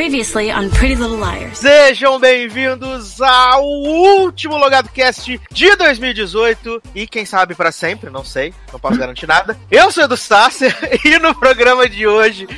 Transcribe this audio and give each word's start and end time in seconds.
Previously 0.00 0.50
on 0.50 0.70
Pretty 0.70 0.94
Little 0.94 1.18
Liars. 1.18 1.58
Sejam 1.58 2.18
bem-vindos 2.18 3.20
ao 3.20 3.62
último 3.62 4.56
Logado 4.56 4.88
Cast 4.88 5.38
de 5.50 5.76
2018 5.76 6.82
e 6.94 7.06
quem 7.06 7.26
sabe 7.26 7.54
para 7.54 7.70
sempre, 7.70 8.08
não 8.08 8.24
sei, 8.24 8.54
não 8.72 8.80
posso 8.80 8.96
garantir 8.96 9.26
nada. 9.26 9.58
Eu 9.70 9.92
sou 9.92 10.02
o 10.02 10.06
Edu 10.06 10.16
Sasser 10.16 10.74
e 11.04 11.18
no 11.18 11.34
programa 11.34 11.86
de 11.86 12.06
hoje 12.06 12.48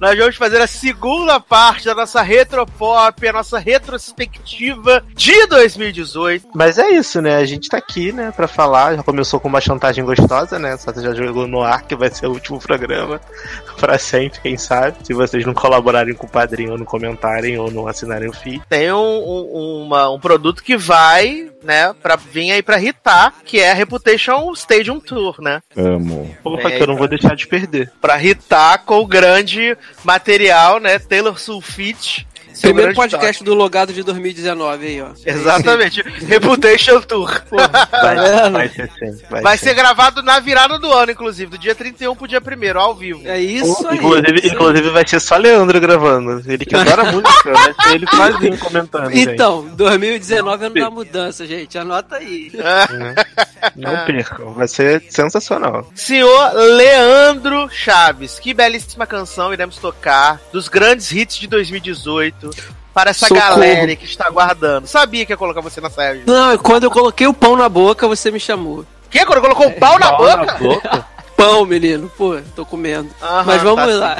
nós 0.00 0.18
vamos 0.18 0.36
fazer 0.36 0.60
a 0.60 0.66
segunda 0.66 1.38
parte 1.38 1.84
da 1.84 1.94
nossa 1.94 2.22
retropop, 2.22 3.28
a 3.28 3.32
nossa 3.32 3.58
retrospectiva 3.58 5.04
de 5.14 5.46
2018. 5.46 6.48
Mas 6.54 6.78
é 6.78 6.90
isso, 6.90 7.20
né? 7.20 7.36
A 7.36 7.44
gente 7.44 7.68
tá 7.68 7.76
aqui, 7.76 8.12
né, 8.12 8.32
pra 8.34 8.48
falar. 8.48 8.96
Já 8.96 9.02
começou 9.02 9.38
com 9.38 9.48
uma 9.48 9.60
chantagem 9.60 10.04
gostosa, 10.04 10.58
né? 10.58 10.76
Só 10.76 10.92
você 10.92 11.02
já 11.02 11.14
jogou 11.14 11.46
no 11.46 11.62
ar 11.62 11.82
que 11.82 11.94
vai 11.94 12.10
ser 12.10 12.26
o 12.26 12.32
último 12.32 12.58
programa. 12.58 13.20
Pra 13.78 13.98
sempre, 13.98 14.40
quem 14.40 14.58
sabe. 14.58 14.98
Se 15.02 15.14
vocês 15.14 15.44
não 15.46 15.54
colaborarem 15.54 16.14
com 16.14 16.26
o 16.26 16.30
padrinho, 16.30 16.72
ou 16.72 16.78
não 16.78 16.84
comentarem, 16.84 17.58
ou 17.58 17.70
não 17.70 17.86
assinarem 17.86 18.28
o 18.28 18.32
feed. 18.32 18.62
Tem 18.68 18.92
um, 18.92 18.98
um, 18.98 19.82
uma, 19.86 20.10
um 20.10 20.20
produto 20.20 20.62
que 20.62 20.76
vai, 20.76 21.50
né, 21.62 21.94
pra 22.02 22.14
vir 22.16 22.50
aí 22.50 22.62
pra 22.62 22.80
hitar, 22.80 23.32
que 23.42 23.58
é 23.58 23.70
a 23.70 23.74
Reputation 23.74 24.52
Stadium 24.52 25.00
Tour, 25.00 25.36
né? 25.40 25.62
Amo. 25.74 26.34
Opa, 26.44 26.68
É, 26.68 26.76
que 26.76 26.82
eu 26.82 26.86
não 26.86 26.96
vou 26.96 27.08
deixar 27.08 27.34
de 27.34 27.46
perder. 27.46 27.90
Pra 28.02 28.22
hitar 28.22 28.84
com 28.84 28.98
o 29.00 29.06
grande 29.06 29.76
material, 30.04 30.80
né? 30.80 30.98
Taylor 30.98 31.38
Sulfite. 31.38 32.26
Primeiro 32.60 32.94
podcast 32.94 33.42
do 33.42 33.54
Logado 33.54 33.92
de 33.92 34.02
2019 34.02 34.86
aí, 34.86 35.00
ó. 35.00 35.06
toque. 35.06 35.30
Exatamente. 35.30 36.02
Reputation 36.02 37.00
Tour. 37.00 37.42
Vai, 37.50 38.16
vendo? 38.16 38.52
vai 38.52 38.68
ser 38.68 38.90
sim. 38.98 39.22
Vai, 39.30 39.42
Vai 39.42 39.58
ser 39.58 39.74
gravado 39.74 40.22
na 40.22 40.40
virada 40.40 40.78
do 40.78 40.92
ano, 40.92 41.12
inclusive, 41.12 41.50
do 41.52 41.58
dia 41.58 41.74
31 41.74 42.14
pro 42.14 42.28
dia 42.28 42.40
1 42.40 42.78
ao 42.78 42.94
vivo. 42.94 43.22
É 43.24 43.40
isso 43.40 43.86
aí. 43.88 43.98
Inclusive, 43.98 44.48
inclusive 44.48 44.90
vai 44.90 45.06
ser 45.06 45.20
só 45.20 45.36
Leandro 45.36 45.80
gravando. 45.80 46.42
Ele 46.46 46.64
que 46.64 46.74
adora 46.74 47.04
música, 47.12 47.52
vai 47.52 47.74
ser 47.82 47.94
ele 47.94 48.06
sozinho 48.08 48.58
comentando. 48.58 49.10
gente. 49.10 49.30
Então, 49.30 49.66
2019 49.76 50.62
é 50.62 50.66
ano 50.66 50.74
da 50.74 50.90
mudança, 50.90 51.46
gente. 51.46 51.78
Anota 51.78 52.16
aí. 52.16 52.50
Não 53.76 53.96
percam, 54.06 54.52
vai 54.52 54.66
ser 54.68 55.02
sensacional. 55.10 55.86
Senhor 55.94 56.52
Leandro 56.54 57.68
Chaves, 57.70 58.38
que 58.38 58.52
belíssima 58.54 59.06
canção 59.06 59.52
iremos 59.52 59.76
tocar 59.76 60.40
dos 60.52 60.68
grandes 60.68 61.10
hits 61.12 61.36
de 61.36 61.46
2018 61.46 62.50
para 62.92 63.10
essa 63.10 63.26
Socorro. 63.28 63.48
galera 63.50 63.94
que 63.96 64.04
está 64.04 64.26
aguardando. 64.26 64.86
Sabia 64.86 65.24
que 65.24 65.32
ia 65.32 65.36
colocar 65.36 65.60
você 65.60 65.80
na 65.80 65.88
saia. 65.90 66.22
Não, 66.26 66.58
quando 66.58 66.84
eu 66.84 66.90
coloquei 66.90 67.26
o 67.26 67.34
pão 67.34 67.56
na 67.56 67.68
boca, 67.68 68.08
você 68.08 68.30
me 68.30 68.40
chamou. 68.40 68.84
Que? 69.10 69.24
Quando 69.24 69.40
colocou 69.40 69.66
o 69.68 69.72
pau 69.72 69.98
na 69.98 70.12
Pau 70.12 70.18
boca? 70.18 70.54
boca? 70.58 71.06
Pão, 71.36 71.64
menino. 71.64 72.10
Pô, 72.18 72.38
tô 72.54 72.66
comendo. 72.66 73.08
Aham, 73.22 73.44
Mas 73.46 73.62
vamos 73.62 73.86
tá 73.86 73.96
lá. 73.98 74.16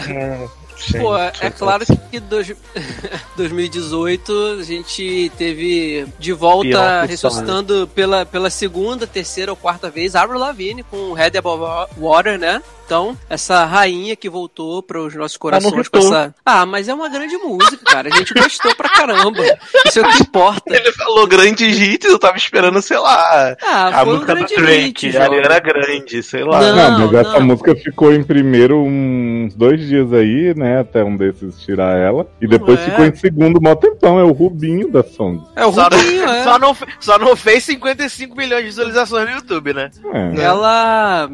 Pô, 1.01 1.17
é 1.17 1.51
claro 1.51 1.85
que 2.11 2.19
dois- 2.21 2.55
2018 3.37 4.57
a 4.61 4.63
gente 4.63 5.31
teve 5.37 6.07
de 6.19 6.33
volta 6.33 6.69
ressuscitando 7.07 7.89
pela, 7.95 8.25
pela 8.27 8.51
segunda, 8.51 9.07
terceira 9.07 9.53
ou 9.53 9.57
quarta 9.57 9.91
vez 9.91 10.15
Avril 10.17 10.39
Lavigne 10.39 10.83
com 10.83 11.13
Head 11.13 11.37
Above 11.39 11.89
Water, 11.99 12.39
né? 12.39 12.63
Então, 12.91 13.17
essa 13.29 13.65
rainha 13.67 14.17
que 14.17 14.29
voltou 14.29 14.83
para 14.83 15.01
os 15.01 15.15
nossos 15.15 15.37
corações. 15.37 15.89
essa... 15.93 16.35
Ah, 16.45 16.67
mas 16.67 16.89
é 16.89 16.93
uma 16.93 17.09
grande 17.09 17.37
música, 17.37 17.79
cara. 17.85 18.09
A 18.13 18.17
gente 18.19 18.35
gostou 18.35 18.75
pra 18.75 18.89
caramba. 18.89 19.45
Isso 19.87 20.01
é 20.01 20.03
o 20.03 20.11
que 20.11 20.23
importa. 20.25 20.75
Ele 20.75 20.91
falou 20.91 21.25
grandes 21.29 21.79
hits, 21.79 22.11
eu 22.11 22.19
tava 22.19 22.37
esperando, 22.37 22.83
sei 22.83 22.99
lá. 22.99 23.57
Ah, 23.63 24.01
a 24.01 24.05
foi 24.05 24.09
um 24.09 24.17
música 24.17 24.35
do 24.35 24.39
grande 24.39 24.57
Drake, 24.57 25.07
hit. 25.07 25.17
Ariana 25.17 25.61
Grande, 25.61 26.21
sei 26.21 26.43
lá. 26.43 26.61
Não. 26.61 26.99
Não, 26.99 27.07
mas 27.07 27.15
essa 27.15 27.39
não. 27.39 27.47
música 27.47 27.77
ficou 27.77 28.13
em 28.13 28.25
primeiro 28.25 28.83
uns 28.83 29.55
dois 29.55 29.87
dias 29.87 30.13
aí, 30.13 30.53
né? 30.57 30.81
Até 30.81 31.05
um 31.05 31.17
desses 31.17 31.61
tirar 31.61 31.97
ela. 31.97 32.27
E 32.41 32.49
depois 32.49 32.81
é. 32.81 32.87
ficou 32.87 33.05
em 33.05 33.15
segundo 33.15 33.63
mó 33.63 33.77
tempão. 33.77 34.19
É 34.19 34.25
o 34.25 34.33
Rubinho 34.33 34.91
da 34.91 35.05
song. 35.05 35.41
É 35.55 35.65
o 35.65 35.73
Só 35.73 35.85
Rubinho, 35.85 36.27
não, 36.27 36.35
é. 36.35 36.43
só, 36.43 36.59
não, 36.59 36.77
só 36.99 37.19
não 37.21 37.37
fez 37.37 37.63
55 37.63 38.37
milhões 38.37 38.63
de 38.63 38.67
visualizações 38.67 39.29
no 39.29 39.37
YouTube, 39.37 39.75
né? 39.75 39.93
É. 40.13 40.43
Ela, 40.43 41.31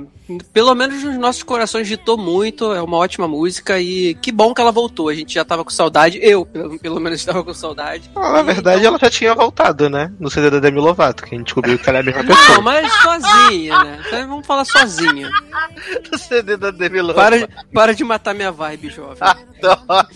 pelo 0.52 0.74
menos 0.74 1.02
nos 1.02 1.16
nossos 1.16 1.42
corações, 1.42 1.86
ditou 1.86 2.18
muito. 2.18 2.72
É 2.72 2.82
uma 2.82 2.96
ótima 2.96 3.28
música 3.28 3.80
e 3.80 4.14
que 4.16 4.32
bom 4.32 4.52
que 4.52 4.60
ela 4.60 4.72
voltou. 4.72 5.08
A 5.08 5.14
gente 5.14 5.34
já 5.34 5.44
tava 5.44 5.64
com 5.64 5.70
saudade. 5.70 6.18
Eu, 6.20 6.44
pelo, 6.44 6.78
pelo 6.78 7.00
menos, 7.00 7.20
estava 7.20 7.44
com 7.44 7.54
saudade. 7.54 8.10
Ah, 8.14 8.32
na 8.32 8.42
verdade, 8.42 8.84
ela 8.84 8.98
já 8.98 9.10
tinha 9.10 9.34
voltado, 9.34 9.88
né? 9.88 10.12
No 10.18 10.30
CD 10.30 10.50
da 10.50 10.58
Demi 10.58 10.80
Lovato, 10.80 11.22
que 11.22 11.34
a 11.34 11.38
gente 11.38 11.46
descobriu 11.46 11.78
que 11.78 11.88
ela 11.88 11.98
é 11.98 12.00
a 12.00 12.04
mesma 12.04 12.24
pessoa. 12.24 12.56
Não, 12.56 12.62
mas 12.62 12.92
sozinha, 12.92 13.84
né? 13.84 14.02
Então 14.06 14.28
vamos 14.28 14.46
falar 14.46 14.64
sozinha. 14.64 15.30
O 16.12 16.18
CD 16.18 16.56
da 16.56 16.70
Demi 16.70 17.00
Lovato. 17.00 17.30
Para, 17.30 17.48
para 17.72 17.94
de 17.94 18.02
matar 18.02 18.34
minha 18.34 18.50
vibe, 18.50 18.88
jovem. 18.88 19.18
Adoro. 19.20 20.08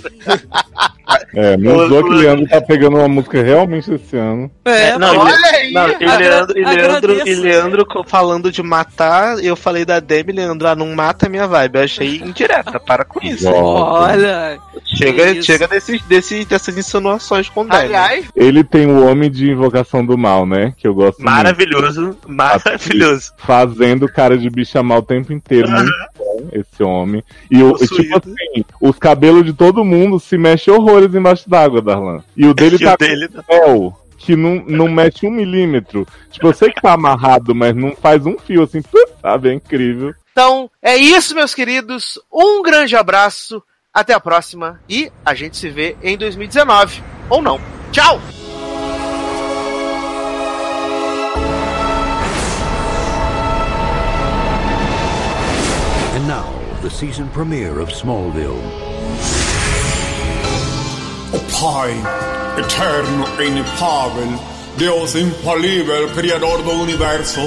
É, 1.34 1.56
me 1.56 1.68
usou 1.68 2.02
que 2.04 2.10
o 2.10 2.12
Leandro 2.14 2.46
tá 2.48 2.60
pegando 2.60 2.96
uma 2.96 3.08
música 3.08 3.42
realmente 3.42 3.92
esse 3.92 4.16
ano. 4.16 4.50
É, 4.64 4.98
não, 4.98 5.14
pô, 5.14 5.22
ele- 5.28 5.32
Olha 5.32 5.46
aí! 5.46 5.72
Não, 5.72 5.88
e 5.88 6.06
Leandro, 6.18 6.58
e 6.58 6.64
Leandro, 6.64 7.28
e. 7.28 7.34
Leandro 7.34 7.86
falando 8.06 8.50
de 8.50 8.62
matar, 8.62 9.42
eu 9.42 9.54
falei 9.56 9.84
da 9.84 10.00
Demi, 10.00 10.32
Leandro, 10.32 10.66
ah, 10.68 10.74
não 10.74 10.94
mata 10.94 11.26
a 11.26 11.28
minha 11.28 11.46
vibe. 11.46 11.76
Eu 11.78 11.84
achei 11.84 12.16
indireta, 12.24 12.78
para 12.80 13.04
com 13.04 13.20
isso. 13.24 13.48
olha. 13.48 14.58
Chega, 14.84 15.30
isso. 15.30 15.46
chega 15.46 15.68
desses, 15.68 16.02
desses, 16.02 16.44
dessas 16.46 16.76
insinuações 16.76 17.48
com 17.48 17.64
Demi. 17.66 17.84
Aliás, 17.84 18.26
Ele 18.34 18.64
tem 18.64 18.86
o 18.86 19.06
Homem 19.06 19.30
de 19.30 19.50
Invocação 19.50 20.04
do 20.04 20.16
Mal, 20.18 20.44
né? 20.46 20.72
Que 20.76 20.86
eu 20.88 20.94
gosto 20.94 21.18
muito. 21.18 21.30
Maravilhoso, 21.30 22.16
maravilhoso. 22.26 23.32
Fazendo 23.38 24.08
cara 24.08 24.36
de 24.36 24.48
bicha 24.50 24.82
mal 24.82 24.98
o 24.98 25.02
tempo 25.02 25.32
inteiro. 25.32 25.70
Muito 25.70 25.90
bom, 26.40 26.48
esse 26.52 26.82
homem. 26.82 27.22
E, 27.50 27.62
o, 27.62 27.76
e, 27.76 27.86
tipo 27.86 28.16
assim, 28.16 28.64
os 28.80 28.98
cabelos 28.98 29.44
de 29.44 29.52
todo 29.52 29.84
mundo 29.84 30.18
se 30.18 30.36
mexem 30.38 30.72
horrores 30.72 31.14
embaixo 31.14 31.48
d'água, 31.48 31.82
Darlan. 31.82 32.22
E 32.36 32.46
o 32.46 32.54
dele 32.54 32.76
E 32.76 32.84
tá 32.84 32.94
o 32.94 32.96
dele 32.96 33.28
com 33.28 33.42
fel 33.42 34.00
que 34.20 34.36
não, 34.36 34.62
não 34.66 34.86
mexe 34.86 35.26
um 35.26 35.30
milímetro. 35.30 36.06
Tipo, 36.30 36.48
eu 36.48 36.54
sei 36.54 36.70
que 36.70 36.82
tá 36.82 36.92
amarrado, 36.92 37.54
mas 37.54 37.74
não 37.74 37.96
faz 37.96 38.26
um 38.26 38.38
fio 38.38 38.62
assim, 38.62 38.82
sabe? 39.20 39.48
É 39.48 39.54
incrível. 39.54 40.14
então 40.30 40.70
é 40.82 40.96
isso, 40.96 41.34
meus 41.34 41.54
queridos. 41.54 42.18
Um 42.30 42.62
grande 42.62 42.94
abraço. 42.94 43.62
Até 43.92 44.14
a 44.14 44.20
próxima. 44.20 44.78
E 44.88 45.10
a 45.24 45.34
gente 45.34 45.56
se 45.56 45.68
vê 45.68 45.96
em 46.02 46.16
2019. 46.16 47.02
Ou 47.28 47.42
não. 47.42 47.58
Tchau! 47.90 48.20
And 56.20 56.28
now, 56.28 56.52
the 56.82 56.90
season 56.90 57.30
premiere 57.30 57.80
of 57.80 57.88
Smallville. 57.88 58.60
O 61.32 61.38
Pai, 61.50 61.92
eterno 62.60 63.24
e 63.40 63.48
inefável, 63.48 64.28
Deus 64.76 65.14
infalível, 65.14 66.10
Criador 66.12 66.62
do 66.62 66.72
Universo, 66.72 67.40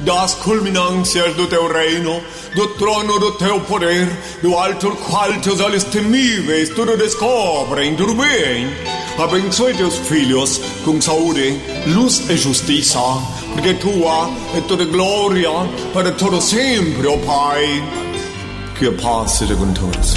das 0.00 0.34
culminâncias 0.34 1.34
do 1.34 1.46
teu 1.46 1.72
reino, 1.72 2.22
do 2.54 2.68
trono 2.74 3.18
do 3.18 3.32
teu 3.32 3.60
poder, 3.60 4.08
do 4.42 4.54
alto 4.54 4.90
qual 5.08 5.32
teus 5.40 5.60
olhos 5.60 5.84
temíveis 5.84 6.68
tudo 6.70 6.96
descobrem, 6.96 7.94
tudo 7.96 8.14
bem. 8.14 8.68
Abençoe 9.18 9.74
teus 9.74 9.96
filhos 9.96 10.60
com 10.84 11.00
saúde, 11.00 11.60
luz 11.86 12.28
e 12.28 12.36
justiça, 12.36 12.98
porque 13.52 13.74
tua 13.74 14.30
é 14.56 14.60
toda 14.62 14.84
glória 14.84 15.50
para 15.92 16.10
todo 16.12 16.40
sempre, 16.40 17.06
ó 17.06 17.16
Pai. 17.18 17.82
Que 18.78 18.88
a 18.88 18.92
paz 18.92 19.32
seja 19.32 19.54
com 19.54 19.72
todos. 19.72 20.14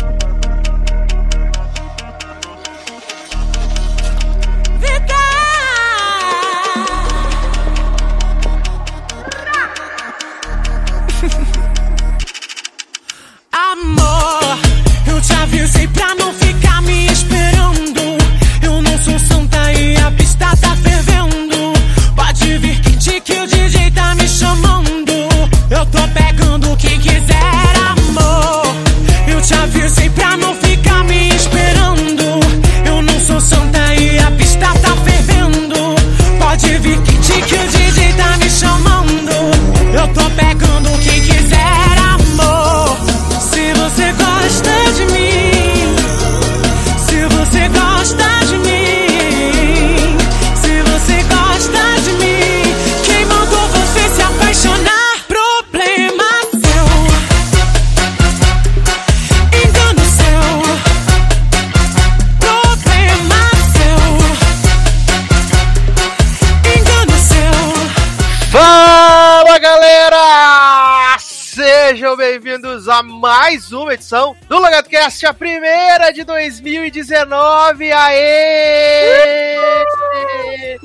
Edição 74.08 74.36
do 74.48 74.58
LogadoCast, 74.58 75.26
a 75.26 75.34
primeira 75.34 76.12
de 76.12 76.24
2019. 76.24 77.92
Aê! 77.92 79.58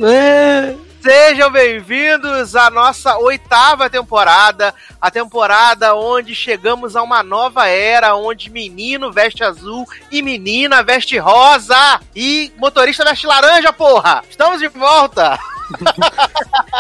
É. 0.01 0.75
Sejam 1.01 1.51
bem-vindos 1.51 2.55
à 2.55 2.71
nossa 2.71 3.19
oitava 3.19 3.91
temporada, 3.91 4.75
a 5.01 5.11
temporada 5.11 5.95
onde 5.95 6.33
chegamos 6.35 6.95
a 6.95 7.03
uma 7.03 7.25
nova 7.25 7.67
era, 7.67 8.15
onde 8.15 8.51
menino 8.51 9.11
veste 9.11 9.43
azul 9.43 9.85
e 10.13 10.23
menina 10.23 10.83
veste 10.83 11.19
rosa 11.19 12.01
e 12.15 12.53
motorista 12.57 13.05
veste 13.05 13.27
laranja, 13.27 13.73
porra! 13.73 14.23
Estamos 14.29 14.61
de 14.61 14.69
volta! 14.69 15.39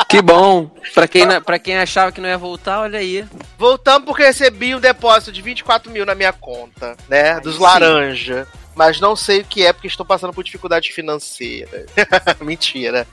Que 0.09 0.21
bom. 0.21 0.71
Pra 0.95 1.09
quem, 1.09 1.41
pra 1.41 1.59
quem 1.59 1.79
achava 1.79 2.13
que 2.13 2.21
não 2.21 2.29
ia 2.29 2.39
voltar, 2.39 2.81
olha 2.81 2.99
aí. 2.99 3.25
Voltamos 3.59 4.05
porque 4.05 4.23
recebi 4.23 4.75
um 4.75 4.81
depósito 4.81 5.33
de 5.33 5.41
24 5.41 5.91
mil 5.91 6.05
na 6.05 6.15
minha 6.15 6.33
conta, 6.33 6.97
né? 7.09 7.41
Dos 7.41 7.57
sim. 7.57 7.63
laranja. 7.63 8.47
Mas 8.75 9.01
não 9.01 9.15
sei 9.15 9.41
o 9.41 9.45
que 9.45 9.65
é 9.65 9.73
porque 9.73 9.87
estou 9.87 10.05
passando 10.05 10.33
por 10.33 10.43
dificuldade 10.43 10.93
financeira. 10.93 11.87
Mentira. 12.41 13.07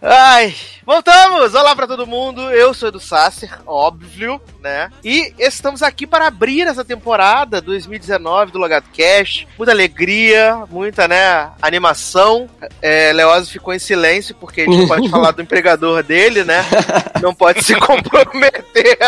Ai, 0.00 0.54
voltamos! 0.84 1.54
Olá 1.54 1.76
pra 1.76 1.86
todo 1.86 2.06
mundo. 2.06 2.50
Eu 2.50 2.72
sou 2.72 2.88
Edu 2.88 2.98
Sasser, 2.98 3.60
óbvio, 3.66 4.40
né? 4.60 4.90
E 5.04 5.32
estamos 5.38 5.82
aqui 5.82 6.06
para 6.06 6.26
abrir 6.26 6.62
essa 6.62 6.84
temporada 6.84 7.60
2019 7.60 8.52
do 8.52 8.58
Logado 8.58 8.86
Cash. 8.96 9.46
Muita 9.56 9.72
alegria, 9.72 10.64
muita, 10.70 11.06
né, 11.06 11.50
animação. 11.60 12.48
É, 12.80 13.12
Leoz 13.12 13.50
ficou 13.50 13.74
em 13.74 13.78
silêncio 13.78 14.34
porque 14.34 14.62
a 14.62 14.64
gente 14.64 14.78
não 14.78 14.88
pode 14.88 15.08
falar 15.10 15.32
do 15.32 15.42
empregador 15.42 16.02
dele, 16.02 16.44
né? 16.44 16.64
Não 17.20 17.34
pode 17.34 17.62
se 17.62 17.74
comprometer. 17.74 18.98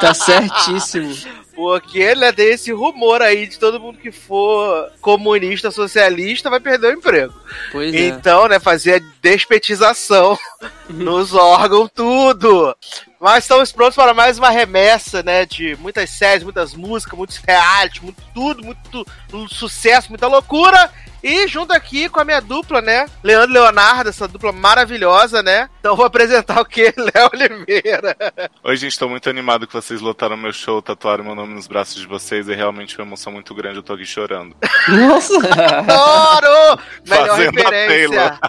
Tá 0.00 0.14
certíssimo. 0.14 1.41
Porque 1.54 2.14
né, 2.14 2.32
tem 2.32 2.52
esse 2.52 2.72
rumor 2.72 3.20
aí 3.20 3.46
de 3.46 3.58
todo 3.58 3.80
mundo 3.80 3.98
que 3.98 4.10
for 4.10 4.90
comunista, 5.00 5.70
socialista, 5.70 6.48
vai 6.48 6.60
perder 6.60 6.94
o 6.94 6.98
emprego. 6.98 7.34
Pois 7.70 7.94
é. 7.94 8.06
Então, 8.06 8.48
né, 8.48 8.58
fazer 8.58 8.94
a 8.94 9.04
despetização 9.20 10.38
nos 10.88 11.34
órgãos, 11.34 11.90
tudo. 11.94 12.74
Mas 13.20 13.44
estamos 13.44 13.70
prontos 13.70 13.94
para 13.94 14.12
mais 14.12 14.38
uma 14.38 14.50
remessa, 14.50 15.22
né, 15.22 15.46
de 15.46 15.76
muitas 15.76 16.10
séries, 16.10 16.42
muitas 16.42 16.74
músicas, 16.74 17.16
muitos 17.16 17.36
reality, 17.36 18.02
muito 18.02 18.22
tudo, 18.34 18.64
muito 18.64 19.06
sucesso, 19.48 20.08
muita 20.08 20.26
loucura. 20.26 20.90
E 21.22 21.46
junto 21.46 21.72
aqui 21.72 22.08
com 22.08 22.18
a 22.18 22.24
minha 22.24 22.40
dupla, 22.40 22.82
né? 22.82 23.06
Leandro 23.22 23.50
e 23.50 23.54
Leonardo, 23.54 24.10
essa 24.10 24.26
dupla 24.26 24.50
maravilhosa, 24.50 25.40
né? 25.40 25.68
Então 25.78 25.94
vou 25.94 26.04
apresentar 26.04 26.60
o 26.60 26.64
que? 26.64 26.92
Léo 26.98 27.30
Oliveira. 27.32 28.16
Oi, 28.64 28.76
gente, 28.76 28.98
tô 28.98 29.08
muito 29.08 29.30
animado 29.30 29.66
que 29.66 29.72
vocês 29.72 30.00
lotaram 30.00 30.36
meu 30.36 30.52
show, 30.52 30.82
tatuaram 30.82 31.22
meu 31.22 31.34
nome 31.36 31.54
nos 31.54 31.68
braços 31.68 32.00
de 32.00 32.06
vocês. 32.08 32.48
É 32.48 32.54
realmente 32.54 32.98
uma 32.98 33.06
emoção 33.06 33.32
muito 33.32 33.54
grande, 33.54 33.76
eu 33.76 33.82
tô 33.84 33.92
aqui 33.92 34.04
chorando. 34.04 34.56
Nossa! 34.88 35.34
Adoro! 35.38 36.82
Melhor 37.06 37.28
Fazendo 37.28 37.58
a 37.58 37.70
referência. 37.70 38.40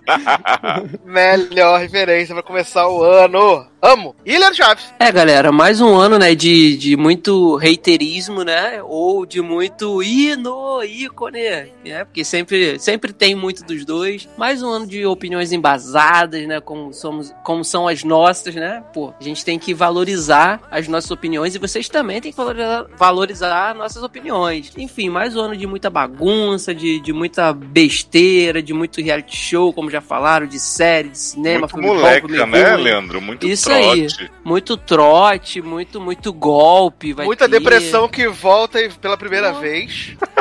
Melhor 1.06 1.80
referência 1.80 2.34
pra 2.34 2.44
começar 2.44 2.88
o 2.88 3.04
ano. 3.04 3.68
Amo. 3.86 4.16
E 4.26 4.38
Leandro 4.38 4.56
Chaves. 4.56 4.94
É, 4.98 5.12
galera, 5.12 5.52
mais 5.52 5.82
um 5.82 5.94
ano, 5.94 6.18
né, 6.18 6.34
de, 6.34 6.78
de 6.78 6.96
muito 6.96 7.58
reiterismo, 7.58 8.42
né, 8.42 8.82
ou 8.82 9.26
de 9.26 9.42
muito 9.42 10.02
hino, 10.02 10.82
ícone, 10.82 11.70
né, 11.84 12.06
porque 12.06 12.24
sempre, 12.24 12.63
sempre 12.80 13.14
tem 13.14 13.36
muito 13.36 13.64
dos 13.64 13.86
dois. 13.86 14.28
Mais 14.38 14.62
um 14.62 14.70
ano 14.70 14.88
de 14.88 15.06
opiniões 15.06 15.52
embasadas, 15.52 16.46
né, 16.48 16.60
como, 16.60 16.94
somos, 16.94 17.34
como 17.44 17.64
são 17.64 17.88
as 17.88 18.04
nossas, 18.04 18.56
né, 18.56 18.84
pô, 18.94 19.14
a 19.20 19.24
gente 19.24 19.44
tem 19.44 19.58
que 19.60 19.74
valorizar 19.74 20.62
as 20.72 20.88
nossas 20.88 21.12
opiniões 21.12 21.56
e 21.56 21.60
vocês 21.60 21.88
também 21.90 22.22
têm 22.22 22.32
que 22.32 22.38
valorizar, 22.38 22.86
valorizar 22.98 23.76
nossas 23.76 24.04
opiniões. 24.04 24.72
Enfim, 24.78 25.10
mais 25.10 25.36
um 25.36 25.42
ano 25.42 25.56
de 25.56 25.68
muita 25.68 25.90
bagunça, 25.90 26.74
de, 26.74 27.00
de 27.00 27.14
muita 27.14 27.54
besteira, 27.54 28.62
de 28.62 28.74
muito 28.74 29.02
reality 29.02 29.36
show, 29.36 29.74
como 29.74 29.90
já 29.90 30.02
falaram, 30.02 30.48
de 30.48 30.60
série, 30.60 31.10
de 31.10 31.18
cinema, 31.18 31.60
muito 31.62 31.72
filme 31.72 31.88
moleca, 31.88 32.28
né, 32.28 32.74
ruim. 32.74 32.84
Leandro? 32.84 33.22
Muito 33.22 33.48
Isso 33.48 33.72
aí. 33.72 34.08
trote. 34.08 34.32
Muito 34.44 34.78
trote, 34.78 35.62
muito, 35.62 36.00
muito 36.02 36.32
golpe. 36.34 37.14
Vai 37.14 37.26
Muita 37.26 37.48
ter. 37.48 37.60
depressão 37.60 38.08
que 38.08 38.28
volta 38.28 38.80
pela 39.02 39.18
primeira 39.18 39.52
vez, 39.54 40.16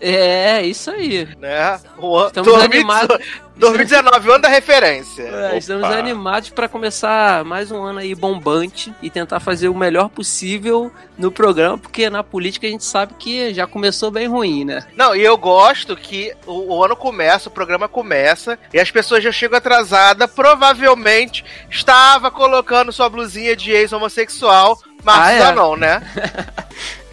É, 0.00 0.62
isso 0.66 0.90
aí. 0.90 1.28
né? 1.38 1.80
O 1.98 2.26
Estamos 2.26 2.52
2019, 2.52 2.64
animados. 2.64 3.26
2019, 3.56 4.30
ano 4.30 4.38
da 4.40 4.48
referência. 4.48 5.22
É, 5.22 5.58
estamos 5.58 5.84
animados 5.84 6.50
para 6.50 6.68
começar 6.68 7.44
mais 7.44 7.70
um 7.70 7.82
ano 7.82 8.00
aí 8.00 8.14
bombante 8.14 8.92
e 9.00 9.08
tentar 9.08 9.38
fazer 9.38 9.68
o 9.68 9.74
melhor 9.74 10.08
possível 10.08 10.90
no 11.16 11.30
programa, 11.30 11.78
porque 11.78 12.10
na 12.10 12.24
política 12.24 12.66
a 12.66 12.70
gente 12.70 12.84
sabe 12.84 13.14
que 13.18 13.54
já 13.54 13.66
começou 13.66 14.10
bem 14.10 14.26
ruim, 14.26 14.64
né? 14.64 14.84
Não, 14.96 15.14
e 15.14 15.22
eu 15.22 15.36
gosto 15.36 15.94
que 15.94 16.34
o, 16.46 16.74
o 16.74 16.84
ano 16.84 16.96
começa, 16.96 17.48
o 17.48 17.52
programa 17.52 17.88
começa, 17.88 18.58
e 18.72 18.80
as 18.80 18.90
pessoas 18.90 19.22
já 19.22 19.30
chegam 19.30 19.58
atrasadas, 19.58 20.30
provavelmente 20.30 21.44
estava 21.70 22.30
colocando 22.30 22.90
sua 22.90 23.08
blusinha 23.08 23.54
de 23.54 23.70
ex-homossexual, 23.70 24.78
Marcos 25.04 25.24
Ah, 25.24 25.32
é? 25.32 25.76
Né? 25.76 26.02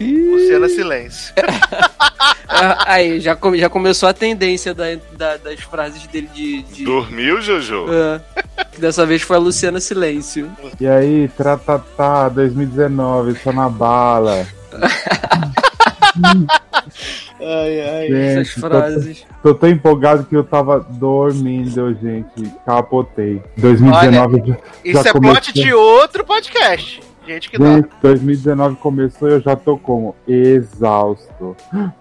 Luciana 0.00 0.68
Silêncio. 0.68 1.34
É, 1.36 1.42
aí, 2.86 3.20
já, 3.20 3.34
come- 3.36 3.58
já 3.58 3.68
começou 3.68 4.08
a 4.08 4.12
tendência 4.12 4.72
da- 4.74 4.96
da- 5.12 5.36
das 5.36 5.60
frases 5.60 6.06
dele 6.06 6.28
de. 6.34 6.62
de- 6.62 6.84
Dormiu, 6.84 7.40
Jojo? 7.42 7.86
É. 7.92 8.20
Dessa 8.78 9.04
vez 9.04 9.22
foi 9.22 9.36
a 9.36 9.40
Luciana 9.40 9.80
Silêncio. 9.80 10.50
E 10.80 10.86
aí, 10.86 11.28
tratatá, 11.36 12.28
2019, 12.28 13.38
só 13.42 13.52
na 13.52 13.68
bala. 13.68 14.46
Ai, 17.42 17.80
ai. 17.80 18.12
Essas 18.12 18.48
Gente, 18.48 18.60
tô, 18.60 18.68
frases. 18.68 19.26
tô 19.42 19.54
tão 19.54 19.68
empolgado 19.68 20.24
que 20.24 20.36
eu 20.36 20.44
tava 20.44 20.80
dormindo, 20.80 21.94
gente. 22.02 22.52
Capotei. 22.66 23.42
2019 23.56 24.42
já, 24.46 24.56
Isso 24.84 25.02
já 25.02 25.08
é 25.08 25.12
começou. 25.12 25.34
plot 25.36 25.52
de 25.52 25.72
outro 25.72 26.24
podcast. 26.24 27.00
Gente 27.30 27.48
que 27.48 27.58
dá. 27.58 27.76
Gente, 27.76 27.88
2019 28.02 28.74
começou 28.76 29.28
e 29.28 29.34
eu 29.34 29.40
já 29.40 29.54
tô 29.54 29.78
como 29.78 30.16
exausto. 30.26 31.56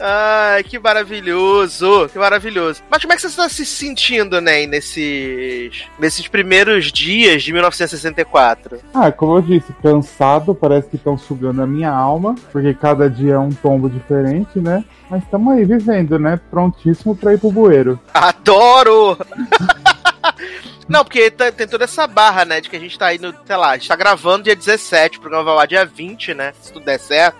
Ai, 0.00 0.62
que 0.62 0.78
maravilhoso, 0.78 2.08
que 2.10 2.18
maravilhoso. 2.18 2.82
Mas 2.88 3.02
como 3.02 3.12
é 3.12 3.16
que 3.16 3.22
você 3.22 3.26
está 3.26 3.46
se 3.48 3.66
sentindo, 3.66 4.40
né, 4.40 4.64
nesses, 4.64 5.84
nesses 5.98 6.26
primeiros 6.28 6.90
dias 6.90 7.42
de 7.42 7.52
1964? 7.52 8.78
Ah, 8.94 9.12
como 9.12 9.36
eu 9.36 9.42
disse, 9.42 9.70
cansado, 9.82 10.54
parece 10.54 10.88
que 10.88 10.96
estão 10.96 11.18
sugando 11.18 11.60
a 11.60 11.66
minha 11.66 11.90
alma, 11.90 12.36
porque 12.50 12.72
cada 12.72 13.10
dia 13.10 13.34
é 13.34 13.38
um 13.38 13.50
tombo 13.50 13.90
diferente, 13.90 14.58
né? 14.60 14.82
Mas 15.10 15.24
estamos 15.24 15.52
aí 15.52 15.64
vivendo, 15.64 16.18
né? 16.18 16.40
Prontíssimo 16.48 17.14
pra 17.14 17.34
ir 17.34 17.38
pro 17.38 17.52
bueiro. 17.52 18.00
Adoro! 18.14 19.18
Não, 20.88 21.04
porque 21.04 21.30
tá- 21.30 21.52
tem 21.52 21.66
toda 21.68 21.84
essa 21.84 22.06
barra, 22.06 22.44
né, 22.44 22.60
de 22.60 22.70
que 22.70 22.76
a 22.76 22.80
gente 22.80 22.98
tá 22.98 23.06
no, 23.20 23.34
sei 23.46 23.56
lá, 23.56 23.70
a 23.70 23.76
gente 23.76 23.88
tá 23.88 23.96
gravando 23.96 24.44
dia 24.44 24.56
17, 24.56 25.18
o 25.18 25.20
programa 25.20 25.44
vai 25.44 25.54
lá 25.54 25.66
dia 25.66 25.84
20, 25.84 26.32
né, 26.34 26.52
se 26.60 26.72
tudo 26.72 26.84
der 26.84 26.98
certo. 26.98 27.38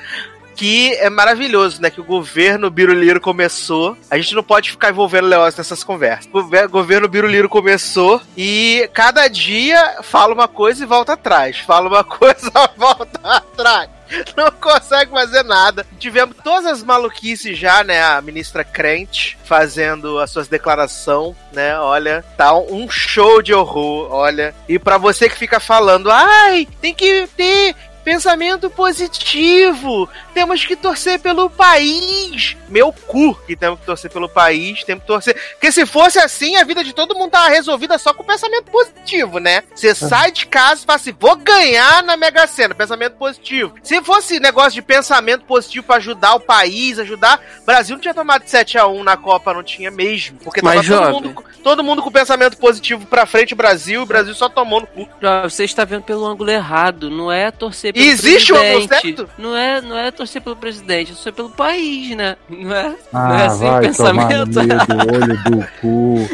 Que 0.59 0.93
é 0.97 1.09
maravilhoso, 1.09 1.81
né? 1.81 1.89
Que 1.89 2.01
o 2.01 2.05
governo 2.05 2.69
Biruliro 2.69 3.21
começou. 3.21 3.97
A 4.11 4.17
gente 4.17 4.35
não 4.35 4.43
pode 4.43 4.73
ficar 4.73 4.91
envolvendo 4.91 5.29
Leócio 5.29 5.59
nessas 5.59 5.85
conversas. 5.85 6.27
O 6.27 6.31
gover- 6.31 6.67
governo 6.69 7.07
Biruliro 7.07 7.49
começou 7.49 8.21
e 8.37 8.91
cada 8.93 9.29
dia 9.29 9.99
fala 10.03 10.35
uma 10.35 10.49
coisa 10.49 10.83
e 10.83 10.87
volta 10.87 11.13
atrás. 11.13 11.59
Fala 11.61 11.89
uma 11.89 12.03
coisa 12.03 12.51
volta 12.77 13.21
atrás. 13.23 13.89
Não 14.37 14.51
consegue 14.51 15.13
fazer 15.13 15.45
nada. 15.45 15.87
Tivemos 15.99 16.35
todas 16.43 16.67
as 16.67 16.83
maluquices 16.83 17.57
já, 17.57 17.85
né? 17.85 18.03
A 18.03 18.21
ministra 18.21 18.65
crente 18.65 19.39
fazendo 19.45 20.19
as 20.19 20.31
suas 20.31 20.49
declarações, 20.49 21.37
né? 21.53 21.79
Olha, 21.79 22.25
tá 22.37 22.53
um 22.57 22.91
show 22.91 23.41
de 23.43 23.55
horror, 23.55 24.09
olha. 24.11 24.53
E 24.69 24.77
pra 24.79 24.99
você 24.99 25.29
que 25.29 25.37
fica 25.39 25.61
falando, 25.61 26.11
ai, 26.11 26.67
tem 26.81 26.93
que 26.95 27.29
ter 27.37 27.77
pensamento 28.05 28.71
positivo. 28.71 30.09
Temos 30.33 30.65
que 30.65 30.77
torcer 30.77 31.19
pelo 31.21 31.51
país. 31.51 32.57
Meu 32.69 32.93
cu 32.93 33.35
que 33.47 33.57
temos 33.57 33.81
que 33.81 33.87
torcer 33.87 34.11
pelo 34.11 34.29
país, 34.29 34.85
temos 34.85 35.03
que 35.03 35.07
torcer. 35.09 35.35
Porque 35.53 35.73
se 35.73 35.85
fosse 35.85 36.19
assim, 36.19 36.57
a 36.57 36.65
vida 36.65 36.85
de 36.85 36.93
todo 36.93 37.15
mundo 37.15 37.31
tava 37.31 37.49
resolvida 37.49 37.99
só 37.99 38.15
com 38.15 38.25
pensamento 38.25 38.71
positivo, 38.71 39.39
né? 39.39 39.63
Você 39.75 39.95
sai 39.95 40.31
de 40.31 40.47
casa 40.47 40.83
e 40.83 40.87
fala 40.87 40.97
assim: 40.97 41.17
vou 41.19 41.37
ganhar 41.37 42.03
na 42.03 42.17
Mega 42.17 42.47
Sena, 42.47 42.75
pensamento 42.75 43.17
positivo. 43.17 43.75
Se 43.83 44.03
fosse 44.03 44.41
negócio 44.41 44.73
de 44.73 44.83
pensamento 44.83 45.45
positivo 45.45 45.87
pra 45.87 45.97
ajudar 45.97 46.35
o 46.35 46.41
país, 46.41 46.99
ajudar. 46.99 47.41
O 47.63 47.67
Brasil 47.67 47.97
não 47.97 48.01
tinha 48.01 48.15
tomado 48.15 48.45
7x1 48.45 49.03
na 49.03 49.17
Copa, 49.17 49.53
não 49.53 49.63
tinha 49.63 49.91
mesmo. 49.91 50.39
Porque 50.39 50.61
tava 50.61 50.77
Mas, 50.77 50.87
todo 50.87 50.97
jovem. 50.97 51.13
mundo, 51.13 51.45
todo 51.63 51.85
mundo 51.85 52.03
com 52.03 52.11
pensamento 52.11 52.57
positivo 52.57 53.07
pra 53.07 53.27
frente, 53.27 53.55
o 53.55 53.57
Brasil, 53.57 54.01
e 54.01 54.03
o 54.03 54.07
Brasil 54.07 54.35
só 54.35 54.49
tomou 54.49 54.81
no 54.81 54.87
cu. 54.87 55.09
Você 55.45 55.65
está 55.65 55.85
vendo 55.85 56.03
pelo 56.03 56.27
ângulo 56.27 56.51
errado. 56.51 57.11
Não 57.11 57.31
é 57.33 57.51
torcer 57.51 57.93
E 57.99 58.03
pelo 58.03 58.13
existe 58.13 58.53
o 58.53 58.57
presidente. 58.57 58.89
certo? 59.17 59.29
Não 59.39 59.57
é, 59.57 59.81
não 59.81 59.99
é 59.99 60.11
torcer 60.11 60.41
pelo 60.43 60.57
presidente, 60.57 61.13
é 61.13 61.15
torcer 61.15 61.33
pelo 61.33 61.51
país, 61.51 62.17
né? 62.17 62.37
Não 62.49 62.75
é? 62.75 62.95
Ah, 63.13 63.29
não 63.29 63.35
é 63.35 63.47
assim 63.47 63.65
o 63.65 63.71
vai 63.71 63.93
tomar 63.93 64.37
no 64.37 64.47
pensamento? 64.47 64.65
meio 64.65 64.87
do 64.87 65.15
olho 65.15 65.45
do 65.45 65.67
cu. 65.81 66.29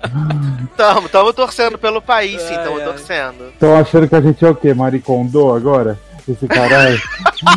Tamo, 0.76 1.08
tamo 1.10 1.32
torcendo 1.34 1.76
pelo 1.78 2.00
país, 2.00 2.40
sim, 2.40 2.54
tamo 2.54 2.78
ai. 2.78 2.84
torcendo. 2.84 3.48
Estão 3.52 3.76
achando 3.76 4.08
que 4.08 4.16
a 4.16 4.20
gente 4.20 4.42
é 4.42 4.48
o 4.48 4.54
quê? 4.54 4.72
Maricondo 4.72 5.52
agora? 5.52 5.98
Esse 6.28 6.46
caralho? 6.46 7.00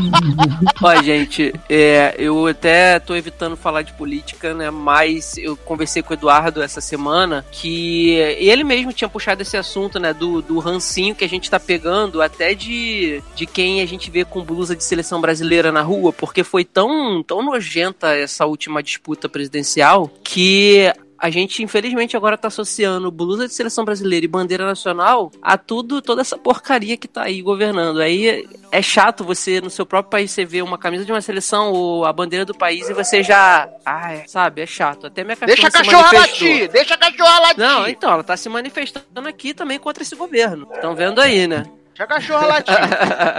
Ó, 0.81 1.01
gente, 1.01 1.53
é, 1.69 2.15
eu 2.17 2.47
até 2.47 2.99
tô 2.99 3.15
evitando 3.15 3.55
falar 3.55 3.81
de 3.81 3.93
política, 3.93 4.53
né? 4.53 4.69
Mas 4.69 5.37
eu 5.37 5.55
conversei 5.55 6.01
com 6.01 6.11
o 6.11 6.13
Eduardo 6.13 6.61
essa 6.61 6.81
semana 6.81 7.45
que 7.51 8.11
ele 8.11 8.63
mesmo 8.63 8.93
tinha 8.93 9.09
puxado 9.09 9.41
esse 9.41 9.57
assunto, 9.57 9.99
né? 9.99 10.13
Do, 10.13 10.41
do 10.41 10.59
rancinho 10.59 11.15
que 11.15 11.25
a 11.25 11.29
gente 11.29 11.49
tá 11.49 11.59
pegando, 11.59 12.21
até 12.21 12.53
de, 12.53 13.21
de 13.35 13.45
quem 13.45 13.81
a 13.81 13.85
gente 13.85 14.09
vê 14.09 14.25
com 14.25 14.43
blusa 14.43 14.75
de 14.75 14.83
seleção 14.83 15.19
brasileira 15.19 15.71
na 15.71 15.81
rua, 15.81 16.13
porque 16.13 16.43
foi 16.43 16.63
tão, 16.63 17.23
tão 17.23 17.41
nojenta 17.41 18.15
essa 18.15 18.45
última 18.45 18.81
disputa 18.81 19.27
presidencial 19.29 20.09
que 20.23 20.93
a 21.23 21.29
gente, 21.29 21.63
infelizmente, 21.63 22.17
agora 22.17 22.37
tá 22.37 22.49
associando 22.49 23.09
blusa 23.09 23.47
de 23.47 23.53
seleção 23.53 23.85
brasileira 23.85 24.25
e 24.25 24.27
bandeira 24.27 24.65
nacional 24.65 25.31
a 25.41 25.57
tudo, 25.57 26.01
toda 26.01 26.19
essa 26.19 26.37
porcaria 26.37 26.97
que 26.97 27.07
tá 27.07 27.23
aí 27.23 27.41
governando. 27.41 28.01
Aí 28.01 28.45
é 28.69 28.81
chato 28.81 29.23
você, 29.23 29.61
no 29.61 29.69
seu 29.69 29.85
próprio 29.85 30.11
país, 30.11 30.31
você 30.31 30.43
ver 30.43 30.63
uma 30.63 30.77
camisa 30.77 31.05
de 31.05 31.13
uma 31.13 31.21
seleção 31.21 31.71
ou 31.71 32.03
a 32.03 32.11
bandeira 32.11 32.43
do 32.43 32.53
país 32.53 32.89
e 32.89 32.93
você 32.93 33.23
já. 33.23 33.69
Ai, 33.85 34.25
sabe, 34.27 34.63
é 34.63 34.65
chato. 34.65 35.07
Até 35.07 35.23
minha 35.23 35.37
cachorra 35.37 35.55
Deixa 35.55 35.67
a 35.69 35.71
cachorra 35.71 36.11
manifestou. 36.11 36.49
latir! 36.49 36.69
Deixa 36.69 36.93
a 36.93 36.97
cachorra 36.97 37.39
latir! 37.39 37.57
Não, 37.63 37.87
então, 37.87 38.11
ela 38.11 38.23
tá 38.25 38.35
se 38.35 38.49
manifestando 38.49 39.29
aqui 39.29 39.53
também 39.53 39.79
contra 39.79 40.03
esse 40.03 40.17
governo. 40.17 40.67
Estão 40.73 40.93
vendo 40.93 41.21
aí, 41.21 41.47
né? 41.47 41.63
A 41.99 42.07
cachorra 42.07 42.47
latir. 42.47 42.75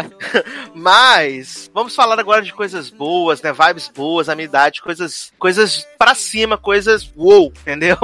Mas, 0.74 1.70
vamos 1.74 1.94
falar 1.94 2.18
agora 2.18 2.42
de 2.42 2.52
coisas 2.52 2.88
boas, 2.88 3.42
né? 3.42 3.52
Vibes 3.52 3.88
boas, 3.88 4.28
amizade, 4.28 4.80
coisas, 4.80 5.32
coisas 5.38 5.86
pra 5.98 6.14
cima, 6.14 6.56
coisas 6.56 7.10
wow, 7.16 7.52
entendeu? 7.62 7.96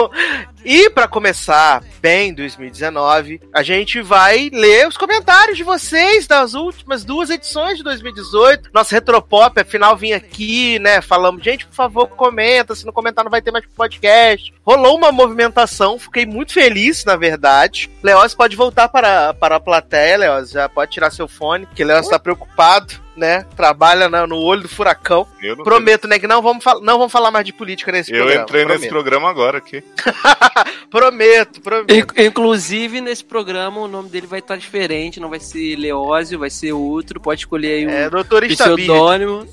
E 0.64 0.90
pra 0.90 1.09
começar 1.09 1.83
bem 2.00 2.35
2019, 2.35 3.40
a 3.52 3.62
gente 3.62 4.02
vai 4.02 4.50
ler 4.52 4.87
os 4.87 4.97
comentários 4.97 5.57
de 5.57 5.64
vocês 5.64 6.26
das 6.26 6.55
últimas 6.55 7.02
duas 7.02 7.31
edições 7.31 7.79
de 7.79 7.85
2018. 7.85 8.71
Nosso 8.73 8.95
Retropop, 8.95 9.59
afinal, 9.59 9.97
vim 9.97 10.12
aqui, 10.12 10.79
né? 10.79 11.00
Falamos, 11.00 11.43
gente, 11.43 11.67
por 11.67 11.75
favor, 11.75 12.09
comenta. 12.09 12.75
Se 12.75 12.85
não 12.85 12.93
comentar, 12.93 13.25
não 13.25 13.31
vai 13.31 13.40
ter 13.40 13.50
mais 13.50 13.64
podcast. 13.75 14.52
Rolou 14.64 14.97
uma 14.97 15.11
movimentação, 15.11 15.99
fiquei 15.99 16.26
muito 16.26 16.52
feliz, 16.52 17.05
na 17.05 17.17
verdade. 17.17 17.90
Leoz 18.02 18.35
pode 18.35 18.55
voltar 18.55 18.88
para, 18.88 19.33
para 19.35 19.57
a 19.57 19.61
plateia, 19.61 20.19
Leoz. 20.19 20.50
Já 20.50 20.69
pode 20.69 20.93
tirar 20.93 21.11
seu 21.11 21.26
fone, 21.26 21.67
que 21.75 21.85
Leoz 21.85 22.05
está 22.05 22.19
preocupado, 22.19 22.95
né? 23.17 23.45
Trabalha 23.57 24.09
na- 24.09 24.26
no 24.26 24.37
olho 24.37 24.62
do 24.62 24.69
furacão. 24.69 25.26
Eu, 25.43 25.57
não 25.57 25.64
Prometo, 25.64 26.07
né, 26.09 26.19
que 26.19 26.26
não 26.26 26.40
vamos, 26.43 26.64
não 26.83 26.97
vamos 26.99 27.12
falar 27.12 27.31
mais 27.31 27.45
de 27.45 27.52
política 27.52 27.90
nesse 27.93 28.11
sei. 28.11 28.19
eu 28.19 28.25
programa. 28.25 28.43
entrei 28.45 28.64
nesse 28.64 28.88
prometo. 28.88 28.90
programa 28.90 29.31
agora 29.31 29.59
aqui. 29.59 29.83
Prometo, 30.90 31.61
prometo. 31.61 31.93
In- 32.19 32.25
Inclusive, 32.25 33.00
nesse 33.00 33.25
programa, 33.25 33.81
o 33.81 33.87
nome 33.88 34.09
dele 34.09 34.26
vai 34.26 34.40
estar 34.40 34.57
diferente. 34.57 35.21
Não 35.21 35.31
vai 35.31 35.38
ser 35.38 35.76
Leózio, 35.76 36.38
vai 36.38 36.50
ser 36.50 36.73
outro. 36.73 37.21
Pode 37.21 37.40
escolher 37.43 37.75
aí 37.75 37.87
um 37.87 37.90
É, 37.90 38.09
pseudônimo. 38.49 39.47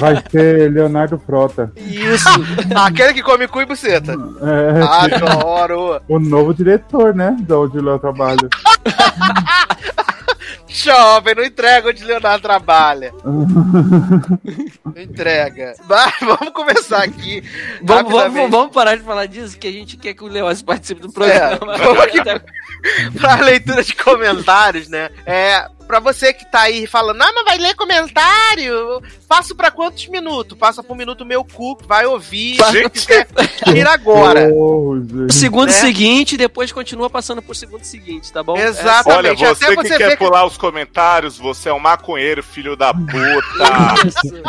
Vai 0.00 0.22
ser 0.30 0.70
Leonardo 0.72 1.18
Frota. 1.18 1.70
Isso. 1.76 2.28
Aquele 2.74 3.12
que 3.14 3.22
come 3.22 3.46
cu 3.46 3.60
e 3.60 3.66
buceta. 3.66 4.12
É, 4.42 5.14
Adoro. 5.16 6.00
o 6.08 6.18
novo 6.18 6.54
diretor, 6.54 7.14
né? 7.14 7.36
Da 7.40 7.58
onde 7.58 7.76
eu 7.78 7.98
trabalho. 7.98 8.48
Jovem, 10.84 11.34
não 11.34 11.44
entrega 11.44 11.88
onde 11.88 12.04
Leonardo 12.04 12.42
trabalha. 12.42 13.12
Não 13.24 14.92
entrega. 15.02 15.74
Mas 15.88 16.14
vamos 16.20 16.50
começar 16.52 17.02
aqui. 17.02 17.42
Vamos, 17.82 18.12
vamos, 18.12 18.50
vamos 18.50 18.72
parar 18.72 18.96
de 18.96 19.02
falar 19.02 19.26
disso, 19.26 19.58
que 19.58 19.68
a 19.68 19.72
gente 19.72 19.96
quer 19.96 20.14
que 20.14 20.24
o 20.24 20.28
Leózio 20.28 20.64
participe 20.64 21.00
do 21.00 21.08
É, 21.08 21.12
programa. 21.12 21.76
vamos 21.78 22.00
aqui 22.02 22.18
pra 23.18 23.36
leitura 23.36 23.82
de 23.82 23.94
comentários, 23.94 24.88
né? 24.88 25.10
É, 25.26 25.66
pra 25.88 25.98
você 25.98 26.32
que 26.32 26.44
tá 26.44 26.60
aí 26.60 26.86
falando, 26.86 27.16
não, 27.18 27.34
mas 27.34 27.44
vai 27.44 27.58
ler 27.58 27.74
comentário, 27.74 29.02
passo 29.26 29.56
pra 29.56 29.70
quantos 29.72 30.06
minutos? 30.06 30.56
Passa 30.56 30.82
pro 30.82 30.94
minuto 30.94 31.24
meu 31.24 31.42
cu, 31.44 31.76
vai 31.86 32.06
ouvir, 32.06 32.56
quiser, 32.92 33.26
tira 33.64 33.90
agora. 33.92 34.48
Oh, 34.54 34.94
segundo 35.30 35.68
Né? 35.68 35.72
seguinte, 35.72 36.36
depois 36.36 36.70
continua 36.70 37.10
passando 37.10 37.42
pro 37.42 37.54
segundo 37.54 37.82
seguinte, 37.84 38.30
tá 38.32 38.42
bom? 38.42 38.52
Olha, 38.52 38.68
Exatamente, 38.68 39.44
você 39.44 39.64
até 39.64 39.76
que 39.76 39.82
você 39.82 39.96
quer 39.98 40.08
ver 40.10 40.16
que- 40.16 40.24
pular 40.24 40.44
os 40.46 40.56
comentários, 40.56 41.36
você 41.38 41.70
é 41.70 41.72
um 41.72 41.80
maconheiro, 41.80 42.42
filho 42.42 42.76
da 42.76 42.92
puta. 42.94 43.08
É 44.04 44.06
isso. 44.06 44.42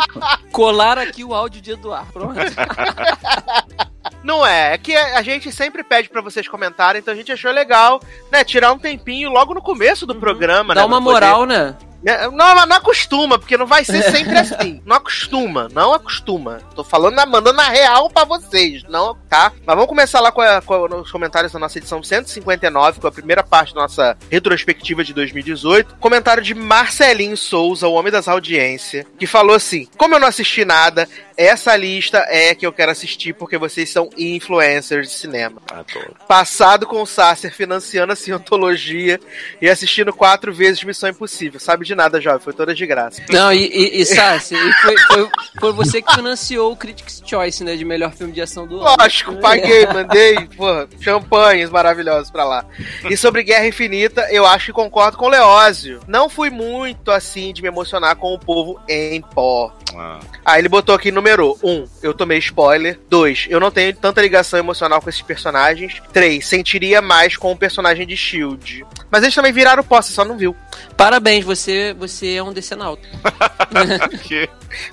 Colar 0.52 0.98
aqui 0.98 1.24
o 1.24 1.34
áudio 1.34 1.60
de 1.60 1.72
Eduardo. 1.72 2.12
Pronto. 2.12 2.34
Não 4.22 4.46
é, 4.46 4.74
é 4.74 4.78
que 4.78 4.94
a 4.96 5.22
gente 5.22 5.50
sempre 5.52 5.82
pede 5.82 6.08
pra 6.08 6.20
vocês 6.22 6.46
comentarem, 6.48 7.00
então 7.00 7.12
a 7.12 7.16
gente 7.16 7.32
achou 7.32 7.50
legal, 7.50 8.00
né, 8.30 8.44
tirar 8.44 8.72
um 8.72 8.78
tempinho 8.78 9.30
logo 9.30 9.54
no 9.54 9.62
começo 9.62 10.06
do 10.06 10.14
programa, 10.14 10.74
né? 10.74 10.80
Dá 10.80 10.86
uma 10.86 10.96
pra 10.96 11.04
poder- 11.12 11.26
moral, 11.26 11.46
né? 11.46 11.76
É, 12.02 12.30
Não, 12.30 12.66
não 12.66 12.76
acostuma, 12.76 13.38
porque 13.38 13.58
não 13.58 13.66
vai 13.66 13.84
ser 13.84 14.02
sempre 14.10 14.32
assim. 14.38 14.80
Não 14.86 14.96
acostuma, 14.96 15.68
não 15.70 15.92
acostuma. 15.92 16.56
Tô 16.74 16.82
falando, 16.82 17.14
na, 17.16 17.26
mandando 17.26 17.58
na 17.58 17.68
real 17.68 18.08
pra 18.08 18.24
vocês, 18.24 18.82
não, 18.88 19.14
tá? 19.28 19.52
Mas 19.66 19.74
vamos 19.76 19.86
começar 19.86 20.18
lá 20.20 20.32
com, 20.32 20.40
a- 20.40 20.62
com 20.62 20.74
os 21.00 21.10
comentários 21.12 21.52
da 21.52 21.58
nossa 21.58 21.76
edição 21.76 22.02
159, 22.02 23.00
com 23.00 23.06
a 23.06 23.12
primeira 23.12 23.42
parte 23.42 23.74
da 23.74 23.82
nossa 23.82 24.16
retrospectiva 24.30 25.04
de 25.04 25.12
2018. 25.12 25.96
Comentário 25.96 26.42
de 26.42 26.54
Marcelinho 26.54 27.36
Souza, 27.36 27.86
o 27.86 27.92
homem 27.92 28.10
das 28.10 28.28
audiências, 28.28 29.04
que 29.18 29.26
falou 29.26 29.54
assim: 29.54 29.86
Como 29.98 30.14
eu 30.14 30.18
não 30.20 30.28
assisti 30.28 30.64
nada, 30.64 31.06
essa 31.36 31.74
lista 31.76 32.24
é 32.28 32.54
que 32.54 32.66
eu 32.66 32.72
quero 32.72 32.92
assistir 32.92 33.34
porque 33.34 33.58
vocês 33.58 33.90
são 33.90 34.10
influencers 34.16 35.08
de 35.08 35.14
cinema. 35.14 35.60
Adoro. 35.70 36.14
Passado 36.26 36.86
com 36.86 37.02
o 37.02 37.06
Sasser 37.06 37.54
financiando 37.54 38.12
a 38.12 38.16
cientologia 38.16 39.18
e 39.60 39.68
assistindo 39.68 40.12
quatro 40.12 40.52
vezes 40.52 40.82
Missão 40.84 41.08
Impossível. 41.08 41.60
Sabe 41.60 41.84
de 41.84 41.94
nada, 41.94 42.20
jovem, 42.20 42.40
foi 42.40 42.52
toda 42.52 42.74
de 42.74 42.86
graça. 42.86 43.22
Não, 43.30 43.52
e, 43.52 43.66
e, 43.66 44.00
e 44.00 44.06
Sassi, 44.06 44.54
e 44.54 44.72
foi, 44.74 44.98
foi, 44.98 45.28
foi 45.58 45.72
você 45.72 46.02
que 46.02 46.14
financiou 46.14 46.72
o 46.72 46.76
Critics' 46.76 47.22
Choice, 47.24 47.64
né? 47.64 47.76
De 47.76 47.84
melhor 47.84 48.12
filme 48.12 48.32
de 48.32 48.40
ação 48.40 48.66
do 48.66 48.80
ano. 48.80 48.96
Lógico, 48.98 49.36
paguei, 49.36 49.86
mandei, 49.86 50.46
porra, 50.56 50.88
champanhes 51.00 51.70
maravilhosos 51.70 52.30
pra 52.30 52.44
lá. 52.44 52.64
E 53.08 53.16
sobre 53.16 53.42
Guerra 53.42 53.66
Infinita, 53.66 54.28
eu 54.30 54.46
acho 54.46 54.66
que 54.66 54.72
concordo 54.72 55.16
com 55.16 55.26
o 55.26 55.30
Leózio. 55.30 56.00
Não 56.06 56.28
fui 56.28 56.50
muito 56.50 57.10
assim 57.10 57.52
de 57.52 57.62
me 57.62 57.68
emocionar 57.68 58.16
com 58.16 58.34
o 58.34 58.38
povo 58.38 58.80
em 58.88 59.20
pó. 59.20 59.72
Ah, 59.94 60.20
Aí 60.44 60.60
ele 60.60 60.68
botou 60.68 60.94
aqui 60.94 61.10
número 61.10 61.29
1, 61.38 61.56
um, 61.62 61.86
eu 62.02 62.14
tomei 62.14 62.38
spoiler. 62.38 62.98
2, 63.08 63.46
eu 63.50 63.60
não 63.60 63.70
tenho 63.70 63.94
tanta 63.94 64.22
ligação 64.22 64.58
emocional 64.58 65.00
com 65.00 65.08
esses 65.08 65.22
personagens. 65.22 66.00
3, 66.12 66.44
sentiria 66.44 67.02
mais 67.02 67.36
com 67.36 67.52
o 67.52 67.56
personagem 67.56 68.06
de 68.06 68.16
Shield. 68.16 68.84
Mas 69.10 69.22
eles 69.22 69.34
também 69.34 69.52
viraram 69.52 69.84
pó, 69.84 70.00
você 70.00 70.12
só 70.12 70.24
não 70.24 70.36
viu. 70.36 70.56
Parabéns, 70.96 71.44
você, 71.44 71.94
você 71.98 72.34
é 72.34 72.42
um 72.42 72.52
decenalto. 72.52 73.06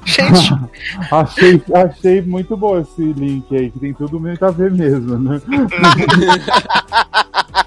Gente, 0.05 0.53
Achei, 1.11 1.61
achei 1.73 2.21
muito 2.21 2.57
bom 2.57 2.79
esse 2.79 3.13
link 3.13 3.55
aí, 3.55 3.69
que 3.69 3.79
tem 3.79 3.93
tudo 3.93 4.19
muito 4.19 4.43
a 4.43 4.51
ver 4.51 4.71
mesmo, 4.71 5.17
né? 5.17 5.41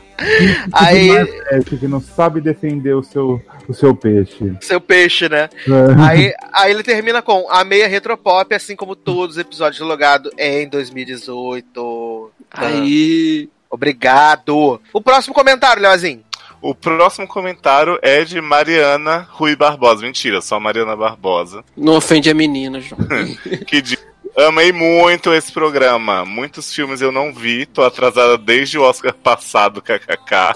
aí, 0.73 1.11
É, 1.51 1.61
que 1.61 1.87
não 1.89 2.01
sabe 2.01 2.41
defender 2.41 2.95
o 2.95 3.03
seu, 3.03 3.43
o 3.69 3.75
seu 3.75 3.95
peixe. 3.95 4.55
seu 4.61 4.81
peixe, 4.81 5.29
né? 5.29 5.49
É. 5.67 6.03
Aí, 6.09 6.35
aí 6.53 6.71
ele 6.73 6.83
termina 6.83 7.23
com 7.23 7.47
a 7.51 7.65
meia 7.65 7.89
retropop, 7.89 8.55
assim 8.55 8.77
como 8.77 8.95
todos 8.97 9.37
os 9.37 9.41
episódios 9.41 9.79
do 9.79 9.87
Logado 9.87 10.31
em 10.39 10.69
2018. 10.69 12.31
Aí. 12.51 13.49
Obrigado. 13.69 14.81
O 14.93 15.01
próximo 15.01 15.35
comentário, 15.35 15.83
Leozinho. 15.83 16.23
O 16.63 16.75
próximo 16.75 17.27
comentário 17.27 17.99
é 18.03 18.23
de 18.23 18.39
Mariana 18.41 19.27
Rui 19.31 19.57
Barbosa. 19.57 20.03
Mentira, 20.03 20.43
só 20.43 20.61
Mariana 20.61 20.95
Barbosa. 20.95 21.65
Não 21.77 21.95
ofende 21.95 22.29
a 22.29 22.35
menina, 22.35 22.81
João. 22.81 23.01
Que 23.67 23.81
diz. 23.81 24.10
Amei 24.37 24.73
muito 24.73 25.33
esse 25.33 25.53
programa. 25.53 26.25
Muitos 26.25 26.73
filmes 26.73 27.01
eu 27.01 27.13
não 27.13 27.33
vi. 27.33 27.67
Tô 27.67 27.83
atrasada 27.83 28.39
desde 28.39 28.79
o 28.79 28.83
Oscar 28.83 29.13
passado, 29.13 29.83
kkk. 29.83 30.55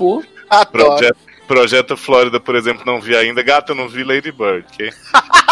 Projeto, 0.70 1.16
Projeto 1.46 1.96
Flórida, 1.96 2.40
por 2.40 2.54
exemplo, 2.54 2.84
não 2.86 3.00
vi 3.00 3.16
ainda. 3.16 3.42
Gata, 3.42 3.72
eu 3.72 3.76
não 3.76 3.88
vi 3.88 4.02
Lady 4.02 4.32
Bird, 4.32 4.66
ok? 4.72 4.92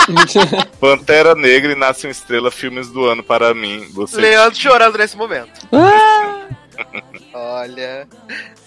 Pantera 0.81 1.35
Negra 1.35 1.73
e 1.73 1.77
Nasce 1.77 2.07
uma 2.07 2.13
Estrela, 2.13 2.51
filmes 2.51 2.89
do 2.89 3.05
ano 3.05 3.23
para 3.23 3.53
mim. 3.55 3.87
Você 3.93 4.21
Leandro 4.21 4.59
chorando 4.59 4.99
nesse 4.99 5.17
momento. 5.17 5.51
Ah! 5.73 6.49
Olha. 7.35 8.09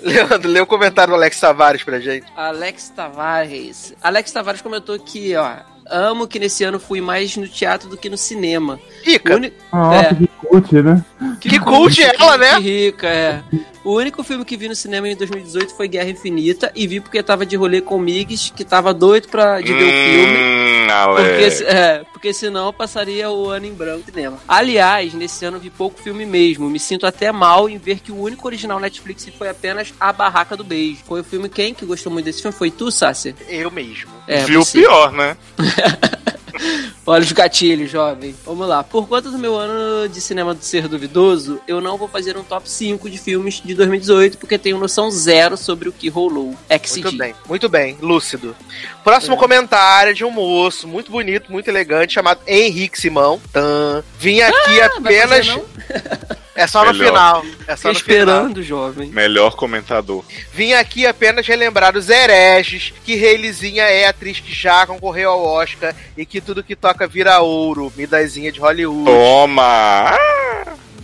Leandro, 0.01 0.49
lê 0.49 0.59
o 0.61 0.67
comentário 0.67 1.11
do 1.11 1.15
Alex 1.15 1.39
Tavares 1.39 1.83
pra 1.83 1.99
gente. 1.99 2.25
Alex 2.35 2.89
Tavares. 2.89 3.95
Alex 4.01 4.31
Tavares 4.31 4.61
comentou 4.61 4.95
aqui, 4.95 5.35
ó. 5.35 5.74
Amo 5.89 6.27
que 6.27 6.39
nesse 6.39 6.63
ano 6.63 6.79
fui 6.79 6.99
mais 7.01 7.35
no 7.37 7.47
teatro 7.47 7.87
do 7.89 7.97
que 7.97 8.09
no 8.09 8.17
cinema. 8.17 8.75
O 8.75 9.09
Rica. 9.09 9.35
uni- 9.35 9.53
Nossa, 9.71 10.07
É. 10.07 10.13
que 10.15 10.27
cult, 10.27 10.73
né? 10.81 11.05
Que 11.39 11.59
cult 11.59 12.01
ela, 12.03 12.37
né? 12.37 12.55
Que 12.55 12.61
rica, 12.61 13.07
é. 13.07 13.43
O 13.83 13.93
único 13.93 14.23
filme 14.23 14.43
que 14.43 14.57
vi 14.57 14.67
no 14.67 14.75
cinema 14.75 15.07
em 15.07 15.15
2018 15.15 15.75
foi 15.75 15.87
Guerra 15.87 16.09
Infinita 16.09 16.71
e 16.75 16.87
vi 16.87 16.99
porque 16.99 17.21
tava 17.21 17.45
de 17.45 17.55
rolê 17.55 17.81
com 17.81 17.97
o 17.97 17.99
Migs, 17.99 18.51
que 18.55 18.63
tava 18.65 18.91
doido 18.95 19.27
pra, 19.27 19.61
de 19.61 19.71
ver 19.71 19.83
o 19.83 19.91
filme. 19.91 20.37
Hum, 20.37 20.87
Porque, 21.15 21.43
Ale. 21.43 21.51
se- 21.51 21.63
é, 21.65 22.03
porque 22.11 22.33
senão 22.33 22.67
eu 22.67 22.73
passaria 22.73 23.29
o 23.29 23.47
ano 23.49 23.65
em 23.67 23.73
branco 23.73 23.99
no 24.07 24.13
cinema. 24.13 24.37
Aliás, 24.47 25.13
nesse 25.13 25.45
ano 25.45 25.57
eu 25.57 25.61
vi 25.61 25.69
pouco 25.69 26.01
filme 26.01 26.25
mesmo. 26.25 26.67
Me 26.69 26.79
sinto 26.79 27.05
até 27.05 27.31
mal 27.31 27.69
em 27.69 27.77
ver 27.77 27.99
que 27.99 28.11
o 28.11 28.19
único 28.19 28.47
original 28.47 28.79
Netflix 28.79 29.27
foi 29.37 29.49
apenas 29.49 29.93
A 29.99 30.11
Barraca 30.11 30.57
do 30.57 30.63
Beijo. 30.63 31.01
Foi 31.05 31.21
o 31.21 31.23
filme 31.23 31.47
quem 31.47 31.73
que 31.73 31.85
gostou 31.85 32.11
muito 32.11 32.25
desse 32.25 32.41
filme? 32.41 32.57
Foi 32.57 32.71
tu, 32.71 32.89
Sácia? 32.91 33.35
Eu 33.47 33.69
mesmo. 33.69 34.09
É, 34.27 34.43
Viu 34.45 34.61
o 34.61 34.65
pior, 34.65 35.11
né? 35.11 35.37
Olha 37.07 37.23
os 37.23 37.31
gatilhos, 37.31 37.91
jovem. 37.91 38.35
Vamos 38.43 38.67
lá. 38.67 38.83
Por 38.83 39.07
conta 39.07 39.29
do 39.29 39.37
meu 39.37 39.55
ano 39.55 40.09
de 40.09 40.19
cinema 40.19 40.55
de 40.55 40.65
ser 40.65 40.87
duvidoso, 40.87 41.61
eu 41.67 41.79
não 41.79 41.97
vou 41.97 42.07
fazer 42.07 42.35
um 42.35 42.43
top 42.43 42.67
5 42.67 43.07
de 43.09 43.17
filmes 43.19 43.61
de 43.63 43.75
2018, 43.75 44.39
porque 44.39 44.57
tenho 44.57 44.79
noção 44.79 45.11
zero 45.11 45.55
sobre 45.55 45.87
o 45.87 45.91
que 45.91 46.09
rolou. 46.09 46.55
XD. 46.67 47.01
Muito 47.03 47.17
bem, 47.17 47.35
muito 47.47 47.69
bem, 47.69 47.97
lúcido. 48.01 48.55
Próximo 49.03 49.37
comentário 49.37 50.11
é 50.11 50.13
de 50.13 50.25
um 50.25 50.31
moço 50.31 50.87
muito 50.87 51.11
bonito, 51.11 51.51
muito 51.51 51.67
elegante, 51.67 52.13
chamado 52.13 52.39
Henrique 52.47 52.99
Simão. 52.99 53.39
Tan. 53.53 54.03
Vim 54.17 54.41
aqui 54.41 54.81
Ah, 54.81 54.91
apenas. 54.97 55.47
É 56.55 56.65
só 56.67 56.85
no 56.85 56.93
Melhor. 56.93 57.07
final. 57.07 57.45
É 57.67 57.75
só 57.75 57.89
no 57.89 57.95
final. 57.95 58.17
esperando, 58.17 58.63
jovem. 58.63 59.09
Melhor 59.09 59.55
comentador. 59.57 60.23
Vim 60.53 60.71
aqui 60.71 61.05
apenas 61.05 61.45
relembrar 61.45 61.97
os 61.97 62.09
hereges, 62.09 62.93
que 63.03 63.15
Reilizinha 63.15 63.83
é 63.83 64.07
atriz 64.07 64.39
que 64.39 64.53
já 64.53 64.87
concorreu 64.87 65.31
ao 65.31 65.43
Oscar 65.43 65.93
e 66.15 66.25
que 66.25 66.39
tudo 66.39 66.63
que 66.63 66.75
toca 66.75 67.05
vira 67.07 67.39
ouro, 67.41 67.91
midazinha 67.97 68.51
de 68.51 68.59
Hollywood. 68.61 69.05
Toma! 69.05 70.11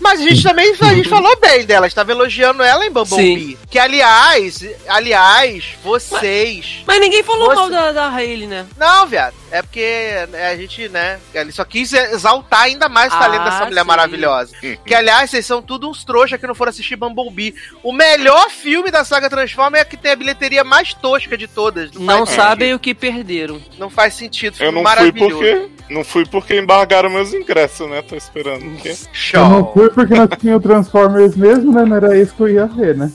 Mas 0.01 0.19
a 0.19 0.23
gente 0.23 0.43
também 0.43 0.73
a 0.79 0.93
gente 0.95 1.07
falou 1.09 1.37
bem 1.39 1.65
dela, 1.65 1.87
estava 1.87 2.11
elogiando 2.11 2.63
ela 2.63 2.85
em 2.85 2.91
Bumblebee. 2.91 3.57
Que 3.69 3.77
aliás, 3.79 4.65
aliás, 4.87 5.63
vocês. 5.83 6.83
Mas 6.85 6.99
ninguém 6.99 7.23
falou 7.23 7.47
Você- 7.49 7.55
mal 7.55 7.69
da, 7.69 7.91
da 7.91 8.09
né? 8.11 8.65
Não, 8.77 9.07
viado. 9.07 9.35
É 9.51 9.61
porque 9.61 10.27
né, 10.29 10.47
a 10.49 10.55
gente, 10.57 10.87
né? 10.89 11.19
Ele 11.33 11.51
só 11.51 11.63
quis 11.65 11.91
exaltar 11.93 12.61
ainda 12.61 12.87
mais 12.87 13.11
o 13.11 13.15
Ah, 13.15 13.19
talento 13.19 13.43
dessa 13.43 13.65
mulher 13.65 13.81
sim. 13.81 13.87
maravilhosa. 13.87 14.55
Que, 14.85 14.95
aliás, 14.95 15.29
vocês 15.29 15.45
são 15.45 15.61
tudo 15.61 15.89
uns 15.89 16.03
trouxas 16.03 16.39
que 16.39 16.47
não 16.47 16.55
foram 16.55 16.69
assistir 16.69 16.95
Bumblebee. 16.95 17.53
O 17.83 17.91
melhor 17.91 18.49
filme 18.49 18.89
da 18.89 19.03
saga 19.03 19.29
Transformers 19.29 19.81
é 19.81 19.85
que 19.85 19.97
tem 19.97 20.11
a 20.11 20.15
bilheteria 20.15 20.63
mais 20.63 20.93
tosca 20.93 21.37
de 21.37 21.47
todas. 21.47 21.91
Não 21.91 22.25
faz 22.25 22.35
sabem 22.37 22.73
o 22.73 22.79
que 22.79 22.95
perderam. 22.95 23.61
Não 23.77 23.89
faz 23.89 24.13
sentido. 24.13 24.55
Eu 24.59 24.71
não 24.71 24.79
fui 24.79 24.83
maravilhoso. 24.83 25.35
porque. 25.35 25.80
Não 25.91 26.05
fui 26.05 26.25
porque 26.25 26.57
embargaram 26.57 27.09
meus 27.09 27.33
ingressos, 27.33 27.89
né? 27.89 28.01
Tô 28.01 28.15
esperando. 28.15 28.65
o 28.65 28.77
quê? 28.77 28.95
Eu 29.33 29.49
não 29.49 29.73
fui 29.73 29.89
porque 29.89 30.13
nós 30.15 30.29
tínhamos 30.39 30.63
o 30.63 30.67
Transformers 30.67 31.35
mesmo, 31.35 31.73
né? 31.73 31.83
Não 31.83 31.97
era 31.97 32.17
isso 32.17 32.33
que 32.33 32.43
eu 32.43 32.47
ia 32.47 32.65
ver, 32.65 32.95
né? 32.95 33.11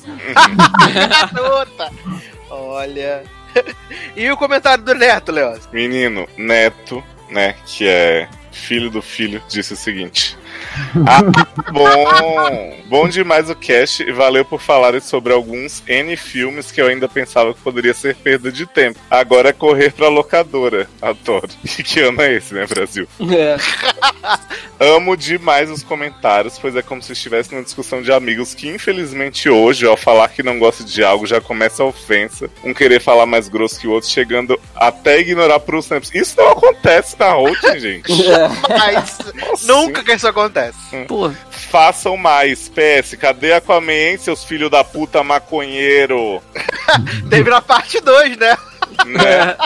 Olha. 2.51 3.23
e 4.15 4.31
o 4.31 4.37
comentário 4.37 4.85
do 4.85 4.95
Neto, 4.95 5.33
Leoz? 5.33 5.67
Menino, 5.73 6.29
Neto, 6.37 7.03
né? 7.31 7.55
Que 7.65 7.89
é 7.89 8.29
filho 8.53 8.91
do 8.91 9.01
filho, 9.01 9.43
disse 9.49 9.73
o 9.73 9.77
seguinte. 9.77 10.37
Ah, 11.07 11.23
bom! 11.73 12.77
Bom 12.89 13.09
demais 13.09 13.51
o 13.51 13.55
cast 13.55 14.03
e 14.03 14.13
valeu 14.13 14.45
por 14.45 14.61
falarem 14.61 15.01
sobre 15.01 15.33
alguns 15.33 15.83
N 15.89 16.17
filmes 16.17 16.71
que 16.71 16.81
eu 16.81 16.87
ainda 16.87 17.09
pensava 17.09 17.53
que 17.53 17.61
poderia 17.61 17.93
ser 17.93 18.15
perda 18.15 18.53
de 18.53 18.65
tempo. 18.65 18.99
Agora 19.11 19.49
é 19.49 19.53
correr 19.53 19.93
pra 19.93 20.09
locadora. 20.09 20.89
Adoro. 21.03 21.49
E 21.79 21.83
que 21.83 22.01
ano 22.01 22.23
é 22.23 22.35
esse, 22.35 22.55
né, 22.55 22.67
Brasil? 22.67 23.07
É. 23.21 23.57
Amo 24.81 25.17
demais 25.17 25.71
os 25.71 25.83
comentários, 25.83 26.59
pois 26.59 26.75
é 26.77 26.83
como 26.83 27.03
se 27.03 27.13
estivesse 27.13 27.53
numa 27.53 27.65
discussão 27.65 28.01
de 28.01 28.13
amigos 28.13 28.55
que, 28.55 28.69
infelizmente, 28.69 29.49
hoje, 29.49 29.87
ao 29.87 29.97
falar 29.97 30.29
que 30.29 30.43
não 30.43 30.59
gosta 30.59 30.85
de 30.85 31.03
algo, 31.03 31.27
já 31.27 31.41
começa 31.41 31.83
a 31.83 31.87
ofensa. 31.87 32.49
Um 32.63 32.73
querer 32.73 33.01
falar 33.01 33.27
mais 33.27 33.49
grosso 33.49 33.79
que 33.79 33.87
o 33.87 33.93
outro, 33.93 34.09
chegando 34.09 34.59
até 34.75 35.15
a 35.15 35.19
ignorar 35.19 35.61
uns 35.75 35.87
tempos. 35.87 36.15
Isso 36.15 36.35
não 36.37 36.53
acontece 36.53 37.17
na 37.19 37.33
Holding, 37.33 37.79
gente. 37.79 38.13
Mas 38.69 39.19
Nossa, 39.35 39.67
nunca 39.67 40.05
que 40.05 40.13
isso 40.13 40.27
acontece. 40.37 41.05
Pô, 41.09 41.31
Façam 41.51 42.17
mais. 42.17 42.69
PS, 42.69 43.17
cadê 43.19 43.55
Aquaman, 43.55 43.93
hein, 43.93 44.19
seus 44.19 44.45
filhos 44.45 44.71
da 44.71 44.85
puta 44.85 45.25
maconheiro? 45.25 46.43
Teve 47.31 47.51
na 47.51 47.61
parte 47.61 48.01
2, 48.01 48.37
né? 48.37 48.57
Né? 49.07 49.57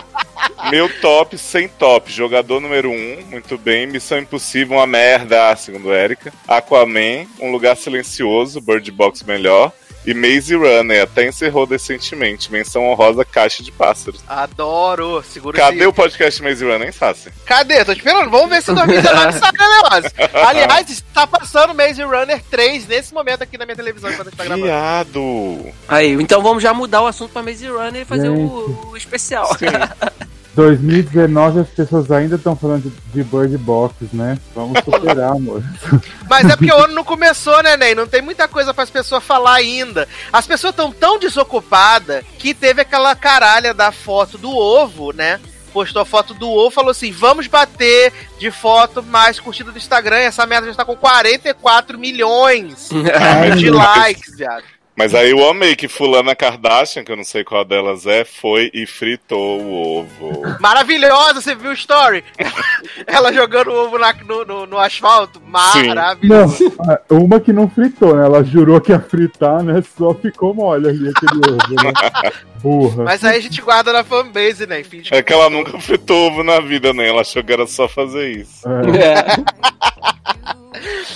Meu 0.71 0.89
top 1.01 1.37
sem 1.37 1.69
top. 1.69 2.11
Jogador 2.11 2.61
número 2.61 2.91
1, 2.91 2.93
um, 2.93 3.25
muito 3.31 3.59
bem. 3.59 3.87
Missão 3.87 4.19
Impossível, 4.19 4.77
uma 4.79 4.87
merda, 4.87 5.55
segundo 5.57 5.93
Erika. 5.93 6.33
Aquaman, 6.49 7.27
Um 7.41 7.51
Lugar 7.51 7.77
Silencioso, 7.77 8.61
Bird 8.61 8.91
Box 8.91 9.23
melhor. 9.25 9.73
E 10.07 10.15
Maze 10.15 10.55
Runner, 10.55 11.03
até 11.03 11.29
encerrou 11.29 11.67
decentemente. 11.67 12.51
Menção 12.51 12.87
honrosa, 12.87 13.25
Caixa 13.25 13.63
de 13.63 13.71
Pássaros. 13.71 14.23
Adoro. 14.27 15.23
Segura 15.23 15.59
Cadê 15.59 15.87
o 15.87 15.93
podcast 15.93 16.43
Maze 16.43 16.65
Runner, 16.65 16.87
hein, 16.87 16.93
Sassi? 16.93 17.31
Cadê? 17.45 17.85
Tô 17.85 17.93
esperando. 17.93 18.31
Vamos 18.31 18.49
ver 18.49 18.63
se 18.63 18.73
2019 18.73 19.33
sai, 19.39 19.53
né, 19.53 19.67
Leoz? 19.91 20.15
Aliás, 20.47 20.91
está 20.91 21.27
passando 21.27 21.75
Maze 21.75 22.03
Runner 22.03 22.43
3 22.51 22.87
nesse 22.87 23.13
momento 23.13 23.43
aqui 23.43 23.59
na 23.59 23.67
minha 23.67 23.77
televisão 23.77 24.11
enquanto 24.11 24.29
a 24.29 24.31
gente 24.31 24.39
tá 24.39 24.45
gravando. 24.45 24.67
Viado! 24.67 25.73
aí, 25.87 26.13
então 26.13 26.43
vamos 26.43 26.63
já 26.63 26.73
mudar 26.73 27.03
o 27.03 27.07
assunto 27.07 27.33
pra 27.33 27.43
Maze 27.43 27.67
Runner 27.67 28.03
e 28.03 28.05
fazer 28.05 28.31
o, 28.31 28.89
o 28.91 28.97
especial. 28.97 29.51
2019 30.55 31.61
as 31.61 31.69
pessoas 31.69 32.11
ainda 32.11 32.37
estão 32.37 32.57
falando 32.57 32.83
de, 32.83 32.91
de 33.13 33.25
Bird 33.25 33.57
Box, 33.59 33.95
né? 34.13 34.39
Vamos 34.55 34.79
superar, 34.85 35.33
amor. 35.33 35.63
Mas 36.29 36.49
é 36.49 36.57
porque 36.57 36.73
o 36.73 36.85
ano 36.85 36.95
não 36.95 37.05
começou, 37.05 37.63
né, 37.63 37.77
Ney? 37.77 37.95
Não 37.95 38.07
tem 38.07 38.21
muita 38.21 38.49
coisa 38.49 38.75
para 38.75 38.85
as 38.85 38.91
pessoas 38.91 39.23
falar 39.23 39.55
ainda. 39.55 40.09
As 40.33 40.47
pessoas 40.47 40.73
estão 40.73 40.91
tão 40.91 41.19
desocupadas 41.19 42.25
que 42.39 42.53
teve 42.53 42.83
aquela 42.83 43.15
caralha 43.15 43.73
da 43.73 43.93
foto 43.93 44.37
do 44.37 44.51
ovo, 44.51 45.13
né? 45.13 45.41
Postou 45.73 46.03
a 46.03 46.05
foto 46.05 46.35
do 46.35 46.49
ovo 46.51 46.71
falou 46.71 46.91
assim: 46.91 47.13
vamos 47.13 47.47
bater 47.47 48.13
de 48.39 48.51
foto 48.51 49.03
mais 49.03 49.39
curtida 49.39 49.71
do 49.71 49.79
Instagram. 49.79 50.19
E 50.19 50.25
essa 50.25 50.47
merda 50.47 50.67
já 50.67 50.73
está 50.73 50.85
com 50.85 50.97
44 50.97 51.97
milhões 51.97 52.89
de 53.57 53.71
likes, 53.71 54.37
viado. 54.37 54.65
Mas 55.01 55.15
aí 55.15 55.31
eu 55.31 55.49
amei 55.49 55.75
que 55.75 55.89
Fulana 55.89 56.35
Kardashian, 56.37 57.03
que 57.03 57.11
eu 57.11 57.17
não 57.17 57.25
sei 57.25 57.43
qual 57.43 57.65
delas 57.65 58.07
é, 58.07 58.23
foi 58.23 58.71
e 58.75 58.85
fritou 58.87 59.59
o 59.63 59.99
ovo. 60.01 60.43
Maravilhosa, 60.61 61.41
você 61.41 61.55
viu 61.55 61.71
o 61.71 61.73
story? 61.73 62.23
Ela 63.07 63.33
jogando 63.33 63.69
o 63.69 63.85
ovo 63.87 63.99
na- 63.99 64.13
no, 64.27 64.45
no- 64.45 64.67
no 64.67 64.79
asfalto. 64.79 65.41
Maravilhoso. 65.47 66.71
uma 67.09 67.41
que 67.41 67.51
não 67.51 67.69
fritou, 67.71 68.15
né? 68.15 68.27
Ela 68.27 68.45
jurou 68.45 68.79
que 68.79 68.93
ia 68.93 69.01
fritar, 69.01 69.63
né? 69.63 69.83
Só 69.97 70.13
ficou 70.15 70.53
mole 70.55 70.89
ali 70.91 71.09
aquele 71.09 71.41
ovo, 71.51 71.83
né? 71.83 71.93
Burra. 72.63 73.05
Mas 73.05 73.25
aí 73.25 73.39
a 73.39 73.41
gente 73.41 73.63
guarda 73.63 73.91
na 73.91 74.05
fanbase, 74.05 74.67
né? 74.67 74.81
Enfim, 74.81 75.03
É 75.11 75.23
que 75.23 75.33
ela 75.33 75.49
nunca 75.49 75.79
fritou 75.81 76.27
ovo 76.31 76.43
na 76.45 76.61
vida, 76.61 76.93
né? 76.93 77.09
Ela 77.09 77.23
achou 77.23 77.43
que 77.43 77.51
era 77.53 77.67
só 77.67 77.89
fazer 77.89 78.33
isso. 78.33 78.69
É. 78.69 79.25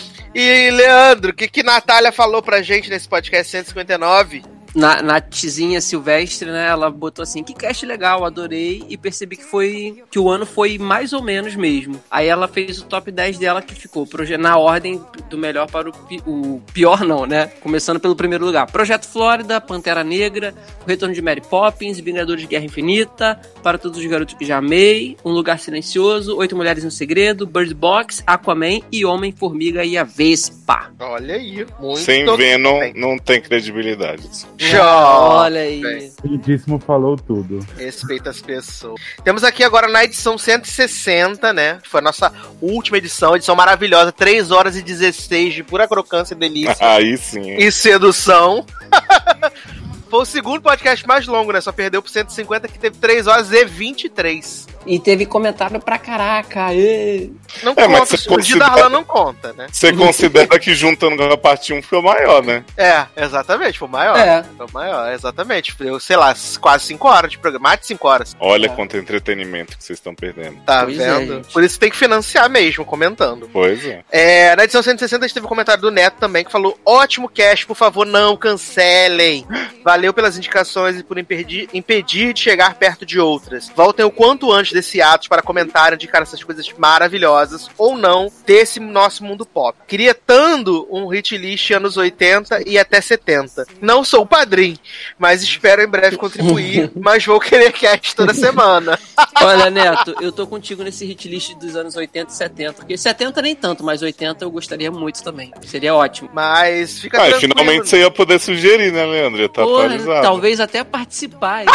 E, 0.34 0.70
Leandro, 0.70 1.30
o 1.30 1.34
que, 1.34 1.46
que 1.46 1.62
Natália 1.62 2.10
falou 2.10 2.42
pra 2.42 2.60
gente 2.60 2.90
nesse 2.90 3.08
podcast 3.08 3.50
159? 3.50 4.53
Na, 4.74 5.00
na 5.02 5.20
tizinha 5.20 5.80
Silvestre, 5.80 6.50
né? 6.50 6.66
Ela 6.68 6.90
botou 6.90 7.22
assim: 7.22 7.42
que 7.44 7.54
cast 7.54 7.84
legal, 7.86 8.24
adorei. 8.24 8.84
E 8.88 8.96
percebi 8.96 9.36
que 9.36 9.44
foi. 9.44 10.02
que 10.10 10.18
o 10.18 10.28
ano 10.28 10.44
foi 10.44 10.78
mais 10.78 11.12
ou 11.12 11.22
menos 11.22 11.54
mesmo. 11.54 12.00
Aí 12.10 12.26
ela 12.26 12.48
fez 12.48 12.80
o 12.80 12.84
top 12.84 13.10
10 13.10 13.38
dela 13.38 13.62
que 13.62 13.74
ficou 13.74 14.08
na 14.38 14.56
ordem 14.58 15.00
do 15.30 15.38
melhor 15.38 15.70
para 15.70 15.88
o, 15.88 15.92
pi- 15.92 16.22
o 16.26 16.60
pior, 16.72 17.04
não, 17.04 17.24
né? 17.26 17.46
Começando 17.60 18.00
pelo 18.00 18.16
primeiro 18.16 18.44
lugar: 18.44 18.66
Projeto 18.70 19.06
Flórida, 19.06 19.60
Pantera 19.60 20.02
Negra, 20.02 20.54
O 20.84 20.88
Retorno 20.88 21.14
de 21.14 21.22
Mary 21.22 21.40
Poppins, 21.40 21.98
Vingadores 22.00 22.42
de 22.42 22.48
Guerra 22.48 22.64
Infinita, 22.64 23.40
Para 23.62 23.78
Todos 23.78 23.98
os 23.98 24.06
Garotos 24.06 24.34
que 24.34 24.44
Já 24.44 24.58
Amei, 24.58 25.16
Um 25.24 25.30
Lugar 25.30 25.58
Silencioso, 25.58 26.36
Oito 26.36 26.56
Mulheres 26.56 26.82
no 26.84 26.90
Segredo, 26.90 27.46
Bird 27.46 27.74
Box, 27.74 28.22
Aquaman 28.26 28.80
e 28.90 29.04
Homem-Formiga 29.04 29.84
e 29.84 29.96
a 29.96 30.04
Vespa. 30.04 30.92
Olha 30.98 31.34
aí, 31.36 31.66
muito 31.80 31.98
Sem. 32.00 32.24
Venom, 32.36 32.92
não 32.94 33.18
tem 33.18 33.40
credibilidade. 33.40 34.22
Show! 34.70 34.80
Olha 34.80 35.60
aí. 35.60 36.12
Lindíssimo 36.24 36.78
falou 36.78 37.16
tudo. 37.16 37.64
Respeita 37.76 38.30
as 38.30 38.40
pessoas. 38.40 39.00
Temos 39.22 39.44
aqui 39.44 39.62
agora 39.62 39.88
na 39.88 40.04
edição 40.04 40.38
160, 40.38 41.52
né? 41.52 41.78
Que 41.82 41.88
foi 41.88 42.00
a 42.00 42.04
nossa 42.04 42.32
última 42.60 42.98
edição, 42.98 43.36
edição 43.36 43.56
maravilhosa, 43.56 44.12
3 44.12 44.50
horas 44.50 44.76
e 44.76 44.82
16 44.82 45.54
de 45.54 45.62
pura 45.62 45.86
crocância 45.88 46.34
e 46.34 46.38
delícia 46.38 46.76
Aí 46.80 47.16
sim. 47.16 47.56
e 47.56 47.70
sedução. 47.70 48.64
Foi 50.14 50.22
o 50.22 50.24
segundo 50.26 50.62
podcast 50.62 51.04
mais 51.08 51.26
longo, 51.26 51.50
né? 51.50 51.60
Só 51.60 51.72
perdeu 51.72 52.00
pro 52.00 52.08
150, 52.08 52.68
que 52.68 52.78
teve 52.78 52.96
3 52.98 53.26
horas 53.26 53.50
e 53.50 53.64
23. 53.64 54.68
E 54.86 54.98
teve 55.00 55.26
comentário 55.26 55.80
pra 55.80 55.98
caraca. 55.98 56.72
ê. 56.72 57.30
Não 57.64 57.72
É, 57.76 57.88
mas 57.88 58.00
conta, 58.00 58.16
você 58.16 58.16
o 58.16 58.18
de 58.18 58.28
considera- 58.28 58.66
Darlan 58.70 58.88
não 58.90 59.02
conta, 59.02 59.52
né? 59.54 59.66
Você 59.72 59.92
considera 59.92 60.58
que 60.60 60.72
juntando 60.74 61.16
com 61.16 61.24
a 61.32 61.36
parte 61.38 61.72
1 61.72 61.82
foi 61.82 62.00
maior, 62.02 62.44
né? 62.44 62.62
É, 62.76 63.06
exatamente, 63.16 63.76
foi 63.78 63.88
o 63.88 63.90
maior. 63.90 64.16
É. 64.16 64.44
Foi 64.56 64.66
maior, 64.72 65.10
exatamente. 65.12 65.74
Eu, 65.80 65.98
sei 65.98 66.16
lá, 66.16 66.32
quase 66.60 66.84
5 66.84 67.08
horas 67.08 67.30
de 67.32 67.38
programa, 67.38 67.64
mais 67.70 67.80
de 67.80 67.86
5 67.86 68.06
horas. 68.06 68.36
Olha 68.38 68.66
É. 68.66 68.68
quanto 68.68 68.96
entretenimento 68.96 69.76
que 69.76 69.82
vocês 69.82 69.98
estão 69.98 70.14
perdendo. 70.14 70.58
Tá 70.66 70.84
Pois 70.84 71.00
é, 71.00 71.18
vendo? 71.18 71.34
gente. 71.36 71.52
Por 71.52 71.64
isso 71.64 71.80
tem 71.80 71.90
que 71.90 71.96
financiar 71.96 72.48
mesmo, 72.50 72.84
comentando. 72.84 73.48
Pois 73.52 73.84
é. 73.84 74.04
É, 74.12 74.54
na 74.54 74.62
edição 74.62 74.82
160 74.82 75.24
a 75.24 75.26
gente 75.26 75.34
teve 75.34 75.46
um 75.46 75.48
comentário 75.48 75.80
do 75.82 75.90
Neto 75.90 76.18
também 76.20 76.44
que 76.44 76.52
falou: 76.52 76.78
ótimo 76.84 77.28
cast, 77.28 77.66
por 77.66 77.74
favor, 77.74 78.04
não 78.06 78.36
cancelem. 78.36 79.46
Valeu 79.82 80.03
pelas 80.12 80.36
indicações 80.36 80.98
e 80.98 81.02
por 81.02 81.18
impedir, 81.18 81.68
impedir 81.72 82.32
de 82.32 82.40
chegar 82.40 82.74
perto 82.74 83.06
de 83.06 83.18
outras. 83.18 83.70
Voltem 83.74 84.04
o 84.04 84.10
quanto 84.10 84.52
antes 84.52 84.72
desse 84.72 85.00
ato 85.00 85.28
para 85.28 85.42
comentar 85.42 85.92
e 85.92 85.94
indicar 85.94 86.22
essas 86.22 86.42
coisas 86.42 86.66
maravilhosas 86.76 87.68
ou 87.78 87.96
não 87.96 88.30
desse 88.46 88.80
nosso 88.80 89.24
mundo 89.24 89.44
pop. 89.46 89.78
Queria 89.86 90.14
tanto 90.14 90.86
um 90.90 91.06
hit 91.06 91.36
list 91.36 91.70
anos 91.70 91.96
80 91.96 92.68
e 92.68 92.78
até 92.78 93.00
70. 93.00 93.66
Não 93.80 94.04
sou 94.04 94.22
o 94.22 94.26
padrinho, 94.26 94.78
mas 95.18 95.42
espero 95.42 95.82
em 95.82 95.88
breve 95.88 96.16
contribuir, 96.16 96.90
mas 96.96 97.24
vou 97.24 97.38
querer 97.40 97.72
cast 97.72 98.14
toda 98.16 98.34
semana. 98.34 98.98
Olha, 99.42 99.70
Neto, 99.70 100.14
eu 100.20 100.32
tô 100.32 100.46
contigo 100.46 100.82
nesse 100.82 101.04
hit 101.04 101.28
list 101.28 101.54
dos 101.54 101.76
anos 101.76 101.96
80 101.96 102.30
e 102.32 102.34
70. 102.34 102.72
Porque 102.74 102.96
70 102.96 103.42
nem 103.42 103.54
tanto, 103.54 103.84
mas 103.84 104.02
80 104.02 104.44
eu 104.44 104.50
gostaria 104.50 104.90
muito 104.90 105.22
também. 105.22 105.52
Seria 105.62 105.94
ótimo. 105.94 106.30
Mas 106.32 106.98
fica 107.00 107.18
Ah, 107.18 107.28
tranquilo. 107.28 107.52
finalmente 107.54 107.88
você 107.88 107.98
ia 108.00 108.10
poder 108.10 108.38
sugerir, 108.40 108.92
né, 108.92 109.04
Leandro? 109.04 109.48
Tá 109.48 109.62
Porra, 109.62 109.93
atualizado. 109.94 110.22
talvez 110.22 110.60
até 110.60 110.84
participar. 110.84 111.64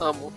Amo. 0.00 0.32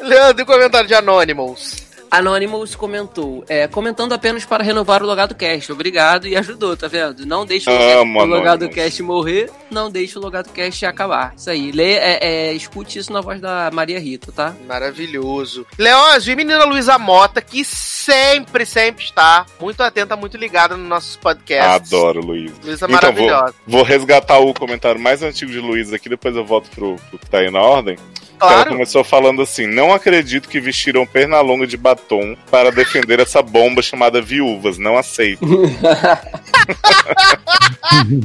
Leandro, 0.00 0.40
e 0.40 0.44
o 0.44 0.46
comentário 0.46 0.86
de 0.86 0.94
Anonymous? 0.94 1.87
Anonymous 2.10 2.74
comentou, 2.74 3.44
é, 3.48 3.66
comentando 3.68 4.12
apenas 4.12 4.44
para 4.44 4.64
renovar 4.64 5.02
o 5.02 5.06
Logado 5.06 5.34
Cast. 5.34 5.70
Obrigado 5.72 6.26
e 6.26 6.36
ajudou, 6.36 6.76
tá 6.76 6.88
vendo? 6.88 7.24
Não 7.26 7.44
deixe 7.44 7.68
o, 7.70 8.04
Logado. 8.24 8.68
Cast 8.68 9.02
morrer, 9.02 9.50
não 9.70 9.90
deixe 9.90 10.18
o 10.18 10.20
Logado 10.22 10.50
Cast 10.50 10.84
acabar. 10.86 11.34
Isso 11.36 11.50
aí, 11.50 11.70
lê, 11.72 11.94
é, 11.94 12.18
é, 12.20 12.52
escute 12.54 12.98
isso 12.98 13.12
na 13.12 13.20
voz 13.20 13.40
da 13.40 13.70
Maria 13.72 13.98
Rita, 14.00 14.32
tá? 14.32 14.54
Maravilhoso. 14.66 15.66
Leózio 15.78 16.32
e 16.32 16.36
menina 16.36 16.64
Luísa 16.64 16.98
Mota, 16.98 17.40
que 17.40 17.64
sempre, 17.64 18.64
sempre 18.66 19.04
está 19.04 19.46
muito 19.60 19.82
atenta, 19.82 20.16
muito 20.16 20.36
ligada 20.36 20.76
nos 20.76 20.88
nossos 20.88 21.16
podcasts. 21.16 21.92
Adoro, 21.92 22.20
Luiz. 22.20 22.52
Luísa 22.64 22.86
Então, 22.86 23.12
vou, 23.12 23.26
maravilhosa. 23.26 23.54
vou 23.66 23.82
resgatar 23.82 24.38
o 24.38 24.54
comentário 24.54 25.00
mais 25.00 25.22
antigo 25.22 25.50
de 25.52 25.58
Luiz 25.60 25.92
aqui, 25.92 26.08
depois 26.08 26.34
eu 26.34 26.44
volto 26.44 26.68
pro, 26.70 26.96
pro 27.10 27.18
que 27.18 27.28
tá 27.28 27.38
aí 27.38 27.50
na 27.50 27.60
ordem. 27.60 27.96
Que 27.96 28.44
Ela 28.44 28.52
Claro. 28.54 28.70
começou 28.70 29.02
falando 29.02 29.42
assim: 29.42 29.66
Não 29.66 29.92
acredito 29.92 30.48
que 30.48 30.60
vestiram 30.60 31.04
perna 31.04 31.40
longa 31.40 31.66
de 31.66 31.76
batom 31.98 32.36
para 32.50 32.70
defender 32.70 33.20
essa 33.20 33.42
bomba 33.42 33.82
chamada 33.82 34.22
viúvas. 34.22 34.78
Não 34.78 34.96
aceito. 34.96 35.44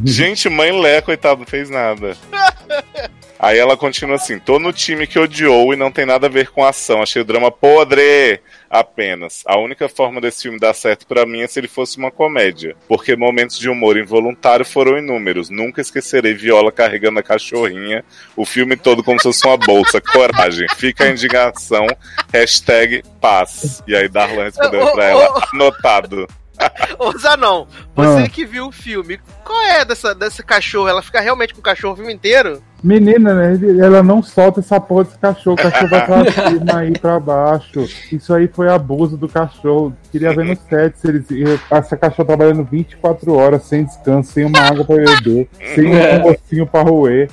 Gente, 0.06 0.48
mãe 0.50 0.72
Lé, 0.72 1.02
coitado, 1.02 1.40
não 1.40 1.48
fez 1.48 1.70
nada. 1.70 2.16
Aí 3.44 3.60
ela 3.60 3.76
continua 3.76 4.16
assim: 4.16 4.40
tô 4.40 4.58
no 4.58 4.72
time 4.72 5.06
que 5.06 5.20
odiou 5.20 5.74
e 5.74 5.76
não 5.76 5.92
tem 5.92 6.06
nada 6.06 6.28
a 6.28 6.30
ver 6.30 6.48
com 6.50 6.64
a 6.64 6.70
ação. 6.70 7.02
Achei 7.02 7.22
o 7.22 7.26
drama 7.26 7.52
podre 7.52 8.40
apenas. 8.70 9.44
A 9.46 9.58
única 9.60 9.90
forma 9.90 10.22
desse 10.22 10.44
filme 10.44 10.58
dar 10.58 10.74
certo 10.74 11.06
pra 11.06 11.26
mim 11.26 11.42
é 11.42 11.48
se 11.48 11.60
ele 11.60 11.68
fosse 11.68 11.98
uma 11.98 12.10
comédia. 12.10 12.74
Porque 12.88 13.18
momentos 13.18 13.60
de 13.60 13.70
humor 13.70 13.98
involuntário 13.98 14.64
foram 14.64 14.98
inúmeros. 14.98 15.50
Nunca 15.50 15.82
esquecerei 15.82 16.34
Viola 16.34 16.72
carregando 16.72 17.20
a 17.20 17.24
cachorrinha. 17.24 18.06
O 18.34 18.46
filme 18.46 18.78
todo 18.78 19.04
como 19.04 19.20
se 19.20 19.24
fosse 19.24 19.46
uma 19.46 19.58
bolsa. 19.58 20.00
Coragem. 20.14 20.66
Fica 20.78 21.04
a 21.04 21.10
indignação. 21.10 21.86
Hashtag 22.32 23.04
paz. 23.20 23.84
E 23.86 23.94
aí 23.94 24.08
Darlan 24.08 24.46
respondeu 24.46 24.90
pra 24.94 25.04
ela: 25.04 25.50
anotado. 25.52 26.30
Ô, 26.98 27.12
Zanon, 27.18 27.68
você 27.94 28.24
Ah. 28.24 28.30
que 28.30 28.46
viu 28.46 28.68
o 28.68 28.72
filme, 28.72 29.20
qual 29.44 29.62
é 29.64 29.84
dessa, 29.84 30.16
dessa 30.16 30.42
cachorro? 30.42 30.88
Ela 30.88 31.02
fica 31.02 31.20
realmente 31.20 31.54
com 31.54 31.60
o 31.60 31.64
cachorro 31.64 31.96
o 31.96 31.98
filme 31.98 32.14
inteiro? 32.14 32.64
Menina, 32.84 33.34
né? 33.34 33.60
Ela 33.80 34.04
não 34.04 34.22
solta 34.22 34.60
essa 34.60 34.80
porra 34.80 35.06
desse 35.06 35.18
cachorro. 35.18 35.56
O 35.56 35.62
cachorro 35.62 35.90
vai 35.90 36.06
pra 36.06 36.32
cima 36.50 36.86
e 36.86 36.92
pra 36.92 37.20
baixo. 37.20 37.88
Isso 38.12 38.34
aí 38.34 38.48
foi 38.48 38.70
abuso 38.70 39.16
do 39.16 39.30
cachorro. 39.30 39.96
Queria 40.12 40.36
ver 40.36 40.46
no 40.46 40.56
set 40.56 41.00
se 41.00 41.08
eles. 41.08 41.26
Essa 41.72 41.96
cachorro 41.96 42.28
trabalhando 42.28 42.64
24 42.66 43.34
horas 43.34 43.64
sem 43.64 43.86
descanso, 43.86 44.34
sem 44.34 44.46
uma 44.46 44.60
água 44.60 44.84
pra 44.84 44.98
beber, 44.98 45.48
sem 45.74 45.88
um 45.88 46.20
mocinho 46.20 46.68
pra 46.68 46.82
roer. 46.82 47.30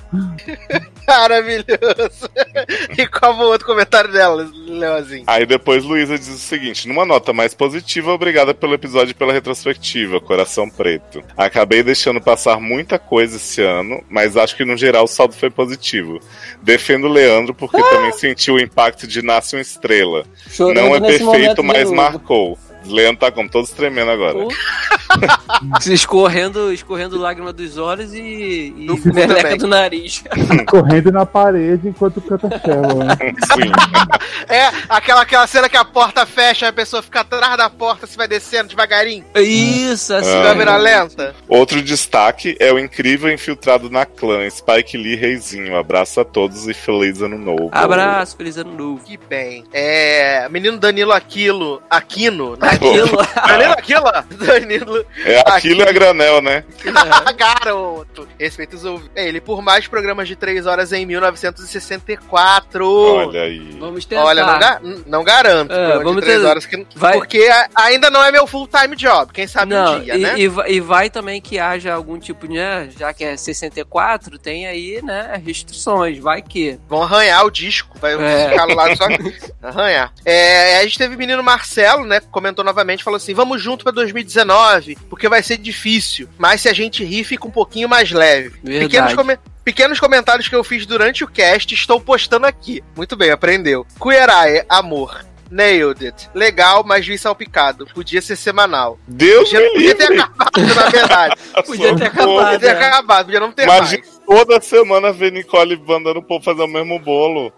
Maravilhoso. 1.06 2.30
E 2.96 3.06
qual 3.06 3.36
foi 3.36 3.46
o 3.46 3.48
outro 3.48 3.66
comentário 3.66 4.12
dela, 4.12 4.48
Leozinho? 4.66 5.24
Aí 5.26 5.46
depois 5.46 5.84
Luísa 5.84 6.18
diz 6.18 6.28
o 6.28 6.38
seguinte: 6.38 6.86
numa 6.86 7.04
nota 7.04 7.32
mais 7.32 7.54
positiva, 7.54 8.12
obrigada 8.12 8.52
pelo 8.52 8.74
episódio 8.74 9.12
e 9.12 9.14
pela 9.14 9.32
retrospectiva, 9.32 10.20
Coração 10.20 10.68
Preto. 10.68 11.22
Acabei 11.36 11.82
deixando 11.82 12.20
passar 12.20 12.60
muita 12.60 12.98
coisa 12.98 13.36
esse 13.36 13.62
ano, 13.62 14.02
mas 14.08 14.36
acho 14.36 14.56
que 14.56 14.64
no 14.64 14.76
geral 14.76 15.04
o 15.04 15.08
saldo 15.08 15.34
foi 15.34 15.50
positivo. 15.50 16.20
Defendo 16.62 17.04
o 17.04 17.12
Leandro 17.12 17.54
porque 17.54 17.82
também 17.82 18.12
sentiu 18.12 18.54
o 18.54 18.60
impacto 18.60 19.06
de 19.06 19.22
Nasce 19.22 19.56
uma 19.56 19.62
Estrela. 19.62 20.24
Chorando 20.48 20.76
Não 20.76 20.94
é 20.94 21.00
perfeito, 21.00 21.62
mas 21.62 21.90
marcou. 21.90 22.58
Leandro 22.84 23.20
tá 23.20 23.30
como 23.30 23.48
todos 23.48 23.70
tremendo 23.70 24.10
agora. 24.10 24.38
Escorrendo, 25.86 26.72
escorrendo 26.72 27.18
lágrima 27.18 27.52
dos 27.52 27.76
olhos 27.76 28.14
e, 28.14 28.72
e 28.76 28.86
Do 28.86 28.96
meleca 29.12 29.56
do 29.56 29.66
nariz. 29.66 30.22
Correndo 30.68 31.10
na 31.12 31.26
parede 31.26 31.88
enquanto 31.88 32.20
canta 32.20 32.48
Shallow, 32.48 33.04
né? 33.04 33.16
Sim. 33.54 33.70
É, 34.48 34.68
aquela, 34.88 35.22
aquela 35.22 35.46
cena 35.46 35.68
que 35.68 35.76
a 35.76 35.84
porta 35.84 36.26
fecha, 36.26 36.66
a 36.66 36.72
pessoa 36.72 37.02
fica 37.02 37.20
atrás 37.20 37.56
da 37.56 37.70
porta, 37.70 38.04
você 38.06 38.16
vai 38.16 38.26
descendo 38.26 38.70
devagarinho, 38.70 39.24
Isso, 39.36 40.12
assim. 40.12 40.28
Ah. 40.28 40.42
câmera 40.42 40.76
lenta. 40.76 41.36
Outro 41.46 41.80
destaque 41.80 42.56
é 42.58 42.72
o 42.72 42.78
incrível 42.78 43.30
infiltrado 43.30 43.88
na 43.88 44.04
clã, 44.04 44.48
Spike 44.50 44.96
Lee 44.96 45.14
Reizinho. 45.14 45.76
Abraço 45.76 46.20
a 46.20 46.24
todos 46.24 46.66
e 46.66 46.74
feliz 46.74 47.22
ano 47.22 47.38
novo. 47.38 47.70
Abraço, 47.70 48.36
feliz 48.36 48.56
ano 48.56 48.74
novo. 48.74 49.04
Que 49.04 49.16
bem. 49.16 49.64
É. 49.72 50.48
Menino 50.48 50.78
Danilo 50.78 51.12
Aquilo. 51.12 51.80
Aquino, 51.88 52.56
né? 52.56 52.69
Aquilo. 52.70 53.16
Danilo 53.46 53.72
Aquilo? 53.72 54.04
Danilo 54.46 55.06
É 55.24 55.40
aquilo 55.46 55.80
e 55.82 55.88
a 55.88 55.92
granel, 55.92 56.40
né? 56.42 56.64
Garoto. 57.36 58.28
Respeita 58.38 58.76
os 58.76 58.84
ouvintes. 58.84 59.10
É, 59.14 59.26
ele 59.28 59.40
por 59.40 59.62
mais 59.62 59.86
programas 59.88 60.28
de 60.28 60.36
3 60.36 60.66
horas 60.66 60.92
em 60.92 61.04
1964. 61.06 62.86
Olha 62.88 63.42
aí. 63.42 63.76
Vamos 63.78 64.04
tentar. 64.04 64.24
Olha, 64.24 64.44
não, 64.46 64.58
ga- 64.58 64.80
não 65.06 65.24
garanto. 65.24 65.72
É, 65.72 65.98
vamos 65.98 66.16
de 66.16 66.22
3 66.22 66.40
ter- 66.40 66.46
horas 66.46 66.66
que... 66.66 66.86
vai- 66.94 67.14
Porque 67.14 67.48
ainda 67.74 68.10
não 68.10 68.22
é 68.22 68.30
meu 68.32 68.46
full-time 68.46 68.96
job. 68.96 69.32
Quem 69.32 69.46
sabe 69.46 69.74
Não, 69.74 69.96
um 69.96 70.00
dia, 70.02 70.14
e, 70.16 70.18
né? 70.18 70.34
e 70.36 70.48
vai- 70.48 70.70
e 70.70 70.80
vai 70.80 71.10
também 71.10 71.40
que 71.40 71.58
haja 71.58 71.92
algum 71.94 72.18
tipo 72.18 72.46
de, 72.46 72.54
né, 72.54 72.88
já 72.98 73.12
que 73.12 73.24
é 73.24 73.36
64, 73.36 74.38
tem 74.38 74.66
aí, 74.66 75.00
né, 75.02 75.40
restrições, 75.44 76.18
vai 76.18 76.42
que. 76.42 76.78
Vão 76.88 77.02
arranhar 77.02 77.44
o 77.44 77.50
disco, 77.50 77.98
vai 77.98 78.14
É. 78.14 78.50
ficar 78.50 78.64
lá 78.66 78.94
só 78.96 79.04
arranhar. 79.62 80.12
É, 80.24 80.78
a 80.78 80.82
gente 80.82 80.98
teve 80.98 81.14
o 81.14 81.18
menino 81.18 81.42
Marcelo, 81.42 82.04
né, 82.04 82.20
que 82.20 82.26
comentou 82.28 82.59
novamente, 82.64 83.04
falou 83.04 83.16
assim, 83.16 83.34
vamos 83.34 83.62
junto 83.62 83.82
pra 83.84 83.92
2019, 83.92 84.96
porque 85.08 85.28
vai 85.28 85.42
ser 85.42 85.56
difícil, 85.56 86.28
mas 86.38 86.60
se 86.60 86.68
a 86.68 86.72
gente 86.72 87.04
rir, 87.04 87.24
fica 87.24 87.46
um 87.46 87.50
pouquinho 87.50 87.88
mais 87.88 88.10
leve. 88.10 88.50
Verdade. 88.62 88.86
Pequenos, 88.86 89.14
come- 89.14 89.38
pequenos 89.64 90.00
comentários 90.00 90.48
que 90.48 90.54
eu 90.54 90.64
fiz 90.64 90.86
durante 90.86 91.24
o 91.24 91.28
cast, 91.28 91.74
estou 91.74 92.00
postando 92.00 92.46
aqui. 92.46 92.82
Muito 92.96 93.16
bem, 93.16 93.30
aprendeu. 93.30 93.86
Cuerae, 93.98 94.64
amor. 94.68 95.24
Nailed 95.50 96.06
it. 96.06 96.30
Legal, 96.32 96.84
mas 96.86 97.04
vi 97.04 97.18
salpicado. 97.18 97.84
Podia 97.92 98.22
ser 98.22 98.36
semanal. 98.36 99.00
Deus 99.08 99.48
Podia, 99.50 99.60
me 99.60 99.70
podia 99.72 99.94
ter 99.96 100.12
acabado, 100.12 100.74
na 100.76 100.88
verdade. 100.88 101.36
Podia 101.66 101.96
ter 101.96 102.04
Socorro. 102.06 102.06
Podia 102.06 102.06
acabado. 102.06 102.60
ter 102.60 102.66
é. 102.66 102.70
acabado, 102.70 103.24
podia 103.24 103.40
não 103.40 103.50
ter 103.50 103.62
Imagina 103.64 104.02
mais. 104.04 104.20
toda 104.24 104.60
semana 104.60 105.12
ver 105.12 105.32
Nicole 105.32 105.76
mandando 105.84 106.20
o 106.20 106.22
povo 106.22 106.44
fazer 106.44 106.62
o 106.62 106.68
mesmo 106.68 107.00
bolo. 107.00 107.52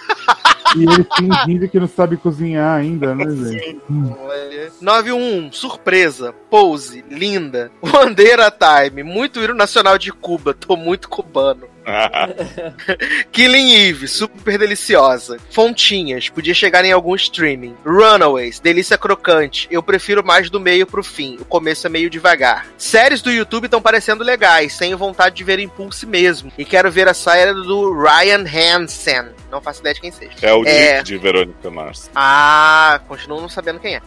E 0.77 0.83
ele 0.85 1.07
fingindo 1.17 1.69
que 1.69 1.81
não 1.81 1.89
sabe 1.89 2.17
cozinhar 2.17 2.79
ainda, 2.79 3.15
né, 3.15 3.25
gente? 3.31 3.81
91, 4.81 5.53
surpresa, 5.53 6.35
pose, 6.51 7.05
linda, 7.11 7.71
Bandeira 7.83 8.51
Time, 8.51 9.03
muito 9.03 9.41
hino 9.41 9.55
nacional 9.55 9.99
de 9.99 10.13
Cuba, 10.13 10.55
tô 10.55 10.77
muito 10.77 11.09
cubano. 11.09 11.73
Killing 13.33 13.73
Eve, 13.89 14.07
super 14.07 14.59
deliciosa. 14.59 15.39
Fontinhas, 15.51 16.29
podia 16.29 16.55
chegar 16.55 16.85
em 16.85 16.93
algum 16.93 17.15
streaming. 17.15 17.75
Runaways, 17.85 18.61
delícia 18.61 18.97
crocante. 18.97 19.67
Eu 19.71 19.83
prefiro 19.83 20.25
mais 20.25 20.49
do 20.49 20.61
meio 20.61 20.87
pro 20.87 21.03
fim. 21.03 21.37
O 21.41 21.45
começo 21.45 21.87
é 21.87 21.91
meio 21.91 22.11
devagar. 22.11 22.67
Séries 22.79 23.23
do 23.23 23.31
YouTube 23.31 23.65
estão 23.65 23.83
parecendo 23.83 24.25
legais. 24.25 24.77
Tenho 24.79 24.97
vontade 24.97 25.35
de 25.35 25.45
ver 25.45 25.59
Impulse 25.59 26.07
mesmo. 26.07 26.53
E 26.57 26.65
quero 26.65 26.91
ver 26.91 27.09
a 27.09 27.15
série 27.15 27.53
do 27.53 27.93
Ryan 27.93 28.45
Hansen. 28.47 29.42
Não 29.53 29.61
faço 29.61 29.81
ideia 29.81 29.95
de 29.95 30.01
quem 30.01 30.11
seja. 30.11 30.33
É 30.41 30.53
o 30.55 30.65
É. 30.67 30.95
Nick 30.95 31.05
de 31.05 31.19
Verônica 31.19 31.71
Mars. 31.71 32.11
Ah, 32.17 32.99
continuo 33.07 33.39
não 33.41 33.51
sabendo 33.51 33.79
quem 33.79 33.97
é. 33.97 34.03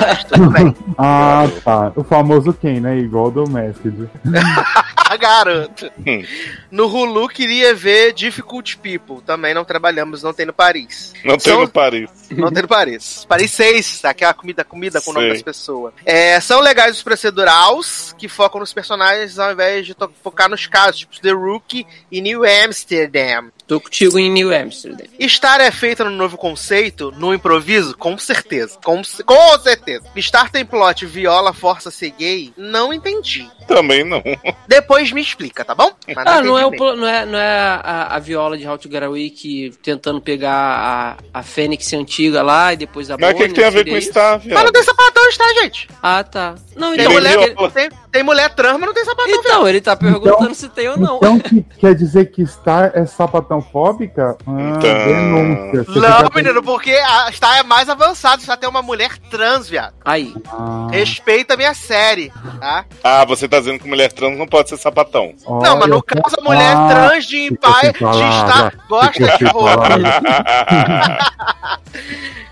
Mas 0.00 0.24
tudo 0.24 0.50
bem. 0.50 0.74
Ah, 0.96 1.44
tá. 1.62 1.92
O 1.94 2.02
famoso 2.02 2.50
quem, 2.54 2.80
né? 2.80 2.96
Igual 2.96 3.30
do 3.30 3.46
Masked. 3.48 4.08
Garoto. 5.20 5.90
Hum. 6.06 6.24
No 6.70 6.86
Hulu 6.86 7.28
queria 7.28 7.74
ver 7.74 8.12
Difficult 8.12 8.76
People. 8.78 9.20
Também 9.24 9.54
não 9.54 9.64
trabalhamos, 9.64 10.22
não 10.22 10.32
tem 10.32 10.44
no 10.46 10.52
Paris. 10.52 11.12
Não 11.24 11.36
tem 11.36 11.52
São- 11.52 11.60
no 11.60 11.68
Paris. 11.68 12.10
Não 12.30 12.50
tem 12.50 12.62
no 12.62 12.68
Paris. 12.68 13.24
Paris 13.28 13.50
6, 13.52 14.04
aquela 14.04 14.34
comida, 14.34 14.64
comida 14.64 15.00
com 15.00 15.10
o 15.10 15.14
nome 15.14 15.28
das 15.28 15.42
pessoas. 15.42 15.92
É, 16.04 16.40
são 16.40 16.60
legais 16.60 16.96
os 16.96 17.02
procedurals 17.02 18.14
que 18.18 18.28
focam 18.28 18.58
nos 18.60 18.72
personagens 18.72 19.38
ao 19.38 19.52
invés 19.52 19.86
de 19.86 19.94
focar 20.22 20.48
nos 20.48 20.66
casos, 20.66 21.00
tipo 21.00 21.20
The 21.20 21.30
Rookie 21.30 21.86
e 22.10 22.20
New 22.20 22.42
Amsterdam. 22.64 23.50
Tô 23.66 23.80
contigo 23.80 24.18
em 24.18 24.30
New 24.30 24.54
Amsterdam. 24.54 25.06
Star 25.26 25.58
é 25.60 25.70
feita 25.70 26.04
no 26.04 26.10
novo 26.10 26.36
conceito, 26.36 27.10
no 27.16 27.32
improviso? 27.32 27.96
Com 27.96 28.18
certeza. 28.18 28.78
Com, 28.84 29.00
com 29.24 29.58
certeza. 29.58 30.04
Star 30.18 30.50
tem 30.50 30.66
plot 30.66 31.06
viola, 31.06 31.52
força 31.54 31.90
ser 31.90 32.10
gay? 32.10 32.52
Não 32.58 32.92
entendi. 32.92 33.48
Também 33.66 34.04
não. 34.04 34.22
Depois 34.68 35.10
me 35.12 35.22
explica, 35.22 35.64
tá 35.64 35.74
bom? 35.74 35.90
Mas 36.14 36.26
Ah, 36.26 36.42
não 36.42 36.58
é, 36.58 36.66
o, 36.66 36.70
não 36.94 37.06
é, 37.06 37.24
não 37.24 37.38
é 37.38 37.58
a, 37.82 38.08
a 38.16 38.18
viola 38.18 38.58
de 38.58 38.68
How 38.68 38.76
to 38.76 38.90
Get 38.90 39.02
Away 39.02 39.30
que 39.30 39.72
tentando 39.82 40.20
pegar 40.20 41.16
a, 41.32 41.38
a 41.38 41.42
Fênix 41.42 41.90
antiga 41.94 42.42
lá 42.42 42.74
e 42.74 42.76
depois 42.76 43.10
a 43.10 43.16
Mas 43.18 43.32
o 43.32 43.36
que, 43.36 43.48
que 43.48 43.54
tem 43.54 43.64
a 43.64 43.70
ver 43.70 43.88
com 43.88 43.98
Star, 43.98 44.32
mesmo. 44.40 44.52
Mas 44.52 44.64
não 44.64 44.70
viado? 44.70 44.72
tem 44.74 44.82
sapatão, 44.82 45.28
está, 45.30 45.54
gente? 45.62 45.88
Ah, 46.02 46.22
tá. 46.22 46.54
Não, 46.76 46.94
Tem, 46.94 47.00
então, 47.00 47.06
Tem 47.06 47.14
mulher, 47.14 47.54
viola. 47.54 47.70
tem, 47.70 47.88
tem 48.12 48.22
mulher 48.22 48.54
trans, 48.54 48.72
mas 48.78 48.86
não 48.86 48.92
tem 48.94 49.04
sapatão. 49.06 49.34
então 49.34 49.66
ele 49.68 49.80
tá 49.80 49.96
perguntando 49.96 50.34
Então- 50.42 50.54
se 50.54 50.68
tem 50.68 50.88
ou 50.90 50.98
não. 50.98 51.16
Então 51.16 51.38
que 51.38 51.62
quer 51.78 51.94
dizer 51.94 52.30
que 52.30 52.44
Star 52.46 52.92
é 52.94 53.06
sapatão 53.06 53.53
fóbica? 53.62 54.36
Ah, 54.46 54.50
Então- 54.76 55.04
denúncia. 55.06 55.82
Você 55.84 55.98
Não, 56.00 56.28
menino, 56.34 56.62
porque 56.62 56.92
a 56.92 57.30
Star 57.32 57.58
é 57.58 57.62
mais 57.62 57.88
avançado. 57.88 58.42
Star 58.42 58.56
tem 58.56 58.68
uma 58.68 58.82
mulher 58.82 59.16
trans, 59.30 59.68
viado. 59.68 59.94
Aí. 60.04 60.34
Ah, 60.48 60.88
Respeita 60.90 61.54
a 61.54 61.56
minha 61.56 61.74
série, 61.74 62.32
tá? 62.60 62.84
Ah, 63.02 63.24
você 63.24 63.48
tá 63.48 63.58
dizendo 63.58 63.78
que 63.80 63.88
mulher 63.88 64.12
trans 64.12 64.36
não 64.38 64.46
pode 64.46 64.68
ser 64.68 64.76
sapatão. 64.76 65.34
não, 65.46 65.76
mas 65.78 65.88
no 65.88 65.96
olha, 65.96 66.02
caso, 66.22 66.36
a 66.38 66.42
mulher 66.42 66.76
ah, 66.76 66.88
trans 66.88 67.24
de 67.26 67.36
Empire, 67.46 67.92
de 67.92 67.98
palavra, 67.98 68.48
Star, 68.48 68.74
gosta 68.88 69.38
de 69.38 69.44
roupa. 69.44 69.88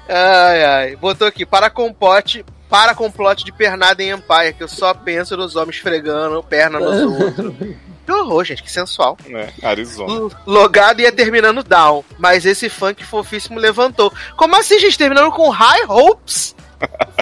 Ai, 0.09 0.65
ai. 0.65 0.97
Botou 0.97 1.27
aqui, 1.27 1.47
para 1.47 1.71
compote, 1.71 2.45
para 2.69 2.95
com 2.95 3.11
plot 3.11 3.45
de 3.45 3.53
pernada 3.53 4.03
em 4.03 4.11
Empire, 4.11 4.53
que 4.55 4.63
eu 4.63 4.69
só 4.69 4.93
penso 4.95 5.37
nos 5.37 5.57
homens 5.57 5.77
esfregando 5.77 6.43
perna 6.43 6.79
nos 6.79 7.01
outros. 7.23 7.55
Que 8.05 8.13
horror, 8.13 8.45
gente, 8.45 8.63
que 8.63 8.71
sensual. 8.73 9.17
né? 9.27 9.53
Arizona. 9.63 10.13
L- 10.13 10.31
Logado 10.47 11.01
ia 11.01 11.13
terminando 11.13 11.63
down, 11.63 12.05
mas 12.19 12.45
esse 12.45 12.69
funk 12.69 13.05
fofíssimo 13.05 13.59
levantou. 13.59 14.13
Como 14.37 14.57
assim, 14.57 14.79
gente? 14.79 14.99
Terminando 14.99 15.31
com 15.33 15.49
High 15.51 15.85
Hopes? 15.89 16.55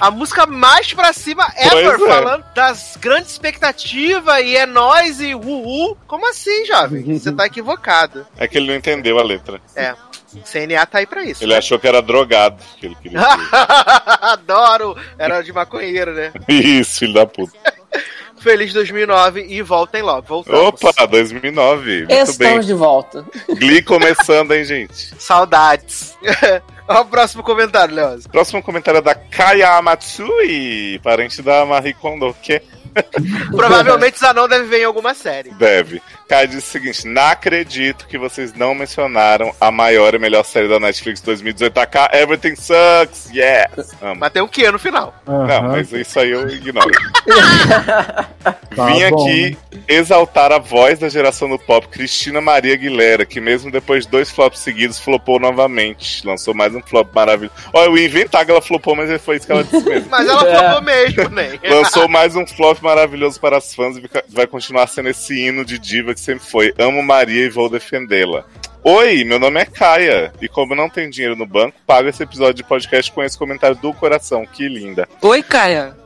A 0.01 0.09
música 0.09 0.47
mais 0.47 0.91
pra 0.91 1.13
cima 1.13 1.45
ever, 1.55 1.97
Pois 1.99 2.01
é. 2.01 2.07
falando 2.07 2.43
das 2.55 2.97
grandes 2.99 3.31
expectativas 3.31 4.39
e 4.43 4.57
é 4.57 4.65
nóis 4.65 5.21
e 5.21 5.35
uhul. 5.35 5.95
Como 6.07 6.27
assim, 6.27 6.65
jovem? 6.65 7.03
Você 7.19 7.31
tá 7.31 7.45
equivocado. 7.45 8.25
É 8.37 8.47
que 8.47 8.57
ele 8.57 8.67
não 8.69 8.75
entendeu 8.75 9.19
a 9.19 9.23
letra. 9.23 9.61
É. 9.75 9.93
CNA 10.45 10.85
tá 10.87 10.97
aí 10.99 11.05
pra 11.05 11.23
isso. 11.23 11.43
Ele 11.43 11.53
achou 11.53 11.77
que 11.77 11.87
era 11.87 12.01
drogado 12.01 12.63
que 12.79 12.85
ele 12.87 12.95
queria. 12.95 13.19
Adoro! 14.21 14.95
Era 15.17 15.41
de 15.41 15.51
maconheiro, 15.53 16.13
né? 16.13 16.31
Isso, 16.47 16.99
filho 16.99 17.13
da 17.13 17.25
puta. 17.25 17.51
Feliz 18.41 18.73
2009 18.73 19.45
e 19.47 19.61
voltem 19.61 20.01
logo. 20.01 20.27
Voltamos. 20.27 20.83
Opa, 20.83 21.05
2009. 21.05 21.97
Muito 21.99 22.11
Estamos 22.11 22.37
bem. 22.37 22.59
de 22.61 22.73
volta. 22.73 23.23
Glee 23.49 23.83
começando, 23.83 24.51
hein, 24.51 24.65
gente? 24.65 25.13
Saudades. 25.21 26.17
Olha 26.87 27.01
o 27.01 27.05
próximo 27.05 27.43
comentário, 27.43 27.95
Leoz. 27.95 28.25
Próximo 28.25 28.61
comentário 28.63 28.97
é 28.97 29.01
da 29.01 29.13
Kaya 29.13 29.79
Matsui, 29.81 30.99
parente 31.03 31.41
da 31.41 31.65
Marie 31.65 31.93
Kondo, 31.93 32.35
que 32.41 32.61
Provavelmente 33.55 34.19
Zanon 34.19 34.47
deve 34.47 34.65
ver 34.65 34.81
em 34.81 34.85
alguma 34.85 35.13
série. 35.13 35.51
deve. 35.51 36.01
Kaya 36.27 36.47
diz 36.47 36.59
o 36.59 36.61
seguinte: 36.61 37.07
Não 37.07 37.21
acredito 37.23 38.07
que 38.07 38.17
vocês 38.17 38.53
não 38.53 38.73
mencionaram 38.73 39.53
a 39.59 39.69
maior 39.71 40.13
e 40.13 40.19
melhor 40.19 40.43
série 40.43 40.67
da 40.67 40.79
Netflix 40.79 41.21
2018, 41.21 41.77
AK 41.77 41.95
Everything 42.13 42.55
Sucks, 42.55 43.29
yes! 43.33 43.91
Amo. 44.01 44.15
Mas 44.19 44.31
tem 44.31 44.41
um 44.41 44.47
que 44.47 44.69
no 44.71 44.79
final. 44.79 45.13
Não, 45.25 45.63
mas 45.63 45.91
isso 45.91 46.19
aí 46.19 46.31
eu 46.31 46.47
ignoro. 46.49 46.89
tá 48.41 48.85
Vim 48.87 49.09
bom, 49.09 49.23
aqui 49.23 49.57
né? 49.71 49.81
exaltar 49.87 50.51
a 50.51 50.59
voz 50.59 50.99
da 50.99 51.09
geração 51.09 51.49
do 51.49 51.57
pop, 51.57 51.87
Cristina 51.87 52.41
Maria 52.41 52.73
Aguilera, 52.73 53.25
que 53.25 53.39
mesmo 53.39 53.71
depois 53.71 54.05
de 54.05 54.11
dois 54.11 54.31
flops 54.31 54.59
seguidos, 54.59 54.99
flopou 54.99 55.39
novamente. 55.39 56.25
Lançou 56.25 56.53
mais 56.53 56.75
um 56.75 56.81
flop 56.81 57.13
maravilhoso. 57.13 57.55
Olha, 57.73 57.87
eu 57.87 57.97
ia 57.97 58.05
inventar 58.05 58.45
que 58.45 58.51
ela 58.51 58.61
flopou, 58.61 58.95
mas 58.95 59.21
foi 59.21 59.37
isso 59.37 59.45
que 59.45 59.51
ela 59.51 59.63
disse 59.63 59.83
mesmo. 59.83 60.09
Mas 60.11 60.27
ela 60.27 60.39
flopou 60.39 60.81
mesmo, 60.81 61.29
né? 61.29 61.59
Lançou 61.63 62.07
mais 62.07 62.35
um 62.35 62.45
flop 62.45 62.81
maravilhoso 62.81 63.39
para 63.39 63.57
as 63.57 63.73
fãs 63.73 63.97
e 63.97 64.03
vai 64.29 64.47
continuar 64.47 64.87
sendo 64.87 65.09
esse 65.09 65.33
hino 65.33 65.63
de 65.63 65.77
diva 65.77 66.13
que 66.13 66.19
sempre 66.19 66.45
foi. 66.45 66.73
Amo 66.77 67.01
Maria 67.01 67.45
e 67.45 67.49
vou 67.49 67.69
defendê-la. 67.69 68.45
Oi, 68.83 69.23
meu 69.23 69.37
nome 69.37 69.61
é 69.61 69.65
Kaia. 69.65 70.33
E 70.41 70.47
como 70.47 70.75
não 70.75 70.89
tem 70.89 71.09
dinheiro 71.09 71.35
no 71.35 71.45
banco, 71.45 71.77
pago 71.85 72.09
esse 72.09 72.23
episódio 72.23 72.55
de 72.55 72.63
podcast 72.63 73.11
com 73.11 73.21
esse 73.21 73.37
comentário 73.37 73.75
do 73.75 73.93
coração. 73.93 74.45
Que 74.45 74.67
linda. 74.67 75.07
Oi, 75.21 75.43
Caia. 75.43 76.00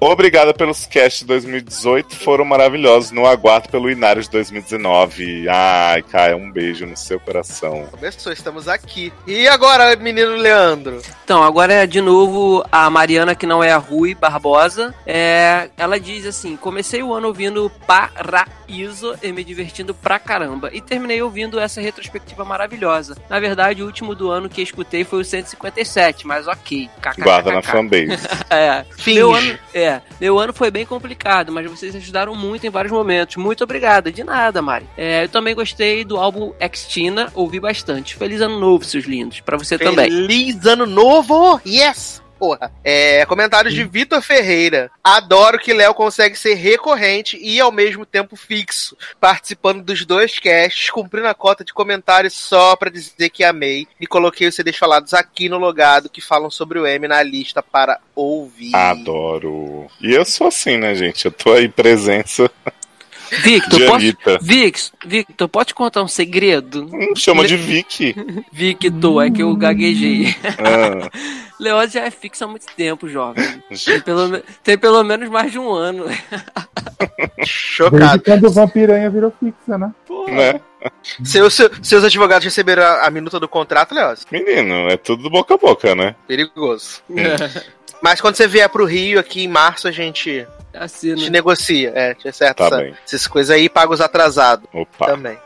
Obrigada 0.00 0.54
pelos 0.54 0.86
casts 0.86 1.20
de 1.20 1.26
2018, 1.26 2.14
foram 2.16 2.44
maravilhosos. 2.44 3.10
No 3.10 3.26
aguardo 3.26 3.68
pelo 3.68 3.90
Inário 3.90 4.22
de 4.22 4.30
2019. 4.30 5.48
Ai, 5.48 6.02
Caia, 6.02 6.36
um 6.36 6.50
beijo 6.50 6.86
no 6.86 6.96
seu 6.96 7.18
coração. 7.18 7.86
Começou, 7.90 8.32
estamos 8.32 8.68
aqui. 8.68 9.12
E 9.26 9.48
agora, 9.48 9.96
menino 9.96 10.36
Leandro? 10.36 11.02
Então, 11.24 11.42
agora 11.42 11.72
é 11.72 11.86
de 11.86 12.00
novo 12.00 12.64
a 12.70 12.88
Mariana, 12.88 13.34
que 13.34 13.46
não 13.46 13.62
é 13.62 13.72
a 13.72 13.76
Rui 13.76 14.14
Barbosa. 14.14 14.94
É, 15.04 15.68
ela 15.76 15.98
diz 15.98 16.26
assim: 16.26 16.56
comecei 16.56 17.02
o 17.02 17.12
ano 17.12 17.26
ouvindo 17.28 17.70
Paraíso 17.86 19.16
e 19.20 19.32
me 19.32 19.42
divertindo 19.42 19.92
pra 19.94 20.18
caramba. 20.18 20.70
E 20.72 20.80
terminei 20.80 21.20
ouvindo 21.22 21.58
essa 21.58 21.80
retrospectiva 21.80 22.44
maravilhosa. 22.44 23.16
Na 23.28 23.40
verdade, 23.40 23.82
o 23.82 23.86
último 23.86 24.14
do 24.14 24.30
ano 24.30 24.48
que 24.48 24.62
escutei 24.62 25.04
foi 25.04 25.20
o 25.20 25.24
157, 25.24 26.26
mas 26.26 26.46
ok. 26.46 26.88
Guarda 27.18 27.52
na 27.52 27.62
fanbase. 27.62 28.16
É. 28.50 28.84
Finge. 28.96 29.27
Meu 29.28 29.34
ano, 29.34 29.58
é, 29.74 30.00
meu 30.20 30.38
ano 30.38 30.52
foi 30.52 30.70
bem 30.70 30.84
complicado, 30.84 31.52
mas 31.52 31.70
vocês 31.70 31.94
ajudaram 31.94 32.34
muito 32.34 32.66
em 32.66 32.70
vários 32.70 32.92
momentos. 32.92 33.36
Muito 33.36 33.64
obrigada. 33.64 34.10
De 34.10 34.24
nada, 34.24 34.62
Mari. 34.62 34.88
É, 34.96 35.24
eu 35.24 35.28
também 35.28 35.54
gostei 35.54 36.04
do 36.04 36.16
álbum 36.16 36.52
Extina, 36.60 37.30
ouvi 37.34 37.60
bastante. 37.60 38.16
Feliz 38.16 38.40
ano 38.40 38.58
novo, 38.58 38.84
seus 38.84 39.04
lindos. 39.04 39.40
Pra 39.40 39.56
você 39.56 39.78
também. 39.78 40.10
Feliz 40.10 40.64
ano 40.66 40.86
novo! 40.86 41.60
Yes! 41.66 42.22
Porra. 42.38 42.72
É, 42.84 43.26
comentários 43.26 43.74
de 43.74 43.84
Vitor 43.84 44.22
Ferreira. 44.22 44.90
Adoro 45.02 45.58
que 45.58 45.72
Léo 45.72 45.92
consegue 45.94 46.36
ser 46.36 46.54
recorrente 46.54 47.36
e 47.40 47.60
ao 47.60 47.72
mesmo 47.72 48.06
tempo 48.06 48.36
fixo, 48.36 48.96
participando 49.20 49.82
dos 49.82 50.04
dois 50.04 50.38
casts, 50.38 50.90
cumprindo 50.90 51.28
a 51.28 51.34
cota 51.34 51.64
de 51.64 51.72
comentários 51.72 52.34
só 52.34 52.76
pra 52.76 52.90
dizer 52.90 53.30
que 53.30 53.42
amei. 53.42 53.86
E 54.00 54.06
coloquei 54.06 54.46
os 54.46 54.54
CDs 54.54 54.76
falados 54.76 55.14
aqui 55.14 55.48
no 55.48 55.58
logado 55.58 56.08
que 56.08 56.20
falam 56.20 56.50
sobre 56.50 56.78
o 56.78 56.86
M 56.86 57.08
na 57.08 57.22
lista 57.22 57.62
para 57.62 57.98
ouvir. 58.14 58.74
Adoro. 58.74 59.86
E 60.00 60.12
eu 60.12 60.24
sou 60.24 60.46
assim, 60.46 60.76
né, 60.76 60.94
gente? 60.94 61.24
Eu 61.24 61.32
tô 61.32 61.52
aí 61.52 61.68
presença 61.68 62.50
Victor, 63.42 63.80
posso. 63.86 64.38
Vix, 64.40 64.92
Victor, 65.04 65.48
pode 65.48 65.74
contar 65.74 66.02
um 66.02 66.08
segredo? 66.08 66.88
Hum, 66.92 67.14
chama 67.16 67.46
de 67.46 67.56
Vicky. 67.56 68.14
Victor, 68.52 69.24
é 69.24 69.30
que 69.30 69.42
eu 69.42 69.54
gaguejei. 69.56 70.34
Ah, 70.58 71.10
Leoz 71.58 71.92
já 71.92 72.04
é 72.04 72.10
fixo 72.10 72.44
há 72.44 72.46
muito 72.46 72.66
tempo, 72.76 73.08
jovem. 73.08 73.44
Tem 73.84 74.00
pelo, 74.00 74.42
tem 74.62 74.78
pelo 74.78 75.02
menos 75.02 75.28
mais 75.28 75.50
de 75.50 75.58
um 75.58 75.70
ano. 75.72 76.04
Desde 76.06 77.46
Chocado. 77.46 78.22
quando 78.22 78.46
o 78.46 78.50
Vampiranha 78.50 79.10
virou 79.10 79.32
fixa, 79.38 79.76
né? 79.76 79.92
né? 80.28 80.60
Seus, 81.24 81.54
seus, 81.54 81.70
seus 81.82 82.04
advogados 82.04 82.44
receberam 82.44 82.82
a, 82.82 83.06
a 83.06 83.10
minuta 83.10 83.40
do 83.40 83.48
contrato, 83.48 83.94
Leoz? 83.94 84.24
Menino, 84.30 84.88
é 84.88 84.96
tudo 84.96 85.28
boca 85.28 85.54
a 85.54 85.58
boca, 85.58 85.94
né? 85.94 86.14
Perigoso. 86.26 87.02
Mas 88.00 88.20
quando 88.20 88.36
você 88.36 88.46
vier 88.46 88.68
pro 88.68 88.84
Rio 88.84 89.18
aqui 89.18 89.42
em 89.42 89.48
março, 89.48 89.88
a 89.88 89.90
gente 89.90 90.46
Assina. 90.80 91.16
te 91.16 91.30
negocia. 91.30 91.92
É, 91.94 92.14
te 92.14 92.28
acerta 92.28 92.68
Tá 92.70 92.82
essas 93.04 93.26
coisas 93.26 93.54
aí 93.54 93.64
e 93.64 93.68
paga 93.68 93.92
os 93.92 94.00
atrasados 94.00 94.66
Opa. 94.72 95.06
também. 95.06 95.38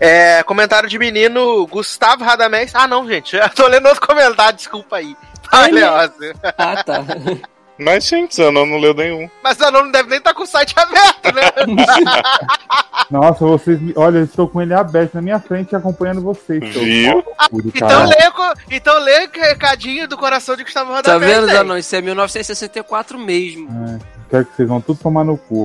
É, 0.00 0.42
comentário 0.42 0.88
de 0.88 0.98
menino 0.98 1.66
Gustavo 1.66 2.24
Radamés. 2.24 2.72
Ah, 2.74 2.86
não, 2.86 3.06
gente. 3.08 3.36
Eu 3.36 3.48
tô 3.50 3.66
lendo 3.66 3.86
outro 3.86 4.06
comentário, 4.06 4.56
desculpa 4.56 4.96
aí. 4.96 5.16
Olha. 5.52 6.10
Ah, 6.58 6.82
tá. 6.82 7.04
Mas, 7.78 8.06
gente, 8.06 8.34
Zanon 8.36 8.64
não 8.64 8.78
leu 8.78 8.94
nenhum. 8.94 9.28
Mas 9.44 9.60
a 9.60 9.70
não 9.70 9.90
deve 9.90 10.08
nem 10.08 10.16
estar 10.16 10.32
com 10.32 10.44
o 10.44 10.46
site 10.46 10.74
aberto, 10.78 11.30
né? 11.34 11.42
Nossa, 13.10 13.44
vocês. 13.44 13.78
Olha, 13.94 14.18
eu 14.18 14.24
estou 14.24 14.48
com 14.48 14.62
ele 14.62 14.72
aberto 14.72 15.14
na 15.14 15.20
minha 15.22 15.38
frente 15.38 15.76
acompanhando 15.76 16.22
vocês. 16.22 16.58
Viu? 16.74 17.22
de 17.52 17.68
então, 17.68 18.06
lê, 18.06 18.30
co- 18.30 18.54
então 18.70 18.98
lê 19.00 19.26
o 19.26 19.30
recadinho 19.40 20.08
do 20.08 20.16
coração 20.16 20.56
de 20.56 20.64
Gustavo 20.64 20.88
Tá 20.90 20.96
Radamés. 20.96 21.34
vendo. 21.36 21.46
Zanon? 21.52 21.76
Isso 21.76 21.94
é 21.94 22.00
1964 22.00 23.18
mesmo. 23.18 23.68
É, 23.68 24.15
quero 24.28 24.44
que 24.44 24.56
vocês 24.56 24.68
vão 24.68 24.80
tudo 24.80 24.98
tomar 25.00 25.24
no 25.24 25.36
cu. 25.36 25.64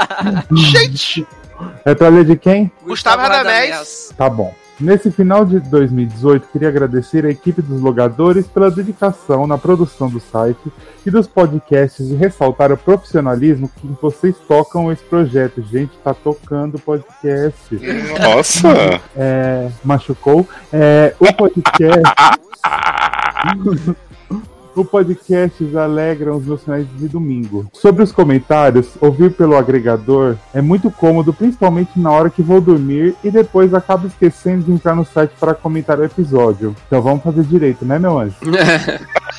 Gente! 0.54 1.26
É 1.84 1.94
pra 1.94 2.08
ler 2.08 2.24
de 2.24 2.36
quem? 2.36 2.70
Gustavo 2.84 3.22
Radamés. 3.22 4.12
Tá 4.16 4.28
bom. 4.28 4.54
Nesse 4.80 5.12
final 5.12 5.44
de 5.44 5.60
2018, 5.60 6.48
queria 6.48 6.68
agradecer 6.68 7.24
a 7.24 7.30
equipe 7.30 7.62
dos 7.62 7.80
logadores 7.80 8.48
pela 8.48 8.68
dedicação 8.68 9.46
na 9.46 9.56
produção 9.56 10.08
do 10.08 10.18
site 10.18 10.72
e 11.06 11.10
dos 11.10 11.28
podcasts 11.28 12.10
e 12.10 12.14
ressaltar 12.14 12.72
o 12.72 12.76
profissionalismo 12.76 13.70
que 13.76 13.86
vocês 14.00 14.34
tocam 14.48 14.90
esse 14.90 15.04
projeto. 15.04 15.62
Gente, 15.62 15.92
tá 16.02 16.12
tocando 16.12 16.80
podcast. 16.80 17.78
Nossa! 18.20 19.00
É, 19.16 19.68
machucou. 19.84 20.48
É, 20.72 21.14
o 21.20 21.32
podcast. 21.32 22.02
O 24.74 24.84
podcast 24.84 25.76
alegram 25.76 26.36
os 26.36 26.46
meus 26.46 26.64
finais 26.64 26.86
de 26.96 27.06
domingo. 27.06 27.66
Sobre 27.74 28.02
os 28.02 28.10
comentários, 28.10 28.96
ouvir 29.00 29.32
pelo 29.32 29.54
agregador 29.54 30.36
é 30.54 30.62
muito 30.62 30.90
cômodo, 30.90 31.32
principalmente 31.32 32.00
na 32.00 32.10
hora 32.10 32.30
que 32.30 32.40
vou 32.40 32.58
dormir 32.58 33.14
e 33.22 33.30
depois 33.30 33.74
acabo 33.74 34.06
esquecendo 34.06 34.64
de 34.64 34.72
entrar 34.72 34.94
no 34.94 35.04
site 35.04 35.32
para 35.38 35.54
comentar 35.54 35.98
o 35.98 36.04
episódio. 36.04 36.74
Então 36.86 37.02
vamos 37.02 37.22
fazer 37.22 37.42
direito, 37.42 37.84
né, 37.84 37.98
meu 37.98 38.18
anjo? 38.18 38.36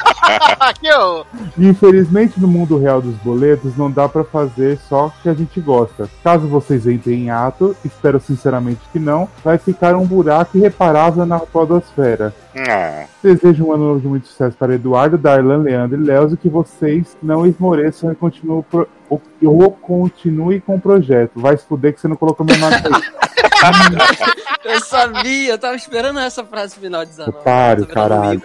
Infelizmente, 1.57 2.39
no 2.39 2.47
mundo 2.47 2.77
real 2.77 3.01
dos 3.01 3.15
boletos, 3.17 3.75
não 3.77 3.89
dá 3.91 4.07
pra 4.07 4.23
fazer 4.23 4.77
só 4.89 5.07
o 5.07 5.11
que 5.21 5.29
a 5.29 5.33
gente 5.33 5.59
gosta. 5.61 6.09
Caso 6.23 6.47
vocês 6.47 6.87
entrem 6.87 7.23
em 7.25 7.29
ato, 7.29 7.75
espero 7.83 8.19
sinceramente 8.19 8.81
que 8.91 8.99
não, 8.99 9.27
vai 9.43 9.57
ficar 9.57 9.95
um 9.95 10.05
buraco 10.05 10.57
irreparável 10.57 11.25
na 11.25 11.39
podosfera. 11.39 12.33
Desejo 13.21 13.65
um 13.65 13.73
ano 13.73 13.85
novo 13.87 13.99
de 14.01 14.07
muito 14.07 14.27
sucesso 14.27 14.55
para 14.57 14.75
Eduardo, 14.75 15.17
Darlan, 15.17 15.57
Leandro 15.63 15.99
e 15.99 16.03
Leos 16.05 16.33
e 16.33 16.37
que 16.37 16.49
vocês 16.49 17.17
não 17.21 17.45
esmoreçam 17.45 18.11
e 18.11 18.15
continuem 18.15 18.63
pro- 18.69 18.87
ou, 19.09 19.71
continue 19.71 20.61
com 20.61 20.75
o 20.75 20.81
projeto. 20.81 21.31
Vai 21.35 21.57
se 21.57 21.65
fuder 21.65 21.93
que 21.93 22.01
você 22.01 22.07
não 22.07 22.15
colocou 22.15 22.45
meu 22.45 22.57
nome 22.57 22.75
aí. 22.75 22.81
Eu 24.63 24.79
sabia, 24.79 25.51
eu 25.51 25.57
tava 25.57 25.75
esperando 25.75 26.19
essa 26.19 26.43
frase 26.45 26.79
final 26.79 27.03
de 27.03 27.13
Zanon. 27.13 27.29
Otário, 27.31 27.85
caralho. 27.85 28.41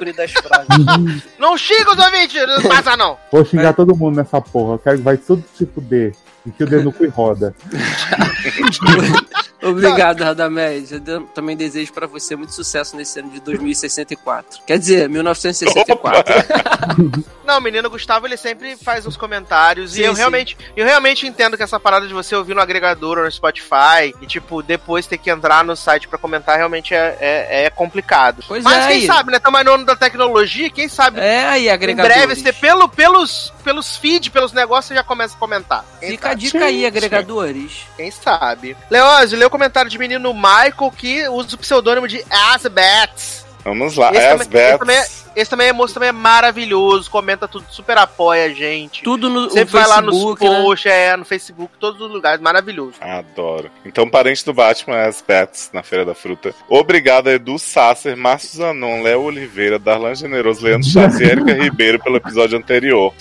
Não 1.39 1.57
xinga 1.57 1.93
os 1.93 1.99
ouvintes, 1.99 2.47
não 2.47 2.63
passa 2.69 2.97
não. 2.97 3.17
Vou 3.31 3.45
xingar 3.45 3.73
todo 3.73 3.97
mundo 3.97 4.17
nessa 4.17 4.41
porra. 4.41 4.75
Eu 4.75 4.79
quero 4.81 4.99
que 4.99 5.05
vai 5.05 5.17
tudo 5.17 5.45
se 5.55 5.65
fuder. 5.65 6.13
Enfia 6.45 6.67
o 6.67 6.69
dedo 6.69 6.85
no 6.85 6.93
cu 6.93 7.05
e 7.05 7.09
roda. 7.09 7.55
Obrigado, 9.63 10.23
Radamés. 10.23 10.93
Eu 10.93 11.01
também 11.35 11.57
desejo 11.57 11.93
pra 11.93 12.07
você 12.07 12.37
muito 12.37 12.53
sucesso 12.53 12.97
nesse 12.97 13.19
ano 13.19 13.31
de 13.31 13.41
2064. 13.41 14.61
Quer 14.67 14.79
dizer, 14.79 15.09
1964. 15.09 16.35
Não, 17.45 17.59
o 17.59 17.63
menino 17.63 17.89
Gustavo, 17.89 18.27
ele 18.27 18.37
sempre 18.37 18.77
faz 18.77 19.07
uns 19.07 19.17
comentários 19.17 19.93
Sim, 19.93 20.01
e 20.01 20.05
eu 20.05 20.13
sim. 20.15 20.19
realmente, 20.19 20.57
eu 20.77 20.85
realmente 20.85 21.27
entendo 21.27 21.57
que 21.57 21.63
essa 21.63 21.81
parada 21.81 22.07
de 22.07 22.13
você 22.13 22.37
ouvir 22.37 22.53
no 22.55 22.61
agregador 22.61 23.17
ou 23.17 23.25
no 23.25 23.31
Spotify 23.33 24.15
e, 24.21 24.27
tipo, 24.27 24.63
depois 24.63 25.07
ter 25.07 25.17
que 25.17 25.31
entrar 25.31 25.65
no 25.65 25.75
site 25.75 26.07
pra 26.09 26.19
comentar 26.19 26.59
realmente 26.59 26.93
é, 26.95 27.17
é, 27.19 27.65
é 27.65 27.71
complicado. 27.71 28.45
Pois 28.47 28.63
Mas 28.63 28.85
é, 28.85 28.89
quem 28.89 28.99
e- 29.05 29.07
sabe, 29.07 29.33
né? 29.33 29.39
Tamo 29.39 29.63
no 29.65 29.73
ano 29.73 29.85
da 29.87 29.97
tecnologia, 29.97 30.69
quem 30.69 30.89
sabe 30.89 31.21
É 31.21 31.47
aí, 31.47 31.69
em 31.69 31.71
agregadores. 31.71 32.17
breve 32.19 32.35
você, 32.35 32.53
pelo, 32.53 32.87
pelos, 32.87 33.51
pelos 33.65 33.97
feed, 33.97 34.31
pelos 34.31 34.53
negócios, 34.53 34.89
você 34.89 34.95
já 34.97 35.03
começa 35.03 35.35
a 35.35 35.39
comentar. 35.39 35.87
Quem 36.01 36.11
Fica 36.11 36.29
a 36.29 36.31
sabe? 36.33 36.43
dica 36.43 36.65
aí, 36.67 36.85
agregadores. 36.85 37.87
Quem 37.97 38.11
sabe? 38.11 38.77
Leózio, 38.91 39.39
lê 39.39 39.48
o 39.49 39.51
comentário 39.51 39.91
de 39.91 39.99
menino 39.99 40.33
Michael 40.33 40.93
que 40.97 41.29
usa 41.29 41.57
o 41.57 41.59
pseudônimo 41.59 42.07
de 42.07 42.25
Asbats. 42.31 43.45
vamos 43.65 43.97
lá. 43.97 44.11
Esse, 44.11 44.27
As 44.27 44.47
também, 44.47 44.63
esse, 44.63 44.79
também 44.79 44.97
é, 44.97 45.07
esse 45.37 45.51
também 45.51 45.69
é 45.69 45.73
moço, 45.73 45.95
também 45.95 46.09
é 46.09 46.13
maravilhoso, 46.13 47.11
comenta 47.11 47.47
tudo, 47.47 47.65
super 47.71 47.97
apoia 47.97 48.47
a 48.47 48.49
gente. 48.49 49.03
Tudo 49.03 49.31
no 49.31 49.51
Sempre 49.51 49.73
vai 49.73 49.87
lá 49.87 50.01
nos 50.01 50.17
né? 50.17 50.35
posts, 50.37 50.93
é, 50.93 51.17
no 51.17 51.25
Facebook, 51.25 51.73
todos 51.79 52.01
os 52.01 52.11
lugares, 52.11 52.41
maravilhoso. 52.41 52.95
Adoro. 53.01 53.71
Então, 53.85 54.09
parente 54.09 54.45
do 54.45 54.53
Batman 54.53 54.97
é 54.97 55.07
as 55.07 55.23
Bets 55.23 55.71
na 55.73 55.83
Feira 55.83 56.05
da 56.05 56.15
Fruta. 56.15 56.55
Obrigado 56.69 57.29
a 57.29 57.33
Edu 57.33 57.59
Sasser, 57.59 58.17
Márcio 58.17 58.59
Zanon, 58.59 59.03
Léo 59.03 59.23
Oliveira, 59.23 59.79
Darlan 59.79 60.15
Generoso, 60.15 60.65
Leandro 60.65 60.89
Chaves 60.89 61.21
e 61.21 61.25
Erika 61.25 61.55
Ribeiro 61.55 61.99
pelo 62.03 62.17
episódio 62.17 62.59
anterior. 62.59 63.15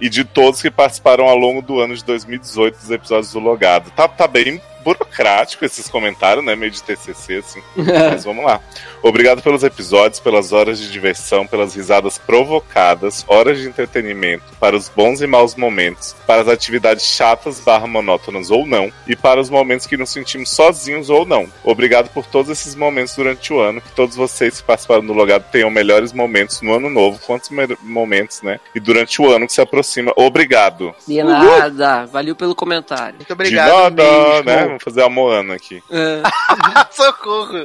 E 0.00 0.08
de 0.08 0.24
todos 0.24 0.60
que 0.60 0.70
participaram 0.70 1.26
ao 1.26 1.36
longo 1.36 1.62
do 1.62 1.80
ano 1.80 1.94
de 1.94 2.04
2018 2.04 2.76
dos 2.76 2.90
episódios 2.90 3.32
do 3.32 3.38
Logado. 3.38 3.90
Tá, 3.92 4.06
tá 4.06 4.26
bem 4.26 4.60
burocrático 4.84 5.64
esses 5.64 5.88
comentários, 5.88 6.44
né? 6.44 6.54
Meio 6.54 6.70
de 6.70 6.82
TCC, 6.82 7.36
assim. 7.36 7.62
Mas 7.76 8.24
vamos 8.24 8.44
lá. 8.44 8.60
Obrigado 9.02 9.42
pelos 9.42 9.62
episódios, 9.62 10.20
pelas 10.20 10.52
horas 10.52 10.78
de 10.78 10.90
diversão, 10.90 11.46
pelas 11.46 11.74
risadas 11.74 12.18
provocadas, 12.18 13.24
horas 13.28 13.58
de 13.58 13.66
entretenimento, 13.66 14.44
para 14.60 14.76
os 14.76 14.88
bons 14.88 15.20
e 15.20 15.26
maus 15.26 15.54
momentos, 15.54 16.14
para 16.26 16.42
as 16.42 16.48
atividades 16.48 17.04
chatas 17.04 17.60
barra 17.60 17.86
monótonas 17.86 18.50
ou 18.50 18.66
não, 18.66 18.92
e 19.06 19.16
para 19.16 19.40
os 19.40 19.50
momentos 19.50 19.86
que 19.86 19.96
nos 19.96 20.10
sentimos 20.10 20.50
sozinhos 20.50 21.10
ou 21.10 21.26
não. 21.26 21.46
Obrigado 21.62 22.08
por 22.10 22.24
todos 22.26 22.50
esses 22.50 22.74
momentos 22.74 23.14
durante 23.16 23.52
o 23.52 23.60
ano, 23.60 23.80
que 23.80 23.90
todos 23.92 24.16
vocês 24.16 24.60
que 24.60 24.66
participaram 24.66 25.04
do 25.04 25.12
Logado 25.12 25.44
tenham 25.50 25.70
melhores 25.70 26.12
momentos 26.12 26.60
no 26.62 26.74
ano 26.74 26.88
novo, 26.90 27.18
quantos 27.26 27.50
me- 27.50 27.76
momentos, 27.82 28.42
né? 28.42 28.58
E 28.74 28.80
durante 28.80 29.20
o 29.20 29.30
ano 29.30 29.46
que 29.46 29.52
se 29.52 29.60
aproxima. 29.60 30.12
Obrigado. 30.16 30.94
De 31.06 31.22
nada. 31.22 32.06
Valeu 32.06 32.34
pelo 32.36 32.54
comentário. 32.54 33.16
Muito 33.16 33.32
obrigado 33.32 33.68
de 33.94 34.02
nada, 34.02 34.42
mesmo. 34.44 34.70
né? 34.72 34.73
Vamos 34.74 34.82
fazer 34.82 35.02
a 35.02 35.08
Moana 35.08 35.54
aqui. 35.54 35.80
É. 35.88 36.22
Socorro. 36.90 37.54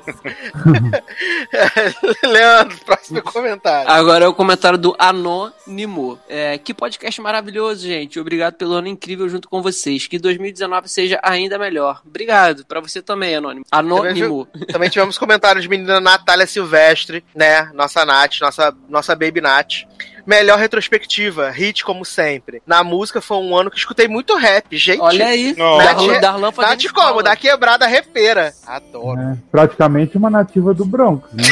Leandro, 2.23 2.77
próximo 2.85 3.21
comentário. 3.23 3.89
Agora 3.89 4.25
é 4.25 4.27
o 4.27 4.33
comentário 4.33 4.77
do 4.77 4.95
Anônimo. 4.99 6.19
É, 6.29 6.57
que 6.59 6.71
podcast 6.71 7.19
maravilhoso, 7.19 7.87
gente. 7.87 8.19
Obrigado 8.19 8.55
pelo 8.55 8.73
ano 8.73 8.87
incrível 8.87 9.27
junto 9.27 9.49
com 9.49 9.61
vocês. 9.61 10.05
Que 10.05 10.19
2019 10.19 10.87
seja 10.87 11.19
ainda 11.23 11.57
melhor. 11.57 12.01
Obrigado. 12.05 12.63
Pra 12.65 12.79
você 12.79 13.01
também, 13.01 13.35
Anônimo. 13.35 13.65
Anônimo. 13.71 14.47
Também 14.71 14.89
tivemos 14.89 15.17
comentários 15.17 15.63
de 15.63 15.69
menina 15.69 15.99
Natália 15.99 16.45
Silvestre, 16.45 17.23
né? 17.33 17.71
Nossa 17.73 18.05
Nath, 18.05 18.39
nossa, 18.41 18.75
nossa 18.87 19.15
Baby 19.15 19.41
Nath. 19.41 19.85
Melhor 20.29 20.57
retrospectiva, 20.59 21.49
hit 21.49 21.83
como 21.83 22.05
sempre. 22.05 22.61
Na 22.63 22.83
música 22.83 23.19
foi 23.19 23.37
um 23.37 23.57
ano 23.57 23.71
que 23.71 23.79
escutei 23.79 24.07
muito 24.07 24.37
rap, 24.37 24.77
gente. 24.77 25.01
Olha 25.01 25.25
aí. 25.25 25.55
Não. 25.57 25.79
Darlan, 26.21 26.51
fazendo 26.51 26.83
Nath 26.83 26.93
como? 26.93 27.23
Da 27.23 27.35
quebrada 27.35 27.87
repeira. 27.87 28.53
Adoro. 28.67 29.19
É, 29.19 29.35
praticamente 29.51 30.17
uma 30.17 30.29
nativa 30.29 30.71
do 30.71 30.85
Bronx, 30.85 31.27
né? 31.33 31.41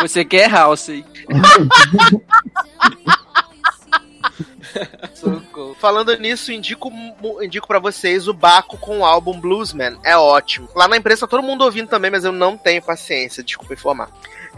Você 0.00 0.24
quer 0.24 0.50
house 0.50 0.88
aí. 0.88 1.04
Socorro. 5.12 5.76
Falando 5.78 6.16
nisso, 6.16 6.50
indico, 6.50 6.90
indico 7.42 7.68
para 7.68 7.78
vocês 7.78 8.26
o 8.26 8.32
Baco 8.32 8.78
com 8.78 9.00
o 9.00 9.04
álbum 9.04 9.38
Bluesman. 9.38 9.98
É 10.02 10.16
ótimo. 10.16 10.66
Lá 10.74 10.88
na 10.88 10.96
imprensa 10.96 11.28
todo 11.28 11.42
mundo 11.42 11.62
ouvindo 11.62 11.88
também, 11.88 12.10
mas 12.10 12.24
eu 12.24 12.32
não 12.32 12.56
tenho 12.56 12.80
paciência, 12.80 13.42
desculpa 13.42 13.74
informar. 13.74 14.08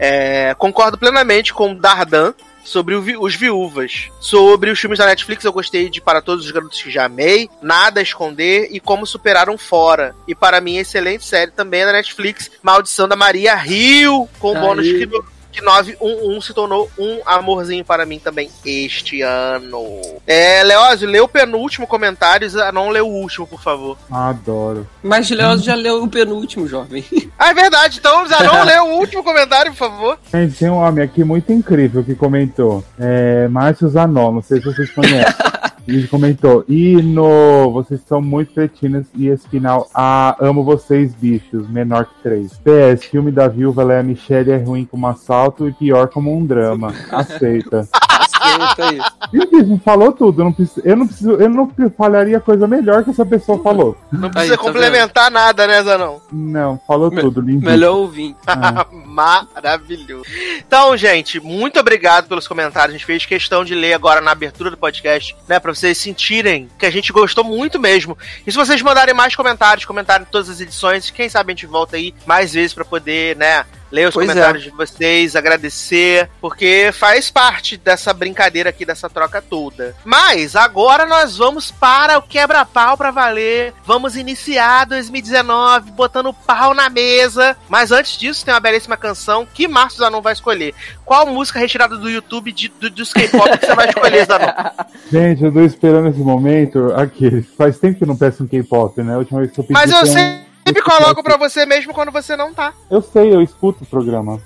É, 0.03 0.55
concordo 0.55 0.97
plenamente 0.97 1.53
com 1.53 1.71
o 1.71 1.75
Dardan 1.75 2.33
sobre 2.63 2.95
o 2.95 3.21
os 3.21 3.35
viúvas. 3.35 4.09
Sobre 4.19 4.71
os 4.71 4.79
filmes 4.79 4.97
da 4.97 5.05
Netflix, 5.05 5.45
eu 5.45 5.53
gostei 5.53 5.89
de 5.89 6.01
Para 6.01 6.21
Todos 6.21 6.45
os 6.45 6.51
Garotos 6.51 6.81
que 6.81 6.89
Já 6.89 7.05
Amei, 7.05 7.47
Nada 7.61 7.99
a 7.99 8.03
Esconder 8.03 8.67
e 8.71 8.79
Como 8.79 9.05
Superaram 9.05 9.57
Fora. 9.59 10.15
E 10.27 10.33
para 10.33 10.59
mim, 10.59 10.77
excelente 10.77 11.23
série 11.23 11.51
também 11.51 11.81
é 11.81 11.85
da 11.85 11.93
Netflix, 11.93 12.49
Maldição 12.63 13.07
da 13.07 13.15
Maria 13.15 13.55
Rio, 13.55 14.27
com 14.39 14.53
o 14.53 14.55
Aí. 14.55 14.61
bônus 14.61 14.87
que, 14.87 15.07
que 15.51 15.61
911 15.61 16.47
se 16.47 16.53
tornou 16.53 16.89
um 16.97 17.19
amorzinho 17.25 17.83
para 17.83 18.05
mim 18.05 18.19
também 18.19 18.49
este 18.65 19.21
ano. 19.21 19.99
É, 20.25 20.63
Leózio, 20.63 21.09
lê 21.09 21.19
o 21.19 21.27
penúltimo 21.27 21.85
comentário, 21.85 22.47
não 22.73 22.89
lê 22.89 23.01
o 23.01 23.07
último, 23.07 23.45
por 23.45 23.61
favor. 23.61 23.97
Adoro. 24.09 24.87
Mas 25.03 25.29
Leoz 25.29 25.63
já 25.63 25.75
leu 25.75 26.03
o 26.03 26.07
penúltimo, 26.07 26.67
jovem. 26.67 27.03
Ah, 27.41 27.49
é 27.49 27.53
verdade, 27.55 27.97
então 27.97 28.27
Zé, 28.27 28.43
não 28.43 28.61
lê 28.63 28.77
o 28.77 28.97
último 28.99 29.23
comentário, 29.23 29.71
por 29.71 29.77
favor. 29.79 30.19
Gente, 30.31 30.59
tem 30.59 30.69
um 30.69 30.75
homem 30.75 31.03
aqui 31.03 31.23
muito 31.23 31.51
incrível 31.51 32.03
que 32.03 32.13
comentou. 32.13 32.83
É, 32.99 33.47
Márcio 33.47 33.89
Zanon, 33.89 34.33
não 34.33 34.41
sei 34.43 34.59
se 34.59 34.65
vocês 34.65 34.91
conhecem. 34.91 35.33
Ele 35.91 36.07
comentou, 36.07 36.63
Ino, 36.69 37.69
vocês 37.71 37.99
são 38.07 38.21
muito 38.21 38.53
cretinas 38.53 39.07
e 39.13 39.27
esse 39.27 39.45
final, 39.49 39.89
ah, 39.93 40.37
amo 40.39 40.63
vocês, 40.63 41.13
bichos, 41.13 41.69
menor 41.69 42.05
que 42.05 42.23
três. 42.23 42.53
PS, 42.59 43.05
filme 43.07 43.29
da 43.29 43.49
viúva 43.49 43.83
Lea 43.83 44.01
Michelle 44.01 44.51
é 44.51 44.57
ruim 44.57 44.85
como 44.85 45.05
assalto 45.05 45.67
e 45.67 45.73
pior 45.73 46.07
como 46.07 46.33
um 46.33 46.45
drama. 46.45 46.93
Aceita. 47.11 47.89
Aí. 48.41 48.99
Gente, 49.33 49.63
não 49.63 49.79
falou 49.79 50.11
tudo, 50.11 50.41
eu 50.41 50.45
não 50.45 50.53
preciso, 50.53 50.81
eu 50.85 50.95
não 50.95 51.07
preciso, 51.07 51.31
eu 51.31 51.49
não 51.49 51.71
falaria 51.97 52.39
coisa 52.39 52.67
melhor 52.67 53.03
que 53.03 53.11
essa 53.11 53.25
pessoa 53.25 53.61
falou. 53.61 53.97
Não 54.11 54.29
precisa 54.29 54.53
Aí, 54.53 54.57
tá 54.57 54.63
complementar 54.63 55.31
nada, 55.31 55.67
né, 55.67 55.83
Zanão? 55.83 56.21
Não, 56.31 56.79
falou 56.87 57.11
Me- 57.11 57.21
tudo, 57.21 57.41
lindo. 57.41 57.65
Melhor 57.65 57.95
ouvinte. 57.97 58.37
Ah, 58.47 58.85
Maravilhoso. 58.91 60.25
Então, 60.57 60.95
gente, 60.97 61.39
muito 61.39 61.79
obrigado 61.79 62.27
pelos 62.27 62.47
comentários. 62.47 62.95
A 62.95 62.97
gente 62.97 63.05
fez 63.05 63.25
questão 63.25 63.63
de 63.63 63.75
ler 63.75 63.93
agora 63.93 64.21
na 64.21 64.31
abertura 64.31 64.69
do 64.71 64.77
podcast, 64.77 65.35
né? 65.47 65.59
Pra 65.59 65.73
vocês 65.73 65.97
sentirem 65.97 66.69
que 66.77 66.85
a 66.85 66.91
gente 66.91 67.11
gostou 67.13 67.43
muito 67.43 67.79
mesmo. 67.79 68.17
E 68.45 68.51
se 68.51 68.57
vocês 68.57 68.81
mandarem 68.81 69.13
mais 69.13 69.35
comentários, 69.35 69.85
comentarem 69.85 70.25
todas 70.31 70.49
as 70.49 70.61
edições, 70.61 71.09
quem 71.09 71.29
sabe 71.29 71.51
a 71.51 71.55
gente 71.55 71.65
volta 71.65 71.95
aí 71.97 72.13
mais 72.25 72.53
vezes 72.53 72.73
pra 72.73 72.85
poder, 72.85 73.35
né? 73.35 73.65
Ler 73.91 74.07
os 74.07 74.13
Pois 74.13 74.27
comentários 74.27 74.63
de 74.63 74.69
vocês, 74.69 75.35
agradecer, 75.35 76.29
porque 76.39 76.91
faz 76.93 77.29
parte 77.29 77.77
dessa 77.77 78.13
brincadeira 78.13 78.69
aqui, 78.69 78.85
dessa 78.85 79.09
troca 79.09 79.41
toda. 79.41 79.95
Mas 80.05 80.55
agora 80.55 81.05
nós 81.05 81.37
vamos 81.37 81.71
para 81.71 82.17
o 82.17 82.21
quebra-pau 82.21 82.97
pra 82.97 83.11
valer. 83.11 83.73
Vamos 83.85 84.15
iniciar 84.15 84.85
2019 84.85 85.91
botando 85.91 86.33
pau 86.33 86.73
na 86.73 86.89
mesa. 86.89 87.57
Mas 87.67 87.91
antes 87.91 88.17
disso, 88.17 88.45
tem 88.45 88.53
uma 88.53 88.59
belíssima 88.59 88.95
canção 88.95 89.45
que 89.53 89.67
Márcio 89.67 89.99
Zanon 89.99 90.21
vai 90.21 90.33
escolher. 90.33 90.73
Qual 91.03 91.27
música 91.27 91.59
retirada 91.59 91.97
do 91.97 92.09
YouTube 92.09 92.51
de, 92.51 92.69
do, 92.69 92.89
dos 92.89 93.11
K-pop 93.11 93.57
que 93.57 93.65
você 93.65 93.75
vai 93.75 93.89
escolher, 93.89 94.25
Zanon? 94.25 94.47
Gente, 95.11 95.43
eu 95.43 95.51
tô 95.51 95.61
esperando 95.61 96.09
esse 96.09 96.19
momento. 96.19 96.93
Aqui, 96.93 97.41
faz 97.57 97.77
tempo 97.77 97.97
que 97.97 98.03
eu 98.03 98.07
não 98.07 98.15
peço 98.15 98.43
um 98.43 98.47
K-pop, 98.47 99.01
né? 99.01 99.15
A 99.15 99.17
última 99.17 99.39
vez 99.41 99.51
que 99.51 99.59
eu 99.59 99.63
pedi. 99.63 99.73
Mas 99.73 99.91
eu 99.91 100.05
foi 100.05 100.50
sempre 100.73 100.81
coloco 100.81 101.23
pra 101.23 101.37
você 101.37 101.65
mesmo 101.65 101.93
quando 101.93 102.11
você 102.11 102.35
não 102.35 102.53
tá. 102.53 102.73
Eu 102.89 103.01
sei, 103.01 103.33
eu 103.33 103.41
escuto 103.41 103.83
o 103.83 103.87
programa. 103.87 104.39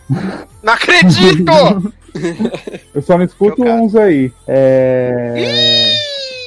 Não 0.61 0.73
acredito! 0.73 1.51
Eu 2.95 3.01
só 3.01 3.17
não 3.17 3.26
escuto 3.26 3.61
uns 3.61 3.93
aí. 3.93 4.32
É. 4.47 5.36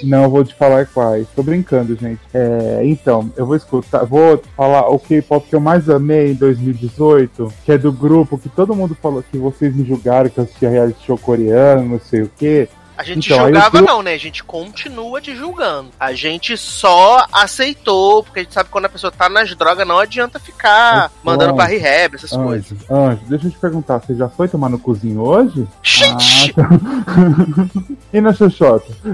Não, 0.03 0.31
vou 0.31 0.45
te 0.45 0.55
falar 0.55 0.87
quais. 0.87 1.27
Tô 1.35 1.43
brincando, 1.43 1.97
gente. 1.97 2.21
É, 2.33 2.81
então, 2.85 3.31
eu 3.37 3.45
vou 3.45 3.57
escutar, 3.57 4.05
vou 4.05 4.43
falar 4.57 4.89
o 4.89 4.99
K-pop 4.99 5.47
que 5.49 5.55
eu 5.55 5.61
mais 5.61 5.89
amei 5.91 6.33
em 6.33 6.35
2018, 6.35 7.53
que 7.65 7.73
é 7.73 7.79
do 7.79 7.93
grupo 7.93 8.39
que 8.39 8.49
todo 8.49 8.75
mundo 8.75 8.97
falou 9.01 9.23
que 9.23 9.37
vocês 9.39 9.75
me 9.75 9.85
julgaram 9.85 10.31
que 10.31 10.39
eu 10.39 10.45
assistia 10.45 10.71
reality 10.71 11.05
show 11.05 11.19
coreano, 11.19 11.89
não 11.89 12.01
sei 12.01 12.23
o 12.23 12.31
quê. 12.39 12.69
A 12.99 13.05
gente 13.05 13.33
Então, 13.33 13.45
julgava 13.45 13.79
eu- 13.79 13.83
não, 13.85 14.03
né? 14.03 14.13
A 14.13 14.19
gente 14.19 14.43
continua 14.43 15.21
te 15.21 15.33
julgando. 15.37 15.91
A 16.01 16.13
gente 16.15 16.57
só 16.57 17.25
aceitou, 17.33 18.25
porque 18.25 18.41
a 18.41 18.43
gente 18.43 18.53
sabe 18.53 18.65
que 18.67 18.73
quando 18.73 18.87
a 18.87 18.89
pessoa 18.89 19.13
tá 19.13 19.29
nas 19.29 19.55
drogas 19.55 19.87
não 19.87 20.01
adianta 20.01 20.41
ficar 20.41 21.03
Mas, 21.03 21.11
mandando 21.23 21.53
Anjo, 21.61 21.71
rehab, 21.71 22.17
essas 22.17 22.31
coisas. 22.33 22.73
Anjo, 22.91 22.91
Anjo, 22.91 23.21
deixa 23.29 23.47
eu 23.47 23.51
te 23.53 23.59
perguntar, 23.59 24.01
você 24.01 24.17
já 24.17 24.29
foi 24.29 24.49
tomar 24.49 24.69
no 24.69 24.81
cozinho 24.81 25.21
hoje? 25.21 25.65
Gente! 25.81 26.53
Ah, 26.59 26.65
tá. 26.65 26.69
e 28.13 28.21
na 28.21 28.33
Xoxota? 28.35 28.93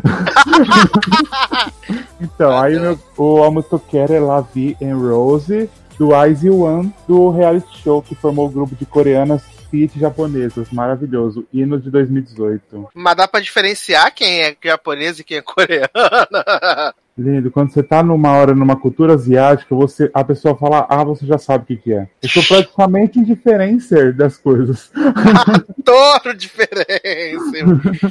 então, 2.20 2.56
aí 2.58 2.78
meu, 2.78 2.98
o 3.18 3.42
a 3.44 3.50
música 3.50 3.68
que 3.68 3.74
eu 3.74 3.82
quero 3.90 4.12
é 4.14 4.20
La 4.20 4.40
Vie 4.40 4.76
en 4.80 4.94
Rose, 4.94 5.68
do 5.98 6.08
Ice 6.26 6.48
One, 6.50 6.92
do 7.06 7.30
reality 7.30 7.66
show 7.82 8.02
que 8.02 8.14
formou 8.14 8.46
o 8.46 8.50
grupo 8.50 8.74
de 8.74 8.84
coreanas 8.86 9.42
fit 9.74 9.98
japonesas. 9.98 10.70
Maravilhoso. 10.70 11.46
Hino 11.52 11.80
de 11.80 11.90
2018. 11.90 12.88
Mas 12.94 13.16
dá 13.16 13.26
pra 13.26 13.40
diferenciar 13.40 14.14
quem 14.14 14.42
é 14.42 14.56
japonês 14.62 15.18
e 15.18 15.24
quem 15.24 15.38
é 15.38 15.42
coreano. 15.42 15.88
Lindo, 17.16 17.48
quando 17.48 17.72
você 17.72 17.80
tá 17.80 18.02
numa 18.02 18.32
hora 18.32 18.56
numa 18.56 18.74
cultura 18.74 19.14
asiática, 19.14 19.72
você, 19.72 20.10
a 20.12 20.24
pessoa 20.24 20.56
fala, 20.56 20.84
ah, 20.88 21.04
você 21.04 21.24
já 21.24 21.38
sabe 21.38 21.62
o 21.62 21.66
que, 21.68 21.76
que 21.76 21.92
é. 21.92 22.08
Eu 22.20 22.28
sou 22.28 22.42
praticamente 22.42 23.20
indiferencer 23.20 24.12
das 24.12 24.36
coisas. 24.36 24.90
Adoro 25.78 26.36
diferença. 26.36 26.88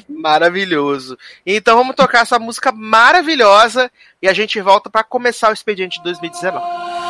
Maravilhoso. 0.08 1.18
Então 1.46 1.78
vamos 1.78 1.98
tocar 1.98 2.22
essa 2.22 2.40
música 2.40 2.72
maravilhosa 2.72 3.92
e 4.22 4.28
a 4.30 4.34
gente 4.34 4.62
volta 4.62 4.90
pra 4.90 5.04
começar 5.04 5.50
o 5.50 5.54
expediente 5.54 5.98
de 5.98 6.04
2019. 6.04 7.03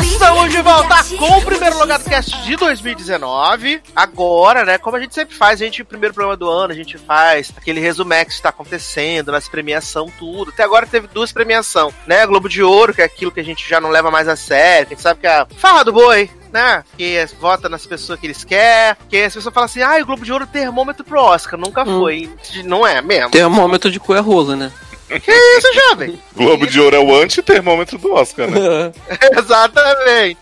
Estamos 0.00 0.50
de 0.50 0.62
volta 0.62 0.96
com 1.18 1.38
o 1.38 1.42
primeiro 1.42 1.78
lugar 1.78 1.98
do 1.98 2.08
cast 2.08 2.34
de 2.42 2.56
2019. 2.56 3.82
Agora, 3.94 4.64
né? 4.64 4.78
Como 4.78 4.96
a 4.96 5.00
gente 5.00 5.14
sempre 5.14 5.36
faz, 5.36 5.60
a 5.60 5.64
gente, 5.64 5.84
primeiro 5.84 6.14
programa 6.14 6.36
do 6.36 6.48
ano, 6.48 6.72
a 6.72 6.76
gente 6.76 6.96
faz 6.96 7.52
aquele 7.54 7.80
resumex 7.80 8.28
que 8.28 8.34
está 8.40 8.48
acontecendo, 8.48 9.30
nas 9.30 9.46
premiação, 9.46 10.10
tudo. 10.18 10.50
Até 10.50 10.62
agora 10.62 10.86
teve 10.86 11.06
duas 11.08 11.32
premiação, 11.32 11.92
né? 12.06 12.26
Globo 12.26 12.48
de 12.48 12.62
Ouro, 12.62 12.94
que 12.94 13.02
é 13.02 13.04
aquilo 13.04 13.30
que 13.30 13.40
a 13.40 13.44
gente 13.44 13.68
já 13.68 13.78
não 13.78 13.90
leva 13.90 14.10
mais 14.10 14.26
a 14.26 14.36
sério, 14.36 14.86
que 14.86 14.94
a 14.94 14.96
gente 14.96 15.02
sabe 15.02 15.20
que 15.20 15.26
é 15.26 15.36
a 15.40 15.46
farra 15.58 15.84
do 15.84 15.92
boi. 15.92 16.30
Né? 16.50 16.84
Que 16.96 17.16
é- 17.16 17.26
vota 17.26 17.68
nas 17.68 17.84
pessoas 17.84 18.18
que 18.20 18.28
eles 18.28 18.44
querem. 18.44 18.96
Que 19.10 19.22
as 19.24 19.34
pessoas 19.34 19.52
falam 19.52 19.64
assim: 19.66 19.82
ah, 19.82 19.96
o 20.00 20.06
Globo 20.06 20.24
de 20.24 20.32
Ouro 20.32 20.44
é 20.44 20.46
termômetro 20.46 21.04
pro 21.04 21.20
Oscar. 21.20 21.58
Nunca 21.58 21.82
Hum. 21.82 21.98
foi. 21.98 22.30
Não 22.64 22.86
é 22.86 23.02
mesmo. 23.02 23.30
Termômetro 23.30 23.90
de 23.90 23.98
cu 23.98 24.14
é 24.14 24.20
rola, 24.20 24.54
né? 24.54 24.72
Que 25.08 25.30
isso, 25.32 25.74
jovem? 25.74 26.18
Globo 26.34 26.66
de 26.66 26.80
Ouro 26.80 26.96
é 26.96 26.98
o 26.98 27.14
anti-termômetro 27.14 27.98
do 27.98 28.12
Oscar, 28.12 28.48
né? 28.50 28.92
Exatamente. 29.38 30.38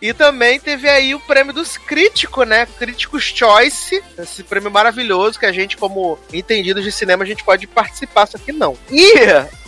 E 0.00 0.12
também 0.12 0.58
teve 0.58 0.88
aí 0.88 1.14
o 1.14 1.20
prêmio 1.20 1.52
dos 1.52 1.76
críticos, 1.76 2.46
né? 2.46 2.66
Críticos 2.78 3.24
Choice, 3.24 4.02
esse 4.18 4.42
prêmio 4.42 4.70
maravilhoso 4.70 5.38
que 5.38 5.46
a 5.46 5.52
gente, 5.52 5.76
como 5.76 6.18
entendidos 6.32 6.84
de 6.84 6.92
cinema, 6.92 7.24
a 7.24 7.26
gente 7.26 7.44
pode 7.44 7.66
participar, 7.66 8.26
só 8.26 8.38
que 8.38 8.52
não. 8.52 8.76
E 8.90 9.12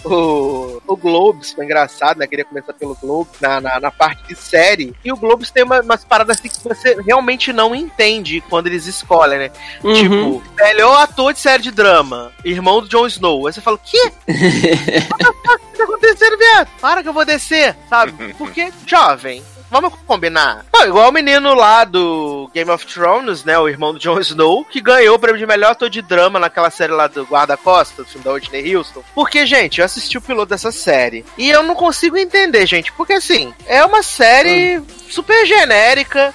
o, 0.04 0.82
o 0.86 0.96
Globes, 0.96 1.52
foi 1.52 1.64
engraçado, 1.64 2.18
né? 2.18 2.26
Queria 2.26 2.44
começar 2.44 2.72
pelo 2.72 2.94
Globes, 2.94 3.40
na, 3.40 3.60
na, 3.60 3.80
na 3.80 3.90
parte 3.90 4.26
de 4.28 4.34
série. 4.34 4.94
E 5.04 5.12
o 5.12 5.16
Globes 5.16 5.50
tem 5.50 5.62
uma, 5.62 5.80
umas 5.80 6.04
paradas 6.04 6.38
assim 6.38 6.48
que 6.48 6.62
você 6.62 7.00
realmente 7.02 7.52
não 7.52 7.74
entende 7.74 8.42
quando 8.48 8.66
eles 8.66 8.86
escolhem, 8.86 9.38
né? 9.38 9.50
Uhum. 9.82 9.94
Tipo, 9.94 10.42
melhor 10.56 11.02
ator 11.02 11.32
de 11.32 11.40
série 11.40 11.62
de 11.62 11.70
drama, 11.70 12.32
irmão 12.44 12.80
do 12.80 12.88
Jon 12.88 13.06
Snow. 13.06 13.46
Aí 13.46 13.52
você 13.52 13.60
fala, 13.60 13.76
o 13.76 13.80
quê? 13.80 14.12
What 15.10 15.18
the 15.18 15.32
fuck 15.48 15.72
tá 15.76 15.84
acontecendo, 15.84 16.38
viado? 16.38 16.68
Para 16.80 17.02
que 17.02 17.08
eu 17.08 17.12
vou 17.12 17.24
descer, 17.24 17.76
sabe? 17.88 18.34
Porque, 18.34 18.72
jovem, 18.86 19.42
vamos 19.72 19.94
combinar. 20.06 20.64
Igual 20.86 21.08
o 21.08 21.12
menino 21.12 21.54
lá 21.54 21.84
do 21.84 22.50
Game 22.52 22.70
of 22.70 22.86
Thrones, 22.86 23.44
né? 23.44 23.58
O 23.58 23.68
irmão 23.68 23.92
do 23.92 23.98
Jon 23.98 24.20
Snow, 24.20 24.64
que 24.64 24.80
ganhou 24.80 25.16
o 25.16 25.18
prêmio 25.18 25.38
de 25.38 25.46
melhor 25.46 25.70
ator 25.72 25.88
de 25.88 26.02
drama 26.02 26.38
naquela 26.38 26.70
série 26.70 26.92
lá 26.92 27.06
do 27.06 27.24
Guarda-Costas, 27.24 28.08
filme 28.10 28.24
da 28.24 28.32
Whitney 28.32 28.76
Houston. 28.76 29.02
Porque, 29.14 29.46
gente, 29.46 29.78
eu 29.80 29.84
assisti 29.84 30.18
o 30.18 30.22
piloto 30.22 30.50
dessa 30.50 30.70
série. 30.70 31.24
E 31.38 31.48
eu 31.50 31.62
não 31.62 31.74
consigo 31.74 32.16
entender, 32.16 32.66
gente. 32.66 32.92
Porque, 32.92 33.14
assim, 33.14 33.54
é 33.66 33.84
uma 33.84 34.02
série 34.02 34.82
super 35.08 35.46
genérica. 35.46 36.34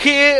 Que 0.00 0.34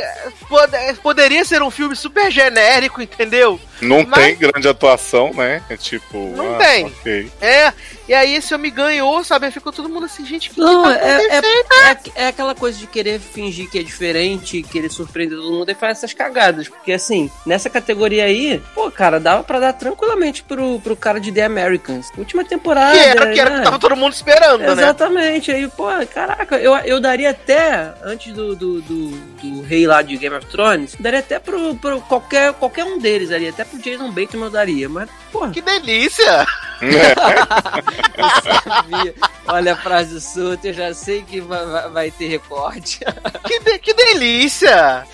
pode- 0.49 0.95
poderia 1.03 1.45
ser 1.45 1.63
um 1.63 1.71
filme 1.71 1.95
super 1.95 2.31
genérico, 2.33 3.01
entendeu? 3.01 3.61
Não 3.81 4.05
Mas- 4.07 4.25
tem 4.25 4.37
grande 4.37 4.69
atuação, 4.69 5.33
né? 5.35 5.63
É 5.69 5.77
tipo. 5.77 6.19
Não 6.37 6.55
ah, 6.55 6.59
tem. 6.59 6.87
ok. 6.87 7.31
É, 7.41 7.73
e 8.09 8.15
aí 8.15 8.35
esse 8.35 8.55
homem 8.55 8.73
ganhou, 8.73 9.23
sabe? 9.23 9.47
Aí 9.47 9.53
Ficou 9.53 9.73
todo 9.73 9.89
mundo 9.89 10.07
assim, 10.07 10.25
gente, 10.25 10.51
que, 10.51 10.59
Não, 10.59 10.85
que 10.85 10.99
tá 10.99 11.07
é, 11.07 11.27
é, 11.27 11.39
é, 11.39 11.99
é 12.15 12.27
aquela 12.29 12.55
coisa 12.55 12.79
de 12.79 12.87
querer 12.87 13.21
fingir 13.21 13.69
que 13.69 13.79
é 13.79 13.83
diferente, 13.83 14.63
querer 14.63 14.91
surpreender 14.91 15.39
todo 15.39 15.53
mundo 15.53 15.71
e 15.71 15.75
faz 15.75 15.99
essas 15.99 16.15
cagadas. 16.15 16.69
Porque 16.69 16.93
assim, 16.93 17.31
nessa 17.45 17.69
categoria 17.69 18.25
aí, 18.25 18.63
pô, 18.75 18.91
cara, 18.91 19.21
dava 19.21 19.45
pra 19.45 19.61
dar 19.61 19.73
tranquilamente 19.75 20.43
pro, 20.43 20.81
pro 20.81 20.97
cara 20.97 21.21
de 21.21 21.31
The 21.31 21.45
Americans. 21.45 22.09
Última 22.17 22.45
temporada. 22.45 22.93
Que 22.93 23.05
era, 23.05 23.33
que 23.33 23.41
era 23.41 23.51
o 23.51 23.53
né? 23.53 23.59
que 23.59 23.65
tava 23.65 23.79
todo 23.79 23.97
mundo 23.97 24.13
esperando, 24.13 24.61
né? 24.61 24.73
Exatamente. 24.73 25.51
Aí, 25.51 25.69
pô, 25.69 25.87
caraca, 26.13 26.57
eu, 26.59 26.75
eu 26.79 27.01
daria 27.01 27.31
até, 27.31 27.93
antes 28.03 28.33
do, 28.33 28.57
do, 28.57 28.81
do, 28.81 29.11
do 29.11 29.63
rei 29.63 29.87
lá 29.87 30.03
de 30.03 30.17
Game 30.17 30.35
of 30.35 30.47
Thrones, 30.47 30.97
daria 30.99 31.21
até 31.21 31.39
pro, 31.39 31.75
pro 31.77 32.01
qualquer, 32.03 32.53
qualquer 32.55 32.85
um 32.85 32.99
deles 32.99 33.31
ali, 33.31 33.49
até 33.49 33.65
pro 33.71 33.79
Jason 33.79 34.11
Bateman 34.11 34.47
eu 34.47 34.51
daria, 34.51 34.89
mas, 34.89 35.09
porra. 35.33 35.51
Que 35.51 35.61
delícia! 35.61 36.47
eu 36.83 38.63
sabia. 38.67 39.15
Olha 39.47 39.73
a 39.73 39.77
frase 39.77 40.21
solta, 40.21 40.69
eu 40.69 40.75
já 40.75 40.95
sei 40.95 41.23
que 41.23 41.41
vai, 41.41 41.89
vai, 41.91 42.11
ter 42.11 42.29
recorte. 42.29 43.01
Que, 43.47 43.61
de, 43.61 43.79
que 43.79 43.95
delícia! 43.95 45.07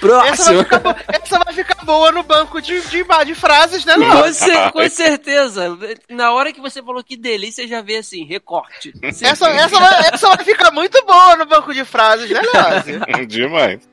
Próximo. 0.00 0.32
Essa 0.32 0.52
vai, 0.52 0.64
ficar, 0.64 1.04
essa 1.08 1.38
vai 1.38 1.54
ficar 1.54 1.84
boa 1.84 2.12
no 2.12 2.22
banco 2.22 2.60
de, 2.60 2.80
de, 2.82 3.04
de 3.24 3.34
frases, 3.34 3.84
né, 3.84 3.96
Léo? 3.96 4.10
Com, 4.10 4.32
cer 4.32 4.72
com, 4.72 4.88
certeza. 4.88 5.78
Na 6.08 6.32
hora 6.32 6.52
que 6.52 6.60
você 6.60 6.82
falou 6.82 7.02
que 7.02 7.16
delícia, 7.16 7.66
já 7.66 7.80
vê 7.80 7.96
assim, 7.96 8.24
recorte. 8.24 8.92
Essa, 9.02 9.48
essa, 9.48 9.78
vai, 9.78 10.08
essa 10.12 10.28
vai 10.28 10.44
ficar 10.44 10.70
muito 10.70 11.02
boa 11.06 11.36
no 11.36 11.46
banco 11.46 11.72
de 11.72 11.84
frases, 11.84 12.28
né, 12.28 12.40
Léo? 12.40 13.24
Demais. 13.26 13.88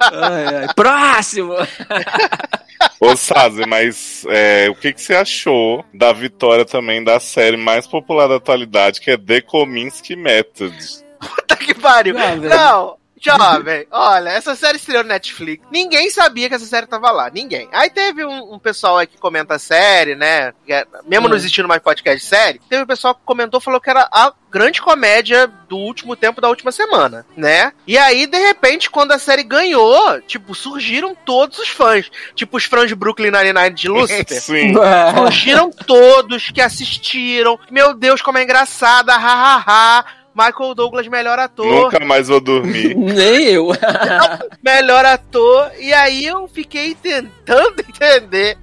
Ai, 0.00 0.56
ai. 0.56 0.74
Próximo! 0.74 1.54
Ô, 3.00 3.16
Sazi, 3.16 3.64
mas 3.66 4.24
é, 4.28 4.68
o 4.70 4.74
que, 4.74 4.92
que 4.92 5.00
você 5.00 5.14
achou 5.14 5.84
da 5.92 6.12
vitória 6.12 6.64
também 6.64 7.02
da 7.02 7.18
série 7.20 7.56
mais 7.56 7.86
popular 7.86 8.28
da 8.28 8.36
atualidade, 8.36 9.00
que 9.00 9.10
é 9.10 9.16
The 9.16 9.40
Kominsky 9.40 10.16
Method? 10.16 10.76
Puta 11.20 11.56
que 11.56 11.74
pariu. 11.74 12.14
Não, 12.14 12.36
não 12.36 12.97
Jovem, 13.20 13.86
olha, 13.90 14.30
essa 14.30 14.54
série 14.54 14.76
estreou 14.76 15.02
no 15.02 15.08
Netflix. 15.08 15.64
Ninguém 15.70 16.10
sabia 16.10 16.48
que 16.48 16.54
essa 16.54 16.66
série 16.66 16.86
tava 16.86 17.10
lá. 17.10 17.30
Ninguém. 17.30 17.68
Aí 17.72 17.90
teve 17.90 18.24
um, 18.24 18.54
um 18.54 18.58
pessoal 18.58 18.98
aí 18.98 19.06
que 19.06 19.18
comenta 19.18 19.54
a 19.54 19.58
série, 19.58 20.14
né? 20.14 20.52
É, 20.68 20.86
mesmo 21.06 21.26
hum. 21.26 21.30
não 21.30 21.36
existindo 21.36 21.68
mais 21.68 21.82
podcast 21.82 22.20
de 22.20 22.26
série, 22.26 22.60
teve 22.68 22.82
um 22.82 22.86
pessoal 22.86 23.14
que 23.14 23.20
comentou 23.24 23.60
falou 23.60 23.80
que 23.80 23.90
era 23.90 24.08
a 24.12 24.32
grande 24.50 24.80
comédia 24.80 25.46
do 25.68 25.76
último 25.76 26.16
tempo 26.16 26.40
da 26.40 26.48
última 26.48 26.72
semana, 26.72 27.26
né? 27.36 27.72
E 27.86 27.98
aí, 27.98 28.26
de 28.26 28.38
repente, 28.38 28.90
quando 28.90 29.12
a 29.12 29.18
série 29.18 29.42
ganhou, 29.42 30.20
tipo, 30.22 30.54
surgiram 30.54 31.14
todos 31.14 31.58
os 31.58 31.68
fãs. 31.68 32.10
Tipo, 32.34 32.56
os 32.56 32.64
fãs 32.64 32.88
de 32.88 32.94
Brooklyn 32.94 33.30
Nine-Nine 33.30 33.74
de 33.74 33.88
Lucifer. 33.88 34.24
Sim. 34.40 34.74
Surgiram 35.14 35.70
todos 35.70 36.50
que 36.50 36.60
assistiram. 36.60 37.58
Meu 37.70 37.94
Deus, 37.94 38.22
como 38.22 38.38
é 38.38 38.42
engraçada, 38.42 39.16
hahaha. 39.16 39.64
Ha, 39.66 39.98
ha. 39.98 40.17
Michael 40.38 40.74
Douglas, 40.74 41.08
melhor 41.08 41.36
ator. 41.40 41.66
Nunca 41.66 41.98
mais 42.04 42.28
vou 42.28 42.40
dormir. 42.40 42.94
Nem 42.96 43.46
eu. 43.46 43.70
melhor 44.62 45.04
ator. 45.04 45.72
E 45.80 45.92
aí 45.92 46.24
eu 46.24 46.46
fiquei 46.46 46.94
tentando 46.94 47.80
entender 47.80 48.56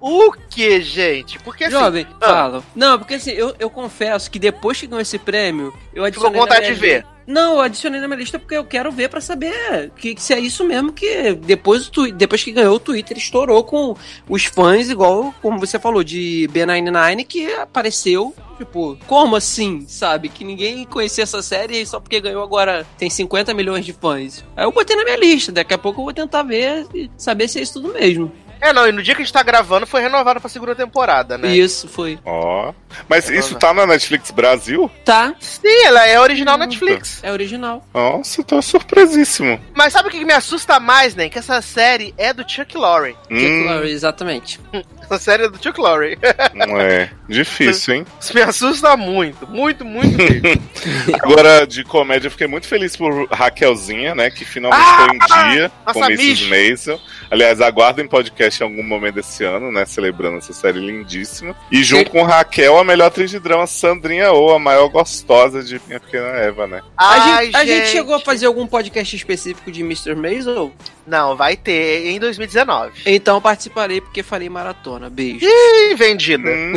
o 0.00 0.32
que, 0.32 0.80
gente? 0.80 1.38
Porque 1.38 1.64
assim. 1.64 1.72
Jovem, 1.72 2.06
ah, 2.20 2.26
fala. 2.26 2.64
Não, 2.74 2.98
porque 2.98 3.14
assim, 3.14 3.30
eu, 3.30 3.54
eu 3.60 3.70
confesso 3.70 4.28
que 4.28 4.38
depois 4.40 4.80
que 4.80 4.88
ganhou 4.88 5.00
esse 5.00 5.18
prêmio, 5.18 5.72
eu 5.94 6.04
adicionei. 6.04 6.32
Ficou 6.32 6.48
vontade 6.48 6.66
de 6.66 6.74
ver. 6.74 7.06
Não, 7.26 7.54
eu 7.54 7.60
adicionei 7.60 8.00
na 8.00 8.06
minha 8.06 8.20
lista 8.20 8.38
porque 8.38 8.56
eu 8.56 8.64
quero 8.64 8.90
ver 8.92 9.08
para 9.08 9.20
saber 9.20 9.90
que, 9.96 10.14
que, 10.14 10.22
se 10.22 10.32
é 10.32 10.38
isso 10.38 10.64
mesmo 10.64 10.92
que 10.92 11.32
depois, 11.34 11.90
depois 12.14 12.44
que 12.44 12.52
ganhou 12.52 12.76
o 12.76 12.80
Twitter 12.80 13.16
estourou 13.16 13.64
com 13.64 13.96
os 14.28 14.44
fãs, 14.44 14.88
igual 14.88 15.34
como 15.42 15.58
você 15.58 15.78
falou, 15.78 16.04
de 16.04 16.48
B99, 16.52 17.26
que 17.26 17.52
apareceu 17.54 18.34
Tipo, 18.56 18.96
como 19.06 19.36
assim, 19.36 19.84
sabe? 19.86 20.30
Que 20.30 20.42
ninguém 20.42 20.86
conhecia 20.86 21.24
essa 21.24 21.42
série 21.42 21.84
só 21.84 22.00
porque 22.00 22.20
ganhou 22.20 22.42
agora 22.42 22.86
tem 22.96 23.10
50 23.10 23.52
milhões 23.52 23.84
de 23.84 23.92
fãs. 23.92 24.42
Aí 24.56 24.64
eu 24.64 24.72
botei 24.72 24.96
na 24.96 25.04
minha 25.04 25.16
lista, 25.16 25.52
daqui 25.52 25.74
a 25.74 25.78
pouco 25.78 26.00
eu 26.00 26.04
vou 26.04 26.14
tentar 26.14 26.42
ver 26.42 26.86
e 26.94 27.10
saber 27.18 27.48
se 27.48 27.58
é 27.58 27.62
isso 27.62 27.74
tudo 27.74 27.92
mesmo. 27.92 28.32
É, 28.60 28.72
não, 28.72 28.86
e 28.86 28.92
no 28.92 29.02
dia 29.02 29.14
que 29.14 29.22
a 29.22 29.24
gente 29.24 29.32
tá 29.32 29.42
gravando 29.42 29.86
foi 29.86 30.00
renovado 30.00 30.40
pra 30.40 30.48
segunda 30.48 30.74
temporada, 30.74 31.36
né? 31.36 31.54
Isso, 31.54 31.88
foi. 31.88 32.18
Ó. 32.24 32.70
Oh. 32.70 32.74
Mas 33.08 33.28
isso 33.28 33.54
tá 33.56 33.72
na 33.74 33.86
Netflix 33.86 34.30
Brasil? 34.30 34.90
Tá. 35.04 35.34
Sim, 35.38 35.84
ela 35.84 36.06
é 36.06 36.18
original 36.18 36.56
Netflix. 36.56 37.20
É 37.22 37.30
original. 37.32 37.84
Nossa, 37.92 38.42
tô 38.42 38.60
surpresíssimo. 38.62 39.60
Mas 39.74 39.92
sabe 39.92 40.08
o 40.08 40.10
que 40.10 40.24
me 40.24 40.32
assusta 40.32 40.80
mais, 40.80 41.14
né? 41.14 41.28
Que 41.28 41.38
essa 41.38 41.60
série 41.60 42.14
é 42.16 42.32
do 42.32 42.48
Chuck 42.48 42.76
Lorre. 42.76 43.16
Hum. 43.30 43.38
Chuck 43.38 43.64
Lorre, 43.64 43.90
exatamente. 43.90 44.60
Essa 45.08 45.18
série 45.18 45.44
é 45.44 45.48
do 45.48 45.62
Chuck 45.62 45.80
Lorre. 45.80 46.18
Não 46.52 46.80
é. 46.80 47.10
Difícil, 47.28 47.94
hein? 47.94 48.06
Isso 48.20 48.34
me 48.34 48.42
assusta 48.42 48.96
muito. 48.96 49.46
Muito, 49.46 49.84
muito 49.84 50.16
mesmo. 50.18 50.62
Agora, 51.22 51.64
de 51.64 51.84
comédia, 51.84 52.26
eu 52.26 52.30
fiquei 52.30 52.48
muito 52.48 52.66
feliz 52.66 52.96
por 52.96 53.28
Raquelzinha, 53.30 54.14
né? 54.14 54.30
Que 54.30 54.44
finalmente 54.44 54.84
ah, 54.84 55.06
foi 55.06 55.16
um 55.16 55.50
dia 55.52 55.72
com 55.84 56.04
Mrs. 56.06 56.48
Maisel. 56.48 57.00
Aliás, 57.30 57.60
aguardem 57.60 58.06
podcast 58.06 58.62
em 58.62 58.66
algum 58.66 58.82
momento 58.82 59.14
desse 59.16 59.44
ano, 59.44 59.70
né? 59.70 59.86
Celebrando 59.86 60.38
essa 60.38 60.52
série 60.52 60.80
lindíssima. 60.80 61.54
E 61.70 61.84
junto 61.84 62.10
com 62.10 62.22
Raquel, 62.22 62.78
a 62.78 62.84
melhor 62.84 63.06
atriz 63.06 63.30
de 63.30 63.38
drama, 63.38 63.66
Sandrinha 63.66 64.32
ou 64.32 64.54
a 64.54 64.58
maior 64.58 64.88
gostosa 64.88 65.62
de 65.62 65.80
Minha 65.86 66.00
Pequena 66.00 66.28
Eva, 66.28 66.66
né? 66.66 66.82
Ai, 66.96 67.20
a, 67.20 67.44
gente, 67.44 67.56
a 67.56 67.64
gente 67.64 67.88
chegou 67.88 68.14
a 68.14 68.20
fazer 68.20 68.46
algum 68.46 68.66
podcast 68.66 69.14
específico 69.14 69.70
de 69.70 69.82
Mr. 69.82 70.14
Maisel? 70.14 70.72
Não, 71.06 71.36
vai 71.36 71.56
ter 71.56 72.08
em 72.08 72.18
2019. 72.18 73.02
Então 73.06 73.40
participarei 73.40 74.00
porque 74.00 74.22
falei 74.22 74.48
maratona. 74.48 74.95
Beijo. 75.10 75.46
Ih, 75.46 75.94
vendida. 75.94 76.48
Hum. 76.48 76.72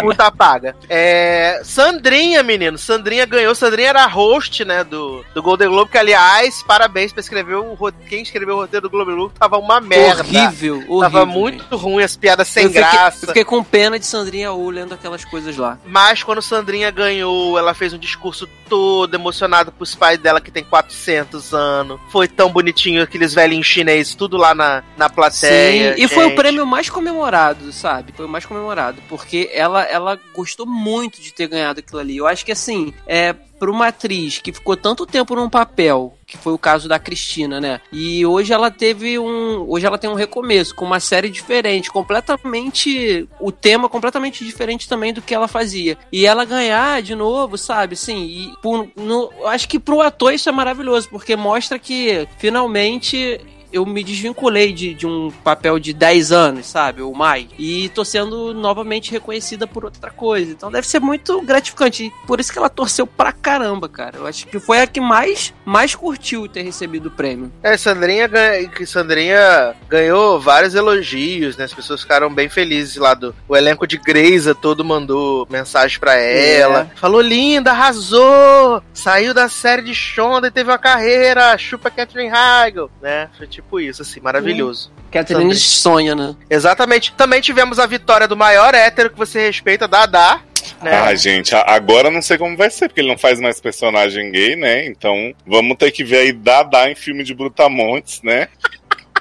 Puta 0.00 0.30
paga. 0.30 0.76
É, 0.88 1.60
Sandrinha, 1.64 2.42
menino. 2.42 2.78
Sandrinha 2.78 3.24
ganhou. 3.26 3.54
Sandrinha 3.54 3.88
era 3.88 4.04
a 4.04 4.08
host, 4.08 4.64
né, 4.64 4.84
do, 4.84 5.24
do 5.34 5.42
Golden 5.42 5.68
Globe, 5.68 5.90
que, 5.90 5.98
aliás, 5.98 6.62
parabéns 6.62 7.12
pra 7.12 7.20
escrever 7.20 7.56
o 7.56 7.76
Quem 8.08 8.22
escreveu 8.22 8.56
o 8.56 8.60
roteiro 8.60 8.88
do 8.88 8.90
Globo 8.90 9.14
Globe 9.14 9.34
tava 9.38 9.58
uma 9.58 9.80
merda. 9.80 10.22
Horrível, 10.22 10.76
horrível. 10.76 11.00
Tava 11.00 11.26
muito 11.26 11.76
ruim, 11.76 12.02
as 12.02 12.16
piadas 12.16 12.48
sem 12.48 12.64
eu 12.64 12.70
fiquei, 12.70 12.82
graça. 12.82 13.24
Eu 13.24 13.28
fiquei 13.28 13.44
com 13.44 13.62
pena 13.62 13.98
de 13.98 14.06
Sandrinha 14.06 14.52
ou 14.52 14.68
lendo 14.70 14.94
aquelas 14.94 15.24
coisas 15.24 15.56
lá. 15.56 15.78
Mas 15.86 16.22
quando 16.22 16.42
Sandrinha 16.42 16.90
ganhou, 16.90 17.58
ela 17.58 17.74
fez 17.74 17.92
um 17.92 17.98
discurso 17.98 18.48
todo 18.68 19.14
emocionado 19.14 19.72
pros 19.72 19.94
pais 19.94 20.18
dela, 20.18 20.40
que 20.40 20.50
tem 20.50 20.64
400 20.64 21.54
anos. 21.54 22.00
Foi 22.10 22.26
tão 22.28 22.50
bonitinho 22.50 23.02
aqueles 23.02 23.32
velhinhos 23.32 23.56
em 23.56 23.62
chinês, 23.62 24.14
tudo 24.14 24.36
lá 24.36 24.54
na, 24.54 24.82
na 24.96 25.08
plateia. 25.08 25.94
Sim, 25.94 26.02
e 26.02 26.08
foi 26.08 26.26
o 26.26 26.34
prêmio 26.34 26.66
mais 26.66 26.90
comemorado, 26.90 27.45
sabe? 27.72 28.12
Foi 28.12 28.26
o 28.26 28.28
mais 28.28 28.46
comemorado, 28.46 29.02
porque 29.08 29.50
ela, 29.52 29.82
ela 29.82 30.18
gostou 30.34 30.66
muito 30.66 31.20
de 31.20 31.32
ter 31.32 31.48
ganhado 31.48 31.80
aquilo 31.80 32.00
ali. 32.00 32.16
Eu 32.16 32.26
acho 32.26 32.44
que 32.44 32.52
assim, 32.52 32.92
é, 33.06 33.34
para 33.58 33.70
uma 33.70 33.88
atriz 33.88 34.38
que 34.38 34.52
ficou 34.52 34.76
tanto 34.76 35.06
tempo 35.06 35.34
num 35.34 35.48
papel, 35.48 36.14
que 36.26 36.36
foi 36.36 36.52
o 36.52 36.58
caso 36.58 36.88
da 36.88 36.98
Cristina, 36.98 37.60
né? 37.60 37.80
E 37.92 38.24
hoje 38.26 38.52
ela 38.52 38.70
teve 38.70 39.18
um, 39.18 39.64
hoje 39.68 39.86
ela 39.86 39.98
tem 39.98 40.10
um 40.10 40.14
recomeço 40.14 40.74
com 40.74 40.84
uma 40.84 41.00
série 41.00 41.28
diferente, 41.28 41.90
completamente 41.90 43.28
o 43.40 43.50
tema 43.50 43.88
completamente 43.88 44.44
diferente 44.44 44.88
também 44.88 45.12
do 45.12 45.22
que 45.22 45.34
ela 45.34 45.48
fazia. 45.48 45.96
E 46.12 46.26
ela 46.26 46.44
ganhar 46.44 47.02
de 47.02 47.14
novo, 47.14 47.56
sabe? 47.56 47.96
Sim, 47.96 48.24
e 48.24 48.52
por, 48.62 48.88
no, 48.96 49.30
acho 49.46 49.68
que 49.68 49.78
pro 49.78 50.00
ator 50.00 50.34
isso 50.34 50.48
é 50.48 50.52
maravilhoso, 50.52 51.08
porque 51.08 51.36
mostra 51.36 51.78
que 51.78 52.28
finalmente 52.38 53.40
eu 53.72 53.84
me 53.84 54.02
desvinculei 54.02 54.72
de, 54.72 54.94
de 54.94 55.06
um 55.06 55.30
papel 55.44 55.78
de 55.78 55.92
10 55.92 56.32
anos, 56.32 56.66
sabe? 56.66 57.02
O 57.02 57.12
Mai. 57.12 57.48
E 57.58 57.88
tô 57.90 58.04
sendo 58.04 58.54
novamente 58.54 59.10
reconhecida 59.10 59.66
por 59.66 59.84
outra 59.84 60.10
coisa. 60.10 60.52
Então 60.52 60.70
deve 60.70 60.86
ser 60.86 61.00
muito 61.00 61.40
gratificante. 61.42 62.04
E 62.04 62.26
por 62.26 62.40
isso 62.40 62.52
que 62.52 62.58
ela 62.58 62.68
torceu 62.68 63.06
pra 63.06 63.32
caramba, 63.32 63.88
cara. 63.88 64.18
Eu 64.18 64.26
acho 64.26 64.46
que 64.46 64.58
foi 64.58 64.80
a 64.80 64.86
que 64.86 65.00
mais, 65.00 65.52
mais 65.64 65.94
curtiu 65.94 66.48
ter 66.48 66.62
recebido 66.62 67.06
o 67.06 67.10
prêmio. 67.10 67.52
É, 67.62 67.76
Sandrinha, 67.76 68.26
ganha, 68.26 68.70
Sandrinha 68.86 69.74
ganhou 69.88 70.40
vários 70.40 70.74
elogios, 70.74 71.56
né? 71.56 71.64
As 71.64 71.74
pessoas 71.74 72.02
ficaram 72.02 72.32
bem 72.32 72.48
felizes 72.48 72.96
lá 72.96 73.14
do. 73.14 73.34
O 73.48 73.56
elenco 73.56 73.86
de 73.86 73.96
Greisa 73.96 74.54
todo 74.54 74.84
mandou 74.84 75.46
mensagem 75.50 75.98
pra 75.98 76.14
ela. 76.14 76.90
É. 76.92 76.96
Falou 76.96 77.20
linda, 77.20 77.70
arrasou! 77.70 78.82
Saiu 78.92 79.34
da 79.34 79.48
série 79.48 79.82
de 79.82 79.94
Shonda 79.94 80.48
e 80.48 80.50
teve 80.50 80.70
uma 80.70 80.78
carreira. 80.78 81.56
Chupa 81.58 81.90
Catherine 81.90 82.32
Heigl, 82.32 82.90
né? 83.00 83.28
Foi 83.36 83.46
tipo 83.56 83.80
isso, 83.80 84.02
assim, 84.02 84.20
maravilhoso. 84.20 84.92
Catherine 85.10 85.54
sonha, 85.54 86.14
né? 86.14 86.36
Exatamente. 86.48 87.12
Também 87.14 87.40
tivemos 87.40 87.78
a 87.78 87.86
vitória 87.86 88.28
do 88.28 88.36
maior 88.36 88.74
hétero 88.74 89.10
que 89.10 89.18
você 89.18 89.46
respeita, 89.46 89.88
Dadá. 89.88 90.40
Né? 90.82 90.90
Ah, 90.90 91.14
gente, 91.14 91.54
agora 91.54 92.10
não 92.10 92.20
sei 92.20 92.36
como 92.36 92.56
vai 92.56 92.70
ser, 92.70 92.88
porque 92.88 93.00
ele 93.00 93.08
não 93.08 93.18
faz 93.18 93.40
mais 93.40 93.60
personagem 93.60 94.30
gay, 94.30 94.56
né? 94.56 94.84
Então 94.86 95.32
vamos 95.46 95.76
ter 95.78 95.90
que 95.90 96.04
ver 96.04 96.18
aí 96.18 96.32
Dadá 96.32 96.90
em 96.90 96.94
filme 96.94 97.22
de 97.22 97.34
Brutamontes, 97.34 98.20
né? 98.22 98.48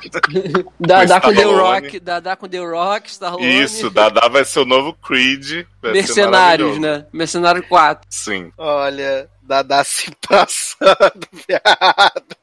Dadá 0.80 1.22
com 1.22 1.34
The 1.34 1.44
Rock, 1.44 2.00
Dadá 2.00 2.36
com 2.36 2.48
The 2.48 2.60
Rock, 2.60 3.10
Stallone. 3.10 3.64
Isso, 3.64 3.90
Dadá 3.90 4.28
vai 4.28 4.44
ser 4.44 4.60
o 4.60 4.66
novo 4.66 4.94
Creed. 4.94 5.66
Mercenários, 5.82 6.80
né? 6.80 7.06
Mercenário 7.14 7.64
4. 7.64 8.06
Sim. 8.10 8.52
Olha, 8.58 9.30
Dadá 9.42 9.84
se 9.84 10.12
passando, 10.28 11.28
viado. 11.48 12.36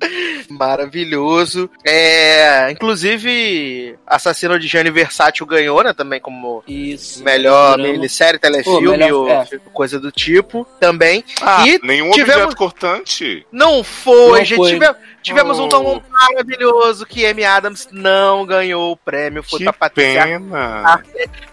Maravilhoso. 0.48 1.70
É, 1.84 2.70
inclusive, 2.70 3.96
Assassino 4.06 4.58
de 4.58 4.66
Gianni 4.66 4.90
Versátil 4.90 5.46
ganhou, 5.46 5.82
né? 5.82 5.92
Também 5.92 6.20
como 6.20 6.62
Isso, 6.66 7.22
melhor 7.22 7.78
minissérie, 7.78 8.38
telefilme 8.38 8.86
Pô, 8.86 8.96
melhor, 8.96 9.12
ou 9.12 9.30
é. 9.30 9.46
coisa 9.72 9.98
do 10.00 10.10
tipo. 10.10 10.66
Também. 10.78 11.24
Ah, 11.40 11.66
e 11.66 11.78
nenhum 11.82 12.10
tivemos... 12.10 12.42
objeto 12.42 12.56
cortante? 12.56 13.46
Não 13.52 13.84
foi, 13.84 14.38
não 14.38 14.44
gente. 14.44 14.56
Foi. 14.56 14.70
Tivemos, 14.70 14.96
tivemos 15.22 15.58
oh. 15.58 15.64
um 15.64 15.68
tom 15.68 16.02
maravilhoso 16.10 17.06
que 17.06 17.26
Amy 17.26 17.44
Adams 17.44 17.88
não 17.90 18.44
ganhou 18.46 18.92
o 18.92 18.96
prêmio. 18.96 19.42
Foi 19.42 19.58
que 19.58 19.64
pra 19.64 19.72
Patrícia. 19.72 20.24
Pena. 20.24 21.02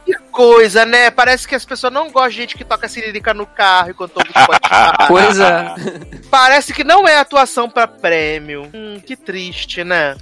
Que 0.05 0.13
coisa, 0.31 0.85
né? 0.85 1.11
Parece 1.11 1.47
que 1.47 1.55
as 1.55 1.65
pessoas 1.65 1.91
não 1.91 2.09
gostam 2.09 2.29
de 2.29 2.35
gente 2.35 2.57
que 2.57 2.63
toca 2.63 2.87
siririca 2.87 3.33
no 3.33 3.45
carro 3.45 3.91
enquanto 3.91 4.17
ouve 4.17 4.31
pois 5.07 5.39
é. 5.39 5.75
Parece 6.29 6.73
que 6.73 6.83
não 6.83 7.07
é 7.07 7.17
atuação 7.17 7.69
para 7.69 7.87
prêmio. 7.87 8.16
Hum, 8.73 8.99
que 8.99 9.15
triste, 9.15 9.83
né? 9.83 10.15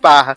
Parra. 0.00 0.36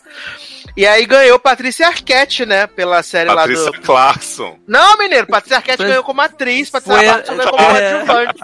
E 0.76 0.84
aí 0.86 1.06
ganhou 1.06 1.38
Patrícia 1.38 1.86
Arquette, 1.86 2.44
né? 2.44 2.66
Pela 2.66 3.00
série 3.02 3.32
Patrícia 3.32 3.64
lá 3.66 3.70
do. 3.70 3.80
Clarkson. 3.82 4.58
Não, 4.66 4.98
mineiro, 4.98 5.26
Patrícia 5.26 5.56
Arquette 5.58 5.76
Foi- 5.78 5.86
ganhou 5.86 6.02
como 6.02 6.20
atriz, 6.20 6.68
Patrícia 6.68 6.96
Foi 6.96 7.04
Clarkson 7.06 7.36
ganhou 7.36 7.52
como 7.52 7.64
é. 7.76 7.92
adjuvante. 7.94 8.40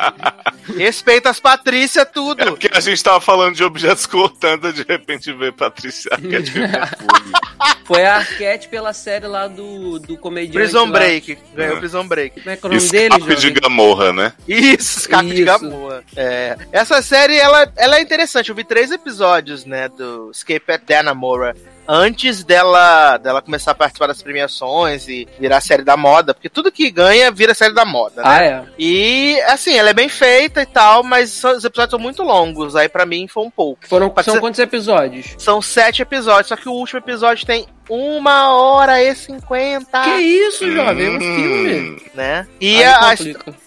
Respeita 0.76 1.30
as 1.30 1.40
Patrícia, 1.40 2.02
É 2.02 2.04
tudo. 2.04 2.44
porque 2.46 2.70
a 2.72 2.78
gente 2.80 3.02
tava 3.02 3.20
falando 3.20 3.56
de 3.56 3.64
objetos 3.64 4.06
cortantes, 4.06 4.74
de 4.74 4.84
repente 4.88 5.32
veio 5.32 5.52
Patrícia 5.52 6.10
Arquette. 6.12 6.52
Foi 7.84 8.04
a 8.04 8.16
Arquette 8.18 8.68
pela 8.68 8.92
série 8.92 9.26
lá 9.26 9.48
do, 9.48 9.98
do 9.98 10.16
comediante. 10.16 10.56
Prison 10.56 10.84
lá. 10.86 10.92
Break. 10.92 11.38
Ganhou 11.54 11.76
É. 11.76 11.78
Prison 11.80 12.06
Break. 12.06 12.40
Como 12.40 12.50
é 12.50 12.56
que 12.56 12.64
é 12.64 12.68
o 12.68 12.72
nome 12.72 12.88
dele, 12.88 13.14
Escape 13.14 13.34
de 13.34 13.42
jovem? 13.48 13.60
Gamorra, 13.60 14.12
né? 14.12 14.32
Isso, 14.46 15.00
escape 15.00 15.26
de 15.26 15.34
Isso. 15.42 15.44
Gamorra. 15.44 16.04
É. 16.16 16.56
Essa 16.72 17.02
série, 17.02 17.36
ela, 17.36 17.70
ela 17.76 17.96
é 17.98 18.00
interessante. 18.00 18.48
Eu 18.50 18.54
vi 18.54 18.62
três 18.62 18.92
episódios, 18.92 19.64
né, 19.64 19.88
do 19.88 20.30
Escape 20.30 20.70
at 20.72 20.82
Danamora. 20.86 21.56
Antes 21.92 22.44
dela, 22.44 23.16
dela 23.16 23.42
começar 23.42 23.72
a 23.72 23.74
participar 23.74 24.06
das 24.06 24.22
premiações 24.22 25.08
e 25.08 25.26
virar 25.40 25.60
série 25.60 25.82
da 25.82 25.96
moda. 25.96 26.32
Porque 26.32 26.48
tudo 26.48 26.70
que 26.70 26.88
ganha 26.90 27.32
vira 27.32 27.52
série 27.52 27.74
da 27.74 27.84
moda, 27.84 28.22
né? 28.22 28.28
Ah, 28.28 28.44
é. 28.44 28.64
E, 28.78 29.40
assim, 29.48 29.74
ela 29.76 29.90
é 29.90 29.92
bem 29.94 30.08
feita 30.08 30.62
e 30.62 30.66
tal, 30.66 31.02
mas 31.02 31.42
os 31.42 31.64
episódios 31.64 31.90
são 31.90 31.98
muito 31.98 32.22
longos. 32.22 32.76
Aí, 32.76 32.88
pra 32.88 33.04
mim, 33.04 33.26
foi 33.26 33.42
um 33.44 33.50
pouco. 33.50 33.88
Foram, 33.88 34.08
Pode 34.08 34.24
são 34.24 34.34
ser- 34.34 34.40
quantos 34.40 34.60
episódios? 34.60 35.34
São 35.36 35.60
sete 35.60 36.02
episódios, 36.02 36.46
só 36.46 36.56
que 36.56 36.68
o 36.68 36.72
último 36.72 37.00
episódio 37.00 37.44
tem 37.44 37.66
uma 37.90 38.54
hora 38.54 39.02
e 39.02 39.14
cinquenta. 39.14 40.02
Que 40.04 40.14
isso, 40.20 40.70
jovem? 40.72 41.06
É 41.06 41.10
um 41.10 41.16
Hum. 41.16 41.18
filme. 41.20 42.02
Né? 42.14 42.46
E 42.60 42.82
a, 42.82 43.14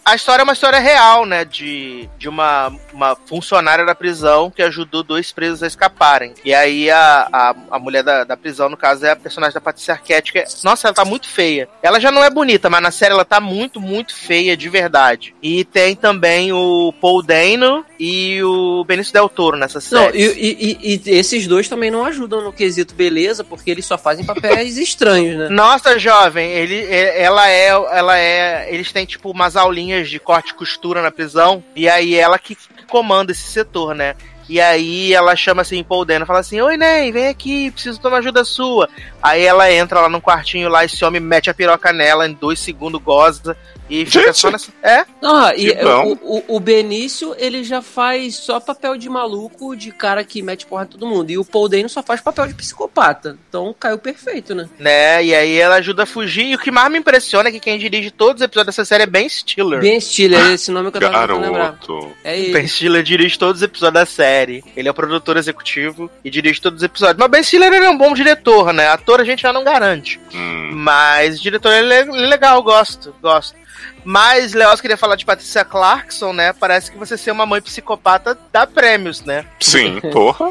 a, 0.06 0.16
história 0.16 0.42
é 0.42 0.44
uma 0.44 0.54
história 0.54 0.80
real, 0.80 1.26
né? 1.26 1.46
De, 1.46 2.10
de 2.18 2.28
uma, 2.28 2.72
uma 2.94 3.16
funcionária 3.26 3.86
da 3.86 3.96
prisão 3.96 4.52
que 4.52 4.62
ajudou 4.62 5.02
dois 5.04 5.32
presos 5.32 5.64
a 5.64 5.68
escaparem. 5.68 6.34
E 6.44 6.54
aí 6.54 6.90
a, 6.90 7.28
a, 7.32 7.56
a 7.72 7.80
mulher 7.80 8.04
da, 8.04 8.24
da 8.24 8.36
prisão, 8.38 8.70
no 8.70 8.78
caso, 8.78 9.06
é 9.06 9.12
a 9.12 9.16
personagem 9.16 9.54
da 9.54 9.62
Patrícia 9.62 9.94
Arquette, 9.94 10.32
que 10.32 10.40
é, 10.40 10.46
nossa, 10.64 10.88
ela 10.88 10.94
tá 10.96 11.06
muito 11.06 11.28
feia. 11.30 11.68
Ela 11.82 12.00
já 12.00 12.12
não 12.12 12.24
é 12.24 12.30
bonita, 12.30 12.70
mas 12.70 12.82
na 12.82 12.92
série 12.92 13.14
ela 13.14 13.26
tá 13.26 13.40
muito, 13.40 13.80
muito 13.80 14.14
feia 14.16 14.56
de 14.58 14.68
verdade. 14.70 15.34
E 15.42 15.64
tem 15.66 15.96
também 15.96 16.52
o 16.52 16.94
Paul 17.02 17.24
Dano 17.24 17.86
e 18.00 18.44
o 18.44 18.84
Benício 18.86 19.14
Del 19.14 19.30
Toro 19.30 19.58
nessa 19.58 19.80
Não, 19.96 20.04
série. 20.06 20.18
e, 20.20 20.26
e- 20.26 20.94
e- 20.96 21.02
e 21.06 21.12
esses 21.18 21.48
dois 21.48 21.68
também 21.70 21.90
não 21.90 22.06
ajudam 22.06 22.42
no 22.42 22.52
quesito 22.54 22.94
beleza, 22.94 23.44
porque 23.44 23.72
eles 23.72 23.86
só 23.86 23.98
fazem 23.98 24.13
papéis 24.22 24.78
estranhos, 24.78 25.38
né? 25.38 25.50
Nossa, 25.50 25.98
jovem, 25.98 26.52
ele, 26.52 26.76
e- 26.76 27.18
ela 27.18 27.50
é, 27.50 27.68
ela 27.68 28.18
é, 28.18 28.68
eles 28.74 28.92
têm 28.92 29.06
tipo 29.06 29.32
umas 29.32 29.56
aulinhas 29.56 30.10
de 30.10 30.20
corte 30.20 30.52
e 30.52 30.54
costura 30.56 31.02
na 31.02 31.12
prisão 31.12 31.64
e 31.76 31.88
aí 31.90 32.16
ela 32.16 32.38
que 32.38 32.58
comanda 32.88 33.32
esse 33.32 33.44
setor, 33.44 33.96
né? 33.96 34.16
E 34.50 34.60
aí 34.60 35.14
ela 35.14 35.36
chama 35.38 35.62
assim 35.62 35.82
Paul 35.84 36.04
Dano, 36.04 36.26
fala 36.26 36.40
assim: 36.40 36.60
"Oi, 36.60 36.76
Ney, 36.76 37.12
vem 37.14 37.28
aqui, 37.30 37.72
preciso 37.72 38.00
de 38.00 38.06
uma 38.08 38.18
ajuda 38.18 38.44
sua". 38.44 38.90
Aí 39.22 39.42
ela 39.42 39.72
entra 39.72 40.02
lá 40.02 40.10
num 40.10 40.20
quartinho 40.20 40.68
lá, 40.68 40.84
esse 40.84 41.04
homem 41.06 41.22
mete 41.22 41.50
a 41.50 41.54
piroca 41.54 41.94
nela 41.94 42.28
em 42.28 42.34
dois 42.34 42.60
segundos, 42.60 43.02
goza 43.02 43.56
e 43.94 44.08
fica 44.08 44.26
Gente! 44.26 44.40
só 44.40 44.50
nessa. 44.50 44.72
É? 44.82 45.06
Não, 45.22 45.54
e 45.56 45.72
bom. 45.76 46.18
o, 46.24 46.38
o, 46.38 46.56
o 46.56 46.60
Benício, 46.60 47.36
ele 47.38 47.64
já 47.64 47.80
faz 47.80 48.36
só 48.38 48.60
papel 48.60 48.98
de 48.98 49.08
maluco, 49.08 49.76
de 49.76 49.92
cara 49.92 50.24
que 50.24 50.42
mete 50.42 50.66
porra 50.66 50.86
em 50.86 50.88
todo 50.88 51.06
mundo. 51.06 51.30
E 51.30 51.38
o 51.38 51.46
Paul 51.46 51.70
Dano 51.70 51.88
só 51.88 52.02
faz 52.02 52.20
papel 52.20 52.48
de 52.48 52.56
psicopata. 52.56 53.38
Então 53.48 53.76
caiu 53.80 54.00
perfeito, 54.00 54.56
né? 54.56 54.68
Né? 54.80 55.26
E 55.26 55.36
aí 55.36 55.60
ela 55.60 55.76
ajuda 55.76 56.04
a 56.04 56.06
fugir. 56.08 56.46
E 56.48 56.56
o 56.56 56.58
que 56.58 56.72
mais 56.72 56.92
me 56.92 56.98
impressiona 56.98 57.50
é 57.50 57.52
que 57.52 57.60
quem 57.60 57.78
dirige 57.78 58.10
todos 58.10 58.42
os 58.42 58.46
episódios 58.46 58.76
dessa 58.76 58.84
série 58.84 59.04
é 59.04 59.06
Ben 59.06 59.30
Stiller. 59.30 59.80
Ben 59.80 60.00
Stiller, 60.00 60.54
esse 60.54 60.72
nome 60.72 60.90
que 60.90 60.98
eu 60.98 61.02
tava 61.02 61.28
tentando 61.28 61.42
lembrar. 61.42 61.74
Garoto. 61.74 62.12
É 62.24 62.40
ele. 62.40 62.52
Ben 62.52 62.68
Stiller 62.68 63.04
dirige 63.04 63.38
todos 63.38 63.62
os 63.62 63.64
episódios 63.64 63.94
da 63.94 64.06
série. 64.08 64.64
Ele 64.76 64.88
é 64.88 64.92
o 64.92 64.96
produtor 64.96 65.38
executivo 65.38 66.10
e 66.26 66.32
dirige 66.32 66.60
todos 66.60 66.78
os 66.78 66.84
episódios. 66.84 67.20
Mas 67.20 67.30
Ben 67.30 67.44
Stiller 67.44 67.72
ele 67.72 67.86
é 67.86 67.90
um 67.92 67.98
bom 67.98 68.12
diretor, 68.12 68.74
né? 68.74 68.88
Ator 68.88 69.22
a 69.22 69.24
gente 69.24 69.44
já 69.44 69.54
não 69.54 69.64
garante. 69.64 70.20
Hum. 70.34 70.72
Mas 70.74 71.40
diretor 71.40 71.72
ele 71.72 71.94
é 71.94 72.02
ele 72.02 72.26
é 72.26 72.28
legal, 72.28 72.62
gosto, 72.64 73.14
gosto. 73.22 73.63
Mas, 74.06 74.54
Leoz 74.54 74.82
queria 74.82 74.98
falar 74.98 75.16
de 75.16 75.26
Patrícia 75.26 75.64
Clarkson, 75.64 76.34
né? 76.34 76.52
Parece 76.54 76.92
que 76.92 76.98
você 76.98 77.18
ser 77.18 77.32
uma 77.32 77.46
mãe 77.46 77.62
psicopata 77.62 78.38
dá 78.52 78.68
prêmios, 78.68 79.22
né? 79.22 79.46
Sim, 79.62 80.00
porra. 80.12 80.50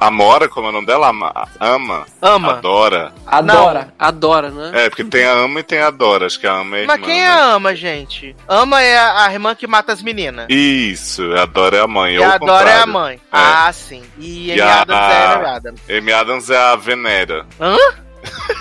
A, 0.00 0.10
Mora, 0.10 0.48
como 0.48 0.66
é 0.66 0.70
o 0.70 0.72
nome 0.72 0.86
dela? 0.86 1.08
Ama. 1.08 1.48
Ama. 1.58 2.06
Ama. 2.20 2.52
Adora. 2.58 3.12
Adora, 3.26 3.94
adora, 3.98 4.50
né? 4.50 4.84
É, 4.84 4.90
porque 4.90 5.04
tem 5.04 5.24
a 5.24 5.32
Ama 5.32 5.60
e 5.60 5.62
tem 5.62 5.78
a 5.78 5.86
Adora. 5.86 6.26
Acho 6.26 6.38
que 6.38 6.46
a 6.46 6.52
Ama 6.52 6.76
é 6.78 6.84
a 6.84 6.86
Mas 6.86 6.96
irmã, 6.96 7.06
quem 7.06 7.20
né? 7.20 7.24
é 7.26 7.28
a 7.28 7.44
Ama, 7.54 7.74
gente? 7.74 8.36
Ama 8.46 8.82
é 8.82 8.98
a, 8.98 9.24
a 9.24 9.32
irmã 9.32 9.54
que 9.54 9.66
mata 9.66 9.92
as 9.92 10.02
meninas. 10.02 10.46
Isso, 10.50 11.22
a 11.34 11.42
Adora 11.42 11.78
é 11.78 11.80
a 11.80 11.86
mãe. 11.86 12.16
E 12.16 12.22
a 12.22 12.34
Adora 12.34 12.68
é 12.70 12.80
a 12.82 12.86
mãe. 12.86 13.20
Ah, 13.32 13.72
sim. 13.72 14.02
E 14.18 14.50
Amy 14.52 14.58
E 14.58 14.60
a- 14.62 14.80
Adams 14.82 14.98
é 15.00 15.16
a 15.16 15.32
Amy 15.34 15.46
Adams. 15.46 15.80
Amy 15.88 16.12
Adams 16.12 16.50
é 16.50 16.56
a 16.58 16.76
Venera. 16.76 17.46
Hã? 17.60 17.76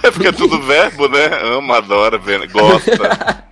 É 0.01 0.11
porque 0.11 0.29
é 0.29 0.31
tudo 0.31 0.61
verbo, 0.61 1.09
né? 1.09 1.25
Ama, 1.57 1.77
adora, 1.77 2.17
gosta. 2.49 3.43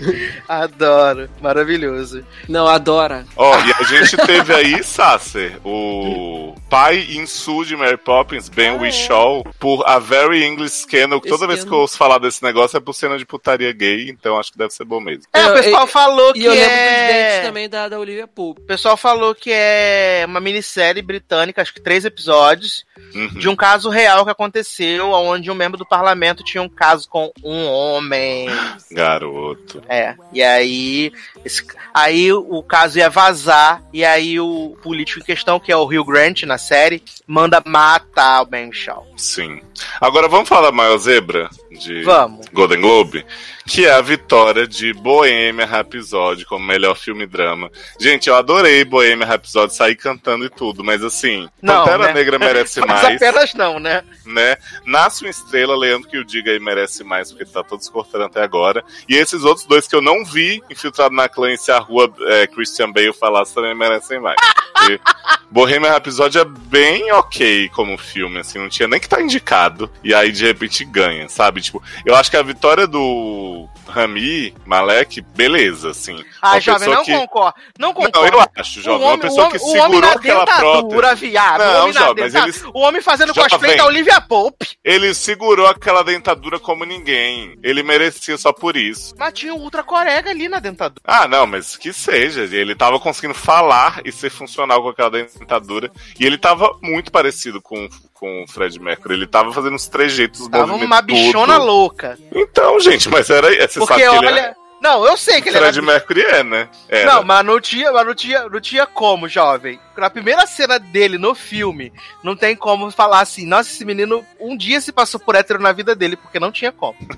Adoro. 0.48 1.28
Maravilhoso. 1.40 2.24
Não, 2.48 2.66
adora. 2.66 3.24
Ó, 3.36 3.54
e 3.60 3.72
a 3.78 3.82
gente 3.84 4.16
teve 4.26 4.54
aí, 4.54 4.82
Sasser, 4.82 5.58
o 5.64 6.54
pai 6.68 7.06
insu 7.10 7.64
de 7.64 7.76
Mary 7.76 7.96
Poppins, 7.96 8.48
Ben 8.48 8.72
Whishaw, 8.78 9.44
por 9.58 9.84
A 9.86 9.98
Very 9.98 10.44
English 10.44 10.82
Scandal. 10.82 11.20
que 11.20 11.28
Toda 11.28 11.46
vez 11.46 11.64
que 11.64 11.70
eu 11.70 11.78
ouço 11.78 11.96
falar 11.96 12.18
desse 12.18 12.42
negócio 12.42 12.76
é 12.76 12.80
por 12.80 12.92
cena 12.94 13.16
de 13.18 13.24
putaria 13.26 13.72
gay, 13.72 14.08
então 14.10 14.38
acho 14.38 14.52
que 14.52 14.58
deve 14.58 14.72
ser 14.72 14.84
bom 14.84 15.00
mesmo. 15.00 15.24
É, 15.32 15.46
o 15.46 15.52
pessoal 15.54 15.82
eu- 15.82 15.86
falou 15.86 16.30
E 16.30 16.40
que 16.40 16.44
eu 16.44 16.52
lembro 16.52 16.68
dos 16.68 16.76
dentes 16.76 17.34
é... 17.34 17.42
também 17.42 17.68
da, 17.68 17.88
da 17.88 17.98
Olivia 17.98 18.26
Pope. 18.26 18.60
O 18.62 18.66
pessoal 18.66 18.96
falou 18.96 19.34
que 19.34 19.50
é 19.52 20.24
uma 20.26 20.40
minissérie 20.40 21.02
britânica, 21.02 21.62
acho 21.62 21.74
que 21.74 21.80
três 21.80 22.04
episódios, 22.04 22.84
Uhum. 23.14 23.28
de 23.28 23.48
um 23.48 23.56
caso 23.56 23.88
real 23.88 24.24
que 24.24 24.30
aconteceu, 24.30 25.10
onde 25.10 25.50
um 25.50 25.54
membro 25.54 25.78
do 25.78 25.86
parlamento 25.86 26.44
tinha 26.44 26.62
um 26.62 26.68
caso 26.68 27.08
com 27.08 27.32
um 27.42 27.66
homem. 27.66 28.46
Garoto. 28.92 29.82
É. 29.90 30.14
E 30.32 30.40
aí. 30.42 31.12
esse- 31.44 31.66
aí 31.92 32.32
o 32.32 32.62
caso 32.62 32.98
ia 32.98 33.10
vazar. 33.10 33.82
E 33.92 34.04
aí 34.04 34.38
o 34.38 34.76
político 34.82 35.18
em 35.20 35.24
questão, 35.24 35.58
que 35.58 35.72
é 35.72 35.76
o 35.76 35.84
Hugh 35.84 36.04
Grant 36.04 36.42
na 36.44 36.56
série, 36.58 37.02
manda 37.26 37.60
matar 37.66 38.42
o 38.42 38.46
Ben 38.46 38.72
Shaw. 38.72 39.04
Sim. 39.16 39.60
Agora 40.00 40.28
vamos 40.28 40.48
falar 40.48 40.66
da 40.70 40.72
maior 40.76 40.96
zebra 40.98 41.50
de 41.70 42.02
Vamos. 42.04 42.46
Golden 42.52 42.80
Globe, 42.80 43.26
que 43.70 43.86
é 43.86 43.92
a 43.92 44.00
vitória 44.00 44.66
de 44.66 44.92
Bohemian 44.92 45.64
Rhapsody 45.64 46.44
como 46.44 46.66
melhor 46.66 46.96
filme 46.96 47.24
drama. 47.24 47.70
Gente, 48.00 48.28
eu 48.28 48.34
adorei 48.34 48.84
Bohemian 48.84 49.24
Rhapsody 49.24 49.72
sair 49.72 49.94
cantando 49.94 50.44
e 50.44 50.50
tudo, 50.50 50.82
mas 50.82 51.04
assim, 51.04 51.48
Não, 51.62 51.84
Pantera 51.84 52.06
né? 52.08 52.14
Negra 52.14 52.36
merece 52.36 52.80
Mas 52.84 53.00
mais. 53.00 53.14
apenas 53.14 53.54
não, 53.54 53.78
né? 53.78 54.02
né? 54.26 54.56
Nasce 54.84 55.24
uma 55.24 55.30
estrela, 55.30 55.76
Leandro 55.76 56.08
que 56.08 56.18
o 56.18 56.24
diga 56.24 56.50
aí 56.50 56.58
merece 56.58 57.04
mais, 57.04 57.30
porque 57.30 57.44
tá 57.44 57.62
todos 57.62 57.88
cortando 57.88 58.24
até 58.24 58.42
agora. 58.42 58.84
E 59.08 59.14
esses 59.14 59.44
outros 59.44 59.64
dois 59.64 59.86
que 59.86 59.94
eu 59.94 60.02
não 60.02 60.24
vi, 60.24 60.60
infiltrado 60.68 61.14
na 61.14 61.28
clã 61.28 61.52
e 61.52 61.56
se 61.56 61.70
a 61.70 61.78
rua 61.78 62.12
é, 62.22 62.48
Christian 62.48 62.90
Bale 62.90 63.12
falasse, 63.12 63.54
também 63.54 63.76
merecem 63.76 64.18
mais. 64.18 64.36
Porque 64.74 65.00
Bohemian 65.48 65.90
Rhapsody 65.90 66.38
é 66.38 66.44
bem 66.44 67.12
ok 67.12 67.68
como 67.68 67.96
filme, 67.96 68.40
assim, 68.40 68.58
não 68.58 68.68
tinha 68.68 68.88
nem 68.88 68.98
que 68.98 69.06
estar 69.06 69.22
indicado. 69.22 69.88
E 70.02 70.12
aí, 70.12 70.32
de 70.32 70.44
repente, 70.44 70.84
ganha, 70.84 71.28
sabe? 71.28 71.60
Tipo, 71.60 71.80
eu 72.04 72.16
acho 72.16 72.30
que 72.30 72.36
a 72.36 72.42
vitória 72.42 72.86
do 72.86 73.59
Rami 73.88 74.54
Malek, 74.64 75.20
beleza, 75.20 75.90
assim. 75.90 76.22
Ah, 76.40 76.58
jovem, 76.60 76.88
não 76.88 77.04
que- 77.04 77.12
concordo. 77.16 77.54
Não 77.78 77.88
Não, 77.88 77.94
concordo. 77.94 78.36
eu 78.36 78.48
acho, 78.56 78.82
jovem. 78.82 79.06
Uma 79.06 79.18
pessoa 79.18 79.50
que 79.50 79.58
o 79.58 79.62
homem 79.68 79.82
segurou 79.82 80.10
aquela 80.10 80.44
dentadura, 80.44 80.88
prótese. 80.98 81.28
viado. 81.28 81.60
o 81.60 81.64
Não, 81.64 81.80
homem 81.82 81.92
na 81.94 82.00
jovem, 82.00 82.24
mas 82.24 82.32
dentadura. 82.32 82.56
eles- 82.58 82.70
O 82.74 82.78
homem 82.80 83.02
fazendo 83.02 83.34
Jovem. 83.34 83.50
cosplay 83.50 83.76
da 83.76 83.86
Olivia 83.86 84.20
Pope. 84.20 84.68
Ele 84.84 85.12
segurou 85.14 85.66
aquela 85.66 86.02
dentadura 86.02 86.58
como 86.58 86.84
ninguém. 86.84 87.58
Ele 87.62 87.82
merecia 87.82 88.36
só 88.38 88.52
por 88.52 88.76
isso. 88.76 89.14
Mas 89.18 89.32
tinha 89.34 89.54
o 89.54 89.58
Ultra 89.58 89.82
Corega 89.82 90.30
ali 90.30 90.48
na 90.48 90.58
dentadura. 90.60 91.00
Ah, 91.04 91.26
não, 91.26 91.46
mas 91.46 91.76
que 91.76 91.92
seja. 91.92 92.42
Ele 92.42 92.74
tava 92.74 92.98
conseguindo 93.00 93.34
falar 93.34 94.00
e 94.04 94.12
ser 94.12 94.30
funcional 94.30 94.82
com 94.82 94.88
aquela 94.90 95.10
dentadura. 95.10 95.90
E 96.18 96.24
ele 96.26 96.38
tava 96.38 96.76
muito 96.82 97.10
parecido 97.10 97.60
com, 97.60 97.88
com 98.20 98.44
o 98.44 98.46
Fred 98.46 98.78
Mercury. 98.78 99.14
Ele 99.14 99.26
tava 99.26 99.50
fazendo 99.52 99.74
os 99.74 99.88
trejeitos, 99.88 100.42
os 100.42 100.48
Tava 100.48 100.66
movimentos. 100.66 100.86
uma 100.94 101.00
bichona 101.02 101.54
tudo. 101.54 101.64
louca. 101.66 102.18
Então, 102.30 102.78
gente, 102.78 103.08
mas 103.08 103.30
era. 103.30 103.48
Você 103.66 103.80
Porque 103.80 103.94
sabe 103.94 104.18
que 104.20 104.26
olha. 104.26 104.40
é. 104.40 104.54
Não, 104.80 105.04
eu 105.06 105.16
sei 105.16 105.42
que 105.42 105.48
ele 105.48 105.58
Fred 105.58 105.78
era. 105.78 105.86
Mercury 105.86 106.22
é, 106.22 106.42
né? 106.44 106.68
Era. 106.88 107.14
Não, 107.14 107.24
mas 107.24 107.44
não 107.44 107.60
tinha, 107.60 107.90
mas 107.92 108.06
não 108.06 108.14
tinha, 108.14 108.48
não 108.48 108.60
tinha 108.60 108.86
como, 108.86 109.28
jovem. 109.28 109.78
Na 110.00 110.10
primeira 110.10 110.46
cena 110.46 110.78
dele 110.78 111.18
no 111.18 111.34
filme, 111.34 111.92
não 112.22 112.34
tem 112.34 112.56
como 112.56 112.90
falar 112.90 113.20
assim, 113.20 113.46
nossa, 113.46 113.70
esse 113.70 113.84
menino 113.84 114.24
um 114.40 114.56
dia 114.56 114.80
se 114.80 114.92
passou 114.92 115.20
por 115.20 115.34
hétero 115.34 115.60
na 115.60 115.72
vida 115.72 115.94
dele, 115.94 116.16
porque 116.16 116.40
não 116.40 116.50
tinha 116.50 116.72
como. 116.72 116.96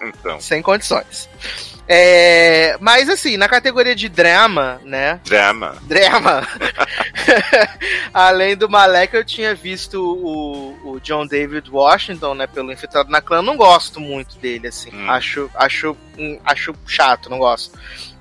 Então, 0.00 0.40
Sem 0.40 0.62
condições. 0.62 1.28
É, 1.90 2.76
mas 2.80 3.08
assim, 3.08 3.38
na 3.38 3.48
categoria 3.48 3.96
de 3.96 4.10
drama, 4.10 4.78
né? 4.84 5.20
drama. 5.24 5.76
Drama. 5.82 6.46
Além 8.12 8.54
do 8.54 8.68
Malek, 8.68 9.16
eu 9.16 9.24
tinha 9.24 9.54
visto 9.54 9.96
o, 9.98 10.92
o 10.92 11.00
John 11.00 11.26
David 11.26 11.70
Washington, 11.70 12.34
né? 12.34 12.46
Pelo 12.46 12.70
Infiltrado 12.70 13.10
na 13.10 13.22
Clã. 13.22 13.40
Não 13.40 13.56
gosto 13.56 14.00
muito 14.00 14.38
dele, 14.38 14.68
assim. 14.68 14.90
Hum. 14.92 15.10
Acho, 15.10 15.50
acho, 15.54 15.96
hum, 16.18 16.38
acho 16.44 16.74
chato, 16.86 17.30
não 17.30 17.38
gosto. 17.38 17.78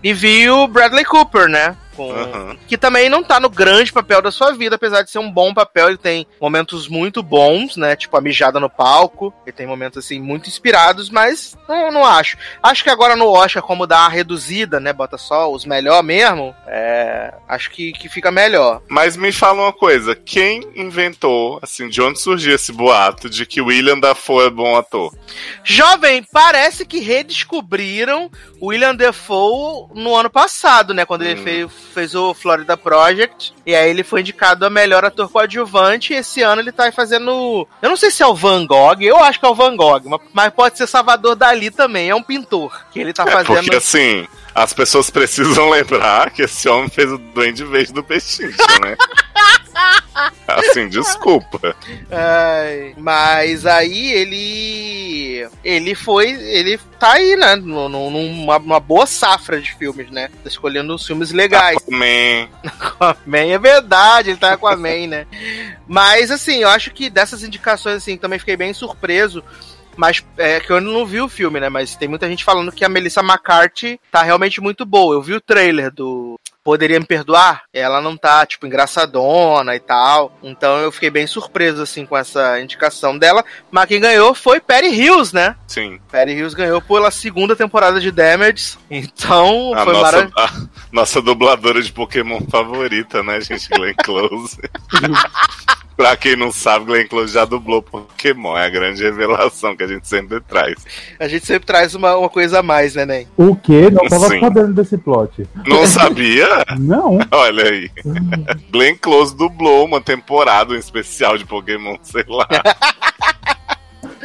E 0.07 0.13
vi 0.13 0.49
o 0.49 0.69
Bradley 0.69 1.03
Cooper, 1.03 1.49
né? 1.49 1.75
Com... 1.97 2.11
Aham. 2.11 2.55
Que 2.67 2.77
também 2.77 3.09
não 3.09 3.23
tá 3.23 3.39
no 3.39 3.49
grande 3.49 3.91
papel 3.91 4.21
da 4.21 4.31
sua 4.31 4.53
vida, 4.53 4.75
apesar 4.75 5.01
de 5.01 5.09
ser 5.09 5.17
um 5.17 5.31
bom 5.31 5.51
papel. 5.51 5.89
Ele 5.89 5.97
tem 5.97 6.27
momentos 6.39 6.87
muito 6.87 7.23
bons, 7.23 7.75
né? 7.75 7.95
Tipo 7.95 8.15
a 8.15 8.21
mijada 8.21 8.59
no 8.59 8.69
palco. 8.69 9.33
Ele 9.45 9.51
tem 9.51 9.65
momentos, 9.65 10.05
assim, 10.05 10.19
muito 10.19 10.47
inspirados, 10.47 11.09
mas 11.09 11.57
não, 11.67 11.91
não 11.91 12.05
acho. 12.05 12.37
Acho 12.61 12.83
que 12.83 12.89
agora 12.91 13.15
no 13.15 13.27
Oscar, 13.27 13.63
como 13.63 13.87
dá 13.87 14.01
uma 14.01 14.09
reduzida, 14.09 14.79
né? 14.79 14.93
Bota 14.93 15.17
só 15.17 15.51
os 15.51 15.65
melhor 15.65 16.03
mesmo. 16.03 16.55
É... 16.67 17.33
Acho 17.47 17.71
que, 17.71 17.91
que 17.93 18.07
fica 18.07 18.29
melhor. 18.29 18.81
Mas 18.87 19.17
me 19.17 19.31
fala 19.31 19.63
uma 19.63 19.73
coisa, 19.73 20.15
quem 20.15 20.61
inventou, 20.75 21.59
assim, 21.63 21.89
de 21.89 21.99
onde 22.01 22.19
surgiu 22.19 22.53
esse 22.53 22.71
boato 22.71 23.27
de 23.27 23.45
que 23.45 23.59
William 23.59 23.99
Dafoe 23.99 24.45
é 24.45 24.49
bom 24.51 24.75
ator? 24.75 25.11
Jovem, 25.63 26.23
parece 26.31 26.85
que 26.85 26.99
redescobriram 26.99 28.29
William 28.61 28.95
Defoe 28.95 29.87
no 29.97 30.15
ano 30.15 30.29
passado, 30.29 30.93
né? 30.93 31.05
Quando 31.05 31.23
ele 31.23 31.39
Hum. 31.39 31.43
fez, 31.43 31.71
fez 31.93 32.15
o 32.15 32.33
Florida 32.33 32.77
Project. 32.77 33.53
E 33.65 33.75
aí 33.75 33.89
ele 33.89 34.03
foi 34.03 34.21
indicado 34.21 34.65
a 34.65 34.69
melhor 34.69 35.03
ator 35.03 35.29
coadjuvante. 35.29 36.13
E 36.13 36.17
esse 36.17 36.41
ano 36.41 36.61
ele 36.61 36.71
tá 36.71 36.91
fazendo. 36.91 37.67
Eu 37.81 37.89
não 37.89 37.97
sei 37.97 38.11
se 38.11 38.21
é 38.23 38.27
o 38.27 38.35
Van 38.35 38.65
Gogh, 38.65 39.01
eu 39.01 39.17
acho 39.17 39.39
que 39.39 39.45
é 39.45 39.49
o 39.49 39.55
Van 39.55 39.75
Gogh, 39.75 40.01
mas- 40.05 40.21
mas 40.33 40.53
pode 40.53 40.77
ser 40.77 40.87
Salvador 40.87 41.35
Dali 41.35 41.71
também. 41.71 42.09
É 42.09 42.15
um 42.15 42.21
pintor 42.23 42.79
que 42.91 42.99
ele 42.99 43.11
tá 43.13 43.23
É, 43.23 43.31
fazendo. 43.31 43.55
porque 43.63 43.75
assim, 43.75 44.27
as 44.57 44.73
pessoas 44.73 45.09
precisam 45.11 45.69
lembrar 45.69 46.31
que 46.31 46.41
esse 46.41 46.67
homem 46.67 46.89
fez 46.89 47.11
o 47.11 47.17
Duende 47.19 47.63
Verde 47.63 47.93
do 47.93 48.03
Pechincha, 48.03 48.57
né? 48.81 48.97
assim, 50.47 50.89
desculpa. 50.89 51.75
Ai, 52.09 52.95
mas 52.97 53.67
aí 53.67 54.11
ele. 54.13 55.47
Ele 55.63 55.93
foi. 55.93 56.31
Ele 56.31 56.79
tá 56.99 57.13
aí, 57.13 57.35
né? 57.35 57.55
Numa, 57.55 58.57
numa 58.57 58.79
boa 58.79 59.05
safra 59.05 59.61
de 59.61 59.75
filmes, 59.75 60.09
né? 60.09 60.29
Tá 60.43 60.49
escolhendo 60.49 60.95
os 60.95 61.05
filmes 61.05 61.31
legais. 61.31 61.77
Man, 61.87 62.49
Aquaman, 62.65 63.51
é 63.51 63.59
verdade, 63.59 64.31
ele 64.31 64.39
tá 64.39 64.57
com 64.57 64.67
a 64.67 64.75
Man, 64.75 65.07
né? 65.07 65.27
Mas 65.87 66.31
assim, 66.31 66.63
eu 66.63 66.69
acho 66.69 66.89
que 66.91 67.11
dessas 67.11 67.43
indicações, 67.43 67.97
assim, 67.97 68.17
também 68.17 68.39
fiquei 68.39 68.57
bem 68.57 68.73
surpreso. 68.73 69.43
Mas 69.97 70.23
é 70.37 70.59
que 70.59 70.71
eu 70.71 70.79
não 70.79 71.05
vi 71.05 71.19
o 71.19 71.27
filme, 71.27 71.59
né? 71.59 71.67
Mas 71.69 71.95
tem 71.95 72.07
muita 72.07 72.27
gente 72.29 72.45
falando 72.45 72.71
que 72.71 72.85
a 72.85 72.89
Melissa 72.89 73.21
McCarthy 73.21 73.99
tá 74.11 74.21
realmente 74.21 74.61
muito 74.61 74.85
boa. 74.85 75.15
Eu 75.15 75.21
vi 75.21 75.33
o 75.33 75.41
trailer 75.41 75.91
do 75.91 76.39
Poderia 76.63 76.99
Me 76.99 77.05
Perdoar. 77.05 77.63
Ela 77.73 78.01
não 78.01 78.17
tá, 78.17 78.45
tipo, 78.45 78.67
engraçadona 78.67 79.73
e 79.73 79.79
tal. 79.79 80.37
Então 80.43 80.77
eu 80.77 80.91
fiquei 80.91 81.09
bem 81.09 81.25
surpreso, 81.25 81.81
assim, 81.81 82.05
com 82.05 82.17
essa 82.17 82.59
indicação 82.59 83.17
dela. 83.17 83.43
Mas 83.71 83.85
quem 83.85 84.01
ganhou 84.01 84.35
foi 84.35 84.59
Perry 84.59 84.89
Hills, 84.89 85.33
né? 85.33 85.55
sim. 85.65 85.99
Perry 86.11 86.33
Hills 86.33 86.55
ganhou 86.55 86.81
pela 86.81 87.09
segunda 87.09 87.55
temporada 87.55 88.01
de 88.01 88.11
Damage. 88.11 88.77
Então 88.91 89.73
A 89.73 89.83
foi 89.83 89.93
nossa, 89.93 90.11
maravilhoso. 90.11 90.33
a 90.37 90.69
nossa 90.91 91.21
dubladora 91.21 91.81
de 91.81 91.91
Pokémon 91.91 92.41
favorita, 92.51 93.23
né, 93.23 93.39
gente? 93.39 93.69
Glenn 93.69 93.93
Close. 94.03 94.59
pra 95.97 96.15
quem 96.15 96.35
não 96.35 96.51
sabe, 96.51 96.85
Glenn 96.85 97.07
Close 97.07 97.33
já 97.33 97.43
dublou 97.43 97.81
Pokémon. 97.81 98.55
É 98.55 98.67
a 98.67 98.69
grande 98.69 99.03
revelação 99.03 99.75
que 99.75 99.83
a 99.83 99.87
gente 99.87 100.07
sempre 100.07 100.39
traz. 100.39 100.75
A 101.19 101.27
gente 101.27 101.45
sempre 101.45 101.65
traz 101.65 101.95
uma, 101.95 102.15
uma 102.15 102.29
coisa 102.29 102.59
a 102.59 102.63
mais, 102.63 102.93
né, 102.93 103.05
Nen? 103.05 103.27
O 103.35 103.55
quê? 103.55 103.89
Não 103.89 104.07
tava 104.07 104.29
Sim. 104.29 104.39
sabendo 104.39 104.73
desse 104.73 104.97
plot. 104.97 105.47
Não 105.65 105.87
sabia? 105.87 106.47
Não. 106.77 107.17
Olha 107.31 107.63
aí. 107.71 107.89
Glenn 108.71 108.95
Close 108.95 109.35
dublou 109.35 109.83
uma 109.85 109.99
temporada, 109.99 110.73
um 110.73 110.77
especial 110.77 111.37
de 111.37 111.45
Pokémon, 111.45 111.97
sei 112.03 112.23
lá. 112.27 112.47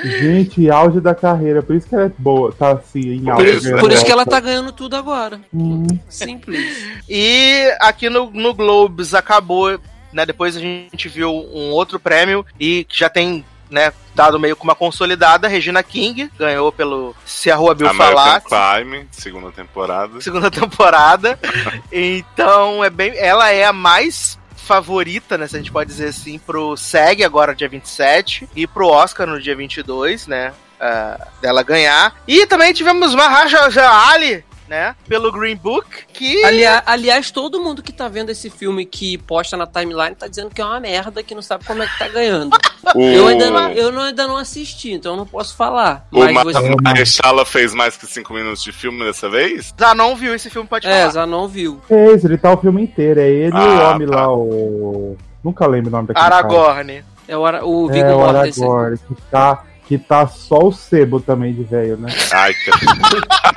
Gente, 0.05 0.68
auge 0.68 1.01
da 1.01 1.14
carreira. 1.14 1.62
Por 1.62 1.77
isso 1.77 1.89
que 1.89 1.95
ela 1.95 2.07
é 2.07 2.12
boa. 2.18 2.53
Tá 2.53 2.73
assim, 2.73 3.14
em 3.14 3.25
Por 3.25 3.33
auge. 3.33 3.51
isso, 3.51 3.62
ganhando 3.62 3.81
por 3.81 3.93
isso 3.93 4.05
que 4.05 4.12
ela 4.12 4.27
tá 4.27 4.41
ganhando 4.41 4.73
tudo 4.73 4.97
agora. 4.97 5.41
Hum. 5.55 5.87
Simples. 6.09 6.61
E 7.09 7.73
aqui 7.81 8.11
no, 8.11 8.31
no 8.31 8.53
Globes 8.53 9.14
acabou, 9.14 9.79
né? 10.13 10.27
Depois 10.27 10.57
a 10.57 10.61
gente 10.61 11.09
viu 11.09 11.31
um 11.31 11.71
outro 11.71 11.99
prêmio 11.99 12.45
e 12.59 12.87
já 12.91 13.09
tem, 13.09 13.45
né, 13.71 13.93
dado 14.15 14.39
meio 14.39 14.57
com 14.57 14.65
uma 14.65 14.75
consolidada. 14.75 15.49
Regina 15.49 15.83
King 15.83 16.31
ganhou 16.39 16.71
pelo 16.73 17.15
Se 17.25 17.51
a 17.51 17.57
Rua 17.57 17.75
Bill 17.75 17.93
Falasse. 17.95 18.47
Crime, 18.47 19.07
segunda 19.11 19.51
temporada. 19.51 20.21
Segunda 20.21 20.51
temporada. 20.51 21.39
então, 21.91 22.85
é 22.85 22.91
bem. 22.91 23.13
Ela 23.17 23.51
é 23.51 23.65
a 23.65 23.73
mais 23.73 24.39
favorita, 24.57 25.37
né? 25.37 25.47
Se 25.49 25.57
a 25.57 25.59
gente 25.59 25.73
pode 25.73 25.91
dizer 25.91 26.09
assim, 26.09 26.39
pro 26.39 26.77
SEG 26.77 27.25
agora, 27.25 27.55
dia 27.55 27.69
27, 27.69 28.49
e 28.55 28.67
pro 28.67 28.87
Oscar 28.87 29.27
no 29.27 29.41
dia 29.41 29.57
22, 29.57 30.27
né? 30.27 30.53
ah, 30.83 31.29
dela 31.41 31.63
ganhar. 31.63 32.15
E 32.27 32.45
também 32.47 32.73
tivemos 32.73 33.15
Maharaja 33.15 33.89
Ali, 34.11 34.45
né? 34.69 34.95
Pelo 35.09 35.31
Green 35.33 35.57
Book, 35.57 35.87
que. 36.13 36.45
Aliás, 36.45 36.83
aliás, 36.87 37.31
todo 37.31 37.61
mundo 37.61 37.83
que 37.83 37.93
tá 37.93 38.09
vendo 38.09 38.31
esse 38.31 38.49
filme 38.51 38.85
que 38.87 39.19
posta 39.19 39.57
na 39.57 39.67
timeline 39.67 40.15
tá 40.15 40.27
dizendo 40.27 40.51
que 40.51 40.61
é 40.61 40.65
uma 40.65 40.81
merda, 40.81 41.23
que 41.23 41.35
não 41.35 41.43
sabe 41.43 41.65
como 41.65 41.83
é 41.83 41.87
que 41.87 41.99
tá 41.99 42.09
ganhando. 42.09 42.57
O, 42.97 43.01
Eu 43.01 43.29
ainda 43.29 43.49
não, 43.49 43.71
eu 43.71 43.93
não, 43.93 44.03
ainda 44.03 44.27
não 44.27 44.37
assisti, 44.37 44.91
então 44.93 45.13
eu 45.13 45.17
não 45.17 45.25
posso 45.27 45.55
falar. 45.57 46.05
o 46.11 46.19
Mas 46.19 46.33
Ma- 46.35 46.43
você. 46.43 47.45
Fez 47.47 47.73
mais 47.75 47.97
que 47.97 48.07
cinco 48.07 48.35
minutos 48.35 48.63
de 48.63 48.73
filme 48.73 49.05
dessa 49.05 49.29
vez? 49.31 49.73
Já 49.79 49.95
não 49.95 50.17
viu 50.17 50.35
esse 50.35 50.51
filme, 50.51 50.67
pode 50.69 50.87
É, 50.89 51.01
falar. 51.03 51.13
já 51.13 51.27
não 51.27 51.47
viu. 51.47 51.81
Fez, 51.87 52.25
ele 52.25 52.37
tá 52.37 52.53
o 52.53 52.57
filme 52.57 52.83
inteiro. 52.83 53.21
É 53.21 53.29
ele 53.31 53.55
e 53.55 53.59
o 53.59 53.81
Ah, 53.81 53.91
homem 53.95 54.09
tá. 54.09 54.17
lá, 54.17 54.35
o. 54.35 55.17
Nunca 55.45 55.67
lembro 55.67 55.89
o 55.91 55.93
nome 55.93 56.09
daquele 56.09 56.25
cara. 56.29 56.37
Aragorn. 56.37 57.05
É 57.29 57.37
o, 57.37 57.47
Ara- 57.47 57.65
o 57.65 57.89
É, 57.89 57.93
Viggo 57.93 58.09
o 58.11 58.19
Mortensen. 58.19 58.65
Aragorn, 58.65 58.99
que 58.99 59.23
tá, 59.31 59.65
que 59.93 59.99
tá 59.99 60.26
só 60.26 60.59
o 60.59 60.72
sebo 60.72 61.20
também 61.20 61.53
de 61.53 61.64
velho, 61.64 61.99
né? 61.99 62.11
Ai, 62.32 62.55
cara. 62.55 63.43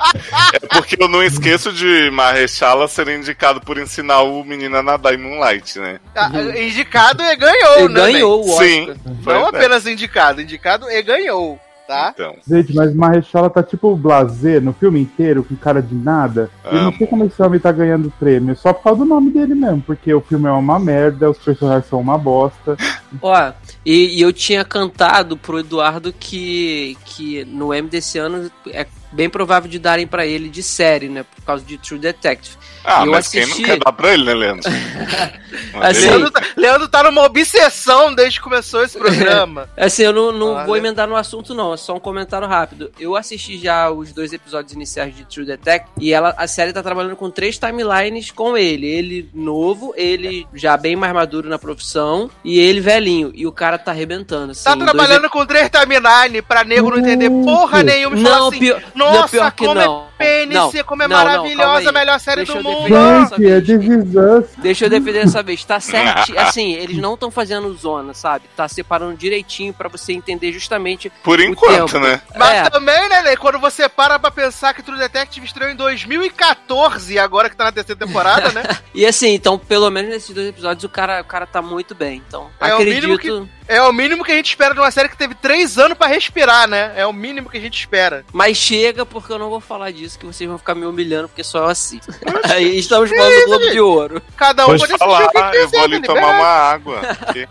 É 0.52 0.58
porque 0.68 1.02
eu 1.02 1.08
não 1.08 1.22
esqueço 1.22 1.72
de 1.72 2.10
Marrechala 2.10 2.86
ser 2.88 3.08
indicado 3.08 3.60
por 3.60 3.78
ensinar 3.78 4.22
o 4.22 4.44
menino 4.44 4.76
a 4.76 4.82
nadar 4.82 5.14
em 5.14 5.16
Moonlight, 5.16 5.78
né? 5.78 5.98
Ah, 6.14 6.30
Indicado 6.58 7.22
e 7.22 7.36
ganhou, 7.36 7.78
Ele 7.78 7.88
né? 7.88 8.00
ganhou 8.00 8.44
o 8.44 8.50
Oscar. 8.50 8.66
Sim. 8.66 8.94
Não 9.04 9.50
bem. 9.50 9.60
apenas 9.60 9.86
indicado, 9.86 10.40
indicado 10.40 10.90
e 10.90 11.02
ganhou, 11.02 11.58
tá? 11.86 12.12
Então. 12.14 12.34
Gente, 12.46 12.74
mas 12.74 12.94
Marrechala 12.94 13.48
tá 13.48 13.62
tipo 13.62 13.94
blazer 13.96 14.62
no 14.62 14.72
filme 14.72 15.00
inteiro, 15.00 15.44
com 15.44 15.54
cara 15.56 15.82
de 15.82 15.94
nada. 15.94 16.50
E 16.64 16.74
não 16.74 16.88
Amo. 16.88 16.98
sei 16.98 17.06
como 17.06 17.24
esse 17.24 17.42
homem 17.42 17.60
tá 17.60 17.72
ganhando 17.72 18.12
prêmio, 18.18 18.56
só 18.56 18.72
por 18.72 18.82
causa 18.82 18.98
do 19.00 19.04
nome 19.04 19.30
dele 19.30 19.54
mesmo, 19.54 19.82
porque 19.82 20.12
o 20.12 20.20
filme 20.20 20.48
é 20.48 20.52
uma 20.52 20.78
merda, 20.78 21.30
os 21.30 21.38
personagens 21.38 21.86
são 21.86 22.00
uma 22.00 22.18
bosta. 22.18 22.76
Ó, 23.22 23.52
e, 23.84 24.18
e 24.18 24.20
eu 24.20 24.32
tinha 24.32 24.64
cantado 24.64 25.36
pro 25.36 25.60
Eduardo 25.60 26.12
que, 26.12 26.96
que 27.04 27.44
no 27.44 27.72
M 27.72 27.88
desse 27.88 28.18
ano 28.18 28.50
é 28.68 28.86
bem 29.12 29.30
provável 29.30 29.70
de 29.70 29.78
darem 29.78 30.06
pra 30.06 30.26
ele 30.26 30.48
de 30.48 30.62
série, 30.62 31.08
né? 31.08 31.22
Por 31.22 31.44
causa 31.44 31.64
de 31.64 31.78
True 31.78 31.98
Detective. 31.98 32.56
Ah, 32.88 33.04
Eu 33.04 33.10
mas 33.12 33.28
quem 33.28 33.42
assisti- 33.42 33.62
não 33.62 33.68
quer 33.68 33.78
dar 33.84 33.92
pra 33.92 34.12
ele, 34.14 34.24
né, 34.24 34.34
Leandro? 34.34 34.70
Assim, 35.80 36.06
Leandro, 36.08 36.30
tá, 36.30 36.42
Leandro 36.56 36.88
tá 36.88 37.02
numa 37.02 37.22
obsessão 37.24 38.14
desde 38.14 38.38
que 38.38 38.44
começou 38.44 38.82
esse 38.84 38.98
programa. 38.98 39.68
Assim, 39.76 40.02
eu 40.02 40.12
não, 40.12 40.32
não 40.32 40.64
vou 40.66 40.76
emendar 40.76 41.06
no 41.08 41.16
assunto, 41.16 41.54
não. 41.54 41.72
É 41.74 41.76
só 41.76 41.94
um 41.94 42.00
comentário 42.00 42.46
rápido. 42.46 42.90
Eu 42.98 43.16
assisti 43.16 43.58
já 43.58 43.90
os 43.90 44.12
dois 44.12 44.32
episódios 44.32 44.72
iniciais 44.72 45.14
de 45.16 45.24
True 45.24 45.46
Detective 45.46 45.90
e 46.00 46.12
ela, 46.12 46.34
a 46.36 46.46
série 46.46 46.72
tá 46.72 46.82
trabalhando 46.82 47.16
com 47.16 47.30
três 47.30 47.58
timelines 47.58 48.30
com 48.30 48.56
ele. 48.56 48.86
Ele 48.86 49.28
novo, 49.34 49.92
ele 49.96 50.46
já 50.54 50.76
bem 50.76 50.94
mais 50.96 51.12
maduro 51.12 51.48
na 51.48 51.58
profissão 51.58 52.30
e 52.44 52.58
ele 52.58 52.80
velhinho. 52.80 53.32
E 53.34 53.46
o 53.46 53.52
cara 53.52 53.78
tá 53.78 53.90
arrebentando. 53.90 54.52
Assim, 54.52 54.64
Tá 54.64 54.74
em 54.74 54.78
dois 54.78 54.90
trabalhando 54.90 55.28
com 55.30 55.44
três 55.46 55.68
timeline 55.70 56.42
pra 56.42 56.64
nego 56.64 56.90
não 56.90 56.98
entender 56.98 57.30
porra 57.30 57.82
nenhuma 57.82 58.16
Não, 58.16 58.48
assim, 58.48 58.58
pior- 58.58 58.82
não, 58.94 59.12
nossa, 59.14 59.28
pior 59.28 59.50
que 59.52 59.64
como 59.66 59.74
não. 59.74 60.06
é 60.18 60.46
PNC, 60.46 60.78
Não, 60.78 60.84
como 60.84 61.02
é 61.02 61.08
não, 61.08 61.16
não, 61.18 61.24
maravilhosa, 61.24 61.88
a 61.90 61.92
melhor 61.92 62.20
série 62.20 62.44
Deixa 62.44 62.54
do 62.54 62.62
mundo. 62.62 62.75
Defender. 62.84 63.64
Gente, 63.64 63.72
é 63.72 63.78
This 63.78 64.14
Us. 64.14 64.46
Deixa 64.58 64.84
eu 64.86 64.90
defender 64.90 65.24
dessa 65.24 65.42
vez. 65.42 65.64
Tá 65.64 65.80
certo. 65.80 66.36
Assim, 66.38 66.72
eles 66.74 66.96
não 66.98 67.14
estão 67.14 67.30
fazendo 67.30 67.72
zona, 67.74 68.14
sabe? 68.14 68.44
Tá 68.56 68.68
separando 68.68 69.16
direitinho 69.16 69.72
pra 69.72 69.88
você 69.88 70.12
entender 70.12 70.52
justamente. 70.52 71.10
Por 71.22 71.38
o 71.38 71.42
enquanto, 71.42 71.92
tempo. 71.92 71.98
né? 72.06 72.20
Mas 72.36 72.66
É. 72.66 72.70
também, 72.70 73.08
né, 73.08 73.22
Ney, 73.22 73.36
quando 73.36 73.58
você 73.58 73.88
para 73.88 74.18
pra 74.18 74.30
pensar 74.30 74.74
que 74.74 74.82
True 74.82 74.98
Detective 74.98 75.46
estreou 75.46 75.70
em 75.70 75.76
2014 75.76 77.14
e 77.14 77.18
agora 77.18 77.48
que 77.50 77.56
tá 77.56 77.64
na 77.64 77.72
terceira 77.72 77.98
temporada, 78.06 78.52
né? 78.52 78.62
E 78.96 79.04
assim, 79.04 79.34
então, 79.34 79.58
pelo 79.58 79.90
menos 79.90 80.10
nesses 80.10 80.34
dois 80.34 80.48
episódios, 80.48 80.82
o 80.84 80.88
cara, 80.88 81.20
o 81.20 81.24
cara 81.24 81.46
tá 81.46 81.60
muito 81.60 81.94
bem. 81.94 82.22
Então, 82.26 82.48
É 82.58 82.74
o 82.74 82.78
mínimo 82.78 83.12
acredito. 83.14 83.48
É 83.68 83.82
o 83.82 83.92
mínimo 83.92 84.24
que 84.24 84.30
a 84.32 84.36
gente 84.36 84.46
espera 84.48 84.72
de 84.72 84.80
uma 84.80 84.90
série 84.90 85.08
que 85.08 85.16
teve 85.18 85.34
três 85.34 85.76
anos 85.76 85.98
pra 85.98 86.06
respirar, 86.06 86.66
né? 86.68 86.92
É 86.96 87.04
o 87.04 87.12
mínimo 87.12 87.50
que 87.50 87.58
a 87.58 87.60
gente 87.60 87.78
espera. 87.78 88.24
Mas 88.32 88.56
chega, 88.56 89.04
porque 89.04 89.30
eu 89.32 89.38
não 89.38 89.50
vou 89.50 89.60
falar 89.60 89.90
disso, 89.90 90.18
que 90.18 90.24
vocês 90.24 90.48
vão 90.48 90.56
ficar 90.56 90.74
me 90.74 90.86
humilhando, 90.86 91.28
porque 91.28 91.42
só 91.44 91.58
eu 91.58 91.66
assisto. 91.66 92.14
Aí 92.66 92.78
estamos 92.78 93.10
falando 93.10 93.34
do 93.40 93.46
Globo 93.46 93.70
de 93.70 93.80
Ouro. 93.80 94.22
Cada 94.36 94.64
um 94.64 94.66
Pode 94.68 94.80
pode 94.86 94.98
falar, 94.98 95.24
o 95.26 95.30
que 95.30 95.38
eu 95.38 95.50
quiser, 95.50 95.66
vou 95.68 95.84
ali 95.84 96.00
tá 96.00 96.06
tomar 96.14 96.28
uma 96.28 96.46
água. 96.46 97.00
porque- 97.24 97.48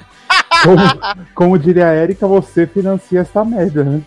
Como, 0.64 0.78
como 1.36 1.60
diria 1.60 1.88
a 1.88 1.96
Erika, 1.96 2.28
você 2.28 2.66
financia 2.68 3.22
essa 3.22 3.44
merda, 3.46 3.84
né? 3.84 4.02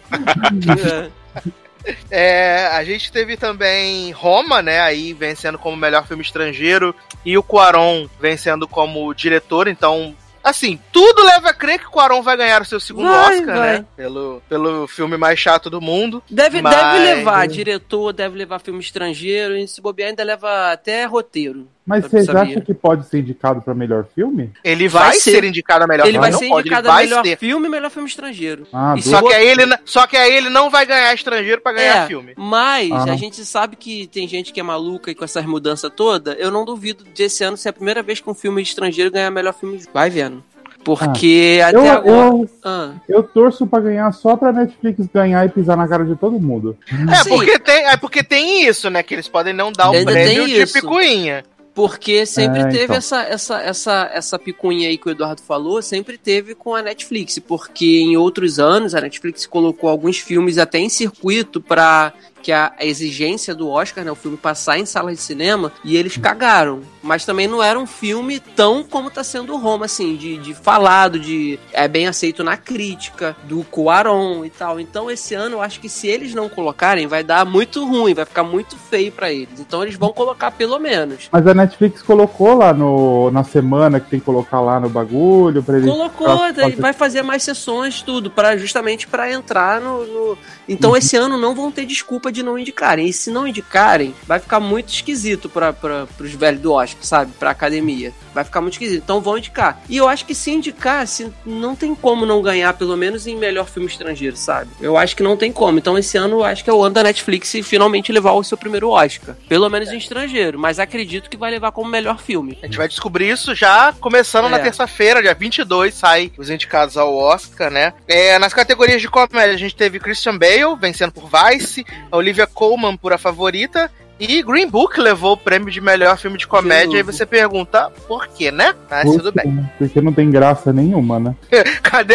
É, 2.11 2.67
a 2.73 2.85
gente 2.85 3.11
teve 3.11 3.37
também 3.37 4.11
Roma, 4.13 4.61
né? 4.61 4.81
Aí 4.81 5.13
vencendo 5.15 5.59
como 5.59 5.77
melhor 5.77 6.07
filme 6.07 6.23
estrangeiro. 6.23 6.95
E 7.25 7.39
o 7.39 7.43
Cuaron 7.43 8.09
vencendo 8.21 8.67
como 8.69 9.13
diretor. 9.15 9.69
Então, 9.69 10.15
assim, 10.43 10.79
tudo 10.93 11.23
leva 11.25 11.51
a 11.51 11.55
crer 11.55 11.79
que 11.79 11.87
o 11.87 11.91
Cuaron 11.91 12.23
vai 12.23 12.37
ganhar 12.37 12.63
o 12.63 12.65
seu 12.65 12.79
segundo 12.81 13.09
Vai, 13.09 13.39
Oscar, 13.41 13.57
vai. 13.57 13.73
né? 13.79 13.85
Pelo, 13.97 14.43
pelo 14.49 14.87
filme 14.87 15.17
mais 15.17 15.39
chato 15.39 15.69
do 15.71 15.81
mundo. 15.81 16.23
Deve, 16.31 16.61
Mas- 16.63 16.75
deve 16.75 16.99
levar 16.99 17.47
diretor, 17.49 18.13
deve 18.13 18.37
levar 18.39 18.59
filme 18.59 18.81
estrangeiro, 18.81 19.57
e 19.57 19.67
se 19.69 19.81
bobear 19.81 20.11
ainda 20.11 20.25
leva 20.25 20.73
até 20.73 21.05
roteiro. 21.05 21.69
Mas 21.89 22.05
Eu 22.05 22.11
você 22.11 22.25
sabia. 22.25 22.43
acha 22.43 22.61
que 22.61 22.75
pode 22.75 23.07
ser 23.09 23.21
indicado 23.21 23.63
pra 23.63 23.75
melhor 23.75 24.05
filme? 24.15 24.51
Ele 24.63 24.89
vai, 24.89 25.05
Vai 25.09 25.15
ser. 25.15 25.31
ser. 25.33 25.45
indicado 25.45 25.85
a 25.85 25.87
melhor 25.87 26.05
Ele 26.05 26.13
filme. 26.13 26.21
vai 26.23 26.31
não 26.31 26.39
ser 26.39 26.47
indicado 26.47 26.81
ele 26.87 26.89
a 26.89 26.93
vai 26.95 27.05
melhor 27.05 27.25
ser. 27.25 27.39
filme 27.39 27.67
e 27.67 27.71
melhor 27.71 27.91
filme 27.91 28.09
estrangeiro. 28.09 28.67
Ah, 28.73 28.95
E 28.97 29.03
Só 29.03 29.23
que, 29.23 29.33
aí 29.35 29.49
ele, 29.49 29.77
só 29.87 30.07
que 30.07 30.17
aí 30.17 30.37
ele 30.37 30.51
não 30.51 30.69
vai 30.69 30.85
ganhar 30.85 31.15
estrangeiro 31.15 31.61
pra 31.63 31.73
ganhar 31.73 32.05
É, 32.05 32.07
filme. 32.07 32.35
Mas 32.37 32.93
Ah. 32.93 33.05
a 33.13 33.17
gente 33.17 33.43
sabe 33.45 33.75
que 33.77 34.07
tem 34.09 34.29
gente 34.29 34.53
que 34.53 34.61
é 34.61 34.63
maluca 34.63 35.11
e 35.11 35.15
com 35.15 35.25
essas 35.25 35.47
mudanças 35.47 35.91
todas. 35.97 36.37
Eu 36.39 36.51
não 36.51 36.65
duvido 36.65 37.05
de 37.15 37.23
esse 37.23 37.43
ano 37.43 37.57
ser 37.57 37.71
a 37.71 37.73
primeira 37.73 38.03
vez 38.03 38.21
que 38.21 38.29
um 38.29 38.35
filme 38.35 38.61
estrangeiro 38.61 39.11
ganhar 39.11 39.31
melhor 39.31 39.55
filme. 39.55 39.83
Vai 39.95 40.11
vendo. 40.11 40.45
Porque 40.85 41.61
Ah. 41.63 41.71
Eu, 41.73 41.81
até 41.81 41.91
agora. 41.91 42.09
eu, 42.29 42.51
Ah. 42.65 42.91
eu 43.09 43.23
torço 43.23 43.67
pra 43.67 43.81
ganhar 43.81 44.11
só 44.13 44.37
pra 44.37 44.53
Netflix 44.53 45.07
ganhar 45.13 45.45
e 45.45 45.49
pisar 45.49 45.77
na 45.77 45.87
cara 45.89 46.05
de 46.05 46.17
todo 46.17 46.39
mundo. 46.39 46.77
É 47.11 47.15
Sim. 47.25 47.31
porque, 47.31 47.59
tem, 47.59 47.87
é 47.87 47.97
porque 47.97 48.23
tem 48.23 48.67
isso, 48.67 48.89
né? 48.89 49.03
Que 49.03 49.15
eles 49.15 49.29
podem 49.29 49.53
não 49.53 49.73
dar 49.73 49.91
o 49.91 49.95
Ainda 49.95 50.13
prêmio 50.13 50.47
de 50.47 50.67
picuinha. 50.73 51.45
Porque 51.79 52.27
sempre 52.27 52.59
É, 52.59 52.67
teve 52.67 52.85
então. 52.87 52.97
essa, 52.97 53.23
essa, 53.23 53.63
essa, 53.63 54.11
essa 54.13 54.37
picuinha 54.37 54.89
aí 54.89 54.99
que 54.99 55.07
o 55.07 55.13
Eduardo 55.13 55.41
falou, 55.41 55.81
sempre 55.81 56.19
teve 56.19 56.53
com 56.53 56.75
a 56.75 56.83
Netflix, 56.83 57.39
porque 57.39 58.01
em 58.01 58.17
outros 58.17 58.59
anos 58.59 58.97
a 58.97 59.01
Netflix 59.01 59.47
colocou 59.47 59.89
alguns 59.89 60.19
filmes 60.19 60.59
até 60.59 60.81
em 60.81 60.89
circuito 60.89 61.61
pra 61.61 62.13
que 62.43 62.51
a 62.51 62.73
exigência 62.81 63.55
do 63.55 63.69
Oscar, 63.69 64.05
né, 64.05 64.11
o 64.11 64.17
filme 64.17 64.37
passar 64.37 64.77
em 64.77 64.87
sala 64.87 65.13
de 65.15 65.21
cinema, 65.21 65.73
e 65.85 65.97
eles 65.97 66.17
cagaram. 66.17 66.83
Mas 67.09 67.25
também 67.25 67.49
não 67.49 67.63
era 67.63 67.79
um 67.79 67.87
filme 67.87 68.39
tão 68.39 68.83
como 68.85 69.11
tá 69.11 69.25
sendo 69.25 69.55
o 69.55 69.59
Roma, 69.59 69.87
assim, 69.87 70.15
de, 70.15 70.37
de 70.37 70.53
falado, 70.55 71.19
de 71.19 71.59
é 71.73 71.89
bem 71.89 72.07
aceito 72.07 72.45
na 72.45 72.57
crítica, 72.57 73.35
do 73.45 73.65
Cuaron 73.65 74.45
e 74.45 74.51
tal. 74.51 74.79
Então 74.79 75.11
esse 75.11 75.35
ano 75.35 75.57
eu 75.57 75.63
acho 75.63 75.81
que 75.81 75.89
se 75.89 76.07
eles 76.07 76.35
não 76.35 76.49
colocarem, 76.49 77.07
vai 77.07 77.25
dar 77.25 77.45
muito 77.47 77.85
ruim, 77.89 78.13
vai 78.15 78.25
ficar 78.27 78.43
muito 78.45 78.77
feio 78.77 79.11
pra 79.11 79.33
eles. 79.33 79.59
Então 79.59 79.83
eles 79.83 79.97
vão 79.97 80.13
colocar 80.13 80.51
pelo 80.51 80.79
menos. 80.79 81.29
Mas 81.33 81.47
a 81.47 81.55
Netflix 81.55 82.03
colocou 82.03 82.55
lá 82.55 82.73
no, 82.75 83.31
na 83.31 83.43
semana 83.43 83.99
que 84.01 84.11
tem 84.11 84.19
que 84.21 84.27
colocar 84.27 84.61
lá 84.61 84.79
no 84.79 84.89
bagulho 84.91 85.63
pra 85.63 85.79
ele. 85.79 85.91
Colocou, 85.91 86.27
pra- 86.53 86.69
vai 86.83 86.93
fazer 86.93 87.23
mais 87.23 87.43
sessões, 87.43 88.03
tudo, 88.03 88.31
para 88.31 88.57
justamente 88.59 89.07
para 89.07 89.33
entrar 89.33 89.81
no, 89.81 90.07
no- 90.07 90.39
Então 90.69 90.97
esse 90.97 91.17
ano 91.17 91.39
não 91.39 91.55
vão 91.55 91.73
ter 91.73 91.87
desculpa 91.87 92.31
de 92.31 92.43
não 92.43 92.59
indicarem. 92.59 93.07
E 93.07 93.13
se 93.13 93.31
não 93.31 93.47
indicarem, 93.49 94.15
vai 94.27 94.39
ficar 94.39 94.61
muito 94.61 94.89
esquisito 94.93 95.49
para 95.49 95.75
os 96.21 96.33
velhos 96.35 96.61
do 96.61 96.73
Oscar, 96.73 96.98
sabe? 97.01 97.33
Pra 97.39 97.51
academia. 97.51 98.13
Vai 98.35 98.45
ficar 98.45 98.61
muito 98.61 98.75
esquisito. 98.75 99.03
Então 99.03 99.21
vão 99.21 99.39
indicar. 99.39 99.81
E 99.89 99.97
eu 99.97 100.09
acho 100.09 100.25
que 100.25 100.35
se 100.35 100.51
indicar, 100.51 101.07
se 101.07 101.33
não 101.45 101.75
tem 101.75 101.95
como 101.95 102.25
não 102.27 102.41
ganhar, 102.43 102.73
pelo 102.75 102.97
menos 102.97 103.27
em 103.27 103.37
melhor 103.37 103.67
filme 103.67 103.89
estrangeiro, 103.89 104.37
sabe? 104.37 104.71
Eu 104.81 104.97
acho 104.97 105.17
que 105.17 105.23
não 105.23 105.37
tem 105.37 105.53
como. 105.53 105.79
Então 105.79 105.97
esse 105.99 106.17
ano 106.17 106.37
eu 106.39 106.45
acho 106.45 106.63
que 106.65 106.71
é 106.71 106.73
o 106.73 106.83
ano 106.83 106.95
da 106.95 107.03
Netflix 107.03 107.53
e 107.55 107.63
finalmente 107.63 108.13
levar 108.13 108.33
o 108.33 108.45
seu 108.45 108.57
primeiro 108.57 108.91
Oscar. 108.91 109.35
Pelo 109.49 109.69
menos 109.69 109.91
em 109.91 109.99
estrangeiro. 109.99 110.59
Mas 110.59 110.79
acredito 110.79 111.29
que 111.31 111.37
vai 111.37 111.51
levar 111.51 111.73
como 111.73 111.91
melhor 111.91 112.19
filme. 112.21 112.59
A 112.63 112.67
gente 112.67 112.79
vai 112.79 112.89
descobrir 112.89 113.29
isso 113.31 113.55
já 113.55 113.93
começando 114.01 114.49
na 114.49 114.59
É. 114.59 114.63
terça-feira, 114.63 115.23
dia 115.23 115.35
22, 115.35 115.95
sai 115.95 116.33
os 116.39 116.51
indicados 116.51 116.97
ao 116.97 117.15
Oscar, 117.17 117.71
né? 117.71 117.93
É, 118.07 118.39
nas 118.39 118.53
categorias 118.55 119.01
de 119.01 119.09
comédia, 119.09 119.55
a 119.55 119.57
gente 119.57 119.75
teve 119.75 119.99
Christian 119.99 120.37
Bale 120.39 120.77
vencendo 120.81 121.13
por 121.13 121.29
Vice, 121.29 121.85
a 122.11 122.17
Olivia 122.17 122.47
Colman 122.47 122.97
por 122.97 123.13
A 123.13 123.19
Favorita, 123.19 123.91
e 124.19 124.43
Green 124.43 124.69
Book 124.69 125.01
levou 125.01 125.33
o 125.33 125.37
prêmio 125.37 125.71
de 125.71 125.81
melhor 125.81 126.19
filme 126.19 126.37
de 126.37 126.47
comédia. 126.47 126.99
Novo. 126.99 127.13
você 127.13 127.25
pergunta 127.25 127.91
por 128.07 128.27
quê, 128.29 128.51
né? 128.51 128.75
Mas 128.91 129.05
Por 129.05 129.19
tudo 129.19 129.33
bem. 129.33 129.71
Porque 129.79 130.01
não 130.01 130.13
tem 130.13 130.31
graça 130.31 130.73
nenhuma, 130.73 131.21
né? 131.21 131.35
Cadê, 131.83 132.15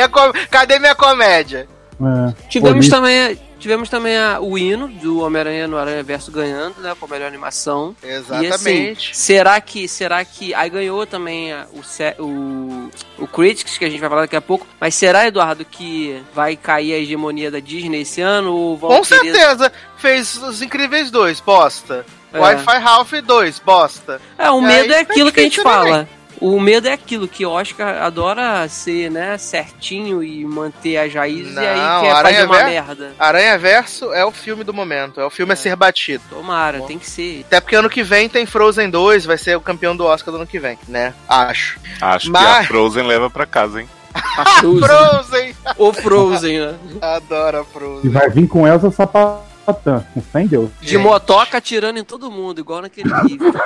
Cadê 0.50 0.80
minha 0.80 0.96
comédia? 0.96 1.68
É. 2.08 2.34
Tivemos 2.50 2.88
também, 2.90 3.40
tivemos 3.60 3.90
também 3.90 4.18
a- 4.18 4.40
o 4.40 4.58
hino 4.58 4.88
do 4.88 5.20
Homem-Aranha 5.22 5.68
no 5.68 5.78
Aranha 5.78 6.04
Verso 6.04 6.32
ganhando, 6.32 6.76
né? 6.82 6.94
Com 7.00 7.06
a 7.06 7.10
melhor 7.10 7.28
animação. 7.28 7.96
E 8.04 8.10
assim, 8.12 8.46
Exatamente. 8.46 9.16
será 9.18 9.60
que. 9.62 9.88
Será 9.88 10.24
que. 10.26 10.54
Aí 10.54 10.70
ganhou 10.70 11.06
também 11.06 11.52
a- 11.54 11.66
o, 12.20 12.24
o, 12.24 12.90
o 13.20 13.28
Critics, 13.28 13.78
que 13.78 13.86
a 13.86 13.90
gente 13.90 14.00
vai 14.00 14.10
falar 14.10 14.22
daqui 14.24 14.36
a 14.36 14.42
pouco. 14.42 14.66
Mas 14.80 14.96
será, 14.96 15.28
Eduardo, 15.28 15.64
que 15.66 16.22
vai 16.34 16.56
cair 16.56 16.94
a 16.94 16.98
hegemonia 16.98 17.50
da 17.52 17.60
Disney 17.60 18.02
esse 18.02 18.22
ano? 18.22 18.54
Ou 18.54 18.78
vão 18.78 18.90
Com 18.90 19.02
querer- 19.02 19.34
certeza. 19.34 19.72
Fez 19.98 20.36
Os 20.38 20.62
Incríveis 20.62 21.10
2, 21.12 21.40
bosta. 21.40 22.06
É. 22.34 22.40
Wi-Fi 22.40 22.78
Ralph 22.80 23.12
2, 23.24 23.60
bosta. 23.60 24.20
É, 24.38 24.50
o 24.50 24.60
E 24.60 24.64
medo 24.66 24.92
aí 24.94 25.00
é 25.00 25.02
aquilo 25.02 25.32
que 25.32 25.40
a 25.40 25.44
gente 25.44 25.62
também. 25.62 26.08
O 26.42 26.60
medo 26.60 26.88
é 26.88 26.94
aquilo 26.94 27.28
que 27.28 27.46
Oscar 27.46 28.02
adora 28.04 28.68
ser, 28.68 29.10
né, 29.10 29.38
certinho 29.38 30.22
e 30.24 30.44
manter 30.46 30.98
as 30.98 31.14
raízes 31.14 31.54
e 31.56 31.60
aí 31.60 31.78
Não, 31.80 32.02
quer 32.02 32.12
Aranha 32.12 32.36
fazer 32.36 32.46
uma 32.46 32.58
Ver- 32.58 32.66
merda. 32.66 33.12
Aranha 33.20 33.58
Verso 33.58 34.14
é 34.14 34.26
o 34.26 34.32
filme 34.32 34.64
do 34.64 34.74
momento, 34.74 35.20
é 35.22 35.26
o 35.26 35.30
filme 35.30 35.54
a 35.54 35.56
ser 35.56 35.76
batido. 35.76 36.24
Tomara, 36.30 36.82
tem 36.82 37.00
que 37.00 37.10
ser. 37.10 37.44
Até 37.48 37.62
porque 37.62 37.76
ano 37.76 37.90
que 37.90 38.04
vem 38.04 38.28
tem 38.28 38.46
Frozen 38.46 38.90
2, 38.90 39.26
vai 39.26 39.38
ser 39.38 39.56
o 39.56 39.62
campeão 39.62 39.96
do 39.96 40.06
Oscar 40.06 40.32
do 40.32 40.38
ano 40.38 40.48
que 40.48 40.60
vem, 40.60 40.78
né? 40.88 41.14
Acho. 41.30 41.80
Acho 42.02 42.26
que 42.26 42.32
Mas- 42.32 42.66
a 42.66 42.68
Frozen 42.68 43.06
leva 43.08 43.30
pra 43.30 43.46
casa, 43.46 43.82
hein? 43.82 43.90
A 44.14 44.46
Frozen. 44.60 44.80
Frozen! 44.88 45.56
Ou 45.78 45.94
Frozen, 45.94 46.60
né? 46.60 46.76
Adoro 47.02 47.58
a 47.60 47.62
E 47.62 47.66
Frozen. 47.66 48.12
vai 48.12 48.30
vir 48.30 48.48
com 48.48 48.68
Elsa 48.68 48.92
Sapatã, 49.66 50.06
com 50.14 50.22
fé 50.22 50.42
em 50.42 50.48
Deus. 50.48 50.70
De 50.82 50.90
Gente. 50.90 51.02
motoca 51.02 51.58
atirando 51.58 51.98
em 51.98 52.04
todo 52.04 52.30
mundo, 52.30 52.60
igual 52.60 52.82
naquele 52.82 53.10
livro. 53.24 53.54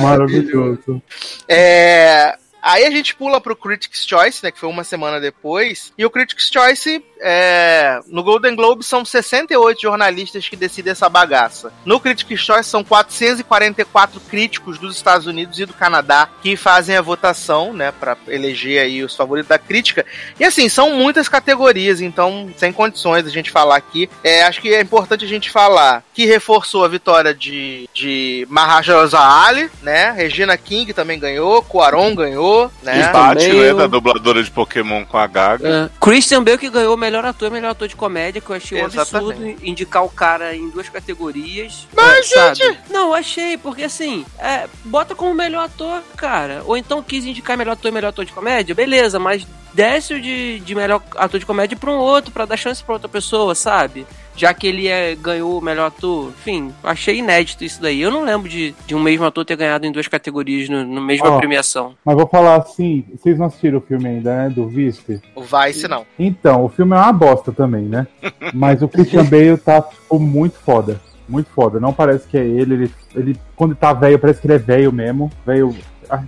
Maravilhoso. 0.00 1.00
É. 1.48 2.36
Aí 2.60 2.84
a 2.84 2.90
gente 2.90 3.14
pula 3.14 3.40
pro 3.40 3.54
Critics' 3.54 4.06
Choice, 4.06 4.42
né? 4.42 4.50
Que 4.50 4.58
foi 4.58 4.68
uma 4.68 4.82
semana 4.82 5.20
depois. 5.20 5.92
E 5.98 6.04
o 6.04 6.10
Critics' 6.10 6.50
Choice, 6.50 7.04
é, 7.26 8.00
no 8.08 8.22
Golden 8.22 8.54
Globe, 8.54 8.84
são 8.84 9.02
68 9.02 9.80
jornalistas 9.80 10.46
que 10.46 10.56
decidem 10.56 10.92
essa 10.92 11.08
bagaça. 11.08 11.72
No 11.82 11.98
Critics' 11.98 12.38
Choice, 12.38 12.68
são 12.68 12.84
444 12.84 14.20
críticos 14.20 14.78
dos 14.78 14.94
Estados 14.94 15.26
Unidos 15.26 15.58
e 15.58 15.64
do 15.64 15.72
Canadá 15.72 16.28
que 16.42 16.54
fazem 16.54 16.96
a 16.96 17.00
votação, 17.00 17.72
né? 17.72 17.92
Pra 17.92 18.14
eleger 18.28 18.82
aí 18.82 19.02
os 19.02 19.16
favoritos 19.16 19.48
da 19.48 19.58
crítica. 19.58 20.04
E 20.38 20.44
assim, 20.44 20.68
são 20.68 20.90
muitas 20.90 21.26
categorias, 21.26 22.02
então, 22.02 22.50
sem 22.58 22.72
condições 22.72 23.26
a 23.26 23.30
gente 23.30 23.50
falar 23.50 23.76
aqui. 23.76 24.10
É, 24.22 24.42
acho 24.42 24.60
que 24.60 24.74
é 24.74 24.82
importante 24.82 25.24
a 25.24 25.28
gente 25.28 25.50
falar 25.50 26.04
que 26.12 26.26
reforçou 26.26 26.84
a 26.84 26.88
vitória 26.88 27.32
de, 27.32 27.88
de 27.94 28.46
Mahershala 28.50 29.08
Ali, 29.46 29.70
né? 29.82 30.10
Regina 30.10 30.56
King 30.58 30.92
também 30.92 31.18
ganhou, 31.18 31.62
Cuaron 31.62 32.14
ganhou, 32.14 32.70
né? 32.82 33.00
Empate, 33.00 33.46
também 33.46 33.62
né? 33.62 33.74
Da 33.74 33.86
dubladora 33.86 34.42
de 34.42 34.50
Pokémon 34.50 35.06
com 35.06 35.16
a 35.16 35.26
Gaga. 35.26 35.68
É. 35.68 35.90
Christian 35.98 36.42
Bale 36.42 36.58
que 36.58 36.68
ganhou 36.68 36.94
o 36.94 36.98
melhor 36.98 37.13
ator 37.22 37.48
e 37.48 37.50
melhor 37.52 37.70
ator 37.72 37.86
de 37.86 37.94
comédia, 37.96 38.40
que 38.40 38.48
eu 38.48 38.56
achei 38.56 38.82
um 38.82 38.86
Exatamente. 38.86 39.32
absurdo 39.42 39.64
indicar 39.66 40.02
o 40.04 40.08
cara 40.08 40.56
em 40.56 40.70
duas 40.70 40.88
categorias. 40.88 41.86
Mas, 41.94 42.32
é, 42.32 42.54
gente- 42.54 42.80
Não, 42.90 43.08
eu 43.08 43.14
achei, 43.14 43.58
porque 43.58 43.84
assim, 43.84 44.24
é, 44.38 44.66
bota 44.84 45.14
como 45.14 45.34
melhor 45.34 45.64
ator, 45.66 46.02
cara. 46.16 46.62
Ou 46.64 46.76
então 46.76 47.02
quis 47.02 47.24
indicar 47.24 47.56
melhor 47.56 47.72
ator 47.72 47.90
e 47.90 47.94
melhor 47.94 48.08
ator 48.08 48.24
de 48.24 48.32
comédia, 48.32 48.74
beleza, 48.74 49.18
mas 49.18 49.46
desce 49.72 50.14
o 50.14 50.20
de, 50.20 50.60
de 50.60 50.74
melhor 50.74 51.02
ator 51.16 51.38
de 51.38 51.44
comédia 51.46 51.76
pra 51.76 51.90
um 51.90 51.96
outro, 51.98 52.30
pra 52.32 52.44
dar 52.46 52.56
chance 52.56 52.82
pra 52.82 52.94
outra 52.94 53.08
pessoa, 53.08 53.54
sabe? 53.54 54.06
Já 54.36 54.52
que 54.52 54.66
ele 54.66 54.88
é, 54.88 55.14
ganhou 55.14 55.58
o 55.58 55.60
melhor 55.60 55.86
ator. 55.86 56.28
Enfim, 56.28 56.72
achei 56.82 57.18
inédito 57.18 57.64
isso 57.64 57.80
daí. 57.80 58.00
Eu 58.00 58.10
não 58.10 58.24
lembro 58.24 58.48
de, 58.48 58.74
de 58.86 58.94
um 58.94 59.00
mesmo 59.00 59.24
ator 59.24 59.44
ter 59.44 59.56
ganhado 59.56 59.86
em 59.86 59.92
duas 59.92 60.08
categorias 60.08 60.68
no, 60.68 60.84
no 60.84 61.00
mesma 61.00 61.30
Ó. 61.30 61.38
premiação. 61.38 61.94
Mas 62.04 62.16
vou 62.16 62.26
falar 62.26 62.56
assim, 62.56 63.04
vocês 63.14 63.38
não 63.38 63.46
assistiram 63.46 63.78
o 63.78 63.80
filme 63.80 64.08
ainda, 64.08 64.36
né? 64.36 64.50
Do 64.50 64.68
Vice? 64.68 65.20
O 65.34 65.42
Vice 65.42 65.86
não. 65.88 66.04
Então, 66.18 66.64
o 66.64 66.68
filme 66.68 66.94
é 66.94 66.98
uma 66.98 67.12
bosta 67.12 67.52
também, 67.52 67.84
né? 67.84 68.06
Mas 68.52 68.82
o 68.82 68.88
Christian 68.88 69.24
Bale 69.24 69.56
tá 69.56 69.82
tipo, 69.82 70.18
muito 70.18 70.58
foda. 70.58 71.00
Muito 71.28 71.48
foda. 71.50 71.80
Não 71.80 71.92
parece 71.92 72.26
que 72.28 72.36
é 72.36 72.44
ele. 72.44 72.74
Ele, 72.74 72.90
ele 73.14 73.40
quando 73.56 73.74
tá 73.74 73.92
velho, 73.92 74.18
parece 74.18 74.40
que 74.40 74.46
ele 74.46 74.54
é 74.54 74.58
velho 74.58 74.92
mesmo. 74.92 75.30
Velho. 75.46 75.74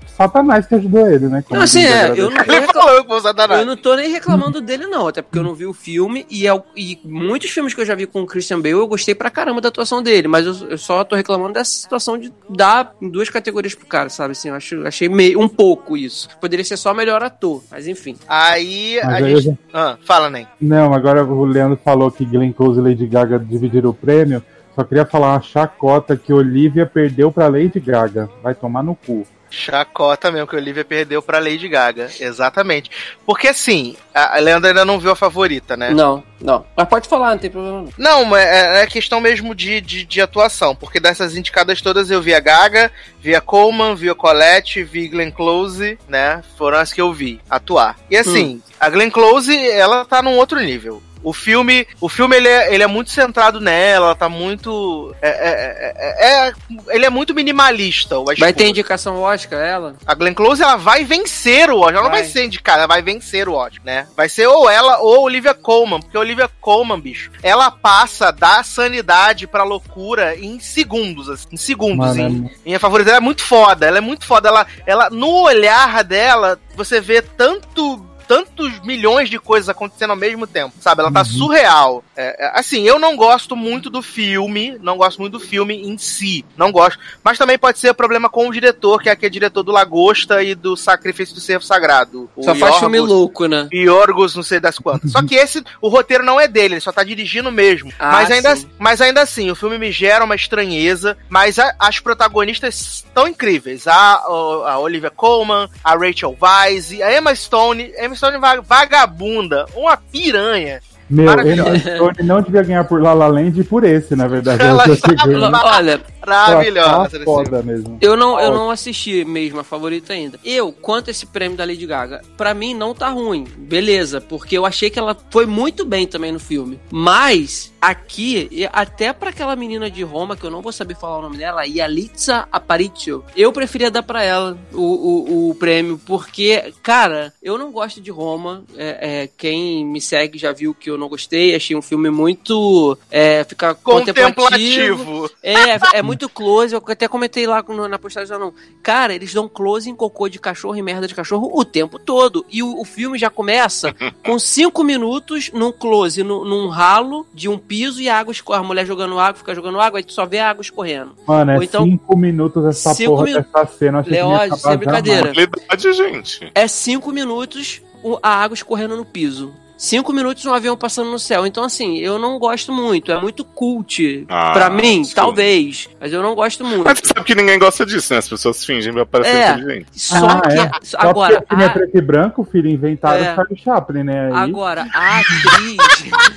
Satanás 0.06 0.66
que 0.66 0.74
ajudou 0.74 1.06
ele, 1.06 1.26
né? 1.28 1.42
Como 1.46 1.56
Não, 1.58 1.64
assim, 1.64 1.84
é, 1.84 2.10
eu 2.16 2.30
não, 2.30 2.36
o 3.16 3.20
Satanás. 3.20 3.60
eu 3.60 3.66
não 3.66 3.76
tô 3.76 3.94
nem 3.94 4.10
reclamando 4.10 4.60
dele, 4.60 4.86
não, 4.86 5.08
até 5.08 5.22
porque 5.22 5.38
eu 5.38 5.42
não 5.42 5.54
vi 5.54 5.66
o 5.66 5.72
filme 5.72 6.26
e, 6.30 6.46
é, 6.46 6.54
o- 6.54 6.62
e 6.76 6.98
muitos 7.04 7.50
filmes 7.50 7.74
que 7.74 7.80
eu 7.80 7.84
já 7.86 7.94
vi 7.94 8.06
com 8.06 8.22
o 8.22 8.26
Christian 8.26 8.58
Bale 8.60 8.70
eu 8.72 8.86
gostei 8.86 9.14
pra 9.14 9.30
caramba 9.30 9.60
da 9.60 9.68
atuação 9.68 10.02
dele, 10.02 10.28
mas 10.28 10.46
eu, 10.46 10.70
eu 10.70 10.78
só 10.78 11.04
tô 11.04 11.14
reclamando 11.16 11.54
dessa 11.54 11.70
situação 11.70 12.18
de 12.18 12.32
dar 12.48 12.92
em 13.00 13.08
duas 13.08 13.28
categorias 13.30 13.74
pro 13.74 13.86
cara, 13.86 14.08
sabe? 14.08 14.32
Assim, 14.32 14.48
eu 14.48 14.54
acho, 14.54 14.86
achei 14.86 15.08
meio, 15.08 15.40
um 15.40 15.48
pouco 15.48 15.96
isso. 15.96 16.28
Poderia 16.40 16.64
ser 16.64 16.76
só 16.76 16.92
melhor 16.94 17.22
ator, 17.22 17.62
mas 17.70 17.86
enfim. 17.86 18.16
Aí 18.28 18.98
Mas 19.02 19.12
a 19.12 19.16
aí 19.26 19.32
eu 19.32 19.40
gente. 19.40 19.58
Ah, 19.72 19.96
fala, 20.04 20.30
nem. 20.30 20.46
Não, 20.60 20.92
agora 20.94 21.24
o 21.24 21.44
Leandro 21.44 21.78
falou 21.84 22.10
que 22.10 22.24
Glenn 22.24 22.52
Close 22.52 22.78
e 22.78 22.82
Lady 22.82 23.06
Gaga 23.06 23.38
dividiram 23.38 23.90
o 23.90 23.94
prêmio. 23.94 24.42
Só 24.74 24.84
queria 24.84 25.06
falar 25.06 25.32
uma 25.32 25.40
chacota 25.40 26.16
que 26.16 26.32
Olivia 26.32 26.84
perdeu 26.84 27.32
pra 27.32 27.48
Lady 27.48 27.80
Gaga. 27.80 28.28
Vai 28.42 28.54
tomar 28.54 28.82
no 28.82 28.94
cu. 28.94 29.26
Chacota 29.50 30.30
mesmo 30.30 30.46
que 30.46 30.56
a 30.56 30.58
Olivia 30.58 30.84
perdeu 30.84 31.22
pra 31.22 31.38
Lady 31.38 31.68
Gaga. 31.68 32.10
Exatamente. 32.20 32.90
Porque 33.24 33.48
assim, 33.48 33.96
a 34.14 34.38
Leandra 34.38 34.70
ainda 34.70 34.84
não 34.84 34.98
viu 34.98 35.10
a 35.10 35.16
favorita, 35.16 35.76
né? 35.76 35.90
Não, 35.90 36.22
não. 36.40 36.64
Mas 36.76 36.88
pode 36.88 37.08
falar, 37.08 37.30
não 37.30 37.38
tem 37.38 37.50
problema 37.50 37.82
não. 37.82 37.92
Não, 37.96 38.24
mas 38.24 38.44
é, 38.44 38.82
é 38.82 38.86
questão 38.86 39.20
mesmo 39.20 39.54
de, 39.54 39.80
de, 39.80 40.04
de 40.04 40.20
atuação, 40.20 40.74
porque 40.74 41.00
dessas 41.00 41.36
indicadas 41.36 41.80
todas 41.80 42.10
eu 42.10 42.22
vi 42.22 42.34
a 42.34 42.40
Gaga, 42.40 42.90
vi 43.20 43.34
a 43.34 43.40
Coleman, 43.40 43.94
vi 43.94 44.10
a 44.10 44.14
Colette, 44.14 44.82
vi 44.82 45.08
Glenn 45.08 45.30
Close, 45.30 45.98
né? 46.08 46.42
Foram 46.56 46.78
as 46.78 46.92
que 46.92 47.00
eu 47.00 47.12
vi 47.12 47.40
atuar. 47.48 47.96
E 48.10 48.16
assim, 48.16 48.62
a 48.78 48.88
Glenn 48.88 49.10
Close, 49.10 49.56
ela 49.68 50.04
tá 50.04 50.22
num 50.22 50.36
outro 50.36 50.60
nível. 50.60 51.02
O 51.26 51.32
filme, 51.32 51.84
o 52.00 52.08
filme 52.08 52.36
ele, 52.36 52.46
é, 52.46 52.72
ele 52.72 52.84
é 52.84 52.86
muito 52.86 53.10
centrado 53.10 53.60
nela, 53.60 54.14
tá 54.14 54.28
muito. 54.28 55.12
É, 55.20 55.28
é- 55.28 55.92
é- 55.96 56.48
é- 56.48 56.54
ele 56.94 57.04
é 57.04 57.10
muito 57.10 57.34
minimalista. 57.34 58.14
Vai 58.38 58.52
ter 58.52 58.68
indicação 58.68 59.20
Oscar, 59.20 59.58
ela? 59.58 59.96
A 60.06 60.14
Glenn 60.14 60.34
Close 60.34 60.62
ela 60.62 60.76
vai 60.76 61.02
vencer 61.02 61.68
o 61.68 61.78
Oscar. 61.80 61.94
Ela 61.94 62.02
não 62.04 62.10
vai 62.12 62.22
Vai. 62.22 62.30
ser 62.30 62.44
indicada, 62.44 62.78
ela 62.78 62.86
vai 62.86 63.02
vencer 63.02 63.48
o 63.48 63.54
Oscar, 63.54 63.84
né? 63.84 64.06
Vai 64.16 64.28
ser 64.28 64.46
ou 64.46 64.70
ela 64.70 64.98
ou 65.00 65.22
Olivia 65.24 65.52
Colman, 65.52 65.98
porque 65.98 66.16
a 66.16 66.20
Olivia 66.20 66.48
Colman, 66.60 67.00
bicho, 67.00 67.32
ela 67.42 67.72
passa 67.72 68.30
da 68.30 68.62
sanidade 68.62 69.48
pra 69.48 69.64
loucura 69.64 70.36
em 70.36 70.60
segundos, 70.60 71.28
assim, 71.28 71.48
em 71.50 71.56
segundos. 71.56 72.16
Mano, 72.16 72.20
é 72.22 72.28
em, 72.28 72.50
minha 72.64 72.78
favorita 72.78 73.10
ela 73.10 73.18
é 73.18 73.20
muito 73.20 73.42
foda, 73.42 73.84
ela 73.84 73.98
é 73.98 74.00
muito 74.00 74.24
foda. 74.24 74.48
Ela, 74.48 74.64
ela, 74.86 75.10
no 75.10 75.42
olhar 75.42 76.04
dela, 76.04 76.56
você 76.76 77.00
vê 77.00 77.20
tanto. 77.20 78.06
Tantos 78.26 78.80
milhões 78.80 79.28
de 79.30 79.38
coisas 79.38 79.68
acontecendo 79.68 80.10
ao 80.10 80.16
mesmo 80.16 80.46
tempo, 80.46 80.74
sabe? 80.80 81.00
Ela 81.00 81.12
tá 81.12 81.24
surreal. 81.24 82.02
É, 82.16 82.46
é, 82.46 82.50
assim, 82.58 82.82
eu 82.82 82.98
não 82.98 83.16
gosto 83.16 83.54
muito 83.54 83.88
do 83.90 84.02
filme, 84.02 84.76
não 84.80 84.96
gosto 84.96 85.18
muito 85.20 85.34
do 85.38 85.40
filme 85.40 85.74
em 85.86 85.96
si, 85.98 86.44
não 86.56 86.72
gosto. 86.72 86.98
Mas 87.22 87.38
também 87.38 87.58
pode 87.58 87.78
ser 87.78 87.94
problema 87.94 88.28
com 88.28 88.48
o 88.48 88.52
diretor, 88.52 89.02
que 89.02 89.08
é 89.08 89.12
aquele 89.12 89.30
diretor 89.30 89.62
do 89.62 89.72
Lagosta 89.72 90.42
e 90.42 90.54
do 90.54 90.76
Sacrifício 90.76 91.34
do 91.34 91.40
Servo 91.40 91.64
Sagrado. 91.64 92.28
O 92.34 92.42
Só 92.42 92.54
faz 92.54 92.76
filme 92.78 92.98
louco, 93.00 93.46
né? 93.46 93.68
Yorgos, 93.72 94.34
não 94.34 94.42
sei 94.42 94.58
das 94.58 94.78
quantas. 94.78 95.12
Só 95.12 95.22
que 95.22 95.34
esse, 95.36 95.62
o 95.80 95.88
roteiro 95.88 96.24
não 96.24 96.40
é 96.40 96.48
dele, 96.48 96.74
ele 96.74 96.80
só 96.80 96.90
tá 96.92 97.04
dirigindo 97.04 97.52
mesmo. 97.52 97.92
Ah, 97.98 98.12
mas, 98.12 98.30
ainda, 98.30 98.56
sim. 98.56 98.68
mas 98.78 99.00
ainda 99.00 99.22
assim, 99.22 99.50
o 99.50 99.54
filme 99.54 99.78
me 99.78 99.92
gera 99.92 100.24
uma 100.24 100.34
estranheza, 100.34 101.16
mas 101.28 101.58
a- 101.58 101.74
as 101.78 102.00
protagonistas 102.00 103.04
estão 103.04 103.28
incríveis. 103.28 103.86
A, 103.86 104.14
a 104.24 104.78
Olivia 104.78 105.10
Colman, 105.10 105.68
a 105.84 105.94
Rachel 105.94 106.36
Weisz, 106.40 106.92
a 107.00 107.16
Emma 107.16 107.34
Stone. 107.34 107.92
Emma 107.98 108.15
Stone 108.16 108.38
va- 108.38 108.60
vagabunda, 108.60 109.66
uma 109.74 109.96
piranha. 109.96 110.80
Meu. 111.08 111.24
Emma 111.46 111.78
Stone 111.78 112.22
não 112.24 112.42
devia 112.42 112.62
ganhar 112.64 112.84
por 112.84 113.00
La 113.00 113.12
La 113.14 113.28
Land 113.28 113.60
e 113.60 113.64
por 113.64 113.84
esse, 113.84 114.16
na 114.16 114.26
verdade. 114.26 114.60
Ela 114.66 114.86
Eu 114.88 114.94
está 114.94 115.10
cheguei- 115.16 115.36
Olha, 115.40 116.00
Maravilhosa. 116.26 117.18
Tá 117.18 117.24
foda 117.24 117.62
mesmo. 117.62 117.98
Eu 118.00 118.16
não, 118.16 118.38
eu 118.40 118.52
não 118.52 118.70
assisti 118.70 119.24
mesmo 119.24 119.60
a 119.60 119.64
favorita 119.64 120.12
ainda. 120.12 120.38
Eu, 120.44 120.72
quanto 120.72 121.08
a 121.08 121.10
esse 121.10 121.26
prêmio 121.26 121.56
da 121.56 121.64
Lady 121.64 121.86
Gaga, 121.86 122.22
pra 122.36 122.54
mim 122.54 122.74
não 122.74 122.94
tá 122.94 123.08
ruim. 123.08 123.44
Beleza, 123.56 124.20
porque 124.20 124.56
eu 124.56 124.66
achei 124.66 124.90
que 124.90 124.98
ela 124.98 125.16
foi 125.30 125.46
muito 125.46 125.84
bem 125.84 126.06
também 126.06 126.32
no 126.32 126.40
filme. 126.40 126.80
Mas, 126.90 127.72
aqui, 127.80 128.48
e 128.50 128.68
até 128.72 129.12
pra 129.12 129.30
aquela 129.30 129.56
menina 129.56 129.90
de 129.90 130.02
Roma, 130.02 130.36
que 130.36 130.44
eu 130.44 130.50
não 130.50 130.62
vou 130.62 130.72
saber 130.72 130.96
falar 130.96 131.18
o 131.18 131.22
nome 131.22 131.38
dela, 131.38 131.66
Yalitza 131.66 132.48
Aparicio, 132.50 133.24
eu 133.36 133.52
preferia 133.52 133.90
dar 133.90 134.02
pra 134.02 134.22
ela 134.22 134.58
o, 134.72 134.80
o, 134.80 135.50
o 135.50 135.54
prêmio, 135.54 136.00
porque, 136.04 136.72
cara, 136.82 137.32
eu 137.42 137.58
não 137.58 137.70
gosto 137.70 138.00
de 138.00 138.10
Roma. 138.10 138.64
É, 138.76 139.22
é, 139.22 139.28
quem 139.36 139.84
me 139.84 140.00
segue 140.00 140.38
já 140.38 140.52
viu 140.52 140.74
que 140.74 140.90
eu 140.90 140.96
não 140.96 141.08
gostei. 141.08 141.54
Achei 141.54 141.76
um 141.76 141.82
filme 141.82 142.10
muito. 142.10 142.96
É, 143.10 143.44
fica 143.44 143.74
contemplativo. 143.74 144.34
Contemplativo. 144.34 145.30
É, 145.42 145.98
é 145.98 146.02
muito 146.02 146.15
close. 146.28 146.74
Eu 146.74 146.82
até 146.88 147.06
comentei 147.08 147.46
lá 147.46 147.62
no- 147.68 147.86
na 147.88 147.98
postagem 147.98 148.38
não. 148.38 148.52
Cara, 148.82 149.14
eles 149.14 149.32
dão 149.34 149.48
close 149.48 149.88
em 149.90 149.94
cocô 149.94 150.28
de 150.28 150.38
cachorro 150.38 150.76
e 150.76 150.82
merda 150.82 151.06
de 151.06 151.14
cachorro 151.14 151.50
o 151.52 151.64
tempo 151.64 151.98
todo. 151.98 152.44
E 152.50 152.62
o, 152.62 152.80
o 152.80 152.84
filme 152.84 153.18
já 153.18 153.28
começa 153.30 153.94
com 154.24 154.38
cinco 154.38 154.82
minutos 154.82 155.50
num 155.52 155.70
close, 155.72 156.22
num, 156.22 156.44
num 156.44 156.68
ralo 156.68 157.26
de 157.34 157.48
um 157.48 157.58
piso 157.58 158.00
e 158.00 158.08
a 158.08 158.18
água 158.18 158.32
escorre. 158.32 158.60
A 158.60 158.62
mulher 158.62 158.86
jogando 158.86 159.18
água, 159.18 159.38
fica 159.38 159.54
jogando 159.54 159.80
água, 159.80 159.98
aí 159.98 160.04
tu 160.04 160.12
só 160.12 160.24
vê 160.24 160.38
a 160.38 160.50
água 160.50 160.62
escorrendo. 160.62 161.12
Mano, 161.26 161.50
é 161.52 161.56
Ou 161.56 161.62
então- 161.62 161.84
cinco 161.84 162.16
minutos 162.16 162.64
essa 162.64 162.94
Cinco 162.94 163.10
porra 163.12 163.24
minu- 163.24 163.42
dessa 163.42 163.66
cena. 163.66 164.02
Sem 164.02 164.76
brincadeira. 164.78 165.30
Habilidade, 165.30 165.92
gente. 165.92 166.50
É 166.54 166.66
cinco 166.66 167.12
minutos 167.12 167.82
a 168.22 168.30
água 168.42 168.54
escorrendo 168.54 168.96
no 168.96 169.04
piso. 169.04 169.52
Cinco 169.76 170.12
minutos 170.12 170.44
um 170.46 170.54
avião 170.54 170.76
passando 170.76 171.10
no 171.10 171.18
céu. 171.18 171.46
Então, 171.46 171.62
assim, 171.62 171.98
eu 171.98 172.18
não 172.18 172.38
gosto 172.38 172.72
muito. 172.72 173.12
É 173.12 173.20
muito 173.20 173.44
cult. 173.44 174.24
Ah, 174.28 174.52
pra 174.52 174.70
mim, 174.70 175.04
sim. 175.04 175.14
talvez. 175.14 175.88
Mas 176.00 176.12
eu 176.12 176.22
não 176.22 176.34
gosto 176.34 176.64
muito. 176.64 176.82
Mas 176.84 176.98
você 176.98 177.06
sabe 177.08 177.24
que 177.24 177.34
ninguém 177.34 177.58
gosta 177.58 177.84
disso, 177.84 178.12
né? 178.12 178.18
As 178.18 178.28
pessoas 178.28 178.64
fingem 178.64 178.92
pra 178.92 179.04
parecer 179.04 179.36
É. 179.36 179.52
inteligente. 179.52 179.86
Só 179.92 180.26
Ah, 180.26 180.40
que. 180.40 180.58
é? 180.58 180.70
Só 180.82 180.96
Agora, 181.00 181.44
filme 181.46 181.62
é 181.62 181.66
a- 181.66 181.70
preto 181.70 181.94
e 181.96 182.00
branco, 182.00 182.48
filho, 182.50 182.70
inventaram 182.70 183.22
É. 183.22 183.32
o 183.32 183.34
Charlie 183.36 183.60
Chaplin, 183.62 184.02
né? 184.04 184.30
Aí, 184.32 184.48
Agora, 184.50 184.88
a 184.94 185.18
atriz. 185.20 185.76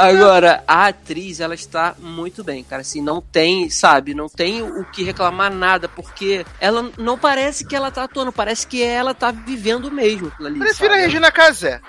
Agora, 0.00 0.64
a 0.66 0.86
atriz, 0.88 1.40
ela 1.40 1.54
está 1.54 1.94
muito 1.98 2.42
bem, 2.44 2.62
cara. 2.64 2.82
Assim, 2.82 3.00
não 3.02 3.20
tem, 3.20 3.68
sabe, 3.70 4.14
não 4.14 4.28
tem 4.28 4.62
o 4.62 4.84
que 4.84 5.02
reclamar 5.02 5.52
nada, 5.52 5.88
porque 5.88 6.44
ela 6.60 6.90
não 6.98 7.18
parece 7.18 7.64
que 7.66 7.74
ela 7.74 7.90
tá 7.90 8.04
atuando, 8.04 8.32
parece 8.32 8.66
que 8.66 8.82
ela 8.82 9.14
tá 9.14 9.30
vivendo 9.30 9.90
mesmo 9.90 10.28
aquilo 10.28 10.48
ali. 10.48 10.58
Prefiro 10.58 10.90
a 10.90 10.94
sabe? 10.94 11.04
Regina 11.06 11.30
Casé. 11.30 11.80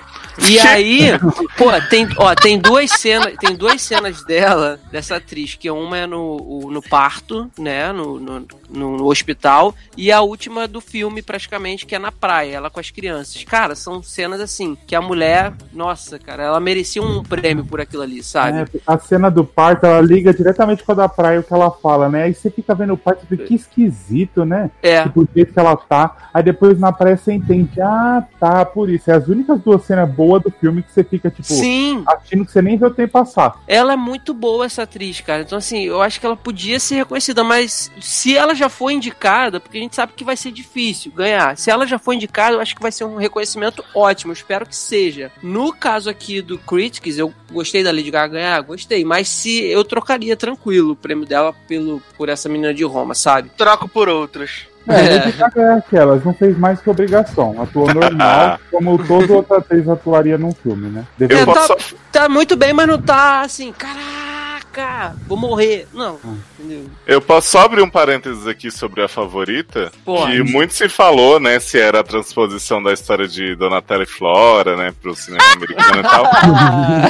E 0.48 0.60
aí, 0.60 1.10
pô, 1.58 1.66
tem, 1.89 2.08
ó, 2.18 2.36
tem 2.36 2.60
duas 2.60 2.91
cenas, 2.91 3.34
tem 3.39 3.56
duas 3.56 3.82
cenas 3.82 4.24
dela, 4.24 4.80
dessa 4.91 5.16
atriz, 5.16 5.56
que 5.56 5.70
uma 5.72 5.98
é 5.98 6.06
no, 6.06 6.70
no 6.72 6.82
parto, 6.82 7.50
né, 7.58 7.91
no, 7.91 8.20
no, 8.20 8.48
no- 8.70 8.98
no 8.98 9.06
hospital, 9.10 9.74
e 9.95 10.12
a 10.12 10.22
última 10.22 10.68
do 10.68 10.80
filme, 10.80 11.22
praticamente, 11.24 11.86
que 11.88 11.95
é 11.95 12.00
na 12.00 12.12
praia, 12.12 12.56
ela 12.58 12.70
com 12.70 12.80
as 12.80 12.91
crianças. 12.91 13.43
Cara, 13.43 13.76
são 13.76 14.04
cenas 14.04 14.39
assim, 14.39 14.78
que 14.86 14.95
a 14.95 15.02
mulher, 15.02 15.54
nossa, 15.74 15.86
cara, 16.19 16.43
ela 16.43 16.59
merecia 16.59 17.01
um 17.01 17.23
prêmio 17.23 17.65
por 17.65 17.79
aquilo 17.81 18.03
ali, 18.03 18.23
sabe? 18.23 18.59
É, 18.59 18.65
a 18.85 18.97
cena 18.97 19.29
do 19.29 19.43
parto, 19.43 19.85
ela 19.85 20.01
liga 20.01 20.33
diretamente 20.33 20.83
com 20.83 20.91
a 20.91 20.95
da 20.95 21.09
praia, 21.09 21.39
o 21.39 21.43
que 21.43 21.53
ela 21.53 21.71
fala, 21.71 22.09
né? 22.09 22.23
Aí 22.23 22.33
você 22.33 22.49
fica 22.49 22.73
vendo 22.73 22.93
o 22.93 22.97
parto 22.97 23.25
e 23.31 23.38
que 23.38 23.55
esquisito, 23.55 24.45
né? 24.45 24.71
É. 24.81 25.03
Tipo, 25.03 25.21
o 25.21 25.29
jeito 25.33 25.53
que 25.53 25.59
ela 25.59 25.75
tá. 25.75 26.29
Aí 26.33 26.43
depois 26.43 26.79
na 26.79 26.91
praia 26.91 27.17
você 27.17 27.33
entende, 27.33 27.81
ah, 27.81 28.23
tá, 28.39 28.65
por 28.65 28.89
isso. 28.89 29.09
É 29.09 29.15
as 29.15 29.27
únicas 29.27 29.59
duas 29.61 29.83
cenas 29.83 30.09
boas 30.09 30.41
do 30.43 30.51
filme 30.51 30.83
que 30.83 30.91
você 30.91 31.03
fica, 31.03 31.29
tipo, 31.29 31.47
Sim. 31.47 32.03
assistindo 32.07 32.45
que 32.45 32.51
você 32.51 32.61
nem 32.61 32.77
vê 32.77 32.85
o 32.85 32.93
tempo 32.93 33.13
passar. 33.13 33.61
Ela 33.67 33.93
é 33.93 33.97
muito 33.97 34.33
boa, 34.33 34.65
essa 34.65 34.83
atriz, 34.83 35.21
cara. 35.21 35.41
Então, 35.41 35.57
assim, 35.57 35.83
eu 35.83 36.01
acho 36.01 36.19
que 36.19 36.25
ela 36.25 36.35
podia 36.35 36.79
ser 36.79 36.95
reconhecida, 36.95 37.43
mas 37.43 37.91
se 37.99 38.35
ela 38.35 38.53
já 38.53 38.69
foi 38.69 38.93
indicada, 38.93 39.59
porque 39.59 39.77
a 39.77 39.81
gente 39.81 39.95
sabe 39.95 40.13
que 40.15 40.23
vai 40.23 40.35
ser 40.35 40.51
difícil 40.51 41.11
ganhar. 41.11 41.57
Se 41.57 41.69
ela 41.69 41.85
já 41.85 41.99
foi 41.99 42.15
indicada, 42.15 42.55
eu 42.55 42.61
acho 42.61 42.75
que 42.75 42.81
vai 42.81 42.91
ser 42.91 43.05
um 43.05 43.17
reconhecimento 43.17 43.83
ótimo. 43.93 44.31
Eu 44.31 44.35
espero 44.35 44.65
que 44.65 44.75
seja. 44.75 45.31
No 45.41 45.73
caso 45.78 46.09
aqui 46.09 46.41
do 46.41 46.57
Critics, 46.57 47.17
eu 47.17 47.34
gostei 47.51 47.84
da 47.84 47.91
Lady 47.91 48.11
Gaga 48.11 48.34
ganhar, 48.34 48.61
gostei. 48.61 49.05
Mas 49.05 49.30
se 49.30 49.63
eu 49.65 49.84
trocaria 49.84 50.36
tranquilo 50.36 50.91
o 50.91 50.95
prêmio 50.95 51.25
dela 51.25 51.53
pelo, 51.67 52.01
por 52.17 52.28
essa 52.30 52.49
menina 52.49 52.73
de 52.73 52.84
Roma, 52.84 53.13
sabe? 53.15 53.49
Troco 53.57 53.88
por 53.88 54.09
outros. 54.09 54.67
É, 54.88 54.93
É. 55.05 55.19
Lady 55.19 55.32
Gaga 55.38 55.61
é 55.61 55.73
aquelas, 55.73 56.23
não 56.23 56.34
fez 56.34 56.57
mais 56.57 56.80
que 56.80 56.89
obrigação. 56.89 57.61
Atuou 57.61 57.88
normal, 57.93 58.59
como 58.71 58.97
toda 59.05 59.34
outra 59.34 59.57
atriz 59.57 59.88
atuaria 59.88 60.38
num 60.38 60.51
filme, 60.53 60.88
né? 60.89 61.05
Devia- 61.17 61.38
É, 61.38 61.41
Eu 61.41 61.45
posso 61.45 61.67
tá, 61.75 61.78
tá 62.11 62.30
muito 62.30 62.55
bem, 62.55 62.71
mas 62.73 62.88
não 62.88 63.01
tá 63.01 63.41
assim, 63.41 63.71
vou 65.28 65.38
morrer. 65.38 65.88
Não, 65.93 66.19
entendeu? 66.57 66.86
Eu 67.05 67.21
posso 67.21 67.49
só 67.51 67.61
abrir 67.61 67.82
um 67.82 67.89
parênteses 67.89 68.47
aqui 68.47 68.69
sobre 68.71 69.01
a 69.03 69.07
favorita? 69.07 69.91
Pode. 70.05 70.32
Que 70.32 70.43
muito 70.43 70.73
se 70.73 70.88
falou, 70.89 71.39
né, 71.39 71.59
se 71.59 71.80
era 71.80 71.99
a 71.99 72.03
transposição 72.03 72.82
da 72.82 72.93
história 72.93 73.28
de 73.28 73.55
Donatella 73.55 74.03
e 74.03 74.07
Flora, 74.07 74.75
né, 74.75 74.93
pro 75.01 75.15
cinema 75.15 75.43
americano 75.53 75.99
e 75.99 76.03
tal. 76.03 76.28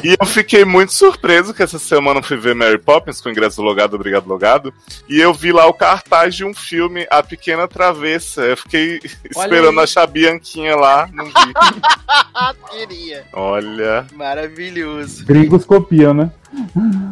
E 0.03 0.15
eu 0.20 0.26
fiquei 0.26 0.63
muito 0.63 0.93
surpreso 0.93 1.53
que 1.53 1.63
essa 1.63 1.80
semana 1.80 2.20
eu 2.20 2.24
fui 2.24 2.38
ver 2.38 2.53
Mary 2.55 2.78
Poppins 2.78 3.20
com 3.20 3.30
ingresso 3.30 3.61
logado, 3.61 3.95
obrigado, 3.95 4.28
logado. 4.28 4.74
E 5.09 5.20
eu 5.20 5.34
vi 5.34 5.51
lá 5.51 5.65
o 5.65 5.74
cartaz 5.74 6.36
de 6.36 6.45
um 6.45 6.53
filme, 6.53 7.07
A 7.09 7.24
Pequena 7.24 7.68
Travessa. 7.68 8.41
Eu 8.41 8.57
fiquei 8.57 8.99
esperando 9.30 9.80
aí. 9.80 9.84
achar 9.84 10.03
a 10.03 10.07
Bianquinha 10.07 10.76
lá, 10.76 11.09
não 11.11 11.26
vi. 11.26 11.32
Queria. 12.72 13.26
Olha, 13.34 14.05
Maravilhoso. 14.13 15.26
Gringos 15.26 15.65
copiam, 15.65 16.13
né? 16.13 16.32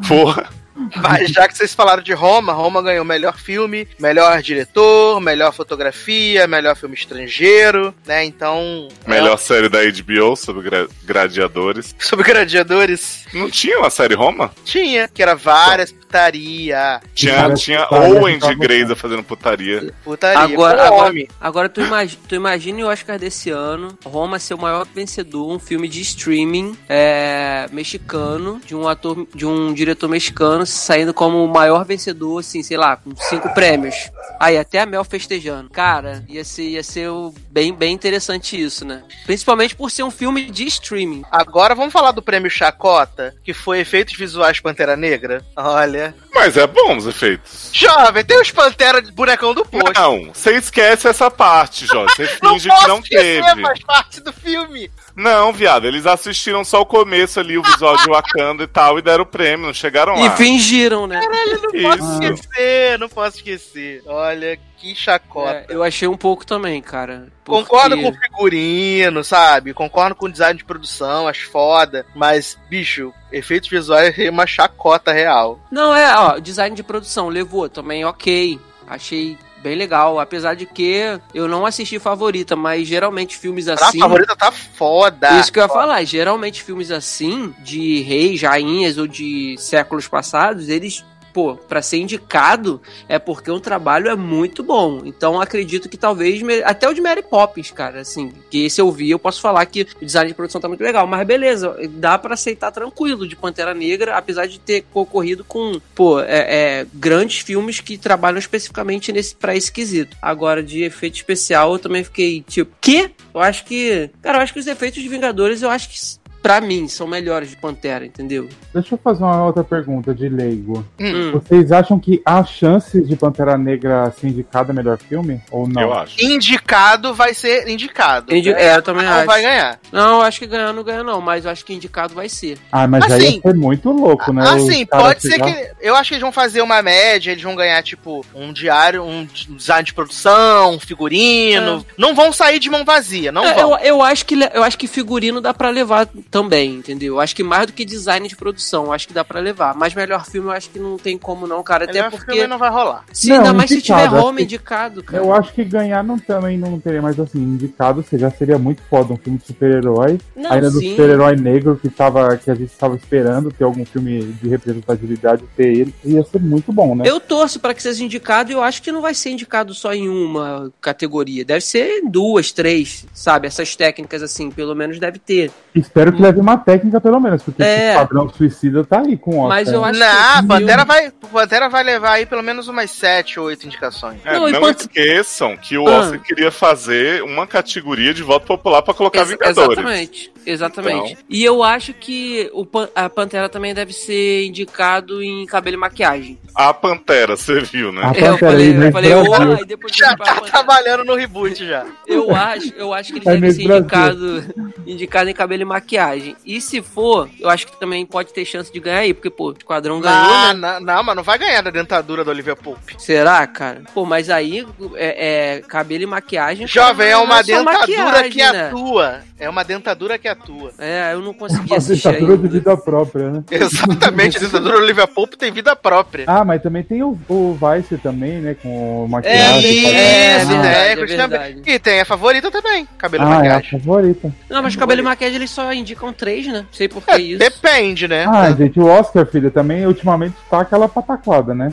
Porra. 0.07 0.49
Mas 0.95 1.29
já 1.31 1.47
que 1.47 1.57
vocês 1.57 1.73
falaram 1.73 2.03
de 2.03 2.13
Roma, 2.13 2.51
Roma 2.53 2.81
ganhou 2.81 3.05
melhor 3.05 3.37
filme, 3.37 3.87
melhor 3.99 4.41
diretor, 4.41 5.19
melhor 5.21 5.53
fotografia, 5.53 6.47
melhor 6.47 6.75
filme 6.75 6.95
estrangeiro, 6.95 7.93
né? 8.05 8.25
Então. 8.25 8.87
Melhor 9.07 9.37
série 9.37 9.69
da 9.69 9.79
HBO 9.83 10.35
sobre 10.35 10.63
gra- 10.69 10.87
gladiadores. 11.03 11.95
é- 11.99 12.03
sobre 12.03 12.25
gladiadores. 12.31 13.25
Não 13.33 13.49
tinha 13.49 13.79
uma 13.79 13.89
série 13.89 14.15
Roma? 14.15 14.51
Tinha, 14.63 15.07
que 15.07 15.21
era 15.21 15.35
várias 15.35 15.91
putaria. 15.91 17.01
Tinha, 17.13 17.53
tinha 17.53 17.79
né, 17.79 17.87
Owen 17.91 18.39
de 18.39 18.55
Grey's 18.55 18.91
fazendo 18.97 19.23
putaria. 19.23 19.93
Putaria. 20.03 20.39
Agora, 20.55 20.87
agora, 20.87 21.09
homem. 21.09 21.27
agora 21.41 21.67
tu, 21.69 21.81
imagi 21.81 22.17
tu 22.27 22.35
imagine 22.35 22.83
o 22.83 22.87
Oscar 22.87 23.19
desse 23.19 23.49
ano, 23.49 23.97
Roma 24.05 24.39
ser 24.39 24.53
o 24.53 24.57
maior 24.57 24.85
vencedor, 24.93 25.49
um 25.51 25.59
filme 25.59 25.87
de 25.89 26.01
streaming 26.01 26.77
é, 26.87 27.67
mexicano, 27.71 28.61
de 28.65 28.75
um 28.75 28.87
ator, 28.87 29.27
de 29.33 29.45
um 29.45 29.73
diretor 29.73 30.07
mexicano 30.07 30.64
saindo 30.65 31.13
como 31.13 31.43
o 31.43 31.47
maior 31.47 31.85
vencedor, 31.85 32.39
assim, 32.39 32.61
sei 32.63 32.77
lá, 32.77 32.95
com 32.97 33.15
cinco 33.15 33.53
prêmios. 33.53 33.95
Aí 34.39 34.57
até 34.57 34.79
a 34.81 34.85
Mel 34.85 35.03
festejando. 35.03 35.69
Cara, 35.69 36.23
ia 36.27 36.43
ser, 36.43 36.69
ia 36.69 36.83
ser 36.83 37.09
bem, 37.49 37.73
bem 37.73 37.93
interessante 37.93 38.61
isso, 38.61 38.85
né? 38.85 39.03
Principalmente 39.25 39.75
por 39.75 39.89
ser 39.89 40.03
um 40.03 40.11
filme 40.11 40.49
de 40.49 40.65
streaming. 40.65 41.23
Agora 41.31 41.73
vamos 41.75 41.93
falar 41.93 42.11
do 42.11 42.21
prêmio 42.21 42.49
Chacota, 42.49 43.35
que 43.43 43.53
foi 43.53 43.79
efeitos 43.79 44.15
visuais 44.15 44.59
Pantera 44.59 44.95
Negra. 44.95 45.43
Olha. 45.55 46.13
Mas 46.33 46.57
é 46.57 46.67
bom 46.67 46.97
os 46.97 47.07
efeitos. 47.07 47.69
Jovem, 47.71 48.23
tem 48.25 48.39
os 48.41 48.51
Pantera 48.51 49.01
de 49.01 49.11
bonecão 49.11 49.53
do 49.53 49.65
posto. 49.65 49.93
Não, 49.99 50.31
você 50.33 50.53
esquece 50.57 51.07
essa 51.07 51.29
parte, 51.31 51.85
Jorge. 51.85 52.15
Você 52.15 52.37
Não 52.41 52.53
finge 52.53 52.69
posso 52.69 52.81
que 52.83 52.87
não 52.87 53.01
teve. 53.01 53.61
faz 53.61 53.79
parte 53.83 54.21
do 54.21 54.33
filme. 54.33 54.91
Não, 55.15 55.53
viado, 55.53 55.85
eles 55.87 56.05
assistiram 56.05 56.63
só 56.65 56.81
o 56.81 56.85
começo 56.85 57.39
ali, 57.39 57.57
o 57.57 57.63
visual 57.63 57.95
de 57.97 58.05
Wakanda 58.09 58.63
e 58.63 58.67
tal, 58.67 58.99
e 58.99 59.01
deram 59.01 59.23
o 59.23 59.27
prêmio, 59.27 59.67
não 59.67 59.73
chegaram 59.73 60.15
E 60.17 60.23
lá. 60.23 60.31
fingiram, 60.35 61.07
né? 61.07 61.21
Caralho, 61.21 61.61
não 61.61 61.71
posso 61.81 62.13
esquecer, 62.23 62.99
não 62.99 63.09
posso 63.09 63.37
esquecer. 63.37 64.03
Olha, 64.05 64.59
que 64.77 64.93
chacota. 64.93 65.51
É, 65.51 65.65
eu 65.69 65.81
achei 65.83 66.07
um 66.07 66.17
pouco 66.17 66.45
também, 66.45 66.81
cara. 66.81 67.27
Concordo 67.45 67.95
porque- 67.95 68.03
com 68.11 68.17
o 68.17 68.21
figurino, 68.21 69.23
sabe? 69.23 69.73
Concordo 69.73 70.15
com 70.15 70.25
o 70.25 70.31
design 70.31 70.57
de 70.57 70.65
produção, 70.65 71.27
acho 71.27 71.49
foda. 71.49 72.05
Mas, 72.13 72.57
bicho, 72.69 73.13
efeitos 73.31 73.69
visuais 73.69 74.17
é 74.19 74.29
uma 74.29 74.45
chacota 74.45 75.13
real. 75.13 75.59
Não, 75.71 75.95
é, 75.95 76.13
ó, 76.17 76.39
design 76.39 76.75
de 76.75 76.83
produção 76.83 77.29
levou 77.29 77.69
também, 77.69 78.03
ok. 78.03 78.59
Achei 78.87 79.37
bem 79.65 79.75
legal. 79.75 80.19
Apesar 80.19 80.55
de 80.55 80.65
que 80.65 81.19
eu 81.33 81.47
não 81.47 81.65
assisti 81.65 81.97
favorita, 81.97 82.55
mas 82.55 82.87
geralmente 82.87 83.35
filmes 83.35 83.67
A 83.67 83.73
assim. 83.73 83.99
favorita 83.99 84.35
tá 84.35 84.51
foda. 84.51 85.39
Isso 85.39 85.51
que 85.51 85.59
eu 85.59 85.63
ia 85.63 85.69
falar, 85.69 86.03
geralmente 86.03 86.61
filmes 86.63 86.91
assim, 86.91 87.53
de 87.59 88.01
reis, 88.01 88.41
rainhas 88.43 88.97
ou 88.97 89.07
de 89.07 89.55
séculos 89.57 90.07
passados, 90.07 90.69
eles, 90.69 91.03
pô, 91.35 91.57
pra 91.57 91.81
ser 91.81 91.97
indicado 91.97 92.81
é 93.09 93.19
porque 93.19 93.51
o 93.51 93.59
trabalho 93.59 94.07
é 94.07 94.15
muito 94.15 94.63
bom. 94.63 95.01
Então 95.03 95.41
acredito 95.41 95.89
que 95.89 95.97
talvez, 95.97 96.41
até 96.63 96.87
o 96.87 96.93
de 96.93 97.01
Mary 97.01 97.21
Poppins, 97.21 97.71
cara, 97.71 97.99
assim, 97.99 98.31
que 98.49 98.63
esse 98.63 98.79
eu 98.79 98.89
vi, 98.89 99.09
eu 99.09 99.19
posso 99.19 99.41
falar 99.41 99.65
que 99.65 99.85
o 100.01 100.05
design 100.05 100.29
de 100.29 100.33
produção 100.33 100.61
tá 100.61 100.69
muito 100.69 100.81
legal, 100.81 101.05
mas 101.05 101.27
beleza, 101.27 101.75
dá 101.89 102.17
pra 102.17 102.35
aceitar 102.35 102.71
tranquilo 102.71 103.27
de 103.27 103.35
Pantera 103.35 103.73
Negra, 103.73 104.15
apesar 104.15 104.45
de 104.45 104.57
ter 104.61 104.85
concorrido 104.93 105.43
com, 105.43 105.77
pô, 105.93 106.21
é, 106.21 106.79
é, 106.79 106.87
grandes 106.93 107.39
filmes 107.39 107.81
que 107.81 107.97
trabalham 107.97 108.39
especificamente 108.39 109.11
nesse, 109.11 109.35
pra 109.35 109.53
esse 109.53 109.69
quesito. 109.69 110.15
Agora, 110.21 110.63
de 110.63 110.83
efeito 110.83 111.15
especial, 111.15 111.73
eu 111.73 111.79
também 111.79 112.05
fiquei 112.05 112.45
tipo, 112.47 112.71
quê? 112.79 113.11
Eu 113.33 113.41
acho 113.41 113.65
que, 113.65 114.09
cara, 114.21 114.37
eu 114.37 114.41
acho 114.41 114.53
que 114.53 114.59
os 114.59 114.67
efeitos 114.67 115.03
de 115.03 115.09
Vingadores, 115.09 115.61
eu 115.61 115.69
acho 115.69 115.89
que 115.89 115.99
pra 116.45 116.61
mim 116.61 116.87
são 116.87 117.07
melhores 117.07 117.49
de 117.49 117.57
Pantera, 117.57 118.05
entendeu? 118.05 118.47
Deixa 118.71 118.93
eu 118.93 118.99
fazer 118.99 119.23
uma 119.23 119.43
outra 119.47 119.63
pergunta 119.63 120.13
de 120.13 120.29
leigo. 120.29 120.85
Hum. 120.99 121.31
Vocês 121.31 121.71
acham 121.71 121.97
que 121.99 122.21
há 122.23 122.43
chances 122.43 123.07
de 123.07 123.15
Pantera 123.15 123.57
Negra 123.57 124.11
ser 124.11 124.27
indicada 124.27 124.71
a 124.71 124.75
melhor 124.75 124.99
filme? 124.99 125.41
Ou 125.49 125.67
não? 125.67 125.81
Eu 125.81 125.91
acho. 125.91 126.23
Indicado 126.23 127.15
vai 127.15 127.33
ser 127.33 127.67
indicado. 127.67 128.31
Indi- 128.35 128.53
né? 128.53 128.61
é, 128.63 128.75
eu 128.77 128.83
também 128.83 129.03
não 129.03 129.13
acho. 129.13 129.25
vai 129.25 129.41
ganhar. 129.41 129.79
Não, 129.91 130.17
eu 130.17 130.21
acho 130.21 130.37
que 130.39 130.45
ganhar 130.45 130.71
não 130.71 130.83
ganha 130.83 131.03
não, 131.03 131.19
mas 131.19 131.45
eu 131.45 131.51
acho 131.51 131.65
que 131.65 131.73
indicado 131.73 132.13
vai 132.13 132.29
ser. 132.29 132.59
Ah, 132.71 132.87
mas 132.87 133.11
aí 133.11 133.25
Assim- 133.25 133.35
ia 133.37 133.41
ser 133.41 133.55
muito 133.55 133.89
louco, 133.91 134.31
né? 134.31 134.47
Assim, 134.47 134.85
pode 134.85 135.23
ser 135.23 135.41
que. 135.41 135.64
Eu 135.85 135.95
acho 135.95 136.09
que 136.09 136.15
eles 136.15 136.23
vão 136.23 136.31
fazer 136.31 136.61
uma 136.61 136.81
média, 136.81 137.31
eles 137.31 137.43
vão 137.43 137.55
ganhar, 137.55 137.81
tipo, 137.83 138.25
um 138.33 138.51
diário, 138.51 139.03
um 139.03 139.27
design 139.49 139.83
de 139.83 139.93
produção, 139.93 140.73
um 140.73 140.79
figurino. 140.79 141.85
Não 141.95 142.15
vão 142.15 142.33
sair 142.33 142.57
de 142.57 142.71
mão 142.71 142.83
vazia, 142.83 143.31
não 143.31 143.45
É, 143.45 143.53
vão. 143.53 143.73
eu, 143.73 143.77
eu, 143.85 144.01
acho 144.01 144.25
que, 144.25 144.35
eu 144.53 144.63
acho 144.63 144.77
que 144.79 144.87
figurino 144.87 145.39
dá 145.39 145.53
pra 145.53 145.69
levar 145.69 146.07
também, 146.31 146.75
entendeu? 146.75 147.13
Eu 147.15 147.19
acho 147.19 147.35
que 147.35 147.43
mais 147.43 147.67
do 147.67 147.73
que 147.73 147.85
design 147.85 148.27
de 148.27 148.35
produção, 148.35 148.85
eu 148.85 148.93
acho 148.93 149.07
que 149.07 149.13
dá 149.13 149.23
pra 149.23 149.39
levar. 149.39 149.75
Mas 149.75 149.93
melhor 149.93 150.25
filme 150.25 150.47
eu 150.47 150.53
acho 150.53 150.71
que 150.71 150.79
não 150.79 150.97
tem 150.97 151.17
como 151.19 151.45
não, 151.45 151.61
cara. 151.61 151.83
Até 151.83 151.93
Melhor 151.93 152.09
porque. 152.09 152.31
filme 152.31 152.47
não 152.47 152.57
vai 152.57 152.71
rolar. 152.71 153.03
Se, 153.13 153.29
Não, 153.29 153.37
ainda 153.37 153.53
mais 153.53 153.69
se 153.69 153.77
indicado, 153.77 154.03
tiver 154.03 154.17
acho 154.17 154.25
home 154.25 154.43
indicado, 154.43 155.03
cara. 155.03 155.23
Eu 155.23 155.33
acho 155.33 155.53
que 155.53 155.63
ganhar 155.63 156.03
não, 156.03 156.17
também 156.17 156.57
não 156.57 156.79
teria, 156.79 157.01
mas 157.01 157.19
assim, 157.19 157.37
indicado 157.37 158.01
você 158.01 158.17
já 158.17 158.31
seria 158.31 158.57
muito 158.57 158.81
foda 158.89 159.13
um 159.13 159.17
filme 159.17 159.37
de 159.37 159.45
super-herói. 159.45 160.17
Ainda 160.49 160.71
do 160.71 160.79
sim. 160.79 160.89
super-herói 160.89 161.35
negro 161.35 161.77
que, 161.79 161.89
tava, 161.89 162.35
que 162.37 162.49
a 162.49 162.55
gente 162.55 162.71
estava 162.71 162.95
esperando 162.95 163.51
ter 163.51 163.63
algum 163.63 163.85
filme 163.85 164.23
de 164.41 164.49
representatividade, 164.49 165.43
ter 165.55 165.74
ele, 165.81 165.93
ia 166.03 166.23
ser 166.23 166.39
muito 166.41 166.71
bom, 166.73 166.95
né? 166.95 167.03
Eu 167.05 167.19
torço 167.19 167.59
pra 167.59 167.73
que 167.73 167.81
seja 167.81 168.03
indicado 168.03 168.51
e 168.51 168.53
eu 168.53 168.61
acho 168.61 168.81
que 168.81 168.91
não 168.91 169.01
vai 169.01 169.13
ser 169.13 169.29
indicado 169.31 169.73
só 169.73 169.93
em 169.93 170.07
uma 170.09 170.71
categoria. 170.81 171.43
Deve 171.45 171.61
ser 171.61 171.99
em 172.03 172.09
duas, 172.09 172.51
três, 172.51 173.05
sabe? 173.13 173.47
Essas 173.47 173.75
técnicas 173.75 174.21
assim, 174.23 174.49
pelo 174.51 174.75
menos 174.75 174.99
deve 174.99 175.19
ter. 175.19 175.51
Espero 175.73 176.11
que 176.13 176.21
leve 176.21 176.39
uma 176.39 176.57
técnica 176.57 176.99
pelo 177.01 177.19
menos, 177.19 177.43
porque 177.43 177.61
É. 177.63 177.89
esse 177.89 177.97
padrão 177.97 178.29
suicida 178.29 178.83
tá 178.83 179.01
aí 179.01 179.17
com 179.17 179.31
o 179.31 179.39
Oscar. 179.39 179.49
Mas 179.49 179.71
eu 179.71 179.83
acho 179.83 179.99
Não, 179.99 180.41
que. 180.41 180.47
Pantera 180.47 180.85
vai, 180.85 181.11
Pantera 181.11 181.69
vai 181.69 181.83
levar 181.83 182.11
aí 182.13 182.25
pelo 182.25 182.41
menos 182.43 182.67
umas 182.67 182.91
7 182.91 183.39
ou 183.39 183.47
8 183.47 183.65
indicações. 183.65 184.19
É, 184.25 184.33
Não, 184.33 184.47
não 184.49 184.59
quanto- 184.59 184.81
esqueçam 184.81 185.57
que 185.57 185.77
o 185.77 185.87
Ah. 185.87 185.99
Oscar 185.99 186.21
queria 186.21 186.51
fazer 186.51 187.23
uma 187.23 187.45
categoria 187.45 188.13
de 188.13 188.23
voto 188.23 188.45
popular 188.45 188.81
pra 188.81 188.93
colocar 188.93 189.19
Ex- 189.19 189.29
Vingadores. 189.29 189.77
Exatamente, 189.77 190.31
exatamente. 190.45 191.11
Então. 191.13 191.23
E 191.29 191.43
eu 191.43 191.61
acho 191.63 191.93
que 191.93 192.49
o 192.53 192.65
Pan- 192.65 192.89
a 192.95 193.09
Pantera 193.09 193.49
também 193.49 193.73
deve 193.73 193.91
ser 193.93 194.45
indicado 194.45 195.21
em 195.21 195.45
cabelo 195.65 195.75
e 195.77 195.79
maquiagem. 195.79 196.37
A 196.53 196.73
Pantera, 196.73 197.35
você 197.35 197.59
viu, 197.61 197.91
né? 197.91 198.01
A 198.03 198.05
É, 198.05 198.09
eu 198.09 198.13
Pantera 198.13 198.37
falei, 198.37 198.67
aí, 198.67 198.73
eu 198.73 198.79
Miss 198.79 198.91
falei, 198.93 199.09
Brasil. 199.13 199.31
ó, 199.31 199.57
e 199.61 199.65
depois 199.65 199.95
Já 199.95 200.05
eu 200.05 200.09
fui 200.09 200.25
pra 200.25 200.35
tá 200.35 200.41
trabalhando 200.41 201.03
no 201.03 201.15
reboot 201.15 201.65
já. 201.67 201.85
Eu 202.07 202.33
acho, 202.35 202.73
eu 202.77 202.93
acho 202.93 203.11
que 203.11 203.19
ele 203.19 203.27
É 203.29 203.31
deve 203.37 203.51
ser 203.51 203.63
Brasil. 203.63 203.79
indicado, 203.81 204.43
indicado 204.85 205.29
em 205.29 205.33
cabelo 205.33 205.63
e 205.63 205.65
maquiagem. 205.65 206.35
E 206.45 206.61
se 206.61 206.81
for, 206.81 207.27
eu 207.39 207.49
acho 207.49 207.65
que 207.67 207.77
também 207.79 208.05
pode 208.05 208.31
ter 208.31 208.45
chance 208.45 208.71
de 208.71 208.79
ganhar 208.79 208.99
aí, 208.99 209.13
porque, 209.13 209.29
pô, 209.29 209.49
o 209.49 209.51
Esquadrão 209.57 209.99
ganhou, 209.99 210.15
Ah, 210.17 210.53
né? 210.53 210.79
não, 210.79 210.79
não, 210.95 211.03
mas 211.03 211.15
não 211.15 211.23
vai 211.23 211.37
ganhar 211.37 211.61
da 211.61 211.71
dentadura 211.71 212.23
da 212.23 212.31
Olivia 212.31 212.55
Pope. 212.55 212.95
Será, 213.01 213.45
cara? 213.47 213.81
Pô, 213.93 214.05
mas 214.05 214.29
aí 214.29 214.65
é, 214.95 215.55
é 215.57 215.61
cabelo 215.61 216.03
e 216.03 216.07
maquiagem. 216.07 216.67
Jovem, 216.67 217.07
é 217.07 217.11
não 217.13 217.23
uma 217.25 217.37
só 217.37 217.43
dentadura 217.43 217.79
maquiagem, 217.79 218.31
que 218.31 218.37
né? 218.37 218.67
atua. 218.67 219.19
É 219.37 219.49
uma 219.49 219.63
dentadura 219.63 220.17
que 220.17 220.27
atua. 220.29 220.71
É, 220.79 221.11
eu 221.13 221.19
não 221.21 221.33
consegui 221.33 221.67
Uma 221.67 221.77
assistir 221.77 222.07
ditadura 222.07 222.37
de 222.37 222.43
ainda. 222.45 222.47
vida 222.59 222.77
própria, 222.77 223.29
né? 223.31 223.43
Exatamente, 223.51 224.37
a 224.37 224.39
dentadura 224.39 224.77
da 224.77 224.83
Olivia 224.83 225.07
Pope 225.07 225.35
tem 225.45 225.51
vida 225.53 225.75
própria. 225.75 226.25
Ah, 226.27 226.43
mas 226.43 226.61
também 226.61 226.81
tem 226.83 227.03
o, 227.03 227.17
o 227.29 227.55
Vice 227.55 227.97
também, 227.99 228.41
né? 228.41 228.55
Com 228.55 229.05
É, 229.05 229.09
maquiagem. 229.09 229.71
isso, 229.71 229.81
fazendo- 229.83 229.99
é 229.99 230.31
é, 230.31 230.45
verdade, 230.45 231.13
é 231.13 231.27
verdade. 231.27 231.61
E 231.67 231.79
tem 231.79 232.01
a 232.01 232.05
favorita 232.05 232.49
também, 232.49 232.87
cabelo 232.97 233.23
e 233.23 233.27
Ah, 233.27 233.29
é 233.29 233.33
a 233.33 233.35
maquiagem. 233.37 233.79
favorita. 233.79 234.33
Não, 234.49 234.63
mas 234.63 234.75
cabelo 234.75 235.01
e 235.01 235.03
maquiagem 235.03 235.35
eles 235.35 235.51
só 235.51 235.71
indicam 235.71 236.11
três, 236.11 236.47
né? 236.47 236.59
Não 236.59 236.65
sei 236.71 236.87
por 236.87 237.03
que 237.03 237.11
É, 237.11 237.17
isso. 237.19 237.39
depende, 237.39 238.07
né? 238.07 238.25
Ah, 238.27 238.51
gente, 238.51 238.79
o 238.79 238.85
Oscar, 238.87 239.25
filha, 239.27 239.51
também 239.51 239.85
ultimamente 239.85 240.35
tá 240.49 240.61
aquela 240.61 240.89
pataquada, 240.89 241.53
né? 241.53 241.71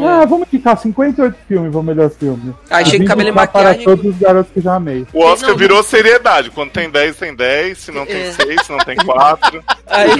Ah, 0.00 0.24
vamos 0.24 0.46
indicar 0.52 0.78
58 0.78 1.36
filmes 1.48 1.70
pro 1.72 1.82
melhor 1.82 2.10
filme. 2.10 2.54
Achei 2.70 2.98
que 3.00 3.04
cabelo 3.06 3.28
e 3.30 3.32
maquiagem- 3.32 3.84
Para 3.84 3.96
todos 3.96 4.12
os 4.14 4.18
garotos 4.20 4.52
que 4.52 4.60
já 4.60 4.74
amei. 4.76 5.06
O 5.12 5.20
Oscar 5.22 5.50
Não, 5.50 5.56
virou 5.56 5.82
seriedade. 5.82 6.50
Quando 6.50 6.70
tem 6.70 6.88
10, 6.90 7.16
tem 7.16 7.34
10. 7.34 7.78
Se 7.78 7.90
não 7.92 8.06
tem 8.06 8.16
É. 8.22 8.32
6, 8.32 8.62
se 8.66 8.70
não 8.72 8.78
tem 8.78 8.96
4. 8.96 9.62
Aí, 9.86 10.10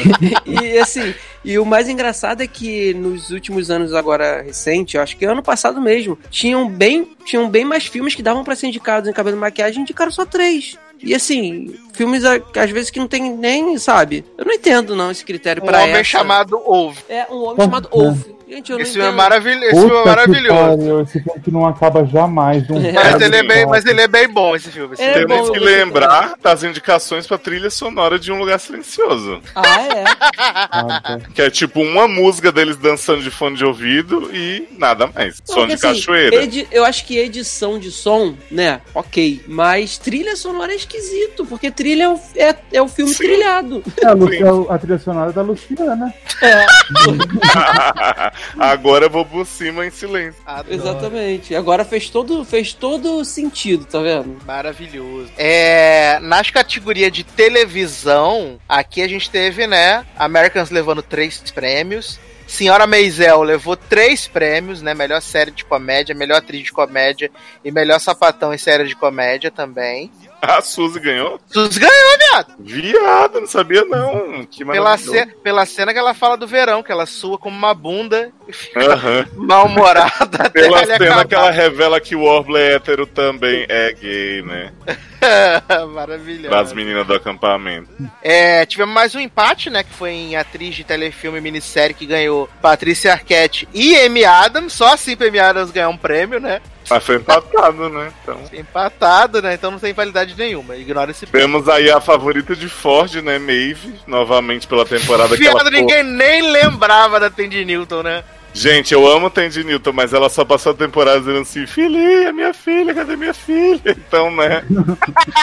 e 0.47 0.79
assim, 0.79 1.15
e 1.45 1.59
o 1.59 1.65
mais 1.65 1.89
engraçado 1.89 2.43
é 2.43 2.47
que 2.47 2.93
nos 2.95 3.31
últimos 3.31 3.71
anos 3.71 3.95
agora 3.95 4.43
recente, 4.43 4.97
eu 4.97 5.03
acho 5.03 5.17
que 5.17 5.25
ano 5.25 5.43
passado 5.43 5.81
mesmo, 5.81 6.19
tinham 6.31 6.69
bem, 6.69 7.09
tinham 7.25 7.49
bem 7.49 7.65
mais 7.65 7.87
filmes 7.87 8.15
que 8.15 8.23
davam 8.23 8.43
pra 8.45 8.57
ser 8.57 8.67
indicados 8.69 9.09
em 9.09 9.13
cabelo 9.13 9.37
e 9.37 9.41
maquiagem, 9.41 9.83
indicaram 9.83 10.11
só 10.11 10.25
três. 10.25 10.77
E 11.03 11.15
assim, 11.15 11.75
filmes 11.93 12.25
às 12.25 12.71
vezes 12.71 12.89
que 12.91 12.99
não 12.99 13.07
tem 13.07 13.31
nem, 13.37 13.77
sabe? 13.77 14.25
Eu 14.39 14.47
não 14.47 14.55
entendo 14.55 14.97
não 14.97 15.11
esse 15.11 15.25
critério 15.25 15.63
Um 15.63 15.67
pra 15.67 15.81
homem 15.81 15.93
essa. 15.93 16.05
chamado 16.05 16.59
Ove. 16.65 16.99
É 17.09 17.27
um 17.31 17.35
homem 17.43 17.57
Como 17.57 17.63
chamado? 17.63 17.89
Wolf. 17.93 18.19
Gente, 18.49 18.71
eu 18.71 18.79
não 18.79 18.83
Esse 18.85 18.93
filme 18.93 19.09
é 19.09 19.11
maravilhoso. 19.11 19.65
Esse 19.67 19.81
filme 19.81 19.97
é 19.97 20.05
maravilhoso. 20.05 20.55
pariu, 20.79 21.01
esse 21.01 21.21
filme 21.21 21.41
que 21.41 21.51
não 21.51 21.67
acaba 21.67 22.05
jamais. 22.07 22.63
Um 22.71 22.93
Mas 22.93 23.21
ele, 23.21 23.37
é 23.37 23.43
bem, 23.43 23.67
mas 23.67 23.85
ele 23.85 24.01
é 24.01 24.07
bem 24.09 24.29
bom, 24.29 24.55
esse 24.55 24.71
filme. 24.71 24.95
Esse 24.95 25.03
É 25.03 25.15
filme 25.15 25.27
bom, 25.27 25.35
Temos 25.35 25.51
que 25.51 25.59
lembrar 25.59 26.35
das 26.41 26.63
indicações 26.63 27.27
pra 27.27 27.39
trilha 27.39 27.71
sonora 27.71 28.21
de 28.21 28.31
Um 28.31 28.39
Lugar 28.39 28.61
Silencioso. 28.61 29.41
Ah, 29.55 29.65
é. 29.83 31.19
Que 31.35 31.43
é 31.43 31.51
tipo 31.51 31.81
uma 31.81 32.07
música 32.07 32.53
deles 32.53 32.77
dançando 32.77 33.21
de 33.23 33.31
fone 33.33 33.57
de 33.57 33.65
ouvido 33.65 34.31
e 34.33 34.69
nada 34.79 35.09
mais. 35.13 35.43
Não, 35.49 35.55
Som 35.57 35.67
de 35.67 35.73
assim, 35.75 35.83
cachoeira. 35.89 36.37
edi- 36.37 36.69
eu 36.71 36.85
acho 36.85 37.05
que 37.05 37.19
edição 37.19 37.81
de 37.81 37.91
som, 37.91 38.37
né? 38.49 38.81
Ok. 38.95 39.43
Mas 39.49 39.99
trilha 39.99 40.37
sonora 40.37 40.73
é 40.73 40.77
esquisito, 40.77 41.45
porque 41.47 41.69
trilha 41.71 42.05
é 42.05 42.09
o, 42.11 42.21
é, 42.37 42.55
é 42.75 42.81
o 42.83 42.87
filme 42.87 43.13
Sim. 43.13 43.25
trilhado. 43.25 43.83
É 44.01 44.07
a, 44.07 44.75
a 44.75 44.79
trilha 44.79 44.99
sonora 45.01 45.33
da 45.33 45.43
Luciana. 45.43 46.15
É, 46.43 46.67
Agora 48.59 49.07
eu 49.07 49.11
vou 49.11 49.25
por 49.25 49.47
cima 49.47 49.87
em 49.87 49.91
silêncio. 49.91 50.41
Adoro. 50.45 50.75
exatamente. 50.75 51.55
Agora 51.55 51.85
fez 51.85 52.11
todo, 52.11 52.45
fez 52.45 52.73
todo 52.73 53.25
sentido, 53.25 53.85
tá 53.85 54.01
vendo? 54.01 54.37
Maravilhoso. 54.45 55.31
É, 55.37 56.19
nas 56.21 56.51
categorias 56.51 57.13
de 57.13 57.25
televisão, 57.25 58.59
aqui 58.69 59.03
a 59.03 59.09
gente 59.09 59.31
teve, 59.31 59.67
né, 59.67 60.05
Americans 60.17 60.71
levando 60.71 61.03
três 61.03 61.39
prêmios. 61.51 62.19
Senhora 62.47 62.87
Maisel 62.87 63.43
levou 63.43 63.77
três 63.77 64.29
prêmios, 64.29 64.81
né? 64.81 64.95
Melhor 64.95 65.21
série 65.21 65.51
de 65.51 65.65
comédia, 65.65 66.15
melhor 66.15 66.37
atriz 66.37 66.63
de 66.63 66.73
comédia 66.73 67.31
e 67.65 67.73
melhor 67.73 67.99
sapatão 67.99 68.55
em 68.55 68.59
série 68.59 68.87
de 68.87 68.95
comédia 68.95 69.51
também. 69.51 70.11
A 70.47 70.61
Suzy 70.61 71.01
ganhou? 71.01 71.41
Suzy 71.49 71.81
ganhou, 71.81 72.19
viado! 72.19 72.55
Viado, 72.59 73.41
não 73.41 73.47
sabia 73.47 73.85
não. 73.85 74.45
Que 74.47 74.65
Pela, 74.65 74.97
ce- 74.99 75.27
pela 75.43 75.65
cena 75.67 75.93
que 75.93 75.99
ela 75.99 76.15
fala 76.15 76.37
do 76.37 76.47
verão, 76.47 76.83
que 76.83 76.93
ela 76.93 77.07
sua 77.07 77.39
como 77.39 77.57
uma 77.57 77.73
bunda 77.75 78.31
e 78.47 78.53
fica 78.53 79.27
mal-humorada 79.35 80.51
Pela 80.53 80.85
cena 80.85 80.97
acabar. 80.97 81.27
que 81.27 81.35
ela 81.35 81.51
revela 81.51 82.01
que 82.01 82.15
o 82.15 82.23
Orble 82.23 82.59
hétero 82.59 83.07
também 83.07 83.67
é 83.69 83.93
gay, 83.93 84.43
né? 84.43 84.73
Maravilhoso. 85.93 86.51
Das 86.51 86.73
meninas 86.73 87.07
do 87.07 87.15
acampamento. 87.15 87.89
É, 88.23 88.65
tivemos 88.67 88.95
mais 88.95 89.15
um 89.15 89.21
empate, 89.21 89.71
né? 89.71 89.83
Que 89.83 89.93
foi 89.93 90.11
em 90.11 90.37
atriz 90.37 90.75
de 90.75 90.85
telefilme 90.85 91.39
e 91.39 91.41
minissérie 91.41 91.95
que 91.95 92.07
ganhou 92.07 92.49
Patrícia 92.61 93.13
Arquette 93.13 93.69
e 93.73 93.97
Amy 93.97 94.25
Adams. 94.25 94.73
Só 94.73 94.93
assim 94.93 95.17
pra 95.17 95.29
Amy 95.29 95.39
Adams 95.41 95.71
ganhar 95.71 95.89
um 95.89 95.97
prêmio, 95.97 96.39
né? 96.39 96.61
Mas 96.89 97.05
foi 97.05 97.17
empatado, 97.17 97.89
né? 97.89 98.13
Então. 98.23 98.41
Empatado, 98.53 99.43
né? 99.43 99.55
Então 99.55 99.71
não 99.71 99.79
tem 99.79 99.93
validade 99.93 100.35
nenhuma. 100.37 100.77
Ignora 100.77 101.11
esse 101.11 101.27
Temos 101.27 101.69
aí 101.69 101.91
a 101.91 102.01
favorita 102.01 102.55
de 102.55 102.69
Ford, 102.69 103.13
né? 103.17 103.39
Maeve, 103.39 103.95
novamente 104.07 104.67
pela 104.67 104.85
temporada 104.85 105.37
que 105.37 105.47
ela 105.47 105.61
Fiado, 105.61 105.71
ninguém 105.71 106.03
nem 106.03 106.51
lembrava 106.51 107.19
da 107.19 107.29
Tandy 107.29 107.65
Newton, 107.65 108.03
né? 108.03 108.25
Gente, 108.57 108.95
eu 108.95 109.07
amo 109.07 109.29
Tandy 109.29 109.63
Newton, 109.63 109.93
mas 109.93 110.15
ela 110.15 110.31
só 110.31 110.43
passou 110.43 110.73
a 110.73 110.75
temporada 110.75 111.19
dizendo 111.21 111.41
assim: 111.41 111.67
Filhinha, 111.67 112.33
minha 112.33 112.55
filha, 112.55 112.95
cadê 112.95 113.15
minha 113.15 113.35
filha? 113.35 113.95
Então, 114.07 114.31
né? 114.31 114.65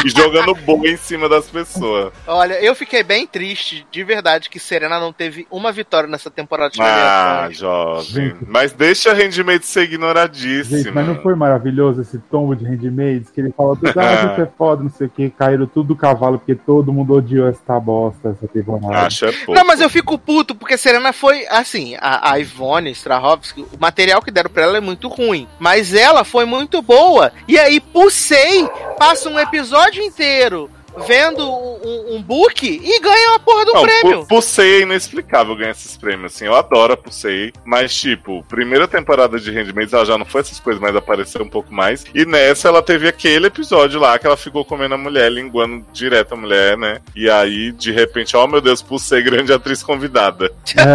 e 0.05 0.09
jogando 0.09 0.55
boa 0.55 0.87
em 0.87 0.95
cima 0.95 1.27
das 1.27 1.47
pessoas. 1.49 2.13
Olha, 2.25 2.53
eu 2.63 2.73
fiquei 2.73 3.03
bem 3.03 3.27
triste, 3.27 3.85
de 3.91 4.03
verdade, 4.03 4.49
que 4.49 4.57
Serena 4.57 4.99
não 4.99 5.11
teve 5.11 5.45
uma 5.51 5.71
vitória 5.71 6.07
nessa 6.07 6.31
temporada 6.31 6.71
de 6.71 6.81
Ah, 6.81 7.49
jovem. 7.51 8.29
Gente. 8.29 8.37
Mas 8.47 8.71
deixa 8.71 9.11
a 9.11 9.13
Handmaid 9.13 9.65
ser 9.65 9.83
ignoradíssima. 9.83 10.77
Gente, 10.77 10.91
mas 10.91 11.05
não 11.05 11.21
foi 11.21 11.35
maravilhoso 11.35 12.01
esse 12.01 12.17
tombo 12.17 12.55
de 12.55 12.65
Handmaids? 12.65 13.29
Que 13.29 13.41
ele 13.41 13.51
falou 13.51 13.75
tudo, 13.75 13.99
ah, 13.99 14.31
isso 14.31 14.41
é 14.41 14.49
foda, 14.57 14.81
não 14.81 14.89
sei 14.89 15.07
o 15.07 15.09
que, 15.09 15.29
caíram 15.29 15.67
tudo 15.67 15.89
do 15.89 15.95
cavalo, 15.95 16.39
porque 16.39 16.55
todo 16.55 16.93
mundo 16.93 17.13
odiou 17.13 17.47
essa 17.49 17.79
bosta, 17.79 18.29
essa 18.29 18.47
temporada. 18.47 19.07
Acha 19.07 19.31
pouco. 19.45 19.53
Não, 19.53 19.67
mas 19.67 19.81
eu 19.81 19.89
fico 19.89 20.17
puto, 20.17 20.55
porque 20.55 20.77
Serena 20.77 21.11
foi, 21.11 21.45
assim, 21.47 21.95
a, 21.99 22.31
a 22.31 22.39
Ivone 22.39 22.91
Strahovski, 23.03 23.61
o 23.61 23.77
material 23.79 24.21
que 24.21 24.31
deram 24.31 24.49
pra 24.49 24.63
ela 24.63 24.77
é 24.77 24.81
muito 24.81 25.07
ruim, 25.09 25.47
mas 25.59 25.93
ela 25.93 26.23
foi 26.23 26.45
muito 26.45 26.81
boa. 26.81 27.31
E 27.47 27.59
aí, 27.59 27.79
Pusei 27.79 28.67
passa 28.97 29.29
um 29.29 29.39
episódio 29.39 30.01
inteiro 30.01 30.69
vendo 31.07 31.43
um, 31.49 32.15
um- 32.15 32.21
book 32.21 32.65
e 32.65 32.99
ganha 33.01 33.29
uma 33.31 33.39
porra 33.39 33.65
do 33.65 33.73
Não, 33.73 33.81
prêmio. 33.81 34.19
Pu- 34.21 34.27
Pusei 34.27 34.75
é 34.77 34.79
inexplicável 34.81 35.55
ganhar 35.55 35.71
esses 35.71 35.97
prêmios, 35.97 36.33
assim. 36.33 36.45
Eu 36.45 36.55
adoro 36.55 36.93
a 36.93 36.97
Pusei, 36.97 37.51
mas, 37.65 37.93
tipo, 37.93 38.43
primeira 38.47 38.87
temporada 38.87 39.39
de 39.39 39.51
Handmaids, 39.51 39.93
ela 39.93 40.05
já 40.05 40.17
não 40.17 40.25
foi 40.25 40.41
essas 40.41 40.59
coisas, 40.59 40.81
mas 40.81 40.95
apareceu 40.95 41.41
um 41.43 41.49
pouco 41.49 41.73
mais. 41.73 42.05
E 42.13 42.25
nessa, 42.25 42.67
ela 42.69 42.81
teve 42.81 43.07
aquele 43.07 43.47
episódio 43.47 43.99
lá 43.99 44.17
que 44.17 44.25
ela 44.27 44.37
ficou 44.37 44.63
comendo 44.63 44.95
a 44.95 44.97
mulher, 44.97 45.31
linguando 45.31 45.85
direto 45.91 46.33
a 46.33 46.37
mulher, 46.37 46.77
né? 46.77 47.01
E 47.15 47.29
aí, 47.29 47.71
de 47.71 47.91
repente, 47.91 48.35
oh 48.37 48.47
meu 48.47 48.61
Deus, 48.61 48.81
Pusei, 48.81 49.21
grande 49.21 49.51
atriz 49.51 49.83
convidada. 49.83 50.51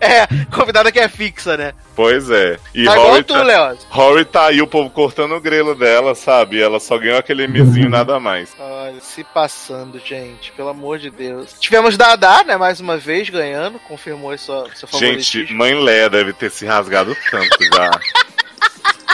É, 0.00 0.26
convidada 0.54 0.90
que 0.92 0.98
é 0.98 1.08
fixa, 1.08 1.56
né? 1.56 1.72
Pois 1.94 2.30
é. 2.30 2.58
E 2.74 2.84
tá 2.84 2.92
igual 2.92 3.08
Rory 3.10 3.24
tu, 3.24 3.34
tá. 3.34 3.74
Rory 3.88 4.24
tá 4.24 4.46
aí, 4.46 4.62
o 4.62 4.66
povo 4.66 4.90
cortando 4.90 5.34
o 5.34 5.40
grelo 5.40 5.74
dela, 5.74 6.14
sabe? 6.14 6.60
Ela 6.60 6.78
só 6.80 6.96
ganhou 6.98 7.18
aquele 7.18 7.46
Mzinho 7.48 7.88
nada 7.90 8.18
mais. 8.20 8.54
Olha, 8.58 9.00
se 9.18 9.24
passando, 9.24 9.98
gente, 9.98 10.52
pelo 10.52 10.68
amor 10.68 10.98
de 11.00 11.10
Deus. 11.10 11.56
Tivemos 11.58 11.96
Dadá, 11.96 12.44
né, 12.44 12.56
mais 12.56 12.78
uma 12.78 12.96
vez, 12.96 13.28
ganhando, 13.28 13.80
confirmou 13.80 14.36
seu 14.38 14.86
favoritismo. 14.86 15.40
Gente, 15.40 15.54
Mãe 15.54 15.74
Leia 15.74 16.08
deve 16.08 16.32
ter 16.32 16.50
se 16.50 16.64
rasgado 16.64 17.16
tanto 17.28 17.64
já. 17.74 17.90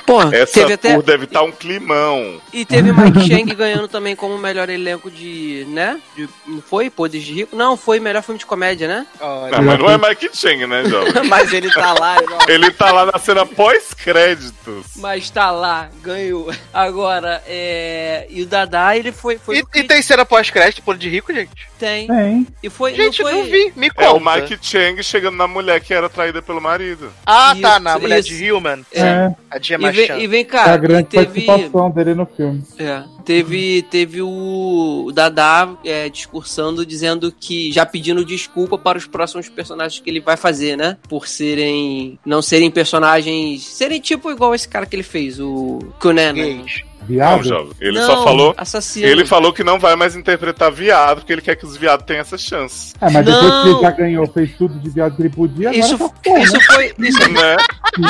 Pô, 0.06 0.20
Essa 0.22 0.60
teve 0.60 0.72
até. 0.74 1.01
deve 1.02 1.24
estar 1.24 1.43
um 1.43 1.51
climão. 1.52 2.40
E 2.52 2.64
teve 2.64 2.93
Mike 2.93 3.20
Chang 3.26 3.55
ganhando 3.55 3.89
também 3.89 4.14
como 4.14 4.36
melhor 4.39 4.68
elenco 4.68 5.10
de. 5.10 5.66
né? 5.68 6.01
De, 6.16 6.28
não 6.47 6.60
foi? 6.60 6.90
Poderes 6.90 7.26
de 7.26 7.32
Rico? 7.32 7.56
Não, 7.56 7.76
foi 7.76 8.01
melhor 8.01 8.22
filme 8.22 8.39
de 8.39 8.47
comédia, 8.47 8.86
né? 8.86 9.06
Olha, 9.20 9.56
Não, 9.56 9.64
mas 9.64 9.78
não 9.78 9.90
é 9.90 9.97
Mike 9.98 10.31
Chang, 10.35 10.66
né, 10.66 10.85
jovem? 10.85 11.12
Mas 11.28 11.52
ele 11.52 11.70
tá 11.72 11.93
lá. 11.94 12.16
Ele 12.48 12.70
tá 12.70 12.93
lá 12.93 13.06
na 13.06 13.18
cena 13.18 13.47
pós-créditos. 13.47 14.86
Mas 14.97 15.31
tá 15.31 15.51
lá, 15.51 15.89
ganhou. 16.02 16.52
Agora, 16.72 17.43
é. 17.47 18.26
E 18.28 18.43
o 18.43 18.47
Dadá, 18.47 18.97
ele 18.97 19.12
foi. 19.12 19.39
foi 19.39 19.59
E, 19.59 19.64
e 19.78 19.85
tem 19.85 20.02
cena 20.02 20.24
pós-crédito, 20.24 20.82
pô, 20.82 20.94
de 20.94 21.09
rico, 21.09 21.32
gente? 21.32 21.51
Tem. 21.78 22.06
Tem. 22.06 22.47
E 22.62 22.68
foi. 22.70 22.94
Gente, 22.94 23.22
não 23.22 23.32
não, 23.32 23.40
foi... 23.40 23.51
vi, 23.51 23.72
me 23.76 23.90
conta. 23.90 24.05
É 24.05 24.10
o 24.10 24.20
Mike 24.20 24.59
Chang 24.60 25.02
chegando 25.02 25.36
na 25.36 25.47
mulher 25.48 25.81
que 25.81 25.93
era 25.94 26.09
traída 26.09 26.40
pelo 26.43 26.60
marido. 26.60 27.12
Ah, 27.26 27.55
tá, 27.60 27.72
Isso, 27.74 27.81
na 27.81 27.98
mulher 27.98 28.20
isso. 28.20 28.28
de 28.28 28.52
Human. 28.52 28.85
É, 28.93 29.32
A 29.51 29.59
Gemma 29.59 29.94
vem, 29.95 30.23
e 30.23 30.27
vem 30.27 30.41
é 30.41 30.45
cá, 30.45 30.73
a 30.73 30.77
grande 30.77 31.09
teve. 31.09 31.43
participação 31.43 31.91
dele 31.91 32.15
no 32.15 32.27
filme. 32.27 32.62
É, 32.79 33.03
teve, 33.25 33.83
teve 33.83 34.21
o 34.23 35.11
Dadá 35.15 35.77
é, 35.85 36.09
discursando, 36.09 36.85
dizendo 36.85 37.33
que. 37.33 37.73
já 37.73 37.87
pedindo 37.87 38.25
desculpa 38.25 38.77
para 38.77 38.99
os 38.99 39.07
próximos 39.07 39.49
personagens 39.49 40.01
que 40.01 40.11
ele 40.11 40.21
vai 40.21 40.37
fazer, 40.37 40.77
né? 40.77 40.97
Por 41.09 41.27
serem. 41.27 42.19
não 42.25 42.43
serem 42.43 42.71
personagens. 42.71 43.65
serem 43.65 44.01
tipo 44.01 44.31
igual 44.31 44.55
esse 44.55 44.69
cara 44.69 44.87
que 44.87 44.97
ele 44.97 45.03
fez, 45.03 45.41
o 45.41 45.79
Conan. 45.99 46.35
Gays. 46.35 46.83
Não, 47.09 47.14
Viado? 47.16 47.44
jovem. 47.48 47.72
Ele 47.81 47.98
Não, 47.98 48.06
só 48.06 48.24
falou. 48.24 48.55
Assassino. 48.56 49.06
Ele 49.06 49.24
falou 49.26 49.52
que 49.52 49.62
não 49.64 49.78
vai 49.78 49.94
mais 49.97 50.16
interpretar 50.16 50.70
viado, 50.72 51.18
porque 51.18 51.32
ele 51.32 51.43
quer 51.43 51.56
que 51.56 51.64
os 51.66 51.76
viados 51.76 52.05
tenham 52.06 52.20
essa 52.20 52.39
chance. 52.39 52.94
É, 53.01 53.10
mas 53.10 53.24
depois 53.24 53.40
que 53.44 53.48
Não. 53.51 53.66
ele 53.72 53.81
já 53.82 53.90
ganhou, 53.90 54.26
fez 54.26 54.51
tudo 54.56 54.78
de 54.78 54.90
viado 54.90 55.16
que 55.16 55.22
ele 55.22 55.31
podia, 55.31 55.68
agora 55.70 55.85
Isso, 55.85 55.98
tá 55.98 56.39
isso 56.39 56.52
né? 56.55 56.60
foi. 56.66 56.94
Isso, 56.98 57.18
Né? 57.35 57.56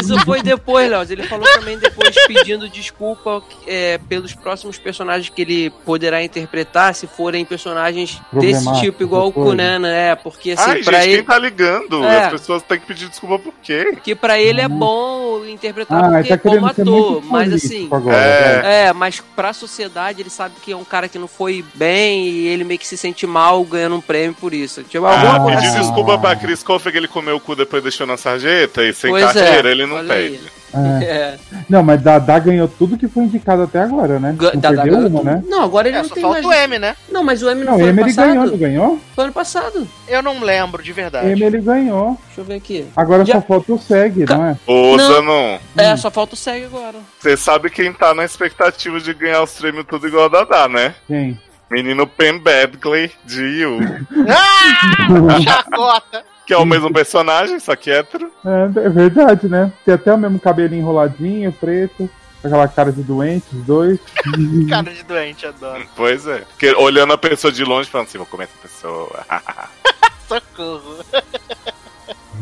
Isso 0.01 0.19
foi 0.25 0.43
depois, 0.43 0.91
Léo. 0.91 1.03
Ele 1.09 1.23
falou 1.25 1.47
também 1.55 1.79
depois 1.79 2.15
pedindo 2.27 2.69
desculpa 2.69 3.43
é, 3.67 3.99
pelos 4.09 4.35
próximos 4.35 4.79
personagens 4.79 5.29
que 5.29 5.43
ele 5.43 5.71
poderá 5.85 6.23
interpretar, 6.23 6.95
se 6.95 7.07
forem 7.07 7.45
personagens 7.45 8.21
desse 8.33 8.73
tipo, 8.81 9.03
igual 9.03 9.29
o 9.29 9.33
coisa. 9.33 9.51
Conan, 9.51 9.87
é, 9.87 10.15
porque 10.15 10.53
assim, 10.53 10.71
Ai, 10.71 10.83
pra 10.83 11.01
gente, 11.01 11.09
ele. 11.09 11.17
quem 11.17 11.25
tá 11.25 11.39
ligando? 11.39 12.05
É. 12.05 12.25
As 12.27 12.33
pessoas 12.33 12.63
têm 12.63 12.79
que 12.81 12.87
pedir 12.87 13.09
desculpa 13.09 13.39
por 13.39 13.55
quê? 13.63 13.97
Que 14.03 14.15
pra 14.15 14.39
ele 14.39 14.61
é 14.61 14.69
bom 14.69 15.45
interpretar 15.47 16.03
Ah, 16.05 16.21
ele 16.21 16.29
porque 16.29 16.29
tá 16.29 16.39
como 16.39 16.67
ator, 16.67 17.23
mas 17.25 17.53
assim. 17.53 17.89
agora. 17.91 18.17
É. 18.17 18.63
vai. 18.63 18.84
É, 18.85 18.93
mas 18.93 19.23
pra 19.35 19.53
sociedade 19.53 20.21
ele 20.21 20.31
sabe 20.31 20.55
que 20.63 20.73
é 20.73 20.77
um 20.77 20.85
cara 20.85 21.09
que 21.09 21.19
não 21.19 21.29
foi 21.29 21.65
bem 21.75 22.27
e 22.29 22.47
ele 22.49 22.65
meio 22.65 22.79
que 22.79 22.87
se 22.87 22.97
sente 22.97 23.27
mal 23.27 23.63
ganhando 23.65 23.97
um 23.97 24.01
prêmio 24.01 24.35
por 24.39 24.53
isso. 24.53 24.83
Tipo, 24.83 25.07
Ah, 25.07 25.41
Pedir 25.45 25.67
assim. 25.69 25.81
desculpa 25.81 26.19
pra 26.19 26.37
Chris 26.37 26.63
Cole 26.63 26.81
que 26.81 26.89
ele 26.97 27.09
comeu 27.09 27.37
o 27.37 27.41
cu 27.41 27.55
depois 27.57 27.83
deixou 27.83 28.07
na 28.07 28.17
sarjeta 28.17 28.83
e 28.85 28.93
sem 28.93 29.11
Pois 29.11 29.35
é, 29.37 29.61
ele 29.61 29.87
não 29.87 29.97
olha 29.97 30.15
aí. 30.15 30.41
É. 30.75 31.05
É. 31.05 31.39
Não, 31.69 31.83
mas 31.83 32.03
Dadá 32.03 32.39
ganhou 32.39 32.67
tudo 32.69 32.97
que 32.99 33.07
foi 33.09 33.25
indicado 33.25 33.63
até 33.63 33.81
agora, 33.81 34.19
né? 34.19 34.35
Não 34.39 34.51
Dadá 34.61 34.83
perdeu 34.83 34.85
ganhou 34.85 35.09
uma, 35.09 35.19
tudo. 35.21 35.25
né? 35.25 35.43
Não, 35.47 35.63
agora 35.63 35.89
ele 35.89 35.97
É, 35.97 36.03
não 36.03 36.09
só 36.09 36.15
tem 36.15 36.23
falta 36.23 36.43
mais. 36.43 36.61
o 36.61 36.63
M, 36.65 36.79
né? 36.79 36.97
Não, 37.11 37.23
mas 37.25 37.43
o 37.43 37.51
M 37.51 37.65
não 37.65 37.73
Não, 37.73 37.79
foi 37.79 37.89
ano 37.89 38.01
Emily 38.01 38.15
passado. 38.15 38.29
ganhou, 38.29 38.47
não 38.47 38.57
ganhou? 38.59 39.01
Foi 39.15 39.25
ano 39.25 39.33
passado. 39.33 39.89
Eu 40.09 40.23
não 40.23 40.41
lembro, 40.41 40.83
de 40.83 40.93
verdade. 40.93 41.29
Emily 41.29 41.61
ganhou. 41.61 42.19
Deixa 42.27 42.41
eu 42.41 42.45
ver 42.45 42.55
aqui. 42.55 42.87
Agora 42.97 43.25
Já- 43.25 43.35
só 43.35 43.41
falta 43.43 43.73
o 43.73 43.79
SEG, 43.79 44.25
não 44.29 44.45
é? 44.47 44.57
Ô, 44.67 44.97
Não. 44.97 45.13
Zanon, 45.13 45.59
É, 45.77 45.97
só 45.97 46.11
falta 46.11 46.35
o 46.35 46.37
SEG 46.37 46.65
agora. 46.67 46.97
você 47.19 47.37
sabe 47.37 47.71
quem 47.71 47.93
tá 47.93 48.13
na 48.15 48.25
expectativa 48.25 48.99
de 49.01 49.15
ganhar 49.15 49.43
os 49.43 49.53
prêmios 49.53 49.85
tudo 49.89 50.07
igual 50.09 50.25
a 50.27 50.29
Dadá, 50.29 50.69
né? 50.69 50.95
Quem? 51.07 51.39
Menino 51.71 52.07
Pen 52.07 52.39
Badgley 52.39 53.11
de 53.25 53.43
You, 53.43 53.79
Ah! 54.29 55.41
Chacota! 55.41 56.25
Que 56.47 56.53
é 56.53 56.59
o 56.59 56.65
mesmo 56.65 56.93
personagem, 56.93 57.59
só 57.59 57.75
que 57.75 57.91
hétero. 57.91 58.31
É, 58.45 58.87
é 58.87 58.89
verdade, 58.89 59.49
né? 59.49 59.73
Tem 59.85 59.95
até 59.95 60.13
o 60.13 60.19
mesmo 60.19 60.39
cabelinho 60.39 60.83
enroladinho, 60.83 61.53
preto, 61.53 62.09
com 62.41 62.49
aquela 62.49 62.69
cara 62.69 62.93
de 62.93 63.03
doente, 63.03 63.47
os 63.53 63.65
dois. 63.65 63.99
Cara 64.69 64.93
de 64.93 65.03
doente, 65.03 65.47
adoro. 65.47 65.87
Pois 65.97 66.27
é. 66.27 66.39
Porque 66.41 66.73
olhando 66.75 67.13
a 67.15 67.19
pessoa 67.19 67.53
de 67.53 67.65
longe, 67.65 67.89
falando 67.89 68.09
assim, 68.09 68.19
vou 68.19 68.27
comer 68.27 68.45
essa 68.45 68.59
pessoa. 68.63 69.27
Socorro. 70.29 71.05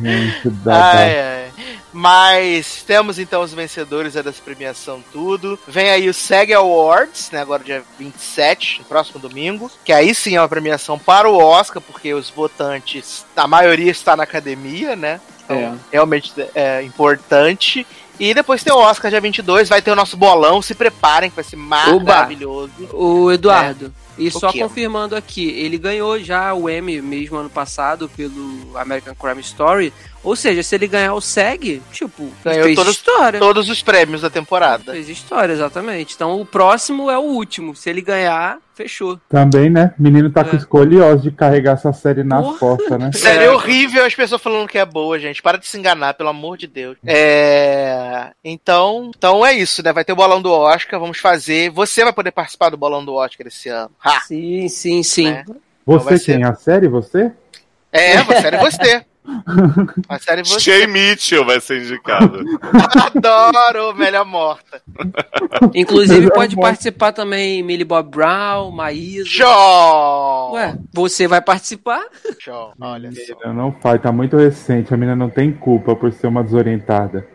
Gente, 0.00 0.48
Dadá. 0.48 0.92
Ai, 0.92 1.20
ai. 1.20 1.52
Mas 1.92 2.82
temos 2.86 3.18
então 3.18 3.42
os 3.42 3.52
vencedores 3.52 4.16
é 4.16 4.22
dessa 4.22 4.40
premiação 4.42 5.02
tudo. 5.12 5.58
Vem 5.68 5.90
aí 5.90 6.08
o 6.08 6.14
SEG 6.14 6.54
Awards, 6.54 7.30
né? 7.30 7.40
Agora 7.42 7.62
dia 7.62 7.82
27, 7.98 8.78
no 8.80 8.84
próximo 8.86 9.20
domingo. 9.20 9.70
Que 9.84 9.92
aí 9.92 10.14
sim 10.14 10.36
é 10.36 10.40
uma 10.40 10.48
premiação 10.48 10.98
para 10.98 11.28
o 11.28 11.36
Oscar, 11.36 11.82
porque 11.82 12.14
os 12.14 12.30
votantes, 12.30 13.26
a 13.36 13.46
maioria 13.46 13.90
está 13.90 14.16
na 14.16 14.22
academia, 14.22 14.96
né? 14.96 15.20
Então, 15.44 15.56
É. 15.56 15.74
realmente 15.90 16.32
é 16.54 16.82
importante. 16.82 17.86
E 18.18 18.32
depois 18.32 18.62
tem 18.62 18.72
o 18.72 18.76
Oscar 18.78 19.10
dia 19.10 19.20
22, 19.20 19.68
vai 19.68 19.82
ter 19.82 19.90
o 19.90 19.96
nosso 19.96 20.16
bolão. 20.16 20.62
Se 20.62 20.74
preparem, 20.74 21.28
que 21.28 21.36
vai 21.36 21.44
ser 21.44 21.56
maravilhoso. 21.56 22.70
O 22.92 23.30
Eduardo. 23.32 23.92
E 24.18 24.28
O 24.28 24.30
só 24.32 24.52
confirmando 24.52 25.16
aqui, 25.16 25.48
ele 25.50 25.78
ganhou 25.78 26.18
já 26.20 26.52
o 26.52 26.68
Emmy 26.68 27.00
mesmo 27.00 27.36
ano 27.38 27.48
passado 27.48 28.08
pelo 28.10 28.76
American 28.76 29.14
Crime 29.14 29.40
Story. 29.40 29.92
Ou 30.24 30.36
seja, 30.36 30.62
se 30.62 30.74
ele 30.74 30.86
ganhar 30.86 31.14
o 31.14 31.20
SEG, 31.20 31.82
tipo, 31.92 32.30
Ganhou 32.44 32.64
fez 32.64 32.76
todos- 32.76 32.92
história. 32.94 33.40
Todos 33.40 33.68
os 33.68 33.82
prêmios 33.82 34.20
da 34.22 34.30
temporada. 34.30 34.92
Fez 34.92 35.08
história, 35.08 35.52
exatamente. 35.52 36.14
Então 36.14 36.40
o 36.40 36.46
próximo 36.46 37.10
é 37.10 37.18
o 37.18 37.22
último. 37.22 37.74
Se 37.74 37.90
ele 37.90 38.00
ganhar, 38.00 38.58
fechou. 38.74 39.18
Também, 39.28 39.68
né? 39.68 39.92
Menino 39.98 40.30
tá 40.30 40.44
com 40.44 40.54
É. 40.54 40.58
escoliose 40.58 41.24
de 41.24 41.32
carregar 41.32 41.72
essa 41.72 41.92
série 41.92 42.22
nas 42.22 42.44
Porra. 42.44 42.58
costas, 42.58 42.98
né? 43.00 43.10
Série 43.14 43.44
É. 43.44 43.50
horrível 43.50 44.04
as 44.04 44.14
pessoas 44.14 44.40
falando 44.40 44.68
que 44.68 44.78
é 44.78 44.84
boa, 44.86 45.18
gente. 45.18 45.42
Para 45.42 45.58
de 45.58 45.66
se 45.66 45.76
enganar, 45.76 46.14
pelo 46.14 46.28
amor 46.28 46.56
de 46.56 46.68
Deus. 46.68 46.96
É. 47.04 48.30
Então, 48.44 49.10
então 49.16 49.44
é 49.44 49.52
isso, 49.54 49.82
né? 49.82 49.92
Vai 49.92 50.04
ter 50.04 50.12
o 50.12 50.16
bolão 50.16 50.40
do 50.40 50.52
Oscar, 50.52 51.00
vamos 51.00 51.18
fazer. 51.18 51.70
Você 51.70 52.04
vai 52.04 52.12
poder 52.12 52.30
participar 52.30 52.70
do 52.70 52.76
bolão 52.76 53.04
do 53.04 53.14
Oscar 53.14 53.46
esse 53.46 53.68
ano. 53.68 53.90
Ha! 54.04 54.20
Sim, 54.20 54.68
sim, 54.68 55.02
sim. 55.02 55.28
É. 55.28 55.40
Então 55.40 55.98
vai 55.98 56.16
Você 56.16 56.18
ser- 56.18 56.34
quem? 56.36 56.44
A 56.44 56.54
série, 56.54 56.86
você? 56.88 57.32
É, 57.92 58.16
a 58.18 58.24
série 58.40 58.56
é 58.56 58.60
você. 58.60 59.04
A 60.08 60.18
série 60.18 60.42
você. 60.42 60.60
Shay 60.60 60.86
Mitchell 60.86 61.44
vai 61.44 61.60
ser 61.60 61.82
indicado. 61.82 62.40
Adoro 63.14 63.94
Melhor 63.96 64.24
Morta. 64.24 64.82
Inclusive 65.74 66.30
pode 66.30 66.56
participar 66.56 67.12
também 67.12 67.62
Millie 67.62 67.84
Bob 67.84 68.10
Brown, 68.10 68.70
Maísa. 68.70 69.26
Show! 69.28 70.52
Ué, 70.54 70.76
você 70.92 71.26
vai 71.28 71.40
participar? 71.40 72.02
Show. 72.38 72.72
Olha 72.80 73.10
só. 73.12 73.18
Menina, 73.20 73.52
Não 73.62 73.72
faz, 73.80 74.00
tá 74.02 74.10
muito 74.12 74.36
recente. 74.36 74.92
A 74.92 74.96
menina 74.96 75.16
não 75.16 75.30
tem 75.30 75.52
culpa 75.52 75.94
por 75.94 76.12
ser 76.12 76.26
uma 76.26 76.42
desorientada. 76.42 77.26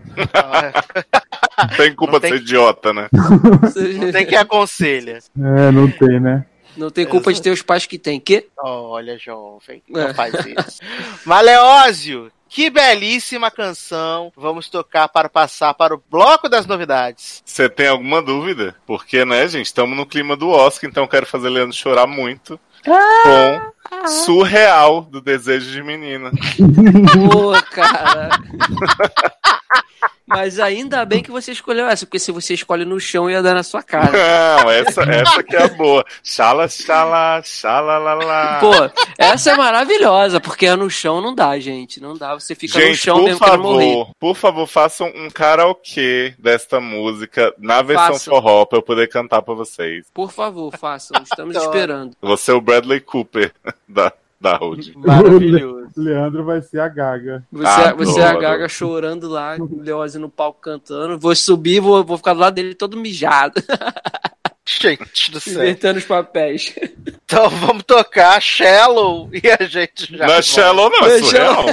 Não 1.57 1.67
tem 1.77 1.95
culpa 1.95 2.13
Não 2.13 2.19
de 2.19 2.27
tem- 2.27 2.31
ser 2.37 2.41
idiota, 2.43 2.93
né? 2.93 3.07
Não 3.13 4.11
tem 4.11 4.25
quem 4.25 4.37
aconselha. 4.37 5.19
É, 5.39 5.71
não 5.71 5.89
tem, 5.89 6.19
né? 6.19 6.45
Não 6.77 6.89
tem 6.89 7.05
culpa 7.05 7.33
de 7.33 7.41
ter 7.41 7.49
os 7.51 7.61
pais 7.61 7.85
que 7.85 7.97
tem. 7.97 8.19
Que? 8.19 8.47
Olha, 8.57 9.17
jovem, 9.17 9.81
não 9.89 10.01
É. 10.09 10.13
faz 10.13 10.33
isso. 10.33 10.79
Maleózio, 11.25 12.31
que 12.47 12.69
belíssima 12.69 13.49
canção. 13.51 14.31
Vamos 14.35 14.69
tocar 14.69 15.07
para 15.09 15.27
passar 15.27 15.73
para 15.73 15.95
o 15.95 16.01
bloco 16.09 16.47
das 16.47 16.65
novidades. 16.65 17.41
Você 17.45 17.67
tem 17.67 17.87
alguma 17.87 18.21
dúvida? 18.21 18.75
Porque, 18.85 19.25
né, 19.25 19.47
gente, 19.47 19.65
estamos 19.65 19.97
no 19.97 20.05
clima 20.05 20.35
do 20.37 20.49
Oscar, 20.49 20.89
então 20.89 21.03
eu 21.03 21.09
quero 21.09 21.25
fazer 21.25 21.49
Leandro 21.49 21.75
chorar 21.75 22.07
muito. 22.07 22.59
Com 22.85 24.07
Surreal 24.07 25.01
do 25.01 25.19
Desejo 25.19 25.71
de 25.71 25.81
Menina. 25.83 26.31
Pô, 27.31 27.51
cara. 27.71 28.29
Mas 30.25 30.59
ainda 30.59 31.05
bem 31.05 31.23
que 31.23 31.31
você 31.31 31.53
escolheu 31.53 31.87
essa, 31.87 32.05
porque 32.05 32.19
se 32.19 32.33
você 32.33 32.53
escolhe 32.53 32.83
no 32.83 32.99
chão, 32.99 33.29
ia 33.29 33.41
dar 33.41 33.53
na 33.53 33.63
sua 33.63 33.81
cara. 33.81 34.11
Não, 34.11 34.69
essa, 34.69 35.01
essa 35.03 35.41
que 35.41 35.55
é 35.55 35.63
a 35.63 35.67
boa. 35.69 36.03
Xala, 36.21 36.67
xala, 36.67 37.41
xala, 37.45 37.97
lá, 37.97 38.13
lá. 38.13 38.59
Pô, 38.59 38.71
essa 39.17 39.51
é 39.51 39.55
maravilhosa, 39.55 40.41
porque 40.41 40.65
é 40.65 40.75
no 40.75 40.89
chão 40.89 41.21
não 41.21 41.33
dá, 41.33 41.57
gente. 41.59 42.01
Não 42.01 42.17
dá, 42.17 42.33
você 42.33 42.53
fica 42.55 42.77
no 42.77 42.85
Gente, 42.87 42.97
chão 42.97 43.15
por 43.19 43.23
mesmo 43.23 43.39
querendo 43.39 43.61
morrer. 43.63 43.85
favor, 43.93 44.09
por 44.19 44.35
favor, 44.35 44.67
façam 44.67 45.07
um 45.15 45.29
karaokê 45.29 46.33
desta 46.37 46.81
música 46.81 47.53
na 47.57 47.81
versão 47.81 48.07
Façam. 48.13 48.33
forró 48.33 48.65
pra 48.65 48.79
eu 48.79 48.83
poder 48.83 49.07
cantar 49.07 49.41
pra 49.41 49.53
vocês. 49.53 50.07
Por 50.13 50.31
favor, 50.33 50.75
façam. 50.77 51.21
Estamos 51.23 51.55
esperando. 51.55 52.17
Você 52.21 52.51
é 52.51 52.53
o 52.53 52.59
Bradley 52.59 52.99
Cooper 52.99 53.53
da, 53.87 54.11
da 54.41 54.57
Road. 54.57 54.91
Maravilhoso. 54.97 55.76
Leandro 55.97 56.43
vai 56.43 56.61
ser 56.61 56.79
a 56.79 56.87
Gaga. 56.87 57.43
Você, 57.51 57.67
Adoro. 57.67 57.97
você 57.97 58.19
é 58.19 58.25
a 58.25 58.35
Gaga 58.35 58.69
chorando 58.69 59.27
lá, 59.27 59.55
o 59.59 59.81
Leose 59.81 60.19
no 60.19 60.29
palco 60.29 60.61
cantando. 60.61 61.17
Vou 61.19 61.35
subir, 61.35 61.79
vou, 61.79 62.03
vou 62.03 62.17
ficar 62.17 62.33
do 62.33 62.39
lado 62.39 62.53
dele 62.53 62.75
todo 62.75 62.97
mijado, 62.97 63.61
Gente 64.79 65.31
do 65.31 65.39
céu. 65.39 65.53
invertendo 65.53 65.97
os 65.99 66.05
papéis. 66.05 66.75
Então 67.23 67.49
vamos 67.49 67.83
tocar 67.83 68.41
Shallow 68.41 69.29
e 69.33 69.41
a 69.49 69.63
gente 69.65 70.15
já. 70.17 70.27
Não 70.27 70.33
é 70.35 70.41
shallow, 70.41 70.89
não, 70.89 70.97
é 70.99 71.09
Não 71.09 71.15
é 71.15 71.19
surreal. 71.19 71.65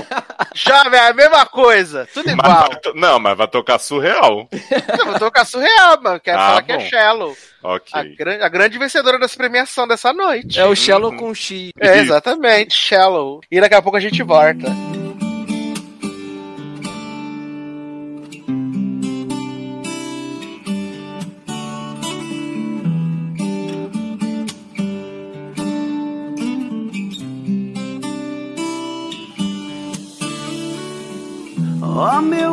Jovem, 0.54 1.00
é 1.00 1.08
a 1.08 1.12
mesma 1.12 1.46
coisa. 1.46 2.08
Tudo 2.14 2.26
Mas 2.26 2.34
igual. 2.38 2.68
vai 2.68 2.80
to- 2.80 2.94
não, 2.94 3.18
mas 3.18 3.36
vai 3.36 3.48
tocar 3.48 3.78
surreal. 3.78 4.48
Eu 4.98 5.06
vou 5.06 5.18
tocar 5.18 5.44
surreal, 5.44 6.00
mano. 6.02 6.20
Quero 6.20 6.38
Ah, 6.38 6.46
falar 6.48 6.62
que 6.62 6.72
é 6.72 6.78
bom. 6.78 6.84
Shallow. 6.88 7.36
A, 7.92 8.02
gran- 8.04 8.44
a 8.44 8.48
grande 8.48 8.78
vencedora 8.78 9.18
dessa 9.18 9.36
premiação 9.36 9.88
dessa 9.88 10.12
noite. 10.12 10.60
É 10.60 10.64
o 10.66 10.74
Shallow 10.76 11.16
com 11.16 11.34
X. 11.34 11.70
É, 11.80 11.98
exatamente, 11.98 12.74
Shallow. 12.76 13.40
E 13.50 13.60
daqui 13.60 13.74
a 13.74 13.82
pouco 13.82 13.96
a 13.96 14.00
gente 14.00 14.22
volta. 14.22 14.68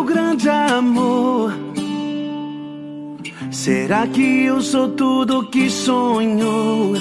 Grande 0.04 0.50
amor, 0.50 1.54
será 3.52 4.08
que 4.08 4.46
eu 4.46 4.62
sou 4.62 4.90
tudo 4.90 5.48
que 5.50 5.70
sonho? 5.70 6.94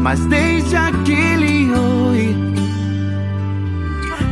Mas 0.00 0.24
desde 0.26 0.76
aquele 0.76 1.70
oi, 1.72 2.36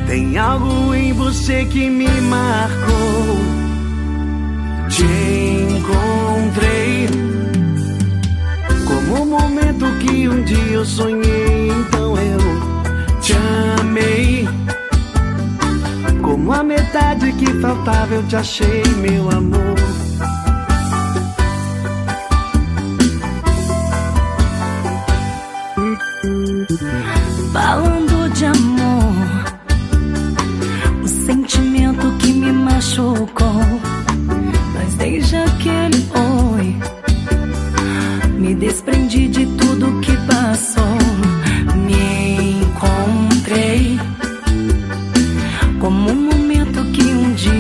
tem 0.07 0.39
algo 0.39 0.95
em 0.95 1.13
você 1.13 1.65
que 1.65 1.91
me 1.91 2.09
marcou. 2.23 3.37
Te 4.89 5.05
encontrei 5.77 7.09
como 8.87 9.23
o 9.23 9.27
momento 9.27 9.85
que 9.99 10.29
um 10.29 10.43
dia 10.45 10.73
eu 10.73 10.85
sonhei, 10.85 11.69
então 11.69 12.17
eu 12.17 13.21
te 13.21 13.35
amei. 13.81 14.49
Como 16.27 16.53
a 16.53 16.61
metade 16.61 17.33
que 17.35 17.47
faltava 17.61 18.17
eu 18.17 18.23
te 18.27 18.35
achei, 18.35 18.83
meu 18.97 19.31
amor. 19.31 19.77
Falando 27.53 28.29
de 28.33 28.45
amor, 28.45 29.15
o 31.01 31.07
sentimento 31.07 32.11
que 32.19 32.33
me 32.33 32.51
machucou. 32.51 33.63
Mas 34.75 34.95
desde 34.97 35.37
aquele 35.37 36.09
oi, 36.57 36.77
me 38.37 38.53
desprendi 38.57 39.29
de 39.29 39.47
tudo 39.57 40.01
que 40.01 40.17
passou. 40.27 40.86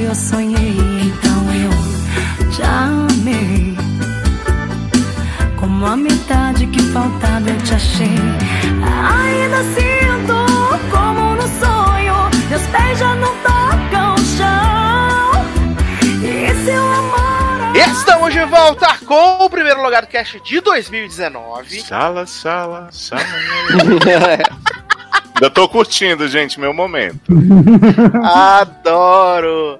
Eu 0.06 0.14
sonhei. 0.14 0.76
Então 1.02 1.54
eu 1.54 2.50
te 2.50 2.62
amei. 2.62 3.76
Como 5.58 5.86
a 5.86 5.96
metade 5.96 6.66
que 6.68 6.80
faltava 6.92 7.50
eu 7.50 7.58
te 7.58 7.74
achei. 7.74 8.14
Ainda 9.10 9.62
sinto 9.74 10.36
como 10.90 11.34
no 11.34 11.42
sonho. 11.42 12.30
Meus 12.48 12.62
pés 12.68 12.98
já 12.98 13.14
não 13.16 13.34
tocam 13.38 14.14
o 14.14 14.18
chão. 14.18 15.32
E 16.22 16.64
seu 16.64 16.82
amor. 16.82 17.76
Estamos 17.76 18.32
de 18.32 18.44
volta 18.44 18.96
com 19.04 19.44
o 19.44 19.50
primeiro 19.50 19.82
lugar 19.82 20.02
do 20.02 20.08
cast 20.08 20.40
de 20.40 20.60
2019. 20.60 21.80
Xala, 21.82 22.26
xala, 22.26 22.88
xala. 22.92 23.22
Ainda 25.36 25.50
tô 25.50 25.68
curtindo, 25.68 26.26
gente, 26.28 26.58
meu 26.58 26.72
momento. 26.72 27.20
Adoro! 28.24 29.78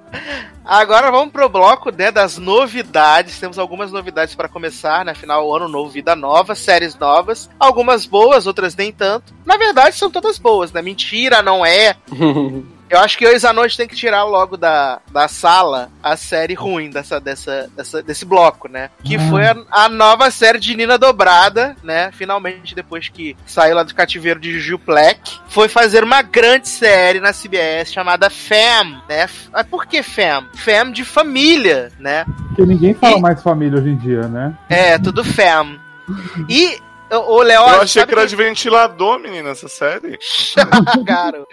Agora 0.63 1.09
vamos 1.09 1.31
pro 1.31 1.49
bloco 1.49 1.89
né, 1.91 2.11
das 2.11 2.37
novidades. 2.37 3.39
Temos 3.39 3.57
algumas 3.57 3.91
novidades 3.91 4.35
para 4.35 4.47
começar, 4.47 5.03
né? 5.03 5.13
Afinal, 5.13 5.55
ano 5.55 5.67
novo, 5.67 5.89
vida 5.89 6.15
nova, 6.15 6.53
séries 6.53 6.95
novas. 6.95 7.49
Algumas 7.59 8.05
boas, 8.05 8.45
outras 8.45 8.75
nem 8.75 8.91
tanto. 8.91 9.33
Na 9.45 9.57
verdade, 9.57 9.95
são 9.95 10.11
todas 10.11 10.37
boas, 10.37 10.71
né? 10.71 10.81
Mentira, 10.81 11.41
não 11.41 11.65
é. 11.65 11.95
Eu 12.89 12.99
acho 12.99 13.17
que 13.17 13.27
hoje 13.27 13.45
à 13.45 13.51
noite 13.51 13.75
tem 13.75 13.87
que 13.87 13.95
tirar 13.95 14.23
logo 14.23 14.55
da, 14.55 14.99
da 15.11 15.27
sala 15.27 15.89
a 16.01 16.15
série 16.15 16.53
ruim 16.53 16.89
dessa, 16.89 17.19
dessa, 17.19 17.69
dessa- 17.75 18.01
desse 18.01 18.23
bloco, 18.25 18.69
né? 18.69 18.89
Que 19.03 19.17
foi 19.19 19.45
a, 19.45 19.55
a 19.71 19.89
nova 19.89 20.31
série 20.31 20.57
de 20.59 20.75
Nina 20.75 20.97
Dobrada, 20.97 21.75
né? 21.83 22.11
Finalmente, 22.13 22.73
depois 22.73 23.09
que 23.09 23.35
saiu 23.45 23.75
lá 23.75 23.83
do 23.83 23.93
cativeiro 23.93 24.39
de 24.39 24.53
Juju 24.53 24.77
Black, 24.85 25.39
foi 25.49 25.67
fazer 25.67 26.03
uma 26.03 26.21
grande 26.21 26.69
série 26.69 27.19
na 27.19 27.33
CBS 27.33 27.91
chamada 27.91 28.29
Fam, 28.29 29.01
né? 29.09 29.27
Mas 29.51 29.67
por 29.67 29.85
que 29.85 30.01
Fam? 30.01 30.45
Fam 30.55 30.91
de 30.91 31.03
família, 31.03 31.91
né? 31.99 32.25
Porque 32.47 32.65
ninguém 32.65 32.93
fala 32.93 33.19
mais 33.19 33.41
família 33.43 33.79
hoje 33.79 33.89
em 33.89 33.97
dia, 33.97 34.27
né? 34.29 34.53
É, 34.69 34.97
tudo 34.97 35.23
Fam. 35.25 35.77
E 36.47 36.79
o 37.11 37.41
Léo. 37.41 37.61
Eu 37.61 37.81
achei 37.81 38.05
que 38.05 38.11
era 38.11 38.27
de 38.27 38.35
ventilador, 38.35 39.19
menina, 39.19 39.49
essa 39.49 39.67
série. 39.67 40.17
Cara. 41.05 41.43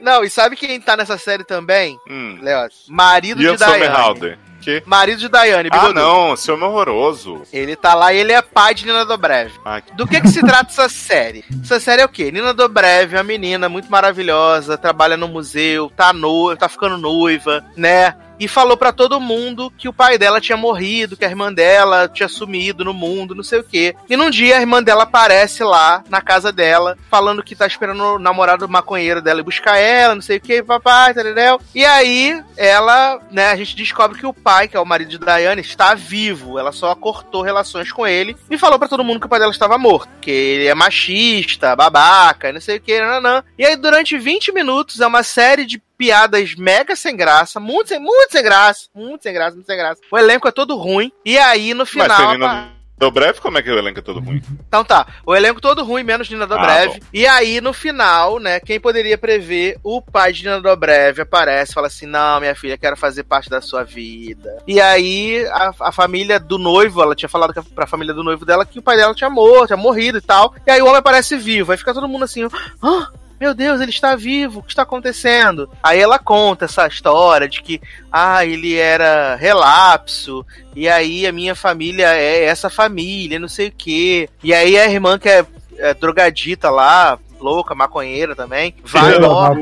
Não, 0.00 0.22
e 0.24 0.30
sabe 0.30 0.56
quem 0.56 0.80
tá 0.80 0.96
nessa 0.96 1.16
série 1.18 1.44
também? 1.44 1.98
Hum. 2.08 2.38
Léo? 2.42 2.68
Marido 2.88 3.42
Ian 3.42 3.52
de 3.52 3.58
Diane. 3.58 3.72
Somerhalder. 3.74 4.38
Que? 4.60 4.80
Marido 4.86 5.18
de 5.18 5.28
Diane, 5.28 5.68
Ah, 5.72 5.76
bigodudo. 5.76 5.94
não, 6.00 6.34
esse 6.34 6.48
homem 6.52 6.64
é 6.64 6.68
horroroso. 6.68 7.42
Ele 7.52 7.74
tá 7.74 7.94
lá 7.94 8.12
e 8.12 8.18
ele 8.18 8.32
é 8.32 8.40
pai 8.40 8.72
de 8.74 8.86
Nina 8.86 9.04
Dobrev. 9.04 9.50
Ah, 9.64 9.82
Do 9.94 10.06
que 10.06 10.20
que 10.20 10.28
se 10.28 10.40
trata 10.40 10.70
essa 10.70 10.88
série? 10.88 11.44
Essa 11.64 11.80
série 11.80 12.02
é 12.02 12.04
o 12.04 12.08
quê? 12.08 12.30
Nina 12.30 12.54
Dobrev 12.54 13.12
é 13.12 13.16
uma 13.18 13.24
menina 13.24 13.68
muito 13.68 13.90
maravilhosa, 13.90 14.78
trabalha 14.78 15.16
no 15.16 15.26
museu, 15.26 15.90
tá 15.96 16.12
noiva, 16.12 16.56
tá 16.56 16.68
ficando 16.68 16.96
noiva, 16.96 17.64
né? 17.76 18.14
E 18.42 18.48
falou 18.48 18.76
pra 18.76 18.90
todo 18.90 19.20
mundo 19.20 19.72
que 19.78 19.88
o 19.88 19.92
pai 19.92 20.18
dela 20.18 20.40
tinha 20.40 20.56
morrido, 20.56 21.16
que 21.16 21.24
a 21.24 21.28
irmã 21.28 21.52
dela 21.52 22.08
tinha 22.08 22.28
sumido 22.28 22.84
no 22.84 22.92
mundo, 22.92 23.36
não 23.36 23.44
sei 23.44 23.60
o 23.60 23.62
quê. 23.62 23.94
E 24.10 24.16
num 24.16 24.30
dia 24.30 24.56
a 24.56 24.60
irmã 24.60 24.82
dela 24.82 25.04
aparece 25.04 25.62
lá 25.62 26.02
na 26.10 26.20
casa 26.20 26.50
dela, 26.50 26.98
falando 27.08 27.44
que 27.44 27.54
tá 27.54 27.68
esperando 27.68 28.02
o 28.02 28.18
namorado 28.18 28.68
maconheiro 28.68 29.22
dela 29.22 29.38
ir 29.38 29.44
buscar 29.44 29.78
ela, 29.78 30.16
não 30.16 30.22
sei 30.22 30.38
o 30.38 30.40
quê, 30.40 30.60
papai, 30.60 31.14
tararel. 31.14 31.60
E 31.72 31.84
aí 31.84 32.42
ela, 32.56 33.20
né, 33.30 33.52
a 33.52 33.54
gente 33.54 33.76
descobre 33.76 34.18
que 34.18 34.26
o 34.26 34.34
pai, 34.34 34.66
que 34.66 34.76
é 34.76 34.80
o 34.80 34.84
marido 34.84 35.10
de 35.10 35.18
Diane, 35.18 35.60
está 35.60 35.94
vivo. 35.94 36.58
Ela 36.58 36.72
só 36.72 36.92
cortou 36.96 37.42
relações 37.42 37.92
com 37.92 38.04
ele 38.04 38.36
e 38.50 38.58
falou 38.58 38.76
pra 38.76 38.88
todo 38.88 39.04
mundo 39.04 39.20
que 39.20 39.26
o 39.26 39.30
pai 39.30 39.38
dela 39.38 39.52
estava 39.52 39.78
morto. 39.78 40.08
Que 40.20 40.32
ele 40.32 40.66
é 40.66 40.74
machista, 40.74 41.76
babaca, 41.76 42.52
não 42.52 42.60
sei 42.60 42.78
o 42.78 42.80
que, 42.80 42.98
nananã. 42.98 43.44
E 43.56 43.64
aí, 43.64 43.76
durante 43.76 44.18
20 44.18 44.50
minutos, 44.50 45.00
é 45.00 45.06
uma 45.06 45.22
série 45.22 45.64
de 45.64 45.80
piadas 46.06 46.56
mega 46.56 46.96
sem 46.96 47.14
graça, 47.16 47.60
muito 47.60 47.86
sem, 47.88 48.00
muito 48.00 48.32
sem 48.32 48.42
graça, 48.42 48.88
muito 48.92 49.22
sem 49.22 49.32
graça, 49.32 49.54
muito 49.54 49.66
sem 49.66 49.76
graça. 49.76 50.00
O 50.10 50.18
elenco 50.18 50.48
é 50.48 50.50
todo 50.50 50.76
ruim. 50.76 51.12
E 51.24 51.38
aí, 51.38 51.72
no 51.74 51.80
Mas 51.84 51.90
final. 51.90 52.16
tem 52.16 52.28
Nina 52.32 52.72
Dobrev, 52.98 53.40
como 53.40 53.56
é 53.58 53.62
que 53.62 53.70
o 53.70 53.78
elenco 53.78 54.00
é 54.00 54.02
todo 54.02 54.18
ruim? 54.18 54.42
Então 54.66 54.84
tá, 54.84 55.06
o 55.24 55.32
elenco 55.34 55.60
todo 55.60 55.84
ruim, 55.84 56.02
menos 56.02 56.28
Nina 56.28 56.44
Dobrev. 56.46 56.88
bom. 56.92 56.98
e 57.12 57.24
aí, 57.24 57.60
no 57.60 57.72
final, 57.72 58.40
né, 58.40 58.58
quem 58.58 58.80
poderia 58.80 59.16
prever, 59.16 59.76
o 59.84 60.02
pai 60.02 60.32
de 60.32 60.42
Nina 60.42 60.60
Dobrev 60.60 61.20
aparece, 61.20 61.72
fala 61.72 61.86
assim, 61.86 62.06
não, 62.06 62.40
minha 62.40 62.54
filha, 62.56 62.76
quero 62.76 62.96
fazer 62.96 63.22
parte 63.22 63.48
da 63.48 63.60
sua 63.60 63.84
vida. 63.84 64.58
E 64.66 64.80
aí, 64.80 65.46
a, 65.52 65.72
a 65.82 65.92
família 65.92 66.40
do 66.40 66.58
noivo, 66.58 67.00
ela 67.00 67.14
tinha 67.14 67.28
falado 67.28 67.52
que 67.52 67.60
a- 67.60 67.64
pra 67.74 67.86
família 67.86 68.12
do 68.12 68.24
noivo 68.24 68.44
dela 68.44 68.66
que 68.66 68.80
o 68.80 68.82
pai 68.82 68.96
dela 68.96 69.14
tinha 69.14 69.30
morto, 69.30 69.68
tinha 69.68 69.76
morrido 69.76 70.18
e 70.18 70.22
tal. 70.22 70.52
E 70.66 70.70
aí 70.70 70.80
o 70.82 70.86
homem 70.86 70.98
aparece 70.98 71.36
vivo, 71.36 71.70
aí 71.70 71.78
fica 71.78 71.94
todo 71.94 72.08
mundo 72.08 72.24
assim, 72.24 72.44
ah, 72.82 73.08
meu 73.42 73.54
Deus, 73.54 73.80
ele 73.80 73.90
está 73.90 74.14
vivo, 74.14 74.60
o 74.60 74.62
que 74.62 74.70
está 74.70 74.82
acontecendo? 74.82 75.68
Aí 75.82 75.98
ela 75.98 76.16
conta 76.16 76.66
essa 76.66 76.86
história 76.86 77.48
de 77.48 77.60
que, 77.60 77.80
ah, 78.12 78.46
ele 78.46 78.76
era 78.76 79.34
relapso, 79.34 80.46
e 80.76 80.88
aí 80.88 81.26
a 81.26 81.32
minha 81.32 81.56
família 81.56 82.06
é 82.14 82.44
essa 82.44 82.70
família, 82.70 83.40
não 83.40 83.48
sei 83.48 83.66
o 83.66 83.72
quê. 83.76 84.28
E 84.44 84.54
aí 84.54 84.78
a 84.78 84.88
irmã 84.88 85.18
que 85.18 85.28
é, 85.28 85.44
é 85.78 85.92
drogadita 85.92 86.70
lá, 86.70 87.18
louca, 87.40 87.74
maconheira 87.74 88.36
também, 88.36 88.76
vai 88.84 89.16
embora. 89.16 89.56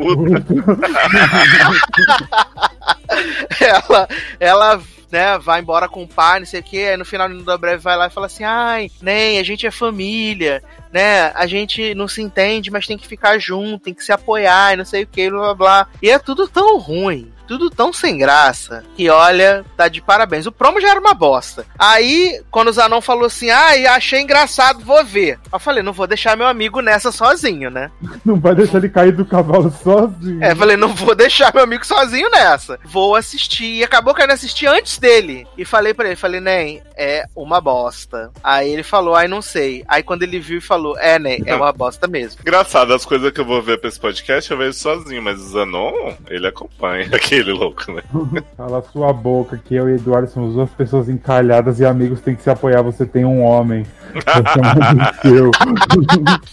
ela, 3.58 4.08
ela 4.38 4.82
né, 5.10 5.38
vai 5.38 5.60
embora 5.60 5.88
com 5.88 6.02
o 6.02 6.08
pai, 6.08 6.40
não 6.40 6.46
sei 6.46 6.60
o 6.60 6.62
que, 6.62 6.84
aí 6.84 6.98
no 6.98 7.06
final 7.06 7.30
da 7.42 7.56
breve 7.56 7.82
vai 7.82 7.96
lá 7.96 8.08
e 8.08 8.10
fala 8.10 8.26
assim, 8.26 8.44
ai, 8.44 8.90
nem, 9.00 9.38
a 9.38 9.42
gente 9.42 9.66
é 9.66 9.70
família, 9.70 10.62
né, 10.92 11.32
a 11.34 11.46
gente 11.46 11.94
não 11.94 12.08
se 12.08 12.22
entende, 12.22 12.70
mas 12.70 12.86
tem 12.86 12.98
que 12.98 13.06
ficar 13.06 13.38
junto, 13.38 13.84
tem 13.84 13.94
que 13.94 14.04
se 14.04 14.12
apoiar, 14.12 14.72
e 14.72 14.76
não 14.76 14.84
sei 14.84 15.04
o 15.04 15.06
que, 15.06 15.30
blá 15.30 15.40
blá 15.40 15.54
blá. 15.54 15.88
E 16.02 16.10
é 16.10 16.18
tudo 16.18 16.48
tão 16.48 16.78
ruim. 16.78 17.32
Tudo 17.50 17.68
tão 17.68 17.92
sem 17.92 18.16
graça 18.16 18.84
que, 18.94 19.10
olha, 19.10 19.64
tá 19.76 19.88
de 19.88 20.00
parabéns. 20.00 20.46
O 20.46 20.52
promo 20.52 20.80
já 20.80 20.90
era 20.90 21.00
uma 21.00 21.12
bosta. 21.12 21.66
Aí, 21.76 22.40
quando 22.48 22.68
o 22.68 22.72
Zanon 22.72 23.00
falou 23.00 23.24
assim, 23.24 23.50
ai, 23.50 23.88
achei 23.88 24.20
engraçado, 24.20 24.84
vou 24.84 25.04
ver. 25.04 25.36
Eu 25.52 25.58
falei, 25.58 25.82
não 25.82 25.92
vou 25.92 26.06
deixar 26.06 26.36
meu 26.36 26.46
amigo 26.46 26.80
nessa 26.80 27.10
sozinho, 27.10 27.68
né? 27.68 27.90
Não 28.24 28.38
vai 28.38 28.54
deixar 28.54 28.78
ele 28.78 28.88
cair 28.88 29.12
do 29.12 29.24
cavalo 29.24 29.74
sozinho. 29.82 30.44
É, 30.44 30.54
falei, 30.54 30.76
não 30.76 30.94
vou 30.94 31.14
deixar 31.14 31.52
meu 31.54 31.64
amigo 31.64 31.84
sozinho 31.86 32.30
nessa. 32.30 32.78
Vou 32.84 33.16
assistir. 33.16 33.78
E 33.78 33.82
acabou 33.82 34.14
querendo 34.14 34.32
assistir 34.32 34.66
antes 34.66 34.98
dele. 34.98 35.46
E 35.56 35.64
falei 35.64 35.94
pra 35.94 36.06
ele, 36.06 36.16
falei, 36.16 36.40
Nem, 36.40 36.82
é 36.96 37.24
uma 37.34 37.60
bosta. 37.60 38.30
Aí 38.44 38.70
ele 38.70 38.82
falou, 38.82 39.14
ai, 39.14 39.26
não 39.26 39.40
sei. 39.40 39.82
Aí 39.88 40.02
quando 40.02 40.22
ele 40.22 40.38
viu 40.38 40.58
e 40.58 40.60
falou, 40.60 40.79
é, 40.98 41.18
Nem, 41.18 41.42
é 41.46 41.54
uma 41.54 41.72
bosta 41.72 42.06
mesmo. 42.06 42.40
Engraçado, 42.40 42.92
as 42.94 43.04
coisas 43.04 43.30
que 43.32 43.40
eu 43.40 43.44
vou 43.44 43.62
ver 43.62 43.78
pra 43.78 43.88
esse 43.88 43.98
podcast 44.00 44.50
eu 44.50 44.58
vejo 44.58 44.72
sozinho, 44.74 45.22
mas 45.22 45.40
o 45.40 45.48
Zanon, 45.48 45.92
ele 46.28 46.46
acompanha 46.46 47.06
aquele 47.14 47.52
louco, 47.52 47.92
né? 47.92 48.02
Cala 48.56 48.82
sua 48.92 49.12
boca, 49.12 49.56
que 49.62 49.74
eu 49.74 49.88
e 49.88 49.94
Eduardo 49.94 50.30
somos 50.30 50.54
duas 50.54 50.70
pessoas 50.70 51.08
encalhadas 51.08 51.80
e 51.80 51.84
amigos 51.84 52.20
têm 52.20 52.34
que 52.34 52.42
se 52.42 52.50
apoiar. 52.50 52.82
Você 52.82 53.04
tem 53.06 53.24
um 53.24 53.42
homem. 53.42 53.84
É. 54.14 54.20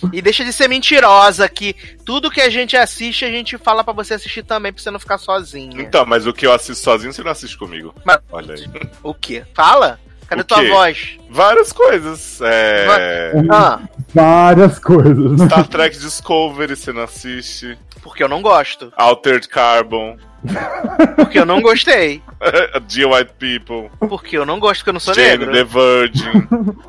E 0.14 0.22
deixa 0.22 0.44
de 0.44 0.54
ser 0.54 0.68
mentirosa, 0.68 1.48
que 1.50 1.76
tudo 2.06 2.30
que 2.30 2.42
a 2.42 2.50
gente 2.50 2.78
assiste, 2.78 3.26
a 3.26 3.30
gente 3.32 3.58
fala 3.58 3.84
pra 3.84 3.94
você 3.94 4.14
assistir 4.14 4.44
também, 4.44 4.72
pra 4.72 4.82
você 4.82 4.92
não 4.92 5.00
ficar 5.00 5.18
sozinha. 5.18 5.82
Então, 5.82 6.06
mas 6.06 6.26
o 6.28 6.34
que 6.34 6.46
eu 6.46 6.54
assisto 6.54 6.84
sozinho, 6.84 7.12
você 7.12 7.24
não 7.24 7.32
assiste 7.32 7.58
comigo. 7.58 7.94
Mas- 8.06 8.20
Olha 8.32 8.54
aí. 8.56 8.66
O 9.04 9.14
quê? 9.14 9.44
Fala? 9.54 10.00
Cadê 10.28 10.44
tua 10.44 10.64
voz? 10.68 11.18
Várias 11.30 11.72
coisas. 11.72 12.40
É... 12.42 13.34
Ah, 13.50 13.80
Várias 14.14 14.80
coisas. 14.80 15.42
Star 15.42 15.68
Trek 15.68 15.98
Discovery, 15.98 16.76
você 16.76 16.92
não 16.94 17.04
assiste. 17.04 17.78
porque 18.02 18.24
eu 18.24 18.28
não 18.30 18.42
gosto. 18.42 18.92
Altered 18.98 19.48
Carbon. 19.48 20.18
Porque 21.16 21.40
eu 21.40 21.46
não 21.46 21.62
gostei. 21.62 22.22
Dear 22.88 23.12
White 23.12 23.34
People. 23.40 23.90
Porque 24.08 24.38
eu 24.38 24.46
não 24.46 24.60
gosto, 24.60 24.80
porque 24.80 24.90
eu 24.90 24.94
não 24.94 25.00
sou 25.00 25.14
Jane 25.14 25.30
negro. 25.46 25.52
the 25.52 25.64
Virgin. 25.64 26.42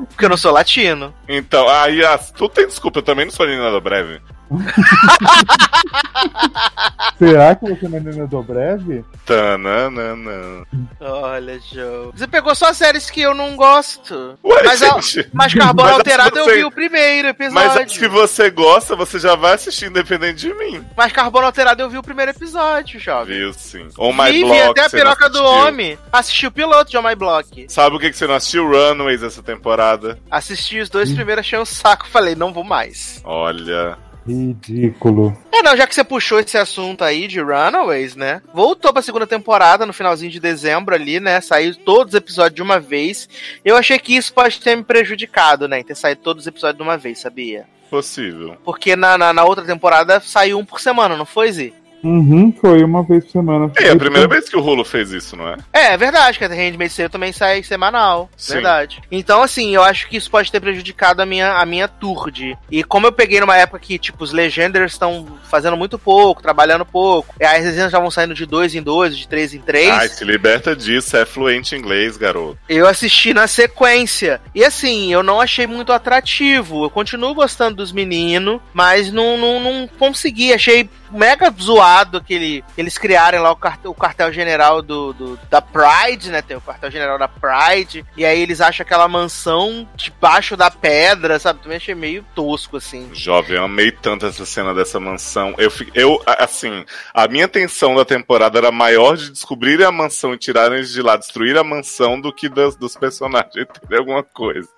Porque 0.09 0.25
eu 0.25 0.29
não 0.29 0.37
sou 0.37 0.53
latino. 0.53 1.15
Então, 1.29 1.69
aí, 1.69 2.05
ah, 2.05 2.19
tu 2.19 2.49
tem 2.49 2.67
desculpa, 2.67 2.99
eu 2.99 3.03
também 3.03 3.25
não 3.25 3.33
sou 3.33 3.47
nada 3.47 3.81
breve. 3.81 4.21
Será 7.19 7.55
que 7.57 7.69
você 7.69 7.89
não 7.89 7.99
é 7.99 8.01
Nina 8.01 8.27
Dobrev? 8.27 9.05
Tananana. 9.27 10.65
Olha, 11.01 11.59
Joe. 11.61 12.11
Você 12.15 12.27
pegou 12.27 12.55
só 12.55 12.73
séries 12.73 13.11
que 13.11 13.21
eu 13.21 13.35
não 13.35 13.57
gosto. 13.57 14.39
Ué, 14.45 14.63
mas, 14.65 14.83
a- 14.83 15.01
gente. 15.01 15.29
mas 15.33 15.53
Carbono 15.55 15.89
Mas 15.89 15.99
Alterado 15.99 16.37
você- 16.37 16.51
eu 16.53 16.57
vi 16.57 16.65
o 16.65 16.71
primeiro 16.71 17.29
Mas 17.29 17.35
episódio. 17.49 17.83
as 17.83 17.99
que 17.99 18.09
você 18.09 18.51
gosta, 18.51 18.95
você 18.95 19.19
já 19.19 19.35
vai 19.35 19.55
assistir 19.55 19.87
independente 19.87 20.41
de 20.47 20.55
mim. 20.55 20.85
Mas 20.97 21.13
Carbono 21.13 21.47
Alterado 21.47 21.83
eu 21.83 21.91
vi 21.91 21.99
o 21.99 22.03
primeiro 22.03 22.31
episódio, 22.31 23.01
jovem. 23.01 23.37
Viu, 23.37 23.53
sim. 23.53 23.89
On 23.99 24.13
My 24.13 24.27
Vi, 24.31 24.39
vi 24.39 24.45
Block. 24.45 24.71
até 24.71 24.85
a 24.85 24.91
piroca 24.91 25.29
do 25.29 25.43
homem. 25.43 25.99
Assisti 26.13 26.47
o 26.47 26.53
piloto 26.53 26.91
de 26.91 26.97
On 26.97 27.03
My 27.03 27.15
Block. 27.17 27.67
Sabe 27.69 27.97
o 27.97 27.99
que, 27.99 28.11
que 28.11 28.17
você 28.17 28.27
não 28.27 28.35
assistiu? 28.37 28.69
Runaways 28.69 29.23
essa 29.23 29.43
temporada. 29.43 30.19
Assisti 30.31 30.79
os 30.81 30.89
dois 30.89 31.13
primeiros, 31.13 31.41
achei 31.45 31.59
um 31.59 31.65
saco. 31.65 32.07
Falei, 32.09 32.35
não 32.37 32.53
vou 32.53 32.63
mais. 32.65 33.21
Olha. 33.25 33.99
Ridículo. 34.27 35.37
É, 35.53 35.63
não, 35.63 35.77
já 35.77 35.87
que 35.87 35.95
você 35.95 36.05
puxou 36.05 36.39
esse 36.39 36.57
assunto 36.57 37.03
aí 37.03 37.27
de 37.27 37.41
Runaways, 37.41 38.15
né? 38.15 38.43
Voltou 38.53 38.93
pra 38.93 39.03
segunda 39.03 39.27
temporada 39.27 39.87
no 39.87 39.93
finalzinho 39.93 40.31
de 40.31 40.39
dezembro 40.39 40.95
ali, 40.95 41.19
né? 41.19 41.41
Saiu 41.41 41.75
todos 41.75 42.15
os 42.15 42.19
episódios 42.19 42.55
de 42.55 42.63
uma 42.63 42.79
vez. 42.79 43.29
Eu 43.65 43.77
achei 43.77 43.99
que 43.99 44.17
isso 44.17 44.33
pode 44.33 44.61
ter 44.61 44.77
me 44.77 44.85
prejudicado, 44.85 45.67
né? 45.67 45.81
Em 45.81 45.85
ter 45.85 45.95
saído 45.95 46.21
todos 46.23 46.43
os 46.43 46.47
episódios 46.47 46.77
de 46.77 46.83
uma 46.83 46.97
vez, 46.97 47.19
sabia? 47.19 47.67
Possível. 47.91 48.57
Porque 48.65 48.95
na, 48.95 49.17
na, 49.17 49.33
na 49.33 49.45
outra 49.45 49.65
temporada 49.65 50.21
saiu 50.21 50.59
um 50.59 50.65
por 50.65 50.81
semana, 50.81 51.17
não 51.17 51.25
foi, 51.25 51.51
Zi? 51.51 51.75
Uhum, 52.03 52.53
foi 52.61 52.83
uma 52.83 53.03
vez 53.03 53.25
por 53.25 53.33
semana. 53.33 53.73
É 53.77 53.91
a 53.91 53.97
primeira 53.97 54.29
vez 54.29 54.49
que 54.49 54.57
o 54.57 54.61
Hulu 54.65 54.85
fez 54.85 55.11
isso, 55.11 55.37
não 55.37 55.49
é? 55.49 55.57
É, 55.73 55.93
é 55.93 55.97
verdade, 55.97 56.39
que 56.39 56.45
a 56.45 56.49
Handmaid's 56.49 56.97
Tale 56.97 57.09
também 57.09 57.33
sai 57.33 57.63
semanal. 57.63 58.31
Sim. 58.37 58.55
Verdade. 58.55 59.01
Então, 59.11 59.43
assim, 59.43 59.75
eu 59.75 59.83
acho 59.83 60.09
que 60.09 60.17
isso 60.17 60.31
pode 60.31 60.51
ter 60.51 60.61
prejudicado 60.61 61.21
a 61.23 61.27
minha, 61.27 61.55
a 61.55 61.67
minha 61.67 61.89
tour 61.89 62.31
de... 62.31 62.57
E 62.71 62.85
como 62.85 63.07
eu 63.07 63.13
peguei 63.13 63.41
numa 63.41 63.57
época 63.57 63.79
que, 63.79 63.99
tipo, 63.99 64.23
os 64.23 64.33
Legenders 64.33 64.93
estão 64.93 65.27
fazendo 65.45 65.77
muito 65.77 65.99
pouco, 65.99 66.43
trabalhando 66.43 66.85
pouco, 66.85 67.35
e 67.41 67.45
as 67.45 67.65
resenhas 67.65 67.87
estavam 67.87 68.11
saindo 68.11 68.35
de 68.35 68.47
dois 68.47 68.75
em 68.75 68.83
dois, 68.83 69.17
de 69.17 69.27
três 69.27 69.55
em 69.55 69.61
três, 69.61 69.91
Ai, 69.91 70.09
se 70.09 70.25
liberta 70.25 70.75
disso, 70.77 71.17
é 71.17 71.25
fluente 71.25 71.75
em 71.75 71.79
inglês, 71.79 72.17
garoto. 72.17 72.59
eu 72.69 72.87
assisti 72.87 73.35
na 73.35 73.47
sequência. 73.47 74.41
E 74.55 74.65
assim, 74.65 75.13
eu 75.13 75.23
não 75.23 75.41
achei 75.41 75.67
muito 75.67 75.93
atrativo. 75.93 76.85
Eu 76.85 76.91
continuo 76.91 77.35
gostando 77.35 77.77
dos 77.77 77.93
meninos, 77.93 78.61
mas 78.73 79.13
não, 79.13 79.37
não, 79.37 79.61
não 79.61 79.89
consegui. 79.99 80.53
Achei 80.53 80.89
mega 81.11 81.51
zoado 81.61 82.19
aquele. 82.19 82.65
Eles 82.77 82.99
criarem 82.99 83.41
lá 83.41 83.51
o, 83.51 83.57
cart- 83.57 83.85
o 83.87 83.95
quartel-general 83.95 84.83
do, 84.83 85.13
do- 85.13 85.39
da 85.51 85.61
Pride, 85.63 86.31
né? 86.31 86.43
Tem 86.43 86.57
o 86.57 86.61
quartel-general 86.61 87.19
da 87.19 87.29
Pride. 87.29 88.05
E 88.17 88.25
aí 88.25 88.41
eles 88.41 88.61
acham 88.61 88.85
aquela 88.85 89.09
mansão 89.09 89.89
debaixo 89.95 90.57
da 90.57 90.71
pedra, 90.71 91.39
sabe? 91.39 91.61
Também 91.61 91.77
achei 91.77 91.95
meio 91.95 92.25
tosco, 92.35 92.77
assim. 92.77 93.09
Jovem, 93.13 93.57
eu 93.57 93.65
amei 93.65 93.91
tanto 93.91 94.27
essa 94.27 94.45
cena 94.45 94.75
dessa 94.75 94.99
mansão. 95.01 95.55
Eu, 95.59 95.71
eu, 95.95 96.23
assim, 96.27 96.85
a 97.15 97.27
minha 97.29 97.49
tensão 97.49 97.95
da 97.95 98.05
temporada 98.05 98.59
era 98.59 98.71
maior 98.71 99.17
de 99.17 99.31
descobrirem 99.31 99.87
a 99.87 99.93
mansão 99.93 100.35
e 100.35 100.39
tirarem 100.39 100.79
eles 100.79 100.93
de 100.93 101.03
lá, 101.03 101.17
destruir 101.17 101.57
a 101.57 101.65
mansão, 101.65 102.21
do 102.21 102.33
que 102.33 102.49
das, 102.49 102.77
dos 102.77 102.97
personagens 102.97 103.53
terem 103.55 103.99
alguma 103.99 104.23
coisa. 104.23 104.69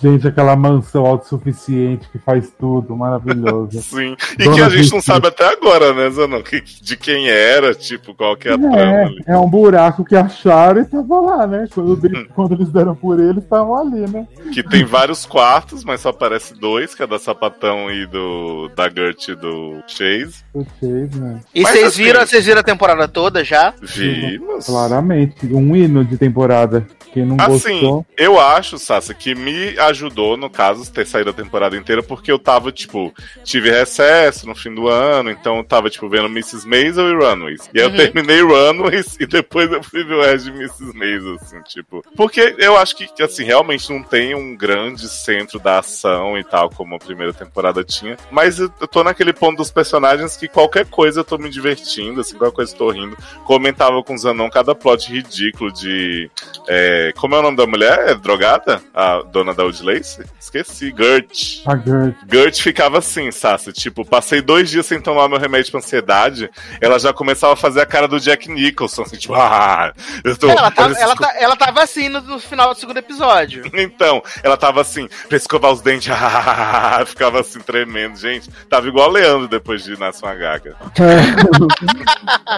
Gente, 0.00 0.26
aquela 0.26 0.56
mansão 0.56 1.04
autossuficiente 1.06 2.08
que 2.10 2.18
faz 2.18 2.50
tudo, 2.58 2.96
maravilhoso. 2.96 3.82
Sim. 3.82 4.16
E 4.38 4.44
Dona 4.44 4.56
que 4.56 4.62
a 4.62 4.68
gente 4.68 4.92
não 4.92 5.00
sabe 5.00 5.28
até 5.28 5.46
agora, 5.48 5.61
né, 5.94 6.10
Zanon? 6.10 6.42
De 6.80 6.96
quem 6.96 7.28
era, 7.28 7.74
tipo, 7.74 8.14
qual 8.14 8.36
que 8.36 8.48
é 8.48 8.52
a 8.54 8.58
trama 8.58 8.76
ali. 8.76 9.22
É, 9.26 9.32
é 9.32 9.38
um 9.38 9.48
buraco 9.48 10.04
que 10.04 10.16
acharam 10.16 10.80
e 10.80 10.84
tava 10.84 11.20
lá, 11.20 11.46
né? 11.46 11.66
Quando, 11.72 11.98
quando 12.34 12.54
eles 12.54 12.68
deram 12.70 12.94
por 12.94 13.20
ele, 13.20 13.38
estavam 13.38 13.76
ali, 13.76 14.00
né? 14.10 14.26
Que 14.52 14.62
tem 14.62 14.84
vários 14.84 15.24
quartos, 15.24 15.84
mas 15.84 16.00
só 16.00 16.08
aparece 16.10 16.54
dois, 16.54 16.94
que 16.94 17.02
é 17.02 17.06
da 17.06 17.18
Sapatão 17.18 17.90
e 17.90 18.06
do 18.06 18.68
da 18.74 18.88
Gert 18.88 19.28
e 19.28 19.34
do 19.34 19.82
Chase. 19.86 20.42
Vocês, 20.52 21.14
né? 21.14 21.40
E 21.54 21.62
vocês 21.62 21.86
assim- 21.88 22.02
viram, 22.04 22.20
vocês 22.26 22.44
viram 22.46 22.60
a 22.60 22.64
temporada 22.64 23.06
toda 23.08 23.44
já? 23.44 23.72
Vimos. 23.80 24.66
Claramente, 24.66 25.46
um 25.46 25.74
hino 25.76 26.04
de 26.04 26.16
temporada. 26.16 26.86
Quem 27.12 27.26
não 27.26 27.36
Assim, 27.38 27.72
gostou. 27.80 28.06
eu 28.16 28.40
acho, 28.40 28.78
Sassa, 28.78 29.12
que 29.12 29.34
me 29.34 29.78
ajudou, 29.80 30.34
no 30.38 30.48
caso, 30.48 30.90
ter 30.90 31.06
saído 31.06 31.28
a 31.28 31.34
temporada 31.34 31.76
inteira, 31.76 32.02
porque 32.02 32.32
eu 32.32 32.38
tava, 32.38 32.72
tipo, 32.72 33.12
tive 33.44 33.70
recesso 33.70 34.46
no 34.46 34.54
fim 34.54 34.74
do 34.74 34.88
ano, 34.88 35.30
então 35.30 35.51
eu 35.58 35.64
tava, 35.64 35.90
tipo, 35.90 36.08
vendo 36.08 36.26
Mrs. 36.26 36.66
Maisel 36.66 37.08
e 37.10 37.14
Runaways. 37.14 37.70
E 37.74 37.80
aí 37.80 37.86
Uhum. 37.86 37.92
eu 37.92 37.96
terminei 37.96 38.40
Runaways 38.42 39.16
e 39.20 39.26
depois 39.26 39.70
eu 39.70 39.82
fui 39.82 40.04
ver 40.04 40.14
o 40.14 40.22
resto 40.22 40.50
de 40.50 40.56
Mrs. 40.58 40.96
Maisel, 40.96 41.36
assim, 41.40 41.60
tipo. 41.62 42.02
Porque 42.16 42.54
eu 42.58 42.76
acho 42.76 42.96
que, 42.96 43.22
assim, 43.22 43.44
realmente 43.44 43.90
não 43.92 44.02
tem 44.02 44.34
um 44.34 44.56
grande 44.56 45.08
centro 45.08 45.58
da 45.58 45.78
ação 45.80 46.38
e 46.38 46.44
tal, 46.44 46.70
como 46.70 46.94
a 46.94 46.98
primeira 46.98 47.32
temporada 47.32 47.82
tinha. 47.84 48.16
Mas 48.30 48.58
eu, 48.58 48.68
tô 48.68 49.02
naquele 49.04 49.32
ponto 49.32 49.56
dos 49.58 49.70
personagens 49.70 50.36
que 50.36 50.48
qualquer 50.48 50.86
coisa 50.86 51.20
eu 51.20 51.24
tô 51.24 51.38
me 51.38 51.48
divertindo, 51.50 52.20
assim, 52.20 52.36
qualquer 52.36 52.54
coisa 52.56 52.72
eu 52.72 52.78
tô 52.78 52.90
rindo. 52.90 53.16
Comentava 53.44 54.02
com 54.02 54.14
o 54.14 54.18
Zanon 54.18 54.48
cada 54.50 54.74
plot 54.74 55.12
ridículo 55.12 55.72
de. 55.72 56.30
é, 56.68 57.12
como 57.16 57.34
é 57.34 57.38
o 57.38 57.42
nome 57.42 57.56
da 57.56 57.66
mulher? 57.66 58.08
É 58.10 58.14
drogada? 58.14 58.80
A 58.94 59.22
dona 59.22 59.52
da 59.54 59.64
Old 59.64 59.82
Lace? 59.82 60.22
Esqueci. 60.40 60.94
Gert. 60.96 61.62
A 61.66 61.76
Gert. 61.76 62.14
Gert 62.30 62.60
ficava 62.62 62.98
assim, 62.98 63.30
Sassi. 63.30 63.72
Tipo, 63.72 64.04
passei 64.04 64.40
dois 64.40 64.70
dias 64.70 64.86
sem 64.86 65.00
tomar 65.00 65.28
meu 65.28 65.38
remédio 65.42 65.70
pra 65.70 65.78
ansiedade. 65.80 66.50
Ela 66.80 66.98
já 66.98 67.12
começava 67.12 67.52
a 67.52 67.56
fazer 67.56 67.80
a 67.80 67.86
cara 67.86 68.08
do 68.08 68.18
Jack 68.20 68.50
Nicholson. 68.50 69.02
Assim, 69.02 69.16
tipo, 69.16 69.34
ah, 69.36 69.92
eu 70.24 70.36
tô. 70.36 70.48
Ela, 70.48 70.70
tava, 70.70 70.94
ela, 70.98 71.16
tá- 71.16 71.34
ela 71.38 71.56
tava 71.56 71.82
assim 71.82 72.08
no, 72.08 72.20
no 72.22 72.38
final 72.38 72.72
do 72.74 72.80
segundo 72.80 72.96
episódio. 72.98 73.62
Então, 73.82 74.22
ela 74.44 74.56
tava 74.56 74.80
assim, 74.80 75.08
pra 75.28 75.36
escovar 75.36 75.72
os 75.72 75.80
dentes, 75.80 76.08
ficava 77.06 77.40
assim, 77.40 77.58
tremendo. 77.60 78.16
Gente, 78.16 78.48
tava 78.70 78.86
igual 78.86 79.08
o 79.08 79.12
Leandro 79.12 79.48
depois 79.48 79.82
de 79.82 79.98
Nasce 79.98 80.22
uma 80.22 80.34
Gaga. 80.34 80.76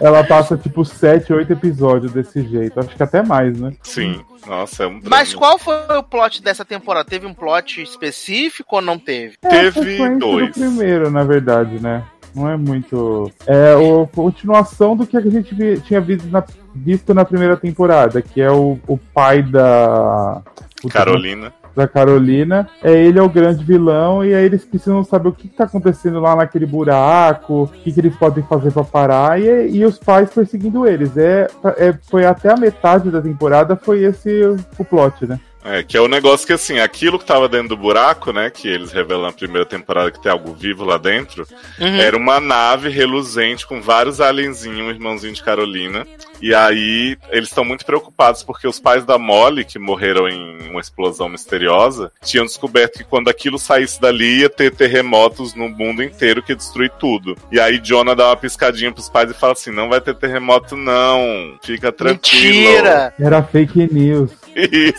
Ela 0.03 0.23
passa 0.25 0.57
tipo 0.57 0.85
7, 0.85 1.33
8 1.33 1.53
episódios 1.53 2.13
desse 2.13 2.43
jeito. 2.47 2.79
Acho 2.79 2.91
que 2.91 3.03
até 3.03 3.23
mais, 3.23 3.59
né? 3.59 3.73
Sim, 3.83 4.23
nossa, 4.47 4.85
é 4.85 4.87
um 4.87 5.01
Mas 5.05 5.31
drama. 5.31 5.47
qual 5.47 5.59
foi 5.59 5.75
o 5.99 6.03
plot 6.03 6.43
dessa 6.43 6.65
temporada? 6.65 7.09
Teve 7.09 7.27
um 7.27 7.35
plot 7.35 7.83
específico 7.83 8.77
ou 8.77 8.83
não 8.83 8.99
teve? 8.99 9.37
É 9.43 9.47
a 9.47 9.73
Teve 9.73 10.19
dois. 10.19 10.49
do 10.49 10.53
primeiro, 10.53 11.11
na 11.11 11.25
verdade, 11.25 11.81
né? 11.81 12.03
Não 12.35 12.49
é 12.49 12.57
muito. 12.57 13.31
É 13.47 13.75
a 13.75 14.07
continuação 14.15 14.97
do 14.97 15.07
que 15.07 15.17
a 15.17 15.21
gente 15.21 15.55
vi- 15.55 15.81
tinha 15.81 16.01
visto 16.01 16.29
na, 16.29 16.43
visto 16.75 17.15
na 17.15 17.25
primeira 17.25 17.57
temporada, 17.57 18.21
que 18.21 18.41
é 18.41 18.51
o, 18.51 18.79
o 18.89 18.99
pai 18.99 19.43
da. 19.43 20.43
Puta, 20.83 20.93
Carolina. 20.99 21.53
Da 21.77 21.89
Carolina. 21.89 22.69
É 22.83 22.93
ele 22.93 23.19
é 23.19 23.23
o 23.23 23.29
grande 23.29 23.65
vilão, 23.65 24.25
e 24.25 24.35
aí 24.35 24.45
eles 24.45 24.65
precisam 24.65 25.03
saber 25.03 25.29
o 25.29 25.33
que, 25.33 25.49
que 25.49 25.57
tá 25.57 25.65
acontecendo 25.65 26.21
lá 26.21 26.37
naquele 26.37 26.67
buraco, 26.67 27.63
o 27.65 27.67
que, 27.69 27.93
que 27.93 28.01
eles 28.01 28.15
podem 28.17 28.45
fazer 28.45 28.71
pra 28.73 28.85
parar, 28.85 29.41
e, 29.41 29.71
e 29.77 29.85
os 29.85 29.99
pais 29.99 30.31
perseguindo 30.31 30.87
eles. 30.87 31.17
É, 31.17 31.49
é, 31.77 31.95
foi 32.09 32.25
até 32.27 32.53
a 32.53 32.57
metade 32.57 33.11
da 33.11 33.21
temporada, 33.21 33.77
foi 33.77 34.03
esse 34.05 34.43
o 34.79 34.85
plot, 34.85 35.27
né? 35.27 35.39
É, 35.65 35.83
que 35.83 35.97
é 35.97 36.01
o 36.01 36.07
negócio 36.09 36.47
que, 36.47 36.53
assim, 36.53 36.79
aquilo 36.79 37.19
que 37.19 37.25
tava 37.25 37.49
dentro 37.49 37.69
do 37.69 37.77
buraco, 37.77 38.33
né, 38.33 38.51
que 38.51 38.69
eles 38.69 38.93
revelam 38.93 39.23
na 39.25 39.33
primeira 39.33 39.65
temporada 39.65 40.11
que 40.11 40.23
tem 40.23 40.31
algo 40.31 40.53
vivo 40.53 40.85
lá 40.85 40.99
dentro, 40.99 41.47
Uhum. 41.81 41.97
era 42.01 42.15
uma 42.17 42.39
nave 42.39 42.91
reluzente 42.91 43.67
com 43.67 43.81
vários 43.81 44.21
alienzinhos, 44.21 44.79
um 44.87 44.91
irmãozinho 44.91 45.33
de 45.33 45.43
Carolina. 45.43 46.07
E 46.43 46.55
aí, 46.55 47.17
eles 47.31 47.49
estão 47.49 47.65
muito 47.65 47.87
preocupados 47.87 48.43
porque 48.43 48.69
os 48.69 48.79
pais 48.79 49.05
da 49.07 49.17
Molly, 49.17 49.65
que 49.65 49.79
morreram 49.79 50.29
em 50.29 50.69
uma 50.69 50.81
explosão 50.81 51.29
misteriosa, 51.31 52.13
tinham 52.23 52.45
descoberto 52.45 52.99
que 52.99 53.05
quando 53.05 53.31
aquilo 53.31 53.59
saísse 53.59 53.99
dali 53.99 54.41
ia 54.41 54.51
ter 54.51 54.71
terremotos 54.75 55.55
no 55.55 55.69
mundo 55.71 56.03
inteiro 56.03 56.43
que 56.43 56.53
ia 56.53 56.57
destruir 56.57 56.91
tudo. 56.99 57.35
E 57.51 57.59
aí, 57.59 57.79
Jonah 57.79 58.15
dá 58.15 58.27
uma 58.29 58.37
piscadinha 58.37 58.93
pros 58.93 59.09
pais 59.09 59.31
e 59.31 59.35
fala 59.35 59.55
assim: 59.55 59.71
não 59.71 59.89
vai 59.89 60.01
ter 60.03 60.15
terremoto, 60.15 60.77
não. 60.77 61.57
Fica 61.63 61.91
tranquilo. 61.91 62.55
Mentira! 62.73 63.15
Era 63.19 63.43
fake 63.43 63.89
news. 63.91 64.31
Isso. 64.55 64.95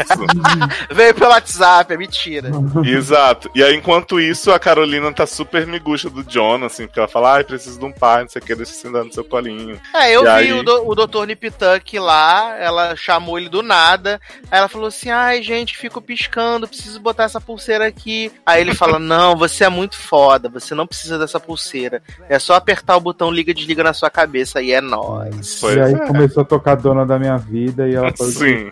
Veio 0.91 1.13
pelo 1.13 1.31
WhatsApp, 1.31 1.93
é 1.93 1.97
mentira. 1.97 2.49
Exato. 2.85 3.49
E 3.55 3.63
aí, 3.63 3.75
enquanto 3.75 4.19
isso, 4.19 4.51
a 4.51 4.59
Carolina 4.59 5.11
tá 5.13 5.25
super 5.25 5.65
miguxa 5.65 6.09
do 6.09 6.23
John, 6.23 6.63
assim, 6.65 6.85
porque 6.85 6.99
ela 6.99 7.07
fala, 7.07 7.35
ai, 7.35 7.43
preciso 7.43 7.79
de 7.79 7.85
um 7.85 7.91
pai, 7.91 8.23
não 8.23 8.29
sei 8.29 8.41
o 8.41 8.45
que, 8.45 8.55
deixa 8.55 8.73
você 8.73 8.87
andar 8.87 9.03
no 9.03 9.13
seu 9.13 9.23
colinho. 9.23 9.79
É, 9.93 10.11
eu 10.15 10.21
E 10.21 10.23
vi 10.23 10.29
aí- 10.29 10.53
o, 10.53 10.63
do, 10.63 10.89
o 10.89 10.95
Dr. 10.95 11.25
Nip 11.25 11.51
Tuck 11.51 11.99
lá, 11.99 12.55
ela 12.57 12.95
chamou 12.95 13.37
ele 13.37 13.49
do 13.49 13.61
nada. 13.61 14.19
Aí 14.51 14.59
ela 14.59 14.67
falou 14.67 14.87
assim: 14.87 15.09
ai, 15.09 15.41
gente, 15.41 15.77
fico 15.77 16.01
piscando, 16.01 16.67
preciso 16.67 16.99
botar 16.99 17.23
essa 17.23 17.39
pulseira 17.41 17.85
aqui. 17.87 18.31
Aí 18.45 18.61
ele 18.61 18.73
fala: 18.73 18.97
não, 18.99 19.35
você 19.35 19.63
é 19.63 19.69
muito 19.69 19.97
foda, 19.97 20.49
você 20.49 20.73
não 20.75 20.87
precisa 20.87 21.17
dessa 21.17 21.39
pulseira. 21.39 22.01
É 22.29 22.39
só 22.39 22.55
apertar 22.55 22.95
o 22.97 23.01
botão 23.01 23.31
liga 23.31 23.51
e 23.51 23.53
desliga 23.53 23.83
na 23.83 23.93
sua 23.93 24.09
cabeça 24.09 24.61
e 24.61 24.71
é 24.71 24.81
nóis. 24.81 25.57
Pois 25.59 25.75
e 25.75 25.79
aí 25.81 25.93
é. 25.93 25.97
começou 26.07 26.41
a 26.43 26.45
tocar 26.45 26.75
Dona 26.75 27.05
da 27.05 27.17
Minha 27.19 27.37
Vida 27.37 27.87
e 27.87 27.95
ela 27.95 28.11
falou 28.15 28.31
Sim. 28.31 28.71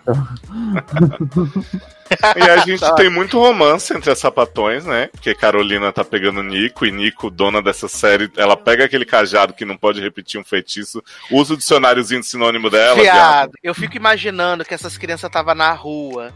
Que- 0.82 1.84
E 2.36 2.50
a 2.50 2.58
gente 2.64 2.94
tem 2.96 3.08
muito 3.10 3.38
romance 3.38 3.94
entre 3.94 4.10
as 4.10 4.18
sapatões, 4.18 4.84
né? 4.84 5.08
Porque 5.12 5.34
Carolina 5.34 5.92
tá 5.92 6.04
pegando 6.04 6.42
Nico, 6.42 6.86
e 6.86 6.90
Nico, 6.90 7.30
dona 7.30 7.62
dessa 7.62 7.88
série, 7.88 8.30
ela 8.36 8.56
pega 8.56 8.84
aquele 8.84 9.04
cajado 9.04 9.52
que 9.52 9.64
não 9.64 9.76
pode 9.76 10.00
repetir 10.00 10.40
um 10.40 10.44
feitiço, 10.44 11.02
usa 11.30 11.54
o 11.54 11.56
dicionáriozinho 11.56 12.20
de 12.20 12.26
sinônimo 12.26 12.70
dela, 12.70 12.94
viado. 12.94 13.14
Viado, 13.14 13.52
eu 13.62 13.74
fico 13.74 13.96
imaginando 13.96 14.64
que 14.64 14.74
essas 14.74 14.96
crianças 14.96 15.28
estavam 15.28 15.54
na 15.54 15.72
rua. 15.72 16.32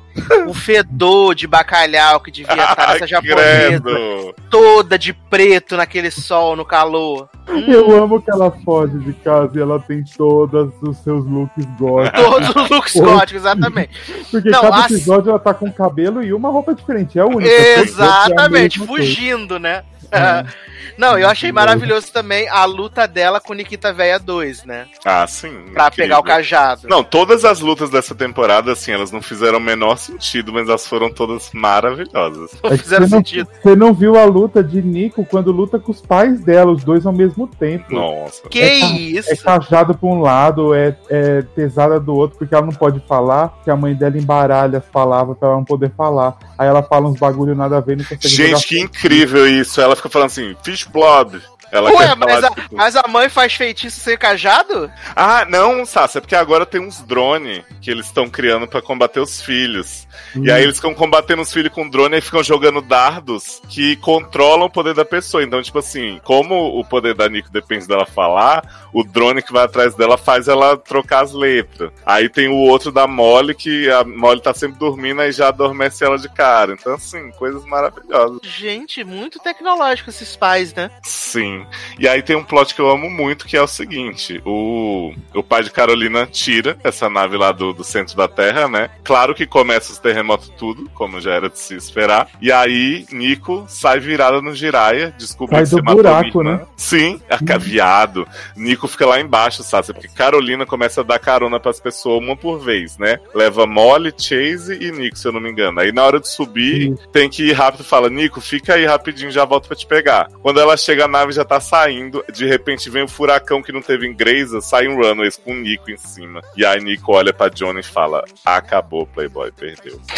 O 0.46 0.54
fedor 0.54 1.34
de 1.34 1.46
bacalhau 1.46 2.20
que 2.20 2.30
devia 2.30 2.52
estar 2.54 2.76
Ai, 2.78 2.92
nessa 2.94 3.06
japonesa, 3.06 3.80
credo. 3.80 4.34
toda 4.50 4.98
de 4.98 5.12
preto 5.12 5.76
naquele 5.76 6.10
sol, 6.10 6.56
no 6.56 6.64
calor. 6.64 7.28
Eu 7.66 7.96
amo 8.02 8.20
que 8.20 8.30
ela 8.30 8.50
foge 8.64 8.98
de 8.98 9.12
casa 9.14 9.58
e 9.58 9.62
ela 9.62 9.80
tem 9.80 10.04
todos 10.16 10.70
os 10.82 10.98
seus 10.98 11.24
looks 11.24 11.64
góticos. 11.78 12.22
Todos 12.22 12.48
os 12.50 12.68
looks 12.70 12.94
góticos, 13.00 13.34
exatamente. 13.36 13.90
Porque 14.30 14.50
Não, 14.50 14.60
cada 14.60 14.84
episódio 14.84 15.30
ela 15.30 15.38
tá 15.38 15.54
com 15.58 15.70
cabelo 15.70 16.22
e 16.22 16.32
uma 16.32 16.48
roupa 16.50 16.74
diferente. 16.74 17.18
É 17.18 17.22
a 17.22 17.26
única. 17.26 17.50
É 17.50 17.76
a 17.76 17.82
Exatamente, 17.82 18.78
coisa. 18.78 18.92
fugindo, 19.04 19.58
né? 19.58 19.82
Não, 20.96 21.16
eu 21.16 21.28
achei 21.28 21.52
maravilhoso 21.52 22.12
também 22.12 22.48
a 22.48 22.64
luta 22.64 23.06
dela 23.06 23.40
com 23.40 23.54
Nikita 23.54 23.92
Véia 23.92 24.18
2, 24.18 24.64
né? 24.64 24.86
Ah, 25.04 25.24
sim. 25.28 25.48
Pra 25.72 25.86
incrível. 25.86 25.90
pegar 25.92 26.18
o 26.18 26.22
cajado. 26.24 26.88
Não, 26.88 27.04
todas 27.04 27.44
as 27.44 27.60
lutas 27.60 27.88
dessa 27.88 28.16
temporada, 28.16 28.72
assim, 28.72 28.90
elas 28.90 29.12
não 29.12 29.22
fizeram 29.22 29.58
o 29.58 29.60
menor 29.60 29.96
sentido, 29.96 30.52
mas 30.52 30.68
elas 30.68 30.86
foram 30.88 31.08
todas 31.12 31.50
maravilhosas. 31.52 32.50
Não 32.64 32.72
É 32.72 32.76
fizeram 32.78 33.06
você 33.06 33.14
não- 33.14 33.18
sentido. 33.18 33.48
Você 33.62 33.76
não 33.76 33.94
viu 33.94 34.18
a 34.18 34.24
luta 34.24 34.62
de 34.62 34.82
Nico 34.82 35.24
quando 35.24 35.52
luta 35.52 35.78
com 35.78 35.92
os 35.92 36.00
pais 36.00 36.40
dela, 36.40 36.72
os 36.72 36.82
dois 36.82 37.06
ao 37.06 37.12
mesmo 37.12 37.46
tempo. 37.46 37.94
Nossa. 37.94 38.48
Que 38.48 38.60
É 38.60 38.80
ca- 38.80 38.86
isso? 38.86 39.30
É 39.32 39.36
cajado 39.36 39.96
pra 39.96 40.08
um 40.08 40.20
lado, 40.20 40.74
é, 40.74 40.96
é 41.08 41.42
pesada 41.54 42.00
do 42.00 42.12
outro, 42.14 42.38
porque 42.38 42.54
ela 42.54 42.66
não 42.66 42.72
pode 42.72 43.00
falar, 43.06 43.54
que 43.62 43.70
a 43.70 43.76
mãe 43.76 43.94
dela 43.94 44.18
embaralha 44.18 44.78
as 44.78 44.84
palavras 44.86 45.36
pra 45.38 45.48
ela 45.48 45.56
não 45.58 45.64
poder 45.64 45.92
falar. 45.96 46.36
Aí 46.58 46.66
ela 46.66 46.82
fala 46.82 47.08
uns 47.08 47.18
bagulho 47.20 47.54
nada 47.54 47.76
a 47.76 47.80
ver 47.80 47.96
não 47.96 48.04
consegue 48.04 48.28
Gente, 48.28 48.66
que 48.66 48.80
incrível 48.80 49.46
isso. 49.46 49.80
Ela 49.80 49.94
fica 49.98 50.08
falando 50.08 50.26
assim, 50.26 50.56
fish 50.62 50.84
blood. 50.84 51.42
Ela 51.70 51.92
Ué, 51.92 52.14
mas 52.14 52.44
a, 52.44 52.50
tipo, 52.50 52.76
mas 52.76 52.96
a 52.96 53.06
mãe 53.08 53.28
faz 53.28 53.54
feitiço 53.54 54.00
sem 54.00 54.16
cajado? 54.16 54.90
Ah, 55.14 55.44
não, 55.48 55.84
Sassi, 55.84 56.18
é 56.18 56.20
porque 56.20 56.36
agora 56.36 56.64
tem 56.64 56.80
uns 56.80 57.00
drones 57.02 57.62
que 57.80 57.90
eles 57.90 58.06
estão 58.06 58.28
criando 58.28 58.66
pra 58.66 58.82
combater 58.82 59.20
os 59.20 59.40
filhos. 59.42 60.06
E 60.36 60.50
aí 60.50 60.62
eles 60.62 60.76
ficam 60.76 60.94
combatendo 60.94 61.42
os 61.42 61.52
filhos 61.52 61.72
com 61.72 61.88
drone 61.88 62.18
e 62.18 62.20
ficam 62.20 62.42
jogando 62.42 62.80
dardos 62.80 63.60
que 63.68 63.96
controlam 63.96 64.66
o 64.66 64.70
poder 64.70 64.94
da 64.94 65.04
pessoa. 65.04 65.42
Então, 65.42 65.62
tipo 65.62 65.78
assim, 65.78 66.20
como 66.24 66.78
o 66.78 66.84
poder 66.84 67.14
da 67.14 67.28
Nico 67.28 67.50
depende 67.50 67.86
dela 67.86 68.06
falar, 68.06 68.88
o 68.92 69.02
drone 69.04 69.42
que 69.42 69.52
vai 69.52 69.64
atrás 69.64 69.94
dela 69.94 70.16
faz 70.16 70.48
ela 70.48 70.76
trocar 70.76 71.24
as 71.24 71.32
letras. 71.32 71.90
Aí 72.04 72.28
tem 72.28 72.48
o 72.48 72.56
outro 72.56 72.90
da 72.90 73.06
Molly, 73.06 73.54
que 73.54 73.90
a 73.90 74.04
Molly 74.04 74.40
tá 74.40 74.54
sempre 74.54 74.78
dormindo 74.78 75.22
e 75.22 75.32
já 75.32 75.48
adormece 75.48 76.04
ela 76.04 76.18
de 76.18 76.28
cara. 76.28 76.72
Então, 76.72 76.94
assim, 76.94 77.30
coisas 77.32 77.64
maravilhosas. 77.64 78.40
Gente, 78.42 79.04
muito 79.04 79.38
tecnológico 79.38 80.10
esses 80.10 80.36
pais, 80.36 80.74
né? 80.74 80.90
Sim. 81.02 81.57
E 81.98 82.08
aí 82.08 82.22
tem 82.22 82.36
um 82.36 82.44
plot 82.44 82.74
que 82.74 82.80
eu 82.80 82.90
amo 82.90 83.10
muito, 83.10 83.46
que 83.46 83.56
é 83.56 83.62
o 83.62 83.66
seguinte: 83.66 84.40
o, 84.44 85.12
o 85.34 85.42
pai 85.42 85.62
de 85.62 85.70
Carolina 85.70 86.26
tira 86.26 86.76
essa 86.84 87.08
nave 87.08 87.36
lá 87.36 87.52
do, 87.52 87.72
do 87.72 87.84
centro 87.84 88.16
da 88.16 88.28
Terra, 88.28 88.68
né? 88.68 88.90
Claro 89.04 89.34
que 89.34 89.46
começa 89.46 89.92
os 89.92 89.98
terremotos 89.98 90.52
tudo, 90.56 90.88
como 90.94 91.20
já 91.20 91.32
era 91.32 91.48
de 91.48 91.58
se 91.58 91.74
esperar. 91.74 92.28
E 92.40 92.52
aí, 92.52 93.06
Nico 93.12 93.64
sai 93.68 93.98
virada 93.98 94.40
no 94.40 94.54
Jiraya, 94.54 95.14
descobre 95.18 95.56
Sai 95.56 95.64
que 95.64 95.70
do 95.70 95.96
buraco, 95.96 96.42
né? 96.42 96.60
Sim, 96.76 97.20
acaviado. 97.28 98.26
Nico 98.56 98.86
fica 98.88 99.06
lá 99.06 99.20
embaixo, 99.20 99.62
sabe? 99.62 99.92
Porque 99.92 100.08
Carolina 100.08 100.66
começa 100.66 101.00
a 101.00 101.04
dar 101.04 101.18
carona 101.18 101.58
pras 101.58 101.80
pessoas 101.80 102.22
uma 102.22 102.36
por 102.36 102.58
vez, 102.58 102.98
né? 102.98 103.18
Leva 103.34 103.66
Molly, 103.66 104.12
Chase 104.16 104.78
e 104.80 104.90
Nico, 104.90 105.18
se 105.18 105.26
eu 105.26 105.32
não 105.32 105.40
me 105.40 105.50
engano. 105.50 105.80
Aí 105.80 105.92
na 105.92 106.04
hora 106.04 106.20
de 106.20 106.28
subir, 106.28 106.94
tem 107.12 107.28
que 107.28 107.44
ir 107.44 107.52
rápido 107.52 107.84
fala: 107.84 108.08
Nico, 108.08 108.40
fica 108.40 108.74
aí 108.74 108.84
rapidinho, 108.84 109.30
já 109.30 109.44
volto 109.44 109.66
pra 109.66 109.76
te 109.76 109.86
pegar. 109.86 110.28
Quando 110.42 110.60
ela 110.60 110.76
chega, 110.76 111.04
a 111.04 111.08
nave 111.08 111.32
já 111.32 111.44
tá 111.48 111.60
saindo. 111.60 112.24
De 112.32 112.46
repente 112.46 112.90
vem 112.90 113.02
o 113.04 113.08
furacão 113.08 113.62
que 113.62 113.72
não 113.72 113.80
teve 113.82 114.06
em 114.06 114.14
sai 114.60 114.86
um 114.88 114.96
Runaways 114.96 115.36
com 115.36 115.52
o 115.52 115.56
Nico 115.56 115.90
em 115.90 115.96
cima. 115.96 116.42
E 116.56 116.64
aí 116.64 116.80
Nico 116.80 117.12
olha 117.12 117.32
pra 117.32 117.48
Johnny 117.48 117.80
e 117.80 117.82
fala: 117.82 118.24
Acabou, 118.44 119.06
Playboy, 119.06 119.50
perdeu. 119.52 120.00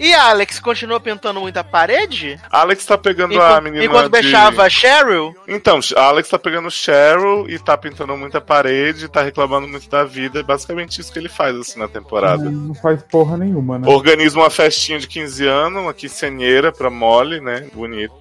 E 0.00 0.12
a 0.12 0.30
Alex 0.30 0.58
continua 0.58 0.98
pintando 0.98 1.40
muita 1.40 1.62
parede? 1.62 2.36
Alex 2.50 2.84
tá 2.84 2.98
pegando 2.98 3.40
a 3.40 3.60
menina. 3.60 3.84
enquanto 3.84 4.06
de- 4.06 4.10
beijava 4.10 4.64
a 4.64 4.68
Cheryl? 4.68 5.32
Então, 5.46 5.78
a 5.96 6.02
Alex 6.06 6.28
tá 6.28 6.38
pegando 6.38 6.68
Cheryl 6.72 7.48
e 7.48 7.56
tá 7.56 7.76
pintando 7.78 8.16
muita 8.16 8.40
parede, 8.40 9.06
tá 9.08 9.22
reclamando 9.22 9.68
muito 9.68 9.88
da 9.88 10.02
vida. 10.02 10.40
É 10.40 10.42
basicamente 10.42 11.00
isso 11.00 11.12
que 11.12 11.20
ele 11.20 11.28
faz, 11.28 11.54
assim, 11.56 11.78
na 11.78 11.86
temporada. 11.86 12.42
Não 12.50 12.74
faz 12.74 13.00
porra 13.04 13.36
nenhuma, 13.36 13.78
né? 13.78 13.86
Organiza 13.88 14.36
uma 14.36 14.50
festinha 14.50 14.98
de 14.98 15.06
15 15.06 15.46
anos, 15.46 15.82
uma 15.82 15.94
quinceanheira 15.94 16.72
pra 16.72 16.90
Molly, 16.90 17.40
né? 17.40 17.68
Bonito. 17.72 18.12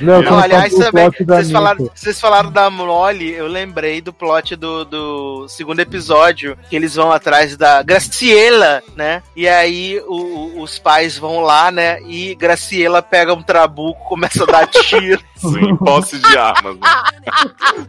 Não, 0.00 0.22
Não, 0.22 0.38
aliás, 0.38 0.72
também, 0.74 1.10
vocês 1.10 1.50
falaram, 1.50 1.90
vocês 1.94 2.20
falaram 2.20 2.50
da 2.50 2.68
Molly, 2.70 3.30
eu 3.32 3.46
lembrei 3.46 4.00
do 4.00 4.12
plot 4.12 4.54
do, 4.56 4.84
do 4.84 5.48
segundo 5.48 5.80
episódio, 5.80 6.56
que 6.68 6.76
eles 6.76 6.94
vão 6.94 7.10
atrás 7.12 7.56
da 7.56 7.82
Graciela, 7.82 8.82
né? 8.96 9.22
E 9.36 9.48
aí 9.48 10.00
o- 10.06 10.14
o- 10.58 10.62
os 10.62 10.78
pais 10.78 11.16
vão 11.18 11.40
lá, 11.40 11.70
né? 11.70 12.00
E 12.02 12.34
Graciela 12.34 13.00
pega 13.02 13.32
um 13.34 13.42
trabuco, 13.42 14.08
começa 14.08 14.44
a 14.44 14.46
dar 14.46 14.66
tiro. 14.68 15.20
Sim, 15.36 15.74
posse 15.76 16.18
de 16.18 16.36
armas. 16.36 16.76
Né? 16.78 16.90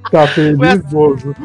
Tá 0.10 0.26
nervoso. 0.58 1.36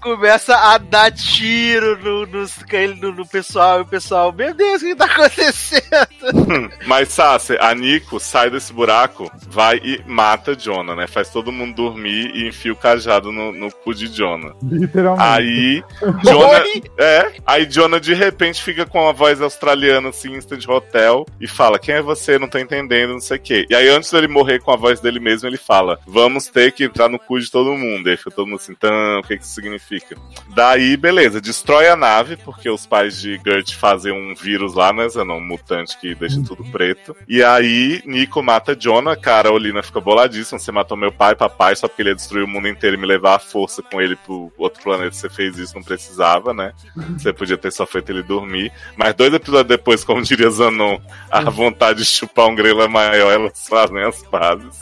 Começa 0.00 0.54
a 0.56 0.78
dar 0.78 1.10
tiro 1.12 1.98
no, 2.02 2.26
no, 2.26 3.12
no 3.12 3.26
pessoal 3.26 3.78
e 3.78 3.82
o 3.82 3.86
pessoal, 3.86 4.32
meu 4.32 4.54
Deus, 4.54 4.80
o 4.82 4.86
que 4.86 4.94
tá 4.96 5.04
acontecendo? 5.04 6.70
Mas, 6.86 7.08
Sassi, 7.10 7.56
a 7.60 7.74
Nico 7.74 8.18
sai 8.18 8.48
desse 8.50 8.72
buraco, 8.72 9.19
vai 9.48 9.80
e 9.82 10.00
mata 10.06 10.54
Jonah, 10.54 10.94
né? 10.94 11.06
Faz 11.06 11.30
todo 11.30 11.52
mundo 11.52 11.74
dormir 11.74 12.30
e 12.34 12.46
enfia 12.46 12.72
o 12.72 12.76
cajado 12.76 13.32
no, 13.32 13.52
no 13.52 13.70
cu 13.72 13.94
de 13.94 14.08
Jonah. 14.08 14.54
Literalmente. 14.62 15.22
Aí, 15.22 15.82
Jonah. 16.24 16.62
É, 16.98 17.32
aí 17.46 17.66
Jonah 17.66 17.98
de 17.98 18.14
repente 18.14 18.62
fica 18.62 18.86
com 18.86 19.08
a 19.08 19.12
voz 19.12 19.40
australiana, 19.40 20.10
assim, 20.10 20.34
instant 20.34 20.66
hotel, 20.68 21.26
e 21.40 21.46
fala: 21.46 21.78
Quem 21.78 21.96
é 21.96 22.02
você? 22.02 22.38
Não 22.38 22.48
tô 22.48 22.58
entendendo, 22.58 23.12
não 23.12 23.20
sei 23.20 23.36
o 23.36 23.40
quê. 23.40 23.66
E 23.68 23.74
aí, 23.74 23.88
antes 23.88 24.10
dele 24.10 24.28
morrer 24.28 24.60
com 24.60 24.72
a 24.72 24.76
voz 24.76 25.00
dele 25.00 25.20
mesmo, 25.20 25.48
ele 25.48 25.56
fala: 25.56 25.98
Vamos 26.06 26.46
ter 26.46 26.72
que 26.72 26.84
entrar 26.84 27.08
no 27.08 27.18
cu 27.18 27.40
de 27.40 27.50
todo 27.50 27.76
mundo. 27.76 28.08
E 28.08 28.10
aí 28.12 28.16
fica 28.16 28.30
todo 28.30 28.46
mundo 28.46 28.60
assim, 28.60 28.72
então, 28.72 29.18
o 29.18 29.22
que 29.22 29.36
que 29.36 29.44
isso 29.44 29.54
significa? 29.54 30.16
Daí, 30.54 30.96
beleza, 30.96 31.40
destrói 31.40 31.88
a 31.88 31.96
nave, 31.96 32.36
porque 32.36 32.68
os 32.68 32.86
pais 32.86 33.20
de 33.20 33.40
Gert 33.44 33.74
fazem 33.74 34.12
um 34.12 34.34
vírus 34.34 34.74
lá, 34.74 34.92
né? 34.92 35.06
Um 35.20 35.40
mutante 35.40 35.98
que 35.98 36.14
deixa 36.14 36.42
tudo 36.42 36.64
preto. 36.64 37.16
E 37.28 37.42
aí, 37.42 38.02
Nico 38.04 38.42
mata 38.42 38.74
Jonah, 38.74 39.09
cara, 39.16 39.48
a 39.48 39.52
Olina 39.52 39.82
fica 39.82 40.00
boladíssima. 40.00 40.58
Você 40.58 40.72
matou 40.72 40.96
meu 40.96 41.12
pai, 41.12 41.34
papai, 41.34 41.74
só 41.76 41.88
porque 41.88 42.02
ele 42.02 42.10
ia 42.10 42.14
destruir 42.14 42.44
o 42.44 42.48
mundo 42.48 42.68
inteiro 42.68 42.96
e 42.96 43.00
me 43.00 43.06
levar 43.06 43.36
à 43.36 43.38
força 43.38 43.82
com 43.82 44.00
ele 44.00 44.16
pro 44.16 44.52
outro 44.58 44.82
planeta. 44.82 45.12
Você 45.12 45.28
fez 45.28 45.56
isso, 45.58 45.74
não 45.74 45.82
precisava, 45.82 46.52
né? 46.52 46.72
Você 47.18 47.32
podia 47.32 47.56
ter 47.58 47.70
só 47.72 47.86
feito 47.86 48.10
ele 48.10 48.22
dormir. 48.22 48.72
Mas 48.96 49.14
dois 49.14 49.32
episódios 49.32 49.68
depois, 49.68 50.04
como 50.04 50.22
diria 50.22 50.50
Zanon, 50.50 50.98
a 51.30 51.40
vontade 51.50 52.00
de 52.00 52.04
chupar 52.04 52.46
um 52.48 52.54
grelo 52.54 52.82
é 52.82 52.88
maior, 52.88 53.32
elas 53.32 53.66
fazem 53.68 54.02
as 54.02 54.22
pazes. 54.24 54.78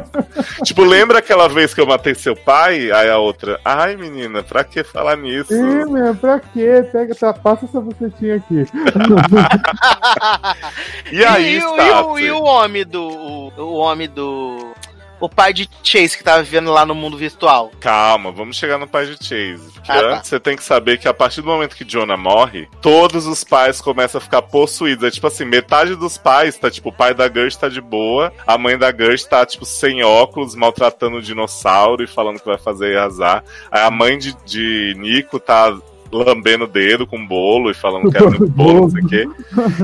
tipo, 0.64 0.84
lembra 0.84 1.18
aquela 1.18 1.48
vez 1.48 1.74
que 1.74 1.80
eu 1.80 1.86
matei 1.86 2.14
seu 2.14 2.36
pai? 2.36 2.90
Aí 2.92 3.10
a 3.10 3.18
outra, 3.18 3.60
ai 3.64 3.96
menina, 3.96 4.42
pra 4.42 4.62
que 4.64 4.82
falar 4.84 5.16
nisso? 5.16 5.52
Ih, 5.52 5.84
meu, 5.90 6.14
pra 6.14 6.38
quê? 6.40 6.84
Pega, 6.92 7.14
tá, 7.14 7.32
passa 7.32 7.64
essa 7.66 7.80
bucetinha 7.80 8.36
aqui. 8.36 8.64
E 11.12 11.24
aí, 11.24 11.56
e, 11.58 11.64
o- 11.64 11.76
e, 11.80 11.90
o, 11.90 12.18
e 12.18 12.30
o 12.30 12.42
homem 12.42 12.84
do. 12.86 13.02
O, 13.02 13.50
o 13.68 13.74
homem 13.74 14.08
do. 14.08 14.72
O 15.20 15.28
pai 15.28 15.52
de 15.52 15.68
Chase 15.84 16.16
que 16.16 16.24
tava 16.24 16.42
vivendo 16.42 16.72
lá 16.72 16.86
no 16.86 16.94
mundo 16.94 17.14
virtual. 17.14 17.70
Calma, 17.78 18.32
vamos 18.32 18.56
chegar 18.56 18.78
no 18.78 18.88
pai 18.88 19.04
de 19.04 19.22
Chase. 19.22 19.70
Porque 19.74 19.92
Ah, 19.92 20.00
tá. 20.00 20.16
antes 20.16 20.30
você 20.30 20.40
tem 20.40 20.56
que 20.56 20.64
saber 20.64 20.96
que 20.98 21.06
a 21.06 21.12
partir 21.12 21.42
do 21.42 21.46
momento 21.48 21.76
que 21.76 21.84
Jonah 21.84 22.16
morre, 22.16 22.66
todos 22.80 23.26
os 23.26 23.44
pais 23.44 23.82
começam 23.82 24.18
a 24.18 24.22
ficar 24.22 24.40
possuídos. 24.40 25.04
É 25.04 25.10
tipo 25.10 25.26
assim, 25.26 25.44
metade 25.44 25.94
dos 25.94 26.16
pais 26.16 26.56
tá, 26.56 26.70
tipo, 26.70 26.88
o 26.88 26.92
pai 26.92 27.12
da 27.12 27.28
Gersh 27.30 27.54
tá 27.56 27.68
de 27.68 27.82
boa, 27.82 28.32
a 28.46 28.56
mãe 28.56 28.78
da 28.78 28.90
Gersh 28.90 29.24
tá, 29.26 29.44
tipo, 29.44 29.66
sem 29.66 30.02
óculos, 30.02 30.54
maltratando 30.54 31.18
o 31.18 31.22
dinossauro 31.22 32.02
e 32.02 32.06
falando 32.06 32.40
que 32.40 32.46
vai 32.46 32.56
fazer 32.56 32.96
arrasar. 32.96 33.44
Aí 33.70 33.82
a 33.82 33.90
mãe 33.90 34.16
de, 34.16 34.32
de 34.46 34.94
Nico 34.96 35.38
tá 35.38 35.76
lambendo 36.12 36.64
o 36.64 36.68
dedo 36.68 37.06
com 37.06 37.24
bolo 37.26 37.70
e 37.70 37.74
falando 37.74 38.10
que 38.10 38.18
é 38.18 38.20
muito 38.28 38.48
bolo, 38.48 38.80
não 38.82 38.90
sei 38.90 39.02
o 39.02 39.06
quê. 39.08 39.28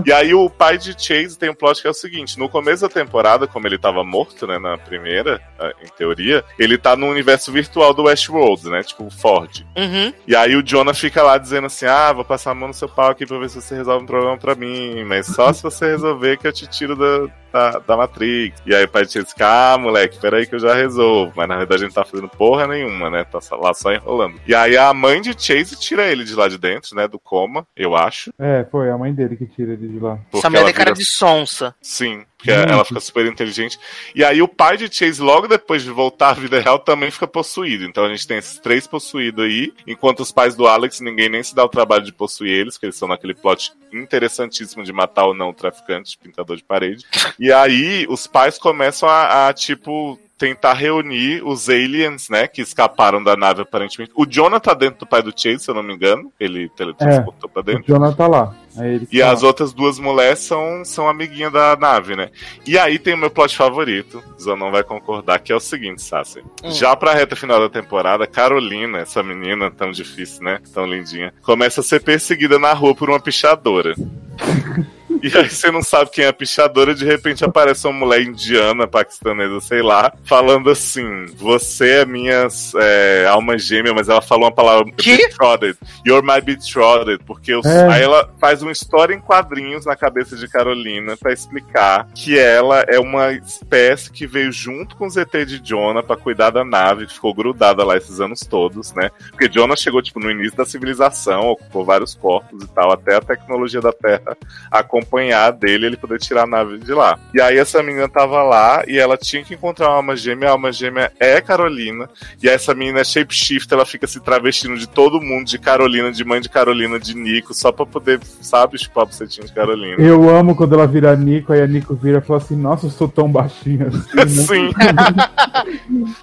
E 0.04 0.12
aí 0.12 0.34
o 0.34 0.48
pai 0.50 0.78
de 0.78 0.92
Chase 0.92 1.38
tem 1.38 1.50
um 1.50 1.54
plot 1.54 1.80
que 1.80 1.88
é 1.88 1.90
o 1.90 1.94
seguinte: 1.94 2.38
no 2.38 2.48
começo 2.48 2.82
da 2.82 2.88
temporada, 2.88 3.46
como 3.46 3.66
ele 3.66 3.78
tava 3.78 4.04
morto, 4.04 4.46
né, 4.46 4.58
na 4.58 4.76
primeira, 4.76 5.40
em 5.82 5.88
teoria, 5.96 6.44
ele 6.58 6.76
tá 6.78 6.96
no 6.96 7.06
universo 7.06 7.52
virtual 7.52 7.94
do 7.94 8.04
Westworld, 8.04 8.68
né, 8.68 8.82
tipo 8.82 9.06
o 9.06 9.10
Ford. 9.10 9.64
Uhum. 9.76 10.12
E 10.26 10.34
aí 10.34 10.56
o 10.56 10.62
Jonah 10.62 10.94
fica 10.94 11.22
lá 11.22 11.38
dizendo 11.38 11.66
assim: 11.66 11.86
ah, 11.86 12.12
vou 12.12 12.24
passar 12.24 12.50
a 12.50 12.54
mão 12.54 12.68
no 12.68 12.74
seu 12.74 12.88
pau 12.88 13.10
aqui 13.10 13.26
pra 13.26 13.38
ver 13.38 13.50
se 13.50 13.60
você 13.60 13.74
resolve 13.74 14.04
um 14.04 14.06
problema 14.06 14.36
pra 14.36 14.54
mim, 14.54 15.04
mas 15.04 15.26
só 15.26 15.52
se 15.52 15.62
você 15.62 15.86
resolver 15.86 16.36
que 16.38 16.46
eu 16.46 16.52
te 16.52 16.66
tiro 16.66 16.96
da, 16.96 17.28
da, 17.56 17.78
da 17.78 17.96
Matrix. 17.96 18.60
E 18.66 18.74
aí 18.74 18.84
o 18.84 18.88
pai 18.88 19.04
de 19.06 19.12
Chase 19.12 19.26
fica: 19.28 19.74
ah, 19.74 19.78
moleque, 19.78 20.18
peraí 20.20 20.46
que 20.46 20.54
eu 20.54 20.58
já 20.58 20.74
resolvo. 20.74 21.32
Mas 21.34 21.48
na 21.48 21.56
verdade 21.56 21.82
a 21.82 21.86
gente 21.86 21.94
tá 21.94 22.04
fazendo 22.04 22.28
porra 22.28 22.66
nenhuma, 22.66 23.08
né, 23.10 23.24
tá 23.24 23.40
só- 23.40 23.56
lá 23.56 23.72
só 23.72 23.92
enrolando. 23.92 24.38
E 24.46 24.54
aí 24.54 24.76
a 24.76 24.92
mãe 24.92 25.20
de 25.20 25.32
Chase 25.32 25.76
tira 25.78 26.04
ele 26.06 26.24
de 26.24 26.34
lá 26.34 26.48
de 26.48 26.58
dentro, 26.58 26.94
né, 26.94 27.08
do 27.08 27.18
coma, 27.18 27.66
eu 27.76 27.96
acho. 27.96 28.32
É, 28.38 28.66
foi 28.70 28.90
a 28.90 28.98
mãe 28.98 29.12
dele 29.12 29.36
que 29.36 29.46
tira 29.46 29.72
ele 29.72 29.88
de 29.88 29.98
lá. 29.98 30.16
Porque 30.30 30.38
Essa 30.38 30.50
mulher 30.50 30.64
tem 30.66 30.74
cara 30.74 30.84
vira- 30.90 30.98
de 30.98 31.04
sonsa. 31.04 31.74
Sim, 31.80 32.24
porque 32.36 32.50
ela 32.50 32.84
fica 32.84 33.00
super 33.00 33.26
inteligente. 33.26 33.78
E 34.14 34.22
aí 34.22 34.42
o 34.42 34.48
pai 34.48 34.76
de 34.76 34.92
Chase, 34.92 35.20
logo 35.20 35.48
depois 35.48 35.82
de 35.82 35.90
voltar 35.90 36.30
à 36.30 36.34
vida 36.34 36.60
real, 36.60 36.78
também 36.78 37.10
fica 37.10 37.26
possuído. 37.26 37.84
Então 37.84 38.04
a 38.04 38.08
gente 38.08 38.26
tem 38.26 38.38
esses 38.38 38.58
três 38.58 38.86
possuídos 38.86 39.44
aí, 39.44 39.72
enquanto 39.86 40.20
os 40.20 40.30
pais 40.30 40.54
do 40.54 40.66
Alex, 40.66 41.00
ninguém 41.00 41.28
nem 41.28 41.42
se 41.42 41.54
dá 41.54 41.64
o 41.64 41.68
trabalho 41.68 42.04
de 42.04 42.12
possuir 42.12 42.52
eles, 42.52 42.74
porque 42.74 42.86
eles 42.86 42.96
estão 42.96 43.08
naquele 43.08 43.34
plot 43.34 43.72
interessantíssimo 43.92 44.84
de 44.84 44.92
matar 44.92 45.26
ou 45.26 45.34
não 45.34 45.50
o 45.50 45.54
traficante, 45.54 46.18
pintador 46.18 46.56
de 46.56 46.64
parede. 46.64 47.04
E 47.38 47.50
aí 47.52 48.06
os 48.08 48.26
pais 48.26 48.58
começam 48.58 49.08
a, 49.08 49.48
a, 49.48 49.52
tipo. 49.52 50.18
Tentar 50.38 50.74
reunir 50.74 51.42
os 51.44 51.68
aliens, 51.68 52.28
né? 52.28 52.46
Que 52.46 52.60
escaparam 52.60 53.22
da 53.22 53.36
nave 53.36 53.62
aparentemente. 53.62 54.12
O 54.14 54.26
Jonah 54.26 54.60
tá 54.60 54.74
dentro 54.74 55.00
do 55.00 55.06
pai 55.06 55.22
do 55.22 55.32
Chase, 55.34 55.60
se 55.64 55.70
eu 55.70 55.74
não 55.74 55.82
me 55.82 55.94
engano. 55.94 56.30
Ele 56.38 56.68
teletransportou 56.68 57.48
pra 57.48 57.60
O 57.60 57.64
dentro. 57.64 57.84
Jonah 57.86 58.12
tá 58.12 58.26
lá. 58.26 58.54
Aí 58.78 58.96
ele 58.96 59.08
E 59.10 59.20
tá 59.20 59.30
as 59.30 59.42
outras 59.42 59.72
duas 59.72 59.98
mulheres 59.98 60.40
são, 60.40 60.84
são 60.84 61.08
amiguinhas 61.08 61.52
da 61.52 61.74
nave, 61.76 62.14
né? 62.14 62.28
E 62.66 62.78
aí 62.78 62.98
tem 62.98 63.14
o 63.14 63.18
meu 63.18 63.30
plot 63.30 63.56
favorito, 63.56 64.22
Zanon 64.38 64.70
vai 64.70 64.84
concordar, 64.84 65.38
que 65.38 65.50
é 65.50 65.56
o 65.56 65.60
seguinte, 65.60 66.02
Sassi. 66.02 66.40
Hum. 66.62 66.70
Já 66.70 66.94
pra 66.94 67.14
reta 67.14 67.34
final 67.34 67.58
da 67.58 67.70
temporada, 67.70 68.26
Carolina, 68.26 68.98
essa 68.98 69.22
menina 69.22 69.70
tão 69.70 69.90
difícil, 69.90 70.44
né? 70.44 70.60
Tão 70.74 70.84
lindinha, 70.86 71.32
começa 71.42 71.80
a 71.80 71.84
ser 71.84 72.00
perseguida 72.02 72.58
na 72.58 72.74
rua 72.74 72.94
por 72.94 73.08
uma 73.08 73.18
pichadora. 73.20 73.94
E 75.34 75.38
aí 75.38 75.50
você 75.50 75.70
não 75.70 75.82
sabe 75.82 76.10
quem 76.10 76.24
é 76.24 76.28
a 76.28 76.32
pichadora, 76.32 76.94
de 76.94 77.04
repente 77.04 77.44
aparece 77.44 77.86
uma 77.86 77.92
mulher 78.06 78.22
indiana, 78.22 78.86
paquistanesa, 78.86 79.60
sei 79.60 79.82
lá, 79.82 80.12
falando 80.24 80.70
assim: 80.70 81.26
Você 81.36 81.88
é 82.00 82.06
minha 82.06 82.46
é, 82.76 83.26
alma 83.28 83.58
gêmea, 83.58 83.92
mas 83.92 84.08
ela 84.08 84.22
falou 84.22 84.44
uma 84.44 84.52
palavra 84.52 84.84
betrothed. 84.84 85.76
You're 86.06 86.24
my 86.26 86.40
betrothed. 86.40 87.18
Porque 87.26 87.54
os- 87.54 87.66
É. 87.66 87.88
aí 87.88 88.02
ela 88.02 88.32
faz 88.40 88.62
uma 88.62 88.70
história 88.72 89.14
em 89.14 89.20
quadrinhos 89.20 89.84
na 89.84 89.96
cabeça 89.96 90.36
de 90.36 90.46
Carolina 90.48 91.16
pra 91.16 91.32
explicar 91.32 92.06
que 92.14 92.38
ela 92.38 92.80
é 92.86 92.98
uma 93.00 93.32
espécie 93.32 94.10
que 94.12 94.26
veio 94.26 94.52
junto 94.52 94.94
com 94.96 95.06
os 95.06 95.16
ET 95.16 95.32
de 95.44 95.58
Jonah 95.58 96.02
pra 96.02 96.16
cuidar 96.16 96.50
da 96.50 96.64
nave, 96.64 97.06
que 97.06 97.14
ficou 97.14 97.34
grudada 97.34 97.84
lá 97.84 97.96
esses 97.96 98.20
anos 98.20 98.40
todos, 98.40 98.92
né? 98.94 99.10
Porque 99.30 99.48
Jonah 99.48 99.74
chegou, 99.76 100.00
tipo, 100.02 100.20
no 100.20 100.30
início 100.30 100.56
da 100.56 100.64
civilização, 100.64 101.48
ocupou 101.48 101.84
vários 101.84 102.14
corpos 102.14 102.62
e 102.62 102.68
tal, 102.68 102.92
até 102.92 103.16
a 103.16 103.20
tecnologia 103.20 103.80
da 103.80 103.92
Terra 103.92 104.36
acompanhar 104.70 105.15
dele 105.58 105.84
e 105.84 105.88
ele 105.88 105.96
poder 105.96 106.18
tirar 106.18 106.44
a 106.44 106.46
nave 106.46 106.78
de 106.78 106.92
lá. 106.92 107.18
E 107.34 107.40
aí 107.40 107.58
essa 107.58 107.82
menina 107.82 108.08
tava 108.08 108.42
lá 108.42 108.84
e 108.86 108.98
ela 108.98 109.16
tinha 109.16 109.42
que 109.42 109.54
encontrar 109.54 109.88
uma 109.88 109.96
alma 109.96 110.16
gêmea, 110.16 110.48
a 110.48 110.52
alma 110.52 110.72
gêmea 110.72 111.12
é 111.18 111.40
Carolina, 111.40 112.08
e 112.42 112.48
essa 112.48 112.74
menina 112.74 113.00
é 113.00 113.04
shapeshifter, 113.04 113.76
ela 113.76 113.86
fica 113.86 114.06
se 114.06 114.20
travestindo 114.20 114.76
de 114.76 114.88
todo 114.88 115.20
mundo, 115.20 115.46
de 115.46 115.58
Carolina, 115.58 116.12
de 116.12 116.24
mãe 116.24 116.40
de 116.40 116.48
Carolina, 116.48 116.98
de 116.98 117.14
Nico, 117.16 117.54
só 117.54 117.72
pra 117.72 117.86
poder, 117.86 118.20
sabe, 118.40 118.78
chupar 118.78 119.04
a 119.04 119.06
bucetinha 119.06 119.46
de 119.46 119.52
Carolina. 119.52 119.96
Eu 119.98 120.28
amo 120.28 120.54
quando 120.54 120.74
ela 120.74 120.86
vira 120.86 121.16
Nico, 121.16 121.52
aí 121.52 121.60
a 121.60 121.66
Nico 121.66 121.94
vira 121.94 122.18
e 122.18 122.20
fala 122.20 122.38
assim, 122.38 122.56
nossa, 122.56 122.86
eu 122.86 122.90
sou 122.90 123.08
tão 123.08 123.30
baixinha 123.30 123.88
assim, 123.88 124.16
né? 124.16 124.26
Sim. 124.46 124.70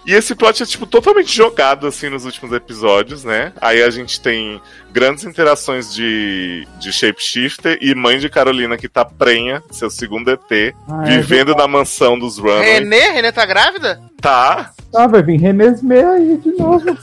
e 0.06 0.14
esse 0.14 0.36
plot 0.36 0.64
é, 0.64 0.66
tipo, 0.66 0.86
totalmente 0.86 1.36
jogado, 1.36 1.88
assim, 1.88 2.10
nos 2.10 2.26
últimos 2.26 2.54
episódios, 2.54 3.24
né? 3.24 3.54
Aí 3.60 3.82
a 3.82 3.90
gente 3.90 4.22
tem 4.22 4.62
grandes 4.92 5.24
interações 5.24 5.94
de, 5.94 6.68
de 6.80 6.92
Shapeshifter 6.92 7.78
e 7.82 7.96
mãe 7.96 8.20
de 8.20 8.30
Carolina 8.30 8.73
que 8.78 8.88
tá 8.90 9.04
prenha, 9.06 9.62
seu 9.72 9.90
segundo 9.90 10.30
ET, 10.32 10.76
Ah, 10.90 11.04
é 11.06 11.18
vivendo 11.18 11.56
na 11.56 11.68
mansão 11.68 12.18
dos 12.18 12.38
Runaways. 12.38 12.80
Renê? 12.80 13.10
Renê 13.12 13.32
tá 13.32 13.46
grávida? 13.46 14.00
Tá. 14.22 14.72
Ah, 14.96 15.08
vai 15.08 15.22
vir 15.24 15.40
Renesme 15.40 15.96
aí 15.98 16.38
de 16.38 16.52
novo. 16.58 16.86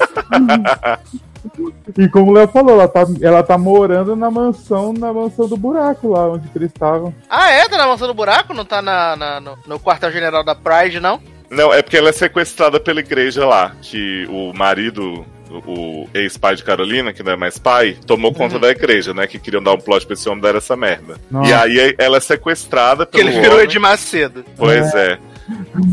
e 1.99 2.09
como 2.09 2.31
o 2.31 2.35
Léo 2.35 2.49
falou, 2.49 2.75
ela 2.75 2.89
tá, 2.89 3.07
ela 3.21 3.43
tá 3.43 3.57
morando 3.59 4.15
na 4.15 4.31
mansão, 4.31 4.93
na 4.93 5.13
mansão 5.13 5.49
do 5.49 5.57
buraco 5.57 6.09
lá 6.09 6.29
onde 6.29 6.49
eles 6.55 6.71
estavam. 6.71 7.15
Ah, 7.29 7.51
é? 7.51 7.69
Tá 7.69 7.77
na 7.79 7.87
mansão 7.87 8.07
do 8.09 8.15
buraco? 8.15 8.55
Não 8.55 8.65
tá 8.65 8.81
na, 8.83 9.17
na- 9.17 9.41
no, 9.41 9.59
no 9.67 9.81
quartel-general 9.81 10.45
da 10.45 10.55
Pride, 10.55 11.01
não? 11.01 11.21
Não, 11.51 11.73
é 11.75 11.83
porque 11.83 11.97
ela 11.97 12.11
é 12.11 12.13
sequestrada 12.13 12.79
pela 12.79 13.01
igreja 13.01 13.45
lá, 13.45 13.73
que 13.83 14.25
o 14.31 14.53
marido, 14.57 15.25
o 15.51 16.09
ex-pai 16.15 16.57
de 16.57 16.65
Carolina, 16.65 17.13
que 17.13 17.23
não 17.23 17.33
é 17.33 17.37
mais 17.37 17.59
pai, 17.59 17.97
tomou 18.07 18.33
conta 18.33 18.59
da 18.59 18.71
igreja, 18.71 19.13
né? 19.13 19.27
Que 19.27 19.39
queriam 19.39 19.63
dar 19.63 19.73
um 19.73 19.81
plot 19.81 20.07
pra 20.07 20.15
esse 20.15 20.29
homem 20.29 20.41
dar 20.41 20.55
essa 20.55 20.77
merda. 20.77 21.17
Nossa. 21.31 21.51
E 21.51 21.53
aí 21.53 21.95
ela 21.99 22.17
é 22.19 22.21
sequestrada 22.21 23.05
Que 23.05 23.19
pelo 23.19 23.31
ele 23.31 23.41
virou 23.41 23.55
homem. 23.55 23.65
Ed 23.65 23.79
Macedo. 23.79 24.45
Pois 24.57 24.95
é. 24.95 25.19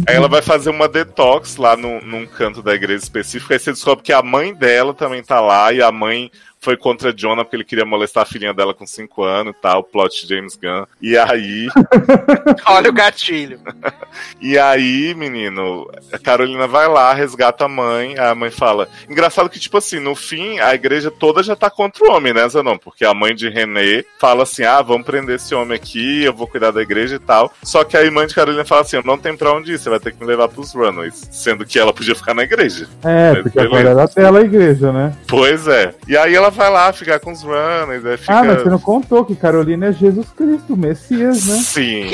Aí 0.07 0.15
ela 0.15 0.27
vai 0.27 0.41
fazer 0.41 0.69
uma 0.69 0.87
detox 0.87 1.57
lá 1.57 1.75
num, 1.75 1.99
num 2.01 2.25
canto 2.27 2.61
da 2.61 2.75
igreja 2.75 3.03
específica. 3.03 3.55
Aí 3.55 3.59
você 3.59 3.71
descobre 3.71 4.03
que 4.03 4.13
a 4.13 4.21
mãe 4.21 4.53
dela 4.53 4.93
também 4.93 5.23
tá 5.23 5.39
lá 5.39 5.73
e 5.73 5.81
a 5.81 5.91
mãe 5.91 6.31
foi 6.67 6.75
contra 6.75 7.13
Jonah 7.13 7.45
porque 7.45 7.55
ele 7.55 7.63
queria 7.63 7.85
molestar 7.85 8.23
a 8.23 8.25
filhinha 8.25 8.53
dela 8.53 8.73
com 8.73 8.85
5 8.85 9.23
anos 9.23 9.55
e 9.57 9.61
tal, 9.61 9.85
plot 9.85 10.27
de 10.27 10.35
James 10.35 10.57
Gunn. 10.57 10.85
E 11.01 11.17
aí, 11.17 11.69
Olha 12.65 12.89
o 12.89 12.93
gatilho. 12.93 13.59
e 14.41 14.57
aí, 14.57 15.13
menino, 15.13 15.89
a 16.11 16.17
Carolina 16.17 16.67
vai 16.67 16.87
lá, 16.87 17.13
resgata 17.13 17.65
a 17.65 17.69
mãe, 17.69 18.17
a 18.17 18.33
mãe 18.35 18.51
fala. 18.51 18.87
Engraçado 19.09 19.49
que, 19.49 19.59
tipo 19.59 19.77
assim, 19.77 19.99
no 19.99 20.15
fim, 20.15 20.59
a 20.59 20.73
igreja 20.73 21.11
toda 21.11 21.43
já 21.43 21.55
tá 21.55 21.69
contra 21.69 22.03
o 22.03 22.11
homem, 22.11 22.33
né, 22.33 22.47
Zanon? 22.47 22.77
Porque 22.77 23.05
a 23.05 23.13
mãe 23.13 23.33
de 23.33 23.49
René 23.49 24.03
fala 24.19 24.43
assim: 24.43 24.63
ah, 24.63 24.81
vamos 24.81 25.05
prender 25.05 25.35
esse 25.35 25.53
homem 25.55 25.75
aqui, 25.75 26.23
eu 26.23 26.33
vou 26.33 26.47
cuidar 26.47 26.71
da 26.71 26.81
igreja 26.81 27.15
e 27.15 27.19
tal. 27.19 27.53
Só 27.63 27.83
que 27.83 27.95
a 27.95 28.11
mãe 28.11 28.27
de 28.27 28.35
Carolina 28.35 28.65
fala 28.65 28.81
assim: 28.81 29.01
não 29.05 29.17
tem 29.17 29.35
pra 29.35 29.53
onde 29.53 29.73
ir, 29.73 29.79
você 29.79 29.89
vai 29.89 29.99
ter 29.99 30.13
que 30.13 30.19
me 30.19 30.27
levar 30.27 30.47
pros 30.47 30.73
Runaways. 30.73 31.27
Sendo 31.31 31.65
que 31.65 31.79
ela 31.79 31.93
podia 31.93 32.15
ficar 32.15 32.33
na 32.33 32.43
igreja. 32.43 32.87
É, 33.03 33.33
Mas 33.33 33.43
porque 33.43 33.59
beleza. 33.59 33.77
agora 33.79 34.01
era 34.01 34.07
dela 34.07 34.39
a 34.39 34.43
igreja, 34.43 34.91
né? 34.91 35.15
Pois 35.27 35.67
é. 35.67 35.93
E 36.07 36.17
aí 36.17 36.35
ela 36.35 36.51
vai 36.57 36.69
lá 36.69 36.91
ficar 36.91 37.19
com 37.19 37.31
os 37.31 37.43
aí 37.43 38.17
fica. 38.17 38.33
Ah, 38.33 38.43
mas 38.43 38.61
você 38.61 38.69
não 38.69 38.79
contou 38.79 39.23
que 39.23 39.35
Carolina 39.35 39.87
é 39.87 39.93
Jesus 39.93 40.27
Cristo, 40.35 40.73
o 40.73 40.77
Messias, 40.77 41.45
né? 41.45 41.55
Sim. 41.57 42.05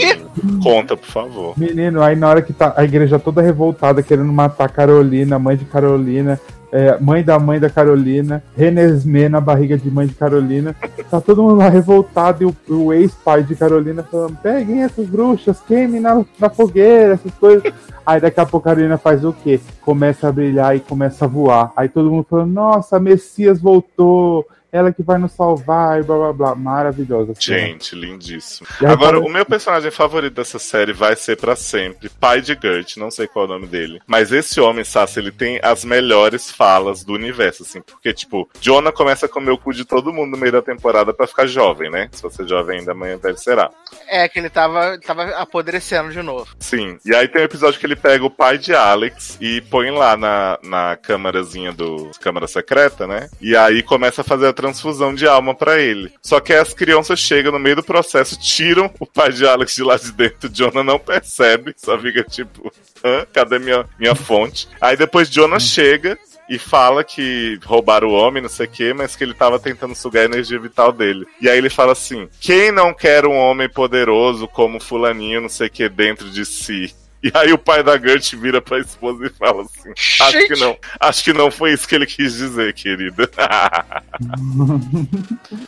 Conta, 0.62 0.96
por 0.96 1.08
favor. 1.08 1.54
Menino, 1.58 2.04
aí 2.04 2.16
na 2.16 2.30
hora 2.30 2.42
que 2.42 2.54
tá 2.54 2.74
a 2.78 2.84
igreja 2.84 3.18
toda 3.18 3.42
revoltada, 3.42 4.04
querendo 4.04 4.32
matar 4.32 4.70
Carolina, 4.70 5.40
mãe 5.40 5.56
de 5.56 5.66
Carolina, 5.66 6.40
é, 6.74 6.98
mãe 7.00 7.24
da 7.24 7.38
mãe 7.38 7.60
da 7.60 7.70
Carolina, 7.70 8.44
Renesmee 8.58 9.30
na 9.30 9.40
barriga 9.40 9.78
de 9.78 9.92
mãe 9.92 10.08
de 10.08 10.16
Carolina, 10.16 10.76
tá 11.10 11.22
todo 11.22 11.44
mundo 11.44 11.58
lá 11.58 11.70
revoltado 11.70 12.44
e 12.44 12.48
o, 12.48 12.76
o 12.76 12.92
ex-pai 12.92 13.44
de 13.44 13.56
Carolina 13.56 14.02
falando: 14.02 14.36
peguem 14.38 14.82
essas 14.82 15.08
bruxas, 15.08 15.60
queimem 15.68 16.02
na, 16.02 16.26
na 16.40 16.50
fogueira, 16.50 17.14
essas 17.14 17.32
coisas. 17.36 17.72
Aí 18.04 18.20
daqui 18.20 18.40
a 18.40 18.46
pouco 18.46 18.68
a 18.68 18.72
Carolina 18.72 18.98
faz 18.98 19.24
o 19.24 19.32
quê? 19.32 19.60
Começa 19.82 20.28
a 20.28 20.32
brilhar 20.32 20.76
e 20.76 20.80
começa 20.80 21.26
a 21.26 21.28
voar. 21.28 21.72
Aí 21.76 21.88
todo 21.88 22.10
mundo 22.10 22.26
falando: 22.28 22.52
nossa, 22.52 23.00
Messias 23.00 23.62
voltou. 23.62 24.44
Ela 24.74 24.92
que 24.92 25.04
vai 25.04 25.18
nos 25.20 25.32
salvar 25.34 26.00
e 26.00 26.04
blá 26.04 26.18
blá 26.18 26.34
blá. 26.34 26.56
Maravilhosa. 26.56 27.34
Gente, 27.40 27.96
lindíssimo. 27.96 28.68
E 28.82 28.86
aí 28.86 28.92
Agora, 28.92 29.18
fala- 29.18 29.26
o 29.26 29.30
meu 29.32 29.46
personagem 29.46 29.92
favorito 29.92 30.34
dessa 30.34 30.58
série 30.58 30.92
vai 30.92 31.16
ser 31.16 31.38
pra 31.38 31.56
sempre, 31.56 32.10
pai 32.10 32.42
de 32.42 32.58
Gert, 32.60 32.98
não 32.98 33.12
sei 33.12 33.28
qual 33.28 33.46
é 33.46 33.48
o 33.48 33.52
nome 33.52 33.68
dele. 33.68 34.02
Mas 34.08 34.32
esse 34.32 34.60
homem, 34.60 34.84
Sassi, 34.84 35.20
ele 35.20 35.32
tem 35.32 35.60
as 35.62 35.86
melhores 35.86 36.50
falas 36.52 37.04
do 37.04 37.14
universo, 37.14 37.62
assim. 37.64 37.82
Porque, 37.82 38.12
tipo, 38.14 38.50
Jonah 38.60 38.92
começa 38.92 39.28
a 39.28 39.30
comer 39.30 39.52
o 39.52 39.58
cu 39.60 39.72
de 39.74 39.86
todo 39.86 40.12
mundo 40.12 40.32
no 40.32 40.38
meio 40.38 40.52
da 40.52 40.62
temporada 40.62 41.14
pra 41.14 41.28
ficar 41.28 41.46
jovem, 41.46 41.92
né? 41.92 42.10
Se 42.12 42.24
você 42.24 42.42
é 42.42 42.48
jovem 42.48 42.80
ainda, 42.80 42.94
amanhã 42.94 43.18
deve 43.22 43.38
será. 43.38 43.70
É 44.10 44.28
que 44.28 44.40
ele 44.40 44.50
tava, 44.50 44.98
tava 45.00 45.24
apodrecendo 45.36 46.12
de 46.12 46.22
novo. 46.24 46.48
Sim. 46.58 46.98
E 47.06 47.16
aí 47.16 47.28
tem 47.28 47.42
um 47.42 47.46
episódio 47.46 47.80
que 47.80 47.86
ele 47.86 47.96
pega 47.96 48.26
o 48.26 48.30
pai 48.30 48.58
de 48.58 48.74
Alex 48.74 49.38
e 49.40 49.62
põe 49.62 49.92
lá 49.92 50.18
na, 50.18 50.58
na 50.64 50.98
câmarazinha 50.98 51.72
do. 51.72 52.10
câmara 52.20 52.48
secreta, 52.48 53.06
né? 53.06 53.30
E 53.40 53.56
aí 53.56 53.84
começa 53.84 54.22
a 54.22 54.24
fazer 54.24 54.48
a 54.48 54.54
transfusão 54.64 55.14
de 55.14 55.28
alma 55.28 55.54
pra 55.54 55.78
ele. 55.78 56.14
Só 56.22 56.40
que 56.40 56.54
aí 56.54 56.60
as 56.60 56.74
crianças 56.74 57.20
chegam 57.20 57.52
no 57.52 57.60
meio 57.60 57.76
do 57.76 57.84
processo, 57.84 58.40
tiram 58.40 58.90
o 58.98 59.06
pai 59.06 59.34
de 59.34 59.46
Alex 59.46 59.76
de 59.76 59.84
lá 59.84 59.98
de 59.98 60.12
dentro. 60.14 60.50
Jonah 60.50 60.84
não 60.84 60.98
percebe, 60.98 61.74
só 61.76 62.00
fica 62.00 62.24
tipo, 62.24 62.72
hã? 63.04 63.26
Cadê 63.34 63.60
minha, 63.60 63.86
minha 64.00 64.16
fonte? 64.16 64.70
Aí 64.80 64.96
depois 64.96 65.30
Jonah 65.30 65.60
chega. 65.60 66.18
E 66.50 66.60
fala 66.60 67.06
que 67.06 67.58
roubaram 67.64 68.10
o 68.10 68.14
homem, 68.14 68.44
não 68.44 68.50
sei 68.50 68.66
o 68.66 68.70
quê, 68.70 68.94
mas 68.94 69.16
que 69.16 69.24
ele 69.24 69.34
tava 69.34 69.58
tentando 69.58 69.96
sugar 69.96 70.24
a 70.24 70.26
energia 70.26 70.60
vital 70.60 70.92
dele. 70.92 71.26
E 71.40 71.50
aí 71.50 71.58
ele 71.58 71.70
fala 71.70 71.94
assim: 71.94 72.28
quem 72.42 72.70
não 72.70 72.94
quer 72.94 73.26
um 73.26 73.34
homem 73.34 73.70
poderoso 73.70 74.46
como 74.46 74.78
fulaninho, 74.78 75.40
não 75.40 75.48
sei 75.48 75.68
o 75.68 75.70
que, 75.72 75.88
dentro 75.88 76.30
de 76.30 76.46
si? 76.46 76.94
E 77.24 77.32
aí 77.34 77.54
o 77.54 77.58
pai 77.58 77.82
da 77.82 77.98
Gert 77.98 78.36
vira 78.36 78.62
pra 78.62 78.80
esposa 78.80 79.26
e 79.26 79.30
fala 79.30 79.64
assim: 79.64 79.94
Acho 80.22 80.48
que 80.48 80.60
não, 80.60 80.78
acho 81.00 81.24
que 81.24 81.32
não 81.32 81.50
foi 81.50 81.72
isso 81.72 81.88
que 81.88 81.96
ele 81.96 82.06
quis 82.06 82.34
dizer, 82.34 82.74
querida. 82.74 83.30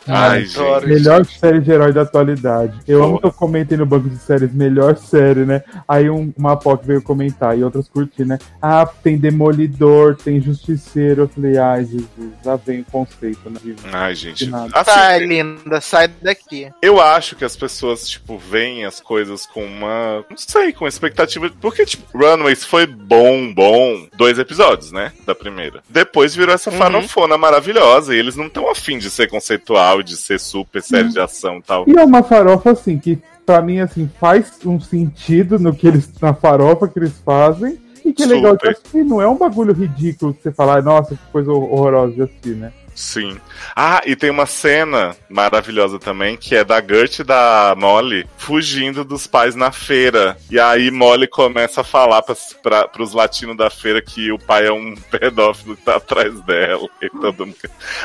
Ai, 0.06 0.44
gente. 0.44 0.86
Melhor 0.86 1.24
série 1.24 1.60
de 1.60 1.70
herói 1.70 1.92
da 1.92 2.02
atualidade. 2.02 2.78
Eu 2.86 3.02
amo 3.02 3.20
que 3.20 3.26
eu 3.26 3.32
comentei 3.32 3.78
no 3.78 3.86
banco 3.86 4.08
de 4.08 4.18
séries, 4.18 4.52
melhor 4.52 4.96
série, 4.96 5.44
né? 5.46 5.62
Aí 5.88 6.10
um, 6.10 6.32
uma 6.36 6.56
POC 6.56 6.86
veio 6.86 7.02
comentar 7.02 7.58
e 7.58 7.64
outras 7.64 7.88
curtir, 7.88 8.24
né? 8.24 8.38
Ah, 8.60 8.84
tem 8.86 9.16
Demolidor, 9.16 10.16
tem 10.16 10.40
Justiceiro. 10.40 11.22
Eu 11.22 11.28
falei, 11.28 11.56
ai, 11.56 11.84
Jesus, 11.84 12.32
já 12.44 12.56
vem 12.56 12.80
o 12.80 12.84
conceito, 12.84 13.48
né? 13.48 13.58
Ai, 13.92 14.14
gente. 14.14 14.50
Assim, 14.74 14.84
Tá, 14.84 15.18
linda, 15.18 15.80
sai 15.80 16.08
daqui. 16.20 16.70
Eu 16.82 17.00
acho 17.00 17.34
que 17.34 17.44
as 17.44 17.56
pessoas, 17.56 18.08
tipo, 18.08 18.38
veem 18.38 18.84
as 18.84 19.00
coisas 19.00 19.46
com 19.46 19.64
uma. 19.64 20.24
Não 20.28 20.36
sei, 20.36 20.72
com 20.72 20.86
expectativa. 20.86 21.45
Porque, 21.60 21.84
tipo, 21.84 22.04
Runaways 22.16 22.64
foi 22.64 22.86
bom, 22.86 23.52
bom. 23.52 24.06
Dois 24.16 24.38
episódios, 24.38 24.92
né? 24.92 25.12
Da 25.26 25.34
primeira. 25.34 25.82
Depois 25.88 26.34
virou 26.34 26.54
essa 26.54 26.70
Uhum. 26.70 26.76
farofona 26.76 27.36
maravilhosa. 27.38 28.14
E 28.14 28.18
eles 28.18 28.36
não 28.36 28.46
estão 28.46 28.70
afim 28.70 28.98
de 28.98 29.10
ser 29.10 29.28
conceitual, 29.28 30.02
de 30.02 30.16
ser 30.16 30.38
super 30.40 30.82
série 30.82 31.08
de 31.08 31.20
ação 31.20 31.58
e 31.58 31.62
tal. 31.62 31.84
E 31.86 31.96
é 31.98 32.04
uma 32.04 32.22
farofa, 32.22 32.70
assim, 32.72 32.98
que 32.98 33.18
pra 33.44 33.62
mim, 33.62 33.78
assim, 33.80 34.10
faz 34.20 34.52
um 34.64 34.80
sentido 34.80 35.58
no 35.58 35.74
que 35.74 35.86
eles, 35.86 36.10
na 36.20 36.34
farofa 36.34 36.88
que 36.88 36.98
eles 36.98 37.12
fazem. 37.24 37.78
E 38.04 38.12
que 38.12 38.22
é 38.22 38.26
legal 38.26 38.52
de 38.56 38.60
Super. 38.60 38.70
assistir, 38.72 39.04
não 39.04 39.20
é 39.20 39.26
um 39.28 39.36
bagulho 39.36 39.72
ridículo 39.72 40.32
que 40.32 40.42
você 40.42 40.52
falar, 40.52 40.80
nossa, 40.80 41.16
que 41.16 41.22
coisa 41.32 41.50
horrorosa 41.50 42.12
de 42.14 42.22
assistir, 42.22 42.54
né? 42.54 42.72
Sim. 42.96 43.38
Ah, 43.76 44.00
e 44.06 44.16
tem 44.16 44.30
uma 44.30 44.46
cena 44.46 45.14
maravilhosa 45.28 45.98
também, 45.98 46.34
que 46.34 46.56
é 46.56 46.64
da 46.64 46.80
Gert 46.80 47.18
e 47.18 47.24
da 47.24 47.74
Molly 47.76 48.26
fugindo 48.38 49.04
dos 49.04 49.26
pais 49.26 49.54
na 49.54 49.70
feira. 49.70 50.38
E 50.50 50.58
aí 50.58 50.90
Molly 50.90 51.28
começa 51.28 51.82
a 51.82 51.84
falar 51.84 52.22
pras, 52.22 52.56
pra, 52.62 52.88
pros 52.88 53.12
latinos 53.12 53.54
da 53.54 53.68
feira 53.68 54.00
que 54.00 54.32
o 54.32 54.38
pai 54.38 54.66
é 54.66 54.72
um 54.72 54.94
pedófilo 55.12 55.76
que 55.76 55.82
tá 55.82 55.96
atrás 55.96 56.40
dela. 56.40 56.88
E 57.02 57.10
todo 57.10 57.44
mundo... 57.44 57.56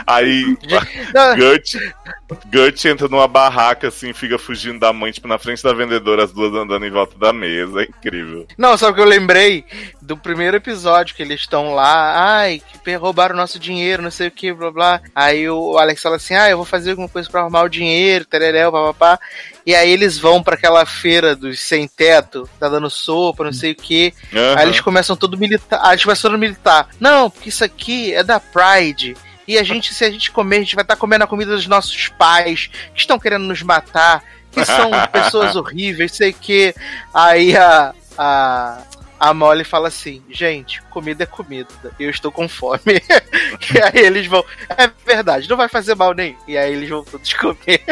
Aí 0.05 0.57
Gert, 1.37 1.75
Gert 2.51 2.85
entra 2.85 3.07
numa 3.07 3.29
barraca 3.29 3.87
assim, 3.87 4.11
fica 4.11 4.37
fugindo 4.37 4.79
da 4.79 4.91
mãe, 4.91 5.13
tipo, 5.13 5.27
na 5.27 5.37
frente 5.37 5.63
da 5.63 5.71
vendedora, 5.71 6.25
as 6.25 6.33
duas 6.33 6.53
andando 6.53 6.85
em 6.85 6.91
volta 6.91 7.17
da 7.17 7.31
mesa. 7.31 7.81
É 7.81 7.85
incrível. 7.85 8.45
Não, 8.57 8.77
sabe 8.77 8.91
o 8.91 8.95
que 8.95 9.01
eu 9.01 9.05
lembrei 9.05 9.63
do 10.01 10.17
primeiro 10.17 10.57
episódio 10.57 11.15
que 11.15 11.21
eles 11.21 11.41
estão 11.41 11.73
lá, 11.73 12.39
ai, 12.39 12.61
que 12.83 12.95
roubaram 12.95 13.35
nosso 13.35 13.59
dinheiro, 13.59 14.01
não 14.01 14.09
sei 14.09 14.27
o 14.27 14.31
que, 14.31 14.51
blá 14.51 14.71
blá. 14.71 15.01
Aí 15.15 15.47
o 15.47 15.77
Alex 15.77 16.01
fala 16.01 16.15
assim: 16.15 16.33
ah, 16.33 16.49
eu 16.49 16.57
vou 16.57 16.65
fazer 16.65 16.91
alguma 16.91 17.07
coisa 17.07 17.29
pra 17.29 17.41
arrumar 17.41 17.61
o 17.61 17.69
dinheiro, 17.69 18.25
tereréu, 18.25 18.71
papapá. 18.71 19.19
E 19.65 19.75
aí 19.75 19.91
eles 19.91 20.17
vão 20.17 20.41
pra 20.41 20.55
aquela 20.55 20.85
feira 20.85 21.35
dos 21.35 21.59
sem 21.59 21.87
teto, 21.87 22.49
tá 22.59 22.67
dando 22.67 22.89
sopa, 22.89 23.43
não 23.43 23.53
sei 23.53 23.73
o 23.73 23.75
que. 23.75 24.13
Aham. 24.33 24.55
Aí 24.57 24.65
eles 24.65 24.81
começam 24.81 25.15
todo 25.15 25.37
militar. 25.37 25.79
Ah, 25.83 25.93
eles 25.93 26.03
começam 26.03 26.31
todo 26.31 26.39
militar. 26.39 26.89
Não, 26.99 27.29
porque 27.29 27.49
isso 27.49 27.63
aqui 27.63 28.13
é 28.13 28.23
da 28.23 28.39
Pride. 28.39 29.15
E 29.47 29.57
a 29.57 29.63
gente, 29.63 29.93
se 29.93 30.03
a 30.05 30.09
gente 30.09 30.31
comer, 30.31 30.57
a 30.57 30.59
gente 30.59 30.75
vai 30.75 30.83
estar 30.83 30.95
comendo 30.95 31.23
a 31.23 31.27
comida 31.27 31.55
dos 31.55 31.67
nossos 31.67 32.07
pais, 32.07 32.69
que 32.93 33.01
estão 33.01 33.19
querendo 33.19 33.43
nos 33.43 33.61
matar, 33.61 34.23
que 34.51 34.63
são 34.63 34.89
pessoas 35.11 35.55
horríveis, 35.55 36.13
sei 36.13 36.33
que. 36.33 36.73
Aí 37.13 37.55
a, 37.55 37.93
a, 38.17 38.81
a 39.21 39.35
Molly 39.35 39.63
fala 39.63 39.87
assim: 39.87 40.19
gente, 40.31 40.81
comida 40.89 41.23
é 41.23 41.27
comida, 41.27 41.69
eu 41.99 42.09
estou 42.09 42.31
com 42.31 42.49
fome. 42.49 42.79
e 43.71 43.79
aí 43.79 44.03
eles 44.03 44.25
vão, 44.25 44.43
é 44.67 44.89
verdade, 45.05 45.47
não 45.47 45.55
vai 45.55 45.69
fazer 45.69 45.93
mal 45.93 46.11
nem. 46.15 46.35
E 46.47 46.57
aí 46.57 46.73
eles 46.73 46.89
vão 46.89 47.03
todos 47.03 47.31
comer. 47.35 47.83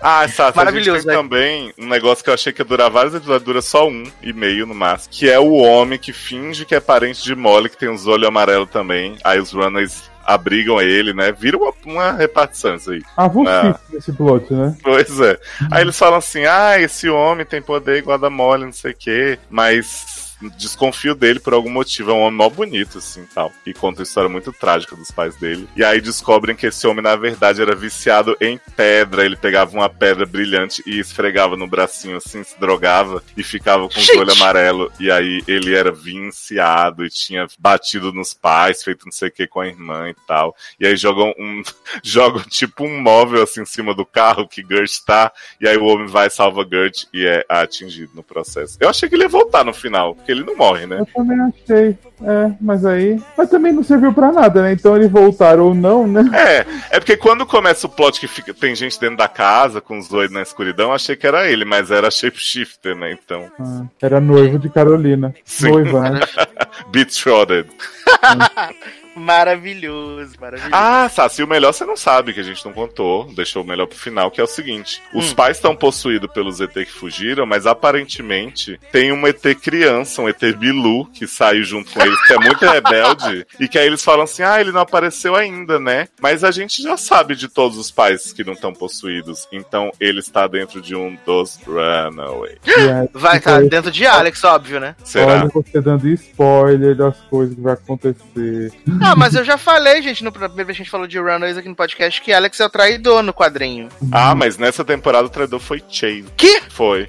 Ah, 0.00 0.26
Sassi, 0.26 0.56
Maravilhoso, 0.56 0.90
a 0.90 0.94
gente 0.96 1.06
tem 1.06 1.16
né? 1.16 1.22
também 1.22 1.74
um 1.78 1.86
negócio 1.86 2.24
que 2.24 2.30
eu 2.30 2.34
achei 2.34 2.52
que 2.52 2.60
ia 2.60 2.64
durar 2.64 2.90
vários 2.90 3.14
episódios, 3.14 3.44
dura 3.44 3.62
só 3.62 3.88
um 3.88 4.02
e 4.20 4.32
meio 4.32 4.66
no 4.66 4.74
máximo, 4.74 5.14
que 5.14 5.30
é 5.30 5.38
o 5.38 5.52
homem 5.52 6.00
que 6.00 6.12
finge 6.12 6.64
que 6.64 6.74
é 6.74 6.80
parente 6.80 7.22
de 7.22 7.36
Molly, 7.36 7.70
que 7.70 7.78
tem 7.78 7.88
os 7.88 8.08
olhos 8.08 8.26
amarelos 8.26 8.68
também. 8.68 9.16
Aí 9.22 9.38
os 9.38 9.52
runners 9.52 10.10
abrigam 10.24 10.80
ele, 10.80 11.14
né? 11.14 11.30
Vira 11.30 11.56
uma, 11.56 11.72
uma 11.86 12.12
repartição 12.12 12.74
isso 12.74 12.90
aí. 12.90 13.02
Ah, 13.16 13.28
vou 13.28 13.46
Ah. 13.46 13.78
nesse 13.88 14.12
plot, 14.12 14.52
né? 14.52 14.76
Pois 14.82 15.20
é. 15.20 15.38
Aí 15.70 15.82
eles 15.82 15.96
falam 15.96 16.18
assim: 16.18 16.44
ah, 16.44 16.76
esse 16.80 17.08
homem 17.08 17.46
tem 17.46 17.62
poder 17.62 17.98
igual 17.98 18.16
a 18.16 18.20
da 18.20 18.30
Molly, 18.30 18.64
não 18.64 18.72
sei 18.72 18.90
o 18.90 18.96
quê, 18.98 19.38
mas 19.48 20.21
desconfio 20.50 21.14
dele 21.14 21.40
por 21.40 21.54
algum 21.54 21.70
motivo. 21.70 22.10
É 22.10 22.14
um 22.14 22.20
homem 22.20 22.38
mó 22.38 22.48
bonito, 22.48 22.98
assim 22.98 23.26
tal. 23.34 23.52
E 23.66 23.72
conta 23.72 24.02
a 24.02 24.04
história 24.04 24.28
muito 24.28 24.52
trágica 24.52 24.96
dos 24.96 25.10
pais 25.10 25.36
dele. 25.36 25.68
E 25.76 25.84
aí 25.84 26.00
descobrem 26.00 26.56
que 26.56 26.66
esse 26.66 26.86
homem, 26.86 27.02
na 27.02 27.16
verdade, 27.16 27.62
era 27.62 27.74
viciado 27.74 28.36
em 28.40 28.60
pedra. 28.76 29.24
Ele 29.24 29.36
pegava 29.36 29.72
uma 29.72 29.88
pedra 29.88 30.26
brilhante 30.26 30.82
e 30.86 30.98
esfregava 30.98 31.56
no 31.56 31.66
bracinho, 31.66 32.16
assim, 32.16 32.42
se 32.42 32.58
drogava 32.58 33.22
e 33.36 33.42
ficava 33.42 33.88
com 33.88 34.00
Gente! 34.00 34.18
olhos 34.18 34.40
amarelos. 34.40 34.92
E 34.98 35.10
aí 35.10 35.42
ele 35.46 35.74
era 35.74 35.92
viciado 35.92 37.04
e 37.04 37.10
tinha 37.10 37.46
batido 37.58 38.12
nos 38.12 38.34
pais, 38.34 38.82
feito 38.82 39.04
não 39.04 39.12
sei 39.12 39.28
o 39.28 39.32
que 39.32 39.46
com 39.46 39.60
a 39.60 39.66
irmã 39.66 40.08
e 40.08 40.14
tal. 40.26 40.56
E 40.78 40.86
aí 40.86 40.96
jogam 40.96 41.34
um. 41.38 41.62
jogam 42.02 42.42
tipo 42.42 42.84
um 42.84 43.00
móvel 43.00 43.42
assim 43.42 43.62
em 43.62 43.66
cima 43.66 43.94
do 43.94 44.04
carro 44.04 44.48
que 44.48 44.62
Gert 44.62 44.92
tá. 45.04 45.32
E 45.60 45.68
aí 45.68 45.76
o 45.76 45.84
homem 45.84 46.06
vai, 46.06 46.28
salva 46.30 46.66
Gert 46.68 47.04
e 47.12 47.26
é 47.26 47.44
atingido 47.48 48.12
no 48.14 48.22
processo. 48.22 48.76
Eu 48.80 48.88
achei 48.88 49.08
que 49.08 49.14
ele 49.14 49.24
ia 49.24 49.28
voltar 49.28 49.64
no 49.64 49.72
final, 49.72 50.14
porque 50.14 50.31
ele 50.32 50.44
não 50.44 50.56
morre, 50.56 50.86
né? 50.86 51.00
Eu 51.00 51.06
também 51.06 51.38
achei. 51.40 51.96
É, 52.24 52.52
mas 52.60 52.84
aí. 52.84 53.20
Mas 53.36 53.50
também 53.50 53.72
não 53.72 53.82
serviu 53.82 54.12
pra 54.12 54.32
nada, 54.32 54.62
né? 54.62 54.72
Então 54.72 54.96
ele 54.96 55.08
voltar 55.08 55.58
ou 55.58 55.74
não, 55.74 56.06
né? 56.06 56.22
É, 56.32 56.96
é 56.96 57.00
porque 57.00 57.16
quando 57.16 57.46
começa 57.46 57.86
o 57.86 57.90
plot 57.90 58.20
que 58.20 58.26
fica, 58.26 58.54
tem 58.54 58.74
gente 58.74 58.98
dentro 59.00 59.16
da 59.16 59.28
casa 59.28 59.80
com 59.80 59.98
os 59.98 60.08
dois 60.08 60.30
na 60.30 60.42
escuridão, 60.42 60.92
achei 60.92 61.16
que 61.16 61.26
era 61.26 61.48
ele, 61.50 61.64
mas 61.64 61.90
era 61.90 62.10
shapeshifter, 62.10 62.96
né? 62.96 63.12
Então. 63.12 63.50
Ah, 63.58 63.84
era 64.00 64.20
noivo 64.20 64.58
de 64.58 64.68
Carolina. 64.68 65.34
Sim. 65.44 65.70
Noiva, 65.70 66.10
né? 66.10 66.20
Betrothed. 66.90 67.68
Maravilhoso, 69.14 70.34
maravilhoso. 70.40 70.74
Ah, 70.74 71.08
Sassi, 71.08 71.42
o 71.42 71.46
melhor 71.46 71.72
você 71.72 71.84
não 71.84 71.96
sabe, 71.96 72.32
que 72.32 72.40
a 72.40 72.44
gente 72.44 72.64
não 72.64 72.72
contou, 72.72 73.32
deixou 73.34 73.62
o 73.62 73.66
melhor 73.66 73.86
pro 73.86 73.98
final, 73.98 74.30
que 74.30 74.40
é 74.40 74.44
o 74.44 74.46
seguinte: 74.46 75.02
os 75.14 75.32
Hum. 75.32 75.34
pais 75.34 75.56
estão 75.56 75.74
possuídos 75.76 76.30
pelos 76.32 76.60
ET 76.60 76.72
que 76.72 76.86
fugiram, 76.92 77.44
mas 77.46 77.66
aparentemente 77.66 78.78
tem 78.90 79.12
um 79.12 79.26
ET 79.26 79.42
criança, 79.60 80.22
um 80.22 80.28
ET 80.28 80.40
Bilu, 80.56 81.06
que 81.06 81.26
saiu 81.26 81.62
junto 81.64 81.92
com 81.92 82.00
eles, 82.00 82.20
que 82.26 82.32
é 82.32 82.38
muito 82.38 82.64
rebelde, 82.64 83.46
e 83.60 83.68
que 83.68 83.78
aí 83.78 83.86
eles 83.86 84.02
falam 84.02 84.24
assim: 84.24 84.42
ah, 84.42 84.60
ele 84.60 84.72
não 84.72 84.80
apareceu 84.80 85.34
ainda, 85.34 85.78
né? 85.78 86.08
Mas 86.20 86.44
a 86.44 86.50
gente 86.50 86.82
já 86.82 86.96
sabe 86.96 87.34
de 87.36 87.48
todos 87.48 87.76
os 87.78 87.90
pais 87.90 88.32
que 88.32 88.44
não 88.44 88.52
estão 88.54 88.72
possuídos, 88.72 89.46
então 89.52 89.90
ele 90.00 90.20
está 90.20 90.46
dentro 90.46 90.80
de 90.80 90.94
um 90.94 91.16
dos 91.26 91.58
Runaway. 91.66 92.58
Vai 93.12 93.38
estar 93.38 93.62
dentro 93.64 93.90
de 93.90 94.06
Alex, 94.06 94.42
óbvio, 94.44 94.80
né? 94.80 94.94
Será? 95.04 95.42
Olha 95.42 95.48
você 95.52 95.80
dando 95.80 96.08
spoiler 96.08 96.96
das 96.96 97.16
coisas 97.30 97.54
que 97.54 97.60
vai 97.60 97.74
acontecer. 97.74 98.72
Ah, 99.04 99.16
mas 99.16 99.34
eu 99.34 99.44
já 99.44 99.58
falei, 99.58 100.00
gente, 100.00 100.22
no 100.22 100.30
primeiro 100.30 100.54
vez 100.54 100.66
que 100.66 100.72
a 100.72 100.84
gente 100.84 100.90
falou 100.90 101.06
de 101.06 101.18
Runaways 101.18 101.56
aqui 101.56 101.68
no 101.68 101.74
podcast, 101.74 102.22
que 102.22 102.32
Alex 102.32 102.60
é 102.60 102.66
o 102.66 102.70
traidor 102.70 103.22
no 103.22 103.34
quadrinho. 103.34 103.88
Ah, 104.10 104.34
mas 104.34 104.56
nessa 104.56 104.84
temporada 104.84 105.26
o 105.26 105.30
traidor 105.30 105.60
foi 105.60 105.82
Chase. 105.88 106.24
Que? 106.36 106.60
Foi. 106.70 107.08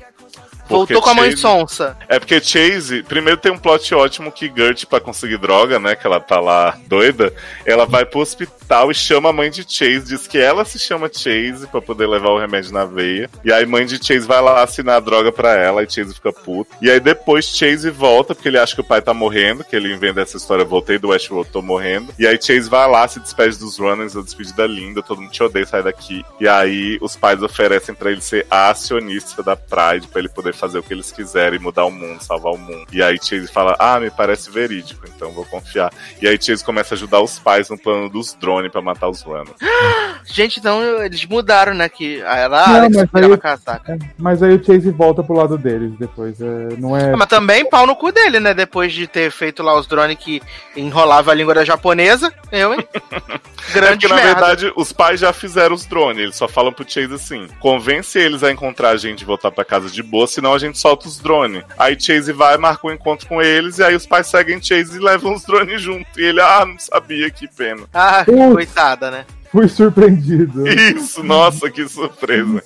Voltou 0.78 1.02
com 1.02 1.10
a 1.10 1.14
mãe 1.14 1.30
Chase- 1.32 1.42
sonsa. 1.42 1.98
É 2.08 2.20
porque 2.20 2.40
Chase, 2.42 3.04
primeiro 3.04 3.40
tem 3.40 3.52
um 3.52 3.58
plot 3.58 3.94
ótimo 3.96 4.32
que 4.32 4.52
Gert, 4.56 4.86
pra 4.86 5.00
conseguir 5.00 5.38
droga, 5.38 5.80
né? 5.80 5.96
Que 5.96 6.06
ela 6.08 6.20
tá 6.20 6.40
lá 6.40 6.78
doida, 6.88 7.34
ela 7.66 7.86
vai 7.86 8.06
pro 8.06 8.20
hospital 8.20 8.92
e 8.92 8.94
chama 8.96 9.30
a 9.30 9.34
mãe 9.34 9.50
de 9.50 9.64
Chase, 9.68 10.02
diz 10.08 10.28
que 10.28 10.38
ela 10.38 10.66
se 10.66 10.80
chama 10.80 11.10
Chase 11.12 11.68
pra 11.72 11.82
poder 11.82 12.08
levar 12.08 12.30
o 12.30 12.40
remédio 12.40 12.72
na 12.72 12.86
veia. 12.86 13.30
E 13.44 13.52
aí 13.52 13.66
mãe 13.66 13.86
de 13.86 14.04
Chase 14.04 14.26
vai 14.28 14.42
lá 14.42 14.64
assinar 14.64 14.98
a 14.98 15.00
droga 15.00 15.32
pra 15.32 15.56
ela 15.56 15.84
e 15.84 15.90
Chase 15.90 16.14
fica 16.14 16.32
puto. 16.34 16.72
E 16.82 16.90
aí 16.90 17.00
depois 17.00 17.46
Chase 17.46 17.90
volta, 17.90 18.34
porque 18.34 18.48
ele 18.48 18.58
acha 18.58 18.74
que 18.76 18.82
o 18.82 18.86
pai 18.86 19.02
tá 19.02 19.14
morrendo, 19.14 19.64
que 19.64 19.76
ele 19.76 19.94
inventa 19.94 20.22
essa 20.22 20.38
história, 20.38 20.64
voltei 20.66 20.98
do 20.98 21.10
Westworld, 21.10 21.50
tô 21.52 21.62
morrendo. 21.62 22.14
E 22.18 22.26
aí 22.26 22.40
Chase 22.42 22.70
vai 22.70 22.90
lá, 22.90 23.08
se 23.08 23.20
despede 23.20 23.58
dos 23.58 23.78
Runners, 23.78 24.16
a 24.18 24.22
despedida 24.22 24.66
linda, 24.66 25.02
todo 25.04 25.22
mundo 25.22 25.32
te 25.32 25.44
odeia, 25.44 25.66
sai 25.66 25.84
daqui. 25.84 26.24
E 26.40 26.48
aí 26.48 26.98
os 27.02 27.16
pais 27.16 27.42
oferecem 27.44 27.94
pra 27.94 28.12
ele 28.12 28.22
ser 28.22 28.46
a 28.50 28.70
acionista 28.70 29.44
da 29.44 29.56
Pride, 29.56 30.08
pra 30.08 30.20
ele 30.20 30.30
poder 30.30 30.54
fazer 30.64 30.80
o 30.80 30.84
que 30.84 30.94
eles 30.94 31.12
quiserem, 31.12 31.60
mudar 31.60 31.84
o 31.84 31.92
mundo, 31.92 32.22
salvar 32.24 32.54
o 32.54 32.58
mundo. 32.58 32.86
E 32.94 33.04
aí 33.04 33.18
Chase 33.22 33.48
fala, 33.52 33.76
ah, 33.78 34.00
me 34.00 34.10
parece 34.10 34.50
verídico, 34.50 35.06
então 35.14 35.30
vou 35.32 35.44
confiar. 35.46 35.92
E 36.22 36.28
aí 36.28 36.38
Chase 36.42 36.64
começa 36.64 36.94
a 36.94 36.96
ajudar 36.96 37.20
os 37.20 37.38
pais 37.38 37.70
no 37.70 37.78
plano 37.78 38.10
dos 38.10 38.34
drones 38.34 38.72
pra 38.72 38.82
matar 38.82 39.10
os 39.10 39.22
Runners. 39.22 39.52
Gente, 40.26 40.60
então 40.60 40.82
eles 41.04 41.26
mudaram, 41.26 41.74
né? 41.74 41.90
Que 41.90 42.22
ela, 42.22 42.66
Não, 42.68 42.76
Alex 42.76 42.96
virava 43.14 43.34
aí- 43.34 43.40
casaca. 43.40 43.94
É, 43.94 43.98
mas 44.18 44.42
aí 44.42 44.56
o 44.56 44.64
Chase 44.64 44.90
volta 44.92 45.22
pro 45.22 45.36
lado 45.36 45.58
deles 45.58 45.92
depois. 46.00 46.40
é, 46.40 46.46
não 46.78 46.96
é. 46.96 47.12
Ah, 47.14 47.18
Mas 47.18 47.28
também 47.28 47.68
pau 47.70 47.86
no 47.86 47.96
cu 47.96 48.10
dele, 48.12 48.40
né? 48.40 48.54
Depois 48.54 48.94
de 48.94 49.06
ter 49.06 49.30
feito 49.32 49.62
lá 49.62 49.78
os 49.78 49.86
drones 49.86 50.18
que 50.18 50.42
enrolava 50.78 51.32
a 51.32 51.34
língua 51.34 51.54
da 51.54 51.66
japonesa. 51.66 52.34
Eu, 52.52 52.74
hein? 52.74 52.88
É 53.70 53.74
Grande 53.74 54.08
porque, 54.08 54.22
na 54.22 54.28
verdade, 54.28 54.74
os 54.76 54.92
pais 54.92 55.22
já 55.22 55.32
fizeram 55.32 55.74
os 55.74 55.86
drones. 55.86 56.22
Eles 56.22 56.36
só 56.36 56.50
falam 56.50 56.72
pro 56.74 56.84
Chase 56.88 57.14
assim: 57.14 57.48
convence 57.62 58.20
eles 58.20 58.44
a 58.44 58.52
encontrar 58.52 58.90
a 58.90 58.98
gente 58.98 59.22
e 59.22 59.26
voltar 59.26 59.52
pra 59.52 59.64
casa 59.64 59.90
de 59.90 60.04
boa, 60.04 60.28
senão 60.44 60.54
a 60.54 60.60
gente 60.60 60.78
solta 60.78 61.08
os 61.08 61.20
drones. 61.20 61.64
Aí 61.80 61.98
Chase 61.98 62.34
vai, 62.34 62.58
marca 62.58 62.86
um 62.86 62.92
encontro 62.92 63.26
com 63.28 63.42
eles, 63.42 63.78
e 63.78 63.84
aí 63.84 63.96
os 63.96 64.06
pais 64.06 64.28
seguem 64.28 64.62
Chase 64.62 64.98
e 64.98 65.00
levam 65.00 65.34
os 65.34 65.46
drones 65.46 65.82
junto. 65.82 66.06
E 66.20 66.24
ele, 66.24 66.42
ah, 66.42 66.66
não 66.66 66.78
sabia, 66.78 67.32
que 67.32 67.48
pena. 67.48 67.84
Ah, 67.94 68.26
Putz. 68.26 68.54
coitada, 68.54 69.10
né? 69.10 69.26
Fui 69.50 69.70
surpreendido. 69.70 70.68
Isso, 70.68 71.24
nossa, 71.24 71.70
que 71.70 71.88
surpresa. 71.88 72.62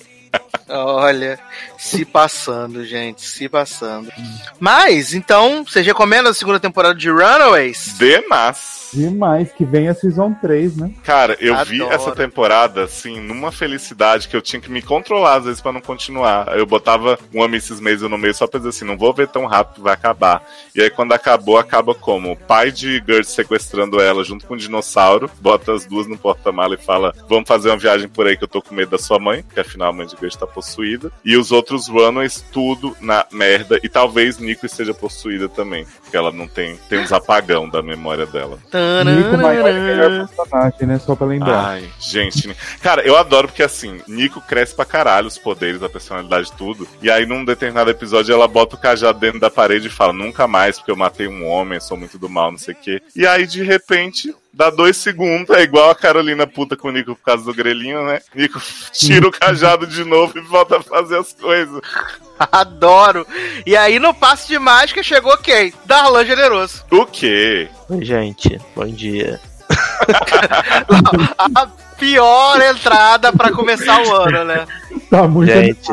Olha, 0.68 1.40
se 1.78 2.04
passando, 2.04 2.84
gente, 2.84 3.22
se 3.22 3.48
passando. 3.48 4.12
Mas, 4.60 5.14
então, 5.14 5.64
vocês 5.64 5.86
recomendam 5.86 6.32
a 6.32 6.34
segunda 6.34 6.60
temporada 6.60 6.95
de 6.95 7.10
Runaways? 7.10 7.95
Demais. 7.99 8.86
Demais, 8.93 9.51
que 9.51 9.65
vem 9.65 9.88
a 9.88 9.93
Season 9.93 10.34
3, 10.34 10.77
né? 10.77 10.91
Cara, 11.03 11.38
eu 11.39 11.55
vi 11.65 11.81
Adoro. 11.81 11.93
essa 11.95 12.11
temporada, 12.11 12.84
assim, 12.84 13.19
numa 13.19 13.51
felicidade 13.51 14.27
que 14.27 14.35
eu 14.35 14.41
tinha 14.41 14.61
que 14.61 14.72
me 14.72 14.81
controlar, 14.81 15.35
às 15.35 15.45
vezes, 15.45 15.61
pra 15.61 15.72
não 15.72 15.81
continuar. 15.81 16.57
Eu 16.57 16.65
botava 16.65 17.18
um 17.34 17.43
Mrs. 17.43 17.81
Maisel 17.81 18.09
no 18.09 18.18
meio 18.18 18.34
só 18.34 18.47
pra 18.47 18.59
dizer 18.59 18.69
assim, 18.69 18.85
não 18.85 18.97
vou 18.97 19.14
ver 19.14 19.27
tão 19.27 19.45
rápido, 19.45 19.84
vai 19.84 19.93
acabar. 19.93 20.43
E 20.76 20.81
aí, 20.81 20.89
quando 20.89 21.14
acabou, 21.14 21.57
acaba 21.57 21.93
como? 21.93 22.31
O 22.31 22.38
pai 22.38 22.72
de 22.72 23.03
Gert 23.05 23.26
sequestrando 23.26 24.01
ela 24.01 24.23
junto 24.23 24.45
com 24.45 24.53
o 24.53 24.57
dinossauro, 24.57 25.30
bota 25.39 25.73
as 25.73 25.85
duas 25.85 26.07
no 26.07 26.18
porta-mala 26.18 26.76
e 26.76 26.77
fala, 26.77 27.14
vamos 27.27 27.47
fazer 27.47 27.69
uma 27.69 27.77
viagem 27.77 28.07
por 28.07 28.27
aí 28.27 28.38
que 28.38 28.43
eu 28.43 28.47
tô 28.47 28.61
com 28.61 28.76
medo 28.76 28.91
da 28.91 28.97
sua 28.97 29.19
mãe, 29.19 29.43
que 29.53 29.59
afinal 29.59 29.89
a 29.89 29.93
mãe 29.93 30.07
de 30.07 30.15
Gert 30.19 30.35
tá 30.35 30.47
possuída. 30.47 31.11
E 31.23 31.35
os 31.35 31.51
outros 31.51 31.88
Runaways, 31.88 32.43
tudo 32.51 32.95
na 33.01 33.26
merda. 33.31 33.80
E 33.84 33.89
talvez 33.89 34.38
Nico 34.38 34.65
esteja 34.65 34.93
possuída 34.93 35.49
também, 35.49 35.85
porque 36.01 36.15
ela 36.18 36.31
não 36.31 36.47
tem, 36.47 36.77
tem 36.89 36.99
uns 36.99 37.11
apagão 37.11 37.69
da 37.69 37.81
memória 37.81 38.26
dela. 38.26 38.57
Nico 39.03 39.38
Maior 39.38 39.69
é 39.69 39.72
o 39.72 39.81
melhor 39.81 40.27
personagem, 40.27 40.88
né? 40.88 40.99
Só 40.99 41.15
pra 41.15 41.27
lembrar. 41.27 41.65
Ai, 41.65 41.89
gente. 41.99 42.55
Cara, 42.81 43.01
eu 43.01 43.18
adoro 43.18 43.47
porque 43.47 43.64
assim, 43.64 44.01
Nico 44.07 44.41
cresce 44.41 44.76
pra 44.76 44.85
caralho 44.85 45.27
os 45.27 45.38
poderes, 45.38 45.84
a 45.84 45.89
personalidade, 45.89 46.51
tudo. 46.53 46.88
E 47.01 47.09
aí, 47.09 47.26
num 47.26 47.45
determinado 47.45 47.89
episódio, 47.89 48.34
ela 48.34 48.47
bota 48.47 48.76
o 48.76 48.80
cajado 48.80 49.19
dentro 49.19 49.39
da 49.39 49.49
parede 49.49 49.88
e 49.88 49.91
fala: 49.91 50.14
Nunca 50.14 50.47
mais, 50.47 50.77
porque 50.77 50.91
eu 50.91 50.95
matei 50.95 51.27
um 51.27 51.45
homem, 51.45 51.80
sou 51.80 51.97
muito 51.97 52.18
do 52.18 52.30
mal, 52.30 52.51
não 52.51 52.57
sei 52.57 52.73
o 52.73 52.77
quê. 52.77 53.01
E 53.15 53.26
aí, 53.26 53.45
de 53.45 53.64
repente. 53.64 54.34
Dá 54.58 54.72
dois 54.72 54.98
segundos, 54.98 55.56
é 55.56 55.62
igual 55.62 55.92
a 55.92 55.96
Carolina 55.96 56.48
puta 56.48 56.76
com 56.76 56.88
o 56.88 56.92
Nico 56.92 57.16
por 57.16 57.22
causa 57.22 57.44
do 57.44 57.54
grelhinho, 57.54 58.04
né? 58.04 58.20
Nico 58.34 58.60
tira 58.92 59.28
o 59.28 59.32
cajado 59.32 59.86
de 59.86 60.04
novo 60.04 60.36
e 60.36 60.42
volta 60.42 60.78
a 60.78 60.82
fazer 60.82 61.20
as 61.20 61.32
coisas. 61.32 61.80
Adoro. 62.52 63.24
E 63.68 63.78
aí, 63.78 64.00
no 64.00 64.16
passe 64.16 64.48
de 64.48 64.58
mágica, 64.58 65.04
chegou 65.04 65.38
quem? 65.38 65.72
Darlan 65.86 66.26
Generoso. 66.26 66.84
O 66.90 67.06
quê? 67.06 67.70
Oi, 67.88 68.04
gente. 68.04 68.60
Bom 68.76 68.88
dia. 68.88 69.40
A 71.38 71.68
pior 72.00 72.60
entrada 72.60 73.32
pra 73.32 73.52
começar 73.52 74.02
o 74.02 74.16
ano, 74.16 74.44
né? 74.44 74.66
Tá 75.08 75.28
muito 75.28 75.52
Gente, 75.52 75.88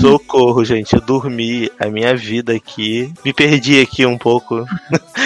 socorro, 0.00 0.64
gente. 0.64 0.94
Eu 0.94 1.00
dormi 1.00 1.70
a 1.78 1.86
minha 1.86 2.16
vida 2.16 2.52
aqui. 2.52 3.12
Me 3.24 3.32
perdi 3.32 3.80
aqui 3.80 4.04
um 4.06 4.18
pouco. 4.18 4.64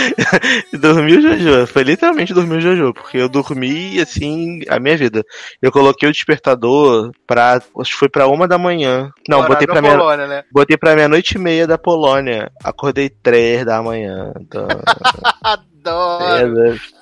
dormi 0.79 1.17
o 1.17 1.21
Jojo. 1.21 1.67
Foi 1.67 1.83
literalmente 1.83 2.35
dormir 2.35 2.57
o 2.57 2.61
Jojo. 2.61 2.95
Porque 2.95 3.19
eu 3.19 3.29
dormi, 3.29 4.01
assim, 4.01 4.61
a 4.69 4.79
minha 4.79 4.97
vida. 4.97 5.25
Eu 5.61 5.71
coloquei 5.73 6.09
o 6.09 6.13
despertador 6.13 7.11
pra. 7.27 7.61
Acho 7.79 7.93
que 7.93 7.99
foi 7.99 8.09
pra 8.09 8.27
uma 8.27 8.47
da 8.47 8.59
manhã. 8.59 9.11
Não, 9.29 9.47
botei 9.47 9.67
pra. 9.67 9.83
Polônia, 9.83 10.27
né? 10.27 10.45
Botei 10.53 10.77
pra 10.77 10.95
meia-noite 10.95 11.37
e 11.37 11.39
meia 11.39 11.67
da 11.67 11.79
Polônia. 11.79 12.51
Acordei 12.63 13.09
três 13.09 13.65
da 13.65 13.83
manhã. 13.83 14.33
Então, 14.41 14.67
Adoro. 15.43 16.69
é? 16.69 17.00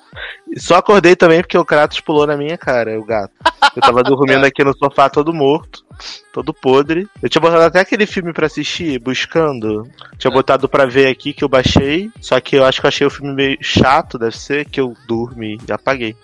Só 0.57 0.75
acordei 0.75 1.15
também 1.15 1.41
porque 1.41 1.57
o 1.57 1.65
Kratos 1.65 1.99
pulou 1.99 2.25
na 2.25 2.35
minha 2.35 2.57
cara, 2.57 2.99
o 2.99 3.05
gato. 3.05 3.33
Eu 3.75 3.81
tava 3.81 4.03
dormindo 4.03 4.45
aqui 4.45 4.63
no 4.63 4.75
sofá 4.75 5.09
todo 5.09 5.33
morto, 5.33 5.85
todo 6.33 6.53
podre. 6.53 7.07
Eu 7.21 7.29
tinha 7.29 7.41
botado 7.41 7.63
até 7.63 7.79
aquele 7.79 8.05
filme 8.05 8.33
pra 8.33 8.47
assistir, 8.47 8.99
buscando. 8.99 9.87
Tinha 10.17 10.31
botado 10.31 10.67
pra 10.67 10.85
ver 10.85 11.07
aqui 11.07 11.33
que 11.33 11.43
eu 11.43 11.49
baixei. 11.49 12.09
Só 12.19 12.39
que 12.39 12.55
eu 12.55 12.65
acho 12.65 12.81
que 12.81 12.87
eu 12.87 12.89
achei 12.89 13.05
o 13.05 13.11
filme 13.11 13.33
meio 13.33 13.57
chato, 13.61 14.17
deve 14.17 14.37
ser, 14.37 14.65
que 14.65 14.79
eu 14.79 14.95
dormi 15.07 15.59
e 15.67 15.71
apaguei. 15.71 16.15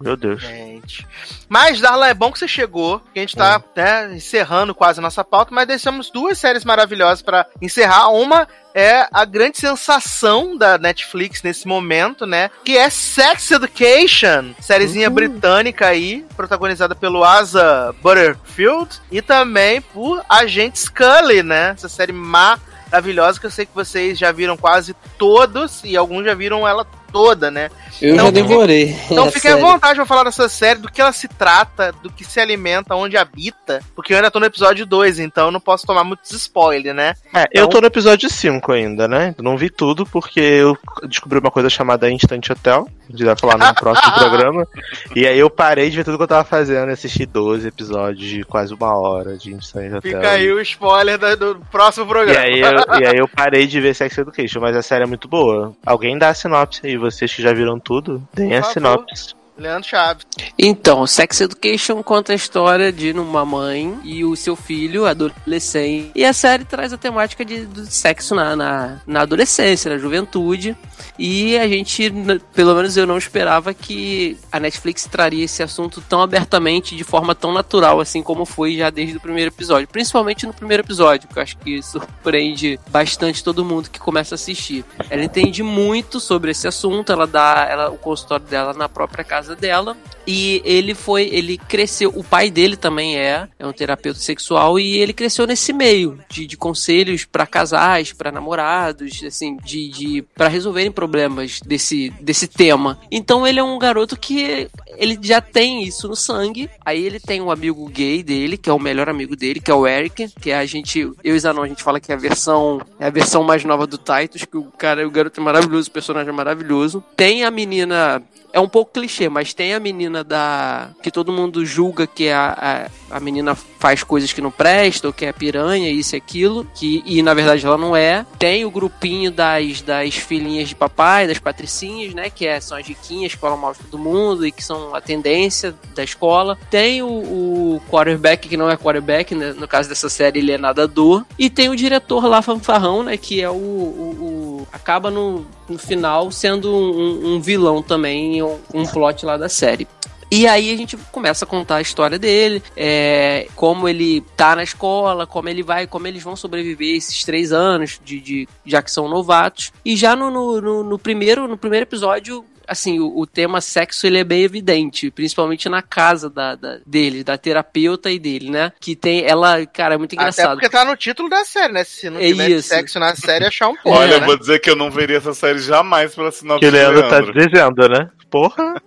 Meu 0.00 0.16
Deus. 0.16 0.42
Gente. 0.42 1.06
Mas, 1.48 1.80
Darlan, 1.80 2.06
é 2.06 2.14
bom 2.14 2.30
que 2.30 2.38
você 2.38 2.48
chegou, 2.48 3.00
que 3.12 3.18
a 3.18 3.22
gente 3.22 3.36
tá 3.36 3.62
né, 3.76 4.14
encerrando 4.14 4.74
quase 4.74 4.98
a 4.98 5.02
nossa 5.02 5.24
pauta, 5.24 5.54
mas 5.54 5.66
deixamos 5.66 6.10
duas 6.10 6.38
séries 6.38 6.64
maravilhosas 6.64 7.22
pra 7.22 7.46
encerrar. 7.60 8.08
Uma 8.10 8.46
é 8.74 9.08
a 9.12 9.24
grande 9.24 9.58
sensação 9.58 10.56
da 10.56 10.78
Netflix 10.78 11.42
nesse 11.42 11.66
momento, 11.66 12.26
né? 12.26 12.50
Que 12.64 12.76
é 12.76 12.88
Sex 12.88 13.50
Education, 13.50 14.54
sériezinha 14.60 15.10
britânica 15.10 15.86
aí, 15.88 16.24
protagonizada 16.36 16.94
pelo 16.94 17.24
Asa 17.24 17.94
Butterfield 18.00 19.00
e 19.10 19.20
também 19.20 19.80
por 19.80 20.24
Agente 20.28 20.78
Scully, 20.78 21.42
né? 21.42 21.70
Essa 21.70 21.88
série 21.88 22.12
maravilhosa 22.12 23.40
que 23.40 23.46
eu 23.46 23.50
sei 23.50 23.66
que 23.66 23.74
vocês 23.74 24.18
já 24.18 24.30
viram 24.30 24.56
quase 24.56 24.94
todos 25.18 25.82
e 25.84 25.96
alguns 25.96 26.24
já 26.24 26.34
viram 26.34 26.66
ela 26.66 26.84
toda, 27.12 27.50
né? 27.50 27.70
Eu 28.00 28.14
Então, 28.14 28.26
já 28.26 28.30
devorei. 28.30 28.96
Então 29.10 29.24
a 29.24 29.30
fiquem 29.30 29.50
à 29.50 29.56
vontade 29.56 29.96
pra 29.96 30.06
falar 30.06 30.24
dessa 30.24 30.48
série, 30.48 30.80
do 30.80 30.90
que 30.90 31.00
ela 31.00 31.12
se 31.12 31.28
trata, 31.28 31.92
do 32.02 32.10
que 32.10 32.24
se 32.24 32.40
alimenta, 32.40 32.94
onde 32.94 33.16
habita, 33.16 33.80
porque 33.94 34.12
eu 34.12 34.16
ainda 34.16 34.30
tô 34.30 34.40
no 34.40 34.46
episódio 34.46 34.86
2, 34.86 35.18
então 35.18 35.46
eu 35.46 35.52
não 35.52 35.60
posso 35.60 35.86
tomar 35.86 36.04
muitos 36.04 36.30
spoilers, 36.32 36.96
né? 36.96 37.14
É, 37.34 37.46
eu 37.52 37.68
tô 37.68 37.80
no 37.80 37.86
episódio 37.86 38.28
5 38.30 38.72
ainda, 38.72 39.06
né? 39.06 39.34
Não 39.38 39.56
vi 39.56 39.70
tudo 39.70 40.06
porque 40.06 40.40
eu 40.40 40.76
descobri 41.04 41.38
uma 41.38 41.50
coisa 41.50 41.68
chamada 41.68 42.10
Instant 42.10 42.48
Hotel. 42.50 42.88
A 43.12 43.16
gente 43.16 43.24
vai 43.24 43.36
falar 43.36 43.58
no 43.58 43.74
próximo 43.74 44.14
programa. 44.14 44.68
E 45.16 45.26
aí 45.26 45.38
eu 45.38 45.50
parei 45.50 45.90
de 45.90 45.96
ver 45.96 46.04
tudo 46.04 46.16
que 46.16 46.22
eu 46.22 46.28
tava 46.28 46.44
fazendo 46.44 46.88
e 46.90 46.92
assisti 46.92 47.26
12 47.26 47.66
episódios 47.66 48.24
de 48.28 48.44
quase 48.44 48.72
uma 48.72 48.96
hora 48.96 49.36
de 49.36 49.52
Instant 49.52 49.88
Hotel. 49.94 50.00
Fica 50.00 50.30
aí 50.30 50.50
o 50.52 50.60
spoiler 50.60 51.18
da- 51.18 51.34
do, 51.34 51.56
próximo 51.70 52.06
E 52.06 52.08
programa. 52.08 52.38
aí, 52.40 52.60
eu, 52.60 52.70
e 53.02 53.06
aí 53.06 53.16
eu 53.18 53.26
parei 53.28 53.66
de 53.66 53.80
ver 53.80 53.94
Sex 53.94 54.16
Education, 54.16 54.60
mas 54.60 54.76
a 54.76 54.82
série 54.82 55.02
é 55.04 55.06
muito 55.06 55.26
boa. 55.26 55.72
Alguém 55.84 56.16
dá 56.16 56.28
a 56.28 56.34
sinopse 56.34 56.80
aí, 56.84 56.96
vocês 56.96 57.32
que 57.34 57.42
já 57.42 57.52
viram 57.52 57.78
tudo, 57.80 58.22
deem 58.32 58.54
a 58.56 58.62
sinopse. 58.62 59.34
Leandro 59.60 59.88
Chaves. 59.88 60.26
Então, 60.58 61.06
Sex 61.06 61.40
Education 61.42 62.02
conta 62.02 62.32
a 62.32 62.34
história 62.34 62.90
de 62.90 63.12
uma 63.12 63.44
mãe 63.44 63.98
e 64.02 64.24
o 64.24 64.34
seu 64.34 64.56
filho, 64.56 65.06
adolescente. 65.06 66.10
E 66.14 66.24
a 66.24 66.32
série 66.32 66.64
traz 66.64 66.92
a 66.92 66.98
temática 66.98 67.44
de, 67.44 67.66
do 67.66 67.84
sexo 67.84 68.34
na, 68.34 68.56
na, 68.56 69.00
na 69.06 69.20
adolescência, 69.20 69.90
na 69.90 69.98
juventude. 69.98 70.76
E 71.18 71.58
a 71.58 71.68
gente, 71.68 72.10
pelo 72.54 72.74
menos 72.74 72.96
eu 72.96 73.06
não 73.06 73.18
esperava 73.18 73.74
que 73.74 74.38
a 74.50 74.58
Netflix 74.58 75.04
traria 75.04 75.44
esse 75.44 75.62
assunto 75.62 76.00
tão 76.00 76.22
abertamente, 76.22 76.96
de 76.96 77.04
forma 77.04 77.34
tão 77.34 77.52
natural, 77.52 78.00
assim 78.00 78.22
como 78.22 78.46
foi 78.46 78.76
já 78.76 78.88
desde 78.88 79.18
o 79.18 79.20
primeiro 79.20 79.50
episódio. 79.50 79.88
Principalmente 79.88 80.46
no 80.46 80.54
primeiro 80.54 80.82
episódio, 80.82 81.28
que 81.28 81.38
eu 81.38 81.42
acho 81.42 81.58
que 81.58 81.82
surpreende 81.82 82.80
bastante 82.88 83.44
todo 83.44 83.64
mundo 83.64 83.90
que 83.90 83.98
começa 83.98 84.34
a 84.34 84.36
assistir. 84.36 84.84
Ela 85.10 85.24
entende 85.24 85.62
muito 85.62 86.18
sobre 86.18 86.50
esse 86.50 86.66
assunto, 86.66 87.12
ela 87.12 87.26
dá 87.26 87.66
ela, 87.68 87.90
o 87.90 87.98
consultório 87.98 88.46
dela 88.46 88.72
na 88.72 88.88
própria 88.88 89.24
casa 89.24 89.49
dela. 89.54 89.96
E 90.26 90.62
ele 90.64 90.94
foi, 90.94 91.28
ele 91.32 91.56
cresceu, 91.56 92.12
o 92.14 92.22
pai 92.22 92.50
dele 92.50 92.76
também 92.76 93.18
é, 93.18 93.48
é 93.58 93.66
um 93.66 93.72
terapeuta 93.72 94.20
sexual 94.20 94.78
e 94.78 94.98
ele 94.98 95.12
cresceu 95.12 95.46
nesse 95.46 95.72
meio 95.72 96.20
de, 96.28 96.46
de 96.46 96.56
conselhos 96.56 97.24
para 97.24 97.46
casais, 97.46 98.12
para 98.12 98.30
namorados, 98.30 99.22
assim, 99.24 99.56
de, 99.56 99.88
de 99.88 100.22
para 100.34 100.48
resolverem 100.48 100.92
problemas 100.92 101.60
desse, 101.60 102.10
desse 102.20 102.46
tema. 102.46 102.98
Então 103.10 103.46
ele 103.46 103.58
é 103.58 103.64
um 103.64 103.78
garoto 103.78 104.16
que 104.16 104.68
ele 104.96 105.18
já 105.20 105.40
tem 105.40 105.82
isso 105.82 106.06
no 106.06 106.14
sangue. 106.14 106.70
Aí 106.84 107.04
ele 107.04 107.18
tem 107.18 107.40
um 107.40 107.50
amigo 107.50 107.88
gay 107.88 108.22
dele, 108.22 108.56
que 108.56 108.70
é 108.70 108.72
o 108.72 108.78
melhor 108.78 109.08
amigo 109.08 109.34
dele, 109.34 109.60
que 109.60 109.70
é 109.70 109.74
o 109.74 109.86
Eric, 109.86 110.28
que 110.40 110.50
é 110.50 110.58
a 110.58 110.66
gente, 110.66 111.00
eu 111.24 111.34
e 111.34 111.38
Zanon, 111.40 111.62
a 111.62 111.68
gente 111.68 111.82
fala 111.82 111.98
que 111.98 112.12
é 112.12 112.14
a 112.14 112.18
versão, 112.18 112.80
é 112.98 113.06
a 113.06 113.10
versão 113.10 113.42
mais 113.42 113.64
nova 113.64 113.86
do 113.86 113.98
Titus, 113.98 114.44
que 114.44 114.56
o 114.56 114.64
cara, 114.64 115.06
o 115.06 115.10
garoto 115.10 115.40
é 115.40 115.42
maravilhoso, 115.42 115.88
o 115.88 115.92
personagem 115.92 116.28
é 116.28 116.36
maravilhoso. 116.36 117.02
Tem 117.16 117.44
a 117.44 117.50
menina 117.50 118.22
é 118.52 118.60
um 118.60 118.68
pouco 118.68 118.92
clichê, 118.92 119.28
mas 119.28 119.54
tem 119.54 119.74
a 119.74 119.80
menina 119.80 120.24
da. 120.24 120.90
que 121.02 121.10
todo 121.10 121.32
mundo 121.32 121.64
julga 121.64 122.06
que 122.06 122.26
é 122.26 122.34
a, 122.34 122.90
a, 123.10 123.20
menina 123.20 123.54
faz 123.54 124.02
coisas 124.02 124.32
que 124.32 124.40
não 124.40 124.50
prestam, 124.50 125.12
que 125.12 125.24
é 125.24 125.32
piranha, 125.32 125.90
isso 125.90 126.14
e 126.14 126.18
aquilo, 126.18 126.66
que, 126.74 127.02
e 127.04 127.22
na 127.22 127.34
verdade 127.34 127.64
ela 127.64 127.76
não 127.78 127.94
é. 127.96 128.24
Tem 128.38 128.64
o 128.64 128.70
grupinho 128.70 129.30
das, 129.30 129.80
das 129.82 130.14
filhinhas 130.14 130.68
de 130.68 130.74
papai, 130.74 131.26
das 131.26 131.38
patricinhas, 131.38 132.14
né? 132.14 132.30
Que 132.30 132.46
é, 132.46 132.60
são 132.60 132.76
as 132.76 132.86
riquinhas 132.86 133.34
que 133.34 133.40
falam 133.40 133.56
mal 133.56 133.72
de 133.72 133.78
todo 133.80 133.98
mundo 133.98 134.46
e 134.46 134.52
que 134.52 134.62
são 134.62 134.94
a 134.94 135.00
tendência 135.00 135.74
da 135.94 136.02
escola. 136.04 136.58
Tem 136.70 137.02
o, 137.02 137.06
o 137.08 137.82
quarterback, 137.90 138.48
que 138.48 138.56
não 138.56 138.70
é 138.70 138.76
quarterback, 138.76 139.34
né? 139.34 139.52
no 139.56 139.66
caso 139.68 139.88
dessa 139.88 140.08
série 140.08 140.38
ele 140.40 140.52
é 140.52 140.58
nadador. 140.58 141.24
E 141.38 141.48
tem 141.50 141.68
o 141.68 141.76
diretor 141.76 142.26
lá, 142.26 142.42
fanfarrão, 142.42 143.02
né? 143.02 143.16
Que 143.16 143.42
é 143.42 143.50
o. 143.50 143.54
o, 143.54 144.16
o- 144.20 144.66
acaba 144.72 145.10
no, 145.10 145.44
no 145.68 145.78
final 145.78 146.30
sendo 146.30 146.70
um, 146.70 147.34
um 147.34 147.40
vilão 147.40 147.82
também, 147.82 148.42
um, 148.42 148.58
um 148.74 148.84
plot 148.86 149.24
lá 149.24 149.36
da 149.36 149.48
série. 149.48 149.86
E 150.30 150.46
aí 150.46 150.72
a 150.72 150.76
gente 150.76 150.96
começa 151.10 151.44
a 151.44 151.48
contar 151.48 151.76
a 151.76 151.80
história 151.80 152.18
dele, 152.18 152.62
é, 152.76 153.48
como 153.56 153.88
ele 153.88 154.20
tá 154.36 154.54
na 154.54 154.62
escola, 154.62 155.26
como 155.26 155.48
ele 155.48 155.62
vai, 155.62 155.86
como 155.86 156.06
eles 156.06 156.22
vão 156.22 156.36
sobreviver 156.36 156.96
esses 156.96 157.24
três 157.24 157.52
anos, 157.52 158.00
de, 158.04 158.20
de- 158.20 158.48
já 158.64 158.80
que 158.80 158.90
são 158.92 159.08
novatos. 159.08 159.72
E 159.84 159.96
já 159.96 160.14
no, 160.14 160.30
no, 160.30 160.60
no- 160.60 160.84
no 160.84 160.98
primeiro, 160.98 161.48
no 161.48 161.58
primeiro 161.58 161.84
episódio, 161.84 162.44
assim, 162.68 163.00
o, 163.00 163.18
o 163.18 163.26
tema 163.26 163.60
sexo 163.60 164.06
ele 164.06 164.18
é 164.18 164.22
bem 164.24 164.42
evidente, 164.42 165.10
principalmente 165.10 165.68
na 165.68 165.82
casa 165.82 166.30
da, 166.30 166.54
da- 166.54 166.78
dele, 166.86 167.24
da 167.24 167.36
terapeuta 167.36 168.08
e 168.08 168.16
dele, 168.18 168.50
né? 168.50 168.70
Que 168.78 168.94
tem, 168.94 169.24
ela, 169.24 169.66
cara, 169.66 169.94
é 169.96 169.98
muito 169.98 170.12
Até 170.12 170.22
engraçado. 170.22 170.52
porque 170.52 170.68
tá 170.68 170.84
no 170.84 170.94
título 170.96 171.28
da 171.28 171.44
série, 171.44 171.72
né? 171.72 171.82
Se 171.82 172.08
não 172.08 172.20
É 172.20 172.28
tiver 172.28 172.50
isso. 172.50 172.68
sexo 172.68 173.00
na 173.00 173.16
série, 173.16 173.46
achar 173.46 173.68
um 173.68 173.74
pouco. 173.82 173.98
Olha, 173.98 174.14
eu 174.14 174.20
né? 174.20 174.26
vou 174.26 174.38
dizer 174.38 174.60
que 174.60 174.70
eu 174.70 174.76
não 174.76 174.92
veria 174.92 175.16
essa 175.16 175.34
série 175.34 175.58
jamais 175.58 176.14
pela 176.14 176.30
sinopse 176.30 176.60
Que 176.60 176.66
o 176.66 176.70
do 176.70 176.74
Leandro 176.76 177.08
tá 177.08 177.18
Leandro. 177.18 177.32
dizendo, 177.32 177.88
né? 177.88 178.08
Porra, 178.30 178.80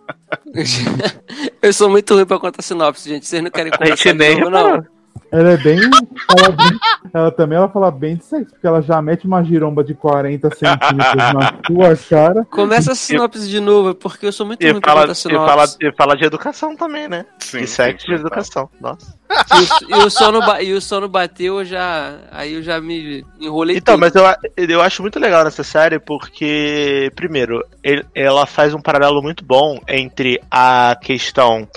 Eu 1.61 1.73
sou 1.73 1.89
muito 1.89 2.13
ruim 2.13 2.25
pra 2.25 2.39
contar 2.39 2.61
sinopse, 2.61 3.09
gente. 3.09 3.25
Vocês 3.25 3.43
não 3.43 3.51
querem 3.51 3.71
a 3.73 3.77
conversar 3.77 4.09
gente 4.09 4.17
nem 4.17 4.39
novo, 4.39 4.49
não? 4.49 4.85
Ela 5.33 5.49
é 5.53 5.57
bem. 5.57 5.79
Ela, 6.37 6.49
bem- 6.51 6.79
ela 7.11 7.31
também 7.31 7.57
ela 7.57 7.67
fala 7.67 7.89
bem 7.89 8.15
de 8.17 8.23
sexo, 8.23 8.51
porque 8.51 8.67
ela 8.67 8.81
já 8.83 9.01
mete 9.01 9.25
uma 9.25 9.43
giromba 9.43 9.83
de 9.83 9.95
40 9.95 10.49
centímetros 10.55 11.15
na 11.15 11.53
sua 11.65 11.97
cara. 12.07 12.45
Começa 12.45 12.91
a 12.91 12.95
sinopse 12.95 13.49
de 13.49 13.59
novo, 13.59 13.95
porque 13.95 14.27
eu 14.27 14.31
sou 14.31 14.45
muito 14.45 14.61
E 14.63 14.69
ruim 14.69 14.79
pra 14.79 14.91
fala, 14.91 15.01
contar 15.01 15.11
e, 15.13 15.15
sinopse. 15.15 15.49
fala, 15.49 15.65
e 15.81 15.91
fala 15.95 16.15
de 16.15 16.23
educação 16.25 16.75
também, 16.75 17.07
né? 17.07 17.25
Sim, 17.39 17.61
e 17.61 17.67
sexo 17.67 18.05
sim, 18.05 18.13
de 18.13 18.19
educação. 18.21 18.69
Nossa. 18.79 19.17
E 19.89 19.95
o, 19.95 19.97
e 20.01 20.05
o 20.05 20.09
sono 20.11 20.39
ba- 20.39 20.61
e 20.61 20.71
o 20.73 20.79
sono 20.79 21.09
bateu, 21.09 21.57
eu 21.59 21.65
já. 21.65 22.15
Aí 22.31 22.53
eu 22.53 22.61
já 22.61 22.79
me 22.79 23.25
enrolei 23.41 23.77
Então, 23.77 23.95
tudo. 23.95 24.01
mas 24.01 24.13
eu, 24.15 24.23
eu 24.69 24.81
acho 24.83 25.01
muito 25.01 25.19
legal 25.19 25.43
nessa 25.43 25.63
série 25.63 25.97
porque, 25.99 27.11
primeiro, 27.15 27.65
ele- 27.83 28.05
ela 28.13 28.45
faz 28.45 28.73
um 28.75 28.81
paralelo 28.81 29.23
muito 29.23 29.43
bom 29.43 29.79
entre 29.87 30.39
a 30.51 30.95
questão 31.01 31.67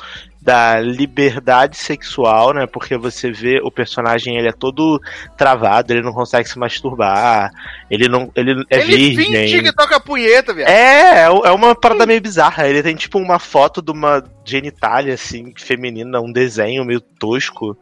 da 0.46 0.78
liberdade 0.78 1.76
sexual, 1.76 2.54
né? 2.54 2.68
Porque 2.68 2.96
você 2.96 3.32
vê 3.32 3.58
o 3.64 3.68
personagem, 3.70 4.38
ele 4.38 4.48
é 4.48 4.52
todo 4.52 5.00
travado, 5.36 5.92
ele 5.92 6.02
não 6.02 6.12
consegue 6.12 6.48
se 6.48 6.56
masturbar, 6.56 7.50
ele 7.90 8.08
não, 8.08 8.30
ele 8.36 8.64
é 8.70 8.78
Ele 8.78 9.16
virgem. 9.16 9.34
finge 9.34 9.62
que 9.62 9.72
toca 9.74 9.98
punheta, 9.98 10.54
viado. 10.54 10.68
É, 10.68 11.22
é 11.22 11.24
é 11.24 11.50
uma 11.50 11.74
parada 11.74 12.06
meio 12.06 12.20
bizarra. 12.20 12.68
Ele 12.68 12.80
tem 12.80 12.94
tipo 12.94 13.18
uma 13.18 13.40
foto 13.40 13.82
de 13.82 13.90
uma 13.90 14.22
genitália 14.44 15.14
assim, 15.14 15.52
feminina, 15.56 16.20
um 16.20 16.30
desenho 16.30 16.84
meio 16.84 17.00
tosco. 17.00 17.76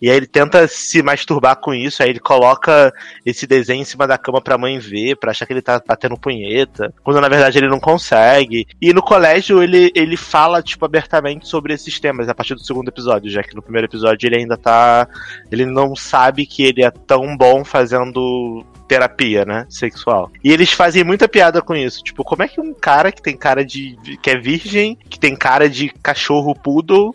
E 0.00 0.08
aí 0.08 0.16
ele 0.16 0.26
tenta 0.26 0.66
se 0.66 1.02
masturbar 1.02 1.56
com 1.56 1.74
isso, 1.74 2.02
aí 2.02 2.08
ele 2.08 2.18
coloca 2.18 2.92
esse 3.26 3.46
desenho 3.46 3.82
em 3.82 3.84
cima 3.84 4.06
da 4.06 4.16
cama 4.16 4.40
pra 4.40 4.56
mãe 4.56 4.78
ver, 4.78 5.16
pra 5.16 5.32
achar 5.32 5.44
que 5.44 5.52
ele 5.52 5.60
tá 5.60 5.80
batendo 5.86 6.16
punheta, 6.16 6.92
quando 7.04 7.20
na 7.20 7.28
verdade 7.28 7.58
ele 7.58 7.68
não 7.68 7.78
consegue. 7.78 8.66
E 8.80 8.94
no 8.94 9.02
colégio 9.02 9.62
ele, 9.62 9.92
ele 9.94 10.16
fala, 10.16 10.62
tipo, 10.62 10.84
abertamente 10.86 11.46
sobre 11.46 11.74
esses 11.74 12.00
temas 12.06 12.28
a 12.28 12.34
partir 12.34 12.54
do 12.54 12.64
segundo 12.64 12.88
episódio, 12.88 13.30
já 13.30 13.42
que 13.42 13.54
no 13.54 13.62
primeiro 13.62 13.86
episódio 13.86 14.26
ele 14.26 14.36
ainda 14.36 14.56
tá. 14.56 15.08
Ele 15.50 15.66
não 15.66 15.96
sabe 15.96 16.46
que 16.46 16.64
ele 16.64 16.84
é 16.84 16.90
tão 16.90 17.36
bom 17.36 17.64
fazendo 17.64 18.64
terapia, 18.86 19.44
né? 19.44 19.66
Sexual. 19.68 20.30
E 20.44 20.52
eles 20.52 20.70
fazem 20.70 21.02
muita 21.02 21.26
piada 21.26 21.60
com 21.60 21.74
isso. 21.74 22.04
Tipo, 22.04 22.22
como 22.22 22.44
é 22.44 22.48
que 22.48 22.60
um 22.60 22.72
cara 22.72 23.10
que 23.10 23.20
tem 23.20 23.36
cara 23.36 23.64
de. 23.64 23.98
que 24.22 24.30
é 24.30 24.38
virgem, 24.38 24.96
que 25.08 25.18
tem 25.18 25.34
cara 25.34 25.68
de 25.68 25.88
cachorro 25.88 26.54
poodle. 26.54 27.12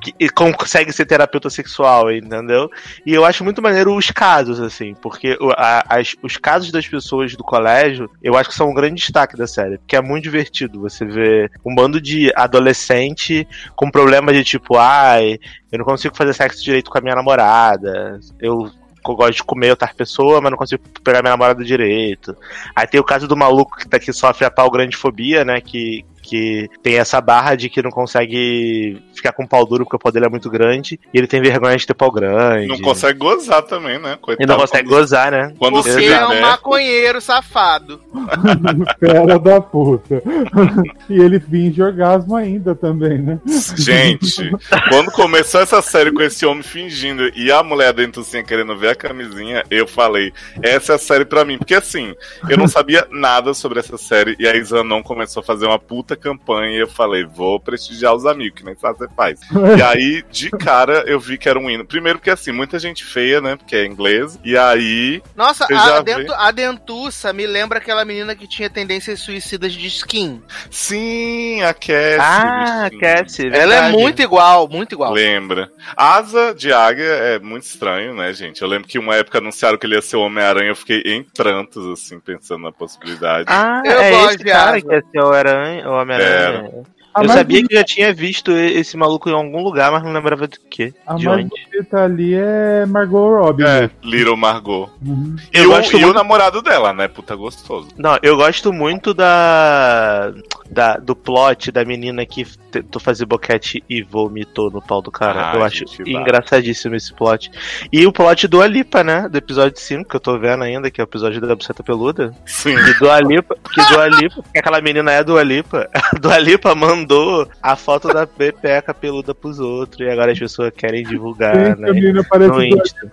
Que- 0.00 0.28
consegue 0.30 0.92
ser 0.92 1.06
terapeuta 1.06 1.48
sexual, 1.50 2.10
entendeu? 2.10 2.68
E 3.04 3.12
eu 3.14 3.24
acho 3.24 3.44
muito 3.44 3.62
maneiro 3.62 3.94
os 3.94 4.10
casos, 4.10 4.60
assim, 4.60 4.94
porque 4.94 5.36
a- 5.56 5.84
as- 5.98 6.14
os 6.22 6.36
casos 6.36 6.70
das 6.70 6.86
pessoas 6.86 7.34
do 7.36 7.44
colégio, 7.44 8.10
eu 8.22 8.36
acho 8.36 8.50
que 8.50 8.54
são 8.54 8.70
um 8.70 8.74
grande 8.74 8.96
destaque 9.00 9.36
da 9.36 9.46
série, 9.46 9.78
porque 9.78 9.96
é 9.96 10.00
muito 10.00 10.24
divertido 10.24 10.80
você 10.80 11.04
ver 11.04 11.50
um 11.64 11.74
bando 11.74 12.00
de 12.00 12.32
adolescente 12.34 13.46
com 13.74 13.90
problemas 13.90 14.34
de 14.36 14.44
tipo, 14.44 14.76
ai, 14.76 15.38
eu 15.70 15.78
não 15.78 15.84
consigo 15.84 16.16
fazer 16.16 16.32
sexo 16.34 16.62
direito 16.64 16.90
com 16.90 16.98
a 16.98 17.00
minha 17.00 17.14
namorada, 17.14 18.18
eu 18.40 18.70
eu 19.08 19.14
gosto 19.14 19.34
de 19.36 19.44
comer 19.44 19.70
outra 19.70 19.86
pessoa, 19.86 20.40
mas 20.40 20.50
não 20.50 20.58
consigo 20.58 20.82
pegar 21.04 21.22
minha 21.22 21.30
namorada 21.30 21.62
direito. 21.62 22.36
Aí 22.74 22.88
tem 22.88 22.98
o 22.98 23.04
caso 23.04 23.28
do 23.28 23.36
maluco 23.36 23.76
que, 23.76 23.88
tá, 23.88 24.00
que 24.00 24.12
sofre 24.12 24.44
a 24.44 24.50
pau 24.50 24.68
grande 24.68 24.96
fobia, 24.96 25.44
né? 25.44 25.60
Que, 25.60 26.04
que 26.26 26.68
tem 26.82 26.96
essa 26.98 27.20
barra 27.20 27.54
de 27.54 27.68
que 27.68 27.82
não 27.82 27.90
consegue 27.90 29.00
ficar 29.14 29.32
com 29.32 29.46
pau 29.46 29.64
duro 29.66 29.84
porque 29.84 29.96
o 29.96 29.98
pau 29.98 30.12
dele 30.12 30.26
é 30.26 30.28
muito 30.28 30.50
grande. 30.50 30.98
E 31.12 31.18
ele 31.18 31.26
tem 31.26 31.40
vergonha 31.40 31.76
de 31.76 31.86
ter 31.86 31.94
pau 31.94 32.10
grande. 32.10 32.66
Não 32.68 32.80
consegue 32.80 33.18
gozar 33.18 33.62
também, 33.62 33.98
né? 33.98 34.18
Coitado. 34.20 34.42
E 34.42 34.46
não 34.46 34.58
consegue 34.60 34.88
quando- 34.88 34.98
gozar, 35.00 35.30
né? 35.30 35.52
Quando 35.58 35.74
Porque 35.74 35.92
se 35.92 36.06
é 36.06 36.26
um 36.26 36.40
maconheiro 36.40 37.20
safado. 37.20 38.00
Fera 38.98 39.38
da 39.38 39.60
puta. 39.60 40.22
E 41.08 41.20
ele 41.20 41.38
finge 41.38 41.80
orgasmo 41.82 42.34
ainda 42.34 42.74
também, 42.74 43.18
né? 43.18 43.38
Gente, 43.76 44.50
quando 44.88 45.10
começou 45.12 45.60
essa 45.60 45.80
série 45.80 46.10
com 46.10 46.22
esse 46.22 46.44
homem 46.44 46.62
fingindo 46.62 47.28
e 47.36 47.50
a 47.52 47.62
mulher 47.62 47.92
dentro 47.92 48.22
assim 48.22 48.42
querendo 48.42 48.76
ver 48.76 48.88
a 48.90 48.94
camisinha, 48.94 49.62
eu 49.70 49.86
falei, 49.86 50.32
essa 50.62 50.92
é 50.92 50.96
a 50.96 50.98
série 50.98 51.24
pra 51.24 51.44
mim. 51.44 51.58
Porque 51.58 51.74
assim, 51.74 52.14
eu 52.48 52.56
não 52.56 52.66
sabia 52.66 53.06
nada 53.10 53.54
sobre 53.54 53.78
essa 53.78 53.96
série 53.96 54.34
e 54.38 54.48
a 54.48 54.56
Isanon 54.56 55.02
começou 55.02 55.40
a 55.40 55.44
fazer 55.44 55.66
uma 55.66 55.78
puta 55.78 56.15
campanha 56.16 56.76
e 56.76 56.80
eu 56.80 56.88
falei, 56.88 57.24
vou 57.24 57.58
prestigiar 57.60 58.14
os 58.14 58.26
amigos, 58.26 58.58
que 58.58 58.64
nem 58.64 58.74
sabe 58.76 58.98
você 58.98 59.08
faz. 59.14 59.40
E 59.78 59.82
aí, 59.82 60.24
de 60.30 60.50
cara, 60.50 61.04
eu 61.06 61.18
vi 61.20 61.38
que 61.38 61.48
era 61.48 61.58
um 61.58 61.70
hino. 61.70 61.84
Primeiro 61.84 62.18
porque 62.18 62.30
assim, 62.30 62.52
muita 62.52 62.78
gente 62.78 63.04
feia, 63.04 63.40
né? 63.40 63.56
Porque 63.56 63.76
é 63.76 63.84
inglês. 63.84 64.38
E 64.44 64.56
aí, 64.56 65.22
Nossa, 65.34 65.66
a, 65.72 66.46
a 66.48 66.50
dentuça 66.50 67.32
me 67.32 67.46
lembra 67.46 67.78
aquela 67.78 68.04
menina 68.04 68.34
que 68.34 68.46
tinha 68.48 68.68
tendências 68.70 69.20
suicidas 69.20 69.72
de 69.72 69.86
skin. 69.86 70.42
sim, 70.70 71.62
a 71.62 71.72
Cassie. 71.74 72.18
Ah, 72.20 72.88
sim. 72.90 72.98
Cassie. 72.98 73.50
Ela 73.52 73.74
é 73.74 73.90
muito 73.90 74.22
igual, 74.22 74.68
muito 74.68 74.92
igual. 74.94 75.12
Lembra. 75.12 75.70
Asa 75.96 76.54
de 76.54 76.72
águia 76.72 77.04
é 77.04 77.38
muito 77.38 77.64
estranho, 77.64 78.14
né, 78.14 78.32
gente? 78.32 78.62
Eu 78.62 78.68
lembro 78.68 78.88
que 78.88 78.98
uma 78.98 79.14
época 79.16 79.38
anunciaram 79.38 79.78
que 79.78 79.86
ele 79.86 79.94
ia 79.94 80.02
ser 80.02 80.16
o 80.16 80.20
Homem-Aranha, 80.22 80.68
eu 80.70 80.76
fiquei 80.76 81.02
em 81.04 81.22
prantos, 81.22 81.84
assim, 81.86 82.18
pensando 82.20 82.62
na 82.62 82.72
possibilidade. 82.72 83.46
Ah, 83.48 83.82
Eu 83.84 84.00
é 84.00 84.10
gosto 84.10 84.28
esse 84.30 84.38
de 84.38 84.44
cara 84.44 84.76
asa. 84.76 84.86
que 84.86 84.94
é 84.94 85.00
seu 85.12 85.32
Aranha, 85.32 85.88
o 85.88 85.92
Homem-Aranha. 86.06 86.84
A 87.16 87.22
eu 87.24 87.28
sabia 87.28 87.44
bonita- 87.58 87.68
que 87.68 87.74
já 87.76 87.84
tinha 87.84 88.12
visto 88.14 88.50
e- 88.52 88.78
esse 88.78 88.96
maluco 88.96 89.28
em 89.28 89.32
algum 89.32 89.62
lugar, 89.62 89.90
mas 89.90 90.02
não 90.02 90.12
lembrava 90.12 90.46
do 90.46 90.56
que. 90.70 90.92
A 91.06 91.14
de 91.14 91.26
mais 91.26 91.38
onde. 91.44 91.48
bonita 91.70 92.04
ali 92.04 92.34
é 92.34 92.84
Margot 92.86 93.40
Robbie. 93.40 93.64
É, 93.64 93.90
Little 94.04 94.36
Margot. 94.36 94.90
Uhum. 95.04 95.36
E, 95.52 95.58
Eu 95.58 95.70
o, 95.70 95.74
gosto 95.74 95.92
e 95.92 95.96
o 95.96 96.00
muito- 96.00 96.14
namorado 96.14 96.62
dela, 96.62 96.92
né? 96.92 97.08
Puta 97.08 97.34
gostoso. 97.34 97.88
Não, 97.96 98.18
eu 98.22 98.36
gosto 98.36 98.72
muito 98.72 99.14
da, 99.14 100.32
da 100.70 100.96
do 100.98 101.14
plot 101.16 101.70
da 101.72 101.84
menina 101.84 102.24
que 102.26 102.44
tentou 102.70 103.00
fazer 103.00 103.24
boquete 103.24 103.82
e 103.88 104.02
vomitou 104.02 104.70
no 104.70 104.82
pau 104.82 105.00
do 105.00 105.10
cara. 105.10 105.52
Ah, 105.52 105.56
eu 105.56 105.64
acho 105.64 105.84
engraçadíssimo 106.06 106.94
esse 106.94 107.12
plot. 107.14 107.50
E 107.92 108.06
o 108.06 108.12
plot 108.12 108.46
do 108.48 108.60
Alipa, 108.60 109.02
né? 109.02 109.28
Do 109.28 109.38
episódio 109.38 109.78
5, 109.80 110.08
que 110.10 110.16
eu 110.16 110.20
tô 110.20 110.38
vendo 110.38 110.64
ainda, 110.64 110.90
que 110.90 111.00
é 111.00 111.04
o 111.04 111.06
episódio 111.06 111.40
da 111.40 111.54
buceta 111.56 111.82
peluda. 111.82 112.34
Sim. 112.44 112.74
Que 112.74 112.98
do 112.98 113.10
Alipa, 113.10 113.56
que 113.72 113.82
do 113.94 114.00
Alipa, 114.00 114.42
que 114.52 114.58
aquela 114.58 114.80
menina 114.80 115.12
é 115.12 115.24
do 115.24 115.38
Alipa. 115.38 115.88
A 115.94 116.16
do 116.18 116.30
Alipa 116.30 116.74
mandou 117.06 117.48
a 117.62 117.76
foto 117.76 118.08
da 118.08 118.26
pepeca 118.26 118.92
peluda 118.92 119.34
pros 119.34 119.60
outros. 119.60 120.00
E 120.00 120.10
agora 120.10 120.32
as 120.32 120.38
pessoas 120.38 120.72
querem 120.76 121.04
divulgar, 121.04 121.54
Gente, 121.54 121.80
né? 121.80 121.90
a 121.90 121.92
menina 121.92 122.24
parece 122.28 122.50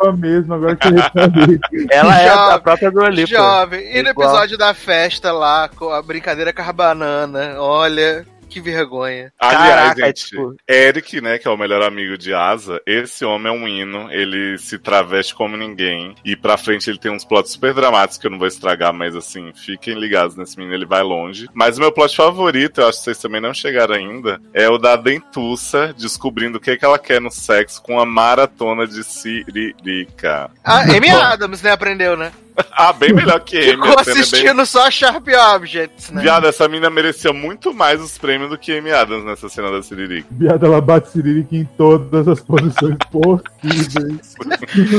no 0.02 0.14
mesmo, 0.18 0.54
agora 0.54 0.76
que 0.76 0.88
eu 0.88 0.96
reparei. 0.96 1.60
Ela 1.92 2.22
é 2.22 2.28
Jovem, 2.30 2.54
a 2.56 2.60
própria 2.60 2.92
do 2.92 3.02
Alipa. 3.02 3.28
Jovem. 3.28 3.98
E 3.98 4.04
no 4.04 4.10
Igual. 4.10 4.30
episódio 4.30 4.58
da 4.58 4.74
festa 4.74 5.32
lá, 5.32 5.70
com 5.70 5.90
a 5.92 6.02
brincadeira 6.02 6.52
com 6.52 6.62
a 6.62 6.74
banana, 6.74 7.56
olha, 7.60 8.26
que 8.54 8.62
vergonha. 8.62 9.34
Aliás, 9.40 9.70
Caraca, 9.70 10.06
gente, 10.08 10.26
tipo- 10.28 10.56
Eric, 10.70 11.22
né, 11.22 11.38
que 11.40 11.48
é 11.48 11.52
o 11.52 11.58
melhor 11.58 11.82
amigo 11.82 12.18
de 12.18 12.34
Asa, 12.34 12.80
esse 12.86 13.26
homem 13.26 13.52
é 13.52 13.56
um 13.56 13.68
hino, 13.68 14.12
ele 14.12 14.58
se 14.58 14.78
traveste 14.78 15.34
como 15.34 15.58
ninguém. 15.58 16.16
E 16.24 16.36
pra 16.36 16.58
frente 16.58 16.90
ele 16.90 17.00
tem 17.00 17.12
uns 17.12 17.26
plots 17.26 17.52
super 17.52 17.74
dramáticos 17.74 18.18
que 18.18 18.28
eu 18.28 18.32
não 18.32 18.38
vou 18.38 18.48
estragar, 18.48 18.94
mas 18.94 19.16
assim, 19.16 19.52
fiquem 19.56 20.00
ligados 20.00 20.36
nesse 20.36 20.58
menino, 20.58 20.76
ele 20.76 20.86
vai 20.86 21.02
longe. 21.02 21.48
Mas 21.54 21.78
o 21.78 21.82
meu 21.82 21.92
plot 21.92 22.16
favorito, 22.16 22.80
eu 22.82 22.88
acho 22.88 23.00
que 23.00 23.04
vocês 23.06 23.18
também 23.18 23.42
não 23.42 23.54
chegaram 23.54 23.96
ainda, 23.96 24.40
é 24.54 24.70
o 24.70 24.78
da 24.78 24.96
Dentuça 24.96 25.94
descobrindo 25.98 26.58
o 26.58 26.62
que, 26.62 26.78
que 26.78 26.86
ela 26.86 27.00
quer 27.00 27.20
no 27.20 27.32
sexo 27.32 27.82
com 27.82 28.00
a 28.00 28.06
maratona 28.06 28.86
de 28.86 29.04
Siririca. 29.04 30.52
A 30.64 30.82
Amy 30.82 31.10
Adams, 31.10 31.62
né, 31.62 31.72
aprendeu, 31.72 32.16
né? 32.16 32.32
Ah, 32.72 32.94
bem 32.94 33.14
melhor 33.14 33.40
que 33.40 33.58
Amy. 33.58 33.72
Ficou 33.72 33.88
é 34.00 34.04
bem- 34.04 34.14
assistindo 34.14 34.66
só 34.66 34.90
Sharp 34.92 35.28
Objects, 35.56 36.12
né? 36.12 36.22
Viado, 36.22 36.48
essa 36.48 36.68
mina 36.68 36.90
merecia 36.90 37.32
muito 37.34 37.74
mais 37.74 38.02
os 38.02 38.18
prêmios 38.18 38.50
do 38.50 38.58
que 38.58 38.78
Amy 38.78 38.92
Adams 38.92 39.26
nessa 39.26 39.50
cena 39.50 39.72
da 39.72 39.82
Siririca. 39.82 40.28
Viado, 40.32 40.66
ela 40.66 40.80
bate 40.82 41.10
Siririca 41.10 41.56
em 41.56 41.66
todas 41.78 42.28
as 42.28 42.40
posições 42.42 42.98
possíveis. 43.12 44.36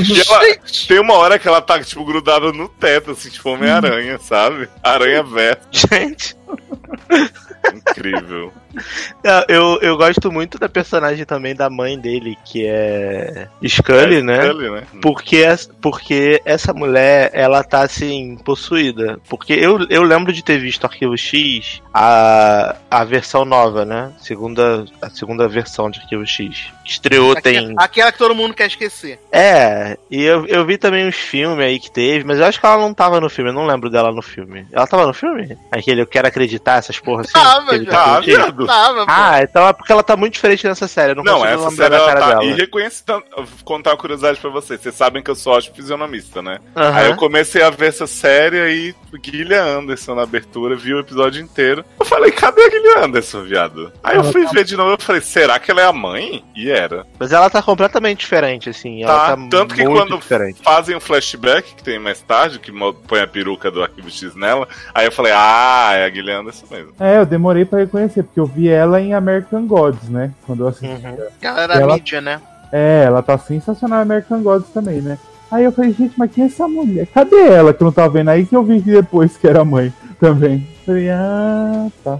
E 0.08 0.20
ela, 0.20 0.56
tem 0.88 0.98
uma 0.98 1.14
hora 1.14 1.38
que 1.38 1.46
ela 1.46 1.60
tá, 1.60 1.80
tipo, 1.82 2.04
grudada 2.04 2.52
no 2.52 2.68
teto, 2.68 3.12
assim, 3.12 3.28
tipo 3.30 3.50
Homem-Aranha, 3.50 4.18
sabe? 4.18 4.68
Aranha 4.82 5.22
verso. 5.22 5.60
Gente. 5.70 6.36
Incrível. 7.96 8.52
Não, 9.22 9.44
Eu, 9.48 9.78
eu 9.80 9.96
gosto 9.96 10.30
muito 10.32 10.58
da 10.58 10.68
personagem 10.68 11.24
também 11.24 11.54
da 11.54 11.70
mãe 11.70 11.98
dele, 11.98 12.36
que 12.44 12.66
é 12.66 13.48
Scully, 13.66 14.16
É, 14.16 14.22
né? 14.22 14.42
Scully, 14.48 14.70
né? 14.70 14.82
Porque, 15.00 15.36
es- 15.36 15.70
porque 15.80 16.42
essa 16.44 16.72
mulher, 16.72 17.30
ela 17.32 17.62
tá 17.62 17.82
assim, 17.82 18.36
possuída. 18.44 19.18
Porque 19.28 19.52
eu, 19.52 19.86
eu 19.88 20.02
lembro 20.02 20.32
de 20.32 20.42
ter 20.42 20.58
visto 20.58 20.84
Arquivo 20.84 21.16
X, 21.16 21.80
a, 21.92 22.76
a 22.90 23.04
versão 23.04 23.44
nova, 23.44 23.84
né? 23.84 24.10
Segunda, 24.18 24.84
a 25.00 25.08
segunda 25.10 25.46
versão 25.48 25.88
de 25.90 26.00
Arquivo 26.00 26.26
X. 26.26 26.66
Estreou 26.84 27.34
tem. 27.36 27.58
Aquela, 27.58 27.74
aquela 27.84 28.12
que 28.12 28.18
todo 28.18 28.34
mundo 28.34 28.54
quer 28.54 28.66
esquecer. 28.66 29.18
É, 29.30 29.96
e 30.10 30.22
eu, 30.22 30.46
eu 30.46 30.66
vi 30.66 30.76
também 30.76 31.06
uns 31.06 31.14
filmes 31.16 31.64
aí 31.64 31.78
que 31.78 31.90
teve, 31.90 32.24
mas 32.24 32.38
eu 32.38 32.44
acho 32.46 32.58
que 32.60 32.66
ela 32.66 32.76
não 32.78 32.92
tava 32.92 33.20
no 33.20 33.30
filme, 33.30 33.50
eu 33.50 33.54
não 33.54 33.66
lembro 33.66 33.88
dela 33.88 34.12
no 34.12 34.20
filme. 34.22 34.66
Ela 34.72 34.86
tava 34.86 35.06
no 35.06 35.14
filme? 35.14 35.56
Aquele 35.70 36.00
Eu 36.02 36.06
Quero 36.06 36.26
Acreditar, 36.26 36.78
essas 36.78 36.98
porra 36.98 37.22
assim? 37.22 37.32
Tava, 37.32 37.78
tá 37.86 38.04
Tá, 38.04 38.20
viado. 38.20 38.66
Tava. 38.66 39.04
Ah, 39.08 39.42
então 39.42 39.66
é 39.68 39.72
porque 39.72 39.92
ela 39.92 40.02
tá 40.02 40.16
muito 40.16 40.34
diferente 40.34 40.66
nessa 40.66 40.86
série, 40.88 41.12
eu 41.12 41.16
não, 41.16 41.24
Não, 41.24 41.44
essa 41.44 41.70
série 41.70 41.94
ela 41.94 42.14
tá 42.14 42.28
dela. 42.28 42.44
irreconhecida. 42.44 43.22
Vou 43.36 43.46
contar 43.64 43.90
uma 43.90 43.96
curiosidade 43.96 44.38
pra 44.38 44.50
vocês. 44.50 44.80
Vocês 44.80 44.94
sabem 44.94 45.22
que 45.22 45.30
eu 45.30 45.34
sou 45.34 45.54
ótimo 45.54 45.74
fisionomista, 45.76 46.42
né? 46.42 46.58
Aham. 46.76 46.96
Aí 46.98 47.06
eu 47.06 47.16
comecei 47.16 47.62
a 47.62 47.70
ver 47.70 47.88
essa 47.88 48.06
série 48.06 48.60
aí, 48.60 48.94
Guilherme 49.20 49.70
Anderson 49.70 50.14
na 50.14 50.22
abertura, 50.22 50.76
vi 50.76 50.92
o 50.94 50.98
episódio 51.00 51.42
inteiro. 51.42 51.84
Eu 51.98 52.04
falei, 52.06 52.30
cadê 52.30 52.62
a 52.62 52.68
Guilherme 52.68 53.04
Anderson, 53.06 53.42
viado? 53.42 53.92
Aí 54.02 54.16
eu 54.16 54.24
fui 54.24 54.44
tá- 54.44 54.50
ver 54.52 54.64
de 54.64 54.76
novo 54.76 54.96
e 54.98 55.02
falei, 55.02 55.20
será 55.22 55.58
que 55.58 55.70
ela 55.70 55.80
é 55.82 55.86
a 55.86 55.92
mãe? 55.92 56.44
E 56.54 56.70
era. 56.70 57.06
Mas 57.18 57.32
ela 57.32 57.48
tá 57.48 57.62
completamente 57.62 58.20
diferente, 58.20 58.68
assim. 58.68 59.02
Ela 59.02 59.14
Tá, 59.14 59.36
tá, 59.36 59.42
tanto 59.50 59.74
que 59.74 59.84
quando 59.84 60.18
diferente. 60.18 60.60
fazem 60.62 60.96
um 60.96 61.00
flashback, 61.00 61.74
que 61.74 61.82
tem 61.82 61.98
mais 61.98 62.20
tarde, 62.20 62.58
que 62.58 62.72
põe 63.08 63.20
a 63.20 63.26
peruca 63.26 63.70
do 63.70 63.82
Arquivo 63.82 64.10
X 64.10 64.34
nela, 64.34 64.68
aí 64.94 65.06
eu 65.06 65.12
falei, 65.12 65.32
ah, 65.34 65.90
é 65.94 66.04
a 66.04 66.08
Guilherme 66.08 66.42
Anderson 66.42 66.66
mesmo. 66.70 66.92
É, 67.00 67.18
eu 67.18 67.26
demorei 67.26 67.64
pra 67.64 67.73
reconhecer, 67.76 68.22
porque 68.22 68.40
eu 68.40 68.46
vi 68.46 68.68
ela 68.68 69.00
em 69.00 69.14
American 69.14 69.66
Gods, 69.66 70.08
né? 70.08 70.30
Quando 70.46 70.64
eu 70.64 70.68
assisti. 70.68 70.86
Uhum. 70.86 71.16
Ela 71.42 71.62
era 71.62 71.74
Ela- 71.74 71.94
mídia, 71.94 72.20
né? 72.20 72.40
É, 72.72 73.04
ela 73.06 73.22
tá 73.22 73.38
sensacional 73.38 74.00
em 74.00 74.02
American 74.02 74.42
Gods 74.42 74.68
também, 74.70 75.00
né? 75.00 75.16
Aí 75.50 75.62
eu 75.64 75.70
falei, 75.70 75.92
gente, 75.92 76.14
mas 76.18 76.32
quem 76.32 76.44
é 76.44 76.46
essa 76.48 76.66
mulher? 76.66 77.06
Cadê 77.06 77.36
ela 77.48 77.72
que 77.72 77.80
eu 77.80 77.84
não 77.84 77.92
tava 77.92 78.08
vendo? 78.08 78.30
Aí 78.30 78.44
que 78.44 78.56
eu 78.56 78.64
vi 78.64 78.80
depois 78.80 79.36
que 79.36 79.46
era 79.46 79.64
mãe 79.64 79.92
também. 80.18 80.66
Falei, 80.84 81.08
ah, 81.10 81.86
tá. 82.02 82.18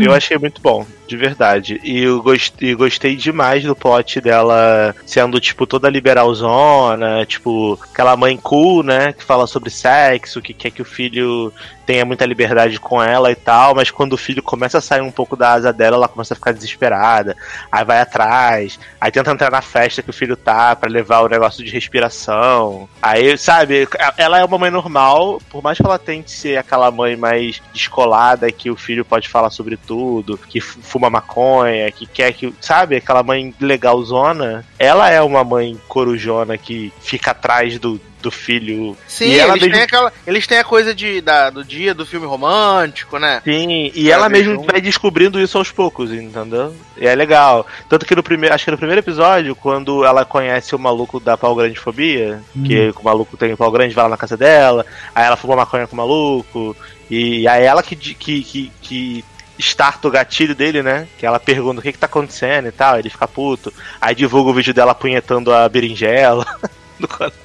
Eu 0.00 0.12
achei 0.12 0.36
muito 0.38 0.60
bom, 0.60 0.84
de 1.06 1.16
verdade. 1.16 1.80
E 1.82 2.02
eu 2.02 2.22
gostei, 2.22 2.74
gostei 2.74 3.16
demais 3.16 3.62
do 3.62 3.76
plot 3.76 4.20
dela 4.20 4.94
sendo, 5.04 5.40
tipo, 5.40 5.66
toda 5.66 5.88
liberalzona, 5.90 7.24
tipo, 7.26 7.78
aquela 7.90 8.16
mãe 8.16 8.36
cool, 8.36 8.82
né? 8.82 9.12
Que 9.12 9.24
fala 9.24 9.46
sobre 9.46 9.70
sexo, 9.70 10.42
que 10.42 10.52
quer 10.52 10.70
que 10.70 10.82
o 10.82 10.84
filho 10.84 11.52
tenha 11.86 12.04
muita 12.04 12.26
liberdade 12.26 12.80
com 12.80 13.00
ela 13.00 13.30
e 13.30 13.36
tal, 13.36 13.74
mas 13.74 13.92
quando 13.92 14.14
o 14.14 14.18
filho 14.18 14.42
começa 14.42 14.78
a 14.78 14.80
sair 14.80 15.00
um 15.00 15.12
pouco 15.12 15.36
da 15.36 15.52
asa 15.52 15.72
dela, 15.72 15.96
ela 15.96 16.08
começa 16.08 16.34
a 16.34 16.36
ficar 16.36 16.52
desesperada. 16.52 17.36
Aí 17.70 17.84
vai 17.84 18.00
atrás, 18.00 18.78
aí 19.00 19.10
tenta 19.12 19.30
entrar 19.30 19.52
na 19.52 19.62
festa 19.62 20.02
que 20.02 20.10
o 20.10 20.12
filho 20.12 20.36
tá 20.36 20.74
pra 20.74 20.90
levar 20.90 21.20
o 21.20 21.28
negócio 21.28 21.64
de 21.64 21.70
respiração. 21.70 22.88
Aí, 23.00 23.38
sabe, 23.38 23.88
ela 24.18 24.40
é 24.40 24.44
uma 24.44 24.58
mãe 24.58 24.70
normal, 24.70 25.40
por 25.48 25.62
mais 25.62 25.78
que 25.78 25.86
ela 25.86 25.98
tente 25.98 26.32
ser 26.32 26.58
aquela 26.58 26.90
mãe 26.90 27.16
mais 27.16 27.62
descolada, 27.72 28.50
que 28.50 28.68
o 28.68 28.76
filho 28.76 29.04
pode 29.04 29.28
falar 29.28 29.50
sobre 29.50 29.76
tudo, 29.76 30.36
que 30.36 30.60
fuma 30.96 31.10
maconha, 31.10 31.90
que 31.92 32.06
quer 32.06 32.32
que. 32.32 32.52
Sabe, 32.60 32.96
aquela 32.96 33.22
mãe 33.22 33.54
legalzona. 33.60 34.64
Ela 34.78 35.10
é 35.10 35.20
uma 35.20 35.44
mãe 35.44 35.78
corujona 35.86 36.56
que 36.56 36.92
fica 37.00 37.32
atrás 37.32 37.78
do, 37.78 38.00
do 38.22 38.30
filho. 38.30 38.96
Sim, 39.06 39.26
e 39.26 39.38
ela 39.38 39.52
eles, 39.52 39.62
mesmo 39.62 39.74
têm 39.74 39.82
aquela, 39.82 40.12
eles 40.26 40.46
têm 40.46 40.58
a 40.58 40.64
coisa 40.64 40.94
de, 40.94 41.20
da, 41.20 41.50
do 41.50 41.62
dia 41.62 41.92
do 41.92 42.06
filme 42.06 42.26
romântico, 42.26 43.18
né? 43.18 43.42
Sim, 43.44 43.90
e 43.94 44.10
Ela 44.10 44.22
ela 44.24 44.28
mesmo 44.30 44.54
junto. 44.54 44.72
vai 44.72 44.80
descobrindo 44.80 45.40
isso 45.40 45.58
aos 45.58 45.70
poucos, 45.70 46.10
entendeu? 46.10 46.74
E 46.96 47.06
é 47.06 47.14
legal. 47.14 47.66
Tanto 47.88 48.06
que 48.06 48.16
no 48.16 48.22
primeiro, 48.22 48.54
acho 48.54 48.64
que 48.64 48.70
no 48.70 48.78
primeiro 48.78 49.00
episódio, 49.00 49.54
quando 49.54 50.04
ela 50.04 50.24
conhece 50.24 50.74
o 50.74 50.78
maluco 50.78 51.20
da 51.20 51.36
pau 51.36 51.54
grande 51.54 51.78
fobia, 51.78 52.40
que 52.64 52.92
o 52.96 53.04
maluco 53.04 53.36
tem 53.36 53.54
pau 53.54 53.70
grande, 53.70 53.94
vai 53.94 54.04
lá 54.04 54.10
na 54.10 54.16
casa 54.16 54.36
dela, 54.36 54.84
aí 55.14 55.26
ela 55.26 55.36
fuma 55.36 55.56
maconha 55.56 55.86
com 55.86 55.94
o 55.94 55.96
maluco, 55.98 56.74
e 57.10 57.46
aí 57.46 57.64
ela 57.64 57.82
que, 57.82 57.94
que, 57.94 58.42
que, 58.42 58.72
que 58.80 59.24
starta 59.58 60.08
o 60.08 60.10
gatilho 60.10 60.54
dele, 60.54 60.82
né? 60.82 61.08
Que 61.18 61.26
ela 61.26 61.40
pergunta 61.40 61.80
o 61.80 61.82
que 61.82 61.92
que 61.92 61.98
tá 61.98 62.06
acontecendo 62.06 62.68
e 62.68 62.72
tal, 62.72 62.98
ele 62.98 63.10
fica 63.10 63.26
puto. 63.26 63.72
Aí 64.00 64.14
divulga 64.14 64.50
o 64.50 64.54
vídeo 64.54 64.74
dela 64.74 64.92
apunhetando 64.92 65.52
a 65.52 65.68
berinjela. 65.68 66.46
no 66.98 67.08
colégio. 67.08 67.36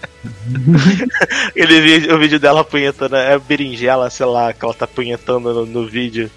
Ele 1.55 1.81
viu 1.81 2.15
o 2.15 2.19
vídeo 2.19 2.39
dela 2.39 2.61
apunhetando 2.61 3.15
é 3.15 3.38
berinjela, 3.39 4.09
sei 4.09 4.25
lá, 4.25 4.53
que 4.53 4.63
ela 4.63 4.73
tá 4.73 4.85
apunhetando 4.85 5.53
no, 5.53 5.65
no 5.65 5.88
vídeo. 5.88 6.29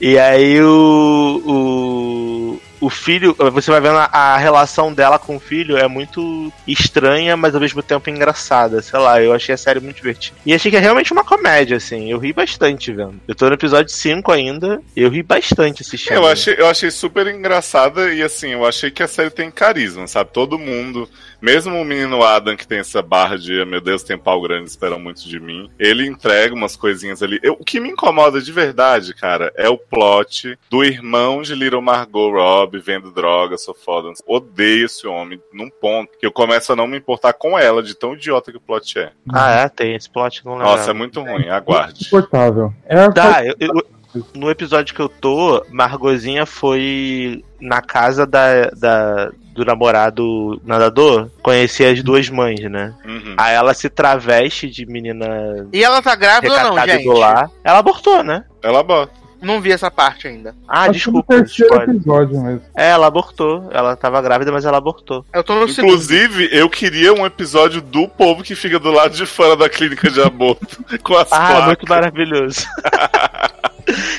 E 0.00 0.18
aí 0.18 0.60
o, 0.60 1.42
o, 1.46 2.60
o 2.80 2.88
filho, 2.90 3.34
você 3.52 3.70
vai 3.70 3.80
vendo 3.80 3.96
a, 3.98 4.04
a 4.12 4.36
relação 4.36 4.92
dela 4.92 5.18
com 5.18 5.36
o 5.36 5.40
filho 5.40 5.76
é 5.76 5.88
muito 5.88 6.52
estranha, 6.66 7.36
mas 7.36 7.54
ao 7.54 7.60
mesmo 7.60 7.82
tempo 7.82 8.08
engraçada. 8.10 8.80
Sei 8.82 8.98
lá, 8.98 9.20
eu 9.22 9.32
achei 9.32 9.54
a 9.54 9.58
série 9.58 9.80
muito 9.80 9.96
divertida. 9.96 10.36
E 10.44 10.54
achei 10.54 10.70
que 10.70 10.76
é 10.76 10.80
realmente 10.80 11.12
uma 11.12 11.24
comédia, 11.24 11.76
assim. 11.76 12.10
Eu 12.10 12.18
ri 12.18 12.32
bastante 12.32 12.92
vendo. 12.92 13.20
Eu 13.26 13.34
tô 13.34 13.46
no 13.48 13.54
episódio 13.54 13.90
5 13.92 14.30
ainda, 14.32 14.80
eu 14.96 15.08
ri 15.10 15.22
bastante 15.22 15.82
assistindo. 15.82 16.14
Eu 16.14 16.26
achei, 16.26 16.54
eu 16.58 16.66
achei 16.68 16.90
super 16.90 17.26
engraçada 17.26 18.12
e 18.12 18.22
assim, 18.22 18.50
eu 18.52 18.66
achei 18.66 18.90
que 18.90 19.02
a 19.02 19.08
série 19.08 19.30
tem 19.30 19.50
carisma, 19.50 20.06
sabe? 20.06 20.30
Todo 20.32 20.58
mundo, 20.58 21.08
mesmo 21.40 21.74
o 21.80 21.84
menino 21.84 22.22
Adam 22.22 22.56
que 22.56 22.66
tem 22.66 22.78
essa 22.78 23.02
barra 23.02 23.36
de 23.38 23.64
meu 23.64 23.80
Deus, 23.80 24.02
tem 24.02 24.18
pau 24.18 24.40
grande, 24.40 24.68
esperam 24.70 24.98
muito 24.98 25.28
de 25.28 25.40
mim, 25.40 25.70
ele 25.78 26.06
entrega 26.06 26.54
umas 26.54 26.76
coisinhas 26.76 27.22
ali. 27.22 27.38
Eu- 27.42 27.56
o 27.58 27.64
que 27.64 27.80
me 27.80 27.88
incomoda 27.90 28.40
de 28.40 28.52
verdade, 28.52 29.14
cara, 29.14 29.52
é 29.56 29.68
o 29.68 29.76
plot 29.78 30.58
do 30.70 30.84
irmão 30.84 31.42
de 31.42 31.54
Little 31.54 31.82
Margot 31.82 32.30
Robbie 32.30 32.67
vendo 32.76 33.10
droga, 33.10 33.56
sou 33.56 33.74
foda. 33.74 34.10
Odeio 34.26 34.86
esse 34.86 35.06
homem 35.06 35.40
num 35.52 35.70
ponto 35.70 36.18
que 36.18 36.26
eu 36.26 36.32
começo 36.32 36.72
a 36.72 36.76
não 36.76 36.86
me 36.86 36.98
importar 36.98 37.32
com 37.32 37.58
ela, 37.58 37.82
de 37.82 37.94
tão 37.94 38.14
idiota 38.14 38.50
que 38.50 38.58
o 38.58 38.60
plot 38.60 38.98
é. 38.98 39.12
Ah, 39.32 39.50
é? 39.60 39.68
Tem 39.68 39.94
esse 39.94 40.10
plot, 40.10 40.44
não 40.44 40.52
lembro. 40.56 40.66
Nossa, 40.68 40.90
é 40.90 40.94
muito 40.94 41.20
ruim, 41.22 41.48
aguarde. 41.48 42.00
Insuportável. 42.02 42.72
É 42.84 43.08
Tá, 43.10 43.44
eu- 43.46 43.54
eu- 43.58 43.86
no 44.34 44.50
episódio 44.50 44.94
que 44.94 45.00
eu 45.00 45.08
tô, 45.08 45.64
Margozinha 45.70 46.44
foi 46.46 47.44
na 47.60 47.80
casa 47.82 48.26
da, 48.26 48.64
da- 48.70 49.30
do 49.54 49.64
namorado 49.64 50.60
nadador, 50.64 51.28
conhecer 51.42 51.86
as 51.92 52.02
duas 52.02 52.28
mães, 52.30 52.60
né? 52.70 52.94
Uhum. 53.04 53.34
Aí 53.36 53.54
ela 53.54 53.74
se 53.74 53.88
traveste 53.88 54.68
de 54.70 54.86
menina 54.86 55.66
E 55.72 55.82
ela 55.82 56.00
tá 56.00 56.14
grávida 56.14 56.52
ou 56.54 56.74
não, 56.76 56.86
gente? 56.86 57.04
do 57.04 57.12
lar. 57.12 57.50
Ela 57.64 57.78
abortou, 57.78 58.22
né? 58.22 58.44
Ela 58.62 58.82
bota. 58.82 59.12
Não 59.40 59.60
vi 59.60 59.70
essa 59.72 59.90
parte 59.90 60.26
ainda. 60.26 60.54
Ah, 60.66 60.82
Acho 60.82 60.88
que 60.90 60.96
desculpa. 60.98 61.34
no 61.36 61.40
terceiro 61.42 61.72
spoiler. 61.72 61.96
episódio 61.96 62.40
mesmo. 62.42 62.62
É, 62.76 62.90
ela 62.90 63.06
abortou. 63.06 63.68
Ela 63.72 63.94
tava 63.96 64.20
grávida, 64.20 64.50
mas 64.50 64.64
ela 64.64 64.78
abortou. 64.78 65.24
Eu 65.32 65.44
tô 65.44 65.54
no 65.54 65.68
segundo. 65.68 65.90
Inclusive, 65.92 66.48
eu 66.52 66.68
queria 66.68 67.12
um 67.14 67.24
episódio 67.24 67.80
do 67.80 68.08
povo 68.08 68.42
que 68.42 68.54
fica 68.56 68.78
do 68.78 68.90
lado 68.90 69.14
de 69.14 69.24
fora 69.26 69.56
da 69.56 69.68
clínica 69.68 70.10
de 70.10 70.20
aborto 70.20 70.84
com 71.02 71.16
as 71.16 71.32
Ah, 71.32 71.46
placas. 71.46 71.66
muito 71.66 71.88
maravilhoso. 71.88 72.66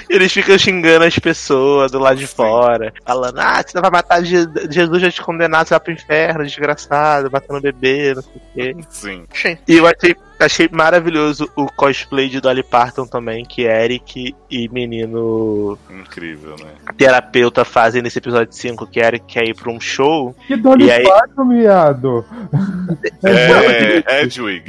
Eles 0.09 0.31
ficam 0.31 0.57
xingando 0.57 1.05
as 1.05 1.17
pessoas 1.19 1.91
do 1.91 1.99
lado 1.99 2.17
de 2.17 2.27
fora, 2.27 2.93
falando: 3.05 3.39
Ah, 3.39 3.63
você 3.65 3.79
vai 3.79 3.91
matar 3.91 4.23
Je- 4.23 4.47
Jesus, 4.69 5.01
já 5.01 5.11
te 5.11 5.21
condenar, 5.21 5.65
você 5.65 5.71
vai 5.73 5.79
pro 5.79 5.93
inferno, 5.93 6.43
desgraçado, 6.45 7.29
matando 7.31 7.61
bebê, 7.61 8.13
não 8.15 8.21
sei 8.23 8.31
o 8.35 8.41
quê. 8.53 8.75
Sim. 8.89 9.57
E 9.67 9.77
eu 9.77 9.85
achei, 9.87 10.15
achei 10.39 10.69
maravilhoso 10.71 11.49
o 11.55 11.67
cosplay 11.67 12.29
de 12.29 12.41
Dolly 12.41 12.63
Parton 12.63 13.05
também, 13.05 13.45
que 13.45 13.63
Eric 13.63 14.35
e 14.49 14.69
menino 14.69 15.77
Incrível, 15.89 16.55
né? 16.59 16.71
terapeuta 16.97 17.63
fazem 17.63 18.01
nesse 18.01 18.17
episódio 18.17 18.53
5, 18.53 18.87
que 18.87 18.99
Eric 18.99 19.25
quer 19.27 19.47
ir 19.47 19.53
pra 19.55 19.71
um 19.71 19.79
show. 19.79 20.35
Que 20.47 20.55
Dolly 20.55 20.85
E 20.85 20.91
aí- 20.91 21.03
Parton, 21.03 21.45
miado. 21.45 22.25
É, 23.23 24.21
Edwig. 24.23 24.63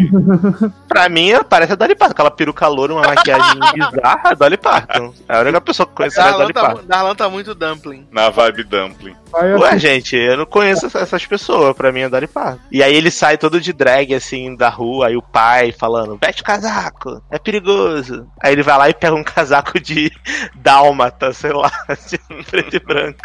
Pra 0.89 1.09
mim, 1.09 1.31
parece 1.48 1.72
a 1.72 1.77
Dolly 1.77 1.94
Parton, 1.94 2.12
aquela 2.12 2.31
peruca 2.31 2.66
loura, 2.68 2.93
uma 2.94 3.02
maquiagem 3.02 3.59
bizarra, 3.74 4.35
Dolly 4.36 4.56
Parton. 4.56 4.89
É 5.28 5.36
a 5.36 5.40
única 5.40 5.60
pessoa 5.60 5.86
que 5.86 5.94
conhece 5.94 6.18
a 6.20 6.24
Darlan 6.24 6.38
Dolly 6.38 6.52
tá, 6.52 6.74
Darlan 6.86 7.14
tá 7.14 7.28
muito 7.28 7.54
dumpling. 7.54 8.06
Na 8.10 8.30
vibe 8.30 8.64
dumpling. 8.64 9.14
Vai 9.30 9.54
Ué, 9.54 9.78
gente, 9.78 10.16
eu 10.16 10.36
não 10.36 10.46
conheço 10.46 10.86
essa- 10.86 10.98
essas 11.00 11.24
pessoas, 11.24 11.76
pra 11.76 11.92
mim 11.92 12.00
é 12.00 12.08
Dolly 12.08 12.26
Parton. 12.26 12.60
E 12.72 12.82
aí 12.82 12.94
ele 12.94 13.10
sai 13.10 13.38
todo 13.38 13.60
de 13.60 13.72
drag, 13.72 14.12
assim, 14.14 14.56
da 14.56 14.68
rua, 14.68 15.06
aí 15.08 15.16
o 15.16 15.22
pai 15.22 15.70
falando, 15.72 16.18
veste 16.20 16.42
o 16.42 16.44
casaco, 16.44 17.22
é 17.30 17.38
perigoso. 17.38 18.26
Aí 18.42 18.52
ele 18.52 18.62
vai 18.62 18.76
lá 18.78 18.88
e 18.88 18.94
pega 18.94 19.14
um 19.14 19.22
casaco 19.24 19.78
de 19.80 20.10
dálmata, 20.56 21.32
sei 21.32 21.52
lá, 21.52 21.70
assim, 21.88 22.18
preto 22.50 22.76
e 22.76 22.80
branco. 22.80 23.20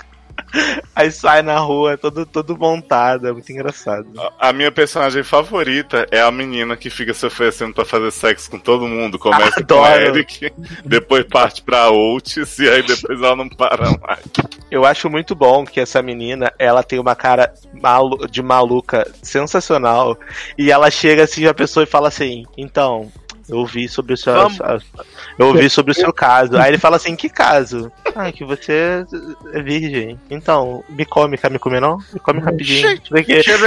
Aí 0.96 1.12
sai 1.12 1.42
na 1.42 1.58
rua, 1.60 1.98
todo, 1.98 2.26
todo 2.26 2.58
montado, 2.58 3.28
é 3.28 3.32
muito 3.32 3.52
engraçado. 3.52 4.08
A 4.40 4.54
minha 4.54 4.72
personagem 4.72 5.24
favorita 5.24 6.08
é 6.12 6.22
a 6.22 6.32
menina 6.32 6.78
que 6.78 6.90
fica 6.90 7.14
se 7.14 7.26
oferecendo 7.26 7.74
pra 7.74 7.84
fazer 7.86 8.12
sexo 8.12 8.50
com 8.50 8.60
todo 8.60 8.88
mundo. 8.88 9.20
Começa 9.20 9.64
com 9.64 9.84
a 9.84 9.88
Adoro. 9.90 10.02
Eric, 10.18 10.52
depois 10.86 11.26
parte 11.26 11.62
pra 11.62 11.90
Otis 11.90 12.58
e 12.60 12.70
aí 12.70 12.82
depois 12.82 13.20
ela 13.22 13.36
não 13.36 13.50
para 13.50 13.90
mais. 14.00 14.22
Eu 14.72 14.86
acho 14.86 15.10
muito 15.10 15.36
bom 15.36 15.66
que 15.66 15.80
essa 15.80 16.02
menina, 16.02 16.52
ela 16.58 16.84
tem 16.84 17.00
uma 17.00 17.16
cara 17.16 17.54
malu- 17.74 18.28
de 18.28 18.42
maluca 18.42 19.06
sensacional. 19.22 20.18
E 20.58 20.72
ela 20.72 20.90
chega 20.90 21.24
assim 21.24 21.46
a 21.46 21.54
pessoa 21.54 21.84
e 21.84 21.88
fala 21.88 22.08
assim: 22.08 22.46
Então, 22.58 23.12
eu 23.48 23.58
ouvi 23.58 23.88
sobre 23.88 24.14
o 24.14 24.18
seu. 24.18 24.34
Eu 25.38 25.48
ouvi 25.48 25.70
sobre 25.70 25.92
o 25.92 25.96
seu 25.96 26.12
caso. 26.12 26.58
Aí 26.58 26.72
ele 26.72 26.78
fala 26.78 26.96
assim: 26.96 27.16
Que 27.16 27.30
caso? 27.30 27.92
Ah, 28.16 28.32
que 28.32 28.44
você 28.44 29.06
é 29.54 29.62
virgem. 29.62 30.20
Então, 30.30 30.84
me 30.90 31.06
come, 31.06 31.38
quer 31.38 31.52
me 31.52 31.60
comer 31.60 31.82
não? 31.82 31.98
Me 32.14 32.20
come 32.20 32.40
rapidinho. 32.40 33.00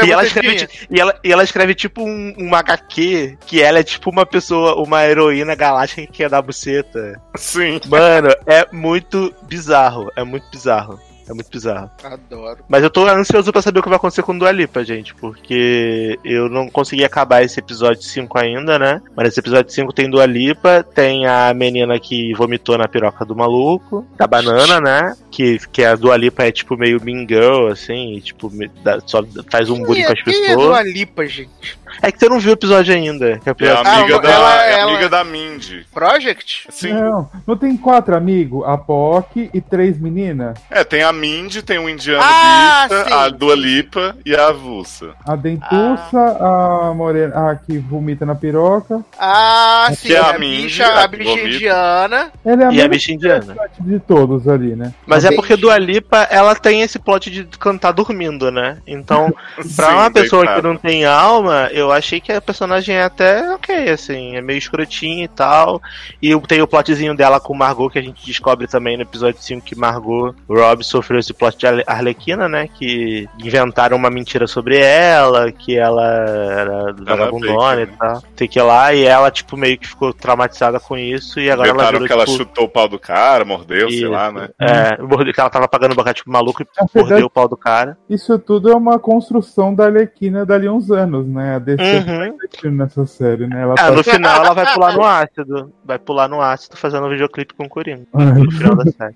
E 0.06 0.10
ela, 0.10 0.24
escreve, 0.24 0.68
e, 0.90 1.00
ela, 1.00 1.20
e 1.22 1.32
ela 1.32 1.44
escreve 1.44 1.74
tipo 1.74 2.02
um, 2.02 2.34
um 2.38 2.54
HQ 2.54 3.38
que 3.46 3.62
ela 3.62 3.78
é 3.78 3.84
tipo 3.84 4.10
uma 4.10 4.26
pessoa, 4.26 4.74
uma 4.76 5.04
heroína 5.04 5.54
galáctica 5.54 6.02
que 6.02 6.12
quer 6.12 6.30
dar 6.30 6.42
buceta. 6.42 7.20
Sim. 7.36 7.80
Mano, 7.86 8.28
é 8.46 8.66
muito 8.72 9.34
bizarro. 9.42 10.10
É 10.16 10.24
muito 10.24 10.48
bizarro. 10.50 10.98
É 11.28 11.34
muito 11.34 11.50
bizarro. 11.50 11.90
Adoro. 12.02 12.58
Mas 12.68 12.82
eu 12.82 12.90
tô 12.90 13.06
ansioso 13.06 13.52
pra 13.52 13.60
saber 13.62 13.80
o 13.80 13.82
que 13.82 13.88
vai 13.88 13.96
acontecer 13.96 14.22
com 14.22 14.36
Dua 14.36 14.50
Lipa, 14.52 14.84
gente, 14.84 15.14
porque 15.14 16.18
eu 16.24 16.48
não 16.48 16.68
consegui 16.68 17.04
acabar 17.04 17.42
esse 17.42 17.58
episódio 17.60 18.02
5 18.02 18.38
ainda, 18.38 18.78
né? 18.78 19.02
Mas 19.16 19.28
esse 19.28 19.40
episódio 19.40 19.70
5 19.72 19.92
tem 19.92 20.08
Dua 20.10 20.26
Lipa, 20.26 20.82
tem 20.82 21.26
a 21.26 21.52
menina 21.54 21.98
que 22.00 22.32
vomitou 22.34 22.78
na 22.78 22.88
piroca 22.88 23.24
do 23.24 23.36
maluco, 23.36 24.06
da 24.16 24.26
banana, 24.26 24.80
né? 24.80 25.16
Que, 25.30 25.58
que 25.70 25.84
a 25.84 25.94
Dua 25.96 26.16
Lipa 26.16 26.44
é 26.44 26.52
tipo 26.52 26.76
meio 26.76 27.02
mean 27.02 27.26
girl, 27.28 27.68
assim, 27.68 28.14
e, 28.14 28.20
tipo, 28.20 28.50
dá- 28.82 29.00
só 29.06 29.22
faz 29.50 29.68
um 29.70 29.82
bullying 29.82 30.04
com 30.04 30.12
as 30.12 30.22
Quem 30.22 30.34
é 30.34 30.48
pessoas. 30.48 30.66
Dua 30.66 30.82
Lipa, 30.82 31.26
gente? 31.26 31.78
É 32.02 32.10
que 32.12 32.18
você 32.18 32.28
não 32.28 32.38
viu 32.38 32.50
o 32.50 32.54
episódio 32.54 32.94
ainda. 32.94 33.38
que 33.38 33.48
é 33.48 33.50
É 33.50 33.50
a 33.50 33.52
episódio- 33.52 33.92
amiga, 33.92 34.16
Ah, 34.16 34.18
da, 34.20 34.30
ela- 34.30 34.54
é 34.64 34.74
a 34.74 34.78
ela- 34.78 34.90
amiga 34.92 35.08
da 35.08 35.24
Mindy. 35.24 35.86
Project? 35.92 36.66
Sim. 36.70 36.92
Não, 36.94 37.28
não 37.46 37.56
tem 37.56 37.76
quatro 37.76 38.16
amigos? 38.16 38.66
A 38.66 38.76
POC 38.76 39.50
e 39.52 39.60
três 39.60 39.98
meninas? 39.98 40.58
É, 40.70 40.84
tem 40.84 41.02
a 41.02 41.12
Mindy, 41.12 41.62
tem 41.62 41.78
o 41.78 41.88
indiano 41.88 42.22
Ah, 42.24 42.86
Bista, 42.88 43.04
sim, 43.04 43.12
a 43.12 43.28
Dua. 43.28 43.54
Lipa 43.54 44.16
e 44.24 44.34
a 44.36 44.48
Avulsa. 44.48 45.10
A 45.26 45.34
dentuça, 45.34 46.36
a 46.40 46.92
morena, 46.94 47.50
a 47.50 47.56
que 47.56 47.76
vomita 47.78 48.24
na 48.24 48.34
piroca. 48.34 49.00
Ah, 49.18 49.88
sim. 49.94 50.08
Que 50.08 50.14
é 50.14 50.18
a 50.18 50.30
a 50.30 50.38
Mindy, 50.38 50.62
bicha, 50.62 50.86
a 50.86 51.04
a 51.04 51.06
bicha 51.08 51.24
vomita. 51.30 51.48
indiana. 51.48 52.32
Ela 52.44 52.62
é 52.62 52.66
a 52.66 52.72
E 52.72 52.82
a 52.82 52.88
bicha 52.88 53.12
indiana. 53.12 53.56
de 53.80 53.98
todos 54.00 54.46
ali, 54.48 54.76
né? 54.76 54.92
Mas 55.06 55.24
A 55.24 55.28
é 55.28 55.34
porque. 55.34 55.56
Dua 55.56 55.76
Lipa, 55.78 56.18
ela 56.30 56.54
tem 56.54 56.82
esse 56.82 56.98
plot 56.98 57.30
de 57.30 57.44
cantar 57.58 57.90
dormindo, 57.92 58.50
né? 58.50 58.78
Então, 58.86 59.34
Pra 59.76 59.88
Sim, 59.88 59.92
uma 59.94 60.10
pessoa 60.10 60.46
que 60.46 60.62
não 60.62 60.76
tem 60.76 61.04
alma, 61.04 61.68
eu 61.78 61.92
achei 61.92 62.20
que 62.20 62.32
a 62.32 62.40
personagem 62.40 62.96
é 62.96 63.02
até 63.02 63.52
ok, 63.54 63.88
assim, 63.90 64.36
é 64.36 64.40
meio 64.42 64.58
escrotinha 64.58 65.24
e 65.24 65.28
tal. 65.28 65.80
E 66.22 66.38
tem 66.42 66.60
o 66.62 66.66
plotzinho 66.66 67.16
dela 67.16 67.40
com 67.40 67.54
Margot, 67.54 67.90
que 67.90 67.98
a 67.98 68.02
gente 68.02 68.24
descobre 68.26 68.66
também 68.66 68.96
no 68.96 69.02
episódio 69.02 69.40
5 69.40 69.64
que 69.64 69.74
Margot 69.76 70.34
Robbie 70.48 70.84
sofreu 70.84 71.18
esse 71.20 71.32
plot 71.32 71.56
de 71.58 71.66
Arle- 71.66 71.84
Arlequina, 71.86 72.48
né? 72.48 72.68
Que 72.68 73.28
inventaram 73.42 73.96
uma 73.96 74.10
mentira 74.10 74.46
sobre 74.46 74.78
ela, 74.78 75.50
que 75.52 75.76
ela 75.76 76.04
era 76.04 76.92
vagabundona 76.92 77.82
e 77.82 77.86
né? 77.86 77.92
tal. 77.98 78.22
Sei 78.36 78.48
que 78.48 78.60
lá, 78.60 78.92
e 78.94 79.04
ela, 79.04 79.30
tipo, 79.30 79.56
meio 79.56 79.78
que 79.78 79.88
ficou 79.88 80.12
traumatizada 80.12 80.78
com 80.80 80.96
isso, 80.96 81.40
e 81.40 81.50
agora 81.50 81.68
ela 81.68 81.76
Inventaram 81.78 81.92
virou, 82.00 82.06
que 82.06 82.12
ela 82.12 82.24
tipo, 82.24 82.36
chutou 82.38 82.64
o 82.64 82.68
pau 82.68 82.88
do 82.88 82.98
cara, 82.98 83.44
mordeu, 83.44 83.88
sei 83.88 84.00
isso. 84.00 84.10
lá, 84.10 84.30
né? 84.32 84.48
É, 84.60 85.00
mordeu- 85.02 85.32
que 85.32 85.40
ela 85.40 85.50
tava 85.50 85.68
pagando 85.68 85.94
boca 85.94 86.12
tipo 86.14 86.30
maluco 86.30 86.62
e 86.62 86.66
mordeu 86.98 87.26
o 87.26 87.30
pau 87.30 87.48
do 87.48 87.56
cara. 87.56 87.96
isso 88.08 88.38
tudo 88.38 88.70
é 88.70 88.74
uma 88.74 88.98
construção 88.98 89.74
da 89.74 89.86
Arlequina 89.86 90.44
dali 90.46 90.68
uns 90.68 90.90
anos, 90.90 91.26
né? 91.26 91.60
DC 91.76 91.82
Uhum. 91.82 92.24
investindo 92.26 92.76
nessa 92.76 93.06
série, 93.06 93.46
né? 93.46 93.62
Ela 93.62 93.74
É, 93.74 93.76
tá... 93.76 93.90
no 93.90 94.04
final 94.04 94.44
ela 94.44 94.54
vai 94.54 94.74
pular 94.74 94.94
no 94.94 95.04
ácido. 95.04 95.72
Vai 95.84 95.98
pular 95.98 96.28
no 96.28 96.40
ácido 96.40 96.76
fazendo 96.76 97.06
um 97.06 97.10
videoclipe 97.10 97.54
com 97.54 97.64
o 97.64 97.68
Coringa. 97.68 98.06
No 98.38 98.50
final 98.50 98.76
da 98.76 98.84
série. 98.90 99.14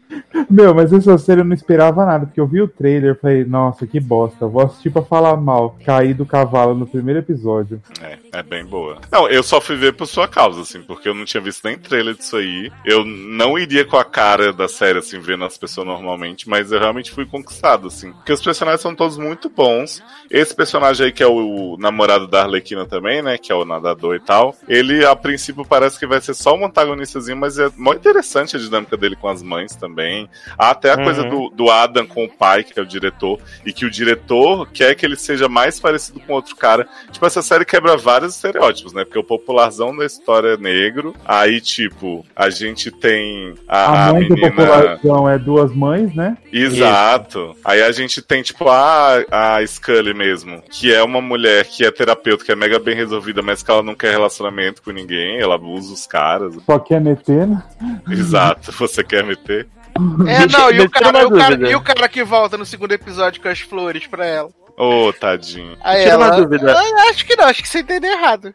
Meu, 0.51 0.75
mas 0.75 0.93
essa 0.93 1.17
série 1.19 1.41
eu 1.41 1.45
não 1.45 1.55
esperava 1.55 2.05
nada, 2.05 2.27
porque 2.27 2.41
eu 2.41 2.47
vi 2.47 2.61
o 2.61 2.69
trailer 2.69 3.15
e 3.15 3.19
falei, 3.19 3.45
nossa, 3.45 3.87
que 3.87 4.01
bosta, 4.01 4.47
vou 4.47 4.63
assistir 4.63 4.91
pra 4.91 5.03
falar 5.03 5.37
mal. 5.37 5.77
Caí 5.85 6.13
do 6.13 6.27
cavalo 6.27 6.75
no 6.75 6.87
primeiro 6.87 7.21
episódio. 7.21 7.81
É, 8.01 8.19
é 8.33 8.43
bem 8.43 8.65
boa. 8.65 8.99
Não, 9.11 9.29
eu 9.29 9.43
só 9.43 9.61
fui 9.61 9.77
ver 9.77 9.93
por 9.95 10.07
sua 10.07 10.27
causa, 10.29 10.63
assim, 10.63 10.83
porque 10.83 11.09
eu 11.09 11.15
não 11.15 11.25
tinha 11.25 11.41
visto 11.41 11.65
nem 11.65 11.79
trailer 11.79 12.15
disso 12.15 12.37
aí. 12.37 12.71
Eu 12.85 13.05
não 13.05 13.59
iria 13.59 13.85
com 13.85 13.97
a 13.97 14.05
cara 14.05 14.53
da 14.53 14.69
série, 14.69 14.99
assim, 14.99 15.19
vendo 15.21 15.45
as 15.45 15.57
pessoas 15.57 15.87
normalmente, 15.87 16.49
mas 16.49 16.73
eu 16.73 16.79
realmente 16.81 17.11
fui 17.13 17.25
conquistado, 17.27 17.87
assim. 17.89 18.13
Porque 18.13 18.33
os 18.33 18.43
personagens 18.43 18.81
são 18.81 18.95
todos 18.95 19.17
muito 19.17 19.49
bons. 19.49 20.03
Esse 20.31 20.55
personagem 20.55 21.07
aí, 21.07 21.13
que 21.13 21.23
é 21.23 21.27
o, 21.27 21.77
namorado 21.79 22.27
da 22.27 22.42
Arlequina 22.43 22.87
também, 22.87 23.23
né, 23.23 23.37
que 23.39 23.51
é 23.53 23.55
o 23.55 23.65
nadador 23.65 24.15
e 24.17 24.21
tal, 24.21 24.55
ele, 24.69 25.05
a 25.05 25.15
princípio, 25.17 25.65
parece 25.65 25.99
que 25.99 26.07
vai 26.07 26.21
ser 26.21 26.35
só 26.35 26.55
um 26.55 26.65
antagonistazinho, 26.67 27.37
mas 27.37 27.59
é 27.59 27.69
muito 27.77 28.01
interessante 28.01 28.57
a 28.57 28.59
dinâmica 28.59 28.97
dele 28.97 29.17
com 29.17 29.29
as 29.29 29.43
mães 29.43 29.75
também. 29.77 30.29
Há 30.59 30.71
até 30.71 30.93
a 30.93 30.97
Uhum. 30.97 31.05
coisa 31.05 31.25
do, 31.25 31.49
do 31.51 31.71
Adam 31.71 32.07
com 32.07 32.25
o 32.25 32.29
pai, 32.29 32.63
que 32.65 32.79
é 32.79 32.83
o 32.83 32.87
diretor, 32.87 33.39
e 33.67 33.73
que 33.73 33.85
o 33.85 33.91
diretor 33.91 34.69
quer 34.73 34.95
que 34.95 35.05
ele 35.05 35.17
seja 35.17 35.49
mais 35.49 35.81
parecido 35.81 36.21
com 36.21 36.33
outro 36.35 36.55
cara. 36.57 36.87
Tipo, 37.11 37.27
essa 37.27 37.43
série 37.43 37.65
quebra 37.65 37.97
vários 37.97 38.35
estereótipos, 38.37 38.93
né? 38.93 39.05
Porque 39.05 39.19
o 39.19 39.25
popularzão 39.25 39.97
da 39.97 40.05
história 40.07 40.51
é 40.55 40.57
negro. 40.57 41.15
Aí, 41.25 41.61
tipo, 41.61 42.25
a 42.37 42.51
gente 42.51 42.91
tem 42.91 43.55
a, 43.67 43.79
A 43.79 44.09
a 44.09 44.13
mãe 44.13 44.29
do 44.29 44.35
menina. 44.35 44.51
população 44.51 45.29
é 45.29 45.39
duas 45.39 45.73
mães, 45.75 46.15
né? 46.15 46.37
Exato. 46.53 47.57
Aí 47.65 47.83
a 47.83 47.93
gente 47.93 48.21
tem, 48.23 48.43
tipo, 48.43 48.69
a, 48.69 49.25
a 49.31 49.67
Scully 49.67 50.15
mesmo, 50.15 50.63
que 50.71 50.93
é 50.93 51.03
uma 51.03 51.21
mulher 51.21 51.65
que 51.67 51.85
é 51.85 51.91
terapeuta, 51.91 52.32
que 52.39 52.53
é 52.53 52.57
mega 52.57 52.79
bem 52.79 52.95
resolvida, 52.95 53.43
mas 53.43 53.63
que 53.63 53.71
ela 53.71 53.83
não 53.83 53.95
quer 53.95 54.11
relacionamento 54.11 54.83
com 54.83 54.91
ninguém, 54.91 55.39
ela 55.41 55.55
abusa 55.55 55.93
os 55.93 56.07
caras. 56.07 56.55
Só 56.67 56.79
quer 56.79 57.01
meter, 57.01 57.47
né? 57.47 57.63
Exato, 58.11 58.73
você 58.73 59.03
quer 59.03 59.25
meter? 59.25 59.67
É, 60.27 60.47
não, 60.47 60.71
e 60.71 60.81
o, 60.81 60.89
cara, 60.91 61.21
e, 61.21 61.25
o 61.25 61.31
cara, 61.31 61.71
e 61.71 61.75
o 61.75 61.81
cara 61.83 62.09
que 62.09 62.25
volta 62.25 62.57
no 62.57 62.65
segundo 62.65 62.93
episódio 62.93 63.43
com 63.43 63.49
as 63.49 63.61
flores 63.61 64.07
pra 64.07 64.25
ela. 64.25 64.49
Ô, 64.77 65.13
tadinho. 65.13 65.77
Aí 65.83 66.05
Tira 66.05 66.17
uma 66.17 66.27
ela, 66.29 66.37
dúvida. 66.37 66.75
"Ah, 66.75 67.11
acho 67.11 67.27
que 67.27 67.37
não, 67.37 67.45
acho 67.45 67.63
que 67.63 67.69
você 67.69 67.81
entendeu 67.81 68.11
errado. 68.11 68.55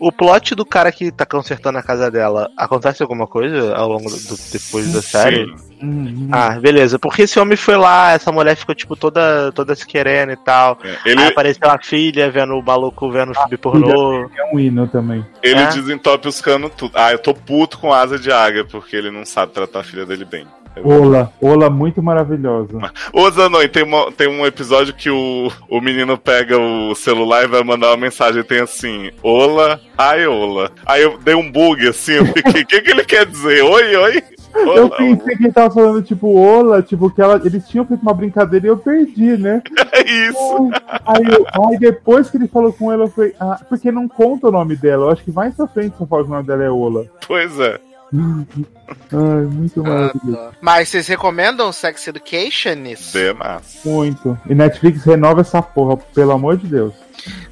O 0.00 0.10
plot 0.10 0.54
do 0.54 0.64
cara 0.64 0.90
que 0.90 1.12
tá 1.12 1.24
consertando 1.24 1.78
a 1.78 1.82
casa 1.82 2.10
dela, 2.10 2.50
acontece 2.56 3.02
alguma 3.02 3.26
coisa 3.26 3.74
ao 3.76 3.88
longo 3.88 4.10
do, 4.10 4.36
depois 4.50 4.92
da 4.92 5.00
série? 5.00 5.46
Sim. 5.56 5.72
Uhum. 5.82 6.28
Ah, 6.30 6.58
beleza. 6.60 6.98
Porque 6.98 7.22
esse 7.22 7.38
homem 7.38 7.56
foi 7.56 7.76
lá, 7.76 8.12
essa 8.12 8.30
mulher 8.30 8.56
ficou, 8.56 8.74
tipo, 8.74 8.94
toda, 8.96 9.50
toda 9.52 9.74
se 9.74 9.86
querendo 9.86 10.32
e 10.32 10.36
tal. 10.36 10.78
É, 10.82 10.88
Aí 10.88 10.96
Ele, 11.12 11.24
apareceu 11.24 11.68
a 11.70 11.78
filha 11.78 12.30
vendo 12.30 12.54
o 12.54 12.62
maluco 12.62 13.10
vendo 13.10 13.34
filme 13.34 13.56
pornô. 13.56 14.28
É 14.36 14.54
um 14.54 14.58
hino 14.60 14.86
também. 14.88 15.24
ele 15.42 15.60
É? 15.60 15.66
desentope 15.68 16.28
os 16.28 16.40
canos 16.40 16.70
tudo. 16.76 16.92
Ah, 16.94 17.12
eu 17.12 17.18
tô 17.18 17.34
puto 17.34 17.78
com 17.78 17.92
asa 17.92 18.18
de 18.18 18.30
águia, 18.30 18.64
porque 18.64 18.94
ele 18.94 19.10
não 19.10 19.24
sabe 19.24 19.52
tratar 19.52 19.80
a 19.80 19.84
filha 19.84 20.06
dele 20.06 20.24
bem. 20.24 20.46
Ola, 20.84 21.32
Ola 21.40 21.68
muito 21.68 22.02
maravilhosa. 22.02 22.78
Ô, 23.12 23.30
Zanon, 23.30 23.66
tem, 23.68 23.82
uma- 23.82 24.10
tem 24.12 24.28
um 24.28 24.46
episódio 24.46 24.94
que 24.94 25.10
o, 25.10 25.50
o 25.68 25.80
menino 25.80 26.16
pega 26.16 26.58
o 26.58 26.94
celular 26.94 27.44
e 27.44 27.48
vai 27.48 27.62
mandar 27.62 27.88
uma 27.88 27.96
mensagem. 27.96 28.42
Tem 28.42 28.60
assim: 28.60 29.10
Ola, 29.22 29.80
ai, 29.98 30.26
Ola. 30.26 30.70
Aí 30.86 31.02
eu 31.02 31.18
dei 31.18 31.34
um 31.34 31.50
bug 31.50 31.86
assim, 31.88 32.12
eu 32.14 32.26
fiquei: 32.26 32.62
o 32.62 32.66
que, 32.66 32.80
que 32.80 32.90
ele 32.90 33.04
quer 33.04 33.26
dizer? 33.26 33.62
Oi, 33.62 33.96
oi? 33.96 34.22
Eu 34.54 34.90
pensei 34.90 35.34
que 35.36 35.44
ele 35.44 35.52
tava 35.52 35.72
falando, 35.72 36.02
tipo, 36.02 36.28
Ola, 36.36 36.82
tipo, 36.82 37.10
que 37.10 37.22
ela, 37.22 37.40
eles 37.42 37.66
tinham 37.68 37.86
feito 37.86 38.02
uma 38.02 38.12
brincadeira 38.12 38.66
e 38.66 38.68
eu 38.68 38.76
perdi, 38.76 39.36
né? 39.38 39.62
É 39.92 40.02
isso. 40.10 40.70
Aí, 41.06 41.24
eu- 41.26 41.46
aí 41.70 41.78
depois 41.78 42.30
que 42.30 42.36
ele 42.38 42.48
falou 42.48 42.72
com 42.72 42.90
ela, 42.92 43.04
eu 43.04 43.08
falei, 43.08 43.34
ah, 43.40 43.58
porque 43.68 43.90
não 43.92 44.06
conta 44.08 44.48
o 44.48 44.52
nome 44.52 44.74
dela. 44.76 45.04
Eu 45.06 45.10
acho 45.10 45.22
que 45.24 45.32
mais 45.32 45.54
pra 45.54 45.66
frente 45.66 45.96
só 45.98 46.06
fala 46.06 46.22
que 46.24 46.30
o 46.30 46.32
nome 46.34 46.46
dela 46.46 46.64
é 46.64 46.70
Ola. 46.70 47.06
Pois 47.26 47.58
é. 47.60 47.78
Ai, 48.14 49.42
muito 49.46 49.80
Ah, 49.80 49.88
maravilhoso. 49.88 50.36
tá. 50.36 50.50
Mas 50.60 50.88
vocês 50.88 51.06
recomendam 51.06 51.72
Sex 51.72 52.06
Education? 52.06 52.74
Demais. 53.12 53.80
Muito. 53.84 54.38
E 54.48 54.54
Netflix 54.54 55.04
renova 55.04 55.40
essa 55.40 55.62
porra, 55.62 55.96
pelo 55.96 56.32
amor 56.32 56.56
de 56.58 56.66
Deus. 56.66 56.94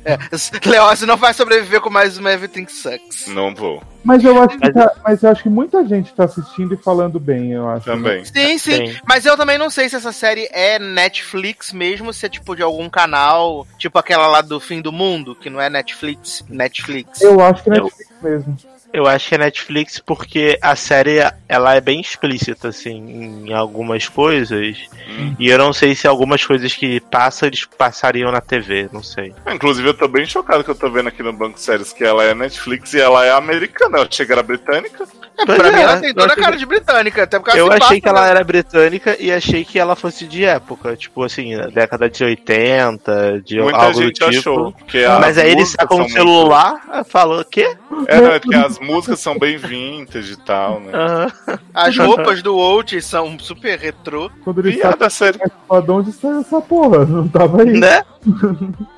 É, 0.05 0.19
Leócio 0.69 1.07
não 1.07 1.17
vai 1.17 1.33
sobreviver 1.33 1.81
com 1.81 1.91
mais 1.91 2.19
uma 2.19 2.33
Everything 2.33 2.67
Sucks. 2.67 3.27
Não 3.29 3.55
vou. 3.55 3.81
Mas 4.03 4.25
eu 4.25 4.43
acho 4.43 4.59
que, 4.59 4.73
tá- 4.73 4.93
mas 5.05 5.23
eu 5.23 5.31
acho 5.31 5.43
que 5.45 5.49
muita 5.49 5.87
gente 5.87 6.13
tá 6.13 6.25
assistindo 6.25 6.75
e 6.75 6.77
falando 6.77 7.21
bem, 7.21 7.53
eu 7.53 7.69
acho. 7.69 7.89
né? 7.89 7.95
Também. 7.95 8.25
Sim, 8.25 8.59
sim. 8.59 8.97
Mas 9.07 9.25
eu 9.27 9.37
também 9.37 9.59
não 9.59 9.71
sei 9.71 9.89
se 9.89 9.95
essa 9.97 10.11
série 10.11 10.49
é 10.53 10.79
Netflix 10.79 11.73
mesmo, 11.73 12.13
se 12.13 12.27
é 12.27 12.29
tipo 12.29 12.57
de 12.57 12.63
algum 12.63 12.89
canal, 12.91 13.67
tipo 13.79 13.99
aquela 13.99 14.27
lá 14.27 14.41
do 14.41 14.59
fim 14.59 14.81
do 14.81 14.91
mundo, 14.91 15.35
que 15.37 15.49
não 15.51 15.61
é 15.61 15.71
Netflix. 15.71 16.43
Netflix. 16.49 17.21
Eu 17.21 17.41
acho 17.41 17.63
que 17.63 17.71
é 17.71 17.75
Netflix 17.75 18.11
mesmo. 18.23 18.57
Eu 18.93 19.07
acho 19.07 19.29
que 19.29 19.35
é 19.37 19.39
Netflix 19.39 19.99
porque 20.01 20.59
a 20.61 20.75
série 20.75 21.19
ela 21.49 21.75
é 21.75 21.81
bem 21.81 22.01
explícita, 22.01 22.69
assim, 22.69 23.47
em 23.47 23.53
algumas 23.53 24.09
coisas. 24.09 24.89
E 25.39 25.49
eu 25.49 25.59
não 25.59 25.73
sei 25.73 25.95
se 25.95 26.09
algumas 26.09 26.45
coisas 26.45 26.75
que 26.75 27.01
passam, 27.01 27.47
eles 27.47 27.65
passariam 27.65 28.33
na 28.33 28.41
TV, 28.41 28.89
não 28.93 29.03
sei. 29.03 29.33
Inclusive, 29.47 29.89
eu 29.89 29.95
tô 29.95 30.09
bem 30.09 30.27
chocado 30.27 30.65
que 30.65 30.71
eu 30.71 30.75
tô 30.75 30.91
vendo 30.91 31.09
aqui 31.09 31.23
no 31.23 31.33
Banco 31.33 31.59
Séries 31.59 31.93
que 31.93 32.05
ela 32.05 32.25
é 32.25 32.35
Netflix 32.35 32.93
e 32.95 33.01
ela 33.01 33.25
é 33.25 33.31
americana. 33.33 33.99
Eu 33.99 34.03
achei 34.03 34.27
que 34.27 34.33
era 34.33 34.43
britânica. 34.43 35.07
É, 35.41 35.47
pra 35.57 35.69
é, 35.69 35.73
mim 35.73 35.81
ela 35.81 35.97
tem 36.01 36.09
eu 36.11 36.15
toda 36.15 36.27
a 36.27 36.33
achei 36.33 36.43
cara 36.43 36.53
que- 36.53 36.59
de 36.59 36.67
britânica, 36.67 37.23
até 37.23 37.39
porque 37.39 37.59
Eu 37.59 37.67
se 37.67 37.73
achei 37.73 38.01
que 38.01 38.09
ela 38.09 38.23
né? 38.25 38.31
era 38.31 38.45
britânica 38.45 39.17
e 39.19 39.33
achei 39.33 39.65
que 39.65 39.79
ela 39.79 39.97
fosse 39.97 40.27
de 40.27 40.45
época, 40.45 40.97
tipo 40.97 41.23
assim, 41.23 41.57
década 41.73 42.09
de 42.11 42.23
80, 42.25 43.43
de 43.45 43.61
Muita 43.61 43.79
algo 43.79 44.03
gente 44.03 44.21
do 44.21 44.31
tipo. 44.31 44.39
achou. 44.51 44.75
Mas 45.21 45.39
as 45.39 45.45
aí 45.45 45.53
ele 45.53 45.67
sacou 45.67 45.99
um 46.01 46.09
são 46.09 46.11
celular, 46.11 47.05
falou 47.09 47.41
o 47.41 47.45
quê? 47.45 47.77
muito- 47.91 48.11
É, 48.11 48.21
não, 48.21 48.33
é 48.33 48.39
porque 48.39 48.55
as 48.57 48.79
músicas 48.79 49.21
são 49.21 49.39
bem 49.39 49.57
vintage 49.57 50.33
e 50.33 50.37
tal, 50.37 50.81
né? 50.81 50.91
As 51.75 51.97
roupas 51.97 52.43
do 52.43 52.59
Out 52.59 53.01
são 53.03 53.39
super 53.39 53.79
retrô. 53.79 54.31
Quando 54.45 54.61
ele 54.61 54.77
Piada 54.77 55.11
sabe, 55.11 55.35
sério. 55.37 55.53
fala, 55.69 55.83
de 55.83 55.91
onde 55.91 56.13
saiu 56.13 56.41
essa 56.41 56.61
porra? 56.61 57.05
Não 57.05 57.29
tava 57.29 57.63
aí. 57.63 57.71
Né? 57.81 58.03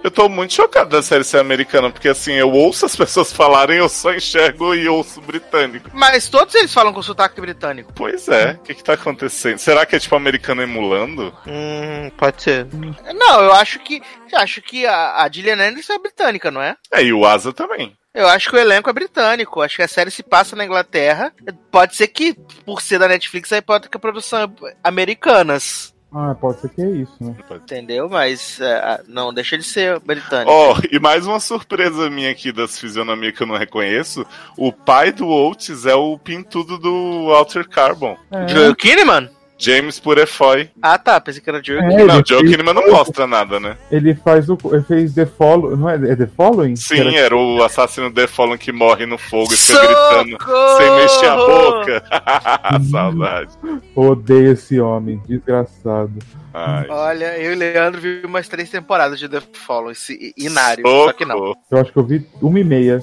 Eu 0.02 0.10
tô 0.10 0.28
muito 0.28 0.52
chocado 0.52 0.90
da 0.90 1.02
série 1.02 1.23
ser 1.24 1.39
americana, 1.39 1.90
porque 1.90 2.09
assim, 2.09 2.32
eu 2.32 2.51
ouço 2.51 2.85
as 2.86 2.94
pessoas 2.97 3.32
falarem, 3.32 3.78
eu 3.78 3.89
só 3.89 4.12
enxergo 4.12 4.74
e 4.74 4.89
ouço 4.89 5.20
britânico. 5.20 5.90
Mas 5.93 6.28
todos 6.32 6.54
eles 6.54 6.72
falam 6.72 6.94
com 6.94 7.02
sotaque 7.02 7.38
britânico. 7.40 7.92
Pois 7.94 8.26
é, 8.26 8.52
o 8.52 8.59
que 8.60 8.74
que 8.74 8.82
tá 8.82 8.94
acontecendo? 8.94 9.59
Será 9.59 9.84
que 9.84 9.94
é 9.94 10.00
tipo 10.00 10.16
americano 10.16 10.62
emulando? 10.62 11.32
Hum, 11.46 12.10
pode 12.16 12.42
ser. 12.42 12.66
Não, 13.14 13.42
eu 13.42 13.52
acho 13.52 13.78
que. 13.80 14.02
eu 14.32 14.38
acho 14.38 14.62
que 14.62 14.86
a, 14.86 15.22
a 15.22 15.30
Gillian 15.30 15.60
Anderson 15.60 15.92
é 15.92 15.98
britânica, 15.98 16.50
não 16.50 16.62
é? 16.62 16.74
É, 16.90 17.04
e 17.04 17.12
o 17.12 17.26
Asa 17.26 17.52
também. 17.52 17.96
Eu 18.14 18.26
acho 18.28 18.50
que 18.50 18.56
o 18.56 18.59
elenco 18.59 18.88
é 18.90 18.92
britânico. 18.92 19.60
Acho 19.60 19.76
que 19.76 19.82
a 19.82 19.88
série 19.88 20.10
se 20.10 20.22
passa 20.22 20.56
na 20.56 20.64
Inglaterra. 20.64 21.32
Pode 21.70 21.96
ser 21.96 22.09
que, 22.09 22.34
por 22.64 22.80
ser 22.82 22.98
da 22.98 23.09
Netflix, 23.09 23.52
aí 23.52 23.62
pode 23.62 23.84
ter 23.84 23.88
que 23.88 23.96
a 23.96 24.00
produção 24.00 24.42
é 24.42 24.74
americanas. 24.84 25.91
Ah, 26.14 26.34
pode 26.34 26.60
ser 26.60 26.68
que 26.68 26.82
é 26.82 26.90
isso, 26.90 27.14
né? 27.20 27.34
Entendeu? 27.51 28.09
Mas 28.09 28.60
é, 28.60 29.02
não 29.09 29.32
deixa 29.32 29.56
de 29.56 29.64
ser 29.64 29.98
britânico. 30.01 30.51
Ó, 30.51 30.76
e 30.90 30.98
mais 30.98 31.26
uma 31.26 31.40
surpresa 31.40 32.10
minha 32.10 32.30
aqui 32.30 32.52
das 32.52 32.78
fisionomias 32.78 33.34
que 33.34 33.43
eu 33.43 33.47
não 33.47 33.56
reconheço. 33.56 34.26
O 34.56 34.70
pai 34.72 35.10
do 35.10 35.26
Oates 35.26 35.86
é 35.86 35.94
o 35.94 36.18
pintudo 36.18 36.76
do 36.76 37.32
Alter 37.32 37.66
Carbon. 37.66 38.16
É. 38.30 38.48
Joe 38.48 38.74
Kinnaman? 38.74 39.30
James 39.62 40.01
Purefoy. 40.01 40.68
Ah 40.82 40.98
tá, 40.98 41.20
pensei 41.20 41.40
que 41.40 41.48
era 41.48 41.62
Joe 41.62 41.78
É. 41.78 42.05
Não, 42.05 42.22
Joe 42.26 42.40
fez- 42.40 42.51
Kinnaman 42.51 42.74
não 42.74 42.90
mostra 42.90 43.26
nada, 43.26 43.60
né? 43.60 43.76
Ele 43.90 44.14
faz 44.14 44.48
o. 44.48 44.59
Ele 44.72 44.82
fez 44.82 45.14
The 45.14 45.26
Follow. 45.26 45.76
Não 45.76 45.89
é, 45.89 45.94
é 45.94 46.16
The 46.16 46.26
Following? 46.26 46.74
Sim, 46.76 46.94
Que 46.97 47.01
era- 47.01 47.16
era 47.16 47.36
o 47.36 47.62
assassino 47.62 48.10
The 48.12 48.26
Fallen 48.26 48.59
que 48.59 48.72
morre 48.72 49.06
no 49.06 49.16
fogo 49.18 49.55
e 49.55 49.56
fica 49.56 49.78
Socorro! 49.78 50.24
gritando 50.24 50.76
sem 50.78 50.90
mexer 50.97 51.26
a 51.28 51.36
boca. 51.36 52.05
Saudade. 52.90 53.51
Odeio 53.94 54.52
esse 54.52 54.80
homem, 54.80 55.22
desgraçado. 55.28 56.12
Ai. 56.55 56.86
Olha, 56.90 57.39
eu 57.39 57.52
e 57.52 57.55
o 57.55 57.59
Leandro 57.59 58.01
vimos 58.01 58.24
umas 58.24 58.48
três 58.48 58.68
temporadas 58.68 59.18
de 59.18 59.28
The 59.28 59.40
Fallen, 59.52 59.93
esse 59.93 60.34
inário. 60.36 60.84
Só 60.86 61.12
que 61.12 61.24
não. 61.24 61.36
Socorro. 61.39 61.56
Eu 61.70 61.78
acho 61.78 61.93
que 61.93 61.98
eu 61.98 62.05
vi 62.05 62.26
uma 62.43 62.60
e 62.60 62.64
meia. 62.64 63.02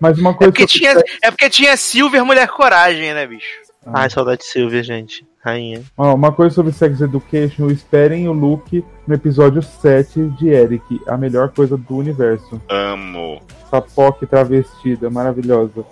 Mas 0.00 0.18
uma 0.18 0.30
É 0.30 0.34
coisa 0.34 0.52
porque, 0.52 0.66
que 0.66 0.84
eu 0.84 0.92
tinha, 0.92 1.04
é 1.22 1.30
porque 1.30 1.48
tinha 1.48 1.76
Silver 1.76 2.24
Mulher 2.24 2.48
Coragem, 2.48 3.14
né, 3.14 3.26
bicho? 3.26 3.62
Ai, 3.86 4.08
saudade 4.10 4.40
de 4.42 4.46
Silvia, 4.46 4.82
gente. 4.82 5.24
Rainha. 5.42 5.82
Ó, 5.96 6.14
uma 6.14 6.30
coisa 6.30 6.54
sobre 6.54 6.72
Sex 6.72 7.00
Education, 7.00 7.68
esperem 7.68 8.28
o 8.28 8.32
Luke 8.32 8.84
no 9.06 9.14
episódio 9.14 9.62
7 9.62 10.28
de 10.38 10.48
Eric, 10.48 11.00
a 11.06 11.16
melhor 11.16 11.50
coisa 11.50 11.76
do 11.76 11.96
universo. 11.96 12.60
Amo. 12.68 13.40
POC 13.80 14.26
travestida, 14.26 15.08
maravilhosa. 15.08 15.84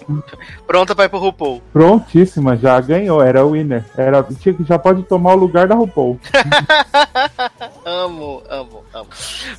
Pronta 0.66 0.94
pra 0.94 1.06
ir 1.06 1.08
pro 1.08 1.18
RuPaul. 1.18 1.62
Prontíssima, 1.72 2.56
já 2.56 2.78
ganhou, 2.80 3.22
era 3.22 3.44
o 3.44 3.52
winner. 3.52 3.84
Era, 3.96 4.22
tinha 4.22 4.54
que 4.54 4.64
já 4.64 4.78
pode 4.78 5.02
tomar 5.04 5.32
o 5.34 5.38
lugar 5.38 5.66
da 5.66 5.74
RuPaul. 5.74 6.20
Amo, 7.84 8.42
amo, 8.48 8.84
amo. 8.92 9.08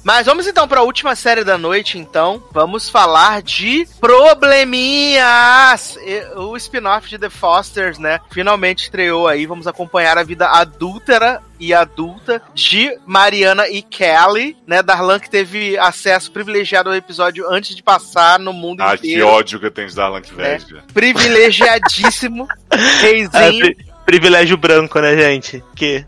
Mas 0.03 0.25
vamos 0.25 0.45
então 0.47 0.67
pra 0.67 0.83
última 0.83 1.15
série 1.15 1.43
da 1.43 1.57
noite, 1.57 1.97
então. 1.97 2.41
Vamos 2.51 2.87
falar 2.89 3.41
de 3.41 3.87
probleminhas. 3.99 5.97
O 6.35 6.55
spin-off 6.55 7.09
de 7.09 7.17
The 7.17 7.29
Fosters, 7.29 7.97
né? 7.97 8.19
Finalmente 8.29 8.83
estreou 8.83 9.27
aí. 9.27 9.45
Vamos 9.45 9.67
acompanhar 9.67 10.17
a 10.17 10.23
vida 10.23 10.47
adúltera 10.47 11.41
e 11.61 11.73
adulta 11.73 12.41
de 12.55 12.97
Mariana 13.05 13.69
e 13.69 13.81
Kelly, 13.83 14.57
né? 14.67 14.81
Darlan 14.83 15.19
que 15.19 15.29
teve 15.29 15.77
acesso 15.77 16.31
privilegiado 16.31 16.89
ao 16.89 16.95
episódio 16.95 17.47
antes 17.49 17.75
de 17.75 17.83
passar 17.83 18.39
no 18.39 18.51
mundo 18.51 18.83
que 18.83 18.93
inteiro. 19.07 19.27
ódio 19.27 19.59
que 19.59 19.67
eu 19.67 19.71
tenho 19.71 19.87
de 19.87 19.95
Darlan 19.95 20.21
que 20.21 20.33
veja. 20.33 20.83
Privilegiadíssimo. 20.93 22.47
Ah, 22.73 23.01
Reizinho. 23.01 23.59
pri- 23.75 23.77
privilégio 24.05 24.57
branco, 24.57 24.99
né, 24.99 25.15
gente? 25.15 25.63
Que? 25.75 26.05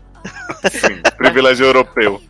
Sim, 0.70 1.00
privilégio 1.16 1.66
europeu. 1.66 2.20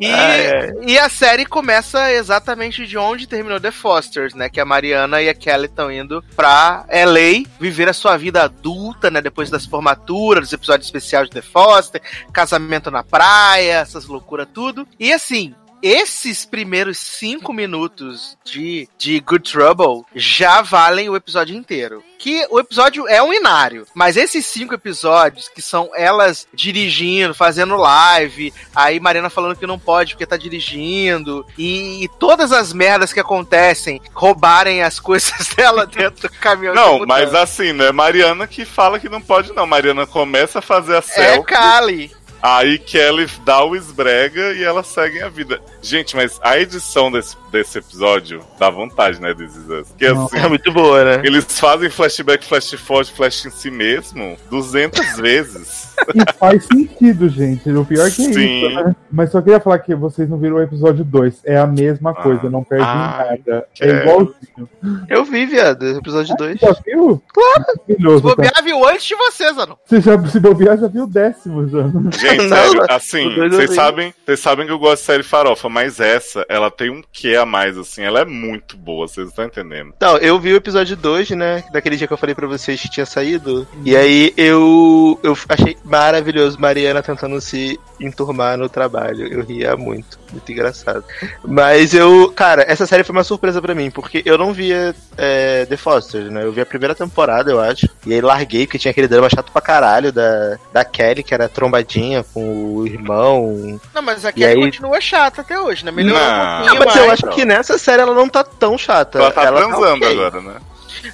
E, 0.00 0.06
Ah, 0.06 0.36
é. 0.36 0.72
e 0.86 0.98
a 0.98 1.08
série 1.08 1.44
começa 1.44 2.12
exatamente 2.12 2.86
de 2.86 2.96
onde 2.96 3.26
terminou 3.26 3.58
The 3.60 3.70
Fosters, 3.70 4.34
né? 4.34 4.48
Que 4.48 4.60
a 4.60 4.64
Mariana 4.64 5.20
e 5.20 5.28
a 5.28 5.34
Kelly 5.34 5.66
estão 5.66 5.90
indo 5.90 6.22
pra 6.36 6.84
LA 6.88 7.44
viver 7.58 7.88
a 7.88 7.92
sua 7.92 8.16
vida 8.16 8.42
adulta, 8.42 9.10
né? 9.10 9.20
Depois 9.20 9.50
das 9.50 9.66
formaturas, 9.66 10.44
dos 10.44 10.52
episódios 10.52 10.86
especiais 10.86 11.26
de 11.28 11.34
The 11.34 11.42
Foster, 11.42 12.00
casamento 12.32 12.90
na 12.90 13.02
praia, 13.02 13.80
essas 13.80 14.06
loucuras 14.06 14.46
tudo. 14.52 14.86
E 14.98 15.12
assim. 15.12 15.54
Esses 15.82 16.44
primeiros 16.44 16.98
cinco 16.98 17.52
minutos 17.52 18.36
de, 18.44 18.88
de 18.98 19.20
Good 19.20 19.50
Trouble 19.50 20.04
já 20.14 20.60
valem 20.60 21.08
o 21.08 21.16
episódio 21.16 21.56
inteiro. 21.56 22.02
Que 22.18 22.44
o 22.50 22.58
episódio 22.58 23.06
é 23.06 23.22
um 23.22 23.32
inário, 23.32 23.86
mas 23.94 24.16
esses 24.16 24.44
cinco 24.44 24.74
episódios, 24.74 25.48
que 25.48 25.62
são 25.62 25.88
elas 25.94 26.48
dirigindo, 26.52 27.32
fazendo 27.32 27.76
live, 27.76 28.52
aí 28.74 28.98
Mariana 28.98 29.30
falando 29.30 29.54
que 29.54 29.66
não 29.68 29.78
pode 29.78 30.14
porque 30.14 30.26
tá 30.26 30.36
dirigindo, 30.36 31.46
e, 31.56 32.02
e 32.02 32.08
todas 32.18 32.50
as 32.50 32.72
merdas 32.72 33.12
que 33.12 33.20
acontecem, 33.20 34.00
roubarem 34.12 34.82
as 34.82 34.98
coisas 34.98 35.48
dela 35.54 35.86
dentro 35.86 36.28
do 36.28 36.34
caminhão. 36.34 36.74
Não, 36.74 37.06
mas 37.06 37.32
assim, 37.32 37.72
não 37.72 37.84
é 37.84 37.92
Mariana 37.92 38.48
que 38.48 38.64
fala 38.64 38.98
que 38.98 39.08
não 39.08 39.20
pode, 39.20 39.52
não. 39.52 39.66
Mariana 39.66 40.04
começa 40.04 40.58
a 40.58 40.62
fazer 40.62 40.94
a 40.94 40.98
É 40.98 41.02
selfie. 41.02 41.44
Kali. 41.44 42.17
Aí 42.42 42.78
Kelly 42.78 43.26
dá 43.44 43.64
o 43.64 43.74
esbrega 43.74 44.52
e 44.54 44.62
elas 44.62 44.86
seguem 44.86 45.22
a 45.22 45.28
vida. 45.28 45.60
Gente, 45.82 46.14
mas 46.16 46.38
a 46.42 46.58
edição 46.58 47.10
desse, 47.10 47.36
desse 47.50 47.78
episódio 47.78 48.40
dá 48.58 48.70
vontade, 48.70 49.20
né, 49.20 49.34
This 49.34 49.56
Is 49.56 49.68
Us? 49.68 49.88
Que 49.96 50.06
assim, 50.06 50.36
É 50.38 50.48
muito 50.48 50.70
boa, 50.72 51.04
né? 51.04 51.22
eles 51.24 51.44
fazem 51.58 51.90
flashback, 51.90 52.44
flash 52.44 52.72
forward, 52.74 53.10
flash 53.12 53.44
em 53.46 53.50
si 53.50 53.70
mesmo 53.70 54.36
200 54.50 55.00
vezes. 55.18 55.94
E 56.14 56.32
faz 56.38 56.64
sentido, 56.64 57.28
gente. 57.28 57.68
O 57.70 57.84
pior 57.84 58.10
que 58.10 58.22
é 58.26 58.32
Sim. 58.32 58.66
isso, 58.66 58.74
né? 58.84 58.96
Mas 59.10 59.30
só 59.30 59.40
queria 59.42 59.58
falar 59.60 59.78
que 59.80 59.94
vocês 59.94 60.28
não 60.28 60.38
viram 60.38 60.56
o 60.56 60.62
episódio 60.62 61.04
2. 61.04 61.40
É 61.44 61.56
a 61.58 61.66
mesma 61.66 62.10
Ah. 62.10 62.14
coisa, 62.22 62.48
não 62.48 62.62
perde 62.62 62.84
Ah, 62.84 63.26
nada. 63.28 63.66
É 63.80 63.86
quero. 63.86 63.98
igualzinho. 63.98 64.68
Eu 65.08 65.24
vi, 65.24 65.44
viado, 65.46 65.86
episódio 65.88 66.36
2. 66.36 66.58
Já 66.60 66.72
viu? 66.84 67.20
Claro! 67.32 67.64
Se 67.86 67.94
tá? 67.96 68.20
bobear, 68.20 68.62
viu 68.64 68.88
antes 68.88 69.06
de 69.06 69.14
você, 69.16 69.52
Zanon. 69.52 69.74
Você 69.84 70.00
já 70.00 70.26
se 70.26 70.38
bobear, 70.40 70.78
já 70.78 70.86
viu 70.86 71.04
o 71.04 71.06
décimo 71.08 71.68
já. 71.68 71.82
Gente, 72.18 72.27
Não, 72.36 72.48
sério, 72.48 72.84
assim, 72.88 73.34
vocês 73.34 73.74
sabem, 73.74 74.14
vocês 74.24 74.40
sabem 74.40 74.66
que 74.66 74.72
eu 74.72 74.78
gosto 74.78 75.00
de 75.00 75.06
série 75.06 75.22
farofa, 75.22 75.68
mas 75.68 76.00
essa, 76.00 76.44
ela 76.48 76.70
tem 76.70 76.90
um 76.90 77.02
quê 77.12 77.36
a 77.36 77.46
mais, 77.46 77.76
assim, 77.76 78.02
ela 78.02 78.20
é 78.20 78.24
muito 78.24 78.76
boa, 78.76 79.06
vocês 79.06 79.28
estão 79.28 79.44
entendendo. 79.44 79.94
Não, 80.00 80.16
eu 80.18 80.38
vi 80.38 80.52
o 80.52 80.56
episódio 80.56 80.96
2, 80.96 81.30
né? 81.30 81.64
Daquele 81.72 81.96
dia 81.96 82.06
que 82.06 82.12
eu 82.12 82.18
falei 82.18 82.34
pra 82.34 82.46
vocês 82.46 82.80
que 82.80 82.90
tinha 82.90 83.06
saído. 83.06 83.66
E 83.84 83.96
aí 83.96 84.32
eu, 84.36 85.18
eu 85.22 85.36
achei 85.48 85.76
maravilhoso 85.84 86.60
Mariana 86.60 87.02
tentando 87.02 87.40
se 87.40 87.78
enturmar 88.00 88.56
no 88.56 88.68
trabalho. 88.68 89.26
Eu 89.26 89.44
ria 89.44 89.76
muito. 89.76 90.18
Muito 90.30 90.52
engraçado. 90.52 91.04
Mas 91.42 91.94
eu, 91.94 92.30
cara, 92.34 92.64
essa 92.68 92.86
série 92.86 93.04
foi 93.04 93.14
uma 93.14 93.24
surpresa 93.24 93.62
pra 93.62 93.74
mim, 93.74 93.90
porque 93.90 94.22
eu 94.24 94.36
não 94.36 94.52
via 94.52 94.94
é, 95.16 95.64
The 95.66 95.76
Foster, 95.76 96.30
né? 96.30 96.44
Eu 96.44 96.52
vi 96.52 96.60
a 96.60 96.66
primeira 96.66 96.94
temporada, 96.94 97.50
eu 97.50 97.60
acho. 97.60 97.88
E 98.06 98.12
aí 98.12 98.20
larguei, 98.20 98.66
porque 98.66 98.78
tinha 98.78 98.90
aquele 98.90 99.08
drama 99.08 99.30
chato 99.30 99.50
pra 99.50 99.62
caralho 99.62 100.12
da, 100.12 100.58
da 100.72 100.84
Kelly, 100.84 101.22
que 101.22 101.34
era 101.34 101.48
trombadinha 101.48 102.17
com 102.22 102.74
o 102.74 102.86
irmão. 102.86 103.80
Não, 103.94 104.02
mas 104.02 104.24
a 104.24 104.32
Kelly 104.32 104.46
aí- 104.46 104.60
continua 104.60 105.00
chata 105.00 105.40
até 105.40 105.58
hoje, 105.60 105.84
né? 105.84 105.90
Melhorou 105.90 106.20
Não. 106.20 106.28
um 106.28 106.36
Não, 106.66 106.76
pouquinho 106.76 106.84
mas 106.84 106.96
eu 106.96 107.06
mais. 107.06 107.12
acho 107.24 107.34
que 107.34 107.44
nessa 107.44 107.78
série 107.78 108.02
ela 108.02 108.14
não 108.14 108.28
tá 108.28 108.42
tão 108.44 108.76
chata. 108.78 109.18
Ela 109.18 109.30
tá 109.30 109.46
transando 109.46 109.94
ok. 109.96 110.12
agora, 110.12 110.40
né? 110.40 110.54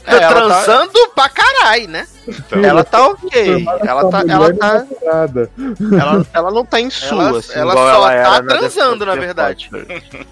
Tá 0.05 0.13
É, 0.13 0.23
ela 0.23 0.29
tá- 0.29 0.35
transando 0.65 1.09
pra 1.15 1.29
caralho, 1.29 1.89
né? 1.89 2.07
Então, 2.27 2.65
Ela 2.65 2.85
tá 2.85 3.09
ok. 3.09 3.65
Ela 3.87 4.11
tá, 4.11 4.25
ela 4.29 4.55
tá, 4.55 4.87
Nada. 5.03 5.51
ela, 6.01 6.27
ela 6.33 6.51
não 6.51 6.65
tá 6.65 6.81
em 6.81 6.91
sua, 6.91 7.29
Ela- 7.29 7.39
assim, 7.39 7.59
ela 7.59 7.73
só 7.73 8.11
ela 8.11 8.41
tá 8.41 8.43
transando, 8.43 9.07
na 9.07 9.15
verdade. 9.15 9.71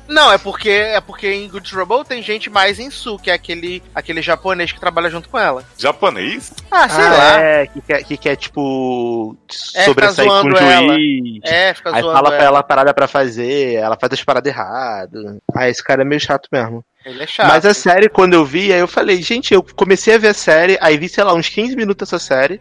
Não, 0.08 0.32
é 0.32 0.38
porque 0.38 0.70
é 0.70 1.00
porque 1.00 1.30
em 1.30 1.48
Good 1.48 1.70
Trouble 1.70 2.04
tem 2.04 2.22
gente 2.22 2.48
mais 2.48 2.78
em 2.78 2.90
Su, 2.90 3.18
que 3.18 3.30
é 3.30 3.34
aquele, 3.34 3.82
aquele 3.94 4.22
japonês 4.22 4.72
que 4.72 4.80
trabalha 4.80 5.10
junto 5.10 5.28
com 5.28 5.38
ela. 5.38 5.64
japonês? 5.76 6.52
Ah, 6.70 6.88
sei 6.88 7.04
ah, 7.04 7.10
lá. 7.10 7.40
É, 7.40 7.66
que 7.66 7.80
quer, 7.80 8.04
que 8.04 8.16
quer 8.16 8.36
tipo, 8.36 9.36
É, 9.74 9.84
sobressair 9.84 10.28
com 10.28 10.48
o 10.48 10.56
juiz. 10.56 11.40
É, 11.44 11.74
fica 11.74 11.94
Aí 11.94 12.02
zoando 12.02 12.16
fala 12.16 12.28
pra 12.30 12.38
ela. 12.38 12.46
ela 12.46 12.58
a 12.60 12.62
parada 12.62 12.94
pra 12.94 13.06
fazer, 13.06 13.74
ela 13.74 13.96
faz 14.00 14.12
as 14.12 14.24
paradas 14.24 14.52
erradas. 14.52 15.38
Ah, 15.54 15.68
esse 15.68 15.82
cara 15.82 16.02
é 16.02 16.04
meio 16.04 16.20
chato 16.20 16.48
mesmo. 16.50 16.84
Ele 17.04 17.22
é 17.22 17.26
chato. 17.26 17.48
Mas 17.48 17.66
a 17.66 17.74
série, 17.74 18.08
quando 18.08 18.34
eu 18.34 18.44
vi, 18.44 18.72
aí 18.72 18.78
eu 18.78 18.86
falei, 18.86 19.20
gente, 19.22 19.52
eu 19.52 19.62
comecei 19.74 20.14
a 20.14 20.18
ver 20.18 20.28
a 20.28 20.34
série, 20.34 20.78
aí 20.80 20.96
vi, 20.96 21.08
sei 21.08 21.24
lá, 21.24 21.34
uns 21.34 21.48
15 21.48 21.74
minutos 21.82 22.08
dessa 22.08 22.18
série. 22.18 22.60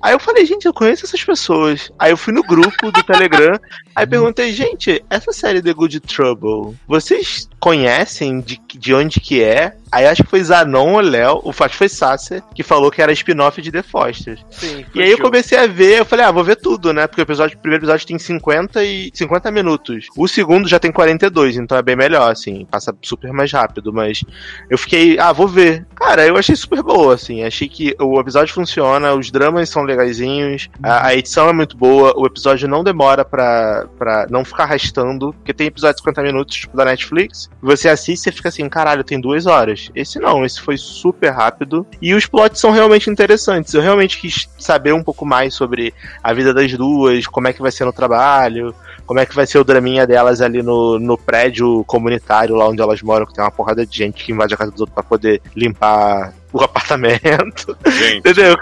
Aí 0.00 0.12
eu 0.12 0.20
falei, 0.20 0.46
gente, 0.46 0.64
eu 0.64 0.72
conheço 0.72 1.04
essas 1.04 1.22
pessoas. 1.24 1.90
Aí 1.98 2.12
eu 2.12 2.16
fui 2.16 2.32
no 2.32 2.42
grupo 2.42 2.92
do 2.92 3.02
Telegram, 3.02 3.58
aí 3.94 4.06
perguntei, 4.06 4.52
gente, 4.52 5.04
essa 5.10 5.32
série 5.32 5.60
The 5.60 5.72
Good 5.72 6.00
Trouble, 6.00 6.76
vocês 6.86 7.48
conhecem 7.60 8.40
de, 8.40 8.60
de 8.74 8.94
onde 8.94 9.20
que 9.20 9.42
é? 9.42 9.74
Aí 9.90 10.06
acho 10.06 10.22
que 10.22 10.30
foi 10.30 10.42
Zanon 10.42 10.94
ou 10.94 11.00
Léo, 11.00 11.40
o 11.42 11.50
acho 11.50 11.68
que 11.68 11.76
foi 11.76 11.88
Sasser, 11.88 12.42
que 12.54 12.62
falou 12.62 12.90
que 12.90 13.00
era 13.00 13.12
spin-off 13.12 13.60
de 13.60 13.72
The 13.72 13.82
Foster. 13.82 14.38
Sim, 14.50 14.84
E 14.94 15.02
aí 15.02 15.10
eu 15.10 15.18
comecei 15.18 15.58
a 15.58 15.66
ver, 15.66 16.00
eu 16.00 16.04
falei, 16.04 16.26
ah, 16.26 16.30
vou 16.30 16.44
ver 16.44 16.56
tudo, 16.56 16.92
né? 16.92 17.06
Porque 17.06 17.22
o, 17.22 17.24
episódio, 17.24 17.56
o 17.56 17.60
primeiro 17.60 17.84
episódio 17.84 18.06
tem 18.06 18.18
50 18.18 18.84
e 18.84 19.10
50 19.14 19.50
minutos. 19.50 20.08
O 20.16 20.28
segundo 20.28 20.68
já 20.68 20.78
tem 20.78 20.92
42, 20.92 21.56
então 21.56 21.76
é 21.78 21.82
bem 21.82 21.96
melhor, 21.96 22.30
assim, 22.30 22.66
passa 22.70 22.94
super 23.02 23.32
mais 23.32 23.50
rápido, 23.50 23.92
mas 23.92 24.22
eu 24.68 24.76
fiquei, 24.76 25.18
ah, 25.18 25.32
vou 25.32 25.48
ver. 25.48 25.86
Cara, 25.94 26.26
eu 26.26 26.36
achei 26.36 26.54
super 26.54 26.82
boa, 26.82 27.14
assim, 27.14 27.42
achei 27.42 27.68
que 27.68 27.94
o 27.98 28.20
episódio 28.20 28.52
funciona, 28.52 29.14
os 29.14 29.30
dramas 29.30 29.70
são 29.70 29.82
legaisinhos, 29.82 30.68
a, 30.82 31.08
a 31.08 31.14
edição 31.14 31.48
é 31.48 31.52
muito 31.52 31.76
boa, 31.76 32.12
o 32.16 32.26
episódio 32.26 32.68
não 32.68 32.84
demora 32.84 33.24
pra, 33.24 33.86
pra 33.98 34.26
não 34.28 34.44
ficar 34.44 34.64
arrastando, 34.64 35.32
porque 35.32 35.54
tem 35.54 35.66
episódio 35.66 35.96
de 35.96 36.00
50 36.00 36.22
minutos, 36.22 36.56
tipo, 36.56 36.76
da 36.76 36.84
Netflix, 36.84 37.47
você 37.60 37.88
assiste 37.88 38.28
e 38.28 38.32
fica 38.32 38.48
assim, 38.48 38.68
caralho, 38.68 39.04
tem 39.04 39.20
duas 39.20 39.46
horas. 39.46 39.90
Esse 39.94 40.18
não, 40.18 40.44
esse 40.44 40.60
foi 40.60 40.76
super 40.76 41.30
rápido, 41.30 41.86
e 42.00 42.14
os 42.14 42.26
plots 42.26 42.60
são 42.60 42.70
realmente 42.70 43.10
interessantes, 43.10 43.74
eu 43.74 43.82
realmente 43.82 44.20
quis 44.20 44.48
saber 44.58 44.92
um 44.92 45.02
pouco 45.02 45.26
mais 45.26 45.54
sobre 45.54 45.92
a 46.22 46.32
vida 46.32 46.54
das 46.54 46.72
duas, 46.72 47.26
como 47.26 47.48
é 47.48 47.52
que 47.52 47.62
vai 47.62 47.72
ser 47.72 47.84
no 47.84 47.92
trabalho, 47.92 48.74
como 49.06 49.20
é 49.20 49.26
que 49.26 49.34
vai 49.34 49.46
ser 49.46 49.58
o 49.58 49.64
draminha 49.64 50.06
delas 50.06 50.40
ali 50.40 50.62
no, 50.62 50.98
no 50.98 51.16
prédio 51.16 51.82
comunitário, 51.84 52.54
lá 52.54 52.68
onde 52.68 52.80
elas 52.80 53.02
moram, 53.02 53.26
que 53.26 53.34
tem 53.34 53.42
uma 53.42 53.50
porrada 53.50 53.84
de 53.84 53.96
gente 53.96 54.24
que 54.24 54.32
invade 54.32 54.54
a 54.54 54.56
casa 54.56 54.70
dos 54.70 54.80
outros 54.80 54.94
pra 54.94 55.02
poder 55.02 55.40
limpar 55.56 56.34
o 56.52 56.60
apartamento. 56.62 57.76
Gente, 57.86 58.18
Entendeu? 58.18 58.56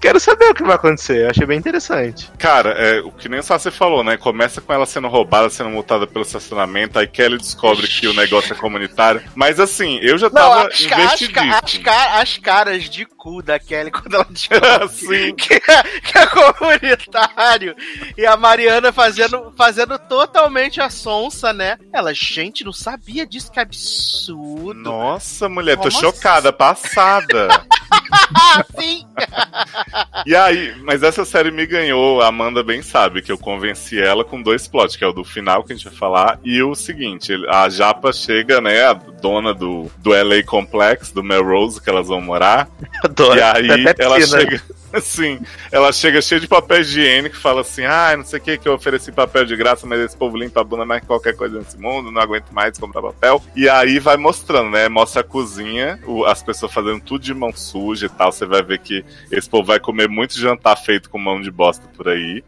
Quero 0.00 0.20
saber 0.20 0.46
o 0.50 0.54
que 0.54 0.62
vai 0.62 0.76
acontecer, 0.76 1.24
eu 1.24 1.30
achei 1.30 1.46
bem 1.46 1.58
interessante. 1.58 2.30
cara, 2.38 2.70
é, 2.70 3.00
o 3.00 3.10
que 3.10 3.28
nem 3.28 3.42
só 3.42 3.58
você 3.58 3.70
falou, 3.70 4.04
né? 4.04 4.16
Começa 4.16 4.60
com 4.60 4.72
ela 4.72 4.86
sendo 4.86 5.08
roubada, 5.08 5.48
sendo 5.50 5.70
multada 5.70 6.06
pelo 6.06 6.24
estacionamento, 6.24 6.98
aí 6.98 7.06
Kelly 7.06 7.38
descobre 7.38 7.86
que 7.88 8.06
o 8.06 8.14
negócio 8.14 8.52
é 8.52 8.56
comunitário. 8.56 9.22
Mas 9.34 9.58
assim, 9.58 9.98
eu 10.02 10.16
já 10.18 10.26
Não, 10.28 10.34
tava 10.34 10.68
as, 10.68 10.86
ca- 10.86 10.96
as, 10.96 10.98
ca- 10.98 11.04
as, 11.14 11.20
investidíssimo. 11.22 11.84
ca- 11.84 12.20
as 12.20 12.36
caras 12.38 12.84
de 12.90 13.04
cu 13.06 13.42
da 13.42 13.58
Kelly 13.58 13.90
quando 13.92 14.14
ela 14.14 14.26
descobre 14.30 15.32
que, 15.34 15.54
é, 15.54 15.82
que 16.00 16.18
é 16.18 16.26
comunitário. 16.26 17.74
E 18.16 18.26
a 18.26 18.36
Mariana 18.36 18.92
fazendo, 18.92 19.52
fazendo 19.56 19.98
totalmente 19.98 20.80
a 20.80 20.88
sonsa, 20.90 21.52
né? 21.52 21.78
Ela, 21.92 22.12
gente, 22.14 22.64
não 22.64 22.72
sabia 22.72 23.26
disso, 23.26 23.50
que 23.50 23.58
absurdo. 23.60 24.74
Nossa, 24.74 25.48
mulher, 25.48 25.76
tô 25.78 25.90
chocada, 25.90 26.52
passada. 26.52 27.48
Ah, 28.34 28.64
sim! 28.78 29.06
E 30.24 30.34
aí, 30.34 30.74
mas 30.82 31.02
essa 31.02 31.24
série 31.24 31.50
me 31.50 31.66
ganhou, 31.66 32.20
a 32.20 32.28
Amanda 32.28 32.62
bem 32.62 32.82
sabe 32.82 33.22
que 33.22 33.30
eu 33.30 33.38
convenci 33.38 34.00
ela 34.00 34.24
com 34.24 34.42
dois 34.42 34.66
plots, 34.66 34.96
que 34.96 35.04
é 35.04 35.06
o 35.06 35.12
do 35.12 35.24
final 35.24 35.62
que 35.62 35.72
a 35.72 35.76
gente 35.76 35.88
vai 35.88 35.94
falar, 35.94 36.38
e 36.44 36.62
o 36.62 36.74
seguinte, 36.74 37.32
a 37.48 37.68
Japa 37.68 38.12
chega, 38.12 38.60
né, 38.60 38.84
a 38.84 38.92
dona 38.92 39.54
do, 39.54 39.90
do 39.98 40.10
LA 40.10 40.42
Complex, 40.44 41.10
do 41.10 41.22
Melrose, 41.22 41.80
que 41.80 41.88
elas 41.88 42.08
vão 42.08 42.20
morar, 42.20 42.68
Adoro. 43.04 43.38
e 43.38 43.42
aí 43.42 43.68
ela 43.98 44.20
chega, 44.20 44.60
assim, 44.96 45.40
ela 45.70 45.92
chega 45.92 46.20
cheia 46.20 46.40
de 46.40 46.48
papel 46.48 46.80
higiênico, 46.80 47.36
fala 47.36 47.60
assim, 47.60 47.84
ah, 47.84 48.14
não 48.16 48.24
sei 48.24 48.38
o 48.38 48.42
que, 48.42 48.58
que 48.58 48.68
eu 48.68 48.74
ofereci 48.74 49.12
papel 49.12 49.44
de 49.44 49.56
graça, 49.56 49.86
mas 49.86 50.00
esse 50.00 50.16
povo 50.16 50.36
limpa 50.36 50.60
a 50.60 50.64
bunda 50.64 50.84
mais 50.84 51.00
que 51.00 51.06
qualquer 51.06 51.34
coisa 51.34 51.58
nesse 51.58 51.78
mundo, 51.78 52.10
não 52.10 52.20
aguento 52.20 52.50
mais 52.50 52.78
comprar 52.78 53.02
papel. 53.02 53.42
E 53.54 53.68
aí 53.68 53.98
vai 53.98 54.16
mostrando, 54.16 54.70
né, 54.70 54.88
mostra 54.88 55.20
a 55.20 55.24
cozinha, 55.24 55.98
as 56.26 56.42
pessoas 56.42 56.72
fazendo 56.72 57.00
tudo 57.00 57.22
de 57.22 57.34
mão 57.34 57.52
suja 57.54 58.06
e 58.06 58.08
tal, 58.08 58.32
você 58.32 58.46
vai 58.46 58.62
ver 58.62 58.78
que 58.78 59.04
esse 59.30 59.48
povo 59.48 59.64
vai 59.64 59.80
comer 59.80 60.08
muito 60.08 60.38
jantar 60.38 60.76
feito 60.76 61.10
com 61.10 61.18
mão 61.18 61.40
de 61.40 61.50
bosta 61.50 61.86
por 61.96 62.08
aí. 62.08 62.42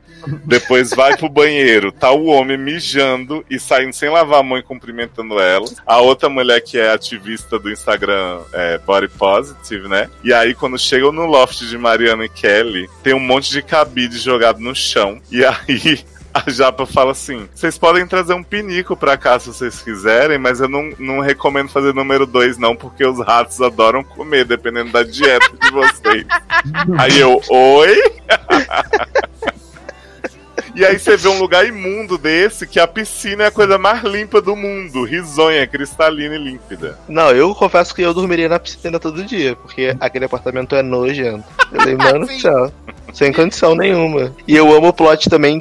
Depois 0.44 0.90
vai 0.90 1.16
pro 1.16 1.28
banheiro, 1.28 1.92
tá 1.92 2.10
o 2.10 2.26
homem 2.26 2.56
mijando 2.56 3.44
e 3.48 3.58
saindo 3.58 3.92
sem 3.92 4.08
lavar 4.08 4.40
a 4.40 4.42
mão 4.42 4.58
e 4.58 4.62
cumprimentando 4.62 5.38
ela. 5.40 5.66
A 5.86 5.98
outra 6.00 6.28
mulher 6.28 6.60
que 6.60 6.78
é 6.78 6.90
ativista 6.90 7.58
do 7.58 7.70
Instagram 7.70 8.40
é 8.52 8.78
Body 8.78 9.08
Positive, 9.08 9.88
né? 9.88 10.10
E 10.24 10.32
aí, 10.32 10.54
quando 10.54 10.78
chegam 10.78 11.12
no 11.12 11.26
loft 11.26 11.64
de 11.64 11.78
Mariana 11.78 12.27
Kelly, 12.28 12.88
tem 13.02 13.14
um 13.14 13.20
monte 13.20 13.50
de 13.50 13.62
cabide 13.62 14.18
jogado 14.18 14.60
no 14.60 14.74
chão. 14.74 15.20
E 15.30 15.44
aí. 15.44 16.04
A 16.34 16.50
Japa 16.50 16.84
fala 16.86 17.12
assim: 17.12 17.48
vocês 17.54 17.78
podem 17.78 18.06
trazer 18.06 18.34
um 18.34 18.42
pinico 18.42 18.94
pra 18.96 19.16
cá 19.16 19.38
se 19.38 19.48
vocês 19.48 19.80
quiserem, 19.80 20.38
mas 20.38 20.60
eu 20.60 20.68
não, 20.68 20.92
não 20.98 21.20
recomendo 21.20 21.70
fazer 21.70 21.94
número 21.94 22.26
2, 22.26 22.58
não, 22.58 22.76
porque 22.76 23.04
os 23.04 23.18
ratos 23.18 23.60
adoram 23.60 24.04
comer, 24.04 24.44
dependendo 24.44 24.92
da 24.92 25.02
dieta 25.02 25.50
de 25.58 25.70
vocês. 25.70 26.26
Aí 26.98 27.18
eu, 27.18 27.40
oi? 27.48 27.96
E 30.78 30.84
aí 30.84 30.96
você 30.96 31.16
vê 31.16 31.26
um 31.26 31.40
lugar 31.40 31.66
imundo 31.66 32.16
desse, 32.16 32.64
que 32.64 32.78
a 32.78 32.86
piscina 32.86 33.42
é 33.42 33.46
a 33.48 33.50
coisa 33.50 33.76
mais 33.76 34.00
limpa 34.04 34.40
do 34.40 34.54
mundo. 34.54 35.02
Risonha, 35.02 35.66
cristalina 35.66 36.36
e 36.36 36.38
límpida. 36.38 36.96
Não, 37.08 37.32
eu 37.32 37.52
confesso 37.52 37.92
que 37.92 38.02
eu 38.02 38.14
dormiria 38.14 38.48
na 38.48 38.60
piscina 38.60 39.00
todo 39.00 39.24
dia, 39.24 39.56
porque 39.56 39.96
aquele 39.98 40.26
apartamento 40.26 40.76
é 40.76 40.82
nojento. 40.84 41.42
Eu 41.72 41.80
falei, 41.80 41.96
mano, 41.98 42.28
tchau. 42.28 42.72
Sem 43.12 43.32
condição 43.32 43.74
nenhuma. 43.74 44.32
E 44.46 44.54
eu 44.54 44.72
amo 44.72 44.86
o 44.86 44.92
plot 44.92 45.28
também, 45.28 45.60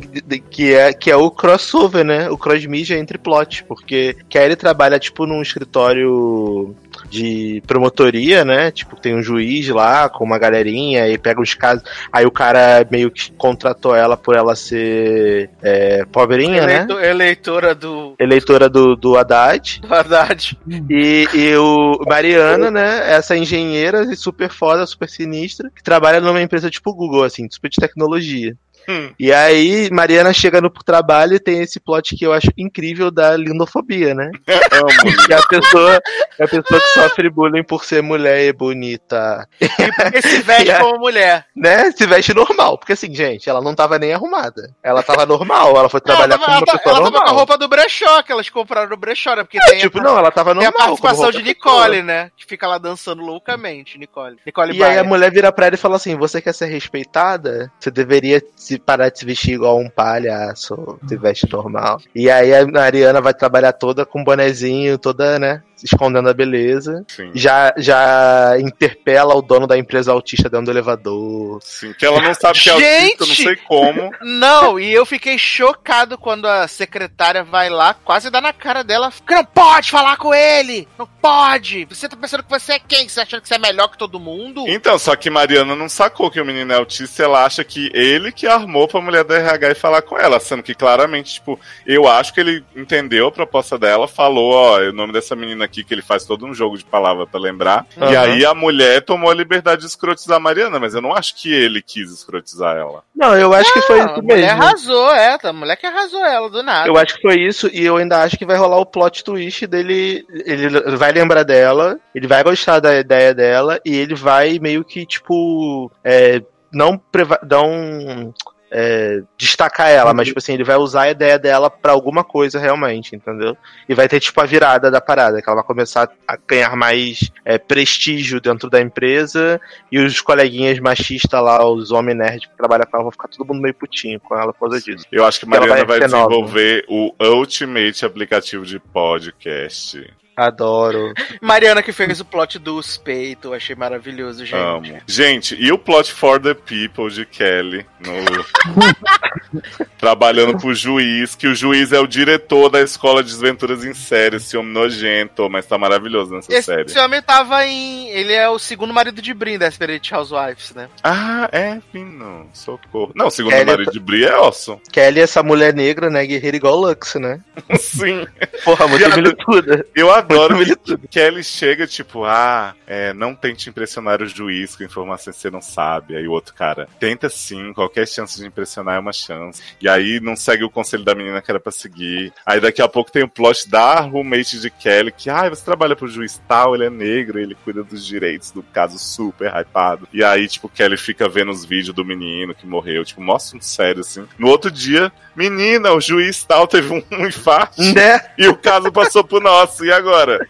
que 0.51 0.71
é, 0.71 0.93
que 0.93 1.09
é 1.09 1.15
o 1.15 1.31
crossover, 1.31 2.05
né? 2.05 2.29
O 2.29 2.37
cross-mídia 2.37 2.99
entre 2.99 3.17
plot, 3.17 3.63
porque 3.63 4.15
Kelly 4.29 4.55
trabalha, 4.55 4.99
tipo, 4.99 5.25
num 5.25 5.41
escritório 5.41 6.75
de 7.09 7.61
promotoria, 7.65 8.43
né? 8.45 8.71
Tipo, 8.71 8.95
tem 8.99 9.15
um 9.15 9.21
juiz 9.21 9.67
lá 9.69 10.09
com 10.09 10.23
uma 10.23 10.37
galerinha 10.37 11.07
e 11.07 11.17
pega 11.17 11.41
os 11.41 11.53
casos. 11.53 11.83
Aí 12.11 12.25
o 12.25 12.31
cara 12.31 12.85
meio 12.89 13.09
que 13.11 13.31
contratou 13.31 13.95
ela 13.95 14.15
por 14.17 14.35
ela 14.35 14.55
ser 14.55 15.49
é, 15.61 16.05
pobrinha, 16.11 16.65
né? 16.65 16.75
Eleito- 16.77 16.99
Eleitora 16.99 17.75
do, 17.75 18.15
Eleitora 18.19 18.69
do, 18.69 18.95
do 18.95 19.17
Haddad. 19.17 19.79
do 19.85 19.93
Haddad. 19.93 20.57
E, 20.89 21.27
e 21.33 21.55
o 21.57 21.99
Mariana, 22.07 22.69
né? 22.71 23.11
Essa 23.13 23.35
engenheira 23.37 24.03
e 24.11 24.15
super 24.15 24.49
foda, 24.49 24.85
super 24.85 25.09
sinistra, 25.09 25.71
que 25.75 25.83
trabalha 25.83 26.19
numa 26.21 26.41
empresa 26.41 26.69
tipo 26.69 26.93
Google, 26.93 27.23
assim, 27.23 27.47
super 27.49 27.69
de 27.69 27.77
tecnologia. 27.77 28.55
Hum. 28.87 29.11
E 29.19 29.33
aí, 29.33 29.89
Mariana 29.91 30.31
chega 30.33 30.61
no 30.61 30.69
trabalho 30.69 31.35
e 31.35 31.39
tem 31.39 31.61
esse 31.61 31.79
plot 31.79 32.15
que 32.15 32.25
eu 32.25 32.31
acho 32.33 32.47
incrível 32.57 33.09
da 33.11 33.35
lindofobia, 33.35 34.13
né? 34.13 34.31
Amo. 34.71 35.25
Que 35.25 35.33
a 35.33 35.41
pessoa, 35.43 36.01
é 36.39 36.43
a 36.43 36.47
pessoa 36.47 36.79
que 36.79 36.87
sofre 36.93 37.29
bullying 37.29 37.63
por 37.63 37.83
ser 37.83 38.01
mulher 38.01 38.45
e 38.47 38.53
bonita, 38.53 39.47
E 39.59 39.67
porque 39.91 40.21
se 40.21 40.39
veste 40.41 40.73
como 40.79 40.99
mulher. 40.99 41.45
né? 41.55 41.91
Se 41.91 42.05
veste 42.05 42.33
normal. 42.33 42.77
Porque 42.77 42.93
assim, 42.93 43.13
gente, 43.13 43.49
ela 43.49 43.61
não 43.61 43.73
tava 43.75 43.97
nem 43.99 44.13
arrumada. 44.13 44.73
Ela 44.83 45.03
tava 45.03 45.25
normal, 45.25 45.75
ela 45.77 45.89
foi 45.89 45.99
trabalhar 45.99 46.35
ela, 46.35 46.45
como 46.45 46.51
uma 46.57 46.57
ela, 46.57 46.65
pessoa 46.65 46.95
ela 46.95 47.03
tava 47.03 47.11
com 47.11 47.17
a 47.17 47.19
normal. 47.21 47.35
roupa 47.35 47.57
do 47.57 47.67
brechó, 47.67 48.21
que 48.23 48.31
elas 48.31 48.49
compraram 48.49 48.89
no 48.89 48.97
brechó, 48.97 49.35
né? 49.35 49.43
Porque 49.43 49.57
É, 49.57 49.65
tem, 49.65 49.79
tipo, 49.79 49.99
a, 49.99 50.03
não, 50.03 50.17
ela 50.17 50.31
tava 50.31 50.53
tem 50.53 50.63
normal. 50.63 50.81
a 50.81 50.85
participação 50.85 51.31
de 51.31 51.43
Nicole, 51.43 52.01
né? 52.03 52.31
Que 52.37 52.45
fica 52.45 52.67
lá 52.67 52.77
dançando 52.77 53.21
loucamente, 53.21 53.97
Nicole. 53.97 54.37
Nicole 54.45 54.77
E 54.77 54.83
aí 54.83 54.97
a 54.97 55.03
mulher 55.03 55.31
vira 55.31 55.51
pra 55.51 55.65
ela 55.67 55.75
e 55.75 55.77
fala 55.77 55.95
assim: 55.97 56.15
Você 56.15 56.41
quer 56.41 56.53
ser 56.53 56.67
respeitada? 56.67 57.71
Você 57.79 57.89
deveria 57.91 58.41
se 58.55 58.76
se 58.77 58.79
parar 58.79 59.09
de 59.09 59.19
se 59.19 59.25
vestir 59.25 59.55
igual 59.55 59.79
um 59.79 59.89
palhaço, 59.89 60.99
se 61.07 61.17
veste 61.17 61.51
normal. 61.51 61.99
E 62.15 62.29
aí 62.29 62.53
a 62.53 62.65
Mariana 62.65 63.19
vai 63.19 63.33
trabalhar 63.33 63.73
toda 63.73 64.05
com 64.05 64.23
bonezinho, 64.23 64.97
toda, 64.97 65.39
né? 65.39 65.63
Escondendo 65.83 66.29
a 66.29 66.33
beleza. 66.33 67.05
Sim. 67.07 67.31
Já, 67.35 67.73
já 67.77 68.55
interpela 68.59 69.35
o 69.35 69.41
dono 69.41 69.67
da 69.67 69.77
empresa 69.77 70.11
autista 70.11 70.49
dentro 70.49 70.65
do 70.65 70.71
elevador. 70.71 71.59
Sim, 71.61 71.93
que 71.93 72.05
ela 72.05 72.19
não 72.19 72.33
sabe 72.33 72.59
que 72.59 72.69
é 72.69 72.73
autista, 72.73 73.25
não 73.25 73.35
sei 73.35 73.55
como. 73.57 74.11
Não, 74.21 74.79
e 74.79 74.91
eu 74.91 75.05
fiquei 75.05 75.37
chocado 75.37 76.17
quando 76.17 76.47
a 76.47 76.67
secretária 76.67 77.43
vai 77.43 77.69
lá, 77.69 77.93
quase 77.93 78.29
dá 78.29 78.41
na 78.41 78.53
cara 78.53 78.83
dela. 78.83 79.11
Que 79.25 79.33
não 79.33 79.45
pode 79.45 79.91
falar 79.91 80.17
com 80.17 80.33
ele! 80.33 80.87
Não 80.97 81.07
pode! 81.21 81.85
Você 81.85 82.09
tá 82.09 82.15
pensando 82.15 82.43
que 82.43 82.49
você 82.49 82.73
é 82.73 82.79
quem? 82.79 83.07
Você 83.07 83.21
achando 83.21 83.41
que 83.41 83.47
você 83.47 83.55
é 83.55 83.59
melhor 83.59 83.89
que 83.89 83.97
todo 83.97 84.19
mundo? 84.19 84.63
Então, 84.67 84.97
só 84.97 85.15
que 85.15 85.29
Mariana 85.29 85.75
não 85.75 85.89
sacou 85.89 86.31
que 86.31 86.41
o 86.41 86.45
menino 86.45 86.71
é 86.73 86.75
autista, 86.75 87.23
ela 87.23 87.45
acha 87.45 87.63
que 87.63 87.89
ele 87.93 88.31
que 88.31 88.47
armou 88.67 88.87
pra 88.87 89.01
mulher 89.01 89.23
da 89.23 89.37
RH 89.37 89.71
e 89.71 89.75
falar 89.75 90.01
com 90.01 90.17
ela, 90.17 90.39
sendo 90.39 90.61
que 90.61 90.75
claramente, 90.75 91.35
tipo, 91.35 91.59
eu 91.85 92.07
acho 92.07 92.33
que 92.33 92.39
ele 92.39 92.63
entendeu 92.75 93.27
a 93.27 93.31
proposta 93.31 93.77
dela, 93.79 94.07
falou, 94.07 94.51
ó, 94.53 94.79
o 94.79 94.91
nome 94.93 95.13
dessa 95.13 95.35
menina 95.35 95.63
aqui, 95.65 95.83
que 95.83 95.93
ele 95.93 96.01
faz 96.01 96.25
todo 96.25 96.45
um 96.45 96.53
jogo 96.53 96.77
de 96.77 96.83
palavra 96.83 97.25
pra 97.25 97.39
lembrar, 97.39 97.85
e 97.95 98.03
Aham. 98.03 98.19
aí 98.21 98.45
a 98.45 98.53
mulher 98.53 99.01
tomou 99.01 99.31
a 99.31 99.33
liberdade 99.33 99.81
de 99.81 99.87
escrotizar 99.87 100.37
a 100.37 100.39
Mariana, 100.39 100.79
mas 100.79 100.93
eu 100.93 101.01
não 101.01 101.13
acho 101.13 101.35
que 101.35 101.51
ele 101.51 101.81
quis 101.81 102.11
escrotizar 102.11 102.75
ela. 102.75 103.03
Não, 103.15 103.35
eu 103.37 103.53
acho 103.53 103.71
que 103.73 103.81
foi 103.81 103.99
isso 103.99 104.09
a 104.09 104.21
mulher 104.21 104.47
mesmo. 104.55 104.63
arrasou, 104.63 105.11
é, 105.13 105.37
a 105.41 105.53
mulher 105.53 105.75
que 105.77 105.87
arrasou 105.87 106.25
ela, 106.25 106.49
do 106.49 106.61
nada. 106.61 106.87
Eu 106.89 106.97
acho 106.97 107.15
que 107.15 107.21
foi 107.21 107.39
isso, 107.39 107.69
e 107.73 107.85
eu 107.85 107.97
ainda 107.97 108.21
acho 108.21 108.37
que 108.37 108.45
vai 108.45 108.57
rolar 108.57 108.77
o 108.77 108.85
plot 108.85 109.23
twist 109.23 109.65
dele. 109.65 110.25
Ele 110.45 110.69
vai 110.97 111.11
lembrar 111.11 111.43
dela, 111.43 111.97
ele 112.13 112.27
vai 112.27 112.43
gostar 112.43 112.79
da 112.79 112.97
ideia 112.99 113.33
dela, 113.33 113.79
e 113.85 113.95
ele 113.95 114.13
vai 114.15 114.59
meio 114.59 114.83
que, 114.83 115.05
tipo, 115.05 115.91
é, 116.03 116.41
não, 116.71 116.97
preva- 116.97 117.39
não 117.49 118.33
é, 118.71 119.21
destacar 119.37 119.89
ela, 119.89 120.13
mas, 120.13 120.27
tipo 120.27 120.39
assim, 120.39 120.53
ele 120.53 120.63
vai 120.63 120.75
usar 120.75 121.03
a 121.03 121.11
ideia 121.11 121.39
dela 121.39 121.69
pra 121.69 121.91
alguma 121.91 122.23
coisa 122.23 122.59
realmente, 122.59 123.15
entendeu? 123.15 123.55
E 123.87 123.93
vai 123.93 124.07
ter, 124.07 124.19
tipo, 124.19 124.39
a 124.41 124.45
virada 124.45 124.91
da 124.91 125.01
parada, 125.01 125.41
que 125.41 125.49
ela 125.49 125.57
vai 125.57 125.65
começar 125.65 126.09
a 126.27 126.37
ganhar 126.47 126.75
mais 126.75 127.31
é, 127.45 127.57
prestígio 127.57 128.41
dentro 128.41 128.69
da 128.69 128.81
empresa, 128.81 129.59
e 129.91 129.99
os 129.99 130.21
coleguinhas 130.21 130.79
machistas 130.79 131.41
lá, 131.41 131.65
os 131.65 131.91
homens 131.91 132.17
nerds 132.17 132.45
que 132.45 132.57
trabalham 132.57 132.85
com 132.85 132.97
ela, 132.97 133.03
vão 133.03 133.11
ficar 133.11 133.27
todo 133.27 133.47
mundo 133.47 133.61
meio 133.61 133.73
putinho 133.73 134.19
com 134.19 134.35
ela 134.35 134.53
por 134.53 134.69
causa 134.69 134.81
disso. 134.81 135.05
Eu 135.11 135.25
acho 135.25 135.39
que 135.39 135.45
Mariana 135.45 135.85
vai 135.85 135.85
vai, 135.85 136.01
ser 136.01 136.15
nova. 136.15 136.29
desenvolver 136.29 136.85
o 136.87 137.13
Ultimate 137.19 138.05
aplicativo 138.05 138.65
de 138.65 138.79
podcast. 138.79 140.05
Adoro. 140.37 141.13
Mariana 141.41 141.81
que 141.81 141.91
fez 141.91 142.19
o 142.19 142.25
plot 142.25 142.59
do 142.59 142.79
peito, 143.03 143.55
achei 143.55 143.75
maravilhoso, 143.75 144.45
gente. 144.45 144.61
Amo. 144.61 145.01
Gente, 145.07 145.55
e 145.55 145.71
o 145.71 145.79
plot 145.79 146.13
for 146.13 146.39
the 146.39 146.53
people 146.53 147.09
de 147.09 147.25
Kelly 147.25 147.83
no... 147.99 148.11
trabalhando 149.97 150.55
pro 150.59 150.75
juiz, 150.75 151.33
que 151.33 151.47
o 151.47 151.55
juiz 151.55 151.91
é 151.91 151.99
o 151.99 152.05
diretor 152.05 152.69
da 152.69 152.81
escola 152.81 153.23
de 153.23 153.31
desventuras 153.31 153.83
em 153.83 153.95
série, 153.95 154.35
esse 154.35 154.55
homem 154.55 154.71
nojento, 154.71 155.49
mas 155.49 155.65
tá 155.65 155.75
maravilhoso 155.75 156.35
nessa 156.35 156.53
Esse, 156.53 156.65
série. 156.67 156.83
esse 156.83 156.99
homem 156.99 157.19
tava 157.19 157.65
em. 157.65 158.07
Ele 158.09 158.33
é 158.33 158.47
o 158.47 158.59
segundo 158.59 158.93
marido 158.93 159.19
de 159.21 159.33
Brin 159.33 159.57
da 159.57 159.71
Spirit 159.71 160.13
Housewives, 160.13 160.71
né? 160.75 160.87
Ah, 161.03 161.49
é, 161.51 161.79
Pino, 161.91 162.47
socorro. 162.53 163.11
Não, 163.15 163.31
segundo 163.31 163.53
Kelly 163.53 163.63
o 163.63 163.67
marido 163.67 163.91
de 163.91 163.99
Brie 163.99 164.25
é 164.25 164.33
awesome. 164.33 164.79
Kelly, 164.91 165.19
essa 165.19 165.41
mulher 165.41 165.73
negra, 165.73 166.11
né? 166.11 166.23
Guerreira 166.27 166.57
igual 166.57 166.75
Lux, 166.75 167.15
né? 167.15 167.39
Sim. 167.79 168.27
Porra, 168.63 168.87
muito 168.87 169.09
milituda. 169.15 169.83
Eu 169.95 170.11
adoro 170.11 170.26
Muito 170.29 170.97
que 170.97 171.07
Kelly 171.07 171.43
chega, 171.43 171.87
tipo, 171.87 172.23
ah, 172.23 172.75
é, 172.85 173.13
não 173.13 173.35
tente 173.35 173.69
impressionar 173.69 174.21
o 174.21 174.27
juiz 174.27 174.75
com 174.75 174.83
informações 174.83 175.35
que 175.35 175.41
você 175.41 175.49
não 175.49 175.61
sabe. 175.61 176.15
Aí 176.15 176.27
o 176.27 176.31
outro 176.31 176.53
cara, 176.53 176.87
tenta 176.99 177.29
sim, 177.29 177.73
qualquer 177.73 178.07
chance 178.07 178.39
de 178.39 178.47
impressionar 178.47 178.95
é 178.95 178.99
uma 178.99 179.13
chance. 179.13 179.61
E 179.81 179.87
aí 179.87 180.19
não 180.19 180.35
segue 180.35 180.63
o 180.63 180.69
conselho 180.69 181.03
da 181.03 181.15
menina 181.15 181.41
que 181.41 181.51
era 181.51 181.59
pra 181.59 181.71
seguir. 181.71 182.33
Aí 182.45 182.59
daqui 182.59 182.81
a 182.81 182.87
pouco 182.87 183.11
tem 183.11 183.23
o 183.23 183.29
plot 183.29 183.69
da 183.69 183.99
roommate 184.01 184.59
de 184.59 184.69
Kelly, 184.69 185.11
que, 185.11 185.29
ah, 185.29 185.49
você 185.49 185.63
trabalha 185.63 185.95
pro 185.95 186.07
juiz 186.07 186.41
tal, 186.47 186.75
ele 186.75 186.85
é 186.85 186.89
negro, 186.89 187.39
ele 187.39 187.55
cuida 187.55 187.83
dos 187.83 188.05
direitos 188.05 188.51
do 188.51 188.63
caso 188.63 188.97
super 188.99 189.51
hypado. 189.53 190.07
E 190.13 190.23
aí, 190.23 190.47
tipo, 190.47 190.69
Kelly 190.69 190.97
fica 190.97 191.27
vendo 191.27 191.51
os 191.51 191.65
vídeos 191.65 191.95
do 191.95 192.05
menino 192.05 192.53
que 192.53 192.67
morreu, 192.67 193.03
tipo, 193.03 193.21
mostra 193.21 193.57
um 193.57 193.61
sério 193.61 194.01
assim. 194.01 194.25
No 194.37 194.47
outro 194.47 194.71
dia, 194.71 195.11
menina, 195.35 195.93
o 195.93 196.01
juiz 196.01 196.43
tal 196.43 196.67
teve 196.67 196.93
um, 196.93 197.03
um 197.11 197.25
infarto. 197.27 197.81
Né? 197.81 198.19
E 198.37 198.47
o 198.47 198.55
caso 198.55 198.91
passou 198.91 199.23
pro 199.23 199.39
nosso, 199.39 199.85
e 199.85 199.91
agora? 199.91 200.16
agora. 200.17 200.47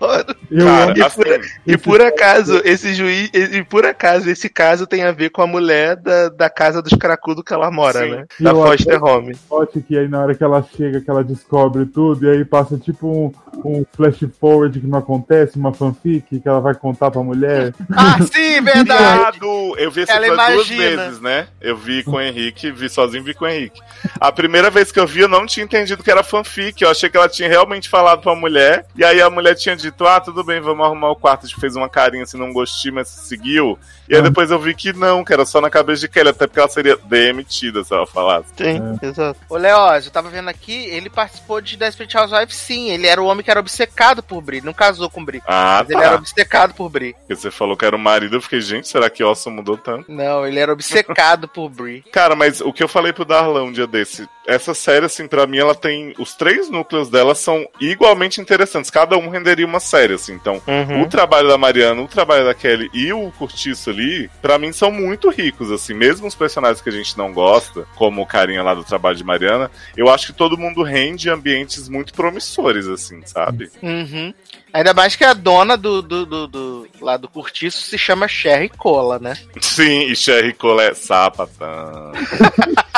Adoro. 0.00 0.36
Eu 0.50 0.64
Cara, 0.64 1.06
assim, 1.06 1.20
E 1.66 1.76
por 1.76 2.00
acaso, 2.00 2.60
esse 2.64 2.94
juiz. 2.94 3.30
E 3.32 3.62
por 3.62 3.84
acaso, 3.84 4.28
esse 4.28 4.48
caso 4.48 4.86
tem 4.86 5.02
a 5.02 5.12
ver 5.12 5.30
com 5.30 5.42
a 5.42 5.46
mulher 5.46 5.96
da, 5.96 6.28
da 6.28 6.50
casa 6.50 6.82
dos 6.82 6.92
cracudos 6.94 7.44
que 7.44 7.52
ela 7.52 7.70
mora, 7.70 8.00
Sim. 8.00 8.10
né? 8.10 8.24
Da 8.40 8.50
Eu 8.50 8.56
Foster 8.56 9.04
Home. 9.04 9.36
Ótimo 9.48 9.84
que 9.84 9.96
aí 9.96 10.08
na 10.08 10.20
hora 10.20 10.34
que 10.34 10.42
ela 10.42 10.64
chega, 10.76 11.00
que 11.00 11.10
ela 11.10 11.22
descobre 11.22 11.86
tudo, 11.86 12.26
e 12.26 12.30
aí 12.30 12.44
passa 12.44 12.76
tipo 12.78 13.06
um, 13.06 13.32
um 13.64 13.84
flash 13.94 14.24
forward 14.40 14.80
que 14.80 14.86
não 14.86 14.98
acontece, 14.98 15.58
uma 15.58 15.72
fanfic 15.72 16.40
que 16.40 16.48
ela 16.48 16.60
vai 16.60 16.74
contar 16.74 17.10
pra 17.10 17.22
mulher. 17.22 17.72
Ah, 18.02 18.16
sim, 18.22 18.62
verdade! 18.62 19.38
Eu 19.76 19.90
vi 19.90 20.02
esse 20.02 20.12
Ela 20.12 20.52
duas 20.52 20.68
vezes, 20.68 21.20
né? 21.20 21.48
Eu 21.60 21.76
vi 21.76 22.02
com 22.02 22.12
o 22.12 22.20
Henrique, 22.20 22.70
vi 22.70 22.88
sozinho, 22.88 23.22
vi 23.22 23.34
com 23.34 23.44
o 23.44 23.48
Henrique. 23.48 23.80
A 24.18 24.32
primeira 24.32 24.70
vez 24.70 24.90
que 24.90 24.98
eu 24.98 25.06
vi, 25.06 25.20
eu 25.20 25.28
não 25.28 25.44
tinha 25.44 25.64
entendido 25.64 26.02
que 26.02 26.10
era 26.10 26.22
fanfic. 26.22 26.80
Eu 26.80 26.90
achei 26.90 27.10
que 27.10 27.16
ela 27.16 27.28
tinha 27.28 27.48
realmente 27.48 27.88
falado 27.88 28.22
pra 28.22 28.34
mulher. 28.34 28.86
E 28.96 29.04
aí 29.04 29.20
a 29.20 29.28
mulher 29.28 29.54
tinha 29.54 29.76
dito: 29.76 29.89
Ah, 30.00 30.20
tudo 30.20 30.42
bem, 30.44 30.60
vamos 30.60 30.84
arrumar 30.84 31.10
o 31.10 31.16
quarto. 31.16 31.44
A 31.44 31.48
gente 31.48 31.60
fez 31.60 31.76
uma 31.76 31.88
carinha 31.88 32.22
assim, 32.24 32.38
não 32.38 32.52
gostou, 32.52 32.92
mas 32.92 33.08
seguiu. 33.08 33.78
E 34.08 34.14
aí 34.14 34.20
Ah. 34.20 34.24
depois 34.24 34.50
eu 34.50 34.58
vi 34.58 34.74
que 34.74 34.92
não, 34.92 35.24
que 35.24 35.32
era 35.32 35.44
só 35.44 35.60
na 35.60 35.70
cabeça 35.70 36.00
de 36.00 36.08
Kelly, 36.08 36.30
até 36.30 36.46
porque 36.46 36.58
ela 36.58 36.68
seria 36.68 36.96
demitida 36.96 37.84
se 37.84 37.92
ela 37.94 38.06
falasse. 38.06 38.48
Sim, 38.56 38.98
exato. 39.02 39.38
Ô, 39.48 39.56
Leoz, 39.56 40.06
eu 40.06 40.10
tava 40.10 40.28
vendo 40.30 40.48
aqui, 40.48 40.86
ele 40.86 41.08
participou 41.10 41.60
de 41.60 41.76
Desperate 41.76 42.16
Housewives, 42.16 42.56
sim. 42.56 42.90
Ele 42.90 43.06
era 43.06 43.20
o 43.20 43.26
homem 43.26 43.44
que 43.44 43.50
era 43.50 43.60
obcecado 43.60 44.22
por 44.22 44.40
Bri, 44.40 44.60
não 44.60 44.72
casou 44.72 45.08
com 45.10 45.24
Bri. 45.24 45.42
Ah, 45.46 45.78
Mas 45.80 45.90
ele 45.90 46.00
era 46.00 46.10
tá. 46.10 46.16
obcecado 46.16 46.74
por 46.74 46.88
Bri. 46.88 47.14
Porque 47.14 47.36
você 47.36 47.50
falou 47.50 47.76
que 47.76 47.84
era 47.84 47.94
o 47.96 47.98
marido, 47.98 48.36
eu 48.36 48.40
fiquei, 48.42 48.60
gente, 48.60 48.88
será 48.88 49.08
que 49.10 49.22
Orson 49.22 49.50
mudou 49.50 49.76
tanto? 49.76 50.10
Não, 50.10 50.46
ele 50.46 50.58
era 50.58 50.72
obcecado 50.72 51.46
por 51.48 51.68
Bri. 51.68 52.04
Cara, 52.12 52.34
mas 52.36 52.60
o 52.60 52.72
que 52.72 52.82
eu 52.82 52.88
falei 52.88 53.12
pro 53.12 53.24
Darlan 53.24 53.64
um 53.64 53.72
dia 53.72 53.86
desse, 53.86 54.28
essa 54.46 54.74
série, 54.74 55.06
assim, 55.06 55.26
pra 55.28 55.46
mim, 55.46 55.58
ela 55.58 55.74
tem. 55.74 56.14
Os 56.18 56.34
três 56.34 56.68
núcleos 56.70 57.08
dela 57.08 57.34
são 57.34 57.66
igualmente 57.80 58.40
interessantes. 58.40 58.90
Cada 58.90 59.16
um 59.16 59.28
renderia 59.28 59.66
uma 59.66 59.79
série, 59.80 60.14
assim. 60.14 60.34
Então, 60.34 60.60
Uhum. 60.66 61.02
o 61.02 61.08
trabalho 61.08 61.48
da 61.48 61.58
Mariana, 61.58 62.00
o 62.02 62.06
trabalho 62.08 62.44
da 62.44 62.54
Kelly 62.54 62.88
e 62.94 63.12
o 63.12 63.30
Curtiço 63.32 63.90
ali, 63.90 64.30
pra 64.40 64.58
mim, 64.58 64.72
são 64.72 64.90
muito 64.92 65.28
ricos, 65.30 65.72
assim. 65.72 65.94
Mesmo 65.94 66.26
os 66.28 66.34
personagens 66.34 66.80
que 66.80 66.88
a 66.88 66.92
gente 66.92 67.16
não 67.18 67.32
gosta, 67.32 67.86
como 67.96 68.22
o 68.22 68.26
carinha 68.26 68.62
lá 68.62 68.74
do 68.74 68.84
trabalho 68.84 69.16
de 69.16 69.24
Mariana, 69.24 69.70
eu 69.96 70.08
acho 70.08 70.28
que 70.28 70.32
todo 70.32 70.56
mundo 70.58 70.82
rende 70.82 71.28
ambientes 71.30 71.88
muito 71.88 72.12
promissores, 72.14 72.86
assim, 72.86 73.20
sabe? 73.24 73.70
Uhum. 73.82 74.32
Ainda 74.72 74.94
mais 74.94 75.16
que 75.16 75.24
a 75.24 75.32
dona 75.32 75.76
do, 75.76 76.00
do, 76.00 76.24
do, 76.24 76.46
do- 76.46 76.88
lá 77.00 77.16
do 77.16 77.26
Curtiço 77.28 77.82
se 77.82 77.98
chama 77.98 78.28
Sherry 78.28 78.68
Cola, 78.68 79.18
né? 79.18 79.36
Sim, 79.60 80.02
e 80.02 80.14
Sherry 80.14 80.52
Cole 80.52 80.82
é 80.82 80.94
sapatão. 80.94 82.12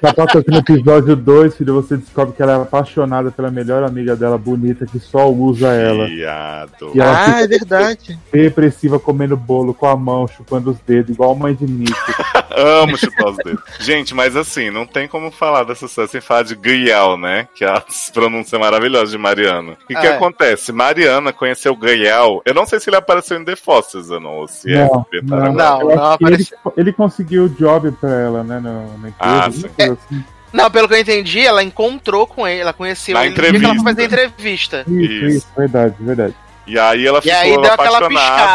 Sapato 0.00 0.38
aqui 0.38 0.50
no 0.50 0.58
episódio 0.58 1.16
2, 1.16 1.56
filho, 1.56 1.74
você 1.74 1.96
descobre 1.96 2.34
que 2.34 2.42
ela 2.42 2.52
é 2.52 2.62
apaixonada 2.62 3.30
pela 3.30 3.50
melhor 3.50 3.82
amiga 3.84 4.14
dela, 4.16 4.36
bonita, 4.38 4.86
que 4.86 4.98
só 4.98 5.30
usa 5.30 5.68
ela. 5.72 6.06
Viado. 6.06 6.90
E 6.94 7.00
ela 7.00 7.24
Ah, 7.36 7.42
é 7.42 7.46
verdade. 7.46 8.18
depressiva 8.32 8.98
comendo 8.98 9.36
bolo 9.36 9.72
com 9.74 9.86
a 9.86 9.96
mão, 9.96 10.26
chupando 10.28 10.70
os 10.70 10.78
dedos, 10.86 11.14
igual 11.14 11.34
mãe 11.34 11.54
de 11.54 11.64
Nick. 11.66 11.92
Amo 12.56 12.96
chupar 12.96 13.30
os 13.30 13.36
dedos. 13.38 13.62
Gente, 13.80 14.14
mas 14.14 14.36
assim, 14.36 14.70
não 14.70 14.86
tem 14.86 15.08
como 15.08 15.30
falar 15.30 15.64
dessa 15.64 15.88
série 15.88 16.08
sem 16.08 16.20
falar 16.20 16.42
de 16.44 16.54
Gayal, 16.54 17.16
né? 17.18 17.48
Que 17.54 17.64
é 17.64 17.68
a 17.68 17.82
pronúncia 18.12 18.58
maravilhosa 18.58 19.10
de 19.10 19.18
Mariana. 19.18 19.72
O 19.72 19.86
que, 19.86 19.96
Ah, 19.96 20.00
que 20.00 20.06
é. 20.06 20.14
acontece? 20.16 20.70
Mariana 20.72 21.32
conheceu 21.32 21.74
Gayal. 21.74 22.42
Eu 22.44 22.54
não 22.54 22.64
sei 22.66 22.78
se 22.78 22.88
ele 22.90 22.96
apareceu 22.96 23.38
em 23.40 23.44
The 23.44 23.56
Fossils 23.56 24.10
ou 24.10 24.20
não, 24.20 24.30
ou 24.38 24.48
se 24.48 24.72
é 24.72 24.84
Não, 24.88 25.04
veterano. 25.10 25.52
Não, 25.52 25.64
acho 25.64 25.86
não 25.96 26.16
que 26.18 26.24
ele, 26.24 26.34
apareceu. 26.34 26.58
ele 26.76 26.92
conseguiu 26.92 27.44
o 27.44 27.48
job 27.48 27.90
pra 27.92 28.10
ela, 28.10 28.44
né, 28.44 28.60
no, 28.60 28.98
na 28.98 29.08
empresa. 29.16 29.70
Ah, 29.78 29.92
assim. 29.92 30.24
Não, 30.52 30.70
pelo 30.70 30.86
que 30.88 30.94
eu 30.94 30.98
entendi, 30.98 31.40
ela 31.40 31.64
encontrou 31.64 32.26
com 32.28 32.46
ele, 32.46 32.60
ela 32.60 32.72
conheceu 32.72 33.14
Na 33.14 33.26
ele 33.26 33.34
no 33.34 33.40
dia 33.42 33.50
que 33.58 33.64
ela 33.64 33.74
foi 33.74 33.80
entrevista. 33.80 33.90
fazer 33.90 34.04
entrevista. 34.04 34.84
Isso, 34.86 35.00
Isso. 35.00 35.36
isso, 35.38 35.46
verdade, 35.56 35.94
verdade. 35.98 36.34
E 36.66 36.78
aí 36.78 37.06
ela 37.06 37.18
E 37.18 37.22
ficou 37.22 37.38
aí 37.38 37.50
deu 37.50 37.72
aquela 37.72 37.98
apaixonada. 37.98 38.10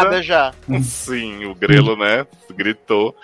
piscada 0.10 0.24
já. 0.24 0.54
Sim, 0.82 1.46
o 1.46 1.54
grelo, 1.56 1.96
né? 1.96 2.26
Gritou. 2.52 3.16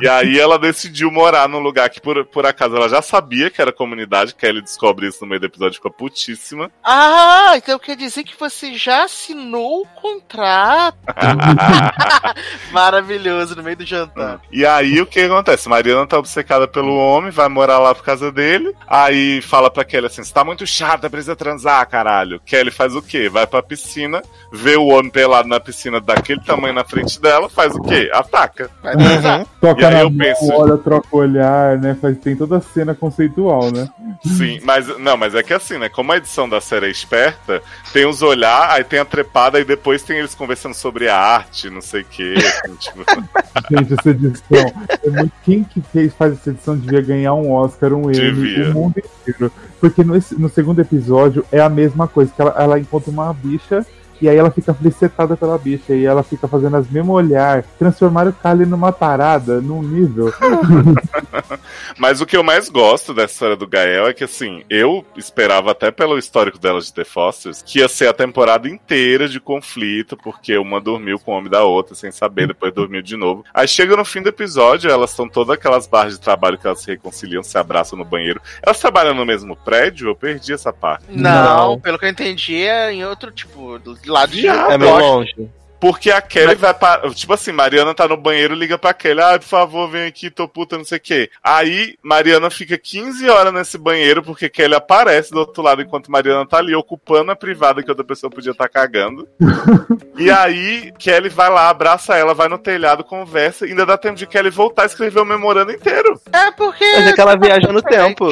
E 0.00 0.08
aí 0.08 0.38
ela 0.38 0.58
decidiu 0.58 1.10
morar 1.10 1.48
num 1.48 1.58
lugar 1.60 1.88
que, 1.90 2.00
por, 2.00 2.24
por 2.24 2.46
acaso, 2.46 2.74
ela 2.76 2.88
já 2.88 3.02
sabia 3.02 3.50
que 3.50 3.60
era 3.60 3.72
comunidade, 3.72 4.34
ele 4.42 4.62
descobre 4.62 5.06
isso 5.06 5.18
no 5.20 5.28
meio 5.28 5.40
do 5.40 5.46
episódio, 5.46 5.74
ficou 5.76 5.90
putíssima. 5.90 6.70
Ah, 6.82 7.52
então 7.56 7.78
quer 7.78 7.96
dizer 7.96 8.24
que 8.24 8.38
você 8.38 8.74
já 8.74 9.04
assinou 9.04 9.82
o 9.82 9.86
contrato. 9.86 10.96
Maravilhoso, 12.72 13.54
no 13.56 13.62
meio 13.62 13.76
do 13.76 13.86
jantar. 13.86 14.40
E 14.50 14.64
aí 14.64 15.00
o 15.00 15.06
que 15.06 15.20
acontece? 15.20 15.68
Mariana 15.68 16.06
tá 16.06 16.18
obcecada 16.18 16.66
pelo 16.66 16.96
homem, 16.96 17.30
vai 17.30 17.48
morar 17.48 17.78
lá 17.78 17.94
por 17.94 18.04
causa 18.04 18.32
dele. 18.32 18.74
Aí 18.88 19.40
fala 19.42 19.70
pra 19.70 19.84
Kelly 19.84 20.06
assim: 20.06 20.24
você 20.24 20.32
tá 20.32 20.44
muito 20.44 20.66
chata, 20.66 21.10
precisa 21.10 21.36
transar, 21.36 21.86
caralho. 21.88 22.40
Kelly 22.44 22.70
faz 22.70 22.94
o 22.94 23.02
quê? 23.02 23.28
Vai 23.28 23.46
pra 23.46 23.62
piscina 23.62 24.22
vê 24.52 24.76
o 24.76 24.86
homem 24.86 25.10
pelado 25.10 25.48
na 25.48 25.60
piscina 25.60 26.00
daquele 26.00 26.40
tamanho 26.40 26.74
na 26.74 26.84
frente 26.84 27.20
dela, 27.20 27.48
faz 27.48 27.74
o 27.74 27.80
quê? 27.82 28.10
Ataca. 28.12 28.68
Vai 28.82 28.96
transar. 28.96 29.46
Toca 29.60 29.80
E 29.82 29.84
aí 29.84 30.00
eu 30.00 30.10
penso- 30.10 30.52
olha, 30.52 30.76
troca 30.76 31.06
o 31.12 31.18
olhar, 31.18 31.78
né? 31.78 31.96
Faz, 32.00 32.18
tem 32.18 32.34
toda 32.34 32.56
a 32.56 32.60
cena 32.60 32.94
conceitual, 32.94 33.70
né? 33.70 33.88
Sim, 34.24 34.60
mas 34.64 34.86
não, 34.98 35.16
mas 35.16 35.34
é 35.34 35.42
que 35.42 35.54
assim, 35.54 35.78
né? 35.78 35.88
Como 35.88 36.10
a 36.12 36.16
edição 36.16 36.48
da 36.48 36.60
série 36.60 36.86
é 36.86 36.90
esperta, 36.90 37.62
tem 37.92 38.06
os 38.06 38.22
olhar, 38.22 38.70
aí 38.70 38.82
tem 38.84 38.98
a 38.98 39.04
trepada 39.04 39.60
e 39.60 39.64
depois 39.64 40.02
tem 40.02 40.18
eles 40.18 40.34
conversando 40.34 40.74
sobre 40.74 41.08
a 41.08 41.16
arte, 41.16 41.70
não 41.70 41.80
sei 41.80 42.02
o 42.02 42.06
quê. 42.06 42.34
assim, 42.36 42.74
tipo, 42.76 43.04
Gente, 43.70 43.94
essa 43.98 44.10
edição. 44.10 44.72
É 45.04 45.10
muito... 45.10 45.32
Quem 45.44 45.64
que 45.64 45.80
fez, 45.92 46.12
faz 46.14 46.32
essa 46.32 46.50
edição 46.50 46.76
devia 46.76 47.00
ganhar 47.00 47.34
um 47.34 47.52
Oscar, 47.52 47.92
um 47.92 48.10
Emmy, 48.10 48.62
o 48.68 48.74
mundo 48.74 48.98
inteiro. 48.98 49.52
Porque 49.80 50.02
no, 50.04 50.14
no 50.38 50.48
segundo 50.48 50.80
episódio 50.80 51.44
é 51.50 51.60
a 51.60 51.68
mesma 51.68 52.06
coisa, 52.08 52.32
que 52.34 52.40
ela, 52.40 52.54
ela 52.58 52.78
encontra 52.78 53.10
uma 53.10 53.32
bicha 53.32 53.86
e 54.20 54.28
aí 54.28 54.36
ela 54.36 54.50
fica 54.50 54.74
felicetada 54.74 55.36
pela 55.36 55.58
bicha, 55.58 55.94
e 55.94 56.04
ela 56.04 56.22
fica 56.22 56.46
fazendo 56.48 56.76
as 56.76 56.88
mesmas 56.88 57.14
olhar, 57.16 57.62
transformar 57.78 58.26
o 58.26 58.32
Kali 58.32 58.66
numa 58.66 58.92
tarada, 58.92 59.60
num 59.60 59.82
nível. 59.82 60.32
Mas 61.98 62.20
o 62.20 62.26
que 62.26 62.36
eu 62.36 62.42
mais 62.42 62.68
gosto 62.68 63.12
dessa 63.12 63.32
história 63.32 63.56
do 63.56 63.66
Gael 63.66 64.06
é 64.06 64.12
que, 64.12 64.24
assim, 64.24 64.62
eu 64.68 65.04
esperava 65.16 65.70
até 65.70 65.90
pelo 65.90 66.18
histórico 66.18 66.58
delas 66.58 66.86
de 66.86 66.94
The 66.94 67.04
Fosters 67.04 67.62
que 67.62 67.78
ia 67.80 67.88
ser 67.88 68.08
a 68.08 68.12
temporada 68.12 68.68
inteira 68.68 69.28
de 69.28 69.40
conflito, 69.40 70.16
porque 70.16 70.56
uma 70.56 70.80
dormiu 70.80 71.18
com 71.18 71.32
o 71.32 71.34
homem 71.36 71.50
da 71.50 71.64
outra 71.64 71.94
sem 71.94 72.10
saber, 72.10 72.46
depois 72.46 72.72
dormiu 72.72 73.02
de 73.02 73.16
novo. 73.16 73.44
Aí 73.52 73.66
chega 73.68 73.96
no 73.96 74.04
fim 74.04 74.22
do 74.22 74.28
episódio, 74.28 74.90
elas 74.90 75.10
estão 75.10 75.28
todas 75.28 75.54
aquelas 75.56 75.86
barras 75.86 76.14
de 76.14 76.20
trabalho 76.20 76.58
que 76.58 76.66
elas 76.66 76.80
se 76.80 76.90
reconciliam, 76.90 77.42
se 77.42 77.56
abraçam 77.58 77.98
no 77.98 78.04
banheiro. 78.04 78.40
Elas 78.62 78.78
trabalham 78.78 79.14
no 79.14 79.24
mesmo 79.26 79.56
prédio? 79.56 80.08
Eu 80.08 80.14
perdi 80.14 80.52
essa 80.52 80.72
parte. 80.72 81.04
Não, 81.08 81.70
Não. 81.70 81.80
pelo 81.80 81.98
que 81.98 82.04
eu 82.04 82.10
entendi, 82.10 82.56
é 82.62 82.92
em 82.92 83.04
outro, 83.04 83.30
tipo, 83.30 83.78
lado 84.10 84.32
de 84.32 84.46
É 84.46 84.78
meio 84.78 84.98
longe. 84.98 85.50
Porque 85.80 86.10
a 86.10 86.20
Kelly 86.20 86.56
vai 86.56 86.74
pra. 86.74 87.10
Tipo 87.14 87.32
assim, 87.32 87.52
Mariana 87.52 87.94
tá 87.94 88.06
no 88.06 88.16
banheiro, 88.16 88.54
liga 88.54 88.78
pra 88.78 88.92
Kelly. 88.92 89.22
Ah, 89.22 89.38
por 89.38 89.46
favor, 89.46 89.88
vem 89.88 90.06
aqui, 90.06 90.30
tô 90.30 90.46
puta, 90.46 90.76
não 90.76 90.84
sei 90.84 90.98
o 90.98 91.00
quê. 91.00 91.30
Aí, 91.42 91.96
Mariana 92.02 92.50
fica 92.50 92.76
15 92.76 93.26
horas 93.30 93.52
nesse 93.52 93.78
banheiro, 93.78 94.22
porque 94.22 94.50
Kelly 94.50 94.74
aparece 94.74 95.30
do 95.30 95.38
outro 95.38 95.62
lado 95.62 95.80
enquanto 95.80 96.10
Mariana 96.10 96.46
tá 96.46 96.58
ali, 96.58 96.74
ocupando 96.74 97.32
a 97.32 97.36
privada 97.36 97.82
que 97.82 97.88
outra 97.88 98.04
pessoa 98.04 98.30
podia 98.30 98.52
estar 98.52 98.68
cagando. 98.68 99.26
e 100.18 100.30
aí, 100.30 100.92
Kelly 100.98 101.30
vai 101.30 101.48
lá, 101.48 101.70
abraça 101.70 102.14
ela, 102.14 102.34
vai 102.34 102.48
no 102.48 102.58
telhado, 102.58 103.02
conversa. 103.02 103.64
Ainda 103.64 103.86
dá 103.86 103.96
tempo 103.96 104.16
de 104.16 104.26
Kelly 104.26 104.50
voltar 104.50 104.82
a 104.82 104.86
escrever 104.86 105.20
o 105.20 105.24
memorando 105.24 105.72
inteiro. 105.72 106.20
É 106.30 106.50
porque. 106.50 106.84
Mas 106.94 107.06
é 107.06 107.12
que 107.14 107.20
ela 107.22 107.38
viaja 107.38 107.72
no 107.72 107.80
tempo. 107.80 108.26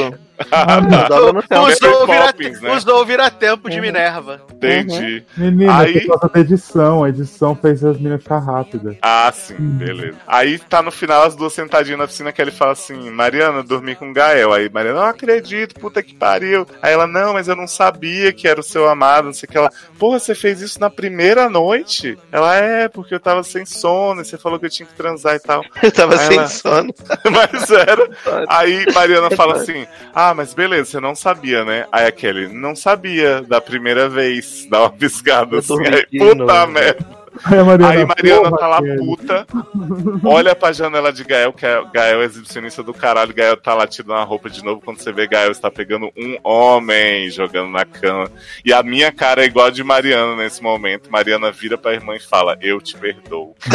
Dobra 1.09 1.33
no 1.33 1.43
tempo. 1.43 1.67
Usou 1.67 2.05
o 2.05 2.07
Mary 2.07 2.13
vira- 2.21 2.27
Poppins, 2.33 2.61
né? 2.61 2.77
usou 2.77 3.03
o 3.03 3.05
vira-tempo 3.05 3.69
de 3.71 3.81
Minerva. 3.81 4.41
Entendi. 4.53 5.25
Menina, 5.37 5.79
Aí- 5.79 6.01
por 6.07 6.19
causa 6.21 6.35
da 6.35 6.41
edição, 6.41 7.05
a 7.05 7.09
edição 7.09 7.55
fez 7.55 7.85
as 7.85 7.97
meninas 7.97 8.23
ficar 8.23 8.39
rápidas. 8.39 8.97
Ah, 9.03 9.31
sim, 9.35 9.57
beleza. 9.59 10.17
Aí 10.27 10.59
tá 10.59 10.83
no 10.83 10.91
final 10.91 11.23
as 11.25 11.35
duas 11.37 11.53
sentadinhas 11.53 11.99
na 11.99 12.07
piscina 12.07 12.33
que 12.33 12.41
ele 12.41 12.51
fala 12.51 12.73
assim: 12.73 13.11
Mariana, 13.11 13.63
dormi 13.63 13.95
com 13.95 14.11
o 14.11 14.13
Gael. 14.13 14.53
Aí 14.53 14.69
Mariana, 14.69 15.01
não 15.01 15.07
acredito, 15.07 15.75
puta 15.81 16.03
que 16.03 16.15
pariu. 16.15 16.67
Aí 16.83 16.93
ela, 16.93 17.07
não, 17.07 17.33
mas 17.35 17.49
eu 17.49 17.57
não 17.57 17.67
sabia 17.67 18.33
que 18.33 18.47
era 18.49 18.61
o 18.61 18.65
seu 18.65 18.89
amado, 18.89 19.27
não 19.27 19.33
sei 19.33 19.47
o 19.49 19.53
que. 19.53 19.59
Ela, 19.59 19.71
porra, 19.99 20.19
você 20.19 20.35
fez 20.35 20.61
isso 20.61 20.81
na 20.81 20.91
primeira 20.91 21.49
noite? 21.49 22.19
Ela, 22.31 22.57
é, 22.57 22.89
porque 22.89 23.15
eu 23.15 23.21
tava 23.21 23.43
sem 23.43 23.65
sono, 23.65 24.21
e 24.21 24.25
você 24.25 24.39
falou 24.39 24.59
que 24.59 24.67
eu 24.67 24.71
tinha 24.71 24.87
que 24.87 24.95
transar 24.95 25.35
e 25.35 25.41
tal. 25.41 25.65
Eu 25.83 25.93
tava 25.93 26.13
Aí 26.15 26.19
sem 26.27 26.37
ela- 26.39 26.49
sono. 26.49 26.95
mas 27.31 27.71
era. 27.71 28.09
Aí 28.49 28.85
Mariana 28.95 29.31
fala 29.31 29.57
assim: 29.57 29.87
Ah, 30.15 30.28
mas 30.35 30.55
beleza, 30.55 30.91
você 30.91 31.01
não 31.01 31.15
sabia, 31.15 31.65
né? 31.65 31.87
Aí 31.91 32.07
a 32.07 32.13
Kelly, 32.13 32.49
não 32.49 32.75
sabia 32.75 33.43
da 33.43 33.61
primeira 33.61 34.09
vez. 34.09 34.67
Dá 34.71 34.81
uma 34.83 34.91
piscada 34.97 35.59
assim. 35.59 35.75
Aí, 35.87 36.19
puta 36.19 36.35
novo. 36.35 36.67
merda. 36.73 37.18
Aí 37.45 37.59
a 37.59 37.65
Mariana, 37.65 37.93
Aí 37.93 38.05
Mariana 38.05 38.57
tá 38.57 38.67
lá 38.67 38.81
puta, 38.81 39.47
olha 40.25 40.55
pra 40.55 40.73
janela 40.73 41.13
de 41.13 41.25
Gael, 41.25 41.53
que 41.53 41.67
é 41.67 41.83
Gael 41.93 42.23
é 42.23 42.25
exibicionista 42.25 42.83
do 42.83 42.93
caralho, 42.93 43.35
Gael 43.35 43.57
tá 43.57 43.75
lá 43.75 43.87
tirando 43.87 44.15
a 44.15 44.25
roupa 44.25 44.51
de 44.51 44.65
novo, 44.65 44.81
quando 44.85 45.01
você 45.01 45.13
vê 45.13 45.27
Gael 45.27 45.51
está 45.51 45.71
pegando 45.71 46.11
um 46.17 46.39
homem 46.43 47.31
jogando 47.31 47.71
na 47.71 47.85
cama. 47.85 48.31
E 48.65 48.73
a 48.73 48.83
minha 48.83 49.13
cara 49.13 49.43
é 49.43 49.47
igual 49.47 49.67
a 49.67 49.71
de 49.71 49.83
Mariana 49.83 50.37
nesse 50.37 50.63
momento. 50.63 51.11
Mariana 51.11 51.51
vira 51.51 51.79
pra 51.79 51.95
irmã 51.95 52.17
e 52.17 52.21
fala, 52.21 52.57
eu 52.61 52.81
te 52.81 52.97
perdoo. 52.97 53.55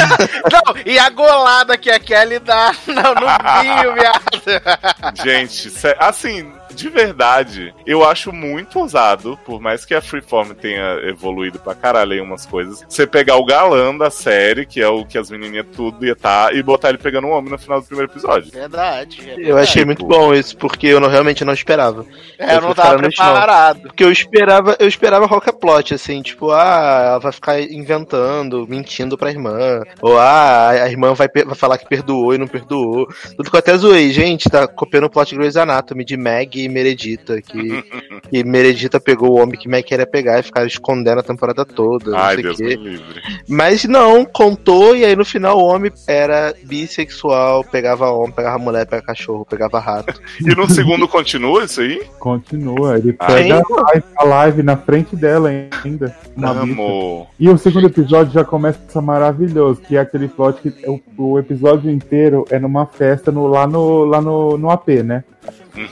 Não, 0.51 0.75
e 0.85 0.97
a 0.99 1.09
golada 1.09 1.77
que 1.77 1.89
a 1.89 1.99
Kelly 1.99 2.39
dá 2.39 2.73
no, 2.87 2.93
no 2.93 3.61
vinho, 3.61 3.93
viado. 3.93 5.23
Gente, 5.23 5.71
assim, 5.99 6.51
de 6.75 6.89
verdade, 6.89 7.73
eu 7.85 8.03
acho 8.03 8.31
muito 8.31 8.79
ousado, 8.79 9.37
por 9.45 9.61
mais 9.61 9.85
que 9.85 9.93
a 9.93 10.01
Freeform 10.01 10.51
tenha 10.53 10.99
evoluído 11.03 11.59
pra 11.59 11.75
caralho 11.75 12.13
em 12.13 12.21
umas 12.21 12.45
coisas, 12.45 12.83
você 12.87 13.05
pegar 13.07 13.37
o 13.37 13.45
galã 13.45 13.95
da 13.95 14.09
série, 14.09 14.65
que 14.65 14.81
é 14.81 14.87
o 14.87 15.05
que 15.05 15.17
as 15.17 15.29
menininhas 15.29 15.65
tudo 15.75 16.05
ia 16.05 16.15
tá, 16.15 16.49
e 16.53 16.61
botar 16.63 16.89
ele 16.89 16.97
pegando 16.97 17.27
um 17.27 17.31
homem 17.31 17.51
no 17.51 17.57
final 17.57 17.81
do 17.81 17.87
primeiro 17.87 18.11
episódio. 18.11 18.51
Verdade. 18.51 19.21
é 19.27 19.33
Eu 19.33 19.37
verdade. 19.37 19.63
achei 19.63 19.85
muito 19.85 20.05
bom 20.05 20.33
isso, 20.33 20.55
porque 20.57 20.87
eu 20.87 20.99
não- 20.99 21.09
realmente 21.09 21.43
não 21.45 21.53
esperava. 21.53 22.05
É, 22.37 22.55
eu 22.55 22.61
não 22.61 22.67
fui 22.73 22.75
tava 22.75 22.97
preparado. 22.97 23.81
Porque 23.81 24.03
eu 24.03 24.11
esperava, 24.11 24.75
eu 24.79 24.87
esperava 24.87 25.27
qualquer 25.27 25.53
plot, 25.53 25.93
assim, 25.93 26.21
tipo, 26.21 26.51
ah, 26.51 27.03
ela 27.07 27.19
vai 27.19 27.31
ficar 27.31 27.59
inventando, 27.61 28.65
mentindo 28.67 29.17
pra 29.17 29.29
irmã. 29.29 29.81
Ou 30.01 30.17
ah, 30.17 30.69
a 30.69 30.89
irmã 30.89 31.13
vai, 31.13 31.27
vai 31.45 31.55
falar 31.55 31.77
que 31.77 31.87
perdoou 31.87 32.33
e 32.33 32.37
não 32.37 32.47
perdoou. 32.47 33.07
Tudo 33.35 33.49
que 33.49 33.55
eu 33.55 33.59
até 33.59 33.77
zoei, 33.77 34.11
gente, 34.11 34.49
tá 34.49 34.67
copiando 34.67 35.05
o 35.05 35.09
plot 35.09 35.29
de 35.29 35.35
Grey's 35.35 35.57
Anatomy 35.57 36.03
de 36.03 36.17
Meg 36.17 36.62
e 36.65 36.69
Meredita, 36.69 37.41
que, 37.41 37.83
que 38.29 38.43
Meredita 38.43 38.99
pegou 38.99 39.31
o 39.31 39.41
homem 39.41 39.59
que 39.59 39.67
Meg 39.67 39.83
queria 39.83 40.05
pegar 40.05 40.39
e 40.39 40.43
ficaram 40.43 40.67
escondendo 40.67 41.19
a 41.19 41.23
temporada 41.23 41.65
toda, 41.65 42.11
não 42.11 42.17
Ai, 42.17 42.37
Deus 42.37 42.57
quê. 42.57 42.63
me 42.63 42.75
livre. 42.75 43.21
Mas 43.47 43.83
não, 43.85 44.25
contou, 44.25 44.95
e 44.95 45.05
aí 45.05 45.15
no 45.15 45.25
final 45.25 45.57
o 45.57 45.65
homem 45.65 45.91
era 46.07 46.53
bissexual, 46.63 47.63
pegava 47.63 48.09
homem, 48.09 48.31
pegava 48.31 48.57
mulher, 48.57 48.85
pegava 48.85 49.07
cachorro, 49.07 49.45
pegava 49.45 49.79
rato. 49.79 50.13
E 50.41 50.55
no 50.55 50.69
segundo 50.69 51.07
continua 51.07 51.63
isso 51.63 51.81
aí? 51.81 52.01
Continua, 52.19 52.97
ele 52.97 53.15
Ah, 53.19 53.27
pega 53.27 53.55
a 53.55 53.81
live, 53.81 54.03
a 54.17 54.23
live 54.23 54.63
na 54.63 54.75
frente 54.77 55.15
dela 55.15 55.49
ainda. 55.49 56.15
Uma 56.35 56.53
bicha. 56.53 56.63
Amo. 56.63 57.27
E 57.39 57.49
o 57.49 57.57
segundo 57.57 57.87
episódio 57.87 58.33
já 58.33 58.43
começa 58.43 59.01
maravilhoso, 59.01 59.81
que 59.81 59.95
é 59.95 59.99
aquele 59.99 60.27
plot 60.27 60.61
que 60.61 60.73
o, 60.87 60.99
o 61.17 61.39
episódio 61.39 61.89
inteiro 61.89 62.45
é 62.49 62.59
numa 62.59 62.85
festa 62.85 63.31
no, 63.31 63.47
lá, 63.47 63.65
no, 63.67 64.05
lá 64.05 64.21
no, 64.21 64.57
no 64.57 64.69
AP, 64.69 64.89
né? 65.03 65.23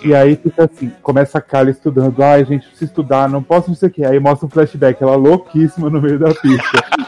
E 0.04 0.14
aí 0.14 0.36
fica 0.36 0.66
assim, 0.66 0.92
começa 1.02 1.38
a 1.38 1.42
Kali 1.42 1.72
estudando, 1.72 2.22
ai 2.22 2.46
gente, 2.46 2.68
precisa 2.68 2.86
estudar, 2.86 3.30
não 3.30 3.42
posso 3.42 3.70
não 3.70 3.76
sei 3.76 3.90
o 3.90 3.92
que. 3.92 4.06
Aí 4.06 4.20
mostra 4.20 4.46
um 4.46 4.50
flashback, 4.50 5.02
ela 5.02 5.16
louquíssima 5.16 5.90
no 5.90 6.02
meio 6.02 6.20
da 6.20 6.34
pista. 6.34 7.01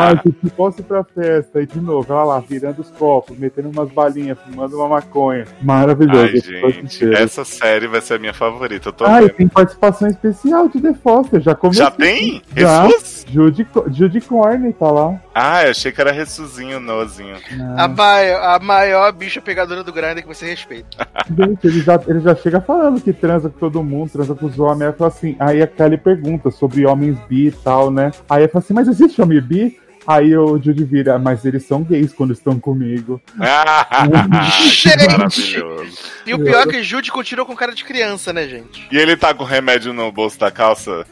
Ai, 0.00 0.20
posso 0.56 0.80
ir 0.80 0.84
pra 0.84 1.04
festa. 1.04 1.60
E 1.60 1.66
de 1.66 1.80
novo, 1.80 2.12
ela 2.12 2.24
lá, 2.24 2.40
virando 2.40 2.80
os 2.80 2.90
copos, 2.90 3.36
metendo 3.38 3.68
umas 3.70 3.90
balinhas, 3.90 4.38
fumando 4.40 4.76
uma 4.76 4.88
maconha. 4.88 5.44
Maravilhoso. 5.62 6.32
Ai, 6.64 6.72
gente, 6.72 7.14
essa 7.14 7.44
série 7.44 7.86
vai 7.86 8.00
ser 8.00 8.14
a 8.14 8.18
minha 8.18 8.34
favorita, 8.34 8.88
eu 8.88 8.92
tô 8.92 9.04
Ah, 9.04 9.18
e 9.22 9.26
vendo. 9.26 9.34
tem 9.36 9.48
participação 9.48 10.08
especial 10.08 10.68
de 10.68 10.80
The 10.80 10.94
Foster, 10.94 11.40
já 11.40 11.54
começou. 11.54 11.84
Já 11.84 11.90
tem? 11.90 12.42
Já. 12.56 12.86
Jesus? 12.88 13.26
Judy, 13.30 13.66
Judy 13.92 14.20
Corney 14.20 14.72
tá 14.72 14.90
lá. 14.90 15.20
Ah, 15.34 15.64
eu 15.64 15.70
achei 15.70 15.92
que 15.92 16.00
era 16.00 16.10
Ressuzinho, 16.12 16.80
Nozinho. 16.80 17.36
A, 17.76 17.86
maior, 17.86 18.42
a 18.42 18.58
maior 18.58 19.12
bicha 19.12 19.40
pegadora 19.40 19.84
do 19.84 19.92
grande 19.92 20.22
que 20.22 20.28
você 20.28 20.46
respeita. 20.46 21.06
Gente, 21.28 21.66
ele 21.66 21.80
já, 21.80 22.00
ele 22.08 22.20
já 22.20 22.34
chega 22.34 22.60
falando 22.60 23.00
que 23.00 23.12
transa 23.12 23.48
com 23.48 23.58
todo 23.58 23.82
mundo, 23.84 24.10
transa 24.10 24.34
com 24.34 24.46
os 24.46 24.58
homens. 24.58 24.90
Aí, 24.90 24.92
fala 24.94 25.08
assim, 25.08 25.36
aí 25.38 25.62
a 25.62 25.66
Kelly 25.66 25.96
pergunta 25.96 26.50
sobre 26.50 26.84
homens 26.86 27.16
bi 27.28 27.46
e 27.48 27.52
tal, 27.52 27.90
né? 27.90 28.10
Aí 28.28 28.42
ela 28.42 28.48
fala 28.50 28.64
assim, 28.64 28.74
mas 28.74 28.88
existe 28.88 29.19
homem 29.20 29.40
bi? 29.40 29.78
Aí 30.06 30.36
o 30.36 30.58
Judy 30.60 30.84
vira, 30.84 31.18
mas 31.18 31.44
eles 31.44 31.64
são 31.64 31.82
gays 31.82 32.12
quando 32.12 32.32
estão 32.32 32.58
comigo. 32.58 33.20
Gente! 34.72 35.06
maravilhoso. 35.06 35.98
E 36.26 36.34
o 36.34 36.38
pior 36.38 36.66
é 36.66 36.70
que 36.70 36.82
Jude 36.82 37.12
continua 37.12 37.44
com 37.44 37.54
cara 37.54 37.74
de 37.74 37.84
criança, 37.84 38.32
né, 38.32 38.48
gente? 38.48 38.88
E 38.90 38.96
ele 38.96 39.16
tá 39.16 39.34
com 39.34 39.44
remédio 39.44 39.92
no 39.92 40.10
bolso 40.10 40.38
da 40.38 40.50
calça? 40.50 41.06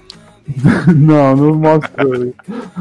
não, 0.96 1.36
não 1.36 1.54
mostra. 1.54 2.04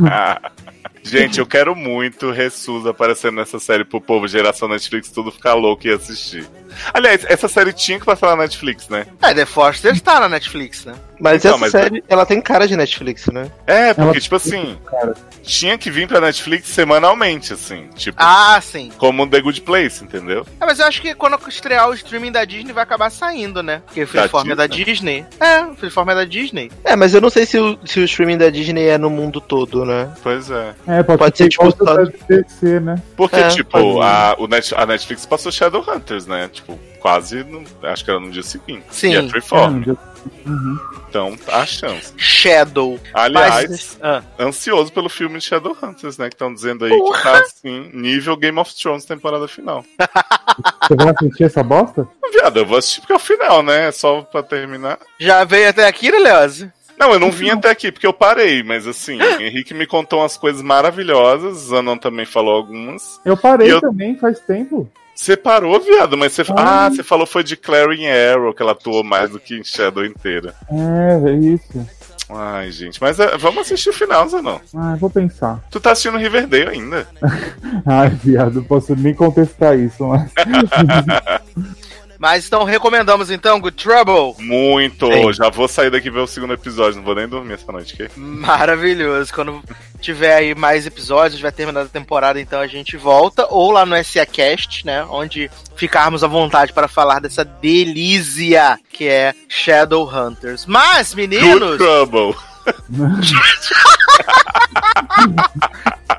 Ah. 0.09 0.51
Gente, 1.03 1.39
eu 1.39 1.45
quero 1.45 1.73
muito 1.73 2.31
Ressus 2.31 2.85
aparecendo 2.85 3.35
nessa 3.35 3.59
série 3.59 3.85
pro 3.85 4.01
povo, 4.01 4.27
geração 4.27 4.67
Netflix, 4.67 5.09
tudo 5.09 5.31
ficar 5.31 5.53
louco 5.53 5.87
e 5.87 5.91
assistir. 5.91 6.45
Aliás, 6.93 7.25
essa 7.27 7.47
série 7.47 7.73
tinha 7.73 7.99
que 7.99 8.05
passar 8.05 8.27
na 8.35 8.43
Netflix, 8.43 8.87
né? 8.89 9.05
É, 9.21 9.33
The 9.33 9.45
Foster 9.45 9.93
está 9.93 10.19
na 10.19 10.29
Netflix, 10.29 10.85
né? 10.85 10.93
Mas 11.19 11.37
Então, 11.43 11.51
essa 11.55 11.59
mas- 11.59 11.71
série, 11.71 12.03
ela 12.07 12.25
tem 12.27 12.39
cara 12.39 12.67
de 12.67 12.77
Netflix, 12.77 13.25
né? 13.27 13.49
É, 13.65 13.93
porque, 13.93 14.09
Ela- 14.11 14.19
tipo 14.21 14.35
assim, 14.35 14.77
Cara, 14.85 15.15
tinha 15.41 15.75
que 15.77 15.89
vir 15.89 16.07
pra 16.07 16.21
Netflix 16.21 16.67
semanalmente, 16.67 17.53
assim. 17.53 17.87
Tipo, 17.95 18.17
Ah, 18.21 18.59
sim. 18.61 18.91
como 18.97 19.27
The 19.27 19.41
Good 19.41 19.61
Place, 19.61 20.03
entendeu? 20.03 20.45
É, 20.61 20.65
mas 20.65 20.77
eu 20.79 20.85
acho 20.85 21.01
que 21.01 21.15
quando 21.15 21.37
estrear 21.47 21.89
o 21.89 21.93
streaming 21.95 22.31
da 22.31 22.45
Disney 22.45 22.71
vai 22.71 22.83
acabar 22.83 23.09
saindo, 23.09 23.63
né? 23.63 23.81
Porque 23.87 24.03
o 24.03 24.07
Freeform 24.07 24.51
é 24.51 24.55
da 24.55 24.67
Disney. 24.67 25.25
É, 25.39 25.63
o 25.63 25.75
Freeform 25.75 26.09
é 26.11 26.15
da 26.15 26.25
Disney. 26.25 26.71
É, 26.83 26.95
mas 26.95 27.13
eu 27.15 27.21
não 27.21 27.29
sei 27.31 27.45
se 27.47 27.57
o, 27.57 27.79
se 27.83 27.99
o 27.99 28.03
streaming 28.03 28.37
da 28.37 28.49
Disney 28.51 28.87
é 28.87 28.97
no 28.99 29.09
mundo 29.09 29.41
todo, 29.41 29.85
né? 29.85 30.09
Pois 30.21 30.51
é. 30.51 30.75
é, 30.87 31.01
pode, 31.03 31.17
Pode 31.17 31.37
ser 31.37 31.49
tipo, 31.49 31.71
só- 31.71 31.95
DC, 32.29 32.79
né? 32.79 33.01
Porque, 33.15 33.35
É, 33.37 33.47
tipo, 33.49 34.01
a, 34.01 34.35
o 34.37 34.47
Net- 34.47 34.75
a 34.75 34.85
Netflix 34.85 35.25
passou 35.25 35.51
Shadowhunters, 35.51 36.27
né? 36.27 36.47
Tipo, 36.51 36.66
tipo, 36.67 36.79
quase, 36.99 37.43
no- 37.43 37.63
acho 37.83 38.03
que 38.03 38.11
era 38.11 38.19
no 38.19 38.29
dia 38.31 38.43
seguinte. 38.43 38.83
Sim. 38.91 39.11
E 39.11 39.15
é 39.15 39.29
Freeform. 39.29 39.83
É, 39.91 40.17
Uhum. 40.45 40.77
Então, 41.07 41.37
há 41.47 41.65
chance. 41.65 42.11
Shadow. 42.17 42.99
Aliás, 43.13 43.69
Mas- 43.69 43.97
ah. 44.01 44.21
ansioso 44.37 44.91
pelo 44.91 45.07
filme 45.07 45.39
de 45.39 45.45
Shadowhunters, 45.45 46.17
né? 46.17 46.27
Que 46.27 46.35
estão 46.35 46.53
dizendo 46.53 46.83
aí 46.83 46.91
que 46.91 47.23
tá 47.23 47.39
assim, 47.39 47.89
nível 47.93 48.35
Game 48.35 48.59
of 48.59 48.75
Thrones 48.75 49.05
temporada 49.05 49.47
final. 49.47 49.85
Você 50.87 50.95
vai 50.95 51.09
assistir 51.09 51.43
essa 51.45 51.63
bosta? 51.63 52.05
Viado, 52.33 52.57
eu 52.59 52.65
vou 52.65 52.77
assistir 52.77 52.99
porque 53.01 53.13
é 53.13 53.15
o 53.15 53.19
final, 53.19 53.63
né? 53.63 53.87
É 53.87 53.91
só 53.91 54.21
pra 54.21 54.43
terminar. 54.43 54.99
Já 55.17 55.45
veio 55.45 55.69
até 55.69 55.87
aqui, 55.87 56.11
né, 56.11 56.19
Leoz? 56.19 56.67
Não, 56.99 57.13
eu 57.13 57.19
não 57.19 57.31
vim 57.31 57.51
até 57.51 57.69
aqui 57.69 57.89
porque 57.91 58.07
eu 58.07 58.11
parei, 58.13 58.63
mas 58.63 58.85
assim, 58.87 59.19
Henrique 59.39 59.73
me 59.73 59.85
contou 59.85 60.19
umas 60.19 60.35
coisas 60.35 60.61
maravilhosas, 60.61 61.57
Zanon 61.69 61.95
também 61.97 62.25
falou 62.25 62.55
algumas. 62.55 63.21
Eu 63.23 63.37
parei 63.37 63.71
eu- 63.71 63.79
também 63.79 64.17
faz 64.17 64.39
tempo. 64.41 64.89
Você 65.17 65.35
parou, 65.35 65.79
viado, 65.79 66.15
mas 66.15 66.33
você. 66.33 66.43
Ah. 66.55 66.89
Você 66.89 67.01
falou 67.01 67.25
foi 67.25 67.43
de 67.43 67.57
Clary 67.57 68.07
Arrow, 68.07 68.53
que 68.53 68.61
ela 68.61 68.73
atuou 68.73 69.03
mais 69.03 69.31
do 69.31 69.39
que 69.39 69.57
em 69.57 69.63
Shadow 69.63 70.05
inteira. 70.05 70.53
É, 70.69 71.29
é 71.29 71.33
isso. 71.33 71.87
Ai, 72.29 72.69
gente, 72.71 73.01
mas 73.01 73.19
é, 73.19 73.35
vamos 73.35 73.61
assistir 73.61 73.89
o 73.89 73.93
final, 73.93 74.27
Zanon. 74.29 74.59
Ah, 74.75 74.95
vou 74.99 75.09
pensar. 75.09 75.63
Tu 75.71 75.79
tá 75.79 75.91
assistindo 75.91 76.17
Riverdale 76.19 76.69
ainda. 76.69 77.07
Ai, 77.83 78.09
viado, 78.09 78.55
não 78.55 78.63
posso 78.63 78.95
nem 78.95 79.13
contestar 79.13 79.77
isso, 79.79 80.05
mas. 80.05 80.31
Mas 82.19 82.47
então 82.47 82.63
recomendamos 82.63 83.29
então 83.29 83.59
Good 83.59 83.83
Trouble. 83.83 84.43
Muito! 84.43 85.11
Sim. 85.11 85.33
Já 85.33 85.49
vou 85.49 85.67
sair 85.67 85.89
daqui 85.89 86.09
ver 86.09 86.19
o 86.19 86.27
segundo 86.27 86.53
episódio, 86.53 86.97
não 86.97 87.03
vou 87.03 87.15
nem 87.15 87.27
dormir 87.27 87.53
essa 87.53 87.71
noite 87.71 88.01
aqui. 88.01 88.19
Maravilhoso. 88.19 89.33
Quando 89.33 89.61
tiver 89.99 90.35
aí 90.35 90.55
mais 90.55 90.85
episódios, 90.85 91.41
vai 91.41 91.51
terminar 91.51 91.81
a 91.81 91.85
temporada, 91.85 92.39
então 92.39 92.59
a 92.59 92.67
gente 92.67 92.97
volta. 92.97 93.47
Ou 93.49 93.71
lá 93.71 93.85
no 93.85 94.01
SA 94.03 94.25
Cast, 94.25 94.85
né? 94.85 95.05
Onde 95.09 95.49
ficarmos 95.75 96.23
à 96.23 96.27
vontade 96.27 96.73
para 96.73 96.87
falar 96.87 97.19
dessa 97.19 97.45
delícia 97.45 98.79
que 98.91 99.07
é 99.07 99.33
Shadowhunters. 99.47 100.65
Mas, 100.65 101.13
Good 101.13 101.27
meninos, 101.27 101.77
Trouble! 101.77 102.35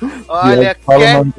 olha, 0.28 0.74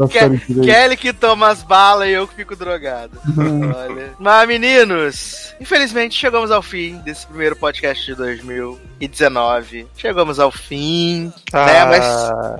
Ke-. 0.09 0.61
Kelly 0.61 0.97
que 0.97 1.13
toma 1.13 1.49
as 1.49 1.63
balas 1.63 2.07
e 2.07 2.11
eu 2.11 2.27
que 2.27 2.35
fico 2.35 2.55
drogado. 2.55 3.17
Olha. 3.37 4.11
Mas, 4.19 4.47
meninos, 4.47 5.53
infelizmente 5.59 6.15
chegamos 6.17 6.51
ao 6.51 6.61
fim 6.61 6.97
desse 6.99 7.25
primeiro 7.27 7.55
podcast 7.55 8.05
de 8.05 8.15
2019. 8.15 9.87
Chegamos 9.97 10.39
ao 10.39 10.51
fim, 10.51 11.31
né? 11.53 11.85
Mas 11.85 12.05
Ah, 12.05 12.55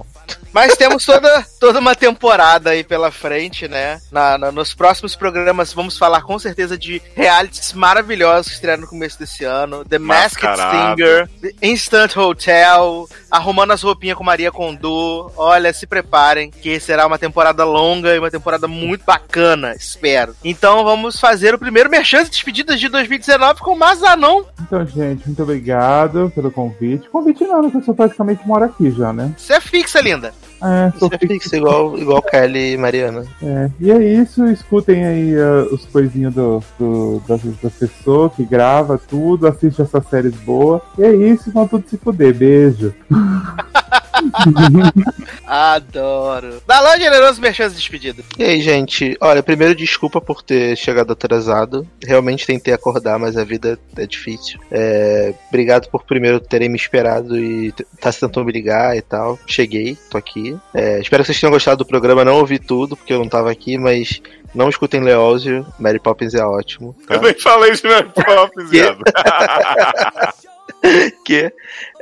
Mas 0.53 0.75
temos 0.75 1.05
toda, 1.05 1.45
toda 1.59 1.79
uma 1.79 1.95
temporada 1.95 2.71
aí 2.71 2.83
pela 2.83 3.09
frente, 3.11 3.67
né? 3.67 4.01
Na, 4.11 4.37
na- 4.37 4.51
nos 4.51 4.73
próximos 4.73 5.15
programas 5.15 5.71
vamos 5.73 5.97
falar 5.97 6.21
com 6.23 6.37
certeza 6.37 6.77
de 6.77 7.01
realities 7.15 7.71
maravilhosos 7.73 8.47
que 8.47 8.53
estrearam 8.55 8.81
no 8.81 8.87
começo 8.87 9.17
desse 9.17 9.43
ano. 9.45 9.85
The 9.85 9.97
Masked 9.99 10.43
Mascarado. 10.43 10.97
Singer, 11.01 11.29
The 11.41 11.51
Instant 11.61 12.17
Hotel, 12.17 13.07
Arrumando 13.31 13.71
as 13.71 13.81
Roupinhas 13.81 14.17
com 14.17 14.23
Maria 14.23 14.51
Kondo. 14.51 15.31
Olha, 15.37 15.71
se 15.73 15.87
preparem, 15.87 16.51
que 16.51 16.79
será 16.79 17.07
uma 17.07 17.17
temporada 17.17 17.63
longa 17.63 18.13
e 18.13 18.19
uma 18.19 18.29
temporada 18.29 18.67
muito 18.67 19.05
bacana, 19.05 19.73
espero. 19.73 20.35
Então 20.43 20.83
vamos 20.83 21.19
fazer 21.19 21.55
o 21.55 21.59
primeiro 21.59 21.89
Merchan 21.89 22.23
de 22.25 22.31
Despedidas 22.31 22.79
de 22.79 22.89
2019 22.89 23.61
com 23.61 23.71
o 23.71 23.79
Mazanon. 23.79 24.43
Então, 24.61 24.85
gente, 24.85 25.25
muito 25.25 25.41
obrigado 25.41 26.31
pelo 26.35 26.51
convite. 26.51 27.09
Convite 27.09 27.45
não, 27.45 27.61
né? 27.61 27.71
Que 27.71 27.77
eu 27.77 27.83
sou 27.83 27.95
praticamente 27.95 28.45
moro 28.45 28.65
aqui 28.65 28.91
já, 28.91 29.13
né? 29.13 29.33
Você 29.37 29.53
é 29.53 29.61
fixa, 29.61 30.01
linda. 30.01 30.33
É, 30.63 30.91
sou 30.99 31.09
é 31.11 31.17
fixa, 31.17 31.57
igual, 31.57 31.97
igual 31.97 32.21
Kelly 32.21 32.73
e 32.73 32.77
Mariana. 32.77 33.25
É, 33.41 33.69
e 33.79 33.91
é 33.91 33.97
isso, 33.97 34.45
escutem 34.47 35.05
aí 35.05 35.35
ah, 35.35 35.67
os 35.73 35.85
coisinhos 35.85 36.33
do, 36.33 36.63
do, 36.77 37.21
das, 37.27 37.41
das 37.61 37.73
pessoas 37.73 38.33
que 38.33 38.45
grava 38.45 38.97
tudo, 38.97 39.47
assiste 39.47 39.81
essas 39.81 40.05
séries 40.07 40.35
boas. 40.35 40.81
E 40.97 41.03
é 41.03 41.13
isso, 41.13 41.51
vão 41.51 41.67
tudo 41.67 41.85
se 41.89 41.97
fuder. 41.97 42.33
Beijo. 42.33 42.93
Adoro. 45.45 46.61
Dalão 46.65 46.97
Generoso 46.97 47.41
Merchan 47.41 47.69
de 47.69 47.75
Despedidas. 47.75 48.25
E 48.37 48.43
aí, 48.43 48.61
gente? 48.61 49.17
Olha, 49.19 49.43
primeiro, 49.43 49.75
desculpa 49.75 50.21
por 50.21 50.41
ter 50.41 50.75
chegado 50.77 51.13
atrasado. 51.13 51.87
Realmente 52.03 52.45
tentei 52.45 52.73
acordar, 52.73 53.19
mas 53.19 53.37
a 53.37 53.43
vida 53.43 53.79
é 53.97 54.05
difícil. 54.05 54.59
É, 54.71 55.33
obrigado 55.49 55.89
por 55.89 56.03
primeiro 56.03 56.39
terem 56.39 56.69
me 56.69 56.77
esperado 56.77 57.37
e 57.37 57.71
tá 57.99 58.11
tentando 58.11 58.45
me 58.45 58.51
ligar 58.51 58.95
e 58.95 59.01
tal. 59.01 59.39
Cheguei, 59.45 59.97
tô 60.09 60.17
aqui. 60.17 60.57
É, 60.73 60.99
espero 60.99 61.23
que 61.23 61.27
vocês 61.27 61.39
tenham 61.39 61.51
gostado 61.51 61.77
do 61.77 61.87
programa. 61.87 62.25
Não 62.25 62.37
ouvi 62.37 62.59
tudo, 62.59 62.95
porque 62.95 63.13
eu 63.13 63.19
não 63.19 63.29
tava 63.29 63.51
aqui, 63.51 63.77
mas 63.77 64.21
não 64.53 64.69
escutem 64.69 65.01
Leózio. 65.01 65.65
Mary 65.79 65.99
Poppins 65.99 66.33
é 66.33 66.43
ótimo. 66.43 66.95
tá? 67.07 67.15
Eu 67.15 67.21
nem 67.21 67.33
falei 67.33 67.71
de 67.73 67.87
Mary 67.87 68.09
Poppins, 68.13 68.69
viado. 68.69 69.01
que 71.23 71.53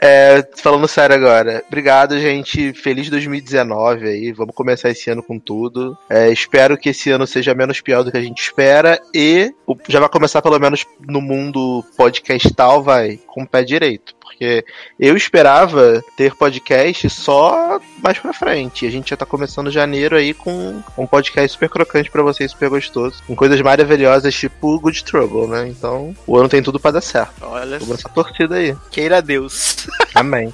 é, 0.01 0.47
falando 0.57 0.87
sério 0.87 1.15
agora, 1.15 1.63
obrigado, 1.67 2.19
gente. 2.19 2.73
Feliz 2.73 3.09
2019 3.09 4.07
aí. 4.07 4.31
Vamos 4.31 4.55
começar 4.55 4.89
esse 4.89 5.09
ano 5.09 5.21
com 5.21 5.37
tudo. 5.37 5.97
É, 6.09 6.31
espero 6.31 6.77
que 6.77 6.89
esse 6.89 7.11
ano 7.11 7.27
seja 7.27 7.53
menos 7.53 7.81
pior 7.81 8.03
do 8.03 8.11
que 8.11 8.17
a 8.17 8.21
gente 8.21 8.41
espera 8.41 8.99
e 9.13 9.53
já 9.87 9.99
vai 9.99 10.09
começar 10.09 10.41
pelo 10.41 10.59
menos 10.59 10.85
no 11.07 11.21
mundo 11.21 11.83
podcastal, 11.97 12.81
vai 12.81 13.19
com 13.27 13.43
o 13.43 13.47
pé 13.47 13.63
direito. 13.63 14.18
Porque 14.39 14.63
eu 14.97 15.17
esperava 15.17 16.01
ter 16.15 16.33
podcast 16.33 17.09
só 17.09 17.77
mais 18.01 18.17
pra 18.17 18.31
frente. 18.31 18.85
E 18.85 18.87
a 18.87 18.91
gente 18.91 19.09
já 19.09 19.17
tá 19.17 19.25
começando 19.25 19.69
janeiro 19.69 20.15
aí 20.15 20.33
com 20.33 20.81
um 20.97 21.05
podcast 21.05 21.51
super 21.51 21.67
crocante 21.67 22.09
pra 22.09 22.23
vocês, 22.23 22.51
super 22.51 22.69
gostoso. 22.69 23.21
Com 23.27 23.35
coisas 23.35 23.59
maravilhosas, 23.59 24.33
tipo 24.33 24.79
Good 24.79 25.03
Trouble, 25.03 25.47
né? 25.47 25.67
Então, 25.67 26.15
o 26.25 26.37
ano 26.37 26.47
tem 26.47 26.63
tudo 26.63 26.79
pra 26.79 26.91
dar 26.91 27.01
certo. 27.01 27.33
Olha, 27.41 27.79
Vamos 27.79 27.97
nessa 27.97 28.07
torcida 28.07 28.55
aí. 28.55 28.73
queira 28.89 29.21
Deus. 29.21 29.85
Amém. 30.15 30.53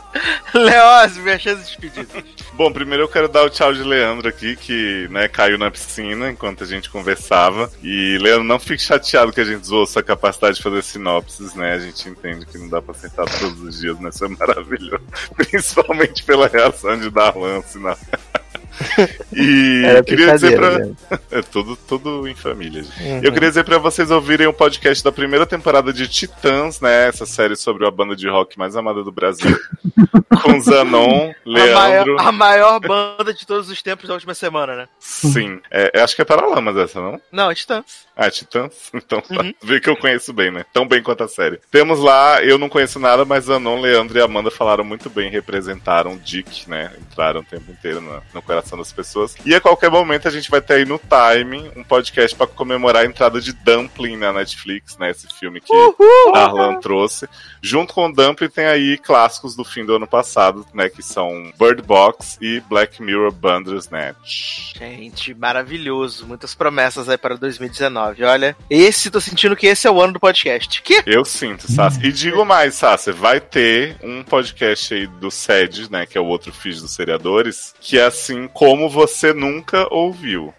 Leoz, 0.51 1.17
Merchan 1.17 1.55
de 1.55 1.61
Despedidas. 1.61 2.23
Bom, 2.53 2.71
primeiro 2.71 3.03
eu 3.03 3.07
quero 3.07 3.27
dar 3.27 3.43
o 3.43 3.49
tchau 3.49 3.73
de 3.73 3.83
Leandro 3.83 4.27
aqui, 4.27 4.55
que 4.55 5.07
né, 5.11 5.27
caiu 5.27 5.57
na 5.57 5.69
piscina 5.69 6.31
enquanto 6.31 6.63
a 6.63 6.67
gente 6.67 6.89
conversava. 6.89 7.69
E, 7.83 8.17
Leandro, 8.19 8.45
não 8.45 8.57
fique 8.57 8.81
chateado 8.81 9.31
que 9.31 9.41
a 9.41 9.45
gente 9.45 9.67
zoou 9.67 9.85
sua 9.85 10.01
capacidade 10.01 10.57
de 10.57 10.63
fazer 10.63 10.81
sinopses, 10.81 11.53
né? 11.53 11.73
A 11.73 11.79
gente 11.79 12.09
entende 12.09 12.45
que 12.45 12.57
não 12.57 12.69
dá 12.69 12.81
pra 12.81 12.95
acertar 12.95 13.25
todos 13.39 13.61
os 13.61 13.74
dias, 13.79 13.97
mas 13.99 14.17
foi 14.17 14.29
maravilhoso. 14.29 15.03
Principalmente 15.35 16.23
pela 16.23 16.47
reação 16.47 16.97
de 16.99 17.09
Darlan, 17.09 17.61
sinal. 17.63 17.97
E 19.33 19.83
Era 19.85 20.03
queria 20.03 20.33
dizer 20.33 20.55
pra. 20.57 20.83
gente. 20.83 20.95
É 21.31 21.41
tudo, 21.41 21.75
tudo 21.75 22.27
em 22.27 22.35
família, 22.35 22.83
gente. 22.83 23.03
Uhum. 23.03 23.21
Eu 23.23 23.31
queria 23.33 23.49
dizer 23.49 23.63
pra 23.63 23.77
vocês 23.77 24.09
ouvirem 24.11 24.47
o 24.47 24.53
podcast 24.53 25.03
da 25.03 25.11
primeira 25.11 25.45
temporada 25.45 25.91
de 25.91 26.07
Titãs, 26.07 26.79
né? 26.79 27.07
Essa 27.07 27.25
série 27.25 27.55
sobre 27.55 27.85
a 27.85 27.91
banda 27.91 28.15
de 28.15 28.27
rock 28.29 28.57
mais 28.57 28.75
amada 28.75 29.03
do 29.03 29.11
Brasil. 29.11 29.57
com 30.41 30.59
Zanon, 30.61 31.31
A 31.45 31.49
maior, 31.49 31.89
Leandro. 31.89 32.19
a 32.19 32.31
maior 32.31 32.79
banda 32.79 33.33
de 33.33 33.45
todos 33.45 33.69
os 33.69 33.81
tempos 33.81 34.07
da 34.07 34.13
última 34.13 34.33
semana, 34.33 34.75
né? 34.75 34.87
Sim. 34.99 35.59
É, 35.71 36.01
acho 36.01 36.15
que 36.15 36.21
é 36.21 36.25
Paralamas 36.25 36.77
essa, 36.77 37.01
não? 37.01 37.19
Não, 37.31 37.53
Titãs. 37.53 38.05
Ah, 38.15 38.29
Titãs? 38.29 38.91
Então 38.93 39.19
tá. 39.21 39.41
Uhum. 39.41 39.53
Vê 39.63 39.79
que 39.79 39.89
eu 39.89 39.97
conheço 39.97 40.31
bem, 40.31 40.51
né? 40.51 40.65
Tão 40.73 40.87
bem 40.87 41.01
quanto 41.03 41.23
a 41.23 41.27
série. 41.27 41.59
Temos 41.71 41.99
lá, 41.99 42.41
eu 42.43 42.57
não 42.57 42.69
conheço 42.69 42.99
nada, 42.99 43.25
mas 43.25 43.45
Zanon, 43.45 43.81
Leandro 43.81 44.17
e 44.17 44.21
Amanda 44.21 44.49
falaram 44.49 44.83
muito 44.83 45.09
bem, 45.09 45.29
representaram 45.29 46.13
o 46.13 46.19
Dick, 46.19 46.69
né? 46.69 46.91
Entraram 46.99 47.41
o 47.41 47.45
tempo 47.45 47.71
inteiro 47.71 47.99
no, 48.01 48.21
no 48.33 48.41
coração 48.41 48.64
das 48.71 48.91
pessoas. 48.91 49.35
E 49.45 49.53
a 49.53 49.61
qualquer 49.61 49.89
momento 49.89 50.27
a 50.27 50.31
gente 50.31 50.49
vai 50.49 50.61
ter 50.61 50.75
aí 50.75 50.85
no 50.85 50.99
Time 50.99 51.71
um 51.75 51.83
podcast 51.83 52.35
pra 52.35 52.47
comemorar 52.47 53.03
a 53.03 53.05
entrada 53.05 53.39
de 53.39 53.53
Dumpling 53.53 54.17
na 54.17 54.33
Netflix, 54.33 54.97
né? 54.97 55.11
Esse 55.11 55.27
filme 55.27 55.61
que 55.61 55.73
Darlan 56.33 56.79
trouxe. 56.79 57.27
Junto 57.61 57.93
com 57.93 58.07
o 58.07 58.13
Dumpling 58.13 58.49
tem 58.49 58.65
aí 58.65 58.97
clássicos 58.97 59.55
do 59.55 59.63
fim 59.63 59.85
do 59.85 59.95
ano 59.95 60.07
passado, 60.07 60.65
né? 60.73 60.89
Que 60.89 61.03
são 61.03 61.51
Bird 61.59 61.81
Box 61.81 62.37
e 62.41 62.59
Black 62.61 63.01
Mirror 63.01 63.31
Bandersnatch. 63.31 64.73
Gente, 64.77 65.33
maravilhoso. 65.33 66.25
Muitas 66.25 66.55
promessas 66.55 67.09
aí 67.09 67.17
para 67.17 67.35
2019. 67.35 68.23
Olha, 68.23 68.55
esse, 68.69 69.11
tô 69.11 69.21
sentindo 69.21 69.55
que 69.55 69.67
esse 69.67 69.87
é 69.87 69.91
o 69.91 70.01
ano 70.01 70.13
do 70.13 70.19
podcast. 70.19 70.81
Que? 70.81 71.03
Eu 71.05 71.23
sinto, 71.25 71.71
Sassi. 71.71 71.99
E 72.03 72.11
digo 72.11 72.45
mais, 72.45 72.75
Sassi, 72.75 73.11
vai 73.11 73.39
ter 73.39 73.97
um 74.03 74.23
podcast 74.23 74.93
aí 74.93 75.07
do 75.07 75.31
SED, 75.31 75.91
né, 75.91 76.05
que 76.05 76.17
é 76.17 76.21
o 76.21 76.25
outro 76.25 76.51
feed 76.51 76.81
dos 76.81 76.93
seriadores, 76.93 77.73
que 77.79 77.97
é 77.97 78.05
assim 78.05 78.47
como 78.55 78.89
você 78.89 79.33
nunca 79.33 79.85
ouviu. 79.93 80.51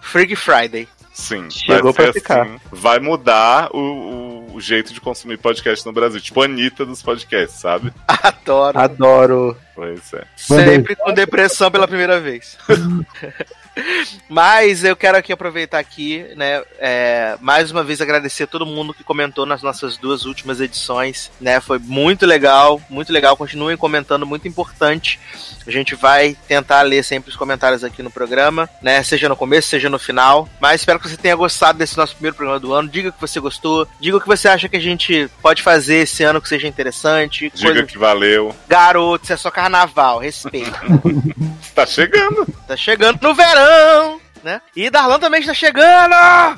Freak 0.00 0.34
Friday. 0.36 0.88
Sim, 1.12 1.50
Chegou 1.50 1.92
vai 1.92 2.04
pra 2.06 2.12
ficar. 2.14 2.42
assim, 2.42 2.56
vai 2.70 2.98
mudar 2.98 3.68
o, 3.74 3.78
o- 3.78 4.54
o 4.54 4.60
jeito 4.60 4.94
de 4.94 5.00
consumir 5.00 5.36
podcast 5.38 5.84
no 5.84 5.92
Brasil, 5.92 6.20
tipo 6.20 6.40
a 6.40 6.44
Anitta 6.46 6.86
dos 6.86 7.02
podcasts, 7.02 7.58
sabe? 7.60 7.92
Adoro. 8.08 8.78
Adoro. 8.78 9.56
Pois 9.74 10.12
é. 10.14 10.24
Sempre 10.36 10.94
com 10.96 11.12
depressão 11.12 11.70
pela 11.70 11.86
primeira 11.88 12.18
vez. 12.20 12.56
Mas 14.28 14.84
eu 14.84 14.94
quero 14.94 15.16
aqui 15.16 15.32
aproveitar 15.32 15.78
aqui, 15.78 16.24
né, 16.36 16.62
é, 16.78 17.36
mais 17.40 17.70
uma 17.70 17.82
vez 17.82 18.00
agradecer 18.02 18.42
a 18.42 18.46
todo 18.46 18.66
mundo 18.66 18.92
que 18.92 19.02
comentou 19.02 19.46
nas 19.46 19.62
nossas 19.62 19.96
duas 19.96 20.26
últimas 20.26 20.60
edições, 20.60 21.30
né, 21.40 21.58
foi 21.58 21.78
muito 21.78 22.26
legal, 22.26 22.80
muito 22.90 23.10
legal, 23.12 23.34
continuem 23.34 23.76
comentando, 23.78 24.26
muito 24.26 24.46
importante. 24.46 25.18
A 25.66 25.70
gente 25.70 25.94
vai 25.94 26.36
tentar 26.48 26.82
ler 26.82 27.02
sempre 27.04 27.30
os 27.30 27.36
comentários 27.36 27.84
aqui 27.84 28.02
no 28.02 28.10
programa, 28.10 28.68
né, 28.82 29.02
seja 29.02 29.28
no 29.28 29.36
começo, 29.36 29.68
seja 29.68 29.88
no 29.88 29.98
final. 29.98 30.48
Mas 30.60 30.80
espero 30.80 30.98
que 30.98 31.08
você 31.08 31.16
tenha 31.16 31.36
gostado 31.36 31.78
desse 31.78 31.96
nosso 31.96 32.14
primeiro 32.14 32.36
programa 32.36 32.58
do 32.60 32.72
ano. 32.72 32.88
Diga 32.88 33.12
que 33.12 33.20
você 33.20 33.38
gostou, 33.40 33.86
diga 34.00 34.16
o 34.16 34.20
que 34.20 34.26
você 34.26 34.48
acha 34.48 34.68
que 34.68 34.76
a 34.76 34.80
gente 34.80 35.28
pode 35.40 35.62
fazer 35.62 35.96
esse 35.98 36.22
ano 36.24 36.40
que 36.40 36.48
seja 36.48 36.66
interessante. 36.68 37.50
Diga 37.54 37.72
coisa- 37.72 37.86
que 37.86 37.98
valeu. 37.98 38.54
Garoto, 38.68 39.24
isso 39.24 39.32
é 39.32 39.36
só 39.36 39.50
carnaval, 39.50 40.18
respeito. 40.18 40.72
Tá 41.74 41.86
chegando. 41.86 42.46
Tá 42.68 42.76
chegando 42.76 43.18
no 43.22 43.34
verão, 43.34 44.20
né? 44.44 44.60
E 44.76 44.90
Darlan 44.90 45.18
também 45.18 45.40
está 45.40 45.54
chegando! 45.54 46.12
Ah! 46.12 46.54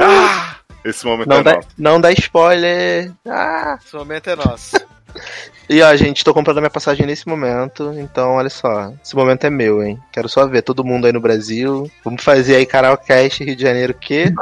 Ah, 0.00 0.54
esse 0.82 1.04
momento 1.04 1.28
Não 1.28 1.36
é 1.38 1.42
dá, 1.42 1.54
nosso. 1.56 1.68
não 1.76 2.00
dá 2.00 2.10
spoiler. 2.12 3.12
Ah. 3.28 3.78
Esse 3.84 3.94
momento 3.94 4.30
é 4.30 4.36
nosso. 4.36 4.76
E 5.68 5.80
ó, 5.82 5.94
gente, 5.94 6.24
tô 6.24 6.34
comprando 6.34 6.58
minha 6.58 6.70
passagem 6.70 7.06
nesse 7.06 7.28
momento, 7.28 7.92
então 7.96 8.32
olha 8.32 8.50
só, 8.50 8.92
esse 9.02 9.14
momento 9.14 9.44
é 9.44 9.50
meu, 9.50 9.82
hein? 9.82 9.98
Quero 10.12 10.28
só 10.28 10.46
ver 10.46 10.62
todo 10.62 10.84
mundo 10.84 11.06
aí 11.06 11.12
no 11.12 11.20
Brasil. 11.20 11.88
Vamos 12.04 12.24
fazer 12.24 12.56
aí 12.56 12.66
Karaokast 12.66 13.44
Rio 13.44 13.54
de 13.54 13.62
Janeiro, 13.62 13.94
que 13.94 14.32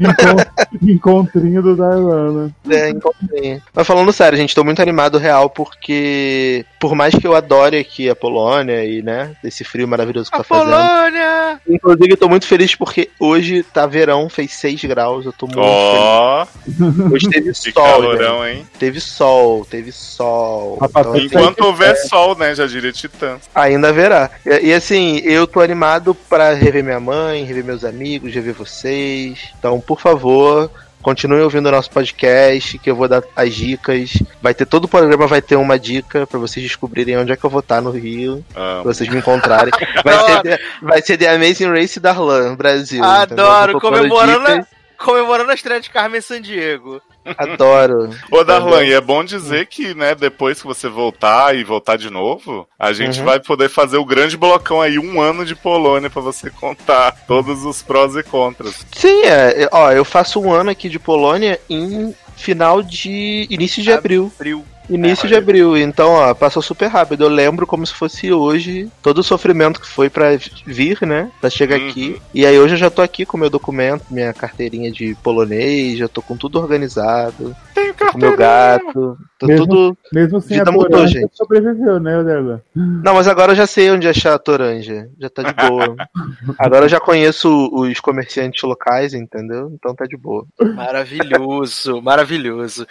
Encon- 0.00 0.44
Encontrinho 0.82 1.62
do 1.62 1.76
Darlan, 1.76 2.46
né? 2.66 2.76
é, 2.76 2.90
encontrei. 2.90 3.60
Mas 3.72 3.86
falando 3.86 4.12
sério, 4.12 4.36
gente, 4.36 4.54
tô 4.54 4.64
muito 4.64 4.82
animado 4.82 5.18
real 5.18 5.48
porque 5.50 6.64
por 6.82 6.96
mais 6.96 7.14
que 7.14 7.24
eu 7.24 7.36
adore 7.36 7.76
aqui 7.78 8.10
a 8.10 8.16
Polônia 8.16 8.84
e, 8.84 9.02
né, 9.02 9.36
esse 9.44 9.62
frio 9.62 9.86
maravilhoso 9.86 10.28
que 10.28 10.34
A 10.34 10.38
tá 10.38 10.42
fazendo. 10.44 10.66
Polônia! 10.72 11.60
Inclusive, 11.68 12.10
eu 12.10 12.16
tô 12.16 12.28
muito 12.28 12.44
feliz 12.44 12.74
porque 12.74 13.08
hoje 13.20 13.62
tá 13.62 13.86
verão, 13.86 14.28
fez 14.28 14.52
6 14.54 14.82
graus, 14.86 15.24
eu 15.24 15.32
tô 15.32 15.46
muito 15.46 15.60
Ó, 15.60 16.44
feliz. 16.44 17.12
Hoje 17.12 17.28
teve 17.30 17.52
que 17.54 17.72
sol, 17.72 17.84
calorão, 17.84 18.44
gente. 18.44 18.56
hein? 18.56 18.66
Teve 18.80 18.98
sol, 19.00 19.64
teve 19.64 19.92
sol. 19.92 20.76
Rapaz, 20.80 21.06
Então, 21.06 21.20
Enquanto 21.22 21.60
houver 21.60 21.94
sol, 22.08 22.36
né? 22.36 22.52
Já 22.52 22.66
diria 22.66 22.90
Titã. 22.90 23.36
Ainda 23.54 23.90
haverá. 23.90 24.28
E, 24.44 24.66
e, 24.70 24.74
assim, 24.74 25.18
eu 25.18 25.46
tô 25.46 25.60
animado 25.60 26.16
pra 26.28 26.52
rever 26.52 26.82
minha 26.82 26.98
mãe, 26.98 27.44
rever 27.44 27.64
meus 27.64 27.84
amigos, 27.84 28.34
rever 28.34 28.54
vocês. 28.54 29.38
Então, 29.56 29.80
por 29.80 30.00
favor, 30.00 30.68
continuem 31.02 31.42
ouvindo 31.42 31.66
o 31.68 31.72
nosso 31.72 31.90
podcast, 31.90 32.78
que 32.78 32.90
eu 32.90 32.96
vou 32.96 33.08
dar 33.08 33.22
as 33.36 33.54
dicas. 33.54 34.12
Vai 34.40 34.54
ter 34.54 34.66
todo 34.66 34.84
o 34.84 34.88
programa, 34.88 35.26
vai 35.26 35.42
ter 35.42 35.56
uma 35.56 35.78
dica 35.78 36.26
pra 36.26 36.38
vocês 36.38 36.64
descobrirem 36.64 37.18
onde 37.18 37.32
é 37.32 37.36
que 37.36 37.44
eu 37.44 37.50
vou 37.50 37.60
estar 37.60 37.80
no 37.80 37.90
Rio, 37.90 38.44
pra 38.52 38.82
vocês 38.82 39.08
me 39.10 39.18
encontrarem. 39.18 39.72
Vai 40.04 40.18
ser, 40.26 40.42
The, 40.42 40.60
vai 40.80 41.02
ser 41.02 41.16
The 41.16 41.28
Amazing 41.34 41.68
Race 41.68 42.00
Darlan, 42.00 42.54
Brasil. 42.56 43.04
entendeu? 43.04 43.46
Adoro, 43.46 43.80
comemorando 43.80 44.46
a, 44.46 44.50
dicas. 44.56 44.66
Comemorando 45.02 45.50
a 45.50 45.54
estreia 45.54 45.80
de 45.80 45.90
Carmen 45.90 46.20
Sandiego. 46.20 47.00
Adoro. 47.38 48.10
Ô, 48.30 48.42
Darlan, 48.42 48.84
e 48.84 48.92
é 48.92 49.00
bom 49.00 49.22
dizer 49.22 49.66
que, 49.66 49.94
né, 49.94 50.14
depois 50.14 50.60
que 50.60 50.66
você 50.66 50.88
voltar 50.88 51.54
e 51.54 51.62
voltar 51.62 51.96
de 51.96 52.10
novo, 52.10 52.66
a 52.78 52.92
gente 52.92 53.20
Uhum. 53.20 53.24
vai 53.26 53.38
poder 53.38 53.68
fazer 53.68 53.96
o 53.96 54.04
grande 54.04 54.36
blocão 54.36 54.80
aí, 54.80 54.98
um 54.98 55.20
ano 55.20 55.44
de 55.44 55.54
Polônia, 55.54 56.10
pra 56.10 56.20
você 56.20 56.50
contar 56.50 57.12
todos 57.28 57.64
os 57.64 57.80
prós 57.82 58.16
e 58.16 58.22
contras. 58.24 58.84
Sim, 58.96 59.22
é. 59.22 59.62
é, 59.64 59.68
Ó, 59.70 59.92
eu 59.92 60.04
faço 60.04 60.40
um 60.40 60.52
ano 60.52 60.70
aqui 60.70 60.88
de 60.88 60.98
Polônia 60.98 61.60
em 61.70 62.12
final 62.36 62.82
de. 62.82 63.46
início 63.48 63.82
de 63.82 63.92
abril. 63.92 64.32
Frio. 64.36 64.64
Início 64.90 65.26
É, 65.26 65.28
de 65.28 65.34
abril, 65.36 65.76
então, 65.76 66.10
ó, 66.12 66.34
passou 66.34 66.62
super 66.62 66.88
rápido. 66.88 67.24
Eu 67.24 67.28
lembro 67.28 67.66
como 67.66 67.86
se 67.86 67.94
fosse 67.94 68.32
hoje 68.32 68.88
todo 69.02 69.18
o 69.18 69.22
sofrimento 69.22 69.80
que 69.80 69.86
foi 69.86 70.10
pra 70.10 70.30
vir, 70.66 70.98
né? 71.02 71.30
Pra 71.40 71.48
chegar 71.48 71.78
Uhum. 71.78 71.88
aqui. 71.88 72.20
E 72.34 72.44
aí 72.44 72.58
hoje 72.58 72.74
eu 72.74 72.78
já 72.78 72.90
tô 72.90 73.00
aqui 73.00 73.24
com 73.24 73.38
meu 73.38 73.48
documento, 73.48 74.04
minha 74.10 74.32
carteirinha 74.32 74.90
de 74.90 75.14
polonês, 75.22 75.98
já 75.98 76.08
tô 76.08 76.20
com 76.20 76.36
tudo 76.36 76.58
organizado, 76.58 77.54
Tenho 77.74 77.94
com 77.94 78.18
meu 78.18 78.36
gato, 78.36 79.16
tô 79.42 79.46
Mesmo- 79.48 79.66
tudo. 79.66 79.98
Mesmo 80.12 80.40
sem 80.40 80.58
Vida 80.58 80.70
a 80.70 80.72
mudou, 80.72 80.90
Toranja, 80.90 81.20
gente. 81.20 81.36
sobreviveu, 81.36 81.98
né, 82.00 82.22
Darlan? 82.22 82.60
Não, 82.74 83.14
mas 83.14 83.26
agora 83.26 83.52
eu 83.52 83.56
já 83.56 83.66
sei 83.66 83.90
onde 83.90 84.06
achar 84.08 84.34
a 84.34 84.38
toranja. 84.38 85.08
Já 85.18 85.28
tá 85.28 85.42
de 85.42 85.52
boa. 85.68 85.96
agora 86.58 86.84
eu 86.84 86.88
já 86.88 87.00
conheço 87.00 87.68
os 87.72 87.98
comerciantes 88.00 88.62
locais, 88.62 89.14
entendeu? 89.14 89.70
Então 89.74 89.94
tá 89.94 90.04
de 90.06 90.16
boa. 90.16 90.46
Maravilhoso, 90.74 92.00
maravilhoso. 92.00 92.86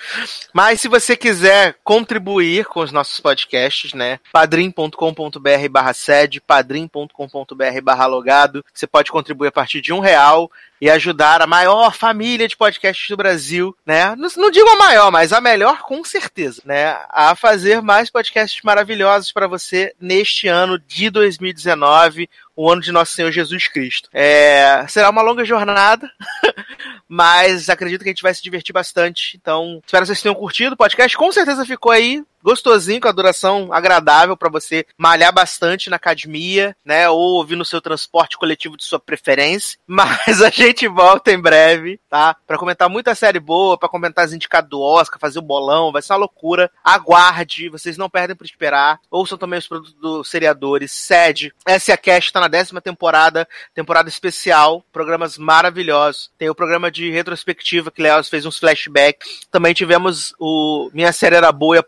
Mas 0.53 0.81
se 0.81 0.87
você 0.87 1.15
quiser 1.15 1.75
contribuir 1.83 2.65
com 2.65 2.81
os 2.81 2.91
nossos 2.91 3.19
podcasts, 3.19 3.93
né? 3.93 4.19
padrim.com.br 4.31 5.69
barra 5.69 5.93
sede, 5.93 6.41
padrim.com.br 6.41 7.81
barra 7.83 8.05
logado. 8.05 8.63
Você 8.73 8.85
pode 8.85 9.11
contribuir 9.11 9.47
a 9.47 9.51
partir 9.51 9.81
de 9.81 9.93
um 9.93 9.99
real 9.99 10.51
e 10.81 10.89
ajudar 10.89 11.43
a 11.43 11.47
maior 11.47 11.93
família 11.93 12.47
de 12.47 12.57
podcasts 12.57 13.07
do 13.07 13.15
Brasil, 13.15 13.77
né? 13.85 14.15
Não, 14.15 14.27
não 14.35 14.49
digo 14.49 14.67
a 14.67 14.77
maior, 14.77 15.11
mas 15.11 15.31
a 15.31 15.39
melhor 15.39 15.83
com 15.83 16.03
certeza, 16.03 16.63
né? 16.65 16.97
A 17.09 17.35
fazer 17.35 17.83
mais 17.83 18.09
podcasts 18.09 18.63
maravilhosos 18.63 19.31
para 19.31 19.45
você 19.45 19.93
neste 20.01 20.47
ano 20.47 20.79
de 20.79 21.11
2019, 21.11 22.27
o 22.55 22.69
ano 22.69 22.81
de 22.81 22.91
Nosso 22.91 23.13
Senhor 23.13 23.31
Jesus 23.31 23.67
Cristo. 23.67 24.09
É, 24.11 24.83
será 24.89 25.11
uma 25.11 25.21
longa 25.21 25.45
jornada, 25.45 26.09
mas 27.07 27.69
acredito 27.69 28.01
que 28.01 28.09
a 28.09 28.11
gente 28.11 28.23
vai 28.23 28.33
se 28.33 28.41
divertir 28.41 28.73
bastante. 28.73 29.37
Então, 29.39 29.81
espero 29.85 30.01
que 30.01 30.07
vocês 30.07 30.21
tenham 30.21 30.35
curtido 30.35 30.73
o 30.73 30.77
podcast. 30.77 31.15
Com 31.15 31.31
certeza 31.31 31.63
ficou 31.63 31.91
aí 31.91 32.23
gostosinho, 32.43 33.01
com 33.01 33.07
a 33.07 33.11
duração 33.11 33.69
agradável 33.71 34.35
para 34.35 34.49
você 34.49 34.85
malhar 34.97 35.33
bastante 35.33 35.89
na 35.89 35.95
academia, 35.95 36.75
né? 36.83 37.09
Ou 37.09 37.35
ouvir 37.35 37.55
no 37.55 37.65
seu 37.65 37.81
transporte 37.81 38.37
coletivo 38.37 38.77
de 38.77 38.83
sua 38.83 38.99
preferência. 38.99 39.77
Mas 39.87 40.41
a 40.41 40.49
gente 40.49 40.87
volta 40.87 41.31
em 41.31 41.39
breve, 41.39 41.99
tá? 42.09 42.35
Para 42.47 42.57
comentar 42.57 42.89
muita 42.89 43.15
série 43.15 43.39
boa, 43.39 43.77
para 43.77 43.89
comentar 43.89 44.25
as 44.25 44.33
indicadas 44.33 44.69
do 44.69 44.81
Oscar, 44.81 45.19
fazer 45.19 45.39
o 45.39 45.43
bolão, 45.43 45.91
vai 45.91 46.01
ser 46.01 46.13
uma 46.13 46.19
loucura. 46.19 46.71
Aguarde, 46.83 47.69
vocês 47.69 47.97
não 47.97 48.09
perdem 48.09 48.35
por 48.35 48.45
esperar. 48.45 48.99
Ouçam 49.09 49.37
também 49.37 49.59
os 49.59 49.67
produtos 49.67 49.93
dos 49.93 50.29
seriadores. 50.29 50.91
Sede, 50.91 51.53
essa 51.65 51.91
é 51.91 51.93
a 51.93 51.97
Cast, 51.97 52.31
tá 52.31 52.39
na 52.39 52.47
décima 52.47 52.81
temporada, 52.81 53.47
temporada 53.73 54.09
especial, 54.09 54.83
programas 54.91 55.37
maravilhosos. 55.37 56.31
Tem 56.37 56.49
o 56.49 56.55
programa 56.55 56.91
de 56.91 57.09
retrospectiva 57.09 57.91
que 57.91 58.01
Léo 58.01 58.23
fez 58.23 58.45
uns 58.45 58.57
flashbacks. 58.57 59.41
Também 59.49 59.73
tivemos 59.73 60.33
o 60.39 60.89
Minha 60.93 61.11
Série 61.11 61.35
Era 61.35 61.51
Boa 61.51 61.77
e 61.77 61.79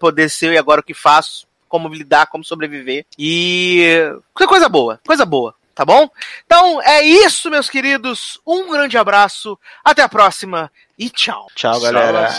Apodreceu 0.43 0.53
e 0.53 0.57
Agora 0.57 0.81
o 0.81 0.83
que 0.83 0.93
Faço. 0.93 1.47
Como 1.69 1.87
lidar, 1.87 2.27
como 2.27 2.43
sobreviver. 2.43 3.05
E. 3.17 4.11
Coisa 4.33 4.69
boa, 4.69 4.99
coisa 5.07 5.25
boa, 5.25 5.55
tá 5.73 5.83
bom? 5.83 6.07
Então 6.45 6.79
é 6.83 7.01
isso, 7.01 7.49
meus 7.49 7.67
queridos. 7.67 8.39
Um 8.45 8.69
grande 8.69 8.95
abraço, 8.95 9.57
até 9.83 10.03
a 10.03 10.09
próxima 10.09 10.71
e 10.99 11.09
tchau. 11.09 11.47
Tchau, 11.55 11.81
galera. 11.81 12.29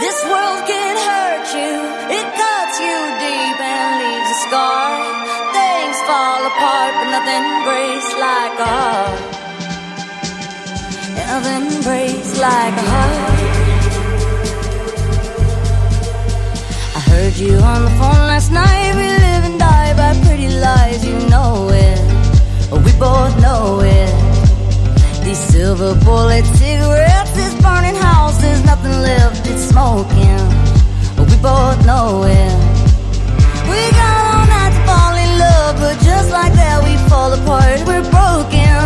This 0.00 0.24
world 0.24 0.66
can 0.66 0.96
hurt 1.06 1.54
you, 1.54 1.74
it 2.18 2.26
cuts 2.34 2.80
you 2.80 2.98
deep 3.22 3.60
and 3.62 3.90
leaves 4.02 4.30
a 4.30 4.38
scar. 4.42 4.90
Things 5.54 5.98
fall 6.02 6.46
apart, 6.50 6.94
but 6.98 7.10
nothing 7.14 7.46
breaks 7.62 8.10
like 8.18 9.33
heart. 11.40 11.82
Breaks 11.82 12.38
like 12.38 12.74
a 12.74 12.86
heart. 12.92 13.14
I 16.96 17.00
heard 17.10 17.36
you 17.36 17.56
on 17.56 17.84
the 17.84 17.90
phone 17.98 18.22
last 18.30 18.52
night. 18.52 18.94
We 18.94 19.02
live 19.02 19.44
and 19.48 19.58
die 19.58 19.94
by 19.96 20.14
pretty 20.26 20.48
lies, 20.48 21.04
you 21.04 21.18
know 21.28 21.68
it. 21.70 21.98
We 22.70 22.92
both 22.98 23.34
know 23.40 23.80
it. 23.80 24.12
These 25.24 25.38
silver 25.38 25.94
bullet 26.04 26.44
cigarettes, 26.44 27.32
this 27.32 27.54
burning 27.62 27.96
house, 27.96 28.40
there's 28.40 28.64
nothing 28.64 28.96
left, 29.02 29.46
it's 29.46 29.64
smoking. 29.72 30.40
We 31.18 31.36
both 31.42 31.78
know 31.86 32.24
it. 32.24 32.54
We 33.70 33.80
got 33.98 34.14
all 34.30 34.46
night 34.54 34.72
to 34.76 34.82
fall 34.86 35.14
in 35.24 35.30
love, 35.38 35.76
but 35.82 35.96
just 36.04 36.30
like 36.30 36.52
that 36.52 36.78
we 36.84 36.94
fall 37.08 37.32
apart. 37.32 37.80
We're 37.88 38.06
broken, 38.10 38.78